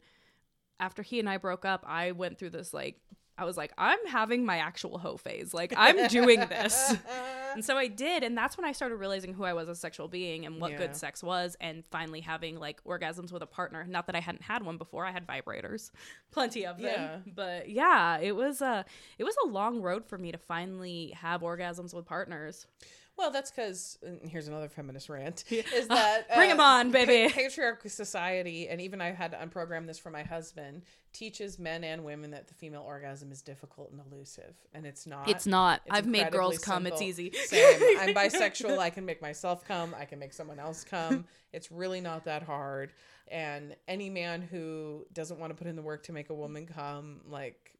after 0.79 1.03
he 1.03 1.19
and 1.19 1.29
I 1.29 1.37
broke 1.37 1.65
up, 1.65 1.83
I 1.87 2.11
went 2.11 2.37
through 2.39 2.51
this 2.51 2.73
like 2.73 2.99
I 3.41 3.45
was 3.45 3.57
like, 3.57 3.73
I'm 3.77 3.99
having 4.07 4.45
my 4.45 4.57
actual 4.57 4.97
hoe 4.99 5.17
phase. 5.17 5.53
Like 5.53 5.73
I'm 5.75 6.07
doing 6.07 6.39
this. 6.41 6.93
And 7.53 7.65
so 7.65 7.75
I 7.75 7.87
did, 7.87 8.23
and 8.23 8.37
that's 8.37 8.55
when 8.55 8.63
I 8.63 8.71
started 8.71 8.95
realizing 8.95 9.33
who 9.33 9.43
I 9.43 9.51
was 9.51 9.67
as 9.67 9.77
a 9.77 9.79
sexual 9.81 10.07
being 10.07 10.45
and 10.45 10.61
what 10.61 10.71
Yeah. 10.71 10.77
good 10.77 10.95
sex 10.95 11.21
was, 11.21 11.57
and 11.59 11.83
finally 11.91 12.21
having 12.21 12.57
like 12.57 12.81
orgasms 12.85 13.33
with 13.33 13.41
a 13.41 13.45
partner. 13.45 13.83
Not 13.85 14.05
that 14.05 14.15
I 14.15 14.21
hadn't 14.21 14.43
had 14.43 14.63
one 14.63 14.77
before; 14.77 15.05
I 15.05 15.11
had 15.11 15.27
vibrators, 15.27 15.91
plenty 16.31 16.65
of 16.65 16.77
them. 16.77 16.85
Yeah. 16.85 17.17
But 17.35 17.69
yeah, 17.69 18.19
it 18.19 18.37
was 18.37 18.61
a 18.61 18.85
it 19.17 19.25
was 19.25 19.35
a 19.43 19.49
long 19.49 19.81
road 19.81 20.05
for 20.05 20.17
me 20.17 20.31
to 20.31 20.37
finally 20.37 21.11
have 21.19 21.41
orgasms 21.41 21.93
with 21.93 22.05
partners. 22.05 22.67
Well, 23.17 23.29
that's 23.29 23.51
because 23.51 23.99
here's 24.23 24.47
another 24.47 24.69
feminist 24.69 25.07
rant: 25.09 25.43
is 25.51 25.87
that 25.87 26.27
bring 26.27 26.37
Bring 26.39 26.51
'em 26.51 26.59
uh, 26.59 26.63
on, 26.63 26.91
baby. 26.91 27.29
pa- 27.29 27.35
patriarchal 27.35 27.89
society, 27.89 28.67
and 28.67 28.81
even 28.81 28.99
I 29.01 29.11
had 29.11 29.31
to 29.31 29.37
unprogram 29.37 29.85
this 29.85 29.99
for 29.99 30.09
my 30.09 30.23
husband, 30.23 30.83
teaches 31.13 31.59
men 31.59 31.83
and 31.83 32.03
women 32.03 32.31
that 32.31 32.47
the 32.47 32.53
female 32.53 32.81
orgasm 32.81 33.31
is 33.31 33.41
difficult 33.41 33.91
and 33.91 34.01
elusive, 34.11 34.55
and 34.73 34.85
it's 34.87 35.05
not. 35.05 35.29
It's 35.29 35.45
not. 35.45 35.81
It's 35.85 35.95
I've 35.95 36.07
made 36.07 36.31
girls 36.31 36.57
come. 36.57 36.87
It's 36.87 37.01
easy. 37.01 37.31
Same. 37.45 37.79
I'm 37.99 38.15
bisexual. 38.15 38.79
I 38.79 38.89
can 38.89 39.05
make 39.05 39.21
myself 39.21 39.65
come. 39.65 39.93
I 39.99 40.05
can 40.05 40.17
make 40.17 40.33
someone 40.33 40.59
else 40.59 40.83
come. 40.83 41.25
It's 41.53 41.69
really 41.69 41.99
not 41.99 42.23
that 42.25 42.43
hard. 42.43 42.93
And 43.27 43.75
any 43.85 44.09
man 44.09 44.41
who 44.41 45.05
doesn't 45.11 45.37
want 45.37 45.51
to 45.51 45.55
put 45.55 45.67
in 45.67 45.75
the 45.75 45.81
work 45.81 46.03
to 46.03 46.13
make 46.13 46.29
a 46.29 46.33
woman 46.33 46.65
come, 46.65 47.19
like 47.27 47.77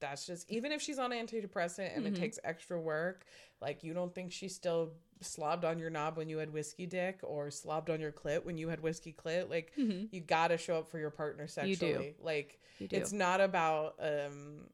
that's 0.00 0.26
just 0.26 0.50
even 0.50 0.72
if 0.72 0.80
she's 0.82 0.98
on 0.98 1.10
antidepressant 1.10 1.94
and 1.96 2.04
Mm-hmm. 2.04 2.14
it 2.14 2.18
takes 2.18 2.38
extra 2.44 2.80
work, 2.80 3.24
like 3.60 3.82
you 3.82 3.94
don't 3.94 4.14
think 4.14 4.32
she 4.32 4.48
still 4.48 4.92
slobbed 5.20 5.64
on 5.64 5.78
your 5.78 5.90
knob 5.90 6.16
when 6.16 6.28
you 6.28 6.38
had 6.38 6.52
whiskey 6.52 6.86
dick 6.86 7.18
or 7.22 7.46
slobbed 7.50 7.90
on 7.90 8.00
your 8.00 8.12
clit 8.12 8.44
when 8.44 8.56
you 8.56 8.68
had 8.68 8.80
whiskey 8.80 9.12
clit. 9.12 9.50
Like 9.50 9.72
you 9.76 10.20
gotta 10.20 10.56
show 10.58 10.76
up 10.78 10.88
for 10.88 10.98
your 10.98 11.10
partner 11.10 11.46
Mm-hmm. 11.46 11.66
You 11.66 11.76
do. 11.76 11.86
sexually. 11.86 12.14
Like 12.22 12.58
You 12.78 12.88
do. 12.88 12.96
it's 12.96 13.12
not 13.12 13.40
about 13.40 13.94
um 14.00 14.66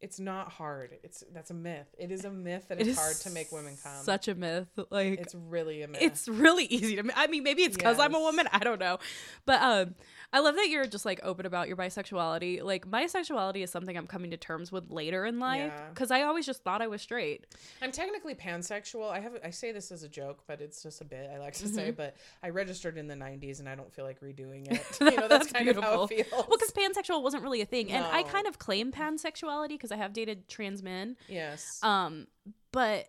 it's 0.00 0.20
not 0.20 0.52
hard. 0.52 0.98
It's 1.02 1.24
that's 1.32 1.50
a 1.50 1.54
myth. 1.54 1.86
It 1.98 2.10
is 2.10 2.24
a 2.24 2.30
myth 2.30 2.66
that 2.68 2.80
It 2.80 2.86
it's 2.86 2.98
hard 2.98 3.16
to 3.16 3.30
make 3.30 3.50
women 3.50 3.76
come. 3.82 4.02
Such 4.02 4.28
a 4.28 4.34
myth. 4.34 4.68
Like 4.90 5.20
it's 5.20 5.34
really 5.34 5.82
a 5.82 5.88
myth. 5.88 6.02
it's 6.02 6.28
really 6.28 6.64
easy 6.66 6.96
to. 6.96 7.10
I 7.16 7.26
mean, 7.28 7.42
maybe 7.42 7.62
it's 7.62 7.76
because 7.76 7.98
I'm 7.98 8.14
a 8.14 8.20
woman. 8.20 8.46
I 8.52 8.58
don't 8.58 8.78
know. 8.78 8.98
But 9.46 9.62
um, 9.62 9.94
I 10.32 10.40
love 10.40 10.54
that 10.56 10.68
you're 10.68 10.86
just 10.86 11.04
like 11.06 11.20
open 11.22 11.46
about 11.46 11.68
your 11.68 11.76
bisexuality. 11.76 12.62
Like, 12.62 12.86
my 12.86 13.06
sexuality 13.06 13.62
is 13.62 13.70
something 13.70 13.96
I'm 13.96 14.06
coming 14.06 14.30
to 14.32 14.36
terms 14.36 14.70
with 14.70 14.90
later 14.90 15.24
in 15.24 15.38
life 15.38 15.72
Yeah. 15.74 15.88
because 15.88 16.10
I 16.10 16.22
always 16.22 16.44
just 16.44 16.62
thought 16.62 16.82
I 16.82 16.88
was 16.88 17.00
straight. 17.00 17.46
I'm 17.80 17.92
technically 17.92 18.34
pansexual. 18.34 19.10
I 19.10 19.20
have 19.20 19.32
I 19.44 19.50
say 19.50 19.72
this 19.72 19.90
as 19.92 20.02
a 20.02 20.08
joke, 20.08 20.40
but 20.46 20.60
it's 20.60 20.82
just 20.82 21.00
a 21.00 21.04
bit 21.04 21.30
I 21.34 21.38
like 21.38 21.54
to 21.54 21.68
say. 21.68 21.88
Mm-hmm. 21.88 21.96
But 21.96 22.16
I 22.42 22.50
registered 22.50 22.98
in 22.98 23.06
the 23.08 23.14
'90s, 23.14 23.60
and 23.60 23.68
I 23.68 23.74
don't 23.74 23.92
feel 23.92 24.04
like 24.04 24.20
redoing 24.20 24.70
it. 24.70 24.82
You 25.06 25.16
know, 25.16 25.28
that's, 25.28 25.50
kind 25.52 25.68
of 25.68 25.76
how 25.76 26.02
it 26.02 26.08
feels. 26.08 26.26
Well, 26.32 26.46
because 26.50 26.72
pansexual 26.72 27.22
wasn't 27.22 27.42
really 27.44 27.60
a 27.60 27.64
thing, 27.66 27.90
and 27.92 28.04
I 28.04 28.22
kind 28.24 28.46
of 28.46 28.58
claim 28.58 28.90
pansexuality 28.92 29.70
because 29.86 29.98
I 29.98 30.02
have 30.02 30.12
dated 30.12 30.48
trans 30.48 30.82
men. 30.82 31.16
yes, 31.28 31.78
Um, 31.82 32.26
but 32.72 33.08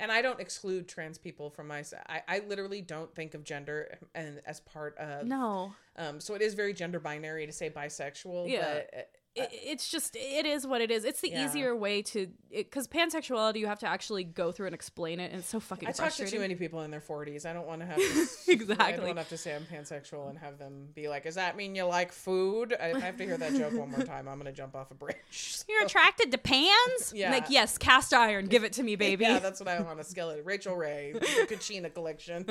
and 0.00 0.12
I 0.12 0.22
don't 0.22 0.38
exclude 0.38 0.86
trans 0.86 1.18
people 1.18 1.50
from 1.50 1.66
my. 1.68 1.82
I, 2.08 2.22
I 2.28 2.38
literally 2.46 2.80
don't 2.82 3.12
think 3.14 3.34
of 3.34 3.42
gender 3.42 3.98
and 4.14 4.40
as 4.46 4.60
part 4.60 4.96
of. 4.98 5.26
no, 5.26 5.72
Um. 5.96 6.20
So 6.20 6.34
it 6.34 6.42
is 6.42 6.54
very 6.54 6.72
gender 6.72 7.00
binary 7.00 7.46
to 7.46 7.52
say 7.52 7.70
bisexual. 7.70 8.48
Yeah. 8.48 8.74
But 8.74 8.90
uh, 8.96 9.02
it, 9.38 9.48
it's 9.52 9.88
just 9.88 10.16
it 10.16 10.46
is 10.46 10.66
what 10.66 10.80
it 10.80 10.90
is. 10.90 11.04
It's 11.04 11.20
the 11.20 11.30
Yeah. 11.30 11.44
easier 11.46 11.74
way 11.76 12.02
to 12.02 12.28
because 12.50 12.88
pansexuality 12.88 13.56
you 13.56 13.66
have 13.66 13.78
to 13.80 13.86
actually 13.86 14.24
go 14.24 14.50
through 14.52 14.66
and 14.66 14.74
explain 14.74 15.20
it, 15.20 15.30
and 15.30 15.40
it's 15.40 15.48
so 15.48 15.60
fucking 15.60 15.88
I 15.88 15.92
talk 15.92 16.12
to 16.12 16.26
too 16.26 16.40
many 16.40 16.54
people 16.54 16.82
in 16.82 16.90
their 16.90 17.00
40s. 17.00 17.44
I 17.46 17.52
don't 17.52 17.66
want 17.66 17.80
to 17.82 17.86
have 17.86 17.96
to, 17.96 18.02
I 18.02 18.04
don't 18.04 18.60
Exactly. 18.60 19.04
want 19.04 19.16
to 19.16 19.20
have 19.20 19.28
to 19.28 19.36
say 19.38 19.54
I'm 19.54 19.64
pansexual 19.64 20.28
and 20.30 20.38
have 20.38 20.58
them 20.58 20.88
be 20.94 21.08
like, 21.08 21.24
"Does 21.24 21.34
that 21.36 21.56
mean 21.56 21.74
you 21.74 21.84
like 21.84 22.12
food?" 22.12 22.74
I, 22.80 22.92
I 22.92 23.00
have 23.00 23.16
to 23.18 23.24
hear 23.24 23.36
that 23.36 23.54
joke 23.54 23.72
one 23.74 23.90
more 23.90 24.02
time, 24.02 24.28
I'm 24.28 24.38
gonna 24.38 24.52
jump 24.52 24.74
off 24.74 24.90
a 24.90 24.94
bridge. 24.94 25.16
You're 25.68 25.84
attracted 25.84 26.32
to 26.32 26.38
pans? 26.38 27.12
Yeah. 27.14 27.30
Like, 27.32 27.46
yes, 27.50 27.78
cast 27.78 28.12
iron. 28.14 28.46
Give 28.46 28.64
it 28.64 28.72
to 28.74 28.82
me, 28.82 28.94
baby. 28.96 29.24
Yeah, 29.24 29.38
that's 29.40 29.60
what 29.60 29.68
I 29.68 29.80
want. 29.80 29.98
A 29.98 30.04
skeleton. 30.04 30.44
Rachael 30.44 30.76
Ray, 30.76 31.12
the 31.14 31.20
Kachina 31.48 31.92
collection. 31.92 32.44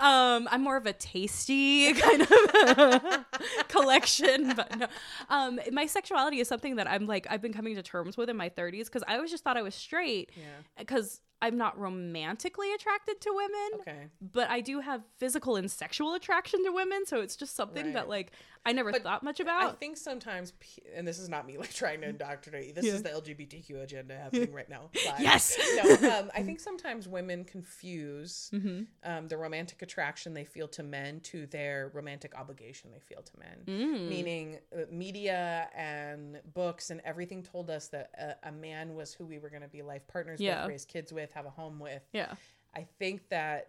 um, 0.00 0.48
I'm 0.50 0.62
more 0.62 0.76
of 0.76 0.86
a 0.86 0.92
tasty 0.92 1.92
kind 1.94 2.22
of 2.22 3.24
collection, 3.68 4.52
but 4.54 4.76
no. 4.78 4.86
Um, 5.28 5.49
Um, 5.58 5.60
my 5.72 5.86
sexuality 5.86 6.40
is 6.40 6.48
something 6.48 6.76
that 6.76 6.88
I'm 6.90 7.06
like 7.06 7.26
I've 7.30 7.42
been 7.42 7.52
coming 7.52 7.74
to 7.76 7.82
terms 7.82 8.16
with 8.16 8.28
in 8.30 8.36
my 8.36 8.48
30s 8.48 8.84
because 8.86 9.02
I 9.08 9.16
always 9.16 9.30
just 9.30 9.44
thought 9.44 9.56
I 9.56 9.62
was 9.62 9.74
straight 9.74 10.30
Yeah. 10.36 10.44
because 10.78 11.20
I'm 11.42 11.56
not 11.56 11.78
romantically 11.78 12.72
attracted 12.74 13.20
to 13.22 13.32
women. 13.34 13.80
Okay. 13.80 14.06
But 14.20 14.50
I 14.50 14.60
do 14.60 14.80
have 14.80 15.02
physical 15.18 15.56
and 15.56 15.70
sexual 15.70 16.12
attraction 16.14 16.62
to 16.64 16.70
women, 16.70 17.06
so 17.06 17.20
it's 17.20 17.34
just 17.36 17.56
something 17.56 17.86
Right. 17.86 17.94
that 17.94 18.08
like 18.08 18.32
I 18.66 18.72
never 18.72 18.92
But 18.92 19.02
thought 19.02 19.22
much 19.22 19.40
about. 19.40 19.62
I 19.62 19.72
think 19.72 19.96
sometimes, 19.96 20.52
and 20.94 21.08
this 21.08 21.18
is 21.18 21.28
not 21.30 21.46
me 21.46 21.56
like 21.58 21.72
trying 21.72 22.02
to 22.02 22.08
indoctrinate. 22.10 22.74
This 22.74 22.84
Yeah. 22.84 22.92
is 22.92 23.02
the 23.02 23.08
LGBTQ 23.08 23.82
agenda 23.82 24.16
happening 24.18 24.52
right 24.52 24.68
now. 24.68 24.90
live. 25.06 25.20
Yes. 25.20 25.58
No. 25.82 26.10
Um, 26.18 26.30
I 26.34 26.42
think 26.42 26.60
sometimes 26.60 27.08
women 27.08 27.44
confuse 27.44 28.50
Mm-hmm. 28.60 28.82
um, 29.04 29.28
the 29.28 29.36
romantic 29.38 29.80
attraction 29.80 30.34
they 30.34 30.44
feel 30.44 30.68
to 30.68 30.82
men 30.82 31.20
to 31.20 31.46
their 31.46 31.90
romantic 31.94 32.34
obligation 32.36 32.90
they 32.92 32.98
feel 33.00 33.22
to 33.22 33.32
men. 33.38 33.58
Mm. 33.66 34.08
Meaning, 34.08 34.58
uh, 34.76 34.80
media 34.90 35.68
and 35.74 36.40
books 36.52 36.90
and 36.90 37.00
everything 37.04 37.42
told 37.42 37.70
us 37.70 37.88
that 37.88 38.10
a, 38.44 38.48
a 38.48 38.52
man 38.52 38.94
was 38.94 39.14
who 39.14 39.24
we 39.24 39.38
were 39.38 39.48
going 39.48 39.62
to 39.62 39.68
be 39.68 39.80
life 39.82 40.06
partners 40.06 40.38
Yeah. 40.40 40.62
with, 40.62 40.70
raise 40.70 40.84
kids 40.84 41.12
with, 41.12 41.32
have 41.32 41.46
a 41.46 41.50
home 41.50 41.78
with. 41.80 42.02
yeah. 42.12 42.34
I 42.76 42.86
think 43.00 43.28
that 43.30 43.68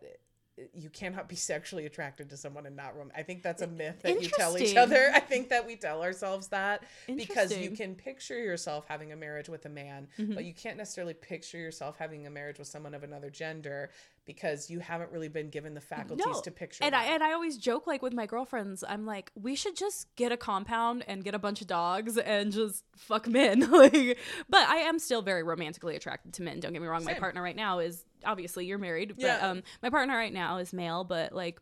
you 0.74 0.90
cannot 0.90 1.28
be 1.30 1.36
sexually 1.36 1.86
attracted 1.86 2.30
to 2.30 2.38
someone 2.38 2.66
and 2.66 2.76
not 2.76 2.96
rom- 2.96 3.12
I 3.16 3.24
think 3.24 3.42
that's 3.42 3.62
a 3.62 3.68
myth 3.68 4.02
that 4.04 4.22
you 4.22 4.30
tell 4.30 4.58
each 4.58 4.76
other. 4.76 5.10
I 5.14 5.20
think 5.20 5.50
that 5.50 5.66
we 5.66 5.76
tell 5.76 6.04
ourselves 6.04 6.50
that 6.50 6.84
because 7.08 7.56
you 7.58 7.72
can 7.72 7.96
picture 7.96 8.38
yourself 8.38 8.86
having 8.88 9.12
a 9.12 9.16
marriage 9.16 9.50
with 9.50 9.66
a 9.66 9.70
man, 9.70 10.08
Mm-hmm. 10.20 10.34
but 10.36 10.46
you 10.46 10.54
can't 10.54 10.78
necessarily 10.78 11.14
picture 11.14 11.58
yourself 11.58 11.96
having 11.98 12.28
a 12.28 12.30
marriage 12.30 12.60
with 12.60 12.68
someone 12.68 12.94
of 12.94 13.04
another 13.04 13.30
gender 13.30 13.90
because 14.26 14.70
you 14.70 14.80
haven't 14.80 15.12
really 15.12 15.30
been 15.30 15.50
given 15.50 15.74
the 15.74 15.82
faculties 15.82 16.42
to 16.42 16.52
picture. 16.52 16.84
And 16.84 16.94
that. 16.94 17.08
I 17.10 17.14
and 17.14 17.24
I 17.24 17.34
always 17.34 17.58
joke 17.58 17.88
like 17.88 18.02
with 18.02 18.14
my 18.14 18.26
girlfriends, 18.28 18.84
I'm 18.88 19.06
like, 19.06 19.32
we 19.36 19.56
should 19.56 19.76
just 19.76 20.14
get 20.16 20.32
a 20.32 20.38
compound 20.38 21.04
and 21.08 21.24
get 21.24 21.34
a 21.34 21.40
bunch 21.40 21.62
of 21.62 21.68
dogs 21.68 22.18
and 22.18 22.52
just 22.52 22.84
fuck 22.96 23.28
men. 23.28 23.62
like, 23.72 24.18
but 24.50 24.68
I 24.68 24.78
am 24.78 25.00
still 25.00 25.22
very 25.24 25.42
romantically 25.44 25.96
attracted 25.96 26.34
to 26.34 26.44
men. 26.44 26.60
Don't 26.60 26.72
get 26.74 26.82
me 26.82 26.88
wrong. 26.88 27.04
My 27.04 27.16
partner 27.16 27.42
right 27.42 27.56
now 27.56 27.80
is 27.80 28.04
obviously 28.26 28.66
you're 28.66 28.78
married, 28.78 29.16
but 29.16 29.24
Yeah. 29.26 29.50
um, 29.50 29.64
my 29.82 29.90
partner 29.90 30.16
right 30.16 30.34
now 30.34 30.58
is 30.58 30.74
male. 30.74 31.04
But 31.04 31.34
like, 31.34 31.60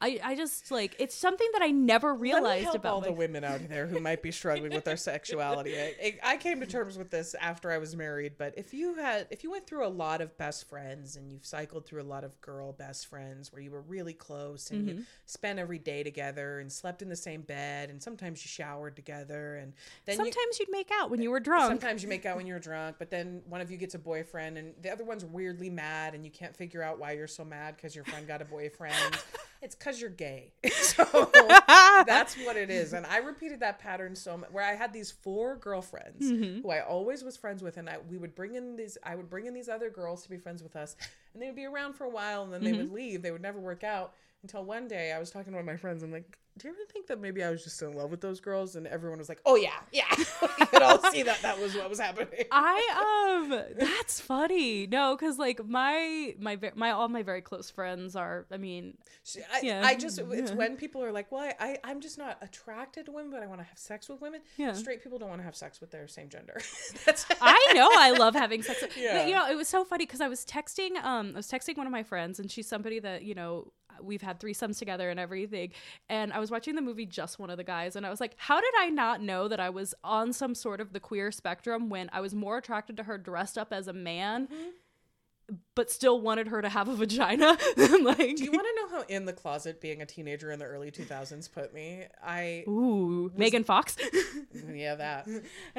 I 0.00 0.18
I 0.24 0.34
just 0.34 0.70
like 0.70 0.96
it's 0.98 1.14
something 1.14 1.48
that 1.52 1.62
I 1.62 1.68
never 1.70 2.14
realized 2.14 2.74
about 2.74 2.92
all 2.94 3.00
the 3.00 3.12
women 3.24 3.44
out 3.44 3.68
there 3.68 3.86
who 3.86 4.00
might 4.00 4.22
be 4.22 4.30
struggling 4.30 4.72
with 4.72 4.84
their 4.84 4.96
sexuality. 4.96 5.74
I, 5.78 6.18
I- 6.22 6.36
came 6.38 6.60
to 6.60 6.66
terms 6.66 6.96
with 6.96 7.10
this 7.10 7.34
after 7.38 7.70
I 7.70 7.76
was 7.76 7.94
married, 7.94 8.32
but 8.38 8.54
if 8.56 8.72
you 8.72 8.94
had, 8.94 9.26
if 9.30 9.44
you 9.44 9.50
went 9.50 9.66
through 9.66 9.86
a 9.86 9.88
lot 9.88 10.22
of 10.22 10.36
best 10.38 10.68
friends 10.70 11.16
and 11.16 11.30
you've 11.30 11.44
cycled 11.44 11.84
through 11.84 12.00
a 12.00 12.04
lot 12.04 12.24
of 12.24 12.40
girl 12.40 12.72
best 12.72 13.08
friends 13.08 13.52
where 13.52 13.60
you 13.60 13.70
were 13.70 13.82
really 13.82 14.14
close 14.14 14.70
and 14.70 14.80
Mm-hmm. 14.88 14.98
you 15.00 15.04
spent 15.26 15.58
every 15.58 15.78
day 15.78 16.02
together 16.02 16.60
and 16.60 16.72
slept 16.72 17.02
in 17.02 17.08
the 17.10 17.16
same 17.16 17.42
bed 17.42 17.90
and 17.90 18.02
sometimes 18.02 18.42
you 18.42 18.48
showered 18.48 18.96
together 18.96 19.56
and 19.56 19.74
then 20.06 20.18
you, 20.18 20.24
Sometimes 20.24 20.58
you'd 20.58 20.70
make 20.70 20.90
out 20.98 21.10
when 21.10 21.20
you 21.20 21.30
were 21.30 21.40
drunk. 21.40 21.68
Sometimes 21.68 22.02
you 22.02 22.08
make 22.08 22.24
out 22.24 22.36
when 22.38 22.46
you're 22.46 22.58
drunk, 22.58 22.96
but 22.98 23.10
then 23.10 23.42
one 23.46 23.60
of 23.60 23.70
you 23.70 23.76
gets 23.76 23.94
a 23.94 23.98
boyfriend 23.98 24.56
and 24.56 24.72
the 24.80 24.90
other 24.90 25.04
one's 25.04 25.26
weirdly 25.26 25.68
mad 25.68 26.14
and 26.14 26.24
you 26.24 26.30
can't 26.30 26.56
figure 26.56 26.82
out 26.82 26.98
why 26.98 27.12
you're 27.12 27.26
so 27.26 27.44
mad 27.44 27.76
because 27.76 27.94
your 27.94 28.04
friend 28.04 28.26
got 28.26 28.40
a 28.40 28.46
boyfriend. 28.46 28.96
it's 29.60 29.74
because 29.90 30.00
you're 30.00 30.10
gay. 30.10 30.52
So 30.72 31.30
that's 32.06 32.34
what 32.44 32.56
it 32.56 32.70
is. 32.70 32.92
And 32.92 33.06
I 33.06 33.18
repeated 33.18 33.60
that 33.60 33.78
pattern 33.78 34.14
so 34.16 34.36
much 34.36 34.50
where 34.50 34.64
I 34.64 34.74
had 34.74 34.92
these 34.92 35.10
four 35.10 35.56
girlfriends 35.56 36.30
Mm-hmm. 36.30 36.62
who 36.62 36.70
I 36.70 36.80
always 36.80 37.22
was 37.24 37.36
friends 37.36 37.62
with 37.62 37.76
and 37.76 37.88
I 37.88 37.98
we 38.10 38.18
would 38.18 38.34
bring 38.34 38.54
in 38.54 38.76
these 38.76 38.98
I 39.04 39.14
would 39.14 39.28
bring 39.30 39.46
in 39.46 39.54
these 39.54 39.68
other 39.68 39.90
girls 39.90 40.22
to 40.24 40.30
be 40.30 40.36
friends 40.36 40.62
with 40.62 40.76
us 40.76 40.96
and 41.32 41.42
they 41.42 41.46
would 41.46 41.56
be 41.56 41.64
around 41.64 41.94
for 41.94 42.04
a 42.04 42.08
while 42.10 42.42
and 42.42 42.52
then 42.52 42.62
they 42.64 42.70
Mm-hmm. 42.70 42.78
would 42.78 42.92
leave. 42.92 43.22
They 43.22 43.30
would 43.30 43.42
never 43.42 43.58
work 43.60 43.84
out 43.84 44.14
until 44.42 44.64
one 44.64 44.88
day 44.88 45.12
I 45.12 45.18
was 45.18 45.30
talking 45.30 45.52
to 45.52 45.56
one 45.56 45.60
of 45.60 45.66
my 45.66 45.76
friends. 45.76 46.02
I'm 46.02 46.12
like, 46.12 46.38
do 46.58 46.68
you 46.68 46.74
ever 46.74 46.82
think 46.92 47.06
that 47.06 47.20
maybe 47.20 47.42
I 47.42 47.50
was 47.50 47.62
just 47.64 47.80
in 47.80 47.92
love 47.92 48.10
with 48.10 48.20
those 48.20 48.40
girls? 48.40 48.76
And 48.76 48.86
everyone 48.86 49.18
was 49.18 49.28
like, 49.28 49.40
oh 49.46 49.56
yeah, 49.56 49.78
yeah. 49.92 50.04
you 50.58 50.66
could 50.66 50.82
all 50.82 50.98
see 51.10 51.22
that 51.22 51.40
that 51.42 51.58
was 51.58 51.74
what 51.74 51.88
was 51.88 51.98
happening. 51.98 52.44
I 52.52 53.38
um 53.40 53.62
that's 53.78 54.20
funny. 54.20 54.86
No, 54.86 55.16
cuz 55.16 55.38
like 55.38 55.64
my 55.64 56.34
my 56.38 56.58
my 56.74 56.90
all 56.90 57.08
my 57.08 57.22
very 57.22 57.40
close 57.40 57.70
friends 57.70 58.16
are 58.16 58.46
I 58.50 58.56
mean, 58.58 58.98
I, 59.52 59.60
Yeah. 59.62 59.82
I 59.84 59.94
just 59.94 60.18
it's 60.18 60.50
Yeah. 60.50 60.56
when 60.56 60.76
people 60.76 61.02
are 61.02 61.12
like, 61.12 61.30
well, 61.32 61.40
I, 61.42 61.54
I 61.60 61.78
I'm 61.84 62.00
just 62.00 62.18
not 62.18 62.36
attracted 62.42 63.06
to 63.06 63.12
women, 63.12 63.30
but 63.30 63.42
I 63.42 63.46
want 63.46 63.60
to 63.60 63.64
have 63.66 63.78
sex 63.78 64.08
with 64.08 64.20
women. 64.20 64.40
Yeah. 64.56 64.72
Straight 64.72 65.02
people 65.02 65.18
don't 65.18 65.28
want 65.30 65.40
to 65.40 65.44
have 65.44 65.56
sex 65.56 65.80
with 65.80 65.90
their 65.92 66.08
same 66.08 66.28
gender. 66.28 66.60
That's 67.06 67.24
I 67.40 67.72
know 67.74 67.88
I 67.92 68.10
love 68.10 68.34
having 68.34 68.62
sex. 68.62 68.84
Yeah. 68.96 69.18
But 69.18 69.28
you 69.28 69.34
know, 69.34 69.48
it 69.48 69.54
was 69.54 69.68
so 69.68 69.84
funny 69.84 70.04
because 70.04 70.20
I 70.20 70.28
was 70.28 70.44
texting 70.44 70.96
um 71.02 71.30
I 71.34 71.36
was 71.38 71.48
texting 71.50 71.76
one 71.78 71.86
of 71.86 71.92
my 71.92 72.02
friends 72.02 72.38
and 72.38 72.50
she's 72.50 72.66
somebody 72.68 72.98
that, 72.98 73.22
you 73.22 73.34
know, 73.34 73.72
we've 74.04 74.22
had 74.22 74.40
threesomes 74.40 74.78
together 74.78 75.10
and 75.10 75.20
everything. 75.20 75.72
And 76.08 76.32
I 76.32 76.38
was 76.38 76.50
watching 76.50 76.74
the 76.74 76.82
movie 76.82 77.06
Just 77.06 77.38
One 77.38 77.50
of 77.50 77.56
the 77.56 77.64
Guys 77.64 77.96
and 77.96 78.06
I 78.06 78.10
was 78.10 78.20
like, 78.20 78.34
how 78.36 78.60
did 78.60 78.72
I 78.78 78.90
not 78.90 79.22
know 79.22 79.48
that 79.48 79.60
I 79.60 79.70
was 79.70 79.94
on 80.04 80.32
some 80.32 80.54
sort 80.54 80.80
of 80.80 80.92
the 80.92 81.00
queer 81.00 81.30
spectrum 81.32 81.88
when 81.88 82.10
I 82.12 82.20
was 82.20 82.34
more 82.34 82.58
attracted 82.58 82.96
to 82.98 83.04
her 83.04 83.18
dressed 83.18 83.58
up 83.58 83.72
as 83.72 83.88
a 83.88 83.92
man 83.92 84.46
mm-hmm. 84.46 84.70
But 85.74 85.90
still 85.90 86.20
wanted 86.20 86.48
her 86.48 86.62
to 86.62 86.68
have 86.68 86.88
a 86.88 86.94
vagina? 86.94 87.56
like 87.76 88.36
Do 88.36 88.44
you 88.44 88.52
want 88.52 88.66
to 88.66 88.74
know 88.76 88.88
how 88.98 89.04
in 89.08 89.24
the 89.24 89.32
closet 89.32 89.80
being 89.80 90.02
a 90.02 90.06
teenager 90.06 90.50
in 90.50 90.58
the 90.58 90.64
early 90.64 90.90
2000s 90.90 91.50
put 91.52 91.72
me? 91.72 92.04
I 92.22 92.64
Ooh, 92.68 93.30
Megan 93.36 93.64
Fox. 93.64 93.96
yeah 94.72 94.94
that. 94.96 95.28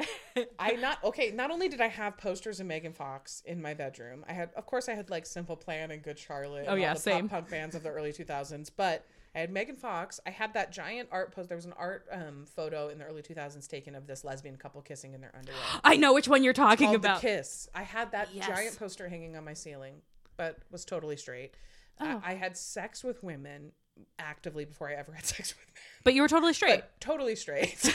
I 0.58 0.72
not 0.72 1.02
okay. 1.04 1.30
Not 1.30 1.50
only 1.50 1.68
did 1.68 1.80
I 1.80 1.88
have 1.88 2.16
posters 2.16 2.60
of 2.60 2.66
Megan 2.66 2.92
Fox 2.92 3.42
in 3.46 3.60
my 3.60 3.74
bedroom, 3.74 4.24
I 4.28 4.32
had 4.32 4.50
of 4.56 4.66
course 4.66 4.88
I 4.88 4.94
had 4.94 5.10
like 5.10 5.26
Simple 5.26 5.56
Plan 5.56 5.90
and 5.90 6.02
Good 6.02 6.18
Charlotte. 6.18 6.66
Oh, 6.68 6.72
and 6.72 6.80
yeah, 6.80 6.88
all 6.88 6.94
the 6.94 7.00
same. 7.00 7.28
pop 7.28 7.40
punk 7.40 7.50
bands 7.50 7.74
of 7.74 7.82
the 7.82 7.90
early 7.90 8.12
2000s, 8.12 8.70
but. 8.76 9.06
I 9.34 9.38
had 9.38 9.50
Megan 9.50 9.76
Fox. 9.76 10.20
I 10.26 10.30
had 10.30 10.52
that 10.54 10.72
giant 10.72 11.08
art 11.10 11.34
post. 11.34 11.48
There 11.48 11.56
was 11.56 11.64
an 11.64 11.72
art 11.78 12.06
um, 12.12 12.44
photo 12.44 12.88
in 12.88 12.98
the 12.98 13.04
early 13.04 13.22
2000s 13.22 13.66
taken 13.66 13.94
of 13.94 14.06
this 14.06 14.24
lesbian 14.24 14.56
couple 14.56 14.82
kissing 14.82 15.14
in 15.14 15.20
their 15.22 15.32
underwear. 15.34 15.58
I 15.82 15.96
know 15.96 16.12
which 16.12 16.28
one 16.28 16.44
you're 16.44 16.52
talking 16.52 16.94
about. 16.94 17.22
The 17.22 17.28
Kiss. 17.28 17.68
I 17.74 17.82
had 17.82 18.12
that 18.12 18.28
Yes. 18.34 18.46
giant 18.46 18.78
poster 18.78 19.08
hanging 19.08 19.36
on 19.36 19.44
my 19.44 19.54
ceiling, 19.54 20.02
but 20.36 20.58
was 20.70 20.84
totally 20.84 21.16
straight. 21.16 21.54
Oh. 21.98 22.20
I, 22.24 22.32
I 22.32 22.34
had 22.34 22.56
sex 22.58 23.02
with 23.02 23.22
women 23.22 23.72
actively 24.18 24.64
before 24.64 24.88
I 24.88 24.94
ever 24.94 25.12
had 25.12 25.24
sex 25.26 25.54
with 25.54 25.66
men. 25.66 25.82
But 26.04 26.14
you 26.14 26.22
were 26.22 26.28
totally 26.28 26.52
straight. 26.52 26.80
But 26.80 27.00
totally 27.00 27.36
straight. 27.36 27.76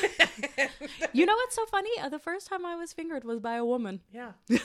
you 1.14 1.26
know 1.26 1.34
what's 1.36 1.56
so 1.56 1.66
funny? 1.66 1.90
Uh, 2.00 2.10
the 2.10 2.20
first 2.20 2.48
time 2.48 2.66
I 2.66 2.76
was 2.76 2.94
fingered 2.94 3.24
was 3.24 3.40
by 3.40 3.56
a 3.56 3.66
woman. 3.66 4.02
yeah. 4.12 4.32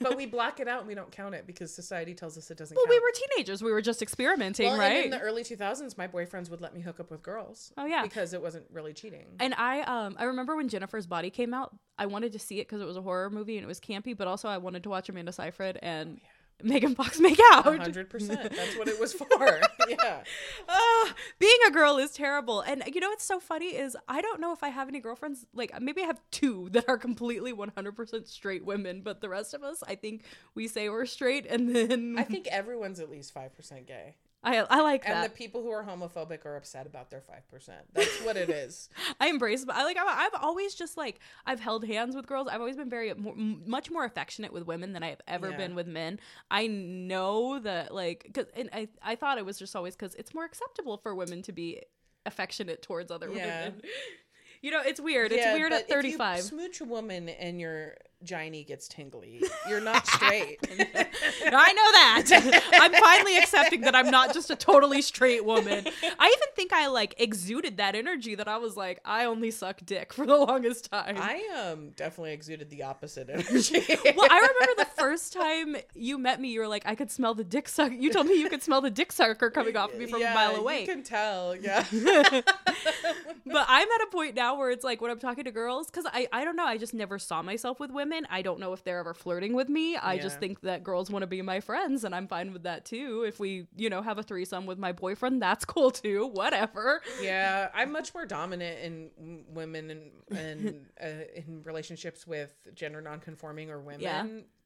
But 0.00 0.16
we 0.16 0.26
block 0.26 0.60
it 0.60 0.68
out 0.68 0.80
and 0.80 0.88
we 0.88 0.94
don't 0.94 1.10
count 1.10 1.34
it 1.34 1.46
because 1.46 1.72
society 1.74 2.14
tells 2.14 2.36
us 2.36 2.50
it 2.50 2.58
doesn't 2.58 2.74
Well, 2.76 2.84
count. 2.84 2.90
we 2.90 3.00
were 3.00 3.12
teenagers. 3.14 3.62
We 3.62 3.72
were 3.72 3.80
just 3.80 4.02
experimenting, 4.02 4.68
well, 4.68 4.78
right? 4.78 5.04
in 5.04 5.10
the 5.10 5.20
early 5.20 5.42
2000s, 5.42 5.96
my 5.96 6.06
boyfriends 6.06 6.50
would 6.50 6.60
let 6.60 6.74
me 6.74 6.80
hook 6.80 7.00
up 7.00 7.10
with 7.10 7.22
girls. 7.22 7.72
Oh, 7.78 7.86
yeah. 7.86 8.02
Because 8.02 8.34
it 8.34 8.42
wasn't 8.42 8.64
really 8.72 8.92
cheating. 8.92 9.24
and 9.40 9.54
I 9.54 9.80
um 9.82 10.16
I 10.18 10.24
remember 10.24 10.56
when 10.56 10.68
Jennifer's 10.68 11.06
Body 11.06 11.30
came 11.30 11.54
out, 11.54 11.74
I 11.98 12.06
wanted 12.06 12.32
to 12.32 12.38
see 12.38 12.60
it 12.60 12.68
because 12.68 12.80
it 12.82 12.86
was 12.86 12.96
a 12.96 13.02
horror 13.02 13.30
movie 13.30 13.56
and 13.56 13.64
it 13.64 13.68
was 13.68 13.80
campy, 13.80 14.16
but 14.16 14.26
also 14.28 14.48
I 14.48 14.58
wanted 14.58 14.82
to 14.82 14.88
watch 14.90 15.08
Amanda 15.08 15.32
Seyfried 15.32 15.78
and 15.82 16.20
Megan 16.64 16.94
Fox 16.94 17.20
make 17.20 17.38
out. 17.52 17.64
100%. 17.64 18.28
That's 18.56 18.76
what 18.76 18.88
it 18.88 18.98
was 18.98 19.12
for. 19.12 19.26
yeah. 19.88 20.22
Ah, 20.68 21.14
being 21.38 21.58
a 21.68 21.70
girl 21.70 21.98
is 21.98 22.12
terrible. 22.12 22.60
And 22.60 22.82
you 22.92 23.00
know 23.00 23.10
what's 23.10 23.24
so 23.24 23.38
funny 23.38 23.76
is 23.76 23.96
I 24.08 24.20
don't 24.20 24.40
know 24.40 24.52
if 24.52 24.62
I 24.62 24.68
have 24.68 24.88
any 24.88 25.00
girlfriends. 25.00 25.46
Like 25.54 25.80
maybe 25.80 26.02
I 26.02 26.06
have 26.06 26.20
two 26.30 26.68
that 26.72 26.88
are 26.88 26.98
completely 26.98 27.52
100% 27.52 28.26
straight 28.26 28.64
women, 28.64 29.02
but 29.02 29.20
the 29.20 29.28
rest 29.28 29.54
of 29.54 29.62
us, 29.62 29.82
I 29.86 29.94
think 29.94 30.24
we 30.54 30.68
say 30.68 30.88
we're 30.88 31.06
straight, 31.06 31.46
and 31.46 31.74
then 31.74 32.16
I 32.18 32.24
think 32.24 32.46
everyone's 32.48 33.00
at 33.00 33.10
least 33.10 33.34
5% 33.34 33.86
gay. 33.86 34.16
I 34.44 34.58
I 34.58 34.80
like 34.82 35.02
And 35.06 35.14
that. 35.16 35.30
the 35.30 35.36
people 35.36 35.62
who 35.62 35.70
are 35.70 35.82
homophobic 35.84 36.44
are 36.44 36.56
upset 36.56 36.86
about 36.86 37.10
their 37.10 37.20
5%. 37.20 37.68
That's 37.92 38.20
what 38.22 38.36
it 38.36 38.50
is. 38.50 38.88
I 39.20 39.28
embrace, 39.28 39.64
I 39.68 39.84
like. 39.84 39.96
I'm, 39.98 40.06
I've 40.08 40.40
always 40.42 40.74
just 40.74 40.96
like 40.96 41.18
I've 41.46 41.60
held 41.60 41.84
hands 41.84 42.14
with 42.14 42.26
girls. 42.26 42.46
I've 42.48 42.60
always 42.60 42.76
been 42.76 42.90
very 42.90 43.12
more, 43.14 43.34
much 43.36 43.90
more 43.90 44.04
affectionate 44.04 44.52
with 44.52 44.66
women 44.66 44.92
than 44.92 45.02
I've 45.02 45.20
ever 45.26 45.50
Yeah. 45.50 45.56
been 45.56 45.74
with 45.74 45.86
men. 45.86 46.20
I 46.50 46.66
know 46.66 47.58
that 47.60 47.94
like, 47.94 48.30
cause, 48.34 48.46
and 48.54 48.68
I 48.72 48.88
I 49.02 49.16
thought 49.16 49.38
it 49.38 49.44
was 49.46 49.58
just 49.58 49.74
always 49.74 49.96
because 49.96 50.14
it's 50.16 50.34
more 50.34 50.44
acceptable 50.44 50.98
for 50.98 51.14
women 51.14 51.42
to 51.42 51.52
be 51.52 51.80
affectionate 52.26 52.82
towards 52.82 53.10
other 53.10 53.30
Yeah. 53.32 53.64
women. 53.68 53.82
You 54.62 54.70
know, 54.70 54.80
it's 54.80 54.98
weird. 54.98 55.30
It's 55.30 55.44
weird 55.44 55.74
at 55.74 55.90
35. 55.90 56.38
If 56.38 56.44
you 56.44 56.48
smooch 56.48 56.80
a 56.80 56.86
woman 56.86 57.28
and 57.28 57.60
your 57.60 57.98
giny 58.24 58.64
gets 58.64 58.88
tingly, 58.88 59.42
you're 59.68 59.80
not 59.80 60.06
straight. 60.14 60.58
I 61.46 61.72
know 61.72 61.92
that. 61.92 62.62
I'm 62.74 62.92
finally 62.92 63.36
accepting 63.38 63.82
that 63.82 63.94
I'm 63.94 64.10
not 64.10 64.32
just 64.32 64.50
a 64.50 64.56
totally 64.56 65.02
straight 65.02 65.44
woman. 65.44 65.86
I 66.18 66.26
even 66.26 66.48
think 66.56 66.72
I 66.72 66.88
like 66.88 67.14
exuded 67.18 67.76
that 67.78 67.94
energy 67.94 68.34
that 68.34 68.48
I 68.48 68.56
was 68.56 68.76
like, 68.76 69.00
I 69.04 69.24
only 69.24 69.50
suck 69.50 69.80
dick 69.84 70.12
for 70.12 70.26
the 70.26 70.36
longest 70.36 70.90
time. 70.90 71.16
I 71.18 71.70
um 71.70 71.90
definitely 71.90 72.32
exuded 72.32 72.70
the 72.70 72.82
opposite 72.84 73.28
energy. 73.32 73.82
well, 74.16 74.28
I 74.30 74.38
remember 74.38 74.74
the 74.84 74.88
first 74.96 75.32
time 75.32 75.76
you 75.94 76.18
met 76.18 76.40
me, 76.40 76.48
you 76.48 76.60
were 76.60 76.68
like, 76.68 76.86
I 76.86 76.94
could 76.94 77.10
smell 77.10 77.34
the 77.34 77.44
dick 77.44 77.68
sucker. 77.68 77.94
You 77.94 78.12
told 78.12 78.26
me 78.26 78.40
you 78.40 78.48
could 78.48 78.62
smell 78.62 78.80
the 78.80 78.90
dick 78.90 79.12
sucker 79.12 79.50
coming 79.50 79.76
off 79.76 79.92
of 79.92 79.98
me 79.98 80.06
from 80.06 80.20
yeah, 80.20 80.32
a 80.32 80.34
mile 80.34 80.56
away. 80.56 80.80
You 80.80 80.86
can 80.86 81.02
tell. 81.02 81.56
Yeah. 81.56 81.84
but 81.92 83.66
I'm 83.68 83.88
at 83.88 84.02
a 84.02 84.08
point 84.10 84.34
now 84.34 84.56
where 84.56 84.70
it's 84.70 84.84
like 84.84 85.00
when 85.00 85.10
I'm 85.10 85.18
talking 85.18 85.44
to 85.44 85.52
girls, 85.52 85.86
because 85.88 86.06
I, 86.12 86.28
I 86.32 86.44
don't 86.44 86.56
know, 86.56 86.66
I 86.66 86.78
just 86.78 86.94
never 86.94 87.18
saw 87.18 87.42
myself 87.42 87.80
with 87.80 87.90
women. 87.90 88.13
I 88.30 88.42
don't 88.42 88.60
know 88.60 88.72
if 88.72 88.84
they're 88.84 88.98
ever 88.98 89.14
flirting 89.14 89.54
with 89.54 89.68
me. 89.68 89.96
I 89.96 90.18
just 90.18 90.40
think 90.40 90.60
that 90.60 90.84
girls 90.84 91.10
want 91.10 91.22
to 91.22 91.26
be 91.26 91.42
my 91.42 91.60
friends, 91.60 92.04
and 92.04 92.14
I'm 92.14 92.26
fine 92.28 92.52
with 92.52 92.62
that 92.64 92.84
too. 92.84 93.24
If 93.26 93.40
we, 93.40 93.66
you 93.76 93.90
know, 93.90 94.02
have 94.02 94.18
a 94.18 94.22
threesome 94.22 94.66
with 94.66 94.78
my 94.78 94.92
boyfriend, 94.92 95.42
that's 95.42 95.64
cool 95.74 95.90
too. 95.90 96.26
Whatever. 96.32 97.02
yeah, 97.20 97.68
I'm 97.74 97.92
much 97.92 98.14
more 98.14 98.26
dominant 98.26 98.78
in 98.80 99.44
women 99.48 99.90
and 99.90 100.38
and 100.38 100.86
uh, 101.02 101.24
in 101.34 101.62
relationships 101.64 102.26
with 102.26 102.54
gender 102.74 103.00
nonconforming 103.00 103.70
or 103.70 103.80
women, 103.80 104.00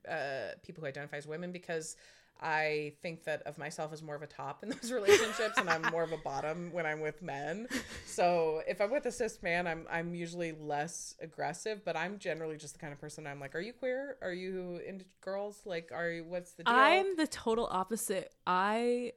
uh, 0.09 0.55
people 0.63 0.83
who 0.83 0.87
identify 0.89 1.17
as 1.17 1.27
women, 1.27 1.53
because 1.53 1.97
I 2.41 2.95
think 3.03 3.25
that 3.25 3.43
of 3.43 3.59
myself 3.59 3.93
as 3.93 4.03
more 4.03 4.15
of 4.15 4.23
a 4.23 4.27
top 4.27 4.63
in 4.63 4.69
those 4.81 4.93
relationships, 4.93 5.59
and 5.59 5.69
I'm 5.69 5.83
more 5.91 6.03
of 6.03 6.13
a 6.13 6.17
bottom 6.19 6.73
when 6.73 6.87
I'm 6.87 7.01
with 7.01 7.23
men. 7.23 7.67
So 8.07 8.63
if 8.67 8.81
I'm 8.81 8.91
with 8.91 9.07
a 9.07 9.13
cis 9.13 9.43
man, 9.43 9.67
I'm 9.67 9.87
I'm 9.91 10.15
usually 10.15 10.53
less 10.53 11.15
aggressive, 11.21 11.85
but 11.85 11.97
I'm 11.97 12.19
generally 12.19 12.57
just 12.57 12.75
the 12.75 12.81
kind 12.81 12.93
of 12.93 13.01
person 13.01 13.27
I'm 13.27 13.41
like, 13.41 13.55
are 13.55 13.61
you 13.61 13.73
queer? 13.73 14.17
Are 14.23 14.33
you 14.33 14.81
into 14.87 15.05
girls? 15.21 15.61
Like, 15.65 15.91
are 15.93 16.11
you? 16.11 16.25
What's 16.25 16.53
the 16.53 16.65
deal? 16.65 16.75
I'm 16.75 17.17
the 17.17 17.27
total 17.27 17.69
opposite. 17.71 18.33
I 18.47 19.13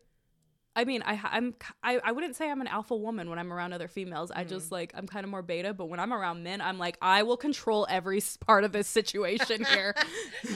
I 0.75 0.85
mean, 0.85 1.03
I 1.05 1.19
I'm 1.23 1.53
I, 1.83 1.99
I 2.03 2.11
wouldn't 2.13 2.35
say 2.37 2.49
I'm 2.49 2.61
an 2.61 2.67
alpha 2.67 2.95
woman 2.95 3.29
when 3.29 3.37
I'm 3.37 3.51
around 3.51 3.73
other 3.73 3.87
females. 3.89 4.31
I 4.31 4.45
Mm. 4.45 4.49
just 4.49 4.71
like 4.71 4.93
I'm 4.95 5.05
kind 5.05 5.23
of 5.25 5.29
more 5.29 5.41
beta, 5.41 5.73
but 5.73 5.85
when 5.87 5.99
I'm 5.99 6.13
around 6.13 6.43
men, 6.43 6.61
I'm 6.61 6.77
like 6.79 6.97
I 7.01 7.23
will 7.23 7.35
control 7.37 7.85
every 7.89 8.21
part 8.45 8.63
of 8.63 8.71
this 8.71 8.87
situation 8.87 9.65
here. 9.69 9.93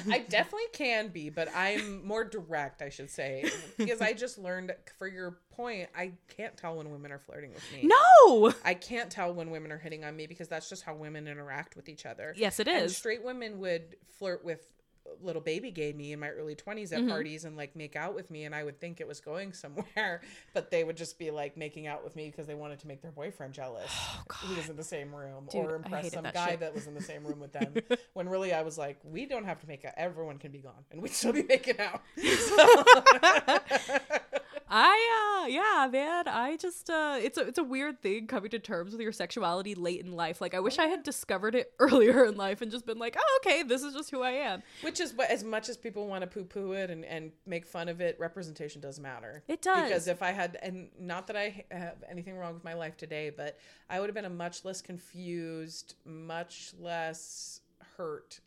I 0.10 0.20
definitely 0.20 0.68
can 0.74 1.10
be, 1.10 1.30
but 1.30 1.50
I'm 1.54 2.06
more 2.08 2.24
direct, 2.24 2.82
I 2.82 2.90
should 2.90 3.10
say, 3.12 3.50
because 3.78 4.00
I 4.02 4.14
just 4.14 4.38
learned. 4.38 4.74
For 4.98 5.08
your 5.08 5.40
point, 5.52 5.90
I 5.96 6.14
can't 6.36 6.56
tell 6.56 6.78
when 6.78 6.90
women 6.92 7.12
are 7.12 7.20
flirting 7.20 7.52
with 7.54 7.64
me. 7.74 7.90
no. 8.28 8.54
I 8.64 8.74
can't 8.74 9.12
tell 9.12 9.34
when 9.34 9.50
women 9.52 9.72
are 9.72 9.78
hitting 9.78 10.04
on 10.06 10.16
me 10.16 10.28
because 10.28 10.48
that's 10.48 10.70
just 10.70 10.84
how 10.84 10.96
women 10.96 11.28
interact 11.28 11.76
with 11.76 11.90
each 11.90 12.06
other. 12.06 12.34
Yes, 12.38 12.60
it 12.62 12.68
is. 12.70 12.82
And 12.84 12.92
straight 12.92 13.24
women 13.24 13.60
would 13.60 13.98
flirt 14.18 14.44
with 14.46 14.62
little 15.22 15.42
baby 15.42 15.72
gay 15.72 15.94
me 15.94 16.12
in 16.12 16.20
my 16.20 16.30
early 16.30 16.56
20s 16.56 16.92
at 16.92 17.00
mm-hmm. 17.00 17.10
parties 17.10 17.46
and 17.46 17.56
like 17.56 17.76
make 17.76 17.96
out 17.96 18.14
with 18.14 18.30
me 18.30 18.44
and 18.44 18.54
I 18.54 18.64
would 18.64 18.80
think 18.80 19.00
it 19.00 19.08
was 19.08 19.20
going 19.20 19.54
somewhere 19.54 20.22
but 20.54 20.72
they 20.72 20.84
would 20.84 20.98
just 20.98 21.18
be 21.18 21.32
like 21.32 21.58
making 21.58 21.88
out 21.88 22.04
with 22.04 22.16
me 22.16 22.30
because 22.30 22.48
they 22.48 22.56
wanted 22.56 22.80
to 22.80 22.88
make 22.88 23.02
their 23.02 23.12
boyfriend 23.12 23.54
jealous. 23.54 23.92
Oh, 23.92 24.24
Who 24.46 24.56
was 24.56 24.70
in 24.70 24.76
the 24.76 24.84
same 24.84 25.14
room 25.14 25.48
Dude, 25.52 25.66
or 25.66 25.76
impress 25.76 26.12
some 26.12 26.24
that 26.24 26.34
guy 26.34 26.52
shit. 26.52 26.60
that 26.62 26.74
was 26.74 26.88
in 26.88 26.94
the 26.94 27.02
same 27.02 27.24
room 27.24 27.40
with 27.40 27.54
them 27.54 27.74
when 28.14 28.30
really 28.30 28.54
I 28.54 28.62
was 28.62 28.78
like 28.78 29.00
we 29.04 29.26
don't 29.26 29.46
have 29.46 29.60
to 29.62 29.68
make 29.68 29.86
out. 29.86 29.94
Everyone 29.98 30.38
can 30.38 30.52
be 30.52 30.60
gone 30.60 30.84
and 30.92 31.02
we'd 31.02 31.14
still 31.14 31.34
be 31.34 31.44
making 31.50 31.80
out 31.80 32.02
I 34.78 35.46
uh 35.46 35.48
yeah, 35.48 35.88
man. 35.90 36.28
I 36.28 36.58
just 36.58 36.90
uh 36.90 37.18
it's 37.22 37.38
a 37.38 37.48
it's 37.48 37.58
a 37.58 37.64
weird 37.64 38.02
thing 38.02 38.28
coming 38.28 38.50
to 38.50 38.60
terms 38.60 38.92
with 38.92 39.00
your 39.00 39.14
sexuality 39.14 39.74
late 39.74 40.02
in 40.02 40.12
life. 40.12 40.42
Like 40.42 40.54
I 40.54 40.60
wish 40.60 40.80
I 40.80 40.88
had 40.88 41.02
discovered 41.02 41.56
it 41.56 41.72
earlier 41.80 42.26
in 42.26 42.36
life 42.36 42.62
and 42.62 42.70
just 42.70 42.86
been 42.86 43.00
like, 43.00 43.16
"Oh, 43.18 43.40
okay, 43.42 43.64
this 43.64 43.84
is 43.84 43.94
just 43.94 44.12
who 44.12 44.22
I 44.22 44.32
am." 44.32 44.64
Which 44.82 45.00
is 45.00 45.14
what, 45.14 45.32
as 45.32 45.46
much 45.46 45.70
as 45.70 45.78
people 45.78 46.08
want 46.08 46.24
to 46.24 46.28
poo 46.28 46.44
poo 46.44 46.74
it 46.74 46.90
and, 46.90 47.06
and 47.06 47.32
make 47.46 47.66
fun 47.66 47.88
of 47.88 48.02
it, 48.02 48.18
representation 48.20 48.82
does 48.82 49.00
matter. 49.00 49.44
It 49.48 49.62
does. 49.62 49.88
Because 49.88 50.08
if 50.10 50.22
I 50.22 50.34
had, 50.34 50.58
and 50.62 50.90
not 51.00 51.28
that 51.28 51.38
I 51.38 51.64
have 51.72 52.04
anything 52.10 52.36
wrong 52.36 52.54
with 52.54 52.66
my 52.66 52.74
life 52.74 52.98
today, 52.98 53.30
but 53.30 53.58
I 53.90 54.02
would 54.02 54.10
have 54.10 54.16
been 54.16 54.26
a 54.26 54.30
much 54.30 54.66
less 54.66 54.82
confused, 54.82 55.96
much 56.04 56.74
less 56.78 57.62
hurt 57.96 58.42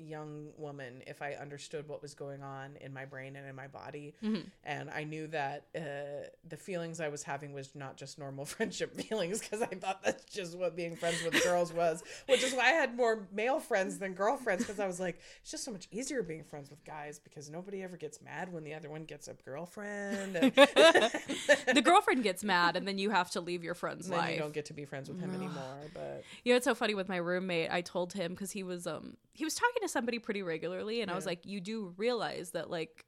young 0.00 0.48
woman 0.56 1.02
if 1.06 1.22
I 1.22 1.32
understood 1.32 1.88
what 1.88 2.02
was 2.02 2.14
going 2.14 2.42
on 2.42 2.76
in 2.80 2.92
my 2.92 3.04
brain 3.04 3.36
and 3.36 3.46
in 3.46 3.54
my 3.54 3.66
body. 3.66 4.14
Mm-hmm. 4.22 4.48
And 4.64 4.90
I 4.90 5.04
knew 5.04 5.26
that 5.28 5.66
uh, 5.76 6.28
the 6.48 6.56
feelings 6.56 7.00
I 7.00 7.08
was 7.08 7.22
having 7.22 7.52
was 7.52 7.74
not 7.74 7.96
just 7.96 8.18
normal 8.18 8.44
friendship 8.56 8.94
feelings 9.00 9.40
because 9.40 9.62
I 9.62 9.66
thought 9.66 10.02
that's 10.02 10.24
just 10.24 10.56
what 10.56 10.76
being 10.76 10.96
friends 10.96 11.22
with 11.22 11.42
girls 11.44 11.72
was, 11.72 12.02
which 12.28 12.42
is 12.42 12.54
why 12.54 12.64
I 12.64 12.72
had 12.72 12.96
more 12.96 13.26
male 13.32 13.60
friends 13.60 13.98
than 13.98 14.14
girlfriends 14.14 14.64
because 14.64 14.80
I 14.80 14.86
was 14.86 15.00
like, 15.00 15.20
it's 15.42 15.50
just 15.50 15.64
so 15.64 15.70
much 15.70 15.88
easier 15.90 16.22
being 16.22 16.44
friends 16.44 16.70
with 16.70 16.84
guys 16.84 17.18
because 17.18 17.50
nobody 17.50 17.82
ever 17.82 17.96
gets 17.96 18.22
mad 18.22 18.52
when 18.52 18.64
the 18.64 18.74
other 18.74 18.90
one 18.90 19.04
gets 19.04 19.28
a 19.28 19.34
girlfriend. 19.34 20.36
And 20.36 20.52
the 20.54 21.82
girlfriend 21.84 22.22
gets 22.22 22.42
mad 22.44 22.76
and 22.76 22.86
then 22.86 22.98
you 22.98 23.10
have 23.10 23.30
to 23.30 23.40
leave 23.40 23.62
your 23.64 23.74
friend's 23.74 24.08
then 24.08 24.18
life. 24.18 24.34
you 24.34 24.38
don't 24.38 24.52
get 24.52 24.66
to 24.66 24.72
be 24.74 24.84
friends 24.84 25.08
with 25.08 25.20
him 25.20 25.34
anymore. 25.34 25.80
But 25.94 26.24
You 26.44 26.52
know, 26.52 26.56
it's 26.56 26.64
so 26.64 26.74
funny 26.74 26.94
with 26.94 27.08
my 27.08 27.16
roommate. 27.16 27.70
I 27.70 27.80
told 27.80 28.12
him 28.12 28.32
because 28.32 28.52
he 28.52 28.62
was 28.62 28.86
um 28.86 29.16
he 29.40 29.44
was 29.46 29.54
talking 29.54 29.80
to 29.80 29.88
somebody 29.88 30.18
pretty 30.18 30.42
regularly, 30.42 31.00
and 31.00 31.10
I 31.10 31.14
was 31.14 31.24
like, 31.24 31.46
you 31.46 31.62
do 31.62 31.94
realize 31.96 32.50
that 32.50 32.68
like 32.68 33.06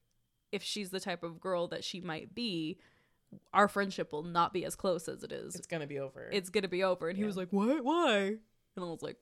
if 0.50 0.62
she's 0.62 0.88
the 0.88 0.98
type 0.98 1.22
of 1.22 1.38
girl 1.40 1.68
that 1.68 1.84
she 1.84 2.00
might 2.00 2.34
be, 2.34 2.78
our 3.52 3.68
friendship 3.68 4.12
will 4.12 4.22
not 4.22 4.54
be 4.54 4.64
as 4.64 4.74
close 4.74 5.08
as 5.08 5.22
it 5.22 5.30
is. 5.30 5.54
it's 5.54 5.66
gonna 5.66 5.86
be 5.86 5.98
over. 5.98 6.30
It's 6.32 6.48
gonna 6.48 6.68
be 6.68 6.82
over. 6.84 7.10
And 7.10 7.18
he 7.18 7.24
was 7.24 7.36
like, 7.36 7.48
what? 7.50 7.84
Why? 7.84 8.16
And 8.20 8.38
I 8.78 8.80
was 8.80 9.02
like, 9.02 9.18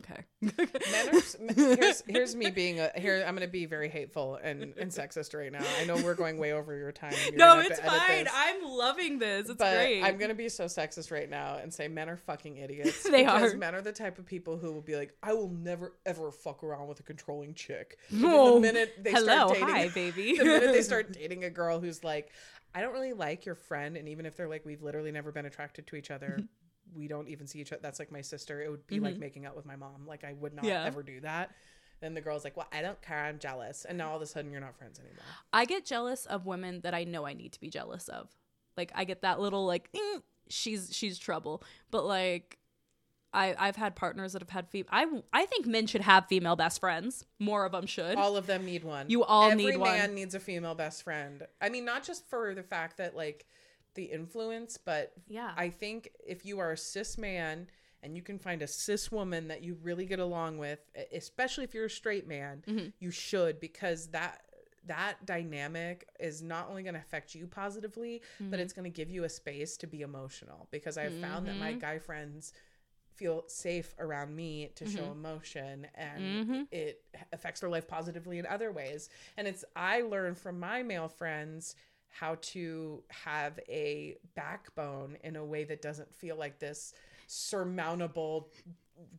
okay. 0.00 0.24
Men 0.40 0.52
are, 0.58 1.54
here's 1.76 2.02
here's 2.06 2.36
me 2.36 2.50
being 2.50 2.80
a 2.80 2.90
here. 2.96 3.24
I'm 3.26 3.34
gonna 3.34 3.48
be 3.48 3.66
very 3.66 3.88
hateful 3.88 4.38
and, 4.42 4.74
and 4.78 4.90
sexist 4.90 5.36
right 5.38 5.50
now. 5.50 5.64
I 5.80 5.84
know 5.84 5.96
we're 5.96 6.14
going 6.14 6.38
way 6.38 6.52
over 6.52 6.76
your 6.76 6.92
time. 6.92 7.14
You're 7.26 7.36
no, 7.36 7.58
it's 7.60 7.80
fine. 7.80 8.24
this. 8.24 8.32
I'm 8.34 8.62
loving 8.64 9.18
this. 9.18 9.48
It's 9.48 9.58
but 9.58 9.74
great. 9.74 10.02
I'm 10.02 10.18
gonna 10.18 10.34
be 10.34 10.48
so 10.48 10.66
sexist 10.66 11.10
right 11.10 11.28
now 11.28 11.56
and 11.56 11.72
say 11.72 11.88
men 11.88 12.08
are 12.08 12.16
fucking 12.16 12.56
idiots. 12.56 13.06
They 13.08 13.24
because 13.24 13.54
are. 13.54 13.56
Men 13.56 13.74
are 13.74 13.80
the 13.80 13.92
type 13.92 14.18
of 14.18 14.26
people 14.26 14.58
who 14.58 14.72
will 14.72 14.82
be 14.82 14.94
like, 14.94 15.14
I 15.22 15.32
will 15.32 15.48
never 15.48 15.94
ever 16.04 16.30
fuck 16.30 16.62
around 16.62 16.88
with 16.88 17.00
a 17.00 17.02
controlling 17.02 17.54
chick. 17.54 17.98
Oh, 18.30 18.56
the 18.56 18.60
minute 18.60 18.94
they 19.02 19.12
hello, 19.12 19.48
start 19.48 19.52
dating, 19.54 19.68
hi, 19.68 19.88
baby. 19.88 20.36
the 20.36 20.44
minute 20.44 20.72
they 20.72 20.82
start 20.82 21.12
dating 21.12 21.44
a 21.44 21.50
girl 21.50 21.80
who's 21.80 22.04
like, 22.04 22.30
I 22.74 22.82
don't 22.82 22.92
really 22.92 23.14
like 23.14 23.46
your 23.46 23.54
friend, 23.54 23.96
and 23.96 24.08
even 24.08 24.26
if 24.26 24.36
they're 24.36 24.48
like, 24.48 24.66
we've 24.66 24.82
literally 24.82 25.12
never 25.12 25.32
been 25.32 25.46
attracted 25.46 25.86
to 25.88 25.96
each 25.96 26.10
other. 26.10 26.44
We 26.94 27.08
don't 27.08 27.28
even 27.28 27.46
see 27.46 27.60
each 27.60 27.72
other. 27.72 27.80
That's 27.82 27.98
like 27.98 28.10
my 28.12 28.20
sister. 28.22 28.62
It 28.62 28.70
would 28.70 28.86
be 28.86 29.00
like 29.00 29.18
making 29.18 29.46
out 29.46 29.56
with 29.56 29.66
my 29.66 29.76
mom. 29.76 30.06
Like 30.06 30.24
I 30.24 30.32
would 30.34 30.54
not 30.54 30.64
Mm-hmm. 30.64 30.70
Yeah. 30.70 30.84
ever 30.84 31.02
do 31.02 31.20
that. 31.20 31.50
Then 32.00 32.14
the 32.14 32.20
girl's 32.20 32.44
like, 32.44 32.56
"Well, 32.56 32.68
I 32.72 32.80
don't 32.80 33.00
care. 33.02 33.24
I'm 33.24 33.38
jealous." 33.40 33.84
And 33.84 33.98
now 33.98 34.10
all 34.10 34.16
of 34.16 34.22
a 34.22 34.26
sudden, 34.26 34.52
you're 34.52 34.60
not 34.60 34.76
friends 34.78 34.98
anymore. 35.00 35.18
I 35.52 35.64
get 35.64 35.84
jealous 35.84 36.26
of 36.26 36.46
women 36.46 36.80
that 36.82 36.94
I 36.94 37.04
know 37.04 37.26
I 37.26 37.34
need 37.34 37.52
to 37.52 37.60
be 37.60 37.70
jealous 37.70 38.06
of. 38.08 38.30
Like 38.76 38.92
I 38.94 39.02
get 39.04 39.22
that 39.22 39.40
little 39.40 39.66
like 39.66 39.90
"Mm, 39.92 40.22
she's 40.48 40.94
she's 40.94 41.18
trouble. 41.18 41.62
But 41.90 42.04
like 42.04 42.58
I 43.34 43.54
I've 43.58 43.74
had 43.74 43.96
partners 43.96 44.32
that 44.34 44.42
have 44.42 44.50
had 44.50 44.68
fem- 44.70 44.84
I 44.90 45.06
I 45.32 45.46
think 45.46 45.66
men 45.66 45.88
should 45.88 46.02
have 46.02 46.26
female 46.28 46.54
best 46.54 46.78
friends. 46.78 47.26
More 47.40 47.64
of 47.66 47.72
them 47.72 47.86
should. 47.86 48.14
All 48.16 48.36
of 48.36 48.46
them 48.46 48.64
need 48.64 48.84
one. 48.84 49.10
You 49.10 49.24
all 49.24 49.50
Every 49.50 49.64
need 49.64 49.76
one. 49.78 49.90
man 49.90 50.14
needs 50.14 50.36
a 50.36 50.40
female 50.40 50.76
best 50.76 51.02
friend. 51.02 51.46
I 51.60 51.68
mean, 51.68 51.84
not 51.84 52.04
just 52.04 52.28
for 52.28 52.54
the 52.54 52.62
fact 52.62 52.98
that 52.98 53.16
like 53.16 53.44
the 53.98 54.04
influence, 54.04 54.78
but 54.78 55.12
Yeah. 55.28 55.52
I 55.56 55.68
think 55.70 56.10
if 56.24 56.46
you 56.46 56.60
are 56.60 56.70
a 56.72 56.76
cis 56.78 57.18
man 57.18 57.68
and 58.02 58.16
you 58.16 58.22
can 58.22 58.38
find 58.38 58.62
a 58.62 58.66
cis 58.68 59.10
woman 59.10 59.48
that 59.48 59.62
you 59.64 59.76
really 59.82 60.06
get 60.06 60.20
along 60.20 60.58
with, 60.58 60.78
especially 61.12 61.64
if 61.64 61.74
you're 61.74 61.86
a 61.86 61.90
straight 61.90 62.26
man, 62.28 62.62
Mm-hmm. 62.68 62.88
you 63.00 63.10
should 63.10 63.58
because 63.60 64.08
that 64.08 64.42
that 64.86 65.26
dynamic 65.26 66.08
is 66.20 66.40
not 66.40 66.68
only 66.70 66.82
going 66.82 66.94
to 66.94 67.00
affect 67.00 67.34
you 67.34 67.46
positively, 67.46 68.22
Mm-hmm. 68.40 68.50
but 68.50 68.60
it's 68.60 68.72
going 68.72 68.84
to 68.90 68.96
give 68.96 69.10
you 69.10 69.24
a 69.24 69.28
space 69.28 69.76
to 69.78 69.86
be 69.86 70.00
emotional 70.02 70.68
because 70.70 70.96
I've 70.96 71.14
found 71.14 71.46
that 71.48 71.58
my 71.58 71.70
Mm-hmm. 71.72 71.80
guy 71.80 71.98
friends 71.98 72.52
feel 73.16 73.42
safe 73.48 73.94
around 73.98 74.34
me 74.36 74.70
to 74.76 74.86
show 74.86 75.02
Mm-hmm. 75.02 75.12
emotion 75.26 75.86
and 75.96 76.66
it 76.70 77.02
affects 77.32 77.60
their 77.60 77.68
life 77.68 77.88
positively 77.88 78.38
in 78.38 78.46
other 78.46 78.70
ways 78.70 79.08
and 79.36 79.48
it's 79.48 79.64
i 79.74 80.02
learned 80.02 80.38
from 80.38 80.60
my 80.60 80.84
male 80.84 81.08
friends 81.08 81.74
how 82.08 82.36
to 82.40 83.02
have 83.08 83.58
a 83.68 84.16
backbone 84.34 85.16
in 85.22 85.36
a 85.36 85.44
way 85.44 85.64
that 85.64 85.82
doesn't 85.82 86.12
feel 86.14 86.36
like 86.36 86.58
this 86.58 86.94
surmountable 87.26 88.48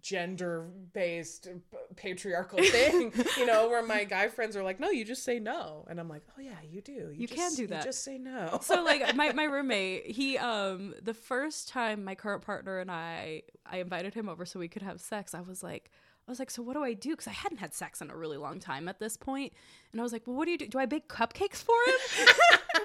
gender 0.01 0.67
based 0.93 1.47
patriarchal 1.95 2.59
thing 2.63 3.13
you 3.37 3.45
know 3.45 3.69
where 3.69 3.81
my 3.81 4.03
guy 4.03 4.27
friends 4.27 4.55
are 4.55 4.63
like 4.63 4.79
no 4.79 4.89
you 4.89 5.05
just 5.05 5.23
say 5.23 5.39
no. 5.39 5.85
And 5.89 5.99
i'm 5.99 6.09
like 6.09 6.23
oh 6.37 6.41
yeah 6.41 6.51
you 6.69 6.81
do. 6.81 7.11
You 7.13 7.27
just, 7.27 7.39
can 7.39 7.53
do 7.55 7.67
that. 7.67 7.79
you 7.79 7.89
just 7.89 8.03
say 8.03 8.17
no. 8.17 8.59
So 8.61 8.83
like 8.83 9.15
my, 9.15 9.31
my 9.33 9.43
roommate 9.45 10.07
he 10.07 10.37
um 10.37 10.95
the 11.01 11.13
first 11.13 11.69
time 11.69 12.03
my 12.03 12.15
current 12.15 12.43
partner 12.43 12.79
and 12.79 12.91
i 12.91 13.43
i 13.65 13.77
invited 13.77 14.13
him 14.13 14.27
over 14.27 14.45
so 14.45 14.59
we 14.59 14.67
could 14.67 14.81
have 14.81 14.99
sex 14.99 15.33
i 15.33 15.41
was 15.41 15.63
like 15.63 15.91
i 16.27 16.31
was 16.31 16.39
like 16.39 16.51
so 16.51 16.61
what 16.61 16.73
do 16.73 16.83
i 16.83 16.93
do? 16.93 17.11
Because 17.11 17.27
i 17.27 17.31
hadn't 17.31 17.59
had 17.59 17.73
sex 17.73 18.01
in 18.01 18.09
a 18.09 18.17
really 18.17 18.37
long 18.37 18.59
time 18.59 18.87
at 18.87 18.99
this 18.99 19.15
point 19.15 19.53
and 19.91 20.01
i 20.01 20.03
was 20.03 20.11
like 20.11 20.25
well 20.25 20.35
what 20.35 20.45
do 20.45 20.51
you 20.51 20.57
do 20.57 20.67
do 20.67 20.79
i 20.79 20.85
bake 20.85 21.07
cupcakes 21.07 21.63
for 21.63 21.75
him 21.87 22.27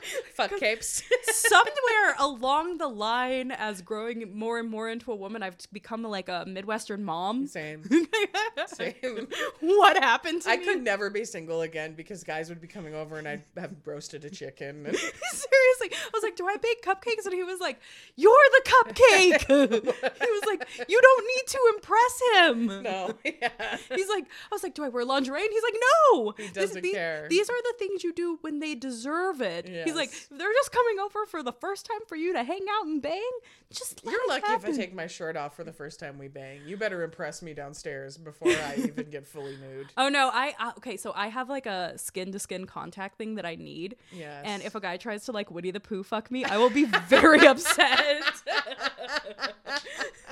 fuck 0.34 0.56
capes 0.58 1.02
somewhere 1.22 2.14
along 2.18 2.78
the 2.78 2.88
line 2.88 3.50
as 3.50 3.82
growing 3.82 4.36
more 4.36 4.58
and 4.58 4.68
more 4.70 4.88
into 4.88 5.12
a 5.12 5.16
woman 5.16 5.42
i've 5.42 5.56
become 5.72 6.02
like 6.02 6.28
a 6.28 6.44
midwestern 6.46 7.04
mom 7.04 7.46
same 7.46 7.82
same 8.66 9.28
what 9.60 9.96
happened 9.96 10.42
to 10.42 10.48
me? 10.48 10.54
I 10.54 10.56
me 10.58 10.64
could 10.64 10.82
never 10.82 11.10
be 11.10 11.24
single 11.24 11.62
again 11.62 11.94
because 11.94 12.24
guys 12.24 12.48
would 12.48 12.60
be 12.60 12.68
coming 12.68 12.94
over 12.94 13.16
and 13.18 13.26
I'd 13.26 13.42
have 13.56 13.72
roasted 13.84 14.24
a 14.24 14.30
chicken. 14.30 14.86
And 14.86 14.96
Seriously, 14.96 15.90
I 15.92 16.10
was 16.12 16.22
like, 16.22 16.36
"Do 16.36 16.46
I 16.46 16.56
bake 16.56 16.82
cupcakes?" 16.82 17.24
And 17.24 17.34
he 17.34 17.42
was 17.42 17.60
like, 17.60 17.80
"You're 18.16 18.32
the 18.52 18.70
cupcake." 18.70 19.46
he 19.46 20.30
was 20.30 20.42
like, 20.46 20.68
"You 20.88 21.00
don't 21.00 21.26
need 21.26 21.46
to 21.48 21.58
impress 21.74 22.20
him." 22.34 22.82
no, 22.82 23.14
yeah. 23.24 23.76
He's 23.94 24.08
like, 24.08 24.24
I 24.24 24.54
was 24.54 24.62
like, 24.62 24.74
"Do 24.74 24.84
I 24.84 24.88
wear 24.88 25.04
lingerie?" 25.04 25.42
And 25.42 25.50
he's 25.50 25.62
like, 25.62 25.74
"No." 26.12 26.34
He 26.36 26.48
doesn't 26.48 26.82
care. 26.94 27.26
These 27.28 27.48
are 27.48 27.62
the 27.62 27.74
things 27.78 28.04
you 28.04 28.12
do 28.12 28.38
when 28.40 28.58
they 28.60 28.74
deserve 28.74 29.40
it. 29.40 29.68
He's 29.68 29.94
like, 29.94 30.10
"They're 30.30 30.52
just 30.52 30.72
coming 30.72 30.98
over 31.00 31.26
for 31.26 31.42
the 31.42 31.52
first 31.52 31.86
time 31.86 32.00
for 32.06 32.16
you 32.16 32.32
to 32.32 32.42
hang 32.42 32.64
out 32.78 32.86
and 32.86 33.00
bang. 33.02 33.30
Just 33.72 34.04
let 34.04 34.12
You're 34.12 34.28
lucky 34.28 34.52
if 34.52 34.64
I 34.64 34.72
take 34.72 34.94
my 34.94 35.06
shirt 35.06 35.36
off 35.36 35.56
for 35.56 35.64
the 35.64 35.72
first 35.72 35.98
time 35.98 36.18
we 36.18 36.28
bang. 36.28 36.60
You 36.66 36.76
better 36.76 37.02
impress 37.02 37.42
me 37.42 37.54
downstairs 37.54 38.16
before 38.16 38.52
I 38.52 38.74
even 38.78 39.10
get 39.10 39.26
fully 39.26 39.56
nude. 39.56 39.88
Oh 39.96 40.08
no, 40.08 40.30
I 40.32 40.54
uh, 40.60 40.72
okay. 40.78 40.96
So 40.96 41.12
I 41.14 41.28
have 41.28 41.48
like 41.48 41.66
a 41.66 41.98
skin 41.98 42.32
to 42.32 42.38
skin 42.38 42.66
contact 42.66 43.18
thing 43.18 43.34
that 43.34 43.46
I 43.46 43.56
need. 43.56 43.96
Yes. 44.12 44.42
And 44.44 44.62
if 44.62 44.74
a 44.74 44.80
guy 44.80 44.96
tries 44.96 45.24
to 45.24 45.32
like 45.32 45.50
Winnie 45.50 45.72
the 45.72 45.80
Pooh 45.80 46.02
fuck 46.02 46.30
me, 46.30 46.44
I 46.44 46.56
will 46.58 46.70
be 46.70 46.84
very 46.84 47.46
upset. 47.46 48.22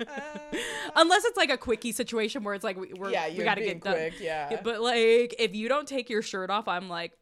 Unless 0.96 1.24
it's 1.24 1.36
like 1.36 1.50
a 1.50 1.58
quickie 1.58 1.92
situation 1.92 2.42
where 2.44 2.54
it's 2.54 2.64
like 2.64 2.76
we, 2.76 2.92
we're, 2.94 3.10
Yeah, 3.10 3.28
we 3.28 3.44
gotta 3.44 3.60
get 3.60 3.82
done. 3.82 3.94
quick, 3.94 4.20
yeah. 4.20 4.60
But 4.62 4.80
like, 4.80 5.34
if 5.38 5.54
you 5.54 5.68
don't 5.68 5.86
take 5.86 6.10
your 6.10 6.22
shirt 6.22 6.50
off, 6.50 6.68
I'm 6.68 6.88
like, 6.88 7.12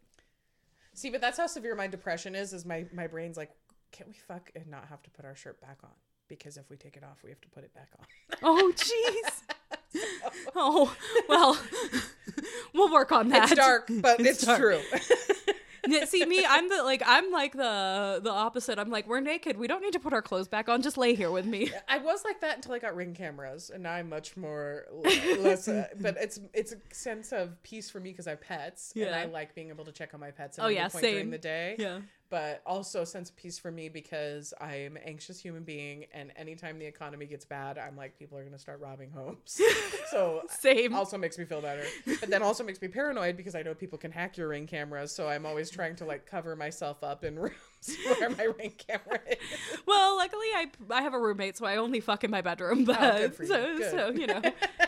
See, 0.98 1.10
but 1.10 1.20
that's 1.20 1.38
how 1.38 1.46
severe 1.46 1.76
my 1.76 1.86
depression 1.86 2.34
is. 2.34 2.52
Is 2.52 2.66
my 2.66 2.84
my 2.92 3.06
brain's 3.06 3.36
like, 3.36 3.50
can't 3.92 4.08
we 4.08 4.14
fuck 4.14 4.50
and 4.56 4.66
not 4.66 4.86
have 4.88 5.00
to 5.04 5.10
put 5.10 5.24
our 5.24 5.36
shirt 5.36 5.60
back 5.60 5.78
on? 5.84 5.90
Because 6.26 6.56
if 6.56 6.68
we 6.68 6.76
take 6.76 6.96
it 6.96 7.04
off, 7.04 7.18
we 7.22 7.30
have 7.30 7.40
to 7.40 7.48
put 7.50 7.62
it 7.62 7.72
back 7.72 7.88
on. 8.00 8.04
oh 8.42 8.72
jeez. 8.74 10.02
oh 10.56 10.92
well, 11.28 11.56
we'll 12.74 12.92
work 12.92 13.12
on 13.12 13.28
that. 13.28 13.44
It's 13.44 13.54
dark, 13.54 13.88
but 14.00 14.18
it's, 14.18 14.44
dark. 14.44 14.58
true. 14.58 14.80
Yeah, 15.90 16.04
See 16.04 16.24
me, 16.26 16.44
I'm 16.46 16.68
the 16.68 16.82
like 16.82 17.02
I'm 17.06 17.30
like 17.30 17.52
the 17.52 18.20
the 18.22 18.30
opposite. 18.30 18.78
I'm 18.78 18.90
like 18.90 19.08
we're 19.08 19.20
naked. 19.20 19.56
We 19.56 19.66
don't 19.66 19.80
need 19.82 19.92
to 19.94 19.98
put 20.00 20.12
our 20.12 20.22
clothes 20.22 20.48
back 20.48 20.68
on. 20.68 20.82
Just 20.82 20.96
lay 20.98 21.14
here 21.14 21.30
with 21.30 21.46
me. 21.46 21.70
I 21.88 21.98
was 21.98 22.24
like 22.24 22.40
that 22.42 22.56
until 22.56 22.72
I 22.74 22.78
got 22.78 22.94
ring 22.94 23.14
cameras, 23.14 23.70
and 23.72 23.82
now 23.82 23.92
I'm 23.92 24.08
much 24.08 24.36
more 24.36 24.84
less. 24.92 25.68
Uh, 25.68 25.86
but 26.00 26.16
it's 26.20 26.40
it's 26.52 26.72
a 26.72 26.76
sense 26.94 27.32
of 27.32 27.62
peace 27.62 27.90
for 27.90 28.00
me 28.00 28.10
because 28.10 28.26
I 28.26 28.30
have 28.30 28.40
pets, 28.40 28.92
and 28.96 29.14
I 29.14 29.24
like 29.26 29.54
being 29.54 29.68
able 29.70 29.84
to 29.86 29.92
check 29.92 30.14
on 30.14 30.20
my 30.20 30.30
pets. 30.30 30.58
At 30.58 30.62
Oh, 30.64 30.66
any 30.66 30.76
yeah, 30.76 30.88
point 30.88 31.02
same. 31.02 31.14
during 31.14 31.30
the 31.30 31.38
day. 31.38 31.76
Yeah. 31.78 32.00
But 32.30 32.62
also 32.66 33.02
a 33.02 33.06
sense 33.06 33.30
of 33.30 33.36
peace 33.36 33.58
for 33.58 33.70
me 33.70 33.88
because 33.88 34.52
I'm 34.60 34.96
an 34.96 35.02
anxious 35.04 35.40
human 35.40 35.62
being, 35.64 36.06
and 36.12 36.32
anytime 36.36 36.78
the 36.78 36.86
economy 36.86 37.26
gets 37.26 37.44
bad, 37.44 37.78
I'm 37.78 37.96
like, 37.96 38.18
people 38.18 38.36
are 38.38 38.44
gonna 38.44 38.58
start 38.58 38.80
robbing 38.80 39.10
homes. 39.10 39.60
so 40.10 40.42
Same. 40.48 40.94
also 40.94 41.16
makes 41.18 41.38
me 41.38 41.44
feel 41.44 41.60
better, 41.60 41.84
but 42.20 42.28
then 42.30 42.42
also 42.42 42.64
makes 42.64 42.80
me 42.82 42.88
paranoid 42.88 43.36
because 43.36 43.54
I 43.54 43.62
know 43.62 43.74
people 43.74 43.98
can 43.98 44.10
hack 44.10 44.36
your 44.36 44.48
ring 44.48 44.66
cameras. 44.66 45.12
So 45.12 45.28
I'm 45.28 45.46
always 45.46 45.70
trying 45.70 45.96
to 45.96 46.04
like 46.04 46.26
cover 46.26 46.54
myself 46.56 47.02
up 47.02 47.24
in 47.24 47.38
rooms 47.40 47.54
where 48.18 48.30
my 48.30 48.44
ring 48.44 48.72
camera 48.76 49.20
is. 49.30 49.38
Well, 49.86 50.16
luckily 50.16 50.46
I 50.54 50.66
I 50.90 51.02
have 51.02 51.14
a 51.14 51.20
roommate, 51.20 51.56
so 51.56 51.66
I 51.66 51.76
only 51.76 52.00
fuck 52.00 52.24
in 52.24 52.30
my 52.30 52.40
bedroom. 52.42 52.84
But 52.84 52.98
Oh, 53.00 53.18
good 53.18 53.34
for 53.34 53.42
you. 53.44 53.48
so 53.48 53.76
Good. 53.78 53.90
so 53.90 54.10
you 54.10 54.26
know, 54.26 54.40
I 54.44 54.52
have 54.78 54.80
a 54.80 54.87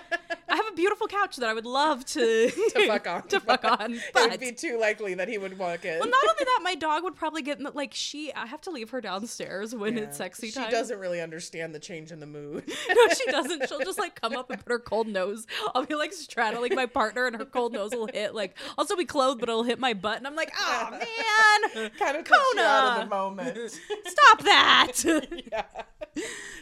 beautiful 0.80 1.06
couch 1.06 1.36
that 1.36 1.48
I 1.48 1.52
would 1.54 1.66
love 1.66 2.04
to 2.06 2.50
to 2.74 2.86
fuck 2.86 3.06
on. 3.06 3.22
to 3.28 3.40
fuck 3.40 3.64
on. 3.64 3.94
it 4.16 4.30
would 4.30 4.40
be 4.40 4.52
too 4.52 4.78
likely 4.80 5.14
that 5.14 5.28
he 5.28 5.36
would 5.38 5.58
walk 5.58 5.84
in. 5.84 5.98
well, 5.98 6.08
not 6.08 6.22
only 6.30 6.44
that, 6.44 6.60
my 6.62 6.74
dog 6.74 7.02
would 7.04 7.16
probably 7.16 7.42
get 7.42 7.58
in 7.58 7.64
the, 7.64 7.70
like 7.72 7.92
she. 7.94 8.32
I 8.34 8.46
have 8.46 8.60
to 8.62 8.70
leave 8.70 8.90
her 8.90 9.00
downstairs 9.00 9.74
when 9.74 9.96
Yeah. 9.96 10.04
it's 10.04 10.16
sexy 10.16 10.50
time. 10.50 10.66
She 10.66 10.70
doesn't 10.70 10.98
really 10.98 11.20
understand 11.20 11.74
the 11.74 11.78
change 11.78 12.12
in 12.12 12.20
the 12.20 12.26
mood. 12.26 12.64
No, 12.88 13.08
she 13.14 13.30
doesn't. 13.30 13.68
She'll 13.68 13.80
just 13.80 13.98
like 13.98 14.20
come 14.20 14.36
up 14.36 14.50
and 14.50 14.58
put 14.64 14.70
her 14.72 14.78
cold 14.78 15.06
nose. 15.06 15.46
I'll 15.74 15.84
be 15.84 15.94
like 15.94 16.12
straddling 16.12 16.74
my 16.74 16.86
partner, 16.86 17.26
and 17.26 17.36
her 17.36 17.44
cold 17.44 17.72
nose 17.72 17.90
will 17.92 18.08
hit. 18.12 18.34
Like 18.34 18.56
I'll 18.78 18.84
still 18.84 18.96
be 18.96 19.04
clothed, 19.04 19.40
but 19.40 19.48
it'll 19.48 19.64
hit 19.64 19.78
my 19.78 19.92
butt, 19.94 20.16
and 20.18 20.26
I'm 20.26 20.36
like, 20.36 20.52
oh 20.58 20.88
man, 20.90 21.90
kind 21.98 22.16
of 22.16 22.26
you 22.28 22.34
out 22.34 22.50
of 22.50 22.56
Kona! 22.56 22.96
the 23.00 23.06
moment. 23.06 23.70
stop 24.06 24.42
that. 24.42 24.92
yeah. 25.04 25.62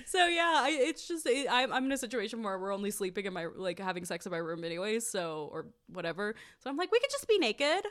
so 0.06 0.26
yeah, 0.26 0.52
I, 0.56 0.70
it's 0.82 1.06
just 1.06 1.26
I'm 1.50 1.72
I'm 1.72 1.84
in 1.86 1.92
a 1.92 1.98
situation 1.98 2.42
where 2.42 2.58
we're 2.58 2.72
only 2.74 2.90
sleeping 2.90 3.26
in 3.26 3.32
my 3.32 3.46
like 3.54 3.78
having 3.78 4.04
sex 4.08 4.26
in 4.26 4.32
my 4.32 4.38
room 4.38 4.64
anyways, 4.64 5.06
so 5.06 5.48
or 5.52 5.66
whatever. 5.92 6.34
So 6.58 6.68
I'm 6.70 6.76
like, 6.76 6.90
we 6.90 6.98
could 6.98 7.10
just 7.10 7.28
be 7.28 7.38
naked. 7.38 7.84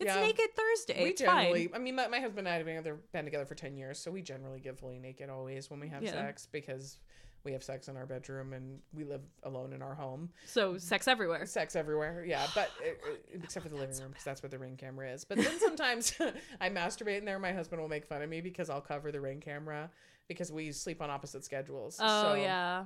It's 0.00 0.14
Yeah. 0.14 0.20
naked 0.20 0.54
Thursday. 0.56 1.02
We 1.04 1.10
it's 1.10 1.20
generally, 1.20 1.66
fine. 1.68 1.80
I 1.80 1.82
mean, 1.84 1.94
my, 1.96 2.06
my 2.08 2.20
husband 2.20 2.46
and 2.46 2.48
I 2.48 2.56
have 2.56 2.66
been 2.66 2.76
together, 2.76 2.98
been 3.12 3.24
together 3.24 3.46
for 3.46 3.54
10 3.54 3.76
years, 3.76 3.98
so 3.98 4.10
we 4.10 4.22
generally 4.22 4.60
get 4.60 4.78
fully 4.78 4.98
naked 4.98 5.28
always 5.28 5.70
when 5.70 5.80
we 5.80 5.88
have 5.88 6.02
Yeah. 6.02 6.12
sex 6.12 6.46
because 6.50 6.98
we 7.44 7.52
have 7.52 7.62
sex 7.64 7.88
in 7.88 7.96
our 7.96 8.06
bedroom 8.06 8.52
and 8.52 8.78
we 8.92 9.04
live 9.04 9.22
alone 9.44 9.72
in 9.72 9.80
our 9.82 9.94
home. 9.94 10.30
So 10.46 10.76
sex 10.78 11.08
everywhere. 11.08 11.46
Sex 11.46 11.74
everywhere, 11.76 12.24
yeah, 12.24 12.46
but 12.54 12.70
uh, 12.84 13.10
except 13.32 13.64
for 13.64 13.70
the 13.70 13.76
living 13.76 13.96
room 13.98 14.10
because 14.10 14.24
that's 14.24 14.42
where 14.42 14.50
the 14.50 14.58
ring 14.58 14.76
camera 14.76 15.10
is. 15.12 15.24
But 15.24 15.38
then 15.38 15.58
sometimes 15.58 16.12
I 16.60 16.68
masturbate 16.70 17.18
in 17.18 17.24
there. 17.24 17.38
My 17.38 17.52
husband 17.52 17.80
will 17.80 17.88
make 17.88 18.06
fun 18.06 18.22
of 18.22 18.28
me 18.28 18.40
because 18.40 18.70
I'll 18.70 18.80
cover 18.80 19.10
the 19.12 19.20
ring 19.20 19.40
camera 19.40 19.90
because 20.28 20.52
we 20.52 20.70
sleep 20.72 21.00
on 21.02 21.10
opposite 21.10 21.44
schedules. 21.44 21.98
Oh 22.00 22.22
so 22.22 22.34
yeah. 22.34 22.84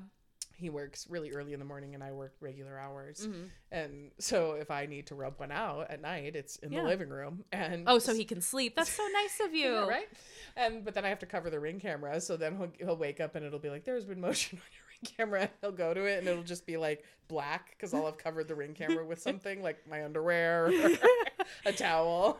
He 0.62 0.70
works 0.70 1.08
really 1.10 1.32
early 1.32 1.52
in 1.54 1.58
the 1.58 1.64
morning 1.64 1.94
and 1.94 2.04
I 2.04 2.12
work 2.12 2.34
regular 2.40 2.78
hours. 2.78 3.26
Mhm. 3.26 3.48
And 3.72 4.10
so 4.20 4.52
if 4.52 4.70
I 4.70 4.86
need 4.86 5.08
to 5.08 5.16
rub 5.16 5.40
one 5.40 5.50
out 5.50 5.90
at 5.90 6.00
night, 6.00 6.36
it's 6.36 6.54
in 6.56 6.70
Yeah. 6.72 6.82
the 6.82 6.88
living 6.88 7.08
room. 7.08 7.44
And 7.50 7.84
Oh, 7.88 7.98
so 7.98 8.14
he 8.14 8.24
can 8.24 8.40
sleep. 8.40 8.76
That's 8.76 8.92
so 8.92 9.04
nice 9.12 9.40
of 9.40 9.52
you. 9.54 9.72
Yeah, 9.72 9.88
right? 9.88 10.08
And 10.56 10.84
but 10.84 10.94
then 10.94 11.04
I 11.04 11.08
have 11.08 11.18
to 11.18 11.26
cover 11.26 11.50
the 11.50 11.58
ring 11.58 11.80
camera, 11.80 12.20
so 12.20 12.36
then 12.36 12.56
he'll, 12.56 12.72
he'll 12.86 12.96
wake 12.96 13.18
up 13.20 13.34
and 13.34 13.44
it'll 13.44 13.58
be 13.58 13.70
like, 13.70 13.84
"There's 13.84 14.04
been 14.04 14.20
motion 14.20 14.58
on 14.62 14.70
your 14.72 14.84
ring 14.88 15.16
camera." 15.16 15.50
He'll 15.62 15.72
go 15.72 15.92
to 15.92 16.04
it 16.04 16.18
and 16.20 16.28
it'll 16.28 16.44
just 16.44 16.64
be 16.64 16.76
like 16.76 17.04
black 17.26 17.70
because 17.70 17.92
I'll 17.92 18.06
have 18.06 18.18
covered 18.18 18.46
the 18.46 18.54
ring 18.54 18.74
camera 18.74 19.04
with 19.04 19.20
something 19.28 19.62
like 19.62 19.84
my 19.88 20.04
underwear 20.04 20.66
or 20.66 20.90
a 21.66 21.72
towel. 21.72 22.38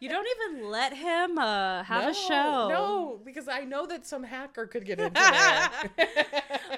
You 0.00 0.08
don't 0.08 0.26
even 0.36 0.70
let 0.70 0.92
him 0.94 1.38
uh, 1.38 1.82
have 1.84 2.04
no, 2.04 2.10
a 2.10 2.14
show. 2.14 2.68
No, 2.68 3.20
because 3.24 3.48
I 3.48 3.60
know 3.64 3.86
that 3.86 4.06
some 4.06 4.22
hacker 4.22 4.66
could 4.66 4.84
get 4.84 4.98
into 4.98 5.12
there. 5.96 6.08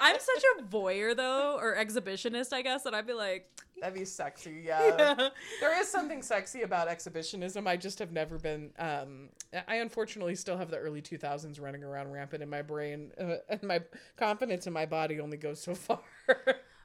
I'm 0.01 0.16
such 0.19 0.45
a 0.59 0.62
voyeur 0.62 1.16
though, 1.16 1.59
or 1.61 1.77
exhibitionist, 1.77 2.53
I 2.53 2.62
guess, 2.62 2.83
that 2.83 2.95
I'd 2.95 3.07
be 3.07 3.12
like, 3.12 3.49
That'd 3.83 3.99
be 3.99 4.05
sexy, 4.05 4.62
yeah. 4.65 5.15
There 5.61 5.81
is 5.81 5.89
something 5.89 6.23
sexy 6.23 6.62
about 6.62 6.87
exhibitionism. 6.87 7.66
I 7.66 7.77
just 7.77 7.99
have 7.99 8.12
never 8.12 8.39
been. 8.39 8.70
Um, 8.79 9.31
I 9.66 9.77
unfortunately 9.77 10.37
still 10.37 10.57
have 10.57 10.70
the 10.70 10.79
early 10.79 11.03
2000s 11.03 11.61
running 11.61 11.83
around 11.83 12.12
rampant 12.12 12.45
in 12.45 12.49
my 12.49 12.62
brain, 12.62 13.11
uh, 13.20 13.37
and 13.49 13.62
my 13.65 13.81
confidence 14.16 14.69
in 14.69 14.73
my 14.73 14.87
body 14.87 15.19
only 15.19 15.37
goes 15.37 15.61
so 15.61 15.74
far. 15.74 16.01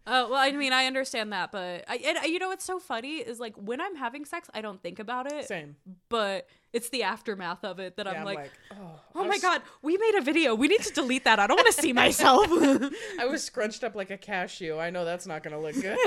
Oh 0.10 0.30
well, 0.30 0.40
I 0.40 0.52
mean, 0.54 0.72
I 0.72 0.86
understand 0.86 1.34
that, 1.34 1.52
but 1.52 1.84
I, 1.88 1.98
and, 1.98 2.32
you 2.32 2.40
know 2.40 2.48
what's 2.48 2.64
so 2.64 2.80
funny 2.80 3.18
is 3.18 3.40
like 3.42 3.56
when 3.58 3.82
I'm 3.82 3.96
having 3.96 4.24
sex, 4.24 4.50
I 4.54 4.62
don't 4.62 4.82
think 4.82 5.00
about 5.00 5.30
it, 5.32 5.46
Same. 5.48 5.76
but 6.08 6.48
it's 6.72 6.90
the 6.90 7.04
aftermath 7.04 7.66
of 7.66 7.80
it 7.80 7.98
that 7.98 8.06
Yeah, 8.06 8.14
I'm 8.14 8.24
like, 8.24 8.50
oh, 8.72 9.00
oh 9.16 9.24
my 9.24 9.30
was- 9.32 9.42
god, 9.42 9.62
we 9.82 9.98
made 9.98 10.16
a 10.16 10.22
video. 10.22 10.56
We 10.56 10.70
need 10.70 10.82
to 10.84 10.94
delete 10.94 11.26
that. 11.26 11.40
I 11.40 11.48
don't 11.48 11.58
want 11.58 11.68
to 11.76 11.82
see 11.82 11.92
myself. 11.92 12.48
I 13.20 13.26
was 13.26 13.44
scrunched 13.44 13.84
up 13.84 13.96
like 13.96 14.10
a 14.10 14.18
cashew. 14.18 14.78
I 14.78 14.92
know 14.92 15.04
that's 15.04 15.28
not 15.28 15.44
gonna 15.44 15.60
look 15.60 15.76
good. 15.82 15.98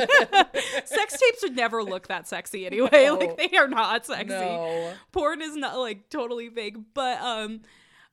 Sex 0.87 1.19
tapes 1.19 1.43
would 1.43 1.55
never 1.55 1.85
look 1.85 2.09
that 2.09 2.27
sexy 2.27 2.65
anyway. 2.65 3.05
No. 3.07 3.17
Like 3.17 3.37
they 3.37 3.57
are 3.59 3.69
not 3.69 4.07
sexy. 4.07 4.29
no. 4.29 4.95
porn 5.13 5.43
is 5.43 5.57
not 5.57 5.79
like 5.79 6.09
totally 6.09 6.49
fake 6.49 6.77
but 6.95 7.21
um 7.21 7.61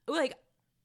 like 0.08 0.34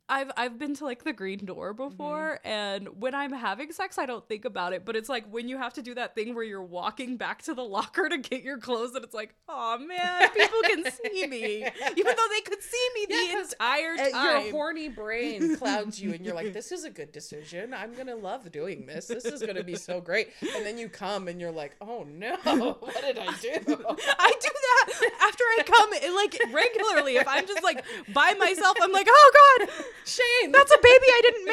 I've 0.09 0.31
I've 0.37 0.59
been 0.59 0.75
to 0.77 0.85
like 0.85 1.05
the 1.05 1.13
green 1.13 1.45
door 1.45 1.73
before 1.73 2.41
mm-hmm. 2.45 2.49
and 2.49 3.01
when 3.01 3.15
I'm 3.15 3.33
having 3.33 3.73
sex 3.73 3.99
I 3.99 4.07
don't 4.07 4.27
think 4.29 4.45
about 4.45 4.73
it 4.73 4.85
but 4.85 4.97
it's 4.97 5.09
like 5.09 5.25
when 5.33 5.49
you 5.49 5.59
have 5.59 5.73
to 5.75 5.83
do 5.83 5.95
that 5.95 6.15
thing 6.15 6.35
where 6.35 6.45
you're 6.45 6.63
walking 6.63 7.17
back 7.17 7.43
to 7.43 7.55
the 7.55 7.63
locker 7.73 8.09
to 8.09 8.19
get 8.19 8.43
your 8.43 8.59
clothes 8.59 8.95
and 8.95 9.05
it's 9.05 9.15
like 9.15 9.35
oh 9.49 9.79
man 9.79 10.29
people 10.31 10.59
can 10.65 10.85
see 10.91 11.27
me 11.27 11.67
even 11.97 12.15
though 12.17 12.29
they 12.31 12.41
could 12.45 12.63
see 12.63 12.89
me 12.95 13.07
the 13.09 13.39
entire 13.39 13.95
uh, 13.95 14.11
time 14.11 14.43
your 14.43 14.51
horny 14.51 14.89
brain 14.89 15.57
clouds 15.57 16.01
you, 16.01 16.13
and 16.13 16.25
you're 16.25 16.35
like, 16.35 16.53
"This 16.53 16.73
is 16.73 16.85
a 16.85 16.91
good 16.91 17.13
decision. 17.13 17.75
I'm 17.75 17.95
gonna 17.95 18.17
love 18.17 18.51
doing 18.51 18.87
this. 18.87 19.07
This 19.07 19.25
is 19.25 19.43
gonna 19.43 19.65
be 19.65 19.77
so 19.77 20.01
great." 20.01 20.31
And 20.55 20.65
then 20.65 20.79
you 20.79 20.89
come, 20.89 21.29
and 21.29 21.41
you're 21.41 21.53
like, 21.53 21.77
"Oh 21.81 22.05
no, 22.05 22.37
what 22.81 23.01
did 23.01 23.19
I 23.19 23.33
do?" 23.41 23.51
I 23.57 24.33
do 24.41 24.49
that 24.49 25.11
after 25.23 25.45
I 25.45 25.63
come 25.65 26.15
like 26.15 26.39
regularly 26.53 27.17
if 27.17 27.29
I'm 27.29 27.47
just 27.47 27.63
like 27.63 27.85
by 28.13 28.35
myself 28.39 28.77
I'm 28.83 28.93
like 28.93 29.07
oh 29.09 29.59
god 29.61 29.69
Shame. 30.05 30.53
that's 30.53 30.73
a 30.73 30.79
baby 30.83 31.07
I 31.07 31.21
didn't 31.23 31.45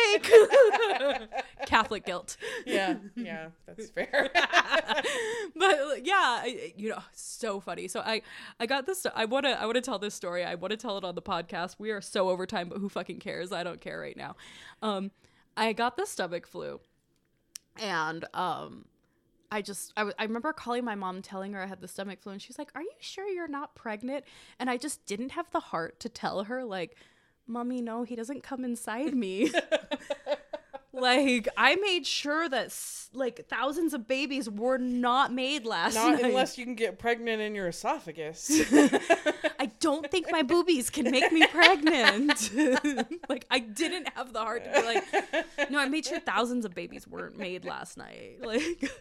make 1.21 1.41
Catholic 1.67 2.05
guilt 2.05 2.37
yeah, 2.65 2.95
yeah, 3.15 3.49
that's 3.65 3.89
fair. 3.91 4.29
but 5.55 6.05
yeah, 6.05 6.13
I, 6.43 6.73
you 6.75 6.89
know, 6.89 6.99
so 7.13 7.59
funny. 7.59 7.87
So 7.87 7.99
I, 8.01 8.21
I 8.59 8.65
got 8.65 8.85
this. 8.85 9.05
I 9.15 9.25
want 9.25 9.45
to, 9.45 9.59
I 9.59 9.65
want 9.65 9.75
to 9.75 9.81
tell 9.81 9.99
this 9.99 10.13
story. 10.13 10.43
I 10.43 10.55
want 10.55 10.71
to 10.71 10.77
tell 10.77 10.97
it 10.97 11.03
on 11.03 11.15
the 11.15 11.21
podcast. 11.21 11.75
We 11.79 11.91
are 11.91 12.01
so 12.01 12.29
over 12.29 12.45
time, 12.45 12.69
but 12.69 12.79
who 12.79 12.89
fucking 12.89 13.19
cares? 13.19 13.51
I 13.51 13.63
don't 13.63 13.81
care 13.81 13.99
right 13.99 14.17
now. 14.17 14.35
Um, 14.81 15.11
I 15.57 15.73
got 15.73 15.97
the 15.97 16.05
stomach 16.05 16.47
flu, 16.47 16.79
and 17.81 18.25
um, 18.33 18.85
I 19.51 19.61
just, 19.61 19.93
I, 19.97 20.01
w- 20.01 20.15
I 20.19 20.23
remember 20.23 20.53
calling 20.53 20.85
my 20.85 20.95
mom, 20.95 21.21
telling 21.21 21.53
her 21.53 21.61
I 21.61 21.65
had 21.65 21.81
the 21.81 21.87
stomach 21.87 22.21
flu, 22.21 22.33
and 22.33 22.41
she's 22.41 22.57
like, 22.57 22.69
"Are 22.75 22.81
you 22.81 22.91
sure 22.99 23.27
you're 23.27 23.47
not 23.47 23.75
pregnant?" 23.75 24.25
And 24.59 24.69
I 24.69 24.77
just 24.77 25.05
didn't 25.05 25.31
have 25.31 25.49
the 25.51 25.59
heart 25.59 25.99
to 26.01 26.09
tell 26.09 26.43
her, 26.45 26.63
like, 26.63 26.95
"Mommy, 27.49 27.81
no, 27.81 28.03
he 28.03 28.15
doesn't 28.15 28.43
come 28.43 28.63
inside 28.63 29.13
me." 29.13 29.51
like 30.93 31.47
I 31.57 31.75
made 31.75 32.05
sure 32.05 32.47
that 32.49 32.75
like 33.13 33.45
thousands 33.47 33.93
of 33.93 34.07
babies 34.07 34.49
were 34.49 34.77
not 34.77 35.33
made 35.33 35.65
last 35.65 35.95
night. 35.95 36.03
Not 36.03 36.21
night. 36.21 36.25
unless 36.25 36.57
you 36.57 36.65
can 36.65 36.75
get 36.75 36.99
pregnant 36.99 37.41
in 37.41 37.55
your 37.55 37.67
esophagus. 37.67 38.49
I 39.59 39.71
don't 39.79 40.09
think 40.09 40.27
my 40.31 40.43
boobies 40.43 40.89
can 40.89 41.09
make 41.11 41.31
me 41.31 41.45
pregnant. 41.47 42.51
like 43.29 43.45
I 43.49 43.59
didn't 43.59 44.09
have 44.15 44.33
the 44.33 44.39
heart 44.39 44.63
to 44.65 44.71
be 44.71 44.85
like, 44.85 45.69
no, 45.69 45.79
I 45.79 45.87
made 45.87 46.05
sure 46.05 46.19
thousands 46.19 46.65
of 46.65 46.73
babies 46.73 47.07
weren't 47.07 47.37
made 47.37 47.65
last 47.65 47.97
night. 47.97 48.37
Like 48.41 48.91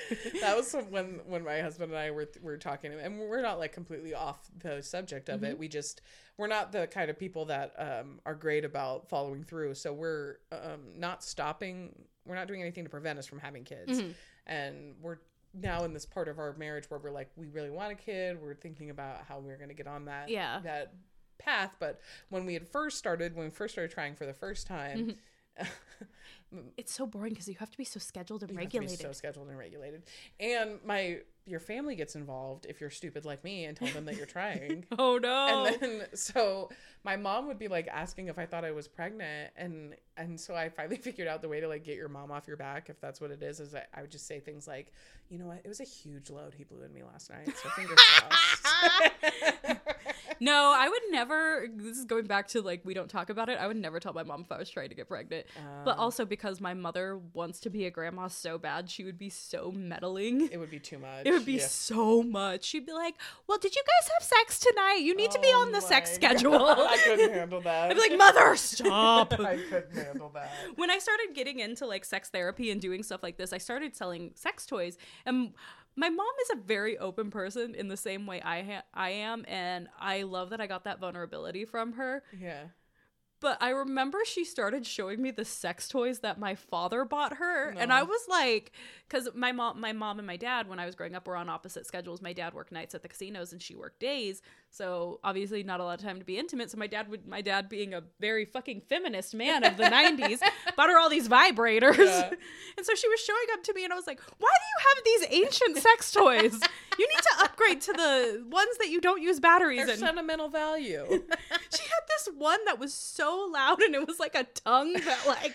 that 0.40 0.56
was 0.56 0.74
when 0.90 1.20
when 1.26 1.44
my 1.44 1.60
husband 1.60 1.92
and 1.92 1.98
I 2.00 2.10
were 2.10 2.28
were 2.42 2.56
talking, 2.56 2.92
and 2.92 3.18
we're 3.18 3.42
not 3.42 3.58
like 3.58 3.72
completely 3.72 4.14
off 4.14 4.48
the 4.58 4.82
subject 4.82 5.28
of 5.28 5.42
it. 5.44 5.58
We 5.58 5.68
just 5.68 6.00
we're 6.36 6.46
not 6.46 6.72
the 6.72 6.86
kind 6.86 7.10
of 7.10 7.18
people 7.18 7.46
that 7.46 7.72
um, 7.78 8.20
are 8.24 8.34
great 8.34 8.64
about 8.64 9.08
following 9.08 9.44
through. 9.44 9.74
So 9.74 9.92
we're 9.92 10.36
um, 10.52 10.80
not 10.96 11.22
stopping. 11.24 11.94
We're 12.26 12.34
not 12.36 12.46
doing 12.48 12.60
anything 12.60 12.84
to 12.84 12.90
prevent 12.90 13.18
us 13.18 13.26
from 13.26 13.38
having 13.40 13.64
kids, 13.64 14.00
and 14.46 14.94
we're 15.00 15.18
now 15.54 15.84
in 15.84 15.94
this 15.94 16.04
part 16.06 16.28
of 16.28 16.38
our 16.38 16.52
marriage 16.58 16.84
where 16.90 17.00
we're 17.00 17.10
like, 17.10 17.30
we 17.34 17.46
really 17.48 17.70
want 17.70 17.90
a 17.90 17.94
kid. 17.94 18.40
We're 18.40 18.54
thinking 18.54 18.90
about 18.90 19.24
how 19.28 19.38
we're 19.38 19.56
going 19.56 19.70
to 19.70 19.74
get 19.74 19.86
on 19.86 20.04
that 20.04 20.28
Yeah. 20.28 20.60
that 20.62 20.92
path. 21.38 21.74
But 21.80 22.00
when 22.28 22.44
we 22.44 22.52
had 22.52 22.68
first 22.68 22.98
started, 22.98 23.34
when 23.34 23.46
we 23.46 23.50
first 23.50 23.74
started 23.74 23.90
trying 23.92 24.14
for 24.14 24.26
the 24.26 24.34
first 24.34 24.66
time. 24.66 25.16
it's 26.76 26.92
so 26.92 27.06
boring 27.06 27.32
because 27.32 27.48
you 27.48 27.56
have 27.58 27.70
to 27.70 27.78
be 27.78 27.84
so 27.84 28.00
scheduled 28.00 28.42
and 28.42 28.56
regulated. 28.56 28.74
You 28.74 28.80
have 28.80 28.88
to 28.88 28.88
be 28.88 28.94
regulated. 28.94 29.16
so 29.16 29.18
scheduled 29.18 29.48
and 29.48 29.58
regulated. 29.58 30.02
And 30.40 30.78
my 30.84 31.20
your 31.48 31.60
family 31.60 31.96
gets 31.96 32.14
involved 32.14 32.66
if 32.68 32.80
you're 32.80 32.90
stupid 32.90 33.24
like 33.24 33.42
me 33.42 33.64
and 33.64 33.76
tell 33.76 33.88
them 33.88 34.04
that 34.04 34.16
you're 34.16 34.26
trying. 34.26 34.84
oh 34.98 35.18
no. 35.18 35.66
And 35.66 35.80
then 35.80 36.06
so 36.14 36.68
my 37.04 37.16
mom 37.16 37.46
would 37.46 37.58
be 37.58 37.68
like 37.68 37.88
asking 37.88 38.28
if 38.28 38.38
I 38.38 38.46
thought 38.46 38.64
I 38.64 38.70
was 38.72 38.86
pregnant 38.86 39.52
and 39.56 39.94
and 40.16 40.38
so 40.38 40.54
I 40.54 40.68
finally 40.68 40.96
figured 41.02 41.28
out 41.28 41.42
the 41.42 41.48
way 41.48 41.60
to 41.60 41.68
like 41.68 41.84
get 41.84 41.96
your 41.96 42.08
mom 42.08 42.30
off 42.30 42.46
your 42.46 42.56
back 42.56 42.88
if 42.90 43.00
that's 43.00 43.20
what 43.20 43.30
it 43.30 43.42
is 43.42 43.60
is 43.60 43.74
I, 43.74 43.84
I 43.94 44.02
would 44.02 44.10
just 44.10 44.26
say 44.26 44.40
things 44.40 44.68
like, 44.68 44.92
you 45.30 45.38
know 45.38 45.46
what, 45.46 45.60
it 45.64 45.68
was 45.68 45.80
a 45.80 45.84
huge 45.84 46.30
load 46.30 46.54
he 46.54 46.64
blew 46.64 46.82
in 46.82 46.92
me 46.92 47.02
last 47.02 47.30
night. 47.30 47.50
So 47.62 47.68
fingers 47.70 47.98
crossed. 47.98 49.78
No, 50.40 50.72
I 50.76 50.88
would 50.88 51.02
never. 51.10 51.66
This 51.74 51.98
is 51.98 52.04
going 52.04 52.26
back 52.26 52.48
to 52.48 52.62
like 52.62 52.82
we 52.84 52.94
don't 52.94 53.08
talk 53.08 53.30
about 53.30 53.48
it. 53.48 53.58
I 53.58 53.66
would 53.66 53.76
never 53.76 54.00
tell 54.00 54.12
my 54.12 54.22
mom 54.22 54.42
if 54.42 54.52
I 54.52 54.58
was 54.58 54.70
trying 54.70 54.88
to 54.90 54.94
get 54.94 55.08
pregnant. 55.08 55.46
but 55.84 55.96
oh. 55.98 56.00
also 56.02 56.24
because 56.24 56.60
my 56.60 56.74
mother 56.74 57.18
wants 57.34 57.60
to 57.60 57.70
be 57.70 57.86
a 57.86 57.90
grandma 57.90 58.28
so 58.28 58.58
bad, 58.58 58.90
she 58.90 59.04
would 59.04 59.18
be 59.18 59.28
so 59.30 59.72
meddling. 59.74 60.48
It 60.52 60.58
would 60.58 60.70
be 60.70 60.78
too 60.80 60.98
much. 60.98 61.26
It 61.26 61.32
would 61.32 61.46
be 61.46 61.54
Yeah. 61.54 61.66
so 61.66 62.22
much. 62.22 62.64
She'd 62.64 62.86
be 62.86 62.92
like, 62.92 63.14
"Well, 63.46 63.58
did 63.58 63.74
you 63.74 63.82
guys 63.82 64.10
have 64.18 64.26
sex 64.28 64.60
tonight? 64.60 65.00
You 65.02 65.16
need 65.16 65.30
to 65.32 65.38
be 65.40 65.50
Oh 65.54 65.62
on 65.62 65.72
the 65.72 65.80
sex 65.80 66.10
my 66.10 66.14
schedule." 66.28 66.54
I 66.66 66.98
couldn't 67.04 67.32
handle 67.32 67.60
that. 67.62 67.90
I'd 67.90 67.94
be 67.94 68.00
like, 68.00 68.16
"Mother, 68.18 68.56
stop." 68.56 69.32
I 69.40 69.56
couldn't 69.68 69.94
handle 69.96 70.30
that. 70.34 70.50
when 70.76 70.90
I 70.90 70.98
started 70.98 71.28
getting 71.34 71.60
into 71.60 71.86
like 71.86 72.04
sex 72.04 72.28
therapy 72.30 72.70
and 72.70 72.80
doing 72.80 73.02
stuff 73.02 73.22
like 73.22 73.36
this, 73.36 73.52
I 73.52 73.58
started 73.58 73.96
selling 73.96 74.32
sex 74.34 74.66
toys. 74.66 74.96
And 75.26 75.52
my 75.98 76.08
mom 76.08 76.26
is 76.42 76.50
a 76.50 76.56
very 76.56 76.96
open 76.96 77.28
person 77.30 77.74
in 77.74 77.88
the 77.88 77.96
same 77.96 78.24
way 78.24 78.40
I 78.40 78.62
ha- 78.62 78.84
I 78.94 79.10
am, 79.10 79.44
and 79.48 79.88
I 79.98 80.22
love 80.22 80.50
that 80.50 80.60
I 80.60 80.68
got 80.68 80.84
that 80.84 81.00
vulnerability 81.00 81.64
from 81.64 81.94
her. 81.94 82.22
Yeah. 82.38 82.66
But 83.40 83.58
I 83.60 83.70
remember 83.70 84.18
she 84.24 84.44
started 84.44 84.84
showing 84.84 85.22
me 85.22 85.30
the 85.30 85.44
sex 85.44 85.88
toys 85.88 86.20
that 86.20 86.38
my 86.40 86.54
father 86.56 87.04
bought 87.04 87.34
her, 87.36 87.70
and 87.70 87.92
I 87.92 88.02
was 88.02 88.20
like, 88.28 88.72
because 89.08 89.28
my 89.34 89.52
mom, 89.52 89.80
my 89.80 89.92
mom 89.92 90.18
and 90.18 90.26
my 90.26 90.36
dad, 90.36 90.68
when 90.68 90.78
I 90.80 90.86
was 90.86 90.94
growing 90.94 91.14
up, 91.14 91.26
were 91.26 91.36
on 91.36 91.48
opposite 91.48 91.86
schedules. 91.86 92.20
My 92.22 92.32
dad 92.32 92.52
worked 92.54 92.72
nights 92.72 92.94
at 92.94 93.02
the 93.02 93.08
casinos, 93.08 93.52
and 93.52 93.62
she 93.62 93.76
worked 93.76 94.00
days, 94.00 94.42
so 94.70 95.18
obviously 95.24 95.62
not 95.62 95.80
a 95.80 95.84
lot 95.84 95.98
of 95.98 96.04
time 96.04 96.18
to 96.18 96.24
be 96.24 96.38
intimate. 96.38 96.70
So 96.70 96.76
my 96.78 96.86
dad 96.86 97.08
would, 97.08 97.26
my 97.26 97.40
dad 97.40 97.68
being 97.68 97.94
a 97.94 98.02
very 98.20 98.44
fucking 98.44 98.82
feminist 98.88 99.34
man 99.34 99.64
of 99.64 99.76
the 99.76 99.82
'90s, 99.98 100.38
bought 100.76 100.88
her 100.90 100.98
all 100.98 101.08
these 101.08 101.28
vibrators, 101.28 101.96
Yeah. 101.98 102.30
and 102.76 102.86
so 102.86 102.94
she 102.94 103.08
was 103.08 103.20
showing 103.20 103.46
up 103.54 103.62
to 103.64 103.74
me, 103.74 103.84
and 103.84 103.92
I 103.92 103.96
was 103.96 104.06
like, 104.06 104.20
"Why 104.38 104.50
do 104.50 104.64
you 104.72 104.78
have 104.88 105.04
these 105.30 105.42
ancient 105.44 105.78
sex 105.78 106.12
toys? 106.12 106.60
You 106.98 107.06
need 107.06 107.22
to 107.22 107.44
upgrade 107.44 107.80
to 107.82 107.92
the 107.92 108.44
ones 108.50 108.76
that 108.78 108.88
you 108.88 109.00
don't 109.00 109.22
use 109.22 109.40
batteries 109.40 109.86
Their 109.86 109.94
in." 109.94 110.00
sentimental 110.00 110.48
value. 110.48 111.04
she 111.08 111.82
had 111.82 112.04
this 112.08 112.28
one 112.36 112.64
that 112.66 112.78
was 112.78 112.92
so 112.94 113.48
loud 113.52 113.80
and 113.82 113.94
it 113.94 114.06
was 114.06 114.18
like 114.18 114.34
a 114.34 114.44
tongue 114.44 114.92
that 114.94 115.26
like 115.26 115.54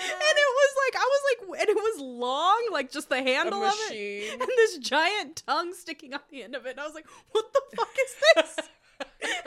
and 0.00 0.36
it 0.38 0.52
was 0.60 0.74
like 0.86 1.02
I 1.02 1.08
was 1.08 1.22
like 1.30 1.60
and 1.60 1.68
it 1.68 1.76
was 1.76 2.00
long 2.00 2.68
like 2.72 2.90
just 2.90 3.08
the 3.08 3.22
handle 3.22 3.62
of 3.64 3.74
it. 3.90 4.32
and 4.40 4.48
this 4.56 4.78
giant 4.78 5.42
tongue 5.46 5.74
sticking 5.74 6.14
out 6.14 6.28
the 6.30 6.42
end 6.42 6.54
of 6.54 6.66
it. 6.66 6.70
And 6.72 6.80
I 6.80 6.84
was 6.84 6.94
like 6.94 7.06
what 7.32 7.44
the 7.52 7.62
fuck 7.76 7.94
is 8.04 8.14
this? 8.36 8.56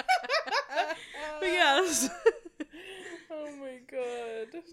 But 1.39 1.47
yes. 1.49 2.09
Oh 3.31 3.49
my 3.59 3.79
god. 3.91 4.63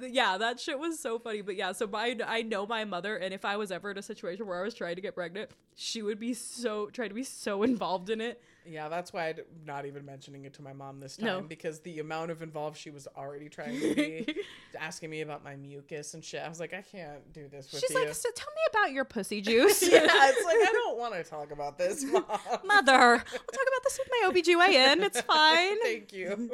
but 0.00 0.12
yeah 0.12 0.38
that 0.38 0.58
shit 0.58 0.78
was 0.78 0.98
so 0.98 1.18
funny. 1.18 1.42
But 1.42 1.56
yeah 1.56 1.72
so 1.72 1.86
my 1.86 2.16
I 2.26 2.42
know 2.42 2.66
my 2.66 2.84
mother 2.84 3.16
and 3.16 3.32
if 3.34 3.44
I 3.44 3.56
was 3.56 3.70
ever 3.70 3.90
in 3.90 3.98
a 3.98 4.02
situation 4.02 4.46
where 4.46 4.58
I 4.58 4.62
was 4.62 4.74
trying 4.74 4.96
to 4.96 5.02
get 5.02 5.14
pregnant 5.14 5.50
she 5.74 6.02
would 6.02 6.18
be 6.18 6.32
so 6.34 6.86
trying 6.90 7.10
to 7.10 7.14
be 7.14 7.24
so 7.24 7.62
involved 7.62 8.10
in 8.10 8.20
it 8.20 8.40
Yeah, 8.68 8.88
that's 8.88 9.12
why 9.12 9.28
I'm 9.28 9.36
not 9.64 9.86
even 9.86 10.04
mentioning 10.04 10.44
it 10.44 10.54
to 10.54 10.62
my 10.62 10.72
mom 10.72 11.00
this 11.00 11.16
time 11.16 11.26
No. 11.26 11.40
because 11.42 11.80
the 11.80 11.98
amount 12.00 12.30
of 12.30 12.42
involved 12.42 12.76
she 12.78 12.90
was 12.90 13.06
already 13.16 13.48
trying 13.48 13.80
to 13.80 13.94
be, 13.94 14.36
asking 14.78 15.10
me 15.10 15.20
about 15.20 15.44
my 15.44 15.56
mucus 15.56 16.14
and 16.14 16.24
shit. 16.24 16.42
I 16.44 16.48
was 16.48 16.60
like, 16.60 16.74
I 16.74 16.82
can't 16.82 17.32
do 17.32 17.48
this 17.48 17.70
with 17.72 17.80
she's 17.80 17.90
you. 17.90 18.04
like 18.04 18.14
so 18.14 18.28
tell 18.34 18.48
me 18.54 18.60
about 18.70 18.92
your 18.92 19.04
pussy 19.04 19.40
juice 19.42 19.82
yeah, 19.82 20.00
it's 20.02 20.44
like 20.44 20.56
I 20.56 20.70
don't 20.72 20.98
want 20.98 21.14
to 21.14 21.24
talk 21.24 21.50
about 21.50 21.78
this, 21.78 22.04
mom. 22.04 22.24
Mother, 22.64 22.92
I'll 22.92 23.18
talk 23.18 23.28
about 23.28 23.82
this 23.84 23.98
with 23.98 24.08
my 24.10 24.30
OBGYN. 24.30 25.02
It's 25.02 25.20
fine. 25.22 25.80
Thank 25.82 26.12
you. 26.12 26.50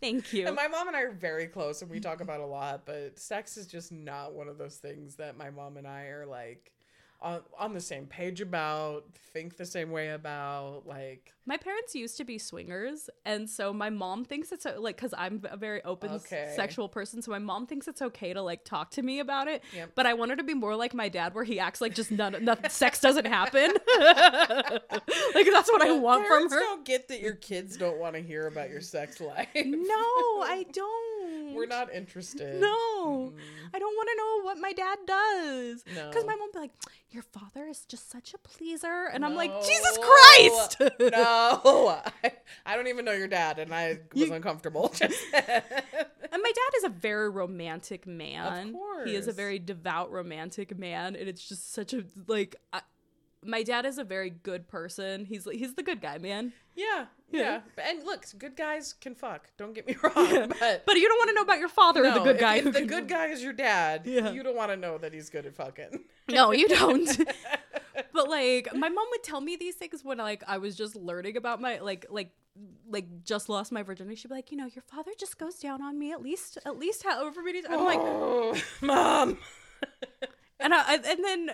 Thank 0.00 0.32
you. 0.34 0.46
And 0.46 0.54
my 0.56 0.68
mom 0.68 0.88
and 0.88 0.96
I 0.96 1.00
are 1.02 1.12
very 1.12 1.46
close 1.46 1.80
and 1.80 1.90
we 1.90 1.98
talk 1.98 2.20
about 2.20 2.40
a 2.40 2.46
lot, 2.46 2.82
but 2.84 3.18
sex 3.18 3.56
is 3.56 3.66
just 3.66 3.90
not 3.90 4.34
one 4.34 4.48
of 4.48 4.58
those 4.58 4.76
things 4.76 5.14
that 5.16 5.38
my 5.38 5.48
mom 5.50 5.76
and 5.78 5.86
I 5.86 6.06
are 6.08 6.26
like 6.26 6.72
on, 7.20 7.40
on 7.58 7.72
the 7.74 7.80
same 7.80 8.06
page 8.06 8.40
about, 8.40 9.04
think 9.32 9.56
the 9.56 9.64
same 9.66 9.90
way 9.90 10.10
about. 10.10 10.82
Like, 10.86 11.32
My 11.46 11.56
parents 11.56 11.94
used 11.94 12.16
to 12.18 12.24
be 12.24 12.36
swingers, 12.38 13.08
and 13.24 13.48
so 13.48 13.72
my 13.72 13.88
mom 13.90 14.24
thinks 14.26 14.52
it's 14.52 14.66
o- 14.66 14.78
like 14.80 14.96
because 14.96 15.14
I'm 15.16 15.42
a 15.50 15.56
very 15.56 15.82
open 15.84 16.10
s- 16.12 16.26
Okay. 16.26 16.52
sexual 16.54 16.88
person, 16.88 17.22
so 17.22 17.30
my 17.30 17.38
mom 17.38 17.66
thinks 17.66 17.88
it's 17.88 18.02
okay 18.02 18.34
to 18.34 18.42
like 18.42 18.64
talk 18.64 18.90
to 18.92 19.02
me 19.02 19.20
about 19.20 19.48
it. 19.48 19.62
Yep. 19.74 19.92
But 19.94 20.06
I 20.06 20.12
want 20.14 20.30
her 20.32 20.36
to 20.36 20.42
be 20.44 20.52
more 20.54 20.76
like 20.76 20.92
my 20.92 21.08
dad, 21.08 21.34
where 21.34 21.44
he 21.44 21.58
acts 21.58 21.80
like 21.80 21.94
just 21.94 22.10
none, 22.10 22.36
none 22.44 22.58
sex 22.68 23.00
doesn't 23.00 23.26
happen. 23.26 23.70
like 23.98 25.46
that's 25.50 25.70
what 25.72 25.82
I 25.82 25.92
want 25.92 26.22
from 26.26 26.28
parents 26.48 26.54
her. 26.54 26.60
don't 26.60 26.84
get 26.84 27.08
that 27.08 27.20
your 27.20 27.34
kids 27.34 27.76
don't 27.76 27.98
want 27.98 28.14
to 28.16 28.22
hear 28.22 28.46
about 28.46 28.70
your 28.70 28.80
sex 28.80 29.20
life. 29.20 29.48
No, 29.54 29.94
I 30.44 30.66
don't. 30.72 31.13
We're 31.52 31.66
not 31.66 31.92
interested. 31.92 32.60
No, 32.60 33.32
I 33.72 33.78
don't 33.78 33.94
want 33.94 34.08
to 34.08 34.16
know 34.16 34.44
what 34.44 34.58
my 34.58 34.72
dad 34.72 34.98
does. 35.06 35.84
No. 35.94 36.08
Because 36.08 36.24
my 36.24 36.36
mom 36.36 36.50
be 36.52 36.58
like, 36.58 36.72
"Your 37.10 37.22
father 37.22 37.66
is 37.66 37.84
just 37.86 38.10
such 38.10 38.32
a 38.34 38.38
pleaser," 38.38 39.10
and 39.12 39.24
I'm 39.24 39.34
like, 39.34 39.50
"Jesus 39.64 39.98
Christ!" 39.98 40.76
no, 41.00 42.00
I, 42.24 42.32
I 42.64 42.76
don't 42.76 42.88
even 42.88 43.04
know 43.04 43.12
your 43.12 43.28
dad, 43.28 43.58
and 43.58 43.74
I 43.74 44.00
was 44.14 44.30
uncomfortable. 44.30 44.94
And 46.34 46.42
my 46.42 46.50
dad 46.50 46.78
is 46.78 46.84
a 46.84 46.88
very 46.88 47.30
romantic 47.30 48.08
man. 48.08 48.74
He 49.04 49.14
is 49.14 49.28
a 49.28 49.32
very 49.32 49.60
devout 49.60 50.10
romantic 50.10 50.76
man, 50.76 51.14
and 51.14 51.28
it's 51.28 51.48
just 51.48 51.72
such 51.72 51.94
a 51.94 52.02
like. 52.26 52.56
I, 52.72 52.80
my 53.44 53.62
dad 53.62 53.84
is 53.86 53.98
a 53.98 54.04
very 54.04 54.30
good 54.30 54.68
person. 54.68 55.24
He's 55.24 55.46
he's 55.50 55.74
the 55.74 55.82
good 55.82 56.00
guy, 56.00 56.18
man. 56.18 56.52
yeah, 56.76 57.06
yeah, 57.30 57.60
Yeah. 57.76 57.88
And 57.90 58.04
look, 58.04 58.24
good 58.38 58.56
guys 58.56 58.92
can 58.94 59.14
fuck. 59.14 59.48
Don't 59.56 59.74
get 59.74 59.86
me 59.86 59.96
wrong, 60.02 60.48
but 60.60 60.84
But 60.86 60.96
you 60.96 61.08
don't 61.08 61.18
want 61.18 61.28
to 61.30 61.34
know 61.34 61.42
about 61.42 61.58
your 61.58 61.68
father, 61.68 62.02
the 62.10 62.20
good 62.20 62.38
guy. 62.38 62.56
If, 62.56 62.64
who 62.64 62.72
the 62.72 62.78
can- 62.80 62.88
good 62.88 63.08
guy 63.08 63.26
is 63.26 63.42
your 63.42 63.52
dad, 63.52 64.02
Yeah. 64.06 64.30
you 64.32 64.42
don't 64.42 64.56
want 64.56 64.70
to 64.70 64.76
know 64.76 64.98
that 64.98 65.12
he's 65.12 65.30
good 65.30 65.46
at 65.46 65.54
fucking. 65.54 66.04
No, 66.30 66.52
you 66.52 66.68
don't. 66.68 67.08
but 68.12 68.28
like 68.28 68.74
my 68.74 68.88
mom 68.88 69.06
would 69.10 69.22
tell 69.22 69.40
me 69.40 69.56
these 69.56 69.74
things 69.76 70.02
when 70.04 70.18
like 70.18 70.42
I 70.46 70.58
was 70.58 70.76
just 70.76 70.96
learning 70.96 71.36
about 71.36 71.60
my 71.60 71.78
like 71.80 72.06
like 72.10 72.30
like 72.88 73.24
just 73.24 73.48
lost 73.48 73.72
my 73.72 73.82
virginity. 73.82 74.16
She'd 74.16 74.28
be 74.28 74.34
like, 74.34 74.50
you 74.52 74.56
know, 74.56 74.66
your 74.66 74.82
father 74.82 75.10
just 75.18 75.38
goes 75.38 75.56
down 75.56 75.82
on 75.82 75.98
me 75.98 76.12
at 76.12 76.22
least 76.22 76.58
at 76.64 76.78
least 76.78 77.02
however 77.02 77.42
many 77.42 77.62
times. 77.62 77.74
I'm 77.76 77.84
like, 77.84 77.98
oh, 78.00 78.56
mom. 78.80 79.38
and 80.60 80.72
I- 80.74 80.94
and 80.94 81.24
then 81.24 81.50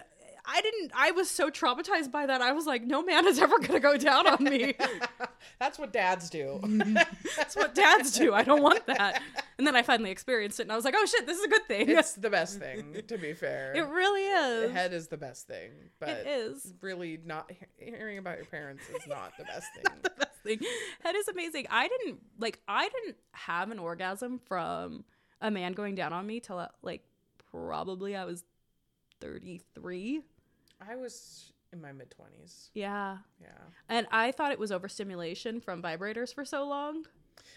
I 0.53 0.61
didn't. 0.63 0.91
I 0.95 1.13
was 1.13 1.31
so 1.31 1.49
traumatized 1.49 2.11
by 2.11 2.27
that. 2.27 2.43
I 2.43 2.51
was 2.53 2.67
like, 2.67 2.83
no 2.83 3.03
man 3.05 3.25
is 3.27 3.39
ever 3.39 3.59
gonna 3.61 3.79
go 3.79 3.97
down 3.97 4.27
on 4.27 4.43
me. 4.43 4.75
That's 5.61 5.79
what 5.79 5.93
dads 5.93 6.29
do. 6.29 6.61
That's 7.37 7.55
what 7.55 7.75
dads 7.75 8.13
do. 8.19 8.35
I 8.35 8.43
don't 8.43 8.61
want 8.63 8.85
that. 8.87 9.23
And 9.59 9.67
then 9.67 9.77
I 9.77 9.83
finally 9.83 10.11
experienced 10.11 10.59
it, 10.59 10.65
and 10.65 10.73
I 10.73 10.77
was 10.77 10.85
like, 10.85 10.95
oh 10.97 11.07
shit, 11.07 11.25
this 11.27 11.39
is 11.39 11.45
a 11.45 11.49
good 11.49 11.67
thing. 11.69 11.89
it's 11.91 12.15
the 12.15 12.31
best 12.31 12.59
thing, 12.65 12.97
to 13.07 13.17
be 13.19 13.33
fair. 13.33 13.73
it 13.77 13.87
really 13.87 14.23
is. 14.23 14.73
Head 14.73 14.93
is 14.93 15.07
the 15.09 15.17
best 15.17 15.47
thing, 15.47 15.71
but 16.01 16.09
It 16.09 16.27
is. 16.27 16.73
really 16.81 17.21
not 17.25 17.51
hearing 17.79 18.19
about 18.19 18.37
your 18.39 18.47
parents 18.47 18.83
is 18.89 19.07
not 19.07 19.33
the 19.39 19.45
best 19.45 19.67
thing. 19.75 19.85
the 20.03 20.11
best 20.11 20.43
thing. 20.43 20.59
Head 21.05 21.15
is 21.15 21.29
amazing. 21.29 21.67
I 21.71 21.87
didn't 21.89 22.19
like. 22.39 22.59
I 22.67 22.89
didn't 22.89 23.17
have 23.33 23.71
an 23.71 23.79
orgasm 23.79 24.41
from 24.47 25.05
a 25.41 25.51
man 25.51 25.75
going 25.75 25.95
down 25.95 26.13
on 26.13 26.27
me 26.27 26.41
till 26.41 26.59
uh, 26.59 26.69
like 26.83 27.03
probably 27.53 28.17
I 28.17 28.25
was 28.25 28.43
thirty 29.21 29.61
three. 29.75 30.23
I 30.87 30.97
was 30.97 31.53
in 31.73 31.81
my 31.81 31.93
mid 31.93 32.11
twenties. 32.11 32.71
Yeah, 32.75 33.19
Yeah. 33.41 33.49
and 33.89 34.07
I 34.11 34.33
thought 34.33 34.53
it 34.53 34.59
was 34.59 34.73
overstimulation 34.73 35.61
from 35.61 35.83
vibrators 35.83 36.35
for 36.35 36.45
so 36.45 36.65
long. 36.67 37.05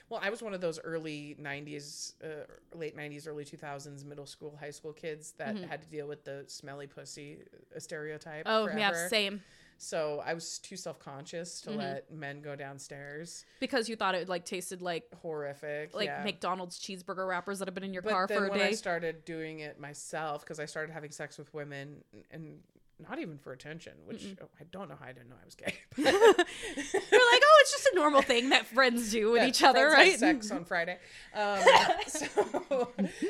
Well, 0.09 0.19
I 0.23 0.29
was 0.29 0.41
one 0.41 0.53
of 0.53 0.61
those 0.61 0.79
early 0.79 1.35
'90s, 1.41 2.13
uh, 2.23 2.45
late 2.77 2.95
'90s, 2.95 3.27
early 3.27 3.45
2000s, 3.45 4.03
middle 4.05 4.25
school, 4.25 4.55
high 4.59 4.71
school 4.71 4.93
kids 4.93 5.33
that 5.37 5.55
had 5.57 5.81
to 5.81 5.87
deal 5.89 6.07
with 6.07 6.23
the 6.23 6.43
smelly 6.47 6.87
pussy 6.87 7.39
uh, 7.75 7.79
stereotype. 7.79 8.43
Oh 8.45 8.67
yeah, 8.67 9.07
same. 9.07 9.41
So 9.77 10.21
I 10.25 10.33
was 10.33 10.59
too 10.59 10.77
self 10.77 10.99
conscious 10.99 11.59
to 11.61 11.71
let 11.71 12.11
men 12.11 12.41
go 12.41 12.55
downstairs. 12.55 13.43
Because 13.59 13.89
you 13.89 13.95
thought 13.95 14.15
it 14.15 14.29
like 14.29 14.45
tasted 14.45 14.81
like 14.81 15.05
Horrific. 15.21 15.93
like 15.95 16.07
yeah. 16.07 16.23
McDonald's 16.23 16.79
cheeseburger 16.79 17.27
wrappers 17.27 17.59
that 17.59 17.67
have 17.67 17.75
been 17.75 17.83
in 17.83 17.91
your 17.93 18.03
But 18.03 18.11
car 18.11 18.27
for 18.27 18.45
a 18.45 18.49
when 18.49 18.59
day. 18.59 18.67
I 18.67 18.71
started 18.73 19.25
doing 19.25 19.59
it 19.59 19.79
myself, 19.79 20.41
because 20.41 20.59
I 20.59 20.65
started 20.65 20.93
having 20.93 21.11
sex 21.11 21.37
with 21.37 21.53
women 21.53 22.03
and 22.31 22.59
not 23.07 23.19
even 23.19 23.37
for 23.37 23.53
attention, 23.53 23.93
which 24.05 24.35
oh, 24.41 24.47
I 24.59 24.63
don't 24.71 24.89
know 24.89 24.95
how 24.99 25.05
I 25.05 25.13
didn't 25.13 25.29
know 25.29 25.35
I 25.41 25.45
was 25.45 25.55
gay. 25.55 25.73
You're 25.97 26.05
like, 26.05 27.41
oh, 27.45 27.57
it's 27.61 27.71
just 27.71 27.89
a 27.91 27.95
normal 27.95 28.21
thing 28.21 28.49
that 28.49 28.65
friends 28.65 29.11
do 29.11 29.31
with 29.31 29.41
that 29.43 29.49
each 29.49 29.63
other, 29.63 29.87
right? 29.87 30.17
Sex 30.17 30.51
on 30.51 30.65
Friday. 30.65 30.97
Um, 31.35 31.59
so 32.07 32.89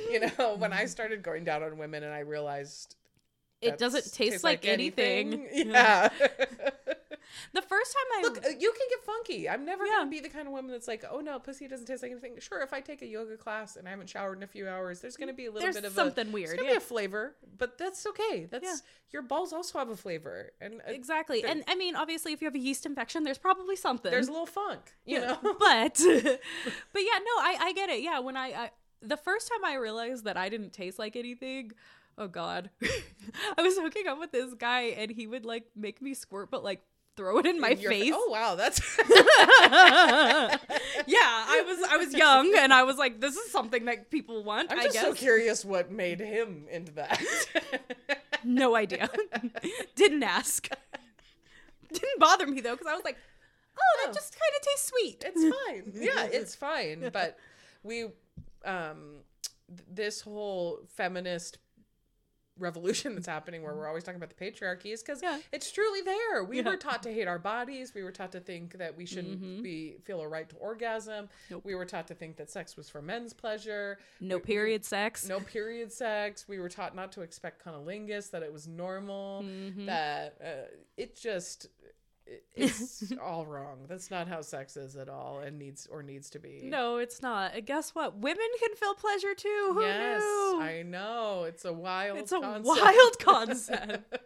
you 0.10 0.20
know, 0.22 0.56
when 0.58 0.74
I 0.74 0.86
started 0.86 1.24
going 1.24 1.44
down 1.44 1.64
on 1.64 1.78
women, 1.78 2.04
and 2.04 2.14
I 2.14 2.20
realized 2.20 2.96
It 3.62 3.78
doesn't 3.78 4.14
taste 4.14 4.44
like 4.44 4.66
anything. 4.66 5.48
Yeah. 5.54 6.10
The 7.54 7.62
first 7.62 7.94
time 7.94 8.20
I 8.20 8.22
Look, 8.24 8.38
uh, 8.46 8.50
you 8.60 8.72
can 8.72 8.88
get 8.90 9.04
funky. 9.04 9.50
I'm 9.50 9.66
never 9.66 9.86
Yeah. 9.86 9.98
gonna 10.00 10.10
be 10.10 10.20
the 10.20 10.30
kind 10.30 10.48
of 10.48 10.54
woman 10.54 10.72
that's 10.72 10.88
like, 10.88 11.04
oh 11.10 11.20
no, 11.20 11.40
pussy 11.40 11.68
doesn't 11.68 11.86
taste 11.88 12.04
like 12.04 12.12
anything. 12.12 12.38
Sure, 12.40 12.62
if 12.62 12.74
I 12.74 12.82
take 12.82 13.02
a 13.02 13.06
yoga 13.08 13.38
class 13.38 13.76
and 13.76 13.88
I 13.88 13.92
haven't 13.92 14.10
showered 14.10 14.38
in 14.38 14.44
a 14.44 14.48
few 14.48 14.68
hours, 14.68 15.02
there's 15.02 15.18
gonna 15.18 15.34
be 15.34 15.46
a 15.46 15.52
little 15.52 15.62
There's 15.62 15.76
bit 15.76 15.86
of 15.86 15.94
something 15.94 16.28
a, 16.30 16.32
weird, 16.32 16.50
There's 16.50 16.58
gonna 16.60 16.70
yeah. 16.70 16.74
be 16.76 16.78
a 16.78 16.82
flavor, 16.82 17.36
but 17.58 17.78
that's 17.78 18.06
okay. 18.08 18.46
That's 18.50 18.64
Yeah. 18.66 18.76
your 19.12 19.22
balls 19.24 19.54
also 19.54 19.80
have 19.80 19.90
a 19.90 19.96
flavor, 19.98 20.52
and 20.62 20.82
uh, 20.82 20.92
exactly, 20.92 21.44
and 21.44 21.64
I 21.68 21.76
mean, 21.76 21.96
obviously, 21.96 22.34
if 22.34 22.42
you 22.42 22.46
have 22.46 22.56
a 22.56 22.60
yeast 22.60 22.86
infection, 22.86 23.24
there's 23.24 23.38
probably 23.38 23.76
something. 23.76 24.12
there's 24.12 24.28
a 24.28 24.32
little 24.32 24.46
funk. 24.46 24.94
You 25.06 25.20
Yeah, 25.20 25.28
know. 25.44 25.56
but 25.60 26.00
but 26.94 27.02
yeah, 27.02 27.20
no, 27.20 27.36
I 27.40 27.58
I 27.62 27.74
get 27.74 27.90
it. 27.90 28.02
Yeah, 28.02 28.20
when 28.20 28.38
I, 28.38 28.48
I 28.54 28.72
the 29.02 29.18
first 29.18 29.50
time 29.50 29.66
I 29.66 29.76
realized 29.76 30.24
that 30.26 30.38
I 30.38 30.50
didn't 30.50 30.72
taste 30.72 31.00
like 31.00 31.16
anything. 31.16 31.72
Oh 32.16 32.28
God, 32.28 32.70
I 33.58 33.62
was 33.64 33.76
hooking 33.78 34.08
up 34.08 34.20
with 34.20 34.32
this 34.32 34.54
guy 34.54 34.82
and 34.98 35.10
he 35.10 35.26
would 35.26 35.46
like 35.46 35.66
make 35.76 36.00
me 36.02 36.14
squirt, 36.14 36.52
but 36.52 36.64
like 36.64 36.82
throw 37.16 37.38
it 37.40 37.46
in 37.46 37.60
my 37.60 37.70
In 37.70 37.80
your 37.80 37.92
fa- 37.92 38.00
face. 38.00 38.14
Oh 38.16 38.28
wow, 38.32 38.56
that's 38.56 38.80
yeah, 39.08 39.18
I 41.18 41.64
was 41.68 41.90
I 41.90 41.98
was 41.98 42.14
young 42.14 42.54
and 42.58 42.74
I 42.74 42.84
was 42.84 42.98
like, 42.98 43.20
this 43.22 43.36
is 43.36 43.52
something 43.52 43.86
that 43.86 44.10
people 44.12 44.44
want. 44.44 44.72
I'm 44.72 44.80
I 44.80 44.84
just 44.84 45.00
so 45.00 45.14
curious 45.14 45.64
what 45.66 45.92
made 45.92 46.20
him 46.20 46.66
into 46.72 46.92
that. 46.94 47.22
No 48.46 48.76
idea. 48.76 49.10
Didn't 49.96 50.22
ask. 50.24 50.68
Didn't 51.94 52.20
bother 52.20 52.46
me 52.46 52.60
though, 52.60 52.74
because 52.74 52.88
I 52.88 52.94
was 52.94 53.06
like, 53.06 53.16
oh, 53.78 54.02
that 54.04 54.10
Oh. 54.10 54.14
just 54.14 54.34
kind 54.34 54.52
of 54.60 54.68
tastes 54.68 54.88
sweet. 54.90 55.24
it's 55.26 55.56
fine. 55.66 55.94
Yeah, 55.96 56.26
it's 56.26 56.54
fine. 56.54 57.10
But 57.14 57.38
we, 57.84 58.08
um, 58.66 59.20
th- 59.70 59.80
this 59.90 60.20
whole 60.20 60.82
feminist 60.90 61.58
revolution 62.60 63.16
that's 63.16 63.28
happening 63.28 63.64
where 63.64 63.74
we're 63.76 63.88
always 63.88 64.04
talking 64.04 64.22
about 64.22 64.30
the 64.36 64.46
patriarchy 64.52 64.94
is 64.94 65.02
because 65.02 65.22
Yeah. 65.22 65.40
it's 65.52 65.72
truly 65.72 66.02
there. 66.02 66.44
We 66.44 66.58
Yeah. 66.58 66.70
were 66.70 66.78
taught 66.78 67.02
to 67.04 67.12
hate 67.14 67.28
our 67.28 67.40
bodies. 67.40 67.94
We 67.96 68.04
were 68.04 68.12
taught 68.12 68.32
to 68.34 68.40
think 68.40 68.78
that 68.78 68.96
we 68.96 69.06
shouldn't 69.06 69.64
be 69.64 69.98
feel 70.04 70.22
a 70.22 70.28
right 70.28 70.48
to 70.50 70.56
orgasm. 70.58 71.26
Mm-hmm. 71.26 71.54
Nope. 71.54 71.66
We 71.66 71.76
were 71.76 71.86
taught 71.86 72.08
to 72.08 72.16
think 72.16 72.38
that 72.38 72.50
sex 72.52 72.78
was 72.78 72.90
for 72.90 73.02
men's 73.02 73.34
pleasure. 73.34 73.98
no 74.20 74.40
period 74.40 74.86
sex. 74.86 75.28
No 75.28 75.40
period 75.40 75.92
sex. 75.92 76.48
We 76.48 76.60
were 76.60 76.70
taught 76.70 76.96
not 76.96 77.12
to 77.14 77.22
expect 77.22 77.64
cunnilingus, 77.66 78.30
that 78.32 78.44
it 78.44 78.54
was 78.54 78.68
normal, 78.68 79.42
Mm-hmm. 79.44 79.86
that 79.88 80.38
uh, 80.44 80.76
it 80.98 81.16
just 81.16 81.68
it's 82.56 83.12
all 83.22 83.46
wrong. 83.46 83.86
That's 83.88 84.10
not 84.10 84.28
how 84.28 84.42
sex 84.42 84.78
is 84.78 84.96
at 84.96 85.10
all, 85.10 85.40
and 85.40 85.58
needs 85.60 85.88
or 85.92 86.04
needs 86.04 86.30
to 86.32 86.40
be. 86.40 86.62
No, 86.64 86.98
it's 86.98 87.22
not. 87.22 87.56
And 87.56 87.66
guess 87.66 87.94
what? 87.94 88.18
Women 88.18 88.48
can 88.60 88.76
feel 88.76 88.94
pleasure 88.94 89.34
too. 89.36 89.72
Who 89.74 89.82
yes, 89.82 90.22
knew? 90.22 90.62
I 90.62 90.84
know. 90.84 91.44
It's 91.48 91.66
a 91.66 91.74
wild. 91.74 92.20
It's 92.20 92.32
a 92.32 92.40
concept. 92.40 92.66
wild 92.66 93.20
concept. 93.20 94.18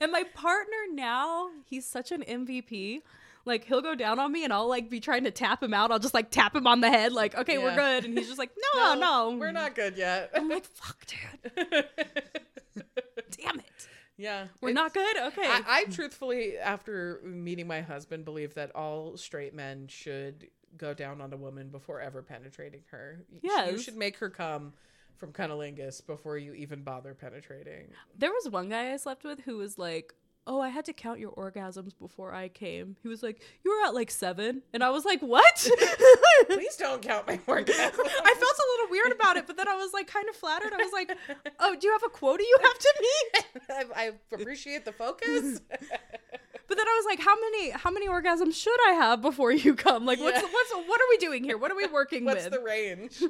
and 0.00 0.12
my 0.12 0.24
partner 0.34 0.76
now, 0.92 1.48
he's 1.64 1.86
such 1.86 2.12
an 2.12 2.22
MVP. 2.22 3.02
Like 3.44 3.64
he'll 3.64 3.82
go 3.82 3.94
down 3.94 4.18
on 4.18 4.32
me 4.32 4.42
and 4.42 4.52
I'll 4.52 4.68
like 4.68 4.90
be 4.90 4.98
trying 4.98 5.24
to 5.24 5.30
tap 5.30 5.62
him 5.62 5.72
out. 5.72 5.92
I'll 5.92 6.00
just 6.00 6.14
like 6.14 6.30
tap 6.30 6.54
him 6.54 6.66
on 6.66 6.80
the 6.80 6.90
head, 6.90 7.12
like, 7.12 7.36
okay, 7.36 7.58
we're 7.58 7.76
good. 7.76 8.04
And 8.04 8.18
he's 8.18 8.26
just 8.26 8.38
like, 8.38 8.50
no, 8.74 8.94
no. 8.94 9.36
we're 9.38 9.52
not 9.52 9.74
good 9.76 9.96
yet. 9.96 10.30
I'm 10.34 10.48
like, 10.48 10.64
fuck, 10.64 11.06
dude. 11.06 11.86
Yeah, 14.18 14.46
We're 14.60 14.72
not 14.72 14.94
good? 14.94 15.16
Okay. 15.18 15.42
I, 15.46 15.62
I 15.66 15.84
truthfully, 15.90 16.56
after 16.58 17.20
meeting 17.22 17.66
my 17.66 17.82
husband, 17.82 18.24
believe 18.24 18.54
that 18.54 18.74
all 18.74 19.16
straight 19.16 19.54
men 19.54 19.88
should 19.88 20.48
go 20.76 20.94
down 20.94 21.20
on 21.20 21.32
a 21.32 21.36
woman 21.36 21.68
before 21.68 22.00
ever 22.00 22.22
penetrating 22.22 22.82
her. 22.90 23.24
Y- 23.30 23.40
you 23.70 23.78
should 23.78 23.96
make 23.96 24.16
her 24.18 24.30
come 24.30 24.72
from 25.16 25.32
cunnilingus 25.32 26.06
before 26.06 26.36
you 26.38 26.54
even 26.54 26.82
bother 26.82 27.14
penetrating. 27.14 27.88
There 28.18 28.30
was 28.30 28.48
one 28.48 28.68
guy 28.68 28.92
I 28.92 28.96
slept 28.96 29.24
with 29.24 29.40
who 29.40 29.56
was 29.58 29.78
like, 29.78 30.14
"Oh, 30.46 30.60
I 30.60 30.68
had 30.68 30.84
to 30.86 30.92
count 30.92 31.18
your 31.18 31.32
orgasms 31.32 31.92
before 31.98 32.32
I 32.34 32.48
came." 32.48 32.96
He 33.02 33.08
was 33.08 33.22
like, 33.22 33.42
"You 33.64 33.70
were 33.70 33.86
at 33.88 33.94
like 33.94 34.10
seven. 34.10 34.62
and 34.72 34.82
I 34.84 34.90
was 34.90 35.04
like, 35.04 35.20
"What?" 35.20 35.68
Please 36.48 36.76
don't 36.76 37.02
count 37.02 37.26
my 37.26 37.36
orgasms. 37.38 37.68
I 37.70 38.34
felt 38.34 38.56
a 38.58 38.66
little 38.72 38.90
weird 38.90 39.12
about 39.12 39.36
it, 39.36 39.46
but 39.46 39.56
then 39.56 39.68
I 39.68 39.76
was 39.76 39.92
like 39.92 40.06
kind 40.06 40.28
of 40.28 40.36
flattered. 40.36 40.72
I 40.72 40.76
was 40.76 40.92
like, 40.92 41.16
"Oh, 41.60 41.74
do 41.78 41.86
you 41.86 41.92
have 41.92 42.02
a 42.04 42.10
quota 42.10 42.42
you 42.42 42.58
have 42.62 42.78
to 42.78 42.94
meet?" 43.00 43.44
I, 43.70 43.84
I 44.04 44.12
appreciate 44.32 44.84
the 44.84 44.92
focus. 44.92 45.60
But 46.68 46.76
then 46.78 46.86
I 46.88 46.94
was 47.00 47.06
like, 47.06 47.20
"How 47.20 47.34
many 47.40 47.70
how 47.70 47.90
many 47.90 48.08
orgasms 48.08 48.54
should 48.54 48.78
I 48.88 48.92
have 48.94 49.22
before 49.22 49.52
you 49.52 49.74
come? 49.74 50.04
Like, 50.04 50.18
what's 50.20 50.42
what's 50.42 50.72
what 50.74 51.00
are 51.00 51.08
we 51.10 51.16
doing 51.18 51.44
here? 51.44 51.56
What 51.58 51.70
are 51.70 51.76
we 51.76 51.86
working 51.86 52.24
What's 52.24 52.44
with?" 52.44 52.52
What's 52.52 52.56
the 52.56 52.64
range? 52.64 53.22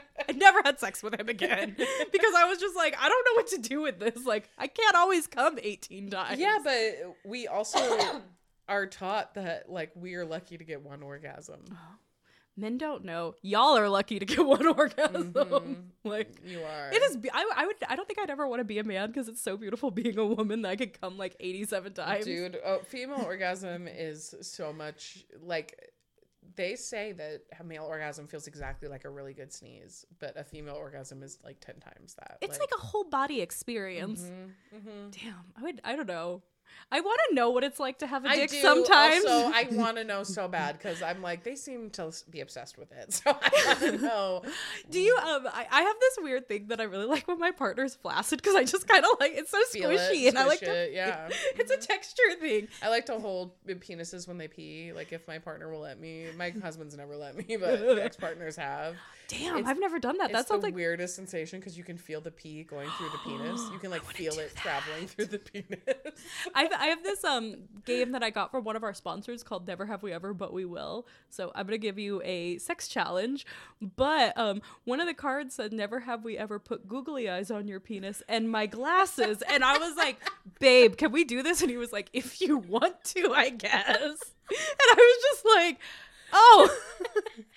I 0.28 0.32
never 0.32 0.60
had 0.64 0.78
sex 0.80 1.02
with 1.02 1.18
him 1.18 1.28
again 1.28 1.74
because 2.12 2.34
I 2.36 2.44
was 2.48 2.58
just 2.58 2.74
like, 2.76 2.96
I 3.00 3.08
don't 3.08 3.24
know 3.26 3.34
what 3.40 3.46
to 3.48 3.58
do 3.58 3.82
with 3.82 3.98
this. 4.00 4.24
Like, 4.26 4.48
I 4.58 4.66
can't 4.66 4.96
always 4.96 5.26
come 5.26 5.58
18 5.62 6.10
times. 6.10 6.38
yeah, 6.40 6.58
but 6.62 7.16
we 7.24 7.46
also 7.46 7.78
are 8.68 8.86
taught 8.86 9.34
that 9.34 9.70
like 9.70 9.92
we 9.94 10.14
are 10.14 10.24
lucky 10.24 10.58
to 10.58 10.64
get 10.64 10.82
one 10.82 11.02
orgasm. 11.02 11.60
men 12.56 12.78
don't 12.78 13.04
know. 13.04 13.34
Y'all 13.42 13.76
are 13.76 13.88
lucky 13.88 14.18
to 14.18 14.24
get 14.24 14.44
one 14.46 14.66
orgasm. 14.66 15.32
Mhm. 15.32 15.76
Like, 16.04 16.36
You 16.44 16.60
are. 16.62 16.90
it 16.92 17.02
is. 17.02 17.18
I, 17.32 17.50
I 17.56 17.66
would. 17.66 17.76
I 17.88 17.94
don't 17.96 18.06
think 18.08 18.18
I'd 18.18 18.30
ever 18.30 18.46
want 18.48 18.60
to 18.60 18.64
be 18.64 18.78
a 18.78 18.84
man 18.84 19.08
because 19.08 19.28
it's 19.28 19.42
so 19.42 19.56
beautiful 19.56 19.90
being 19.90 20.18
a 20.18 20.26
woman 20.26 20.62
that 20.62 20.70
I 20.70 20.76
could 20.76 21.00
come 21.00 21.18
like 21.18 21.36
87 21.38 21.92
times. 21.94 22.24
Dude, 22.24 22.58
oh, 22.64 22.78
female 22.88 23.22
orgasm 23.24 23.86
is 23.88 24.34
so 24.42 24.72
much 24.72 25.24
like 25.42 25.92
they 26.54 26.76
say 26.76 27.12
that 27.12 27.42
a 27.58 27.64
male 27.64 27.84
orgasm 27.84 28.26
feels 28.26 28.46
exactly 28.46 28.88
like 28.88 29.04
a 29.04 29.10
really 29.10 29.34
good 29.34 29.52
sneeze, 29.52 30.06
but 30.18 30.36
a 30.36 30.44
female 30.44 30.76
orgasm 30.76 31.22
is 31.22 31.38
like 31.44 31.60
10 31.60 31.76
times 31.80 32.14
that. 32.14 32.38
It's 32.40 32.58
like, 32.58 32.70
a 32.76 32.80
whole 32.80 33.04
body 33.04 33.40
experience. 33.40 34.30
hmm 34.70 35.10
Damn. 35.10 35.44
I 35.56 35.62
would. 35.62 35.80
I 35.84 35.96
don't 35.96 36.06
know. 36.06 36.42
I 36.92 37.00
want 37.00 37.20
to 37.28 37.34
know 37.34 37.50
what 37.50 37.64
it's 37.64 37.80
like 37.80 37.98
to 37.98 38.06
have 38.06 38.24
a 38.24 38.28
dick 38.34 38.50
do. 38.50 38.60
sometimes. 38.60 39.24
Also, 39.24 39.50
I 39.52 39.66
want 39.72 39.96
to 39.96 40.04
know 40.04 40.22
so 40.22 40.46
bad 40.46 40.78
because 40.78 41.02
I'm 41.02 41.20
like, 41.20 41.42
they 41.42 41.56
seem 41.56 41.90
to 41.90 42.12
be 42.30 42.40
obsessed 42.40 42.78
with 42.78 42.92
it. 42.92 43.20
So 43.26 43.30
I 43.30 43.50
want 43.66 43.78
to 43.80 43.98
know. 44.06 44.42
Do 44.90 45.00
you 45.00 45.16
um 45.16 45.46
I, 45.48 45.66
I 45.70 45.82
have 45.82 45.96
this 46.00 46.18
weird 46.22 46.46
thing 46.48 46.66
that 46.68 46.80
I 46.80 46.84
really 46.84 47.06
like 47.06 47.26
when 47.26 47.38
my 47.38 47.50
partner's 47.50 47.94
flaccid 47.94 48.40
because 48.40 48.54
I 48.54 48.64
just 48.64 48.86
kind 48.86 49.04
of 49.04 49.10
like 49.18 49.32
it's 49.34 49.50
so 49.50 49.58
Feel 49.70 49.90
it, 49.90 49.98
squishy 49.98 50.28
and 50.28 50.38
I 50.38 50.44
like 50.46 50.60
to 50.60 50.72
it, 50.72 50.92
yeah. 50.92 51.28
it's 51.56 51.70
a 51.72 51.76
texture 51.76 52.22
thing. 52.40 52.68
I 52.82 52.88
like 52.88 53.06
to 53.06 53.18
hold 53.18 53.52
penises 53.66 54.28
when 54.28 54.38
they 54.38 54.48
pee. 54.48 54.92
Like 54.94 55.12
if 55.12 55.26
my 55.26 55.38
partner 55.38 55.70
will 55.70 55.80
let 55.80 55.98
me. 56.00 56.26
My 56.36 56.50
husband's 56.50 56.96
never 56.96 57.16
let 57.16 57.36
me, 57.36 57.56
but 57.56 57.98
ex 57.98 58.16
partners 58.16 58.56
have. 58.56 58.94
Damn, 59.28 59.56
It's- 59.56 59.66
I've 59.68 59.80
never 59.80 59.98
done 59.98 60.18
that. 60.18 60.30
That's 60.30 60.48
the 60.48 60.56
like 60.58 60.74
weirdest 60.74 61.16
sensation 61.16 61.58
because 61.58 61.76
you 61.76 61.82
can 61.82 61.98
feel 61.98 62.20
the 62.20 62.30
pee 62.30 62.62
going 62.62 62.88
through 62.90 63.08
the 63.08 63.18
penis. 63.18 63.60
You 63.72 63.78
can 63.80 63.90
like 63.90 64.04
feel 64.04 64.34
do 64.34 64.40
it 64.40 64.54
traveling 64.54 65.08
through 65.08 65.26
the 65.26 65.38
penis. 65.38 66.14
I've, 66.56 66.72
I 66.72 66.86
have 66.86 67.02
this 67.02 67.22
um 67.22 67.54
game 67.84 68.12
that 68.12 68.22
I 68.22 68.30
got 68.30 68.50
from 68.50 68.64
one 68.64 68.74
of 68.76 68.82
our 68.82 68.94
sponsors 68.94 69.42
called 69.42 69.66
Never 69.68 69.86
Have 69.86 70.02
We 70.02 70.12
Ever, 70.12 70.34
but 70.34 70.52
we 70.52 70.64
will. 70.64 71.06
So 71.28 71.52
I'm 71.54 71.66
gonna 71.66 71.78
give 71.78 71.98
you 71.98 72.22
a 72.24 72.58
sex 72.58 72.88
challenge. 72.88 73.46
But 73.80 74.36
um, 74.38 74.62
one 74.84 74.98
of 75.00 75.06
the 75.06 75.14
cards 75.14 75.54
said 75.54 75.72
Never 75.72 76.00
Have 76.00 76.24
We 76.24 76.36
Ever 76.38 76.58
put 76.58 76.88
googly 76.88 77.28
eyes 77.28 77.50
on 77.50 77.68
your 77.68 77.78
penis 77.78 78.22
and 78.28 78.50
my 78.50 78.66
glasses, 78.66 79.42
and 79.48 79.62
I 79.62 79.78
was 79.78 79.96
like, 79.96 80.18
Babe, 80.58 80.96
can 80.96 81.12
we 81.12 81.24
do 81.24 81.42
this? 81.42 81.60
And 81.60 81.70
he 81.70 81.76
was 81.76 81.92
like, 81.92 82.08
If 82.12 82.40
you 82.40 82.58
want 82.58 83.04
to, 83.04 83.32
I 83.34 83.50
guess. 83.50 84.18
And 84.48 84.90
I 84.90 84.94
was 84.94 85.22
just 85.22 85.44
like, 85.56 85.78
Oh. 86.32 86.78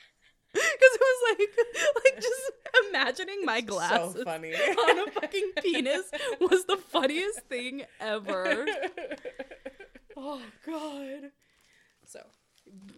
Because 0.52 0.94
it 0.94 1.02
was 1.02 1.38
like, 1.38 1.50
like 2.06 2.16
just 2.22 2.52
imagining 2.90 3.46
my 3.46 3.62
glasses 3.62 4.14
So 4.16 4.24
funny. 4.24 4.54
on 4.90 5.08
a 5.08 5.12
fucking 5.12 5.52
penis 5.62 6.10
was 6.40 6.66
the 6.66 6.78
funniest 6.78 7.42
thing 7.42 7.84
ever. 8.00 8.66
Oh 10.22 10.42
god. 10.66 11.32
So 12.06 12.20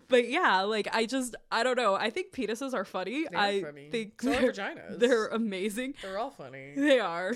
but 0.10 0.28
yeah, 0.28 0.62
like 0.62 0.88
I 0.92 1.06
just 1.06 1.36
I 1.52 1.62
don't 1.62 1.78
know. 1.78 1.94
I 1.94 2.10
think 2.10 2.32
penises 2.34 2.74
are 2.74 2.84
funny. 2.86 3.26
They're 3.30 3.40
I 3.40 3.62
funny. 3.62 3.90
think 3.92 4.20
So 4.22 4.32
are 4.32 4.40
they're, 4.42 4.52
vaginas. 4.52 5.00
they're 5.00 5.28
amazing. 5.28 5.94
They're 6.02 6.18
all 6.18 6.32
funny. 6.32 6.74
They 6.76 7.00
are. 7.00 7.34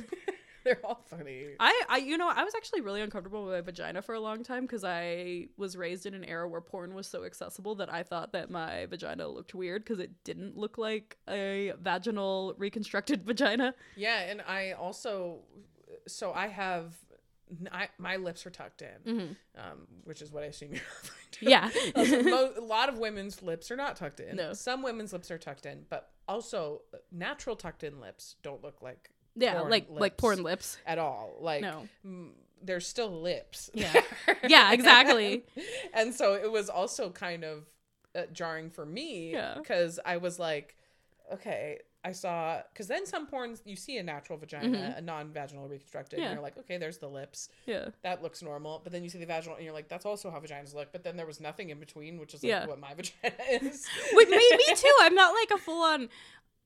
They're 0.66 0.84
all 0.84 1.02
funny. 1.06 1.46
I, 1.60 1.82
I 1.88 1.98
you 1.98 2.18
know 2.18 2.28
I 2.28 2.44
was 2.44 2.54
actually 2.56 2.82
really 2.82 3.02
uncomfortable 3.02 3.46
with 3.46 3.54
my 3.54 3.62
vagina 3.62 4.02
for 4.02 4.16
a 4.16 4.20
long 4.20 4.44
time 4.44 4.64
because 4.64 4.84
I 4.84 5.48
was 5.58 5.78
raised 5.78 6.06
in 6.08 6.14
an 6.16 6.24
era 6.26 6.50
where 6.50 6.60
porn 6.60 6.94
was 6.96 7.08
so 7.08 7.24
accessible 7.24 7.76
that 7.76 7.94
I 7.94 8.04
thought 8.04 8.34
that 8.34 8.50
my 8.50 8.88
vagina 8.88 9.28
looked 9.28 9.54
weird 9.54 9.84
because 9.84 10.00
it 10.00 10.12
didn't 10.24 10.58
look 10.58 10.78
like 10.78 11.18
a 11.30 11.74
vaginal 11.80 12.56
reconstructed 12.58 13.24
vagina. 13.26 13.76
Yeah, 13.96 14.22
and 14.22 14.42
I 14.42 14.72
also, 14.72 15.40
so 16.08 16.34
I 16.34 16.48
have, 16.48 16.94
I, 17.72 17.90
my 18.00 18.16
lips 18.16 18.46
are 18.48 18.50
tucked 18.50 18.82
in, 18.82 19.38
um, 19.56 19.88
which 20.04 20.22
is 20.24 20.32
what 20.32 20.42
I 20.44 20.48
assume 20.48 20.74
you're 20.74 20.82
referring 21.04 21.32
to. 21.32 21.50
Yeah. 21.50 22.22
Mo- 22.24 22.54
a 22.58 22.62
lot 22.62 22.90
of 22.90 22.98
women's 22.98 23.44
lips 23.44 23.70
are 23.70 23.76
not 23.76 23.96
tucked 23.98 24.20
in. 24.20 24.36
No. 24.36 24.54
Some 24.54 24.82
women's 24.82 25.14
lips 25.14 25.30
are 25.30 25.38
tucked 25.38 25.68
in, 25.68 25.86
but 25.90 26.10
also 26.28 26.82
uh, 26.94 26.98
natural 27.12 27.56
tucked 27.56 27.84
in 27.84 28.00
lips 28.00 28.36
don't 28.42 28.64
look 28.64 28.82
like 28.82 29.12
yeah, 29.36 29.62
like 29.62 29.88
like 29.90 30.18
porn 30.18 30.44
lips. 30.44 30.78
at 30.86 30.98
all. 30.98 31.36
Like 31.42 31.62
No. 31.62 31.88
they're 32.64 32.80
still 32.80 33.22
lips. 33.22 33.70
Yeah. 33.74 34.02
Yeah, 34.48 34.74
exactly. 34.74 35.44
and 35.94 36.14
so 36.14 36.34
it 36.36 36.52
was 36.52 36.70
also 36.70 37.10
kind 37.10 37.44
of 37.44 37.66
uh, 38.16 38.24
jarring 38.32 38.70
for 38.70 38.86
me 38.86 39.32
Yeah. 39.34 39.56
because 39.58 40.00
I 40.06 40.18
was 40.18 40.38
like, 40.40 40.76
okay, 41.34 41.80
I 42.04 42.12
saw 42.12 42.62
because 42.72 42.88
then 42.88 43.08
some 43.08 43.26
porns 43.28 43.62
you 43.66 43.76
see 43.76 43.98
a 43.98 44.04
natural 44.04 44.38
vagina, 44.38 44.94
a 44.96 45.02
non-vaginal 45.02 45.68
reconstructed, 45.68 46.20
Mm-hmm. 46.20 46.24
Yeah. 46.24 46.30
and 46.30 46.36
you're 46.36 46.44
like, 46.44 46.58
okay, 46.60 46.78
there's 46.78 47.00
the 47.00 47.08
lips, 47.10 47.50
Yeah. 47.66 47.90
that 48.04 48.22
looks 48.22 48.44
normal. 48.44 48.80
But 48.84 48.94
then 48.94 49.04
you 49.04 49.10
see 49.10 49.18
the 49.18 49.26
vaginal, 49.26 49.56
and 49.56 49.66
you're 49.66 49.74
like, 49.74 49.88
that's 49.90 50.06
also 50.06 50.30
how 50.30 50.40
vaginas 50.40 50.76
look. 50.76 50.92
But 50.92 51.04
then 51.04 51.18
there 51.18 51.26
was 51.26 51.40
nothing 51.42 51.72
in 51.72 51.80
between, 51.80 52.20
which 52.20 52.36
is 52.36 52.44
like 52.44 52.50
Yeah. 52.52 52.68
what 52.68 52.80
my 52.80 52.94
vagina 53.00 53.34
is. 53.50 53.88
Wait, 54.14 54.30
me, 54.30 54.38
me 54.38 54.76
too. 54.76 54.94
I'm 55.02 55.16
not 55.16 55.34
like 55.34 55.50
a 55.60 55.62
full 55.64 55.82
on 55.84 56.10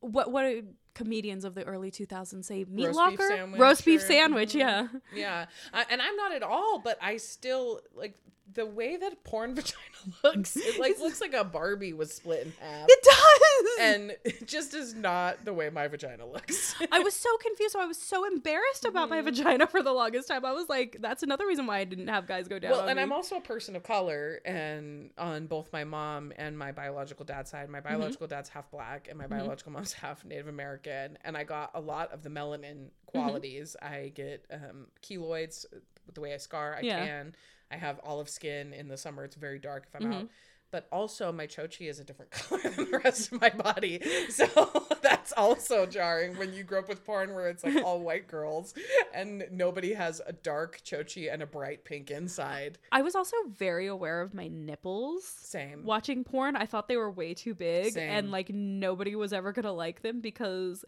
what 0.02 0.32
what 0.32 0.64
comedians 0.96 1.46
of 1.46 1.56
the 1.56 1.64
early 1.64 1.92
2000s 1.92 2.44
say 2.46 2.66
meat 2.66 2.88
Roast 2.88 3.00
beef 3.10 3.20
locker, 3.20 3.28
sandwich 3.30 3.60
roast 3.62 3.86
beef 3.86 4.02
or- 4.02 4.06
sandwich. 4.06 4.54
Mhm. 4.54 4.60
Yeah, 4.60 4.88
Yeah, 5.14 5.46
uh, 5.74 5.84
and 5.90 6.02
I'm 6.02 6.16
not 6.16 6.34
at 6.34 6.44
all, 6.44 6.80
but 6.80 6.98
I 7.02 7.18
still 7.18 7.82
like 7.94 8.16
the 8.54 8.66
way 8.66 8.98
that 8.98 9.24
porn 9.24 9.54
vagina 9.56 9.76
looks. 10.24 10.56
It 10.56 10.80
like 10.80 11.00
looks 11.00 11.22
like 11.22 11.34
a 11.34 11.44
Barbie 11.44 11.94
was 11.94 12.14
split 12.14 12.46
in 12.48 12.54
half, 12.60 12.88
it 12.90 13.04
does. 13.04 13.68
and 13.80 14.16
it 14.24 14.48
just 14.48 14.74
is 14.74 14.94
not 14.96 15.44
the 15.46 15.54
way 15.54 15.70
my 15.70 15.88
vagina 15.88 16.26
looks. 16.26 16.74
I 16.92 17.00
was 17.00 17.14
so 17.16 17.30
confused. 17.38 17.74
So 17.74 17.82
I 17.82 17.86
was 17.86 17.98
so 18.02 18.26
embarrassed 18.26 18.86
about 18.86 19.00
Mm-hmm. 19.10 19.10
my 19.16 19.22
vagina 19.22 19.68
for 19.68 19.82
the 19.84 19.92
longest 19.92 20.28
time. 20.28 20.46
I 20.46 20.52
was 20.52 20.68
like, 20.70 20.98
that's 21.00 21.24
another 21.24 21.46
reason 21.48 21.66
why 21.68 21.78
I 21.80 21.84
didn't 21.84 22.08
have 22.08 22.28
guys 22.28 22.48
go 22.48 22.60
down. 22.60 22.72
well, 22.72 22.88
and 22.88 22.98
me. 22.98 23.04
I'm 23.04 23.12
also 23.14 23.38
a 23.38 23.42
person 23.42 23.76
of 23.76 23.84
color, 23.84 24.40
and 24.46 25.10
on 25.18 25.46
both 25.48 25.72
my 25.72 25.84
mom 25.84 26.34
and 26.38 26.58
my 26.58 26.72
biological 26.72 27.26
dad's 27.26 27.50
side, 27.50 27.70
my 27.70 27.80
biological 27.82 28.28
dad's 28.28 28.50
half 28.50 28.70
black, 28.72 29.08
and 29.10 29.18
my 29.18 29.28
biological 29.28 29.72
mom's 29.72 29.94
half 30.02 30.26
Native 30.26 30.48
American, 30.48 31.18
and 31.24 31.38
I 31.38 31.44
got 31.44 31.72
a 31.76 31.80
lot 31.82 32.12
of 32.12 32.24
the 32.24 32.30
melanin 32.30 32.88
qualities. 33.06 33.76
I 33.82 34.12
get 34.16 34.46
um, 34.52 34.88
keloids 35.02 35.66
with 36.06 36.16
the 36.16 36.22
way 36.22 36.34
I 36.34 36.38
scar. 36.38 36.76
I 36.76 36.82
Yeah. 36.82 37.06
tan. 37.06 37.36
I 37.72 37.78
have 37.78 38.00
olive 38.04 38.30
skin 38.30 38.74
in 38.74 38.88
the 38.88 38.98
summer. 38.98 39.24
It's 39.24 39.36
very 39.36 39.60
dark 39.60 39.88
if 39.88 39.96
I'm 39.96 40.10
mm-hmm. 40.10 40.20
out. 40.22 40.30
But 40.72 40.88
also, 40.92 41.32
my 41.32 41.48
chochi 41.48 41.90
is 41.90 42.00
a 42.00 42.04
different 42.04 42.32
color 42.32 42.62
than 42.62 42.92
the 42.92 43.02
rest 43.04 43.32
of 43.32 43.42
my 43.42 43.50
body. 43.50 44.02
So 44.30 44.48
that's 45.02 45.34
also 45.34 45.86
jarring 45.86 46.38
when 46.38 46.54
you 46.54 46.64
grow 46.64 46.80
up 46.80 46.90
with 46.90 47.06
porn 47.06 47.34
where 47.34 47.50
it's 47.50 47.64
like 47.64 47.84
all 47.84 48.00
white 48.00 48.28
girls 48.28 48.74
and 49.14 49.46
nobody 49.52 49.94
has 49.94 50.22
a 50.26 50.34
dark 50.34 50.82
chochi 50.84 51.32
and 51.32 51.42
a 51.42 51.46
bright 51.46 51.84
pink 51.84 52.12
inside. 52.12 52.78
I 52.92 53.02
was 53.02 53.16
also 53.16 53.36
very 53.58 53.88
aware 53.88 54.22
of 54.22 54.34
my 54.34 54.48
nipples. 54.48 55.26
Same. 55.26 55.84
Watching 55.84 56.24
porn, 56.24 56.56
I 56.56 56.66
thought 56.66 56.88
they 56.88 56.98
were 56.98 57.12
way 57.12 57.34
too 57.34 57.56
big, 57.56 57.94
Same. 57.94 58.10
and 58.10 58.32
like 58.32 58.50
nobody 58.50 59.16
was 59.16 59.34
ever 59.34 59.52
gonna 59.52 59.74
like 59.74 60.02
them 60.02 60.22
because 60.22 60.86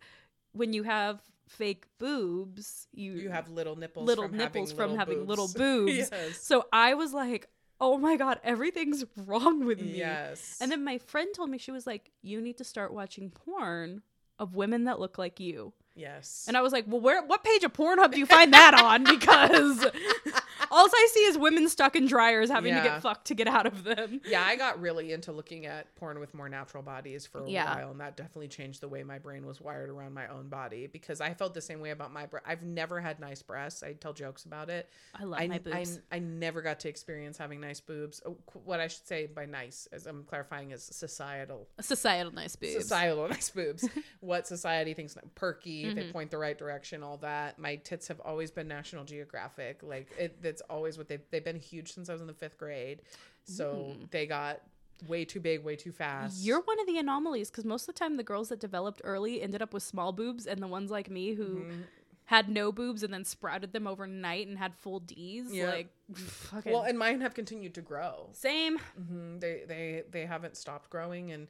when 0.54 0.74
you 0.74 0.84
have 0.84 1.20
fake 1.58 1.86
boobs, 2.00 2.88
you 2.94 3.14
You 3.14 3.30
have 3.30 3.50
little 3.50 3.76
nipples. 3.76 4.06
little 4.08 4.28
from 4.28 4.38
nipples 4.38 4.72
having 4.72 4.78
from 4.78 4.92
little 4.92 4.98
having 5.00 5.28
little 5.28 5.48
boobs. 5.48 5.54
boobs. 5.58 6.10
yes. 6.12 6.38
So 6.42 6.66
I 6.72 6.94
was 6.94 7.14
like, 7.14 7.48
oh 7.80 7.98
my 7.98 8.16
god, 8.18 8.40
everything's 8.44 9.04
wrong 9.26 9.66
with 9.66 9.82
me. 9.82 9.98
Yes. 9.98 10.58
And 10.62 10.72
then 10.72 10.84
my 10.84 10.98
friend 11.00 11.30
told 11.36 11.50
me 11.50 11.58
she 11.58 11.72
was 11.72 11.86
like, 11.88 12.12
you 12.22 12.42
need 12.42 12.58
to 12.58 12.64
start 12.64 12.94
watching 12.94 13.30
porn 13.30 14.02
of 14.40 14.56
women 14.56 14.86
that 14.86 15.00
look 15.00 15.18
like 15.18 15.40
you. 15.40 15.74
yes. 15.96 16.46
And 16.48 16.56
I 16.58 16.62
was 16.62 16.72
like, 16.74 16.86
well, 16.88 17.02
where? 17.02 17.24
What 17.24 17.44
page 17.44 17.64
of 17.64 17.74
Pornhub 17.74 18.12
do 18.14 18.20
you 18.20 18.26
find 18.26 18.54
that 18.54 18.74
on? 18.74 19.04
Because 19.16 19.86
all 20.72 20.88
I 20.92 21.08
see 21.14 21.20
is 21.26 21.38
women 21.38 21.68
stuck 21.70 21.96
in 21.96 22.08
dryers 22.08 22.50
having 22.50 22.74
to 22.74 22.82
get 22.82 23.02
fucked 23.02 23.26
to 23.28 23.36
get 23.36 23.48
out 23.48 23.66
of 23.68 23.84
them. 23.84 24.22
yeah, 24.26 24.44
I 24.44 24.56
got 24.56 24.80
really 24.82 25.12
into 25.12 25.32
looking 25.32 25.66
at 25.66 25.94
porn 25.96 26.20
with 26.20 26.34
more 26.34 26.50
natural 26.50 26.82
bodies 26.82 27.26
for 27.28 27.44
a 27.46 27.50
Yeah. 27.50 27.76
while, 27.76 27.92
and 27.92 28.00
that 28.00 28.16
definitely 28.18 28.48
changed 28.48 28.82
the 28.82 28.88
way 28.88 29.04
my 29.04 29.20
brain 29.20 29.46
was 29.46 29.60
wired 29.62 29.90
around 29.90 30.14
my 30.14 30.28
own 30.28 30.48
body 30.48 30.88
because 30.88 31.20
I 31.22 31.34
felt 31.34 31.54
the 31.54 31.62
same 31.62 31.82
way 31.82 31.92
about 31.92 32.14
my 32.14 32.26
breast. 32.26 32.46
I've 32.48 32.64
never 32.64 33.00
had 33.02 33.20
nice 33.20 33.42
breasts. 33.42 33.84
I 33.84 33.94
tell 33.94 34.14
jokes 34.14 34.46
about 34.46 34.70
it. 34.70 34.90
I 35.14 35.26
love 35.26 35.40
I, 35.42 35.48
my 35.48 35.60
boobs. 35.60 36.00
I 36.12 36.20
never 36.20 36.62
got 36.62 36.80
to 36.82 36.90
experience 36.90 37.38
having 37.38 37.60
nice 37.60 37.82
boobs. 37.82 38.22
Oh, 38.26 38.38
What 38.64 38.80
I 38.80 38.88
should 38.88 39.06
say 39.06 39.26
by 39.28 39.46
nice, 39.46 39.88
as 39.92 40.08
I'm 40.08 40.24
clarifying, 40.24 40.72
is 40.72 40.84
societal. 40.84 41.68
Societal 41.82 42.32
nice 42.34 42.56
boobs. 42.56 42.74
Societal 42.74 43.28
nice 43.28 43.50
boobs. 43.50 43.88
what 44.22 44.48
society 44.48 44.94
thinks 44.94 45.18
perky, 45.36 45.82
Mm-hmm. 45.86 45.96
they 45.96 46.12
point 46.12 46.32
the 46.32 46.38
right 46.38 46.58
direction, 46.58 47.04
all 47.04 47.18
that. 47.18 47.58
My 47.60 47.76
tits 47.76 48.08
have 48.08 48.20
always 48.22 48.52
been 48.52 48.68
National 48.68 49.04
Geographic. 49.04 49.82
Like 49.84 50.08
it, 50.18 50.42
that's 50.62 50.70
always 50.70 50.98
what 50.98 51.08
they've 51.08 51.22
they've 51.32 51.44
been 51.44 51.60
huge 51.60 51.94
since 51.94 52.10
I 52.10 52.14
was 52.14 52.22
in 52.22 52.28
the 52.28 52.34
fifth 52.34 52.58
grade. 52.58 53.02
So 53.46 53.96
they 54.12 54.26
got 54.28 54.62
way 55.08 55.26
too 55.26 55.40
big, 55.40 55.64
way 55.64 55.76
too 55.76 55.92
fast. 55.92 56.42
Mm. 56.42 56.46
You're 56.46 56.62
one 56.62 56.80
of 56.80 56.86
the 56.88 56.98
anomalies 57.00 57.50
because 57.50 57.66
most 57.66 57.84
of 57.90 57.96
the 57.96 58.00
time 58.00 58.18
the 58.18 58.24
girls 58.24 58.50
that 58.50 58.60
developed 58.60 59.02
early 59.04 59.42
ended 59.42 59.62
up 59.62 59.74
with 59.74 59.84
small 59.84 60.12
boobs, 60.12 60.46
and 60.46 60.62
the 60.62 60.68
ones 60.68 60.92
like 60.92 61.10
me 61.10 61.34
who 61.34 61.62
Mm-hmm. 61.62 61.82
had 62.26 62.48
no 62.50 62.72
boobs 62.72 63.02
and 63.04 63.12
then 63.14 63.26
sprouted 63.26 63.74
them 63.74 63.88
overnight 63.88 64.48
and 64.48 64.58
had 64.58 64.74
full 64.76 65.00
D's. 65.00 65.52
Yeah. 65.52 65.70
Like, 65.72 65.90
fucking 66.14 66.72
well, 66.72 66.84
and 66.84 66.98
mine 67.00 67.20
have 67.22 67.34
continued 67.34 67.74
to 67.76 67.82
grow. 67.82 68.30
same. 68.34 68.78
hmm 68.78 69.40
They 69.40 69.64
they 69.68 70.04
they 70.12 70.26
haven't 70.26 70.56
stopped 70.56 70.90
growing, 70.92 71.32
and 71.32 71.48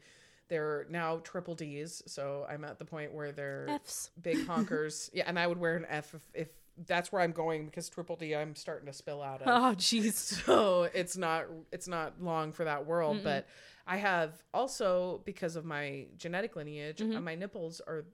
they're 0.47 0.85
now 0.89 1.17
triple 1.23 1.55
D's. 1.55 2.01
So 2.07 2.45
I'm 2.49 2.63
at 2.63 2.79
the 2.79 2.85
point 2.85 3.13
where 3.13 3.31
they're 3.33 3.67
F's. 3.69 4.11
big 4.21 4.37
honkers. 4.47 5.09
yeah, 5.13 5.23
and 5.27 5.37
I 5.37 5.45
would 5.45 5.57
wear 5.59 5.75
an 5.75 5.85
F 5.89 6.13
if, 6.15 6.21
if 6.33 6.47
that's 6.87 7.11
where 7.11 7.21
I'm 7.21 7.31
going 7.31 7.65
because 7.65 7.89
triple 7.89 8.15
D 8.15 8.35
I'm 8.35 8.55
starting 8.55 8.87
to 8.87 8.93
spill 8.93 9.21
out 9.21 9.41
of. 9.41 9.47
Oh, 9.47 9.75
jeez. 9.75 10.13
so 10.45 10.83
it's 10.93 11.17
not 11.17 11.45
it's 11.71 11.87
not 11.87 12.21
long 12.21 12.51
for 12.51 12.63
that 12.65 12.85
world 12.85 13.19
but 13.23 13.47
i 13.87 13.97
have 13.97 14.31
also 14.53 15.21
because 15.25 15.55
of 15.55 15.65
my 15.65 16.05
genetic 16.17 16.55
lineage 16.55 16.99
Mm-hmm. 16.99 17.17
uh, 17.17 17.21
my 17.21 17.35
nipples 17.35 17.81
are 17.87 18.05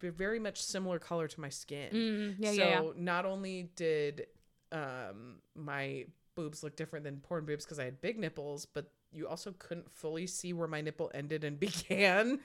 very 0.00 0.38
much 0.38 0.62
similar 0.62 0.98
color 0.98 1.28
to 1.28 1.40
my 1.40 1.48
skin 1.50 1.90
Mm, 1.92 2.34
yeah, 2.38 2.50
so 2.52 2.56
yeah, 2.56 2.82
yeah. 2.82 2.90
not 2.96 3.26
only 3.26 3.70
did 3.76 4.26
um 4.72 5.36
my 5.54 6.06
boobs 6.36 6.62
look 6.62 6.76
different 6.76 7.04
than 7.04 7.18
porn 7.18 7.44
boobs 7.44 7.64
because 7.64 7.78
i 7.78 7.84
had 7.84 8.00
big 8.00 8.18
nipples 8.18 8.66
but 8.66 8.90
you 9.12 9.26
also 9.26 9.54
couldn't 9.58 9.90
fully 9.90 10.26
see 10.26 10.52
where 10.52 10.68
my 10.68 10.80
nipple 10.80 11.10
ended 11.14 11.44
and 11.44 11.58
began. 11.60 12.40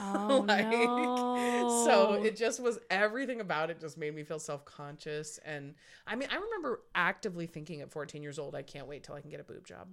Oh, 0.00 0.42
no. 0.46 1.84
so 1.86 2.14
it 2.22 2.36
just 2.36 2.60
was 2.60 2.78
everything 2.90 3.40
about 3.40 3.70
it 3.70 3.80
just 3.80 3.96
made 3.96 4.14
me 4.14 4.22
feel 4.22 4.38
self-conscious. 4.38 5.38
And 5.44 5.74
i 6.06 6.14
mean 6.14 6.28
i 6.30 6.36
remember 6.36 6.80
actively 6.94 7.46
thinking 7.46 7.80
at 7.80 7.90
14 7.90 8.22
years 8.22 8.38
old 8.38 8.54
i 8.54 8.62
can't 8.62 8.86
wait 8.86 9.04
till 9.04 9.14
i 9.14 9.20
can 9.20 9.30
get 9.30 9.40
a 9.40 9.44
boob 9.44 9.66
job. 9.66 9.88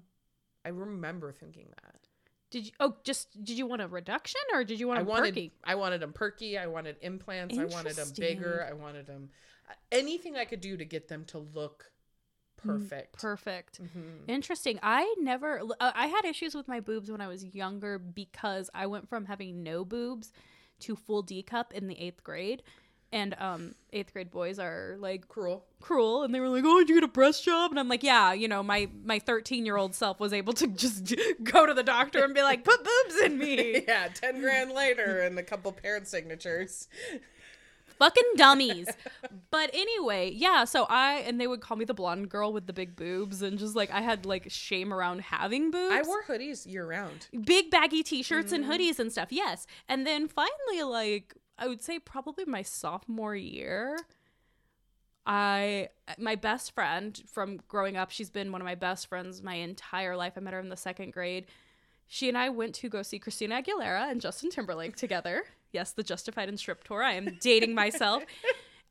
I 0.66 0.70
remember 0.70 1.32
thinking 1.32 1.68
that. 1.84 1.96
Did 2.52 2.66
you? 2.66 2.72
Oh, 2.80 2.96
just 3.04 3.32
did 3.44 3.58
you 3.58 3.68
want 3.68 3.82
a 3.82 3.88
reduction 3.88 4.42
or 4.54 4.64
did 4.64 4.80
you 4.80 4.88
want 4.88 5.00
i 5.00 5.02
a 5.04 5.06
wanted 5.06 5.34
perky? 5.36 5.52
i 5.64 5.76
wanted 5.76 6.02
them 6.02 6.14
perky. 6.14 6.58
I 6.58 6.68
wanted 6.68 6.98
implants. 7.02 7.58
I 7.58 7.66
wanted 7.66 7.96
them 7.96 8.10
bigger. 8.18 8.66
I 8.68 8.74
wanted 8.74 9.06
them 9.08 9.30
uh, 9.70 9.74
anything 9.92 10.36
i 10.36 10.46
could 10.46 10.62
do 10.62 10.76
to 10.76 10.86
get 10.86 11.08
them 11.08 11.26
to 11.26 11.40
look 11.40 11.92
perfect 12.62 13.20
Perfect. 13.20 13.82
Mhm. 13.82 14.28
Interesting. 14.28 14.80
I 14.84 15.16
never. 15.20 15.62
uh, 15.80 15.92
I 15.96 16.08
had 16.08 16.26
issues 16.26 16.56
with 16.56 16.68
my 16.68 16.80
boobs 16.80 17.10
when 17.12 17.22
I 17.22 17.28
was 17.28 17.44
younger 17.44 17.98
because 18.00 18.70
I 18.74 18.86
went 18.88 19.10
from 19.10 19.26
having 19.26 19.64
no 19.64 19.84
boobs 19.86 20.32
to 20.82 20.96
full 20.96 21.22
D 21.22 21.42
cup 21.44 21.74
in 21.74 21.88
the 21.88 22.00
eighth 22.00 22.24
grade, 22.24 22.64
and 23.12 23.36
um, 23.40 23.76
eighth 23.92 24.14
grade 24.14 24.32
boys 24.32 24.60
are 24.60 24.96
like 25.00 25.28
cruel 25.28 25.66
cruel, 25.82 26.24
and 26.24 26.34
they 26.34 26.40
were 26.40 26.50
like, 26.50 26.64
"Oh, 26.66 26.80
did 26.80 26.90
you 26.90 26.96
get 26.96 27.04
a 27.04 27.08
breast 27.08 27.44
job?" 27.44 27.72
And 27.72 27.80
I'm 27.80 27.90
like, 27.90 28.04
"Yeah, 28.04 28.34
you 28.34 28.48
know, 28.48 28.62
my 28.64 28.88
my 29.04 29.20
13 29.20 29.66
year 29.66 29.78
old 29.78 29.96
self 29.96 30.20
was 30.20 30.32
able 30.32 30.54
to 30.54 30.68
just 30.86 31.14
go 31.44 31.66
to 31.66 31.74
the 31.74 31.84
doctor 31.84 32.24
and 32.24 32.34
be 32.34 32.42
like, 32.44 32.64
put 32.64 32.80
boobs 32.84 33.22
in 33.24 33.38
me." 33.38 33.84
yeah 33.88 34.08
10 34.14 34.42
grand 34.42 34.72
later 34.72 35.22
and 35.22 35.38
a 35.40 35.44
couple 35.44 35.72
parent 35.72 36.08
signatures 36.08 36.88
fucking 38.00 38.32
dummies. 38.36 38.88
But 39.52 39.70
anyway, 39.74 40.32
yeah, 40.32 40.64
so 40.64 40.86
I 40.90 41.24
and 41.26 41.40
they 41.40 41.48
would 41.48 41.62
call 41.62 41.78
me 41.78 41.86
the 41.86 41.94
blonde 41.94 42.30
girl 42.30 42.54
with 42.54 42.68
the 42.68 42.74
big 42.74 42.96
boobs 42.96 43.42
and 43.42 43.60
just 43.60 43.76
like 43.76 43.92
I 43.92 44.02
had 44.02 44.26
like 44.26 44.46
shame 44.50 44.94
around 44.94 45.22
having 45.22 45.72
boobs. 45.72 45.94
i 45.94 46.02
wore 46.02 46.24
hoodies 46.24 46.66
year 46.66 46.86
round 46.86 47.28
big 47.44 47.70
baggy 47.70 48.04
t-shirts 48.04 48.52
and 48.52 48.66
mm. 48.66 48.70
hoodies 48.70 49.00
and 49.00 49.12
stuff. 49.12 49.28
Yes. 49.32 49.68
And 49.88 50.08
then 50.08 50.28
finally 50.28 50.84
like 50.84 51.36
I 51.58 51.68
would 51.68 51.82
say 51.82 52.00
probably 52.00 52.46
my 52.46 52.62
sophomore 52.62 53.36
year 53.36 53.98
I 55.26 55.90
my 56.18 56.36
best 56.36 56.74
friend 56.74 57.22
from 57.32 57.60
growing 57.68 57.98
up, 57.98 58.10
she's 58.10 58.32
been 58.32 58.52
one 58.52 58.62
of 58.62 58.66
my 58.66 58.76
best 58.76 59.08
friends 59.08 59.44
my 59.44 59.56
entire 59.56 60.16
life. 60.16 60.34
I 60.38 60.40
met 60.40 60.54
her 60.54 60.60
in 60.60 60.70
the 60.70 60.78
second 60.78 61.14
grade. 61.14 61.46
She 62.08 62.28
and 62.28 62.38
I 62.38 62.50
went 62.50 62.74
to 62.76 62.90
go 62.90 63.04
see 63.04 63.20
Christina 63.20 63.62
Aguilera 63.62 64.10
and 64.10 64.20
Justin 64.20 64.50
Timberlake 64.50 64.96
together. 64.96 65.44
Yes, 65.72 65.92
the 65.92 66.04
Justified 66.04 66.50
and 66.50 66.60
Strip 66.60 66.84
tour. 66.84 67.04
I 67.04 67.14
am 67.14 67.38
dating 67.42 67.74
myself. 67.76 68.24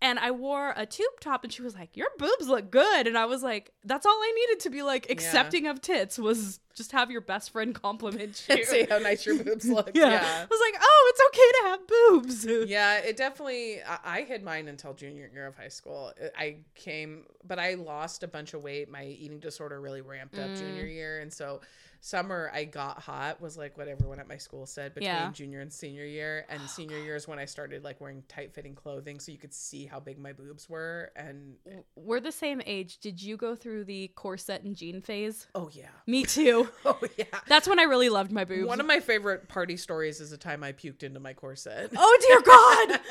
And 0.00 0.20
I 0.20 0.30
wore 0.30 0.72
a 0.76 0.86
tube 0.86 1.18
top 1.20 1.42
and 1.42 1.52
she 1.52 1.60
was 1.60 1.74
like, 1.74 1.96
Your 1.96 2.06
boobs 2.18 2.46
look 2.46 2.70
good. 2.70 3.08
And 3.08 3.18
I 3.18 3.24
was 3.24 3.42
like, 3.42 3.72
That's 3.84 4.06
all 4.06 4.12
I 4.12 4.32
needed 4.36 4.60
to 4.62 4.70
be 4.70 4.84
like 4.84 5.10
accepting 5.10 5.66
of 5.66 5.80
tits 5.80 6.16
was 6.20 6.60
just 6.76 6.92
have 6.92 7.10
your 7.10 7.20
best 7.20 7.50
friend 7.50 7.74
compliment 7.74 8.44
you. 8.48 8.54
and 8.54 8.64
see 8.64 8.86
how 8.88 8.98
nice 8.98 9.26
your 9.26 9.42
boobs 9.42 9.64
look 9.68 9.90
Yeah. 9.94 10.10
yeah. 10.10 10.20
I 10.22 10.46
was 10.48 10.60
like, 10.72 10.80
oh, 10.80 11.12
it's 11.12 11.22
okay 11.26 11.50
to 11.50 11.68
have 11.68 11.86
boobs. 11.88 12.70
yeah, 12.70 12.98
it 12.98 13.16
definitely. 13.16 13.82
I, 13.82 13.98
I 14.04 14.22
hid 14.22 14.44
mine 14.44 14.68
until 14.68 14.94
junior 14.94 15.28
year 15.34 15.48
of 15.48 15.56
high 15.56 15.66
school. 15.66 16.12
I 16.38 16.58
came, 16.76 17.24
but 17.44 17.58
I 17.58 17.74
lost 17.74 18.22
a 18.22 18.28
bunch 18.28 18.54
of 18.54 18.62
weight. 18.62 18.88
My 18.88 19.04
eating 19.04 19.40
disorder 19.40 19.80
really 19.80 20.02
ramped 20.02 20.38
up 20.38 20.54
junior 20.54 20.84
Mm. 20.84 20.92
year, 20.94 21.18
and 21.18 21.32
so 21.32 21.60
summer 22.00 22.50
I 22.54 22.64
got 22.64 23.00
hot 23.00 23.40
was 23.40 23.56
like 23.58 23.76
what 23.76 23.88
everyone 23.88 24.20
at 24.20 24.28
my 24.28 24.36
school 24.36 24.66
said 24.66 24.94
between 24.94 25.10
Yeah. 25.10 25.30
junior 25.32 25.60
and 25.60 25.72
senior 25.72 26.04
year. 26.04 26.46
And 26.48 26.60
oh, 26.62 26.66
senior 26.66 26.98
year 26.98 27.16
is 27.16 27.26
when 27.26 27.38
I 27.38 27.44
started 27.44 27.82
like 27.84 28.00
wearing 28.00 28.22
tight 28.28 28.54
fitting 28.54 28.74
clothing, 28.74 29.18
so 29.20 29.32
you 29.32 29.38
could 29.38 29.52
see 29.52 29.86
how 29.86 29.98
big 30.00 30.18
my 30.18 30.32
boobs 30.32 30.68
were. 30.68 31.10
And 31.16 31.56
We're 31.96 32.20
the 32.20 32.32
same 32.32 32.62
age. 32.66 32.98
Did 32.98 33.20
you 33.22 33.36
go 33.36 33.54
through 33.56 33.84
the 33.84 34.08
corset 34.14 34.62
and 34.62 34.76
jean 34.76 35.02
phase? 35.02 35.46
oh 35.54 35.70
yeah, 35.72 35.88
Me 36.06 36.24
too. 36.24 36.68
oh 36.84 36.98
yeah. 37.16 37.24
That's 37.48 37.68
when 37.68 37.78
I 37.80 37.84
really 37.84 38.08
loved 38.08 38.30
my 38.32 38.44
boobs. 38.44 38.66
One 38.68 38.80
of 38.80 38.86
my 38.86 39.00
favorite 39.00 39.48
party 39.48 39.76
stories 39.76 40.20
is 40.20 40.30
the 40.30 40.36
time 40.38 40.62
I 40.62 40.72
puked 40.72 41.02
into 41.02 41.20
my 41.20 41.32
corset. 41.32 41.90
oh 41.96 42.18
dear 42.26 42.40
God! 42.42 43.00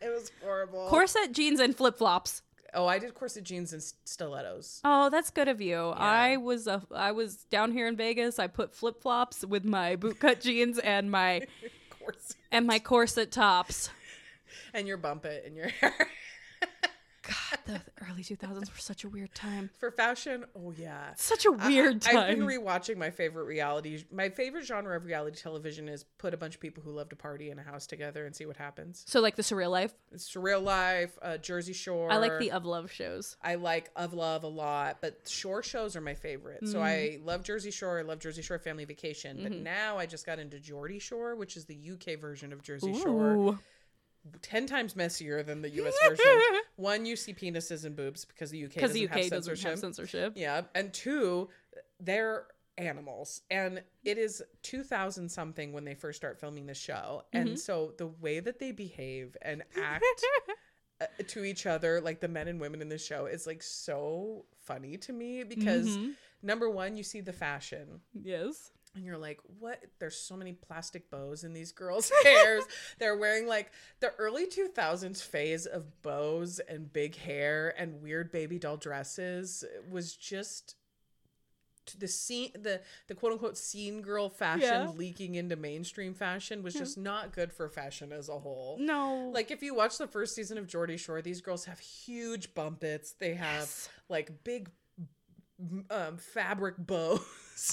It 0.00 0.10
was 0.10 0.30
horrible. 0.42 0.86
corset, 0.88 1.32
jeans, 1.32 1.58
and 1.60 1.76
flip 1.76 1.98
flops. 1.98 2.42
Oh, 2.74 2.86
I 2.86 2.98
did 2.98 3.14
corset 3.14 3.44
jeans 3.44 3.72
and 3.72 3.82
stilettos. 4.04 4.80
Oh, 4.84 5.10
that's 5.10 5.30
good 5.30 5.48
of 5.48 5.60
you. 5.60 5.76
I 5.96 6.36
was 6.36 6.66
a, 6.66 6.82
I 6.94 7.12
was 7.12 7.36
down 7.44 7.72
here 7.72 7.86
in 7.86 7.96
Vegas. 7.96 8.38
I 8.38 8.46
put 8.46 8.74
flip 8.74 9.00
flops 9.00 9.44
with 9.44 9.64
my 9.64 9.96
bootcut 9.96 10.40
jeans 10.42 10.78
and 10.78 11.10
my 11.10 11.46
corset 11.90 12.36
and 12.50 12.66
my 12.66 12.78
corset 12.78 13.30
tops. 13.30 13.90
and 14.74 14.86
your 14.86 14.96
bump 14.96 15.24
it 15.24 15.44
in 15.46 15.54
your 15.54 15.68
hair. 15.68 16.08
God, 17.28 17.58
the 17.66 17.80
early 18.08 18.22
2000s 18.22 18.60
were 18.60 18.78
such 18.78 19.04
a 19.04 19.08
weird 19.08 19.34
time. 19.34 19.68
For 19.78 19.90
fashion, 19.90 20.46
oh 20.56 20.72
yeah. 20.76 21.12
Such 21.16 21.44
a 21.44 21.52
weird 21.52 22.06
I, 22.06 22.12
time. 22.12 22.16
I've 22.18 22.38
been 22.38 22.46
rewatching 22.46 22.96
my 22.96 23.10
favorite 23.10 23.44
reality. 23.44 24.04
My 24.10 24.30
favorite 24.30 24.64
genre 24.64 24.96
of 24.96 25.04
reality 25.04 25.36
television 25.36 25.88
is 25.88 26.04
put 26.16 26.32
a 26.32 26.38
bunch 26.38 26.54
of 26.54 26.60
people 26.60 26.82
who 26.82 26.90
love 26.90 27.10
to 27.10 27.16
party 27.16 27.50
in 27.50 27.58
a 27.58 27.62
house 27.62 27.86
together 27.86 28.24
and 28.24 28.34
see 28.34 28.46
what 28.46 28.56
happens. 28.56 29.04
so 29.06 29.20
like 29.20 29.36
the 29.36 29.42
surreal 29.42 29.70
life. 29.70 29.92
Surreal 30.16 30.62
Life, 30.62 31.18
uh, 31.20 31.36
Jersey 31.36 31.74
Shore. 31.74 32.10
I 32.10 32.16
like 32.16 32.38
the 32.38 32.50
of 32.52 32.64
love 32.64 32.90
shows. 32.90 33.36
I 33.42 33.56
like 33.56 33.90
Of 33.94 34.14
Love 34.14 34.44
a 34.44 34.48
lot, 34.48 34.98
but 35.00 35.28
shore 35.28 35.62
shows 35.62 35.96
are 35.96 36.00
my 36.00 36.14
favorite. 36.14 36.66
So 36.66 36.80
I 36.80 37.18
love 37.24 37.42
Jersey 37.42 37.70
Shore. 37.70 37.98
I 37.98 38.02
love 38.02 38.18
Jersey 38.18 38.42
Shore 38.42 38.58
Family 38.58 38.84
Vacation. 38.84 39.40
But 39.42 39.52
now 39.52 39.98
I 39.98 40.06
just 40.06 40.24
got 40.24 40.38
into 40.38 40.58
Geordie 40.58 40.98
Shore, 40.98 41.36
which 41.36 41.56
is 41.56 41.66
the 41.66 41.76
UK 41.92 42.18
version 42.18 42.52
of 42.52 42.62
Jersey 42.62 42.94
Shore. 42.94 43.58
10 44.42 44.66
times 44.66 44.94
messier 44.96 45.42
than 45.42 45.62
the 45.62 45.70
US 45.70 45.94
version. 46.08 46.26
One, 46.76 47.06
you 47.06 47.16
see 47.16 47.34
penises 47.34 47.84
and 47.84 47.94
boobs 47.96 48.24
because 48.24 48.50
the 48.50 48.64
UK 48.64 48.74
Because 48.74 48.92
the 48.92 49.04
UK 49.04 49.10
have 49.10 49.20
doesn't 49.30 49.42
censorship. 49.44 49.70
have 49.70 49.78
censorship. 49.78 50.32
Yeah, 50.36 50.62
and 50.74 50.92
two, 50.92 51.48
they're 52.00 52.46
animals, 52.76 53.42
and 53.50 53.82
it 54.04 54.18
is 54.18 54.40
two 54.62 54.84
thousand 54.84 55.28
something 55.28 55.72
when 55.72 55.84
they 55.84 55.94
first 55.94 56.16
start 56.16 56.38
filming 56.38 56.66
the 56.66 56.74
show, 56.74 57.24
Mm-hmm. 57.34 57.48
and 57.48 57.58
so 57.58 57.92
the 57.98 58.06
way 58.06 58.38
that 58.40 58.58
they 58.60 58.70
behave 58.72 59.36
and 59.42 59.64
act 59.76 60.04
uh, 61.00 61.06
to 61.26 61.42
each 61.44 61.66
other, 61.66 62.00
like 62.00 62.20
the 62.20 62.28
men 62.28 62.46
and 62.46 62.60
women 62.60 62.80
in 62.80 62.88
the 62.88 62.98
show, 62.98 63.26
is 63.26 63.46
like 63.48 63.62
so 63.62 64.44
funny 64.56 64.96
to 64.98 65.12
me 65.12 65.42
because 65.42 65.88
Mm-hmm. 65.96 66.10
number 66.42 66.70
one, 66.70 66.96
you 66.96 67.02
see 67.02 67.20
the 67.20 67.32
fashion. 67.32 68.00
Yes. 68.14 68.70
And 68.94 69.04
you're 69.04 69.18
like, 69.18 69.38
what? 69.60 69.82
There's 69.98 70.16
so 70.16 70.36
many 70.36 70.52
plastic 70.52 71.10
bows 71.10 71.44
in 71.44 71.52
these 71.52 71.72
girls' 71.72 72.10
hairs. 72.24 72.64
They're 72.98 73.16
wearing 73.16 73.46
like 73.46 73.70
the 74.00 74.12
early 74.18 74.46
2000s 74.46 75.22
phase 75.22 75.66
of 75.66 76.02
bows 76.02 76.58
and 76.68 76.92
big 76.92 77.14
hair 77.16 77.74
and 77.78 78.02
weird 78.02 78.32
baby 78.32 78.58
doll 78.58 78.76
dresses 78.76 79.64
was 79.90 80.14
just 80.16 80.74
the 81.98 82.06
scene 82.08 82.50
the 82.52 82.82
the 83.06 83.14
quote 83.14 83.32
unquote 83.32 83.56
scene 83.56 84.02
girl 84.02 84.28
fashion 84.28 84.62
Yeah. 84.62 84.90
leaking 84.94 85.36
into 85.36 85.56
mainstream 85.56 86.12
fashion 86.12 86.62
was 86.62 86.74
just 86.74 86.98
not 86.98 87.32
good 87.32 87.50
for 87.50 87.66
fashion 87.70 88.12
as 88.12 88.28
a 88.28 88.38
whole. 88.38 88.76
No. 88.78 89.30
Like 89.32 89.50
if 89.50 89.62
you 89.62 89.74
watch 89.74 89.96
the 89.96 90.06
first 90.06 90.34
season 90.34 90.58
of 90.58 90.66
Geordie 90.66 90.98
Shore, 90.98 91.22
these 91.22 91.40
girls 91.40 91.64
have 91.64 91.78
huge 91.78 92.54
Bumpits. 92.54 93.12
They 93.12 93.34
have 93.34 93.60
Yes. 93.60 93.88
like 94.10 94.44
big 94.44 94.70
um, 95.90 96.18
fabric 96.18 96.74
bows 96.78 97.20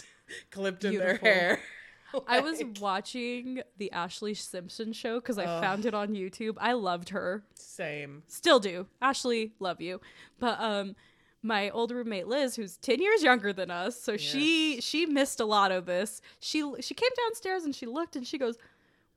clipped 0.51 0.83
in 0.83 0.97
their 0.97 1.17
Beautiful. 1.19 1.27
hair. 1.27 1.59
I 2.27 2.39
was 2.39 2.63
watching 2.79 3.61
the 3.77 3.91
Ashlee 3.93 4.37
Simpson 4.37 4.93
show 4.93 5.19
because 5.19 5.37
I 5.37 5.45
found 5.45 5.85
it 5.85 5.93
on 5.93 6.09
YouTube. 6.09 6.55
I 6.59 6.71
loved 6.73 7.09
her. 7.09 7.43
same. 7.55 8.23
Still 8.27 8.59
do. 8.59 8.87
Ashlee, 9.01 9.51
love 9.59 9.81
you. 9.81 9.99
But 10.39 10.59
um 10.61 10.95
my 11.43 11.69
old 11.69 11.91
roommate 11.91 12.25
Liz, 12.27 12.55
who's 12.55 12.77
10 12.77 13.01
years 13.01 13.21
younger 13.21 13.53
than 13.53 13.69
us, 13.69 14.01
so 14.01 14.17
she 14.17 14.79
she 14.81 15.05
missed 15.05 15.39
a 15.39 15.45
lot 15.45 15.71
of 15.71 15.85
this. 15.85 16.21
She 16.39 16.59
she 16.79 16.93
came 16.93 17.09
downstairs 17.27 17.65
and 17.65 17.75
she 17.75 17.85
looked 17.85 18.15
and 18.15 18.25
she 18.25 18.37
goes, 18.37 18.55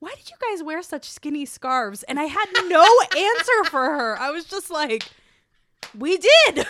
"Why 0.00 0.12
did 0.16 0.28
you 0.28 0.36
guys 0.40 0.62
wear 0.64 0.82
such 0.82 1.08
skinny 1.08 1.46
scarves?" 1.46 2.02
And 2.02 2.18
I 2.18 2.24
had 2.24 2.46
no 2.66 2.84
answer 3.16 3.64
for 3.70 3.84
her. 3.84 4.18
I 4.18 4.30
was 4.30 4.44
just 4.44 4.70
like, 4.70 5.04
"We 5.96 6.18
did." 6.18 6.66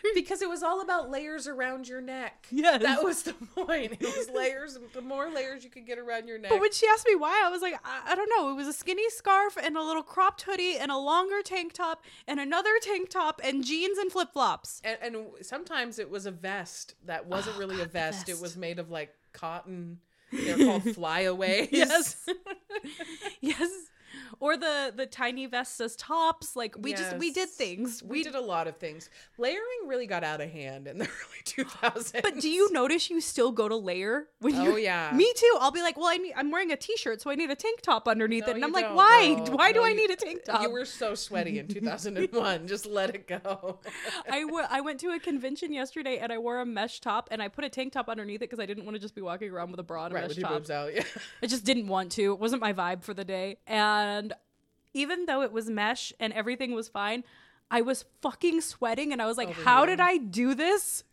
Because 0.14 0.42
it 0.42 0.48
was 0.48 0.62
all 0.62 0.80
about 0.82 1.10
layers 1.10 1.48
around 1.48 1.88
your 1.88 2.00
neck. 2.00 2.46
Yes. 2.50 2.82
That 2.82 3.02
was 3.02 3.22
the 3.22 3.32
point. 3.32 3.92
It 3.92 4.02
was 4.02 4.28
layers. 4.34 4.78
The 4.92 5.00
more 5.00 5.30
layers 5.30 5.64
you 5.64 5.70
could 5.70 5.86
get 5.86 5.98
around 5.98 6.28
your 6.28 6.38
neck. 6.38 6.50
But 6.50 6.60
when 6.60 6.72
she 6.72 6.86
asked 6.86 7.06
me 7.06 7.14
why, 7.16 7.42
I 7.44 7.50
was 7.50 7.62
like, 7.62 7.74
I, 7.84 8.12
I 8.12 8.14
don't 8.14 8.30
know. 8.36 8.50
It 8.50 8.54
was 8.54 8.68
a 8.68 8.72
skinny 8.72 9.08
scarf 9.10 9.56
and 9.62 9.76
a 9.76 9.82
little 9.82 10.02
cropped 10.02 10.42
hoodie 10.42 10.76
and 10.76 10.90
a 10.92 10.98
longer 10.98 11.42
tank 11.42 11.72
top 11.72 12.04
and 12.26 12.38
another 12.38 12.70
tank 12.82 13.08
top 13.08 13.40
and 13.42 13.64
jeans 13.64 13.98
and 13.98 14.12
flip 14.12 14.32
flops. 14.32 14.80
and, 14.84 14.98
and 15.02 15.26
sometimes 15.40 15.98
it 15.98 16.10
was 16.10 16.26
a 16.26 16.30
vest 16.30 16.94
that 17.06 17.26
wasn't 17.26 17.56
oh, 17.56 17.58
really 17.58 17.76
a 17.76 17.82
Oh, 17.82 17.84
God, 17.84 17.88
the 17.88 17.92
vest. 17.92 18.28
It 18.28 18.40
was 18.40 18.56
made 18.56 18.78
of 18.78 18.90
like 18.90 19.14
cotton. 19.32 19.98
They're 20.32 20.56
called 20.56 20.94
flyaways. 20.94 21.68
Yes. 21.72 22.16
yes. 23.40 23.70
Or 24.42 24.56
the 24.56 24.92
the 24.96 25.06
tiny 25.06 25.46
vests 25.46 25.80
as 25.80 25.94
tops. 25.94 26.56
Like 26.56 26.74
we 26.76 26.94
just 26.94 27.16
we 27.16 27.30
did 27.30 27.48
things. 27.48 28.02
We, 28.02 28.24
did 28.24 28.34
a 28.34 28.40
lot 28.40 28.66
of 28.66 28.76
things. 28.76 29.08
Layering 29.38 29.86
really 29.86 30.08
got 30.08 30.24
out 30.24 30.40
of 30.40 30.50
hand 30.50 30.88
in 30.88 30.98
the 30.98 31.04
early 31.56 31.66
2000s. 31.70 32.22
But 32.22 32.40
do 32.40 32.48
you 32.48 32.72
notice 32.72 33.08
you 33.08 33.20
still 33.20 33.52
go 33.52 33.68
to 33.68 33.76
layer 33.76 34.26
when 34.40 34.56
oh, 34.56 34.64
you? 34.64 34.72
Oh, 34.72 34.76
yeah. 34.76 35.12
Me 35.14 35.32
too. 35.36 35.56
I'll 35.60 35.70
be 35.70 35.80
like, 35.80 35.96
well, 35.96 36.08
I 36.08 36.16
need, 36.16 36.34
I'm 36.36 36.50
wearing 36.50 36.72
a 36.72 36.76
t-shirt, 36.76 37.22
so 37.22 37.30
I 37.30 37.36
need 37.36 37.50
a 37.50 37.54
tank 37.54 37.82
top 37.82 38.08
underneath 38.08 38.46
No, 38.46 38.50
it, 38.50 38.56
and 38.56 38.64
I'm 38.64 38.72
like, 38.72 38.92
why? 38.92 39.34
girl. 39.34 39.56
Why 39.56 39.70
do 39.70 39.84
I 39.84 39.92
need 39.92 40.10
a 40.10 40.16
tank 40.24 40.42
top? 40.42 40.62
You 40.62 40.72
were 40.72 40.86
so 40.86 41.14
sweaty 41.14 41.60
in 41.60 41.68
2001. 41.68 42.66
Just 42.66 42.84
let 42.84 43.14
it 43.14 43.28
go. 43.28 43.78
I 44.28 44.44
I 44.70 44.80
went 44.80 44.98
to 45.00 45.10
a 45.10 45.20
convention 45.20 45.72
yesterday 45.72 46.18
and 46.18 46.32
I 46.32 46.38
wore 46.38 46.58
a 46.60 46.66
mesh 46.66 47.00
top 47.00 47.28
and 47.30 47.40
I 47.40 47.46
put 47.46 47.64
a 47.64 47.68
tank 47.68 47.92
top 47.92 48.08
underneath 48.08 48.38
it 48.42 48.50
because 48.50 48.58
I 48.58 48.66
didn't 48.66 48.86
want 48.86 48.96
to 48.96 49.00
just 49.00 49.14
be 49.14 49.22
walking 49.22 49.50
around 49.50 49.70
with 49.70 49.78
a 49.78 49.84
bra 49.84 50.06
and 50.06 50.12
a 50.12 50.16
right, 50.16 50.28
mesh 50.28 50.36
top. 50.36 50.68
out. 50.68 50.92
Yeah. 50.92 51.04
I 51.42 51.46
just 51.46 51.64
didn't 51.64 51.86
want 51.86 52.10
to. 52.12 52.32
It 52.32 52.40
wasn't 52.40 52.60
my 52.60 52.72
vibe 52.72 53.04
for 53.04 53.14
the 53.14 53.24
day. 53.24 53.58
And 53.68 54.31
even 54.94 55.26
though 55.26 55.42
it 55.42 55.52
was 55.52 55.68
mesh 55.70 56.12
and 56.20 56.32
everything 56.32 56.74
was 56.74 56.88
fine, 56.88 57.24
I 57.70 57.80
was 57.80 58.04
fucking 58.20 58.60
sweating 58.60 59.12
and 59.12 59.22
I 59.22 59.26
was 59.26 59.36
like, 59.38 59.48
oh, 59.48 59.62
how 59.64 59.86
did 59.86 60.00
I 60.00 60.16
do 60.18 60.54
this? 60.54 61.04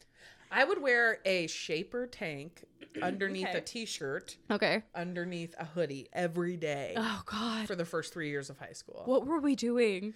I 0.51 0.63
would 0.65 0.81
wear 0.81 1.19
a 1.25 1.47
shaper 1.47 2.07
tank 2.07 2.63
underneath 3.03 3.47
Okay. 3.49 3.57
a 3.59 3.61
t-shirt, 3.61 4.35
Okay. 4.49 4.83
underneath 4.95 5.53
a 5.59 5.65
hoodie 5.65 6.09
every 6.11 6.57
day 6.57 6.95
Oh 6.97 7.21
God. 7.25 7.67
for 7.67 7.75
the 7.75 7.85
first 7.85 8.11
three 8.13 8.29
years 8.29 8.49
of 8.49 8.57
high 8.57 8.73
school. 8.73 9.03
What 9.05 9.25
were 9.27 9.39
we 9.39 9.55
doing? 9.55 10.15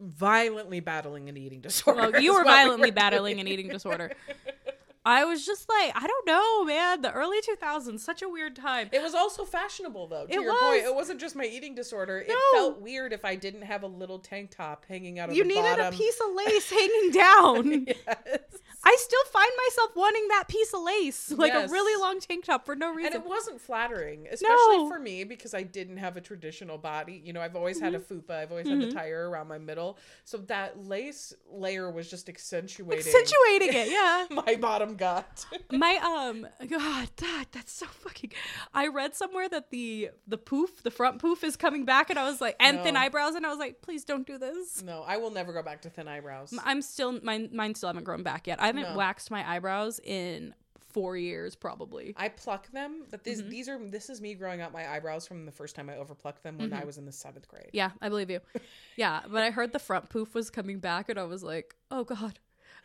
Violently 0.00 0.80
battling 0.80 1.28
an 1.28 1.36
eating 1.36 1.60
disorder. 1.60 2.10
Well, 2.12 2.22
you 2.22 2.32
were 2.32 2.38
what 2.40 2.46
we 2.46 2.52
violently 2.52 2.90
were 2.90 2.94
battling 2.94 3.36
doing. 3.36 3.46
an 3.46 3.52
eating 3.52 3.68
disorder. 3.68 4.12
I 5.08 5.24
was 5.24 5.46
just 5.46 5.68
like, 5.70 5.92
I 5.96 6.06
don't 6.06 6.26
know, 6.26 6.64
man. 6.64 7.00
The 7.00 7.10
early 7.12 7.38
2000s, 7.40 8.00
such 8.00 8.20
a 8.20 8.28
weird 8.28 8.54
time. 8.54 8.90
It 8.92 9.02
was 9.02 9.14
also 9.14 9.44
fashionable, 9.46 10.06
though. 10.08 10.26
To 10.26 10.32
It 10.32 10.40
your 10.42 10.54
point, 10.58 10.84
it 10.84 10.94
wasn't 10.94 11.18
just 11.18 11.34
my 11.34 11.44
eating 11.44 11.74
disorder. 11.74 12.18
It 12.26 12.34
felt 12.52 12.80
weird 12.82 13.14
if 13.14 13.24
I 13.24 13.34
didn't 13.34 13.62
have 13.62 13.82
a 13.84 13.86
little 13.86 14.18
tank 14.18 14.50
top 14.54 14.84
hanging 14.86 15.18
out 15.18 15.30
of 15.30 15.34
You 15.34 15.44
the 15.44 15.48
needed 15.48 15.78
a 15.78 15.90
piece 15.92 16.20
of 16.20 16.34
lace 16.34 16.70
hanging 16.78 17.10
down. 17.10 17.86
Yes. 18.06 18.38
I 18.84 18.96
still 19.00 19.24
find 19.32 19.50
myself 19.66 19.90
wanting 19.96 20.28
that 20.28 20.44
piece 20.46 20.72
of 20.72 20.80
lace, 20.82 21.32
like 21.36 21.52
Yes. 21.52 21.68
a 21.68 21.72
really 21.72 22.00
long 22.00 22.20
tank 22.20 22.44
top 22.44 22.64
for 22.64 22.76
no 22.76 22.94
reason. 22.94 23.12
And 23.12 23.22
it 23.22 23.28
wasn't 23.28 23.60
flattering, 23.60 24.28
especially 24.30 24.76
No. 24.78 24.88
for 24.88 24.98
me 25.00 25.24
because 25.24 25.52
I 25.52 25.62
didn't 25.64 25.96
have 25.98 26.16
a 26.16 26.20
traditional 26.20 26.78
body. 26.78 27.20
You 27.24 27.32
know, 27.32 27.40
I've 27.40 27.56
always 27.56 27.80
had 27.80 27.94
a 27.94 27.98
Mm-hmm. 27.98 28.30
fupa. 28.30 28.36
I've 28.36 28.50
always 28.50 28.68
had 28.68 28.80
the 28.80 28.92
tire 28.92 29.28
around 29.28 29.48
my 29.48 29.58
middle. 29.58 29.98
So 30.24 30.38
that 30.46 30.78
lace 30.86 31.34
layer 31.50 31.90
was 31.90 32.08
just 32.08 32.28
accentuating 32.28 32.98
Accentuating 33.00 33.72
it, 33.74 33.90
yeah. 33.90 34.26
my 34.30 34.54
bottom 34.56 34.94
gut. 34.98 35.46
My 35.72 35.96
um, 36.02 36.46
God, 36.68 37.08
that 37.16 37.46
that's 37.52 37.72
so 37.72 37.86
fucking. 37.86 38.32
I 38.74 38.88
read 38.88 39.14
somewhere 39.14 39.48
that 39.48 39.70
the 39.70 40.10
the 40.26 40.38
poof, 40.38 40.82
the 40.82 40.90
front 40.90 41.20
poof, 41.20 41.42
is 41.44 41.56
coming 41.56 41.84
back, 41.84 42.10
and 42.10 42.18
I 42.18 42.24
was 42.28 42.40
like, 42.40 42.56
and 42.60 42.80
thin 42.82 42.96
eyebrows, 42.96 43.34
and 43.34 43.46
I 43.46 43.48
was 43.50 43.58
like, 43.58 43.80
please 43.82 44.04
don't 44.04 44.26
do 44.26 44.36
this. 44.38 44.82
no, 44.82 45.02
I 45.06 45.16
will 45.16 45.30
never 45.30 45.52
go 45.52 45.62
back 45.62 45.82
to 45.82 45.90
thin 45.90 46.08
eyebrows. 46.08 46.52
I'm 46.64 46.82
still 46.82 47.18
mine. 47.22 47.50
Mine 47.52 47.74
still 47.74 47.88
haven't 47.88 48.04
grown 48.04 48.22
back 48.22 48.46
yet. 48.46 48.60
I 48.60 48.66
haven't 48.66 48.90
No. 48.90 48.96
waxed 48.96 49.30
my 49.30 49.48
eyebrows 49.48 50.00
in 50.04 50.54
four 50.92 51.18
years, 51.18 51.54
probably. 51.54 52.14
I 52.16 52.30
pluck 52.30 52.70
them, 52.72 53.04
but 53.10 53.22
these 53.22 53.40
Mm-hmm. 53.42 53.50
these 53.50 53.68
are 53.68 53.78
this 53.90 54.08
is 54.08 54.20
me 54.22 54.34
growing 54.34 54.60
out 54.62 54.72
my 54.72 54.90
eyebrows 54.90 55.26
from 55.26 55.44
the 55.44 55.52
first 55.52 55.76
time 55.76 55.90
I 55.90 55.96
overplucked 55.96 56.42
them 56.42 56.54
Mm-hmm. 56.54 56.70
when 56.70 56.72
I 56.82 56.84
was 56.84 56.96
in 56.96 57.04
the 57.04 57.12
seventh 57.12 57.46
grade. 57.46 57.68
Yeah, 57.72 57.90
I 58.00 58.08
believe 58.08 58.30
you. 58.30 58.40
Yeah, 58.96 59.20
but 59.30 59.42
I 59.44 59.50
heard 59.50 59.72
the 59.72 59.78
front 59.78 60.08
poof 60.08 60.34
was 60.34 60.50
coming 60.50 60.80
back, 60.80 61.08
and 61.08 61.18
I 61.20 61.24
was 61.24 61.42
like, 61.44 61.76
oh 61.90 62.02
god, 62.04 62.38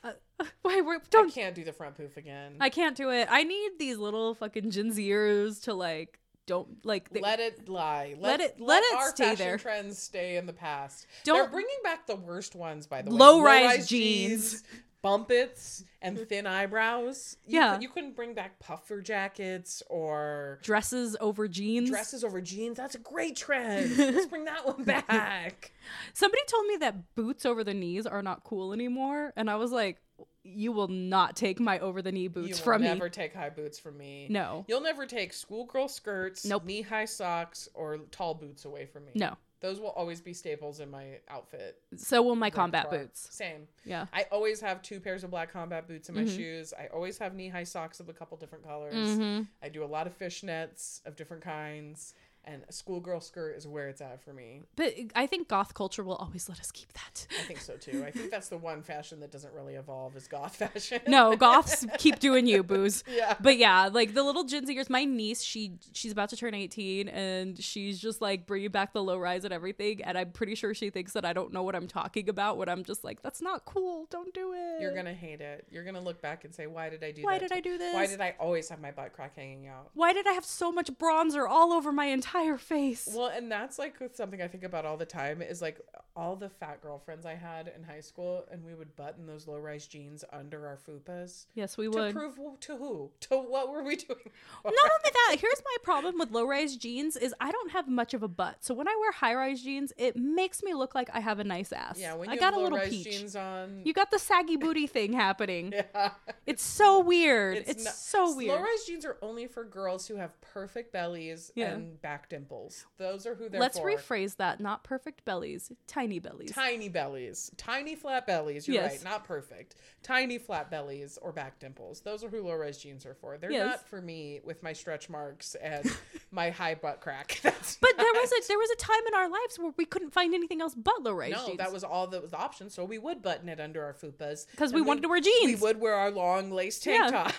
uh, 0.03 0.11
why? 0.61 0.81
We're, 0.81 0.95
I 0.95 0.99
don't. 1.09 1.34
can't 1.34 1.55
do 1.55 1.63
the 1.63 1.73
front 1.73 1.95
poof 1.95 2.17
again. 2.17 2.57
I 2.59 2.69
can't 2.69 2.95
do 2.95 3.09
it. 3.11 3.27
I 3.31 3.43
need 3.43 3.71
these 3.80 3.97
little 3.97 4.34
fucking 4.35 4.71
Gen 4.71 4.91
Zers 4.91 5.63
to 5.63 5.73
like. 5.73 6.19
Don't 6.45 6.85
like. 6.85 7.09
They, 7.09 7.21
let 7.21 7.39
it 7.39 7.69
lie. 7.69 8.15
Let 8.19 8.41
it- 8.41 8.59
let 8.59 8.84
it 8.84 8.95
our 8.95 9.09
stay 9.11 9.30
fashion 9.30 9.38
there. 9.45 9.57
trends 9.57 9.97
stay 9.97 10.35
in 10.35 10.45
the 10.45 10.51
past. 10.53 11.07
Don't- 11.23 11.38
They're 11.38 11.47
bringing 11.49 11.77
back 11.85 12.05
the 12.05 12.17
worst 12.17 12.53
ones, 12.53 12.85
by 12.85 13.01
the 13.01 13.11
way. 13.11 13.17
Low-rise 13.17 13.61
Low-rise 13.63 13.88
jeans. 13.88 14.63
Bumpets, 15.03 15.84
and 16.01 16.15
mm-hmm. 16.17 16.25
thin 16.25 16.47
eyebrows. 16.47 17.38
You 17.45 17.59
Yeah. 17.59 17.75
cou- 17.75 17.81
you 17.84 17.89
couldn't 17.89 18.15
bring 18.15 18.34
back 18.34 18.57
puffer 18.59 19.01
jackets 19.01 19.84
or 19.89 20.59
dresses 20.63 21.15
over 21.21 21.47
jeans. 21.47 21.89
dresses 21.91 22.23
over 22.23 22.41
jeans. 22.41 22.77
That's 22.77 22.95
a 22.95 22.99
great 22.99 23.35
trend. 23.35 23.95
Let's 23.97 24.25
bring 24.25 24.45
that 24.45 24.65
one 24.65 24.84
back. 24.84 25.71
Somebody 26.13 26.41
told 26.47 26.65
me 26.65 26.77
that 26.77 27.13
boots 27.15 27.45
over 27.45 27.63
the 27.63 27.73
knees 27.75 28.07
are 28.07 28.23
not 28.23 28.43
cool 28.43 28.73
anymore, 28.73 29.34
and 29.35 29.49
I 29.49 29.57
was 29.57 29.71
like, 29.71 30.01
"You 30.43 30.71
will 30.71 30.88
not 30.88 31.35
take 31.35 31.59
my 31.59 31.80
over 31.80 32.01
the 32.01 32.11
knee 32.11 32.23
You 32.23 32.30
boots 32.30 32.59
will 32.59 32.63
from 32.65 32.81
never 32.81 33.05
me." 33.05 33.09
take 33.11 33.34
high 33.35 33.49
boots 33.49 33.77
from 33.80 33.97
me. 33.97 34.27
No, 34.30 34.65
You'll 34.67 34.81
never 34.81 35.05
take 35.05 35.34
schoolgirl 35.34 35.89
skirts, 35.89 36.45
Nope. 36.45 36.65
knee 36.65 36.81
high 36.81 37.05
socks, 37.05 37.67
or 37.73 37.97
tall 38.11 38.34
boots 38.34 38.65
away 38.65 38.85
from 38.85 39.05
me. 39.05 39.11
no. 39.15 39.35
Those 39.64 39.80
will 39.80 39.91
always 39.91 40.19
be 40.19 40.34
staples 40.34 40.81
in 40.81 40.91
my 40.91 41.19
outfit. 41.30 41.80
So 41.95 42.22
will 42.22 42.35
my 42.35 42.49
combat 42.49 42.90
boots. 42.91 43.30
Same. 43.31 43.65
Yeah. 43.85 44.07
I 44.11 44.26
always 44.30 44.60
have 44.60 44.81
two 44.81 44.99
pairs 44.99 45.23
of 45.23 45.31
black 45.31 45.53
combat 45.53 45.88
boots 45.88 46.10
in 46.10 46.15
my 46.15 46.23
Mm-hmm. 46.23 46.35
shoes. 46.35 46.73
I 46.77 46.88
always 46.88 47.18
have 47.19 47.34
knee 47.34 47.48
high 47.48 47.64
socks 47.64 48.02
of 48.02 48.10
a 48.10 48.14
couple 48.14 48.35
different 48.35 48.65
colors. 48.65 48.94
Mhm. 48.94 49.48
I 49.61 49.69
do 49.69 49.81
a 49.81 49.88
lot 49.88 50.06
of 50.06 50.19
fishnets 50.19 50.99
of 51.06 51.15
different 51.15 51.44
kinds. 51.44 52.14
And 52.45 52.64
a 52.68 52.74
schoolgirl 52.74 53.22
skirt 53.22 53.56
is 53.56 53.68
where 53.68 53.88
it's 53.88 54.02
at 54.02 54.22
for 54.24 54.34
me. 54.34 54.61
But 54.76 54.94
I 55.15 55.28
think 55.28 55.48
goth 55.48 55.74
culture 55.74 56.03
will 56.03 56.15
always 56.15 56.49
let 56.49 56.60
us 56.60 56.72
keep 56.72 56.91
that. 56.94 57.28
I 57.40 57.44
think 57.44 57.61
so 57.61 57.76
too. 57.76 58.03
I 58.06 58.11
think 58.11 58.32
that's 58.32 58.49
the 58.49 58.57
one 58.57 58.82
fashion 58.82 59.22
that 59.22 59.32
doesn't 59.32 59.53
really 59.53 59.76
evolve 59.76 60.15
is 60.15 60.28
goth 60.28 60.57
fashion. 60.57 61.02
No, 61.07 61.36
goths 61.38 61.86
keep 61.98 62.20
doing 62.20 62.45
you, 62.45 62.64
booze. 62.64 63.03
Yeah. 63.10 63.36
But 63.40 63.57
yeah, 63.57 63.90
like 63.91 64.14
the 64.14 64.24
little 64.24 64.44
Gen 64.44 64.68
Zers, 64.68 64.90
my 64.90 65.06
niece, 65.06 65.41
she 65.41 65.78
she's 65.94 66.11
about 66.11 66.30
to 66.30 66.38
turn 66.38 66.53
18 66.53 67.07
and 67.07 67.61
she's 67.61 67.99
just 67.99 68.22
like 68.22 68.45
bringing 68.45 68.70
back 68.72 68.94
the 68.94 69.03
low 69.03 69.18
rise 69.18 69.45
and 69.45 69.53
everything. 69.53 70.03
And 70.03 70.18
I'm 70.18 70.32
pretty 70.32 70.56
sure 70.56 70.74
she 70.74 70.90
thinks 70.90 71.14
that 71.14 71.24
I 71.24 71.32
don't 71.32 71.53
know 71.53 71.64
what 71.64 71.76
I'm 71.76 71.88
talking 71.88 72.28
about 72.28 72.57
when 72.57 72.68
I'm 72.68 72.84
just 72.84 73.03
like, 73.03 73.22
that's 73.22 73.41
not 73.41 73.64
cool. 73.65 74.07
Don't 74.10 74.34
do 74.34 74.53
it. 74.53 74.82
You're 74.82 74.95
gonna 74.95 75.14
hate 75.14 75.40
it. 75.40 75.65
You're 75.72 75.86
gonna 75.86 76.02
look 76.02 76.22
back 76.22 76.44
and 76.44 76.53
say, 76.53 76.68
"Why 76.68 76.90
did 76.90 77.03
I 77.03 77.11
do 77.11 77.22
Why 77.22 77.38
did 77.38 77.52
I 77.52 77.61
do 77.61 77.78
this? 77.78 77.94
Why 77.94 78.07
did 78.07 78.20
I 78.20 78.36
always 78.40 78.68
have 78.70 78.82
my 78.82 78.91
butt 78.91 79.14
crack 79.14 79.36
hanging 79.36 79.68
out?" 79.68 79.91
Why 79.94 80.11
did 80.11 80.28
I 80.28 80.34
have 80.34 80.45
so 80.45 80.72
much 80.72 80.91
bronzer 80.91 81.48
all 81.48 81.72
over 81.72 81.91
my 81.91 82.06
entire 82.06 82.32
face? 82.57 83.10
Well, 83.15 83.27
and 83.27 83.51
that's 83.51 83.77
like 83.80 83.95
something 84.14 84.41
I 84.41 84.47
think 84.47 84.64
about 84.64 84.85
all 84.85 84.97
the 84.97 85.05
time 85.05 85.41
is 85.41 85.61
like 85.61 85.80
all 86.15 86.35
the 86.35 86.49
fat 86.49 86.81
girlfriends 86.81 87.26
I 87.26 87.34
had 87.35 87.72
in 87.76 87.84
high 87.84 87.99
school, 88.01 88.45
and 88.51 88.64
we 88.64 88.73
would 88.76 88.95
button 88.95 89.26
those 89.26 89.47
low 89.47 89.57
rise 89.57 89.88
jeans 89.88 90.23
under 90.31 90.68
our 90.68 90.77
fupas. 90.77 91.45
yes, 91.55 91.77
we 91.77 91.85
To 91.85 91.91
would. 91.91 92.07
To 92.14 92.14
prove 92.14 92.38
to 92.61 92.77
who? 92.77 93.11
To 93.22 93.38
what 93.38 93.69
were 93.72 93.84
we 93.84 93.95
doing? 94.07 94.19
Not 94.64 94.73
only 94.73 95.11
that, 95.11 95.38
here's 95.39 95.61
my 95.65 95.77
problem 95.84 96.18
with 96.19 96.31
low 96.31 96.45
rise 96.45 96.76
jeans 96.77 97.15
is 97.18 97.34
I 97.39 97.51
don't 97.51 97.72
have 97.72 97.88
much 97.88 98.14
of 98.14 98.22
a 98.23 98.27
butt. 98.27 98.57
So 98.64 98.73
when 98.73 98.88
I 98.88 98.95
wear 98.99 99.11
high 99.11 99.34
rise 99.34 99.61
jeans, 99.64 99.91
it 99.97 100.15
makes 100.15 100.61
me 100.61 100.73
look 100.73 100.93
like 100.95 101.10
I 101.14 101.19
have 101.19 101.39
a 101.39 101.43
nice 101.43 101.72
ass. 101.72 101.97
Yeah, 101.99 102.14
when 102.15 102.30
I 102.30 102.35
got 102.38 102.53
a 102.53 102.60
little 102.60 102.80
peach. 102.80 103.05
jeans 103.05 103.35
on, 103.35 103.81
You 103.84 103.93
got 103.93 104.11
the 104.11 104.19
saggy 104.19 104.55
booty 104.57 104.85
thing 104.88 105.14
happening. 105.14 105.73
yeah, 105.95 106.11
It's 106.45 106.64
so 106.64 106.99
weird. 106.99 107.64
It's, 107.65 107.85
not- 107.85 107.93
so 107.95 108.35
weird. 108.35 108.51
Low-rise 108.60 108.84
jeans 108.85 109.05
are 109.05 109.18
only 109.22 109.47
for 109.47 109.64
girls 109.64 110.07
who 110.07 110.18
have 110.18 110.39
perfect 110.41 110.91
bellies 110.93 111.51
Yeah. 111.55 111.72
and 111.72 111.99
back 112.01 112.22
dimples. 112.29 112.85
Those 112.97 113.25
are 113.25 113.35
who 113.35 113.49
they're 113.49 113.59
Let's 113.59 113.79
for. 113.79 113.89
rephrase 113.91 114.37
that. 114.37 114.59
Not 114.59 114.83
perfect 114.83 115.25
bellies, 115.25 115.71
tiny 115.87 116.19
bellies. 116.19 116.51
Tiny 116.51 116.89
bellies, 116.89 117.51
tiny 117.57 117.95
flat 117.95 118.25
bellies. 118.27 118.67
You're 118.67 118.75
Yes. 118.75 118.91
right, 118.91 119.03
not 119.03 119.23
perfect. 119.25 119.75
Tiny 120.01 120.37
flat 120.37 120.69
bellies 120.69 121.17
or 121.21 121.31
back 121.31 121.59
dimples. 121.59 122.01
Those 122.01 122.23
are 122.23 122.29
who 122.29 122.41
low-rise 122.41 122.77
jeans 122.77 123.05
are 123.05 123.13
for. 123.15 123.37
They're 123.37 123.51
Yes. 123.51 123.65
not 123.67 123.87
for 123.87 124.01
me 124.01 124.41
with 124.43 124.61
my 124.63 124.73
stretch 124.73 125.09
marks 125.09 125.55
and 125.55 125.89
my 126.31 126.49
high 126.49 126.75
butt 126.75 127.01
crack. 127.01 127.39
That's 127.43 127.77
but 127.77 127.91
there 127.97 128.13
was 128.13 128.31
a 128.31 128.47
there 128.47 128.57
was 128.57 128.69
a 128.71 128.75
time 128.75 129.07
in 129.07 129.13
our 129.13 129.29
lives 129.29 129.57
where 129.59 129.73
we 129.77 129.85
couldn't 129.85 130.11
find 130.11 130.33
anything 130.33 130.61
else 130.61 130.75
but 130.75 131.01
low 131.03 131.13
rise 131.13 131.31
no, 131.31 131.45
jeans. 131.47 131.57
that 131.57 131.71
was 131.71 131.83
all 131.83 132.07
that 132.07 132.21
was 132.21 132.31
the 132.31 132.37
option. 132.37 132.69
So 132.69 132.83
we 132.85 132.97
would 132.97 133.21
button 133.21 133.47
it 133.49 133.59
under 133.59 133.83
our 133.83 133.93
fupas. 133.93 134.45
Because 134.51 134.73
we 134.73 134.79
and 134.79 134.87
wanted 134.87 135.01
to 135.03 135.09
wear 135.09 135.21
jeans. 135.21 135.61
We 135.61 135.67
would 135.67 135.79
wear 135.79 135.93
our 135.95 136.11
long 136.11 136.51
lace 136.51 136.79
tank 136.79 137.03
Yeah. 137.11 137.23
top. 137.23 137.33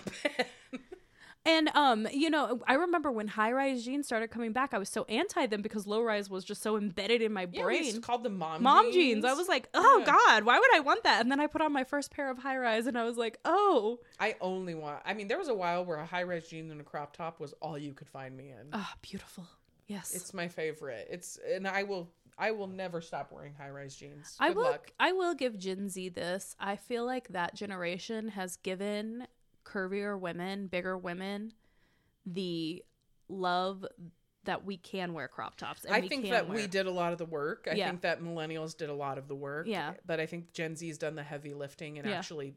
And 1.47 1.69
um, 1.75 2.07
you 2.11 2.29
know, 2.29 2.59
I 2.67 2.73
remember 2.73 3.11
when 3.11 3.27
high 3.27 3.51
rise 3.51 3.85
jeans 3.85 4.07
started 4.07 4.29
coming 4.31 4.51
back, 4.51 4.73
I 4.73 4.77
was 4.79 4.89
so 4.89 5.03
anti 5.07 5.45
them 5.45 5.61
because 5.61 5.85
low 5.85 6.01
rise 6.01 6.29
was 6.29 6.43
just 6.43 6.61
so 6.63 6.75
embedded 6.75 7.21
in 7.21 7.31
my 7.31 7.47
yeah, 7.51 7.61
brain. 7.61 7.93
to 7.93 7.99
call 7.99 8.17
them 8.17 8.37
mom 8.37 8.63
Mom 8.63 8.85
jeans. 8.85 8.95
jeans. 8.95 9.25
I 9.25 9.33
was 9.33 9.47
like, 9.47 9.69
oh 9.75 9.97
Yeah. 9.99 10.05
god, 10.05 10.43
why 10.43 10.57
would 10.57 10.75
I 10.75 10.79
want 10.79 11.03
that? 11.03 11.21
And 11.21 11.31
then 11.31 11.39
I 11.39 11.47
put 11.47 11.61
on 11.61 11.71
my 11.71 11.83
first 11.83 12.11
pair 12.11 12.29
of 12.31 12.39
high 12.39 12.57
rise, 12.57 12.87
and 12.87 12.97
I 12.97 13.03
was 13.03 13.15
like, 13.17 13.37
oh, 13.45 13.99
I 14.19 14.35
only 14.41 14.73
want. 14.73 15.01
I 15.05 15.13
mean, 15.13 15.27
there 15.27 15.37
was 15.37 15.47
a 15.49 15.53
while 15.53 15.85
where 15.85 15.97
a 15.97 16.05
high 16.05 16.23
rise 16.23 16.47
jean 16.47 16.71
and 16.71 16.81
a 16.81 16.83
crop 16.83 17.15
top 17.15 17.39
was 17.39 17.53
all 17.61 17.77
you 17.77 17.93
could 17.93 18.07
find 18.07 18.35
me 18.35 18.49
in. 18.49 18.69
ah, 18.73 18.93
beautiful. 19.01 19.45
Yes, 19.87 20.15
It's 20.15 20.33
my 20.33 20.47
favorite. 20.47 21.07
It's 21.11 21.37
and 21.53 21.67
I 21.67 21.83
will 21.83 22.09
I 22.39 22.51
will 22.51 22.67
never 22.67 23.01
stop 23.01 23.31
wearing 23.31 23.53
high 23.53 23.69
rise 23.69 23.95
jeans. 23.95 24.35
I 24.39 24.49
will. 24.49 24.63
luck. 24.63 24.91
I 24.99 25.11
will 25.11 25.35
give 25.35 25.59
Gen 25.59 25.89
Z 25.89 26.09
this. 26.09 26.55
I 26.59 26.75
feel 26.75 27.05
like 27.05 27.27
that 27.29 27.53
generation 27.53 28.29
has 28.29 28.57
given 28.57 29.27
curvier 29.65 30.19
women, 30.19 30.67
bigger 30.67 30.97
women, 30.97 31.53
the 32.25 32.83
love 33.27 33.85
that 34.43 34.63
we 34.63 34.77
can 34.77 35.13
wear 35.13 35.27
crop 35.27 35.57
tops. 35.57 35.85
And 35.85 35.95
I 35.95 36.01
think 36.01 36.29
that 36.29 36.47
wear. 36.47 36.55
we 36.57 36.67
did 36.67 36.85
a 36.85 36.91
lot 36.91 37.11
of 37.11 37.17
the 37.17 37.25
work. 37.25 37.67
I 37.69 37.73
Yeah. 37.73 37.87
think 37.87 38.01
that 38.01 38.21
millennials 38.21 38.77
did 38.77 38.89
a 38.89 38.93
lot 38.93 39.17
of 39.17 39.27
the 39.27 39.33
work. 39.35 39.65
Yeah. 39.65 39.95
But 40.05 40.19
I 40.19 40.27
think 40.27 40.53
Gen 40.53 40.75
Z's 40.75 40.99
done 40.99 41.15
the 41.15 41.23
heavy 41.23 41.55
lifting 41.55 41.97
and 41.97 42.07
Yeah. 42.07 42.17
actually 42.19 42.55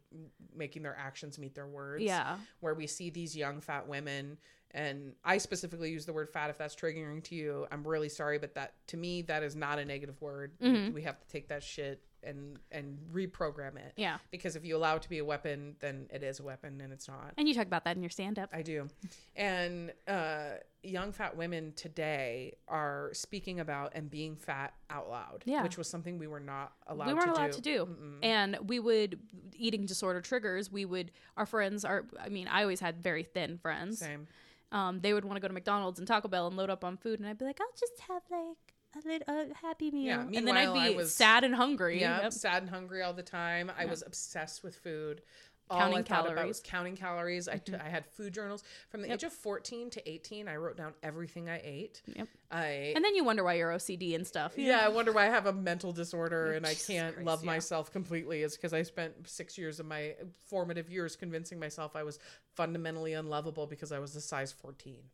making 0.55 0.83
their 0.83 0.95
actions 0.97 1.39
meet 1.39 1.55
their 1.55 1.67
words. 1.67 2.05
Yeah. 2.05 2.39
Where 2.61 2.75
we 2.75 2.87
see 2.87 3.09
these 3.09 3.35
young 3.35 3.63
fat 3.63 3.89
women 3.89 4.39
and 4.73 5.15
I 5.25 5.39
specifically 5.39 5.91
use 5.91 6.05
the 6.05 6.13
word 6.13 6.29
fat 6.29 6.51
if 6.51 6.59
that's 6.59 6.77
triggering 6.77 7.25
to 7.25 7.35
you. 7.35 7.67
I'm 7.73 7.87
really 7.87 8.11
sorry, 8.11 8.37
but 8.39 8.53
that 8.57 8.75
to 8.89 8.99
me 8.99 9.23
that 9.23 9.43
is 9.43 9.57
not 9.57 9.79
a 9.79 9.85
negative 9.87 10.21
word. 10.21 10.59
Mhm. 10.61 10.93
We 10.93 11.03
have 11.05 11.19
to 11.19 11.27
take 11.27 11.49
that 11.49 11.63
shit 11.63 12.05
and 12.29 12.59
and 12.71 12.99
reprogram 13.13 13.77
it. 13.77 13.93
Yeah. 13.97 14.19
Because 14.31 14.55
if 14.55 14.65
you 14.65 14.77
allow 14.77 14.97
it 14.97 15.03
to 15.03 15.09
be 15.09 15.19
a 15.19 15.25
weapon, 15.25 15.75
then 15.81 16.07
it 16.13 16.23
is 16.23 16.39
a 16.39 16.43
weapon 16.45 16.81
and 16.81 16.93
it's 16.93 17.09
not. 17.09 17.33
And 17.39 17.49
you 17.49 17.55
talk 17.55 17.67
about 17.67 17.85
that 17.85 17.97
in 17.97 18.03
your 18.03 18.11
stand 18.11 18.39
up. 18.39 18.51
I 18.53 18.63
do. 18.63 18.89
And 19.37 19.93
uh, 20.07 20.59
young 20.83 21.13
fat 21.13 21.37
women 21.37 21.73
today 21.77 22.55
are 22.69 23.11
speaking 23.13 23.61
about 23.61 23.93
and 23.95 24.11
being 24.11 24.37
fat 24.37 24.75
out 24.91 25.09
loud, 25.11 25.43
Yeah. 25.47 25.63
which 25.63 25.77
was 25.79 25.89
something 25.89 26.19
we 26.19 26.27
were 26.27 26.41
not 26.41 26.73
allowed 26.87 27.09
we 27.09 27.15
weren't 27.15 27.25
to 27.27 27.33
allowed 27.33 27.47
do. 27.51 27.53
to 27.53 27.61
do 27.61 27.87
Mm-mm. 27.87 28.19
and 28.23 28.59
we 28.67 28.79
would 28.79 29.19
eating 29.57 29.87
disorder 29.87 30.21
triggers 30.21 30.71
we 30.71 30.85
would 30.85 31.11
our 31.37 31.45
friends 31.47 31.85
are 31.85 32.05
i 32.21 32.29
mean 32.29 32.47
i 32.49 32.63
always 32.63 32.79
had 32.81 33.03
very 33.03 33.23
thin 33.25 33.59
friends 33.59 33.99
Same. 33.99 34.27
um 34.73 35.01
they 35.01 35.13
would 35.13 35.25
want 35.25 35.37
to 35.37 35.41
go 35.41 35.49
to 35.49 35.53
mcdonald's 35.55 35.99
and 35.99 36.07
taco 36.07 36.29
bell 36.29 36.47
and 36.47 36.57
load 36.57 36.71
up 36.71 36.85
on 36.85 36.97
food 36.97 37.19
and 37.19 37.29
i'd 37.29 37.37
be 37.39 37.45
like 37.45 37.59
i'll 37.61 37.67
just 37.79 37.99
have 38.09 38.23
like 38.31 38.68
a 38.95 39.07
little 39.09 39.35
a 39.35 39.55
happy 39.55 39.91
meal 39.91 40.05
Yeah, 40.07 40.39
and 40.39 40.47
then 40.49 40.57
i'd 40.57 40.73
be 40.91 40.95
was- 40.97 41.15
sad 41.15 41.45
and 41.45 41.55
hungry 41.55 42.01
Yeah, 42.01 42.23
Yep. 42.23 42.33
sad 42.33 42.63
and 42.63 42.71
hungry 42.71 43.03
all 43.03 43.13
the 43.13 43.23
time. 43.23 43.71
I 43.79 43.85
was 43.87 44.03
obsessed 44.07 44.63
with 44.63 44.77
food. 44.77 45.23
All 45.71 45.81
Counting 45.81 45.99
I 45.99 46.03
thought 46.03 46.21
about 46.25 46.29
calories. 46.37 46.49
was 46.49 46.61
counting 46.65 46.97
calories. 46.97 47.47
I 47.47 47.59
t- 47.59 47.73
Mhm. 47.73 47.85
I 47.85 47.91
had 47.91 48.07
food 48.07 48.33
journals 48.33 48.65
from 48.89 49.03
the 49.03 49.09
Yep. 49.09 49.15
age 49.19 49.25
of 49.25 49.33
14 49.35 49.91
to 49.91 50.09
18. 50.11 50.49
I 50.49 50.57
wrote 50.57 50.79
down 50.79 50.95
everything 51.03 51.51
I 51.51 51.61
ate. 51.63 52.01
Yep. 52.07 52.27
I 52.51 52.65
and 52.97 53.05
then 53.05 53.15
you 53.15 53.23
wonder 53.23 53.45
why 53.45 53.53
you're 53.55 53.71
ocd 53.71 54.15
and 54.15 54.27
stuff 54.27 54.57
yeah, 54.57 54.77
know? 54.79 54.83
I 54.85 54.89
wonder 54.89 55.13
why 55.13 55.27
I 55.27 55.31
have 55.31 55.45
a 55.45 55.53
mental 55.53 55.93
disorder 55.93 56.53
and 56.55 56.67
I 56.67 56.73
can't 56.75 57.17
Christ, 57.17 57.27
love 57.27 57.43
yeah. 57.45 57.47
myself 57.53 57.93
completely. 57.93 58.43
Is 58.43 58.57
because 58.57 58.73
I 58.73 58.81
spent 58.83 59.29
six 59.29 59.59
years 59.59 59.79
of 59.79 59.85
my 59.85 60.17
formative 60.47 60.89
years 60.89 61.17
convincing 61.17 61.59
myself 61.61 61.95
I 61.95 62.03
was 62.03 62.19
fundamentally 62.55 63.13
unlovable 63.13 63.67
because 63.67 63.93
I 63.93 63.99
was 63.99 64.17
a 64.17 64.23
size 64.23 64.53
14. 64.53 65.11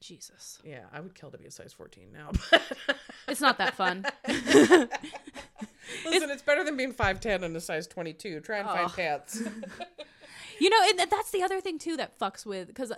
jesus 0.00 0.58
Yeah, 0.64 0.86
I 0.92 1.00
would 1.00 1.14
kill 1.14 1.30
to 1.30 1.36
be 1.36 1.44
a 1.44 1.50
size 1.50 1.74
14 1.74 2.10
now. 2.10 2.30
it's 3.30 3.40
not 3.40 3.58
that 3.58 3.74
fun 3.74 4.04
Listen, 6.04 6.30
it's, 6.30 6.42
better 6.42 6.62
than 6.64 6.76
being 6.76 6.92
5'10 6.92 7.42
and 7.42 7.56
a 7.56 7.60
size 7.60 7.86
22. 7.86 8.40
Try 8.40 8.58
and 8.58 8.68
find 8.68 8.86
Oh. 8.86 8.92
pants. 8.94 9.42
You 10.60 10.68
know, 10.68 10.76
and 10.90 10.98
th- 10.98 11.08
that's 11.08 11.30
the 11.30 11.42
other 11.42 11.58
thing 11.62 11.78
too 11.78 11.96
that 11.96 12.18
fucks 12.18 12.44
with 12.44 12.66
because 12.68 12.92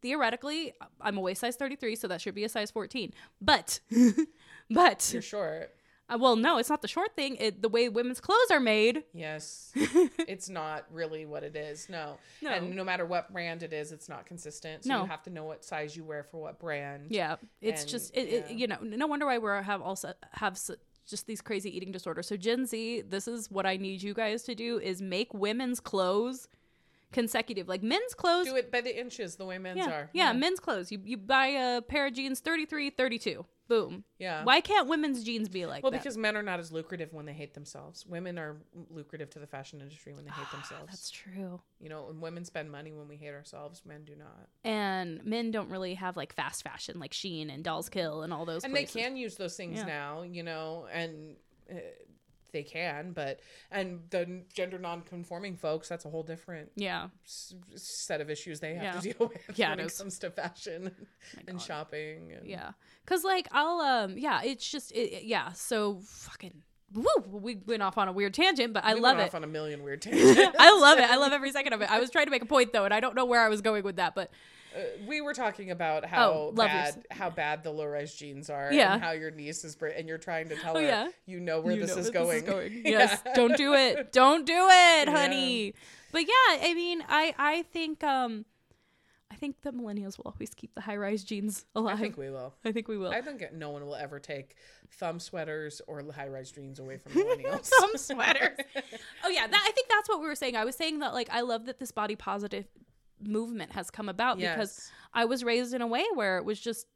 theoretically 0.00 0.74
I'm 1.00 1.18
a 1.18 1.20
waist 1.20 1.40
size 1.40 1.56
33, 1.56 1.96
so 1.96 2.06
that 2.06 2.20
should 2.20 2.36
be 2.36 2.44
a 2.44 2.48
size 2.48 2.70
14. 2.70 3.12
But, 3.40 3.80
but, 4.70 5.10
You're 5.12 5.20
short. 5.20 5.74
Uh, 6.12 6.18
well, 6.18 6.36
no, 6.36 6.58
it's 6.58 6.68
not 6.68 6.82
the 6.82 6.88
short 6.88 7.14
thing. 7.14 7.36
It, 7.36 7.62
the 7.62 7.68
way 7.68 7.88
women's 7.88 8.20
clothes 8.20 8.50
are 8.50 8.60
made. 8.60 9.04
Yes. 9.12 9.72
it's 9.76 10.48
not 10.48 10.84
really 10.90 11.26
what 11.26 11.42
it 11.44 11.56
is. 11.56 11.88
No. 11.88 12.16
No. 12.42 12.50
And 12.50 12.74
no 12.74 12.84
matter 12.84 13.06
what 13.06 13.32
brand 13.32 13.62
it 13.62 13.72
is, 13.72 13.92
it's 13.92 14.08
not 14.08 14.26
consistent. 14.26 14.84
So 14.84 14.90
No. 14.90 15.00
you 15.02 15.06
have 15.06 15.22
to 15.24 15.30
know 15.30 15.44
what 15.44 15.64
size 15.64 15.96
you 15.96 16.04
wear 16.04 16.24
for 16.24 16.40
what 16.40 16.58
brand. 16.58 17.06
Yeah, 17.10 17.36
it's 17.60 17.82
And, 17.82 17.90
just 17.90 18.16
it, 18.16 18.28
it, 18.28 18.50
you 18.50 18.66
know, 18.66 18.78
no 18.82 19.06
wonder 19.06 19.26
why 19.26 19.38
we 19.38 19.48
have 19.48 19.82
also 19.82 20.12
have 20.32 20.54
s 20.54 20.70
just 21.06 21.26
these 21.26 21.40
crazy 21.40 21.74
eating 21.76 21.90
disorders. 21.92 22.28
So 22.28 22.36
Gen 22.36 22.66
Z, 22.66 23.02
this 23.08 23.26
is 23.26 23.50
what 23.50 23.66
I 23.66 23.76
need 23.76 24.02
you 24.02 24.14
guys 24.14 24.42
to 24.44 24.54
do: 24.54 24.78
is 24.78 25.02
make 25.02 25.32
women's 25.34 25.80
clothes 25.80 26.48
consecutive, 27.12 27.68
like 27.68 27.82
men's 27.82 28.14
clothes. 28.14 28.46
Do 28.46 28.56
it 28.56 28.70
by 28.70 28.80
the 28.80 28.98
inches 28.98 29.36
the 29.36 29.44
way 29.44 29.58
men's 29.58 29.78
yeah, 29.78 29.90
are. 29.90 30.10
yeah, 30.12 30.32
men's 30.32 30.60
clothes. 30.60 30.92
You 30.92 31.00
you 31.04 31.16
buy 31.16 31.46
a 31.46 31.82
pair 31.82 32.06
of 32.06 32.12
jeans 32.14 32.40
33, 32.40 32.90
32. 32.90 33.44
Boom. 33.70 34.02
Yeah. 34.18 34.42
Why 34.42 34.60
can't 34.60 34.88
women's 34.88 35.22
jeans 35.22 35.48
be 35.48 35.64
like 35.64 35.84
Well, 35.84 35.92
that? 35.92 36.02
because 36.02 36.16
men 36.18 36.36
are 36.36 36.42
not 36.42 36.58
as 36.58 36.72
lucrative 36.72 37.12
when 37.12 37.24
they 37.24 37.32
hate 37.32 37.54
themselves. 37.54 38.04
Women 38.04 38.36
are 38.36 38.56
lucrative 38.90 39.30
to 39.30 39.38
the 39.38 39.46
fashion 39.46 39.80
industry 39.80 40.12
when 40.12 40.24
they 40.24 40.32
hate 40.32 40.50
themselves. 40.50 40.86
That's 40.88 41.08
true. 41.10 41.60
You 41.78 41.88
know, 41.88 42.12
women 42.20 42.44
spend 42.44 42.72
money 42.72 42.92
when 42.92 43.06
we 43.06 43.16
hate 43.16 43.32
ourselves, 43.32 43.82
men 43.86 44.04
do 44.04 44.16
not. 44.16 44.48
And 44.64 45.24
men 45.24 45.52
don't 45.52 45.70
really 45.70 45.94
have 45.94 46.16
like 46.16 46.34
fast 46.34 46.64
fashion 46.64 46.98
like 46.98 47.12
Shein 47.12 47.48
and 47.54 47.62
Dolls 47.62 47.88
Kill 47.88 48.22
and 48.22 48.32
all 48.32 48.44
those. 48.44 48.62
Things. 48.62 48.64
And 48.64 48.72
places. 48.74 48.94
they 48.94 49.02
can 49.02 49.16
use 49.16 49.36
those 49.36 49.56
things 49.56 49.78
Yeah. 49.78 49.84
now, 49.86 50.22
you 50.22 50.42
know, 50.42 50.88
and 50.92 51.36
uh, 51.70 51.76
they 52.52 52.62
can, 52.62 53.12
but 53.12 53.40
and 53.70 54.00
the 54.10 54.42
gender 54.52 54.78
non-conforming 54.78 55.56
folks, 55.56 55.88
that's 55.88 56.04
a 56.04 56.08
whole 56.10 56.22
different 56.22 56.70
Yeah. 56.76 57.08
s- 57.24 57.54
set 57.76 58.20
of 58.20 58.30
issues 58.30 58.60
they 58.60 58.74
have 58.74 58.82
Yeah. 58.82 58.92
to 59.00 59.00
deal 59.18 59.28
with 59.28 59.58
Yeah, 59.58 59.70
when 59.70 59.80
it 59.80 59.86
it 59.86 59.98
comes 59.98 60.18
to 60.20 60.30
fashion 60.30 60.94
and 61.48 61.60
shopping. 61.68 62.32
And, 62.32 62.46
Yeah. 62.46 62.72
Cause 63.06 63.24
like 63.24 63.48
I'll 63.52 63.80
um 63.80 64.16
yeah 64.18 64.42
it's 64.42 64.68
just 64.70 64.92
it, 64.92 65.12
it- 65.12 65.24
yeah 65.24 65.52
so 65.52 66.00
fucking 66.04 66.62
woo 66.92 67.04
we 67.28 67.54
went 67.66 67.82
off 67.82 67.96
on 67.98 68.08
a 68.08 68.12
weird 68.12 68.34
tangent 68.34 68.72
but 68.72 68.84
I 68.84 68.94
We 68.94 69.00
love 69.00 69.18
it. 69.18 69.34
on 69.34 69.44
a 69.44 69.46
million 69.46 69.82
weird 69.82 70.02
tangents. 70.02 70.56
I 70.58 70.76
love 70.78 70.98
it. 70.98 71.08
I 71.10 71.16
love 71.16 71.32
every 71.38 71.52
second 71.52 71.72
of 71.72 71.82
it. 71.82 71.90
I 71.90 72.00
was 72.00 72.10
trying 72.10 72.26
to 72.26 72.30
make 72.30 72.42
a 72.42 72.46
point 72.46 72.72
though, 72.72 72.84
and 72.84 72.92
I 72.94 73.00
don't 73.00 73.14
know 73.14 73.24
where 73.24 73.40
I 73.40 73.48
was 73.48 73.60
going 73.60 73.84
with 73.84 73.96
that, 73.96 74.14
but 74.14 74.30
Uh, 74.74 74.80
we 75.06 75.20
were 75.20 75.34
talking 75.34 75.70
about 75.70 76.04
how 76.04 76.30
Oh, 76.32 76.52
bad 76.52 76.94
yours. 76.94 77.04
how 77.10 77.30
bad 77.30 77.64
the 77.64 77.70
low 77.70 77.86
rise 77.86 78.14
jeans 78.14 78.48
are, 78.50 78.72
Yeah. 78.72 78.94
and 78.94 79.02
how 79.02 79.10
your 79.12 79.30
niece 79.30 79.64
is, 79.64 79.74
br- 79.76 79.86
and 79.88 80.08
you're 80.08 80.18
trying 80.18 80.48
to 80.50 80.56
tell 80.56 80.76
Oh, 80.76 80.80
her, 80.80 80.86
yeah. 80.86 81.08
you 81.26 81.40
know 81.40 81.60
where 81.60 81.74
you 81.74 81.80
this, 81.80 81.90
know 81.96 82.00
is 82.02 82.12
where 82.12 82.40
going. 82.40 82.82
Yes, 82.84 83.20
Yeah. 83.26 83.34
don't 83.34 83.56
do 83.56 83.74
it. 83.74 84.12
Don't 84.12 84.46
do 84.46 84.68
it, 84.70 85.08
honey. 85.08 85.74
But 86.12 86.22
yeah, 86.22 86.58
I 86.68 86.74
mean, 86.74 87.04
I 87.08 87.34
I 87.38 87.62
think 87.62 88.02
um, 88.04 88.44
I 89.30 89.36
think 89.36 89.62
the 89.62 89.72
millennials 89.72 90.18
will 90.18 90.32
always 90.32 90.50
keep 90.54 90.74
the 90.74 90.80
high 90.82 90.96
rise 90.96 91.22
jeans 91.24 91.64
alive. 91.74 91.96
I 91.98 92.00
think 92.00 92.16
we 92.16 92.30
will. 92.30 92.54
I 92.64 92.72
think 92.72 92.88
we 92.88 92.96
will. 92.98 93.10
I 93.10 93.20
think 93.22 93.44
no 93.52 93.70
one 93.70 93.84
will 93.86 93.94
ever 93.96 94.18
take 94.18 94.56
thumb 94.92 95.20
sweaters 95.20 95.80
or 95.86 96.02
high 96.12 96.28
rise 96.28 96.50
jeans 96.50 96.78
away 96.80 96.98
from 96.98 97.12
millennials. 97.14 97.66
Thumb 97.68 97.96
sweaters. 97.96 98.56
oh 99.24 99.28
yeah, 99.30 99.46
that, 99.46 99.64
I 99.68 99.70
think 99.72 99.88
that's 99.88 100.08
what 100.08 100.20
we 100.20 100.26
were 100.26 100.34
saying. 100.34 100.56
I 100.56 100.64
was 100.64 100.74
saying 100.76 100.98
that 101.00 101.12
like 101.14 101.28
I 101.30 101.40
love 101.42 101.66
that 101.66 101.78
this 101.78 101.92
body 101.92 102.16
positive 102.16 102.66
movement 103.22 103.72
has 103.72 103.90
come 103.90 104.08
about 104.08 104.38
because 104.38 104.90
I 105.12 105.24
was 105.24 105.44
raised 105.44 105.74
in 105.74 105.82
a 105.82 105.86
way 105.86 106.04
where 106.14 106.38
it 106.38 106.44
was 106.44 106.60
just 106.60 106.86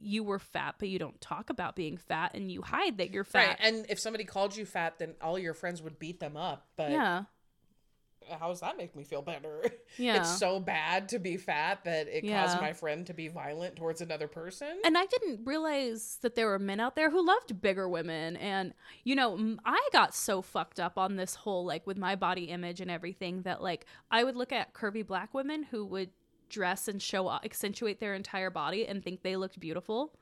you 0.00 0.22
were 0.22 0.38
fat, 0.38 0.74
but 0.78 0.88
you 0.88 0.98
don't 0.98 1.18
talk 1.20 1.48
about 1.48 1.74
being 1.74 1.96
fat 1.96 2.32
and 2.34 2.52
you 2.52 2.60
hide 2.60 2.98
that 2.98 3.10
you're 3.10 3.24
fat. 3.24 3.48
Right. 3.48 3.56
And 3.60 3.86
if 3.88 3.98
somebody 3.98 4.24
called 4.24 4.54
you 4.54 4.66
fat, 4.66 4.98
then 4.98 5.14
all 5.22 5.38
your 5.38 5.54
friends 5.54 5.80
would 5.80 5.98
beat 5.98 6.20
them 6.20 6.36
up. 6.36 6.66
But 6.76 6.90
yeah. 6.90 7.24
How 8.38 8.48
does 8.48 8.60
that 8.60 8.76
make 8.76 8.94
me 8.96 9.04
feel 9.04 9.22
better? 9.22 9.64
Yeah. 9.96 10.16
It's 10.18 10.38
so 10.38 10.58
bad 10.58 11.08
to 11.10 11.20
be 11.20 11.36
fat 11.36 11.84
that 11.84 12.08
it 12.08 12.24
Yeah. 12.24 12.42
caused 12.42 12.60
my 12.60 12.72
friend 12.72 13.06
to 13.06 13.14
be 13.14 13.28
violent 13.28 13.76
towards 13.76 14.00
another 14.00 14.26
person. 14.26 14.80
And 14.84 14.98
I 14.98 15.06
didn't 15.06 15.44
realize 15.44 16.18
that 16.22 16.34
there 16.34 16.48
were 16.48 16.58
men 16.58 16.80
out 16.80 16.96
there 16.96 17.10
who 17.10 17.24
loved 17.24 17.60
bigger 17.60 17.88
women. 17.88 18.36
And, 18.38 18.74
you 19.04 19.14
know, 19.14 19.56
I 19.64 19.88
got 19.92 20.12
so 20.12 20.42
fucked 20.42 20.80
up 20.80 20.98
on 20.98 21.14
this 21.14 21.36
whole, 21.36 21.64
like, 21.64 21.86
with 21.86 21.96
my 21.96 22.16
body 22.16 22.44
image 22.46 22.80
and 22.80 22.90
everything 22.90 23.42
that, 23.42 23.62
like, 23.62 23.86
I 24.10 24.24
would 24.24 24.34
look 24.34 24.52
at 24.52 24.74
curvy 24.74 25.06
black 25.06 25.32
women 25.32 25.62
who 25.62 25.84
would 25.86 26.10
dress 26.48 26.88
and 26.88 27.00
show, 27.00 27.30
accentuate 27.30 28.00
their 28.00 28.14
entire 28.14 28.50
body 28.50 28.86
and 28.88 29.00
think 29.02 29.22
they 29.22 29.36
looked 29.36 29.60
beautiful. 29.60 30.12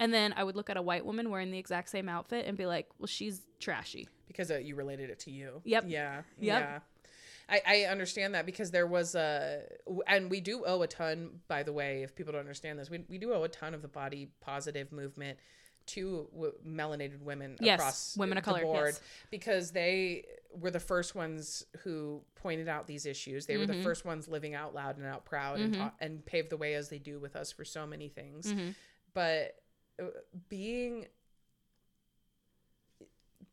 And 0.00 0.12
then 0.12 0.32
I 0.36 0.44
would 0.44 0.56
look 0.56 0.70
at 0.70 0.76
a 0.78 0.82
white 0.82 1.04
woman 1.04 1.28
wearing 1.30 1.50
the 1.50 1.58
exact 1.58 1.90
same 1.90 2.08
outfit 2.08 2.46
and 2.46 2.56
be 2.56 2.64
like, 2.66 2.88
well, 2.98 3.06
she's 3.06 3.42
trashy. 3.60 4.08
because 4.26 4.50
uh, 4.50 4.56
you 4.58 4.74
related 4.74 5.10
it 5.10 5.18
to 5.20 5.30
you. 5.30 5.60
Yep. 5.64 5.84
Yeah. 5.86 6.22
Yep. 6.38 6.60
Yeah. 6.62 6.78
I, 7.48 7.60
I 7.66 7.80
understand 7.90 8.34
that 8.34 8.44
because 8.44 8.70
there 8.72 8.86
was 8.86 9.14
a, 9.14 9.62
and 10.08 10.28
we 10.30 10.40
do 10.40 10.64
owe 10.66 10.82
a 10.82 10.86
ton, 10.88 11.40
by 11.46 11.62
the 11.62 11.72
way, 11.72 12.02
if 12.02 12.14
people 12.16 12.32
don't 12.32 12.40
understand 12.40 12.78
this, 12.78 12.90
we, 12.90 13.04
we 13.08 13.18
do 13.18 13.32
owe 13.32 13.44
a 13.44 13.48
ton 13.48 13.72
of 13.72 13.82
the 13.82 13.88
body 13.88 14.28
positive 14.40 14.90
movement 14.90 15.38
to 15.86 16.26
w- 16.32 16.52
melanated 16.66 17.22
women 17.22 17.56
Yes, 17.60 17.78
across 17.78 18.16
women 18.16 18.38
of 18.38 18.44
the 18.44 18.50
color, 18.50 18.62
board 18.62 18.86
yes. 18.94 19.00
because 19.30 19.70
they 19.70 20.24
were 20.58 20.72
the 20.72 20.80
first 20.80 21.14
ones 21.14 21.64
who 21.84 22.20
pointed 22.34 22.66
out 22.68 22.88
these 22.88 23.06
issues. 23.06 23.46
They 23.46 23.56
were 23.56 23.66
Mm-hmm. 23.66 23.78
the 23.78 23.82
first 23.84 24.04
ones 24.04 24.26
living 24.26 24.54
out 24.54 24.74
loud 24.74 24.96
and 24.96 25.06
out 25.06 25.24
proud 25.24 25.60
and, 25.60 25.74
ta- 25.74 25.92
and 26.00 26.26
paved 26.26 26.50
the 26.50 26.56
way 26.56 26.74
as 26.74 26.88
they 26.88 26.98
do 26.98 27.20
with 27.20 27.36
us 27.36 27.52
for 27.52 27.64
so 27.64 27.86
many 27.86 28.08
things. 28.08 28.52
Mm-hmm. 28.52 28.70
But 29.14 29.54
uh, 30.02 30.06
being 30.48 31.06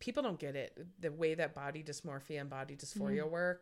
people 0.06 0.22
don't 0.28 0.40
get 0.48 0.56
it 0.64 0.72
the 1.06 1.12
way 1.22 1.32
that 1.42 1.52
body 1.64 1.82
dysmorphia 1.90 2.40
and 2.42 2.50
body 2.60 2.76
dysphoria 2.76 3.22
Mm-hmm. 3.24 3.32
work 3.42 3.62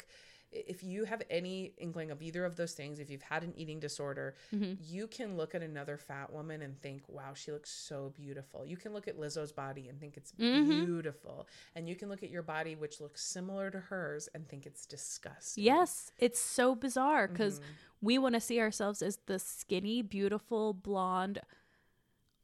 if 0.54 0.80
you 0.84 1.06
have 1.06 1.22
any 1.30 1.58
inkling 1.78 2.10
of 2.12 2.22
either 2.28 2.44
of 2.50 2.54
those 2.60 2.74
things 2.80 3.00
if 3.04 3.10
you've 3.12 3.22
had 3.34 3.42
an 3.48 3.54
eating 3.62 3.80
disorder 3.88 4.28
Mm-hmm. 4.54 4.74
you 4.96 5.04
can 5.18 5.30
look 5.40 5.52
at 5.58 5.62
another 5.62 5.96
fat 6.10 6.28
woman 6.38 6.60
and 6.66 6.74
think 6.86 7.04
wow 7.08 7.34
she 7.42 7.50
looks 7.56 7.72
so 7.90 8.12
beautiful 8.24 8.60
you 8.72 8.76
can 8.84 8.92
look 8.96 9.08
at 9.08 9.18
lizzo's 9.24 9.54
body 9.64 9.88
and 9.90 9.96
think 10.02 10.14
it's 10.18 10.32
Mm-hmm. 10.34 10.86
beautiful 10.86 11.48
and 11.76 11.88
you 11.90 11.96
can 11.96 12.10
look 12.10 12.24
at 12.28 12.32
your 12.36 12.44
body 12.56 12.74
which 12.84 13.00
looks 13.00 13.22
similar 13.24 13.70
to 13.76 13.80
hers 13.92 14.28
and 14.34 14.42
think 14.50 14.66
it's 14.66 14.86
disgusting 14.86 15.64
Yes, 15.64 16.12
it's 16.26 16.40
so 16.58 16.76
bizarre 16.76 17.28
because 17.30 17.56
Mm-hmm. 17.60 17.72
we 18.08 18.18
want 18.24 18.36
to 18.36 18.42
see 18.50 18.60
ourselves 18.60 19.02
as 19.10 19.16
the 19.28 19.38
skinny, 19.40 20.02
beautiful, 20.02 20.74
blonde. 20.74 21.38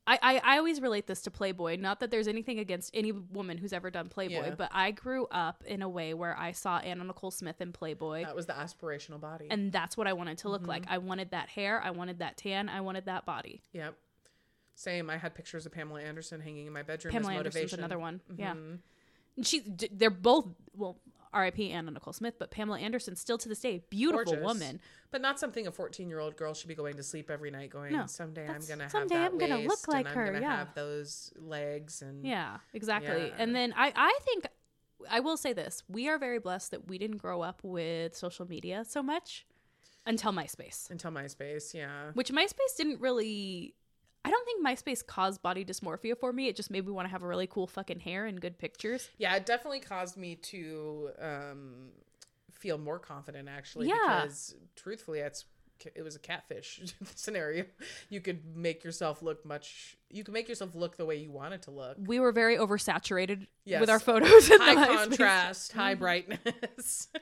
I, 0.08 0.18
I, 0.22 0.42
I 0.54 0.58
always 0.58 0.80
relate 0.82 1.06
this 1.06 1.22
to 1.24 1.32
Playboy. 1.32 1.76
Not 1.76 2.00
that 2.00 2.10
there's 2.12 2.28
anything 2.30 2.60
against 2.60 2.92
any 2.96 3.12
woman 3.12 3.58
who's 3.58 3.74
ever 3.74 3.92
done 3.92 4.08
Playboy, 4.08 4.34
Yeah. 4.48 4.56
but 4.56 4.70
I 4.72 4.92
grew 4.92 5.28
up 5.32 5.64
in 5.68 5.82
a 5.82 5.90
way 5.90 6.14
where 6.14 6.36
I 6.38 6.54
saw 6.54 6.78
Anna 6.78 7.04
Nicole 7.04 7.32
Smith 7.32 7.60
in 7.60 7.74
Playboy, 7.74 8.24
that 8.24 8.36
was 8.36 8.46
the 8.46 8.54
aspirational 8.54 9.20
body 9.20 9.48
and 9.52 9.72
that's 9.72 9.98
what 9.98 10.08
I 10.08 10.14
wanted 10.14 10.38
to 10.40 10.50
look 10.50 10.62
Mm-hmm. 10.62 10.70
like. 10.70 10.84
I 10.90 10.98
wanted 11.00 11.32
that 11.32 11.50
hair, 11.50 11.82
I 11.84 11.92
wanted 11.92 12.20
that 12.20 12.38
tan, 12.38 12.70
I 12.70 12.82
wanted 12.82 13.06
that 13.06 13.26
body. 13.26 13.62
yep 13.74 13.96
same 14.76 15.10
i 15.10 15.18
had 15.18 15.34
pictures 15.34 15.66
of 15.66 15.72
pamela 15.72 16.00
anderson 16.02 16.40
hanging 16.40 16.68
in 16.68 16.72
my 16.74 16.84
bedroom 16.84 17.12
Pamela 17.12 17.34
as 17.34 17.38
Anderson's 17.56 17.74
another 17.74 17.98
one. 17.98 18.22
Yeah. 18.38 18.52
Mm-hmm. 18.54 18.76
And 19.38 19.46
she, 19.48 19.62
they're 19.92 20.10
both, 20.10 20.46
well, 20.76 20.98
R.I.P. 21.38 21.72
Anna 21.72 21.92
Nicole 21.92 22.14
Smith, 22.14 22.36
but 22.40 22.52
Pamela 22.52 22.80
Anderson, 22.80 23.16
still 23.16 23.38
to 23.38 23.48
this 23.48 23.60
day, 23.60 23.84
beautiful 23.90 24.26
Gorgeous. 24.26 24.44
woman. 24.44 24.82
But 25.12 25.22
not 25.22 25.40
something 25.40 25.68
a 25.68 25.72
14 25.72 26.10
year 26.10 26.20
old 26.20 26.36
girl 26.36 26.54
should 26.54 26.68
be 26.68 26.76
going 26.76 26.98
to 26.98 27.04
sleep 27.04 27.30
every 27.30 27.52
night 27.52 27.70
going, 27.70 27.94
No, 27.94 28.08
someday 28.08 28.48
I'm 28.48 28.62
going 28.62 28.80
to 28.80 28.84
have 28.86 28.92
someday 28.92 29.16
that 29.16 29.32
I'm 29.32 29.38
gonna 29.38 29.60
look 29.60 29.88
like 29.88 30.08
her, 30.08 30.36
I'm 30.36 30.42
yeah. 30.42 30.58
have 30.58 30.74
those 30.74 31.32
legs 31.40 32.02
and 32.02 32.26
Yeah, 32.26 32.58
exactly. 32.74 33.28
Yeah. 33.28 33.36
And 33.38 33.56
then 33.56 33.74
I, 33.78 33.94
I 33.96 34.20
think 34.26 34.48
I 35.10 35.20
will 35.20 35.38
say 35.38 35.54
this: 35.54 35.84
we 35.88 36.10
are 36.10 36.18
very 36.18 36.40
blessed 36.40 36.72
that 36.72 36.88
we 36.88 36.98
didn't 36.98 37.18
grow 37.18 37.42
up 37.42 37.62
with 37.64 38.16
social 38.16 38.48
media 38.48 38.84
so 38.86 39.02
much 39.04 39.46
until 40.06 40.32
MySpace, 40.32 40.90
until 40.90 41.12
MySpace, 41.12 41.74
yeah. 41.74 42.12
which 42.14 42.32
MySpace 42.32 42.76
didn't 42.78 43.00
really. 43.00 43.76
I 44.28 44.30
don't 44.30 44.46
think 44.46 44.66
MySpace 44.66 45.06
caused 45.06 45.42
body 45.42 45.64
dysmorphia 45.64 46.18
for 46.18 46.34
me. 46.34 46.48
It 46.48 46.56
just 46.58 46.70
made 46.70 46.86
me 46.86 46.92
want 46.92 47.08
to 47.08 47.12
have 47.12 47.24
a 47.24 47.28
really 47.28 47.48
cool 47.48 47.66
fucking 47.66 48.02
hair 48.02 48.26
and 48.26 48.42
good 48.42 48.58
pictures. 48.58 49.10
Yeah, 49.18 49.34
it 49.36 49.46
definitely 49.46 49.80
caused 49.80 50.18
me 50.18 50.36
to 50.36 51.10
um, 51.20 51.90
feel 52.52 52.78
more 52.78 53.00
confident 53.00 53.48
actually 53.48 53.88
Yeah. 53.88 53.96
because 54.24 54.56
truthfully 54.76 55.20
it's 55.20 55.46
it 55.96 56.02
was 56.02 56.16
a 56.16 56.20
catfish 56.20 56.94
scenario. 57.16 57.66
You 58.10 58.22
could 58.22 58.56
make 58.56 58.84
yourself 58.84 59.22
look 59.22 59.46
much 59.46 59.98
you 60.10 60.24
could 60.24 60.34
make 60.34 60.48
yourself 60.48 60.74
look 60.74 60.96
the 60.96 61.06
way 61.06 61.16
you 61.18 61.32
wanted 61.32 61.64
to 61.64 61.72
look. 61.72 61.98
We 62.00 62.20
were 62.20 62.32
very 62.32 62.58
oversaturated 62.58 63.48
Yes. 63.66 63.82
with 63.82 63.90
our 63.90 64.00
photos. 64.00 64.48
the 64.48 64.58
High 64.60 64.76
MySpace. 64.76 64.96
contrast, 64.96 65.74
high 65.74 65.94
mm-hmm. 65.94 66.00
brightness. 66.00 67.10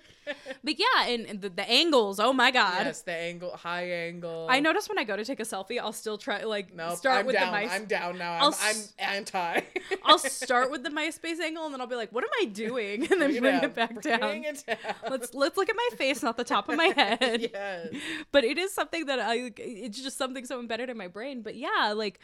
But 0.63 0.79
yeah, 0.79 1.05
and, 1.05 1.27
and 1.27 1.39
the, 1.39 1.49
the 1.49 1.69
angles. 1.69 2.19
Oh 2.19 2.33
my 2.33 2.49
god. 2.49 2.83
yes, 2.83 3.03
the 3.03 3.11
angle, 3.11 3.51
high 3.51 3.91
angle. 3.91 4.47
I 4.49 4.59
notice 4.59 4.89
when 4.89 4.97
I 4.97 5.03
go 5.03 5.15
to 5.15 5.23
take 5.23 5.39
a 5.39 5.43
selfie, 5.43 5.79
I'll 5.79 5.93
still 5.93 6.17
try 6.17 6.43
like 6.45 6.73
Nope, 6.73 6.97
start 6.97 7.19
I'm 7.19 7.25
with 7.27 7.35
down. 7.35 7.53
the 7.53 7.59
MySpace. 7.59 7.71
I'm 7.71 7.85
down 7.85 8.17
now. 8.17 8.33
I'll 8.33 8.57
I'm, 8.59 8.75
I'm 8.75 9.17
anti. 9.17 9.61
I'll 10.03 10.17
start 10.17 10.71
with 10.71 10.81
the 10.81 10.89
MySpace 10.89 11.39
angle 11.39 11.65
and 11.65 11.73
then 11.75 11.79
I'll 11.79 11.85
be 11.85 11.95
like, 11.95 12.11
"What 12.11 12.23
am 12.23 12.31
I 12.41 12.45
doing?" 12.45 13.05
and 13.11 13.21
then 13.21 13.39
bring 13.39 13.55
it 13.63 13.75
back 13.75 14.01
down. 14.01 14.19
Bring 14.19 14.45
it 14.45 14.63
down. 14.65 14.95
Let's 15.11 15.35
let's 15.35 15.57
look 15.57 15.69
at 15.69 15.75
my 15.75 15.89
face, 15.95 16.23
not 16.23 16.37
the 16.37 16.43
top 16.43 16.69
of 16.69 16.75
my 16.75 16.87
head. 16.87 17.41
yes. 17.53 17.93
But 18.31 18.44
it 18.45 18.57
is 18.57 18.73
something 18.73 19.05
that 19.05 19.19
I 19.19 19.51
it's 19.57 20.01
just 20.01 20.17
something 20.17 20.45
so 20.45 20.59
embedded 20.59 20.89
in 20.89 20.97
my 20.97 21.07
brain. 21.07 21.41
But 21.41 21.55
yeah, 21.55 21.93
like 21.95 22.19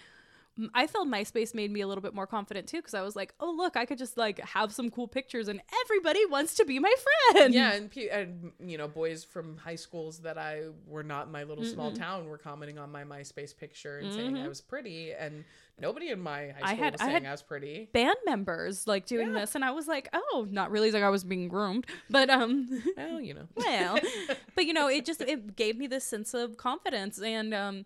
I 0.75 0.85
felt 0.85 1.07
MySpace 1.07 1.55
made 1.55 1.71
me 1.71 1.79
a 1.81 1.87
little 1.87 2.01
bit 2.01 2.13
more 2.13 2.27
confident 2.27 2.67
too 2.67 2.77
because 2.77 2.93
I 2.93 3.01
was 3.01 3.15
like, 3.15 3.33
"Oh, 3.39 3.51
look, 3.55 3.77
I 3.77 3.85
could 3.85 3.97
just 3.97 4.17
like 4.17 4.39
have 4.39 4.73
some 4.73 4.89
cool 4.89 5.07
pictures 5.07 5.47
and 5.47 5.61
everybody 5.83 6.25
wants 6.25 6.55
to 6.55 6.65
be 6.65 6.77
my 6.77 6.93
friend." 7.33 7.53
Yeah, 7.53 7.71
and, 7.73 7.95
and 7.97 8.51
you 8.59 8.77
know, 8.77 8.87
boys 8.87 9.23
from 9.23 9.57
high 9.57 9.75
schools 9.75 10.19
that 10.19 10.37
I 10.37 10.63
were 10.85 11.03
not 11.03 11.27
in 11.27 11.31
my 11.31 11.43
little 11.43 11.63
small 11.63 11.93
town 11.93 12.27
were 12.27 12.37
commenting 12.37 12.77
on 12.77 12.91
my 12.91 13.03
MySpace 13.05 13.55
picture 13.55 13.99
and 13.99 14.13
saying 14.13 14.37
I 14.37 14.47
was 14.49 14.59
pretty, 14.61 15.13
and 15.13 15.45
nobody 15.79 16.09
in 16.09 16.19
my 16.19 16.49
high 16.49 16.51
Mm-hmm. 16.51 16.63
I 16.65 16.73
school 16.73 16.83
had- 16.83 16.93
was 16.93 17.01
I 17.01 17.05
saying 17.05 17.23
had- 17.23 17.25
I 17.29 17.31
was 17.31 17.41
pretty. 17.41 17.89
Band 17.93 18.17
members 18.25 18.87
like 18.87 19.05
doing 19.05 19.33
Yeah. 19.33 19.39
this, 19.39 19.55
and 19.55 19.63
I 19.63 19.71
was 19.71 19.87
like, 19.87 20.09
"Oh, 20.13 20.45
not 20.51 20.69
really 20.69 20.91
like 20.91 21.03
I 21.03 21.09
was 21.09 21.23
being 21.23 21.47
groomed," 21.47 21.85
but 22.09 22.29
um, 22.29 22.83
Well, 22.97 23.21
you 23.21 23.33
know. 23.33 23.47
well 23.55 23.99
but 24.55 24.65
you 24.65 24.73
know 24.73 24.89
it 24.89 25.05
just 25.05 25.21
it 25.21 25.55
gave 25.55 25.77
me 25.77 25.87
this 25.87 26.03
sense 26.03 26.33
of 26.33 26.57
confidence 26.57 27.21
and 27.21 27.53
um 27.53 27.85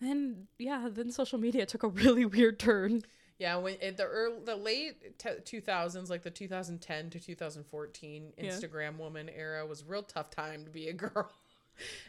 then 0.00 0.46
yeah 0.58 0.88
then 0.90 1.10
social 1.10 1.38
media 1.38 1.66
took 1.66 1.82
a 1.82 1.88
really 1.88 2.24
weird 2.24 2.58
turn 2.58 3.02
Yeah, 3.38 3.56
when 3.56 3.74
in 3.76 3.96
the 3.96 4.04
early, 4.04 4.36
the 4.44 4.56
late 4.56 5.18
two 5.46 5.60
thousands, 5.62 6.10
like 6.10 6.22
the 6.22 6.30
two 6.30 6.46
thousand 6.48 6.80
ten 6.82 7.08
to 7.10 7.18
two 7.18 7.34
thousand 7.34 7.64
fourteen 7.64 8.32
Yeah. 8.36 8.44
Instagram 8.50 8.98
woman 8.98 9.30
era, 9.30 9.64
was 9.66 9.80
a 9.82 9.84
real 9.86 10.02
tough 10.02 10.30
time 10.30 10.64
to 10.64 10.70
be 10.70 10.88
a 10.88 10.92
girl, 11.04 11.30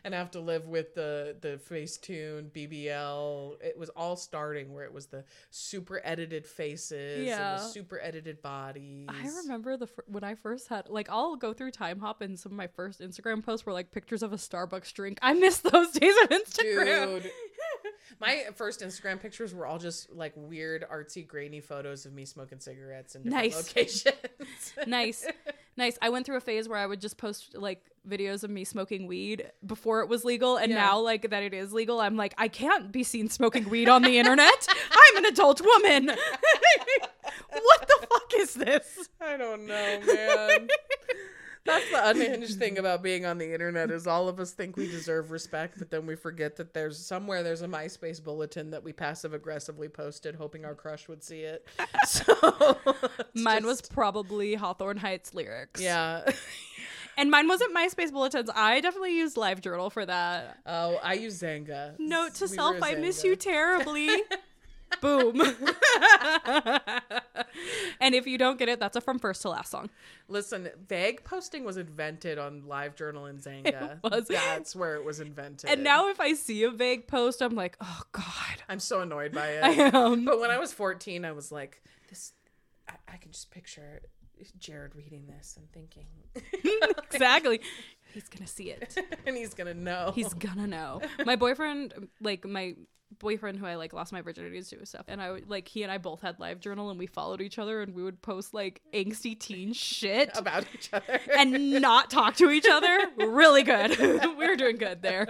and 0.03 0.13
have 0.13 0.31
to 0.31 0.41
live 0.41 0.67
with 0.67 0.93
the 0.93 1.37
the 1.39 1.57
Facetune, 1.69 2.51
BBL. 2.51 3.55
It 3.63 3.77
was 3.79 3.87
all 3.95 4.17
starting 4.17 4.73
where 4.73 4.83
it 4.83 4.93
was 4.93 5.05
the 5.05 5.23
super 5.51 6.01
edited 6.03 6.45
faces, 6.45 7.19
and 7.19 7.25
Yeah. 7.27 7.55
the 7.55 7.63
super 7.69 7.99
edited 8.01 8.41
bodies. 8.41 9.07
i 9.09 9.27
remember 9.43 9.77
the 9.77 9.87
when 10.07 10.23
i 10.25 10.35
first 10.35 10.67
had 10.67 10.89
like 10.89 11.07
i'll 11.09 11.37
go 11.37 11.53
through 11.53 11.71
Timehop 11.71 12.19
and 12.21 12.37
some 12.37 12.51
of 12.51 12.57
my 12.57 12.67
first 12.67 12.99
instagram 12.99 13.41
posts 13.43 13.65
were 13.65 13.73
like 13.73 13.91
pictures 13.91 14.21
of 14.23 14.33
a 14.33 14.37
starbucks 14.37 14.91
drink 14.93 15.17
i 15.21 15.33
miss 15.33 15.59
those 15.59 15.91
days 16.01 16.15
of 16.23 16.29
instagram 16.29 17.21
Dude. 17.21 17.31
My 18.19 18.45
first 18.55 18.81
Instagram 18.81 19.19
pictures 19.21 19.53
were 19.53 19.65
all 19.65 19.79
just 19.79 20.11
like 20.11 20.33
weird, 20.35 20.85
artsy, 20.91 21.25
grainy 21.27 21.61
photos 21.61 22.05
of 22.05 22.13
me 22.13 22.25
smoking 22.25 22.59
cigarettes 22.59 23.15
in 23.15 23.23
different 23.23 23.43
Nice. 23.45 23.67
locations. 23.67 24.15
nice 24.87 25.25
nice 25.77 25.97
i 26.01 26.09
went 26.09 26.25
through 26.25 26.35
a 26.35 26.41
phase 26.41 26.67
where 26.67 26.77
i 26.77 26.85
would 26.85 26.99
just 26.99 27.17
post 27.17 27.55
like 27.55 27.81
videos 28.07 28.43
of 28.43 28.49
me 28.49 28.63
smoking 28.63 29.07
weed 29.07 29.49
before 29.65 30.01
it 30.01 30.09
was 30.09 30.25
legal 30.25 30.57
and 30.57 30.69
Yeah. 30.71 30.79
now 30.79 30.99
like 30.99 31.29
that 31.29 31.43
it 31.43 31.53
is 31.53 31.71
legal 31.71 32.01
i'm 32.01 32.17
like 32.17 32.33
i 32.37 32.47
can't 32.47 32.91
be 32.91 33.03
seen 33.03 33.29
smoking 33.29 33.69
weed 33.69 33.87
on 33.87 34.01
the 34.01 34.17
internet 34.19 34.67
i'm 34.91 35.17
an 35.17 35.25
adult 35.25 35.61
woman 35.61 36.07
what 37.49 37.87
the 37.87 38.07
fuck 38.09 38.33
is 38.37 38.53
this 38.55 39.09
I 39.21 39.37
don't 39.37 39.65
know, 39.65 39.99
man. 40.05 40.67
That's 41.65 41.89
the 41.91 42.09
unhinged 42.09 42.57
thing 42.57 42.79
about 42.79 43.03
being 43.03 43.25
on 43.25 43.37
the 43.37 43.53
internet 43.53 43.91
is 43.91 44.07
all 44.07 44.27
of 44.27 44.39
us 44.39 44.51
think 44.51 44.77
we 44.77 44.87
deserve 44.87 45.29
respect, 45.31 45.77
but 45.77 45.91
then 45.91 46.05
we 46.07 46.15
forget 46.15 46.55
that 46.57 46.73
there's 46.73 46.97
somewhere 46.97 47.43
there's 47.43 47.61
a 47.61 47.67
MySpace 47.67 48.23
bulletin 48.23 48.71
that 48.71 48.83
we 48.83 48.93
passive 48.93 49.33
aggressively 49.33 49.87
posted, 49.87 50.35
hoping 50.35 50.65
our 50.65 50.73
crush 50.73 51.07
would 51.07 51.23
see 51.23 51.41
it. 51.41 51.67
So 52.07 52.77
Mine 53.35 53.65
was 53.65 53.81
probably 53.81 54.55
Hawthorne 54.55 54.97
Heights 54.97 55.33
lyrics. 55.33 55.81
yeah. 55.81 56.29
And 57.17 57.29
mine 57.29 57.47
wasn't 57.47 57.75
MySpace 57.75 58.11
bulletins. 58.11 58.49
I 58.55 58.79
definitely 58.79 59.17
used 59.17 59.35
LiveJournal 59.35 59.91
for 59.91 60.05
that. 60.05 60.57
Oh, 60.65 60.97
I 61.03 61.13
use 61.13 61.39
Xanga. 61.41 61.99
Note 61.99 62.33
to 62.35 62.45
We 62.45 62.55
self, 62.55 62.81
I 62.81 62.95
miss 62.95 63.23
you 63.23 63.35
terribly. 63.35 64.07
Boom. 64.99 65.41
and 67.99 68.15
if 68.15 68.27
you 68.27 68.37
don't 68.37 68.59
get 68.59 68.69
it, 68.69 68.79
that's 68.79 68.95
a 68.95 69.01
from 69.01 69.19
first 69.19 69.41
to 69.43 69.49
last 69.49 69.71
song. 69.71 69.89
Listen, 70.27 70.69
vague 70.87 71.23
posting 71.23 71.63
was 71.63 71.77
invented 71.77 72.37
on 72.37 72.63
LiveJournal 72.63 73.29
and 73.29 73.39
Xanga. 73.39 73.99
That's 74.27 74.75
where 74.75 74.95
it 74.95 75.05
was 75.05 75.19
invented. 75.19 75.69
And 75.69 75.83
now 75.83 76.09
if 76.09 76.19
I 76.19 76.33
see 76.33 76.63
a 76.63 76.71
vague 76.71 77.07
post, 77.07 77.41
I'm 77.41 77.55
like, 77.55 77.77
oh 77.81 78.01
God. 78.11 78.63
I'm 78.69 78.79
so 78.79 79.01
annoyed 79.01 79.31
by 79.33 79.47
it. 79.47 79.63
I 79.63 79.69
am. 79.69 80.25
But 80.25 80.39
when 80.39 80.51
I 80.51 80.57
was 80.59 80.73
14, 80.73 81.25
I 81.25 81.31
was 81.31 81.51
like, 81.51 81.81
this. 82.09 82.33
I, 82.87 82.93
I 83.13 83.17
can 83.17 83.31
just 83.31 83.51
picture 83.51 84.01
Jared 84.57 84.95
reading 84.95 85.27
this 85.27 85.57
and 85.57 85.71
thinking, 85.71 86.05
exactly. 87.11 87.61
He's 88.13 88.27
gonna 88.27 88.47
see 88.47 88.71
it. 88.71 88.97
and 89.25 89.37
he's 89.37 89.53
gonna 89.53 89.73
know. 89.73 90.11
He's 90.15 90.33
gonna 90.33 90.67
know. 90.67 91.01
My 91.25 91.35
boyfriend, 91.35 92.09
like 92.21 92.45
my 92.45 92.75
boyfriend 93.19 93.57
who 93.59 93.65
I 93.65 93.75
like 93.75 93.93
lost 93.93 94.11
my 94.11 94.21
virginity 94.21 94.61
to 94.61 94.77
and 94.77 94.87
stuff, 94.87 95.05
and 95.07 95.21
I 95.21 95.31
would 95.31 95.49
like 95.49 95.67
he 95.67 95.83
and 95.83 95.91
I 95.91 95.97
both 95.97 96.21
had 96.21 96.39
live 96.39 96.59
journal 96.59 96.89
and 96.89 96.97
we 96.99 97.07
followed 97.07 97.41
each 97.41 97.59
other 97.59 97.81
and 97.81 97.93
we 97.93 98.03
would 98.03 98.21
post 98.21 98.53
like 98.53 98.81
angsty 98.93 99.37
teen 99.39 99.73
shit 99.73 100.31
about 100.35 100.65
each 100.73 100.89
other. 100.93 101.19
and 101.37 101.81
not 101.81 102.09
talk 102.09 102.35
to 102.37 102.49
each 102.49 102.67
other. 102.69 102.99
Really 103.17 103.63
good. 103.63 103.97
we 104.37 104.47
were 104.47 104.55
doing 104.55 104.77
good 104.77 105.01
there. 105.01 105.27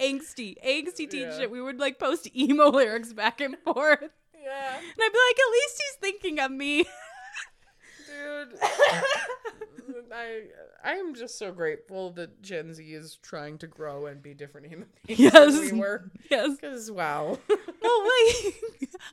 angsty, 0.00 0.54
angsty 0.64 1.08
teen 1.08 1.22
Yeah. 1.22 1.38
shit. 1.38 1.50
We 1.50 1.60
would 1.60 1.78
like 1.78 1.98
post 1.98 2.28
emo 2.36 2.68
lyrics 2.70 3.12
back 3.12 3.40
and 3.40 3.56
forth. 3.58 4.00
Yeah, 4.42 4.76
and 4.78 4.96
I'd 5.00 5.12
be 5.12 5.18
like, 5.28 5.38
at 5.38 5.52
least 5.52 5.82
he's 5.82 5.94
thinking 6.00 6.38
of 6.40 6.50
me. 6.50 6.84
dude. 8.06 8.58
I 10.12 10.42
I 10.84 10.92
am 10.94 11.14
just 11.14 11.38
so 11.38 11.52
grateful 11.52 12.10
that 12.12 12.42
Gen 12.42 12.72
Z 12.74 12.82
is 12.84 13.16
trying 13.22 13.58
to 13.58 13.66
grow 13.66 14.06
and 14.06 14.22
be 14.22 14.34
different 14.34 14.66
human 14.68 14.88
beings 15.06 15.20
Yes. 15.20 15.54
than 15.54 15.74
we 15.76 15.80
were. 15.80 16.10
yes. 16.30 16.56
Because 16.60 16.90
wow, 16.90 17.38
Well, 17.48 18.02
like, 18.04 18.54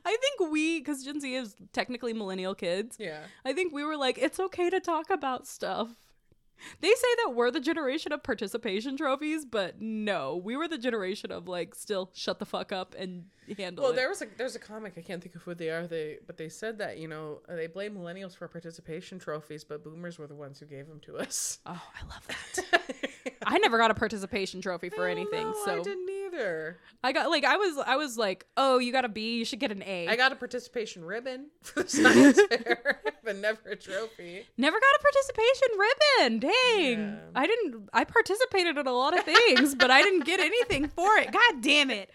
I 0.04 0.16
think 0.16 0.50
we, 0.52 0.78
because 0.80 1.04
Gen 1.04 1.20
Z 1.20 1.34
is 1.34 1.54
technically 1.72 2.12
millennial 2.12 2.54
kids, 2.54 2.96
yeah. 2.98 3.20
I 3.44 3.52
think 3.52 3.72
we 3.72 3.84
were 3.84 3.96
like, 3.96 4.18
it's 4.18 4.38
okay 4.40 4.70
to 4.70 4.80
talk 4.80 5.10
about 5.10 5.46
stuff. 5.46 5.88
They 6.80 6.88
say 6.88 7.08
that 7.24 7.34
we're 7.34 7.50
the 7.50 7.60
generation 7.60 8.12
of 8.12 8.22
participation 8.22 8.96
trophies, 8.96 9.44
but 9.44 9.80
no, 9.80 10.36
we 10.36 10.56
were 10.56 10.68
the 10.68 10.78
generation 10.78 11.30
of 11.32 11.48
like 11.48 11.74
still 11.74 12.10
shut 12.14 12.38
the 12.38 12.46
fuck 12.46 12.72
up 12.72 12.94
and 12.98 13.24
handle 13.56 13.82
Well, 13.84 13.92
it. 13.92 13.96
there 13.96 14.08
was 14.08 14.22
a 14.22 14.26
there's 14.36 14.56
a 14.56 14.58
comic 14.58 14.94
I 14.96 15.02
can't 15.02 15.22
think 15.22 15.34
of 15.34 15.42
who 15.42 15.54
they 15.54 15.70
are. 15.70 15.86
They 15.86 16.18
but 16.26 16.36
they 16.36 16.48
said 16.48 16.78
that 16.78 16.98
you 16.98 17.08
know 17.08 17.40
uh, 17.48 17.54
they 17.56 17.66
blame 17.66 17.94
millennials 17.94 18.36
for 18.36 18.48
participation 18.48 19.18
trophies, 19.18 19.64
but 19.64 19.82
boomers 19.84 20.18
were 20.18 20.26
the 20.26 20.34
ones 20.34 20.58
who 20.58 20.66
gave 20.66 20.88
them 20.88 21.00
to 21.06 21.16
us. 21.18 21.58
oh, 21.66 21.72
I 21.94 22.06
love 22.08 22.26
that. 22.26 23.10
I 23.46 23.58
never 23.58 23.78
got 23.78 23.90
a 23.90 23.94
participation 23.94 24.60
trophy 24.60 24.88
for 24.90 25.06
anything, 25.06 25.46
no, 25.46 25.54
so 25.64 25.82
I. 26.38 26.76
I 27.02 27.12
got 27.12 27.30
like 27.30 27.44
I 27.44 27.56
was 27.56 27.78
I 27.86 27.96
was 27.96 28.16
like, 28.18 28.46
oh, 28.56 28.78
you 28.78 28.92
got 28.92 29.04
a 29.04 29.08
B, 29.08 29.36
you 29.38 29.44
should 29.44 29.60
get 29.60 29.70
an 29.70 29.82
A. 29.84 30.08
I 30.08 30.16
got 30.16 30.32
a 30.32 30.36
participation 30.36 31.04
ribbon 31.04 31.46
for 31.62 31.82
the 31.84 31.88
science 31.88 32.40
fair, 32.50 33.00
but 33.24 33.36
never 33.36 33.70
a 33.70 33.76
trophy. 33.76 34.46
Never 34.56 34.76
got 34.78 34.94
a 34.98 35.02
participation 35.02 35.68
ribbon. 35.78 36.38
Dang. 36.40 36.98
Yeah. 36.98 37.16
I 37.34 37.46
didn't 37.46 37.88
I 37.92 38.04
participated 38.04 38.78
in 38.78 38.86
a 38.86 38.92
lot 38.92 39.16
of 39.16 39.24
things, 39.24 39.74
but 39.74 39.90
I 39.90 40.02
didn't 40.02 40.24
get 40.24 40.40
anything 40.40 40.88
for 40.88 41.16
it. 41.18 41.30
God 41.32 41.60
damn 41.62 41.90
it. 41.90 42.10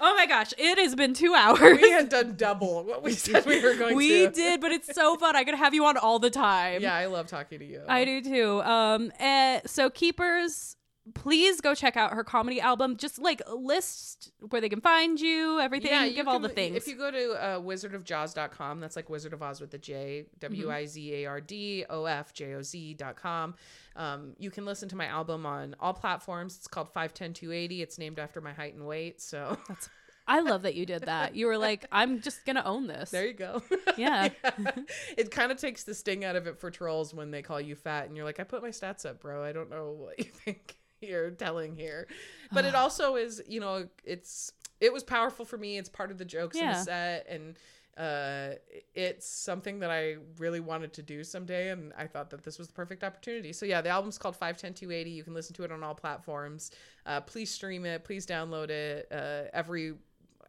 Oh 0.00 0.14
my 0.14 0.26
gosh, 0.26 0.52
it 0.58 0.78
has 0.78 0.94
been 0.94 1.12
2 1.12 1.34
hours. 1.34 1.60
We 1.82 1.90
had 1.90 2.08
done 2.08 2.36
double 2.36 2.84
what 2.84 3.02
we 3.02 3.12
said 3.14 3.44
we 3.46 3.60
were 3.60 3.74
going 3.74 3.96
We 3.96 4.26
to. 4.26 4.30
did, 4.30 4.60
but 4.60 4.70
it's 4.70 4.94
so 4.94 5.16
fun. 5.16 5.34
I 5.34 5.42
could 5.42 5.56
have 5.56 5.74
you 5.74 5.86
on 5.86 5.96
all 5.96 6.20
the 6.20 6.30
time. 6.30 6.82
Yeah, 6.82 6.94
I 6.94 7.06
love 7.06 7.26
talking 7.26 7.58
to 7.58 7.64
you. 7.64 7.82
I 7.88 8.04
do 8.04 8.20
too. 8.22 8.62
Um 8.62 9.12
eh, 9.18 9.60
so 9.66 9.90
keepers 9.90 10.76
Please 11.14 11.60
go 11.60 11.74
check 11.74 11.96
out 11.96 12.12
her 12.12 12.24
comedy 12.24 12.60
album. 12.60 12.96
Just 12.96 13.18
like 13.18 13.42
list 13.48 14.32
where 14.50 14.60
they 14.60 14.68
can 14.68 14.80
find 14.80 15.20
you, 15.20 15.60
everything. 15.60 15.90
Yeah, 15.90 16.04
you 16.04 16.14
give 16.14 16.28
all 16.28 16.38
the 16.38 16.48
things. 16.48 16.76
If 16.76 16.88
you 16.88 16.96
go 16.96 17.10
to 17.10 17.32
uh, 17.32 17.60
wizardofjoz.com, 17.60 18.80
that's 18.80 18.96
like 18.96 19.08
Wizard 19.08 19.32
of 19.32 19.42
Oz 19.42 19.60
with 19.60 19.70
the 19.70 19.78
J. 19.78 20.26
W 20.40 20.70
I 20.70 20.86
Z 20.86 21.14
A 21.14 21.26
R 21.26 21.40
D 21.40 21.84
O 21.88 22.04
F 22.04 22.32
J 22.32 22.54
O 22.54 22.62
Z.com. 22.62 23.54
Um, 23.96 24.34
you 24.38 24.50
can 24.50 24.64
listen 24.64 24.88
to 24.90 24.96
my 24.96 25.06
album 25.06 25.44
on 25.44 25.74
all 25.80 25.92
platforms. 25.92 26.56
It's 26.56 26.68
called 26.68 26.88
510 26.88 27.32
280. 27.34 27.82
It's 27.82 27.98
named 27.98 28.18
after 28.18 28.40
my 28.40 28.52
height 28.52 28.74
and 28.74 28.86
weight. 28.86 29.20
So 29.20 29.58
that's 29.68 29.88
I 30.28 30.40
love 30.40 30.62
that 30.62 30.74
you 30.74 30.84
did 30.84 31.04
that. 31.04 31.34
You 31.34 31.46
were 31.46 31.56
like, 31.56 31.86
I'm 31.92 32.20
just 32.20 32.44
gonna 32.44 32.62
own 32.64 32.86
this. 32.86 33.10
there 33.10 33.26
you 33.26 33.32
go. 33.32 33.62
Yeah. 33.96 34.28
it 35.16 35.32
kind 35.32 35.50
of 35.50 35.58
takes 35.58 35.82
the 35.82 35.92
sting 35.92 36.24
out 36.24 36.36
of 36.36 36.46
it 36.46 36.58
for 36.60 36.70
trolls 36.70 37.12
when 37.12 37.32
they 37.32 37.42
call 37.42 37.60
you 37.60 37.74
fat 37.74 38.06
and 38.06 38.16
you're 38.16 38.24
like, 38.24 38.38
I 38.38 38.44
put 38.44 38.62
my 38.62 38.68
stats 38.68 39.04
up, 39.04 39.20
bro. 39.20 39.42
I 39.42 39.50
don't 39.50 39.70
know 39.70 39.96
what 39.98 40.18
you 40.18 40.26
think 40.26 40.77
you're 41.08 41.30
telling 41.30 41.76
here. 41.76 42.06
But 42.52 42.64
it 42.64 42.74
also 42.74 43.16
is, 43.16 43.42
you 43.46 43.60
know, 43.60 43.88
it's 44.04 44.52
it 44.80 44.92
was 44.92 45.02
powerful 45.02 45.44
for 45.44 45.58
me. 45.58 45.78
It's 45.78 45.88
part 45.88 46.10
of 46.10 46.18
the 46.18 46.24
jokes 46.24 46.56
in 46.56 46.66
the 46.66 46.74
set 46.74 47.26
and 47.28 47.56
uh 47.96 48.54
it's 48.94 49.26
something 49.26 49.80
that 49.80 49.90
I 49.90 50.18
really 50.38 50.60
wanted 50.60 50.92
to 50.92 51.02
do 51.02 51.24
someday 51.24 51.70
and 51.70 51.92
I 51.98 52.06
thought 52.06 52.30
that 52.30 52.44
this 52.44 52.56
was 52.56 52.68
the 52.68 52.72
perfect 52.72 53.02
opportunity. 53.02 53.52
So 53.52 53.66
yeah, 53.66 53.80
the 53.80 53.88
album's 53.88 54.18
called 54.18 54.36
510280. 54.36 55.10
You 55.10 55.24
can 55.24 55.34
listen 55.34 55.56
to 55.56 55.64
it 55.64 55.72
on 55.72 55.82
all 55.82 55.94
platforms. 55.94 56.70
Uh 57.06 57.20
please 57.20 57.50
stream 57.50 57.84
it, 57.84 58.04
please 58.04 58.24
download 58.24 58.70
it. 58.70 59.08
Uh 59.10 59.50
every 59.52 59.94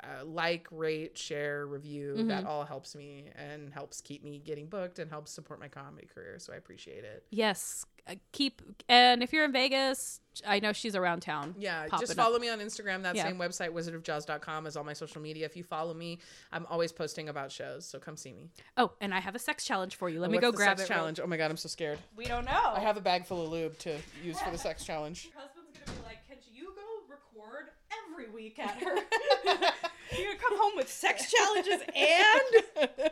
uh, 0.04 0.26
like, 0.26 0.68
rate, 0.72 1.18
share, 1.18 1.68
review. 1.68 2.16
Mm-hmm. 2.18 2.28
That 2.30 2.46
all 2.46 2.64
helps 2.64 2.96
me 2.96 3.26
and 3.36 3.74
helps 3.74 4.02
keep 4.02 4.24
me 4.24 4.40
getting 4.40 4.68
booked 4.68 5.00
and 5.00 5.10
helps 5.10 5.32
support 5.32 5.60
my 5.60 5.68
comedy 5.68 6.08
career. 6.08 6.40
So 6.40 6.54
I 6.54 6.56
appreciate 6.56 7.04
it. 7.04 7.26
Yes. 7.32 7.86
Uh, 8.10 8.16
Keep 8.32 8.62
and 8.90 9.22
if 9.22 9.32
you're 9.32 9.46
in 9.46 9.52
Vegas, 9.52 10.20
I 10.48 10.60
know 10.60 10.74
she's 10.74 10.96
around 10.96 11.20
town. 11.22 11.54
Yeah, 11.58 11.88
just 12.00 12.12
up. 12.12 12.18
follow 12.18 12.40
me 12.40 12.50
on 12.50 12.60
Instagram. 12.60 13.04
That 13.04 13.16
Yeah. 13.16 13.24
same 13.24 13.38
website, 13.38 13.70
wizardofjoz.com, 13.72 14.66
is 14.68 14.76
all 14.76 14.84
my 14.84 14.94
social 14.94 15.22
media. 15.22 15.46
If 15.46 15.56
you 15.56 15.64
follow 15.64 15.94
me, 15.94 16.20
I'm 16.52 16.66
always 16.70 16.92
posting 16.92 17.30
about 17.30 17.52
shows. 17.52 17.86
So 17.86 18.00
come 18.00 18.18
see 18.18 18.34
me. 18.34 18.50
Oh, 18.78 18.92
and 19.02 19.14
I 19.14 19.20
have 19.20 19.36
a 19.36 19.40
sex 19.40 19.64
challenge 19.66 19.96
for 19.96 20.10
you. 20.10 20.20
Let 20.20 20.32
me 20.32 20.40
go 20.40 20.52
grab 20.52 20.78
sex 20.78 20.90
it. 20.90 20.94
challenge. 20.94 21.20
Oh 21.20 21.28
my 21.28 21.38
god, 21.38 21.52
I'm 21.52 21.58
so 21.58 21.70
scared. 21.70 22.00
We 22.16 22.26
don't 22.26 22.46
know. 22.46 22.74
I 22.76 22.80
have 22.80 22.98
a 22.98 23.02
bag 23.02 23.26
full 23.26 23.44
of 23.44 23.52
lube 23.52 23.78
to 23.80 23.98
use 24.24 24.40
for 24.42 24.50
the 24.52 24.58
sex 24.58 24.84
challenge. 24.90 25.26
Your 25.26 25.42
husband's 25.44 25.78
gonna 25.78 25.98
be 26.00 26.04
like, 26.06 26.26
"Can 26.28 26.38
you 26.52 26.74
go 26.76 27.14
record 27.14 27.70
every 28.08 28.30
week 28.30 28.60
at 28.60 28.82
her? 28.82 28.96
You're 30.18 30.26
gonna 30.26 30.40
come 30.40 30.58
home 30.58 30.74
with 30.76 30.90
sex 30.90 31.32
challenges 31.38 31.82
and 31.96 33.12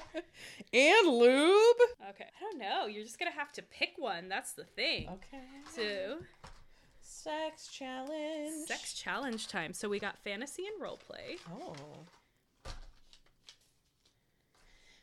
and 0.74 1.08
lube. 1.08 1.78
okay. 2.10 2.26
I 2.26 2.42
don't 2.42 2.58
know. 2.58 2.88
You're 2.88 3.04
just 3.04 3.20
gonna 3.20 3.32
have 3.32 3.52
to 3.54 3.62
pick 3.62 3.94
one. 3.98 4.30
That's 4.30 4.54
the 4.54 4.64
thing. 4.64 5.08
Okay. 5.10 5.44
Too. 5.76 6.18
Sex 7.02 7.68
challenge. 7.68 8.68
Sex 8.68 8.94
challenge 8.94 9.48
time. 9.48 9.74
So 9.74 9.90
we 9.90 10.00
got 10.00 10.18
fantasy 10.24 10.66
and 10.66 10.82
role 10.82 10.98
play. 10.98 11.38
Oh. 11.52 11.76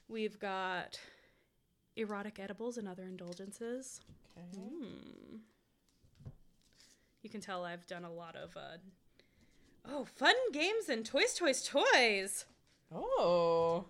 We've 0.09 0.39
got 0.39 0.99
erotic 1.97 2.39
edibles 2.39 2.77
and 2.77 2.89
other 2.89 3.05
indulgences. 3.05 4.01
Okay. 4.37 4.59
Hmm. 4.59 5.37
You 7.23 7.31
can 7.31 7.41
tell 7.41 7.65
I've 7.65 7.87
done 7.87 8.05
a 8.05 8.13
lot 8.13 8.37
of 8.37 8.57
uh 8.57 8.77
Oh, 9.89 10.05
fun 10.05 10.35
games 10.53 10.89
and 10.89 11.05
toys, 11.05 11.35
toys, 11.35 11.63
toys. 11.63 12.47
Oh. 12.93 13.87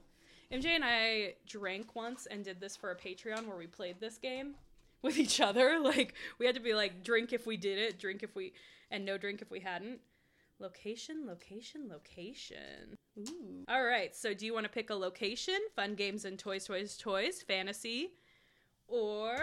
MJ 0.53 0.67
and 0.67 0.85
I 0.85 1.35
drank 1.47 1.95
once 1.95 2.27
and 2.27 2.45
did 2.45 2.61
this 2.61 2.77
for 2.77 2.91
a 2.91 2.97
Patreon 2.97 3.47
where 3.47 3.57
we 3.57 3.67
played 3.67 4.01
this 4.01 4.19
game 4.19 4.55
with 5.03 5.19
each 5.19 5.41
other. 5.41 5.79
Like 5.83 6.15
we 6.39 6.47
had 6.47 6.55
to 6.55 6.61
be 6.61 6.75
like 6.75 7.05
drink 7.05 7.33
if 7.33 7.47
we 7.47 7.57
did 7.57 7.79
it, 7.79 7.99
drink 7.99 8.23
if 8.23 8.35
we 8.35 8.53
and 8.91 9.05
no 9.05 9.19
drink 9.19 9.43
if 9.43 9.51
we 9.51 9.61
hadn't. 9.61 10.01
Location, 10.61 11.27
location, 11.27 11.89
location. 11.91 12.97
Ooh. 13.19 13.65
All 13.69 13.85
right. 13.85 14.15
So 14.15 14.35
do 14.35 14.47
you 14.47 14.55
want 14.55 14.65
to 14.65 14.71
pick 14.71 14.91
a 14.91 14.95
location? 14.95 15.59
Fun 15.75 15.95
games 15.95 16.25
and 16.25 16.39
toys, 16.39 16.65
toys, 16.65 16.97
toys, 16.97 17.43
fantasy, 17.43 18.13
or 18.87 19.37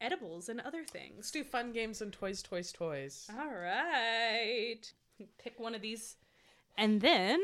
edibles 0.00 0.48
and 0.48 0.60
other 0.60 0.84
things? 0.84 1.14
Let's 1.16 1.30
do 1.30 1.44
fun 1.44 1.72
games 1.72 2.00
and 2.00 2.12
toys, 2.12 2.42
toys, 2.42 2.72
toys. 2.72 3.30
All 3.38 3.54
right. 3.54 4.80
Pick 5.38 5.58
one 5.58 5.74
of 5.74 5.82
these. 5.82 6.16
And 6.76 7.00
then 7.00 7.40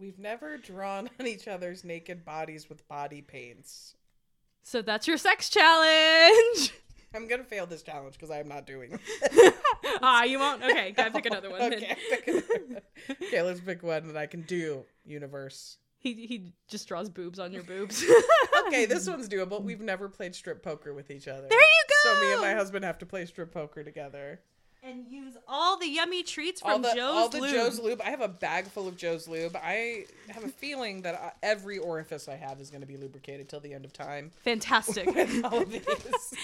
We've 0.00 0.18
never 0.18 0.56
drawn 0.56 1.10
on 1.20 1.26
each 1.26 1.46
other's 1.46 1.84
naked 1.84 2.24
bodies 2.24 2.70
with 2.70 2.88
body 2.88 3.20
paints. 3.20 3.94
so 4.62 4.80
that's 4.80 5.06
your 5.06 5.18
sex 5.18 5.50
challenge. 5.50 6.72
I'm 7.14 7.28
gonna 7.28 7.44
fail 7.44 7.66
this 7.66 7.82
challenge 7.82 8.14
because 8.14 8.30
I'm 8.30 8.48
not 8.48 8.66
doing 8.66 8.98
ah, 10.02 10.22
you 10.22 10.38
won't. 10.38 10.62
Okay, 10.62 10.92
gotta 10.92 11.10
pick 11.10 11.26
another 11.26 11.50
one. 11.50 11.60
okay, 11.60 11.80
then. 11.80 11.96
pick 12.08 12.28
another 12.28 12.64
one. 12.68 12.80
okay, 13.22 13.42
let's 13.42 13.60
pick 13.60 13.82
one 13.82 14.06
that 14.06 14.16
I 14.16 14.26
can 14.26 14.42
do. 14.42 14.84
Universe. 15.04 15.78
He 15.98 16.14
he 16.26 16.52
just 16.68 16.88
draws 16.88 17.10
boobs 17.10 17.38
on 17.38 17.52
your 17.52 17.64
boobs. 17.64 18.02
Okay, 18.66 18.86
this 18.86 19.08
one's 19.08 19.28
doable. 19.28 19.60
We've 19.60 19.80
never 19.80 20.08
played 20.08 20.34
strip 20.34 20.62
poker 20.62 20.94
with 20.94 21.10
each 21.10 21.26
other. 21.26 21.48
There 21.48 21.58
you 21.58 21.84
go. 21.88 22.14
So 22.14 22.20
me 22.20 22.32
and 22.32 22.40
my 22.40 22.54
husband 22.54 22.84
have 22.84 22.98
to 22.98 23.06
play 23.06 23.26
strip 23.26 23.52
poker 23.52 23.82
together. 23.82 24.40
And 24.82 25.06
use 25.08 25.36
all 25.46 25.78
the 25.78 25.88
yummy 25.88 26.22
treats 26.22 26.62
all 26.62 26.72
from 26.72 26.82
the 26.82 26.94
Joe's 26.94 27.14
all 27.14 27.28
the 27.28 27.40
Lube. 27.40 27.52
Joe's 27.52 27.78
lube. 27.78 28.00
I 28.00 28.08
have 28.10 28.22
a 28.22 28.28
bag 28.28 28.66
full 28.66 28.88
of 28.88 28.96
Joe's 28.96 29.28
lube. 29.28 29.54
I 29.56 30.06
have 30.30 30.42
a 30.42 30.48
feeling 30.48 31.02
that 31.02 31.14
I, 31.16 31.32
every 31.42 31.78
orifice 31.78 32.28
I 32.28 32.36
have 32.36 32.60
is 32.60 32.70
going 32.70 32.80
to 32.80 32.86
be 32.86 32.96
lubricated 32.96 33.48
till 33.48 33.60
the 33.60 33.74
end 33.74 33.84
of 33.84 33.92
time. 33.92 34.30
Fantastic. 34.42 35.06
All 35.44 35.62
of 35.62 35.70
these. 35.70 35.84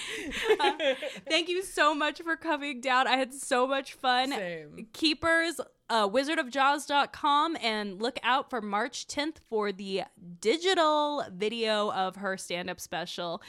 Thank 1.27 1.49
you 1.49 1.63
so 1.63 1.95
much 1.95 2.21
for 2.21 2.35
coming 2.35 2.79
down. 2.79 3.07
I 3.07 3.17
had 3.17 3.33
so 3.33 3.65
much 3.65 3.93
fun. 3.93 4.29
Same. 4.29 4.87
Keepers, 4.93 5.59
uh, 5.89 6.07
wizardofjoz.com, 6.07 7.57
and 7.61 7.99
look 7.99 8.19
out 8.21 8.51
for 8.51 8.61
March 8.61 9.07
10th 9.07 9.37
for 9.49 9.71
the 9.71 10.03
digital 10.41 11.25
video 11.31 11.91
of 11.91 12.17
her 12.17 12.37
stand 12.37 12.69
up 12.69 12.79
special. 12.79 13.41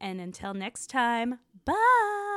And 0.00 0.18
until 0.18 0.54
next 0.54 0.88
time, 0.88 1.40
bye. 1.66 2.29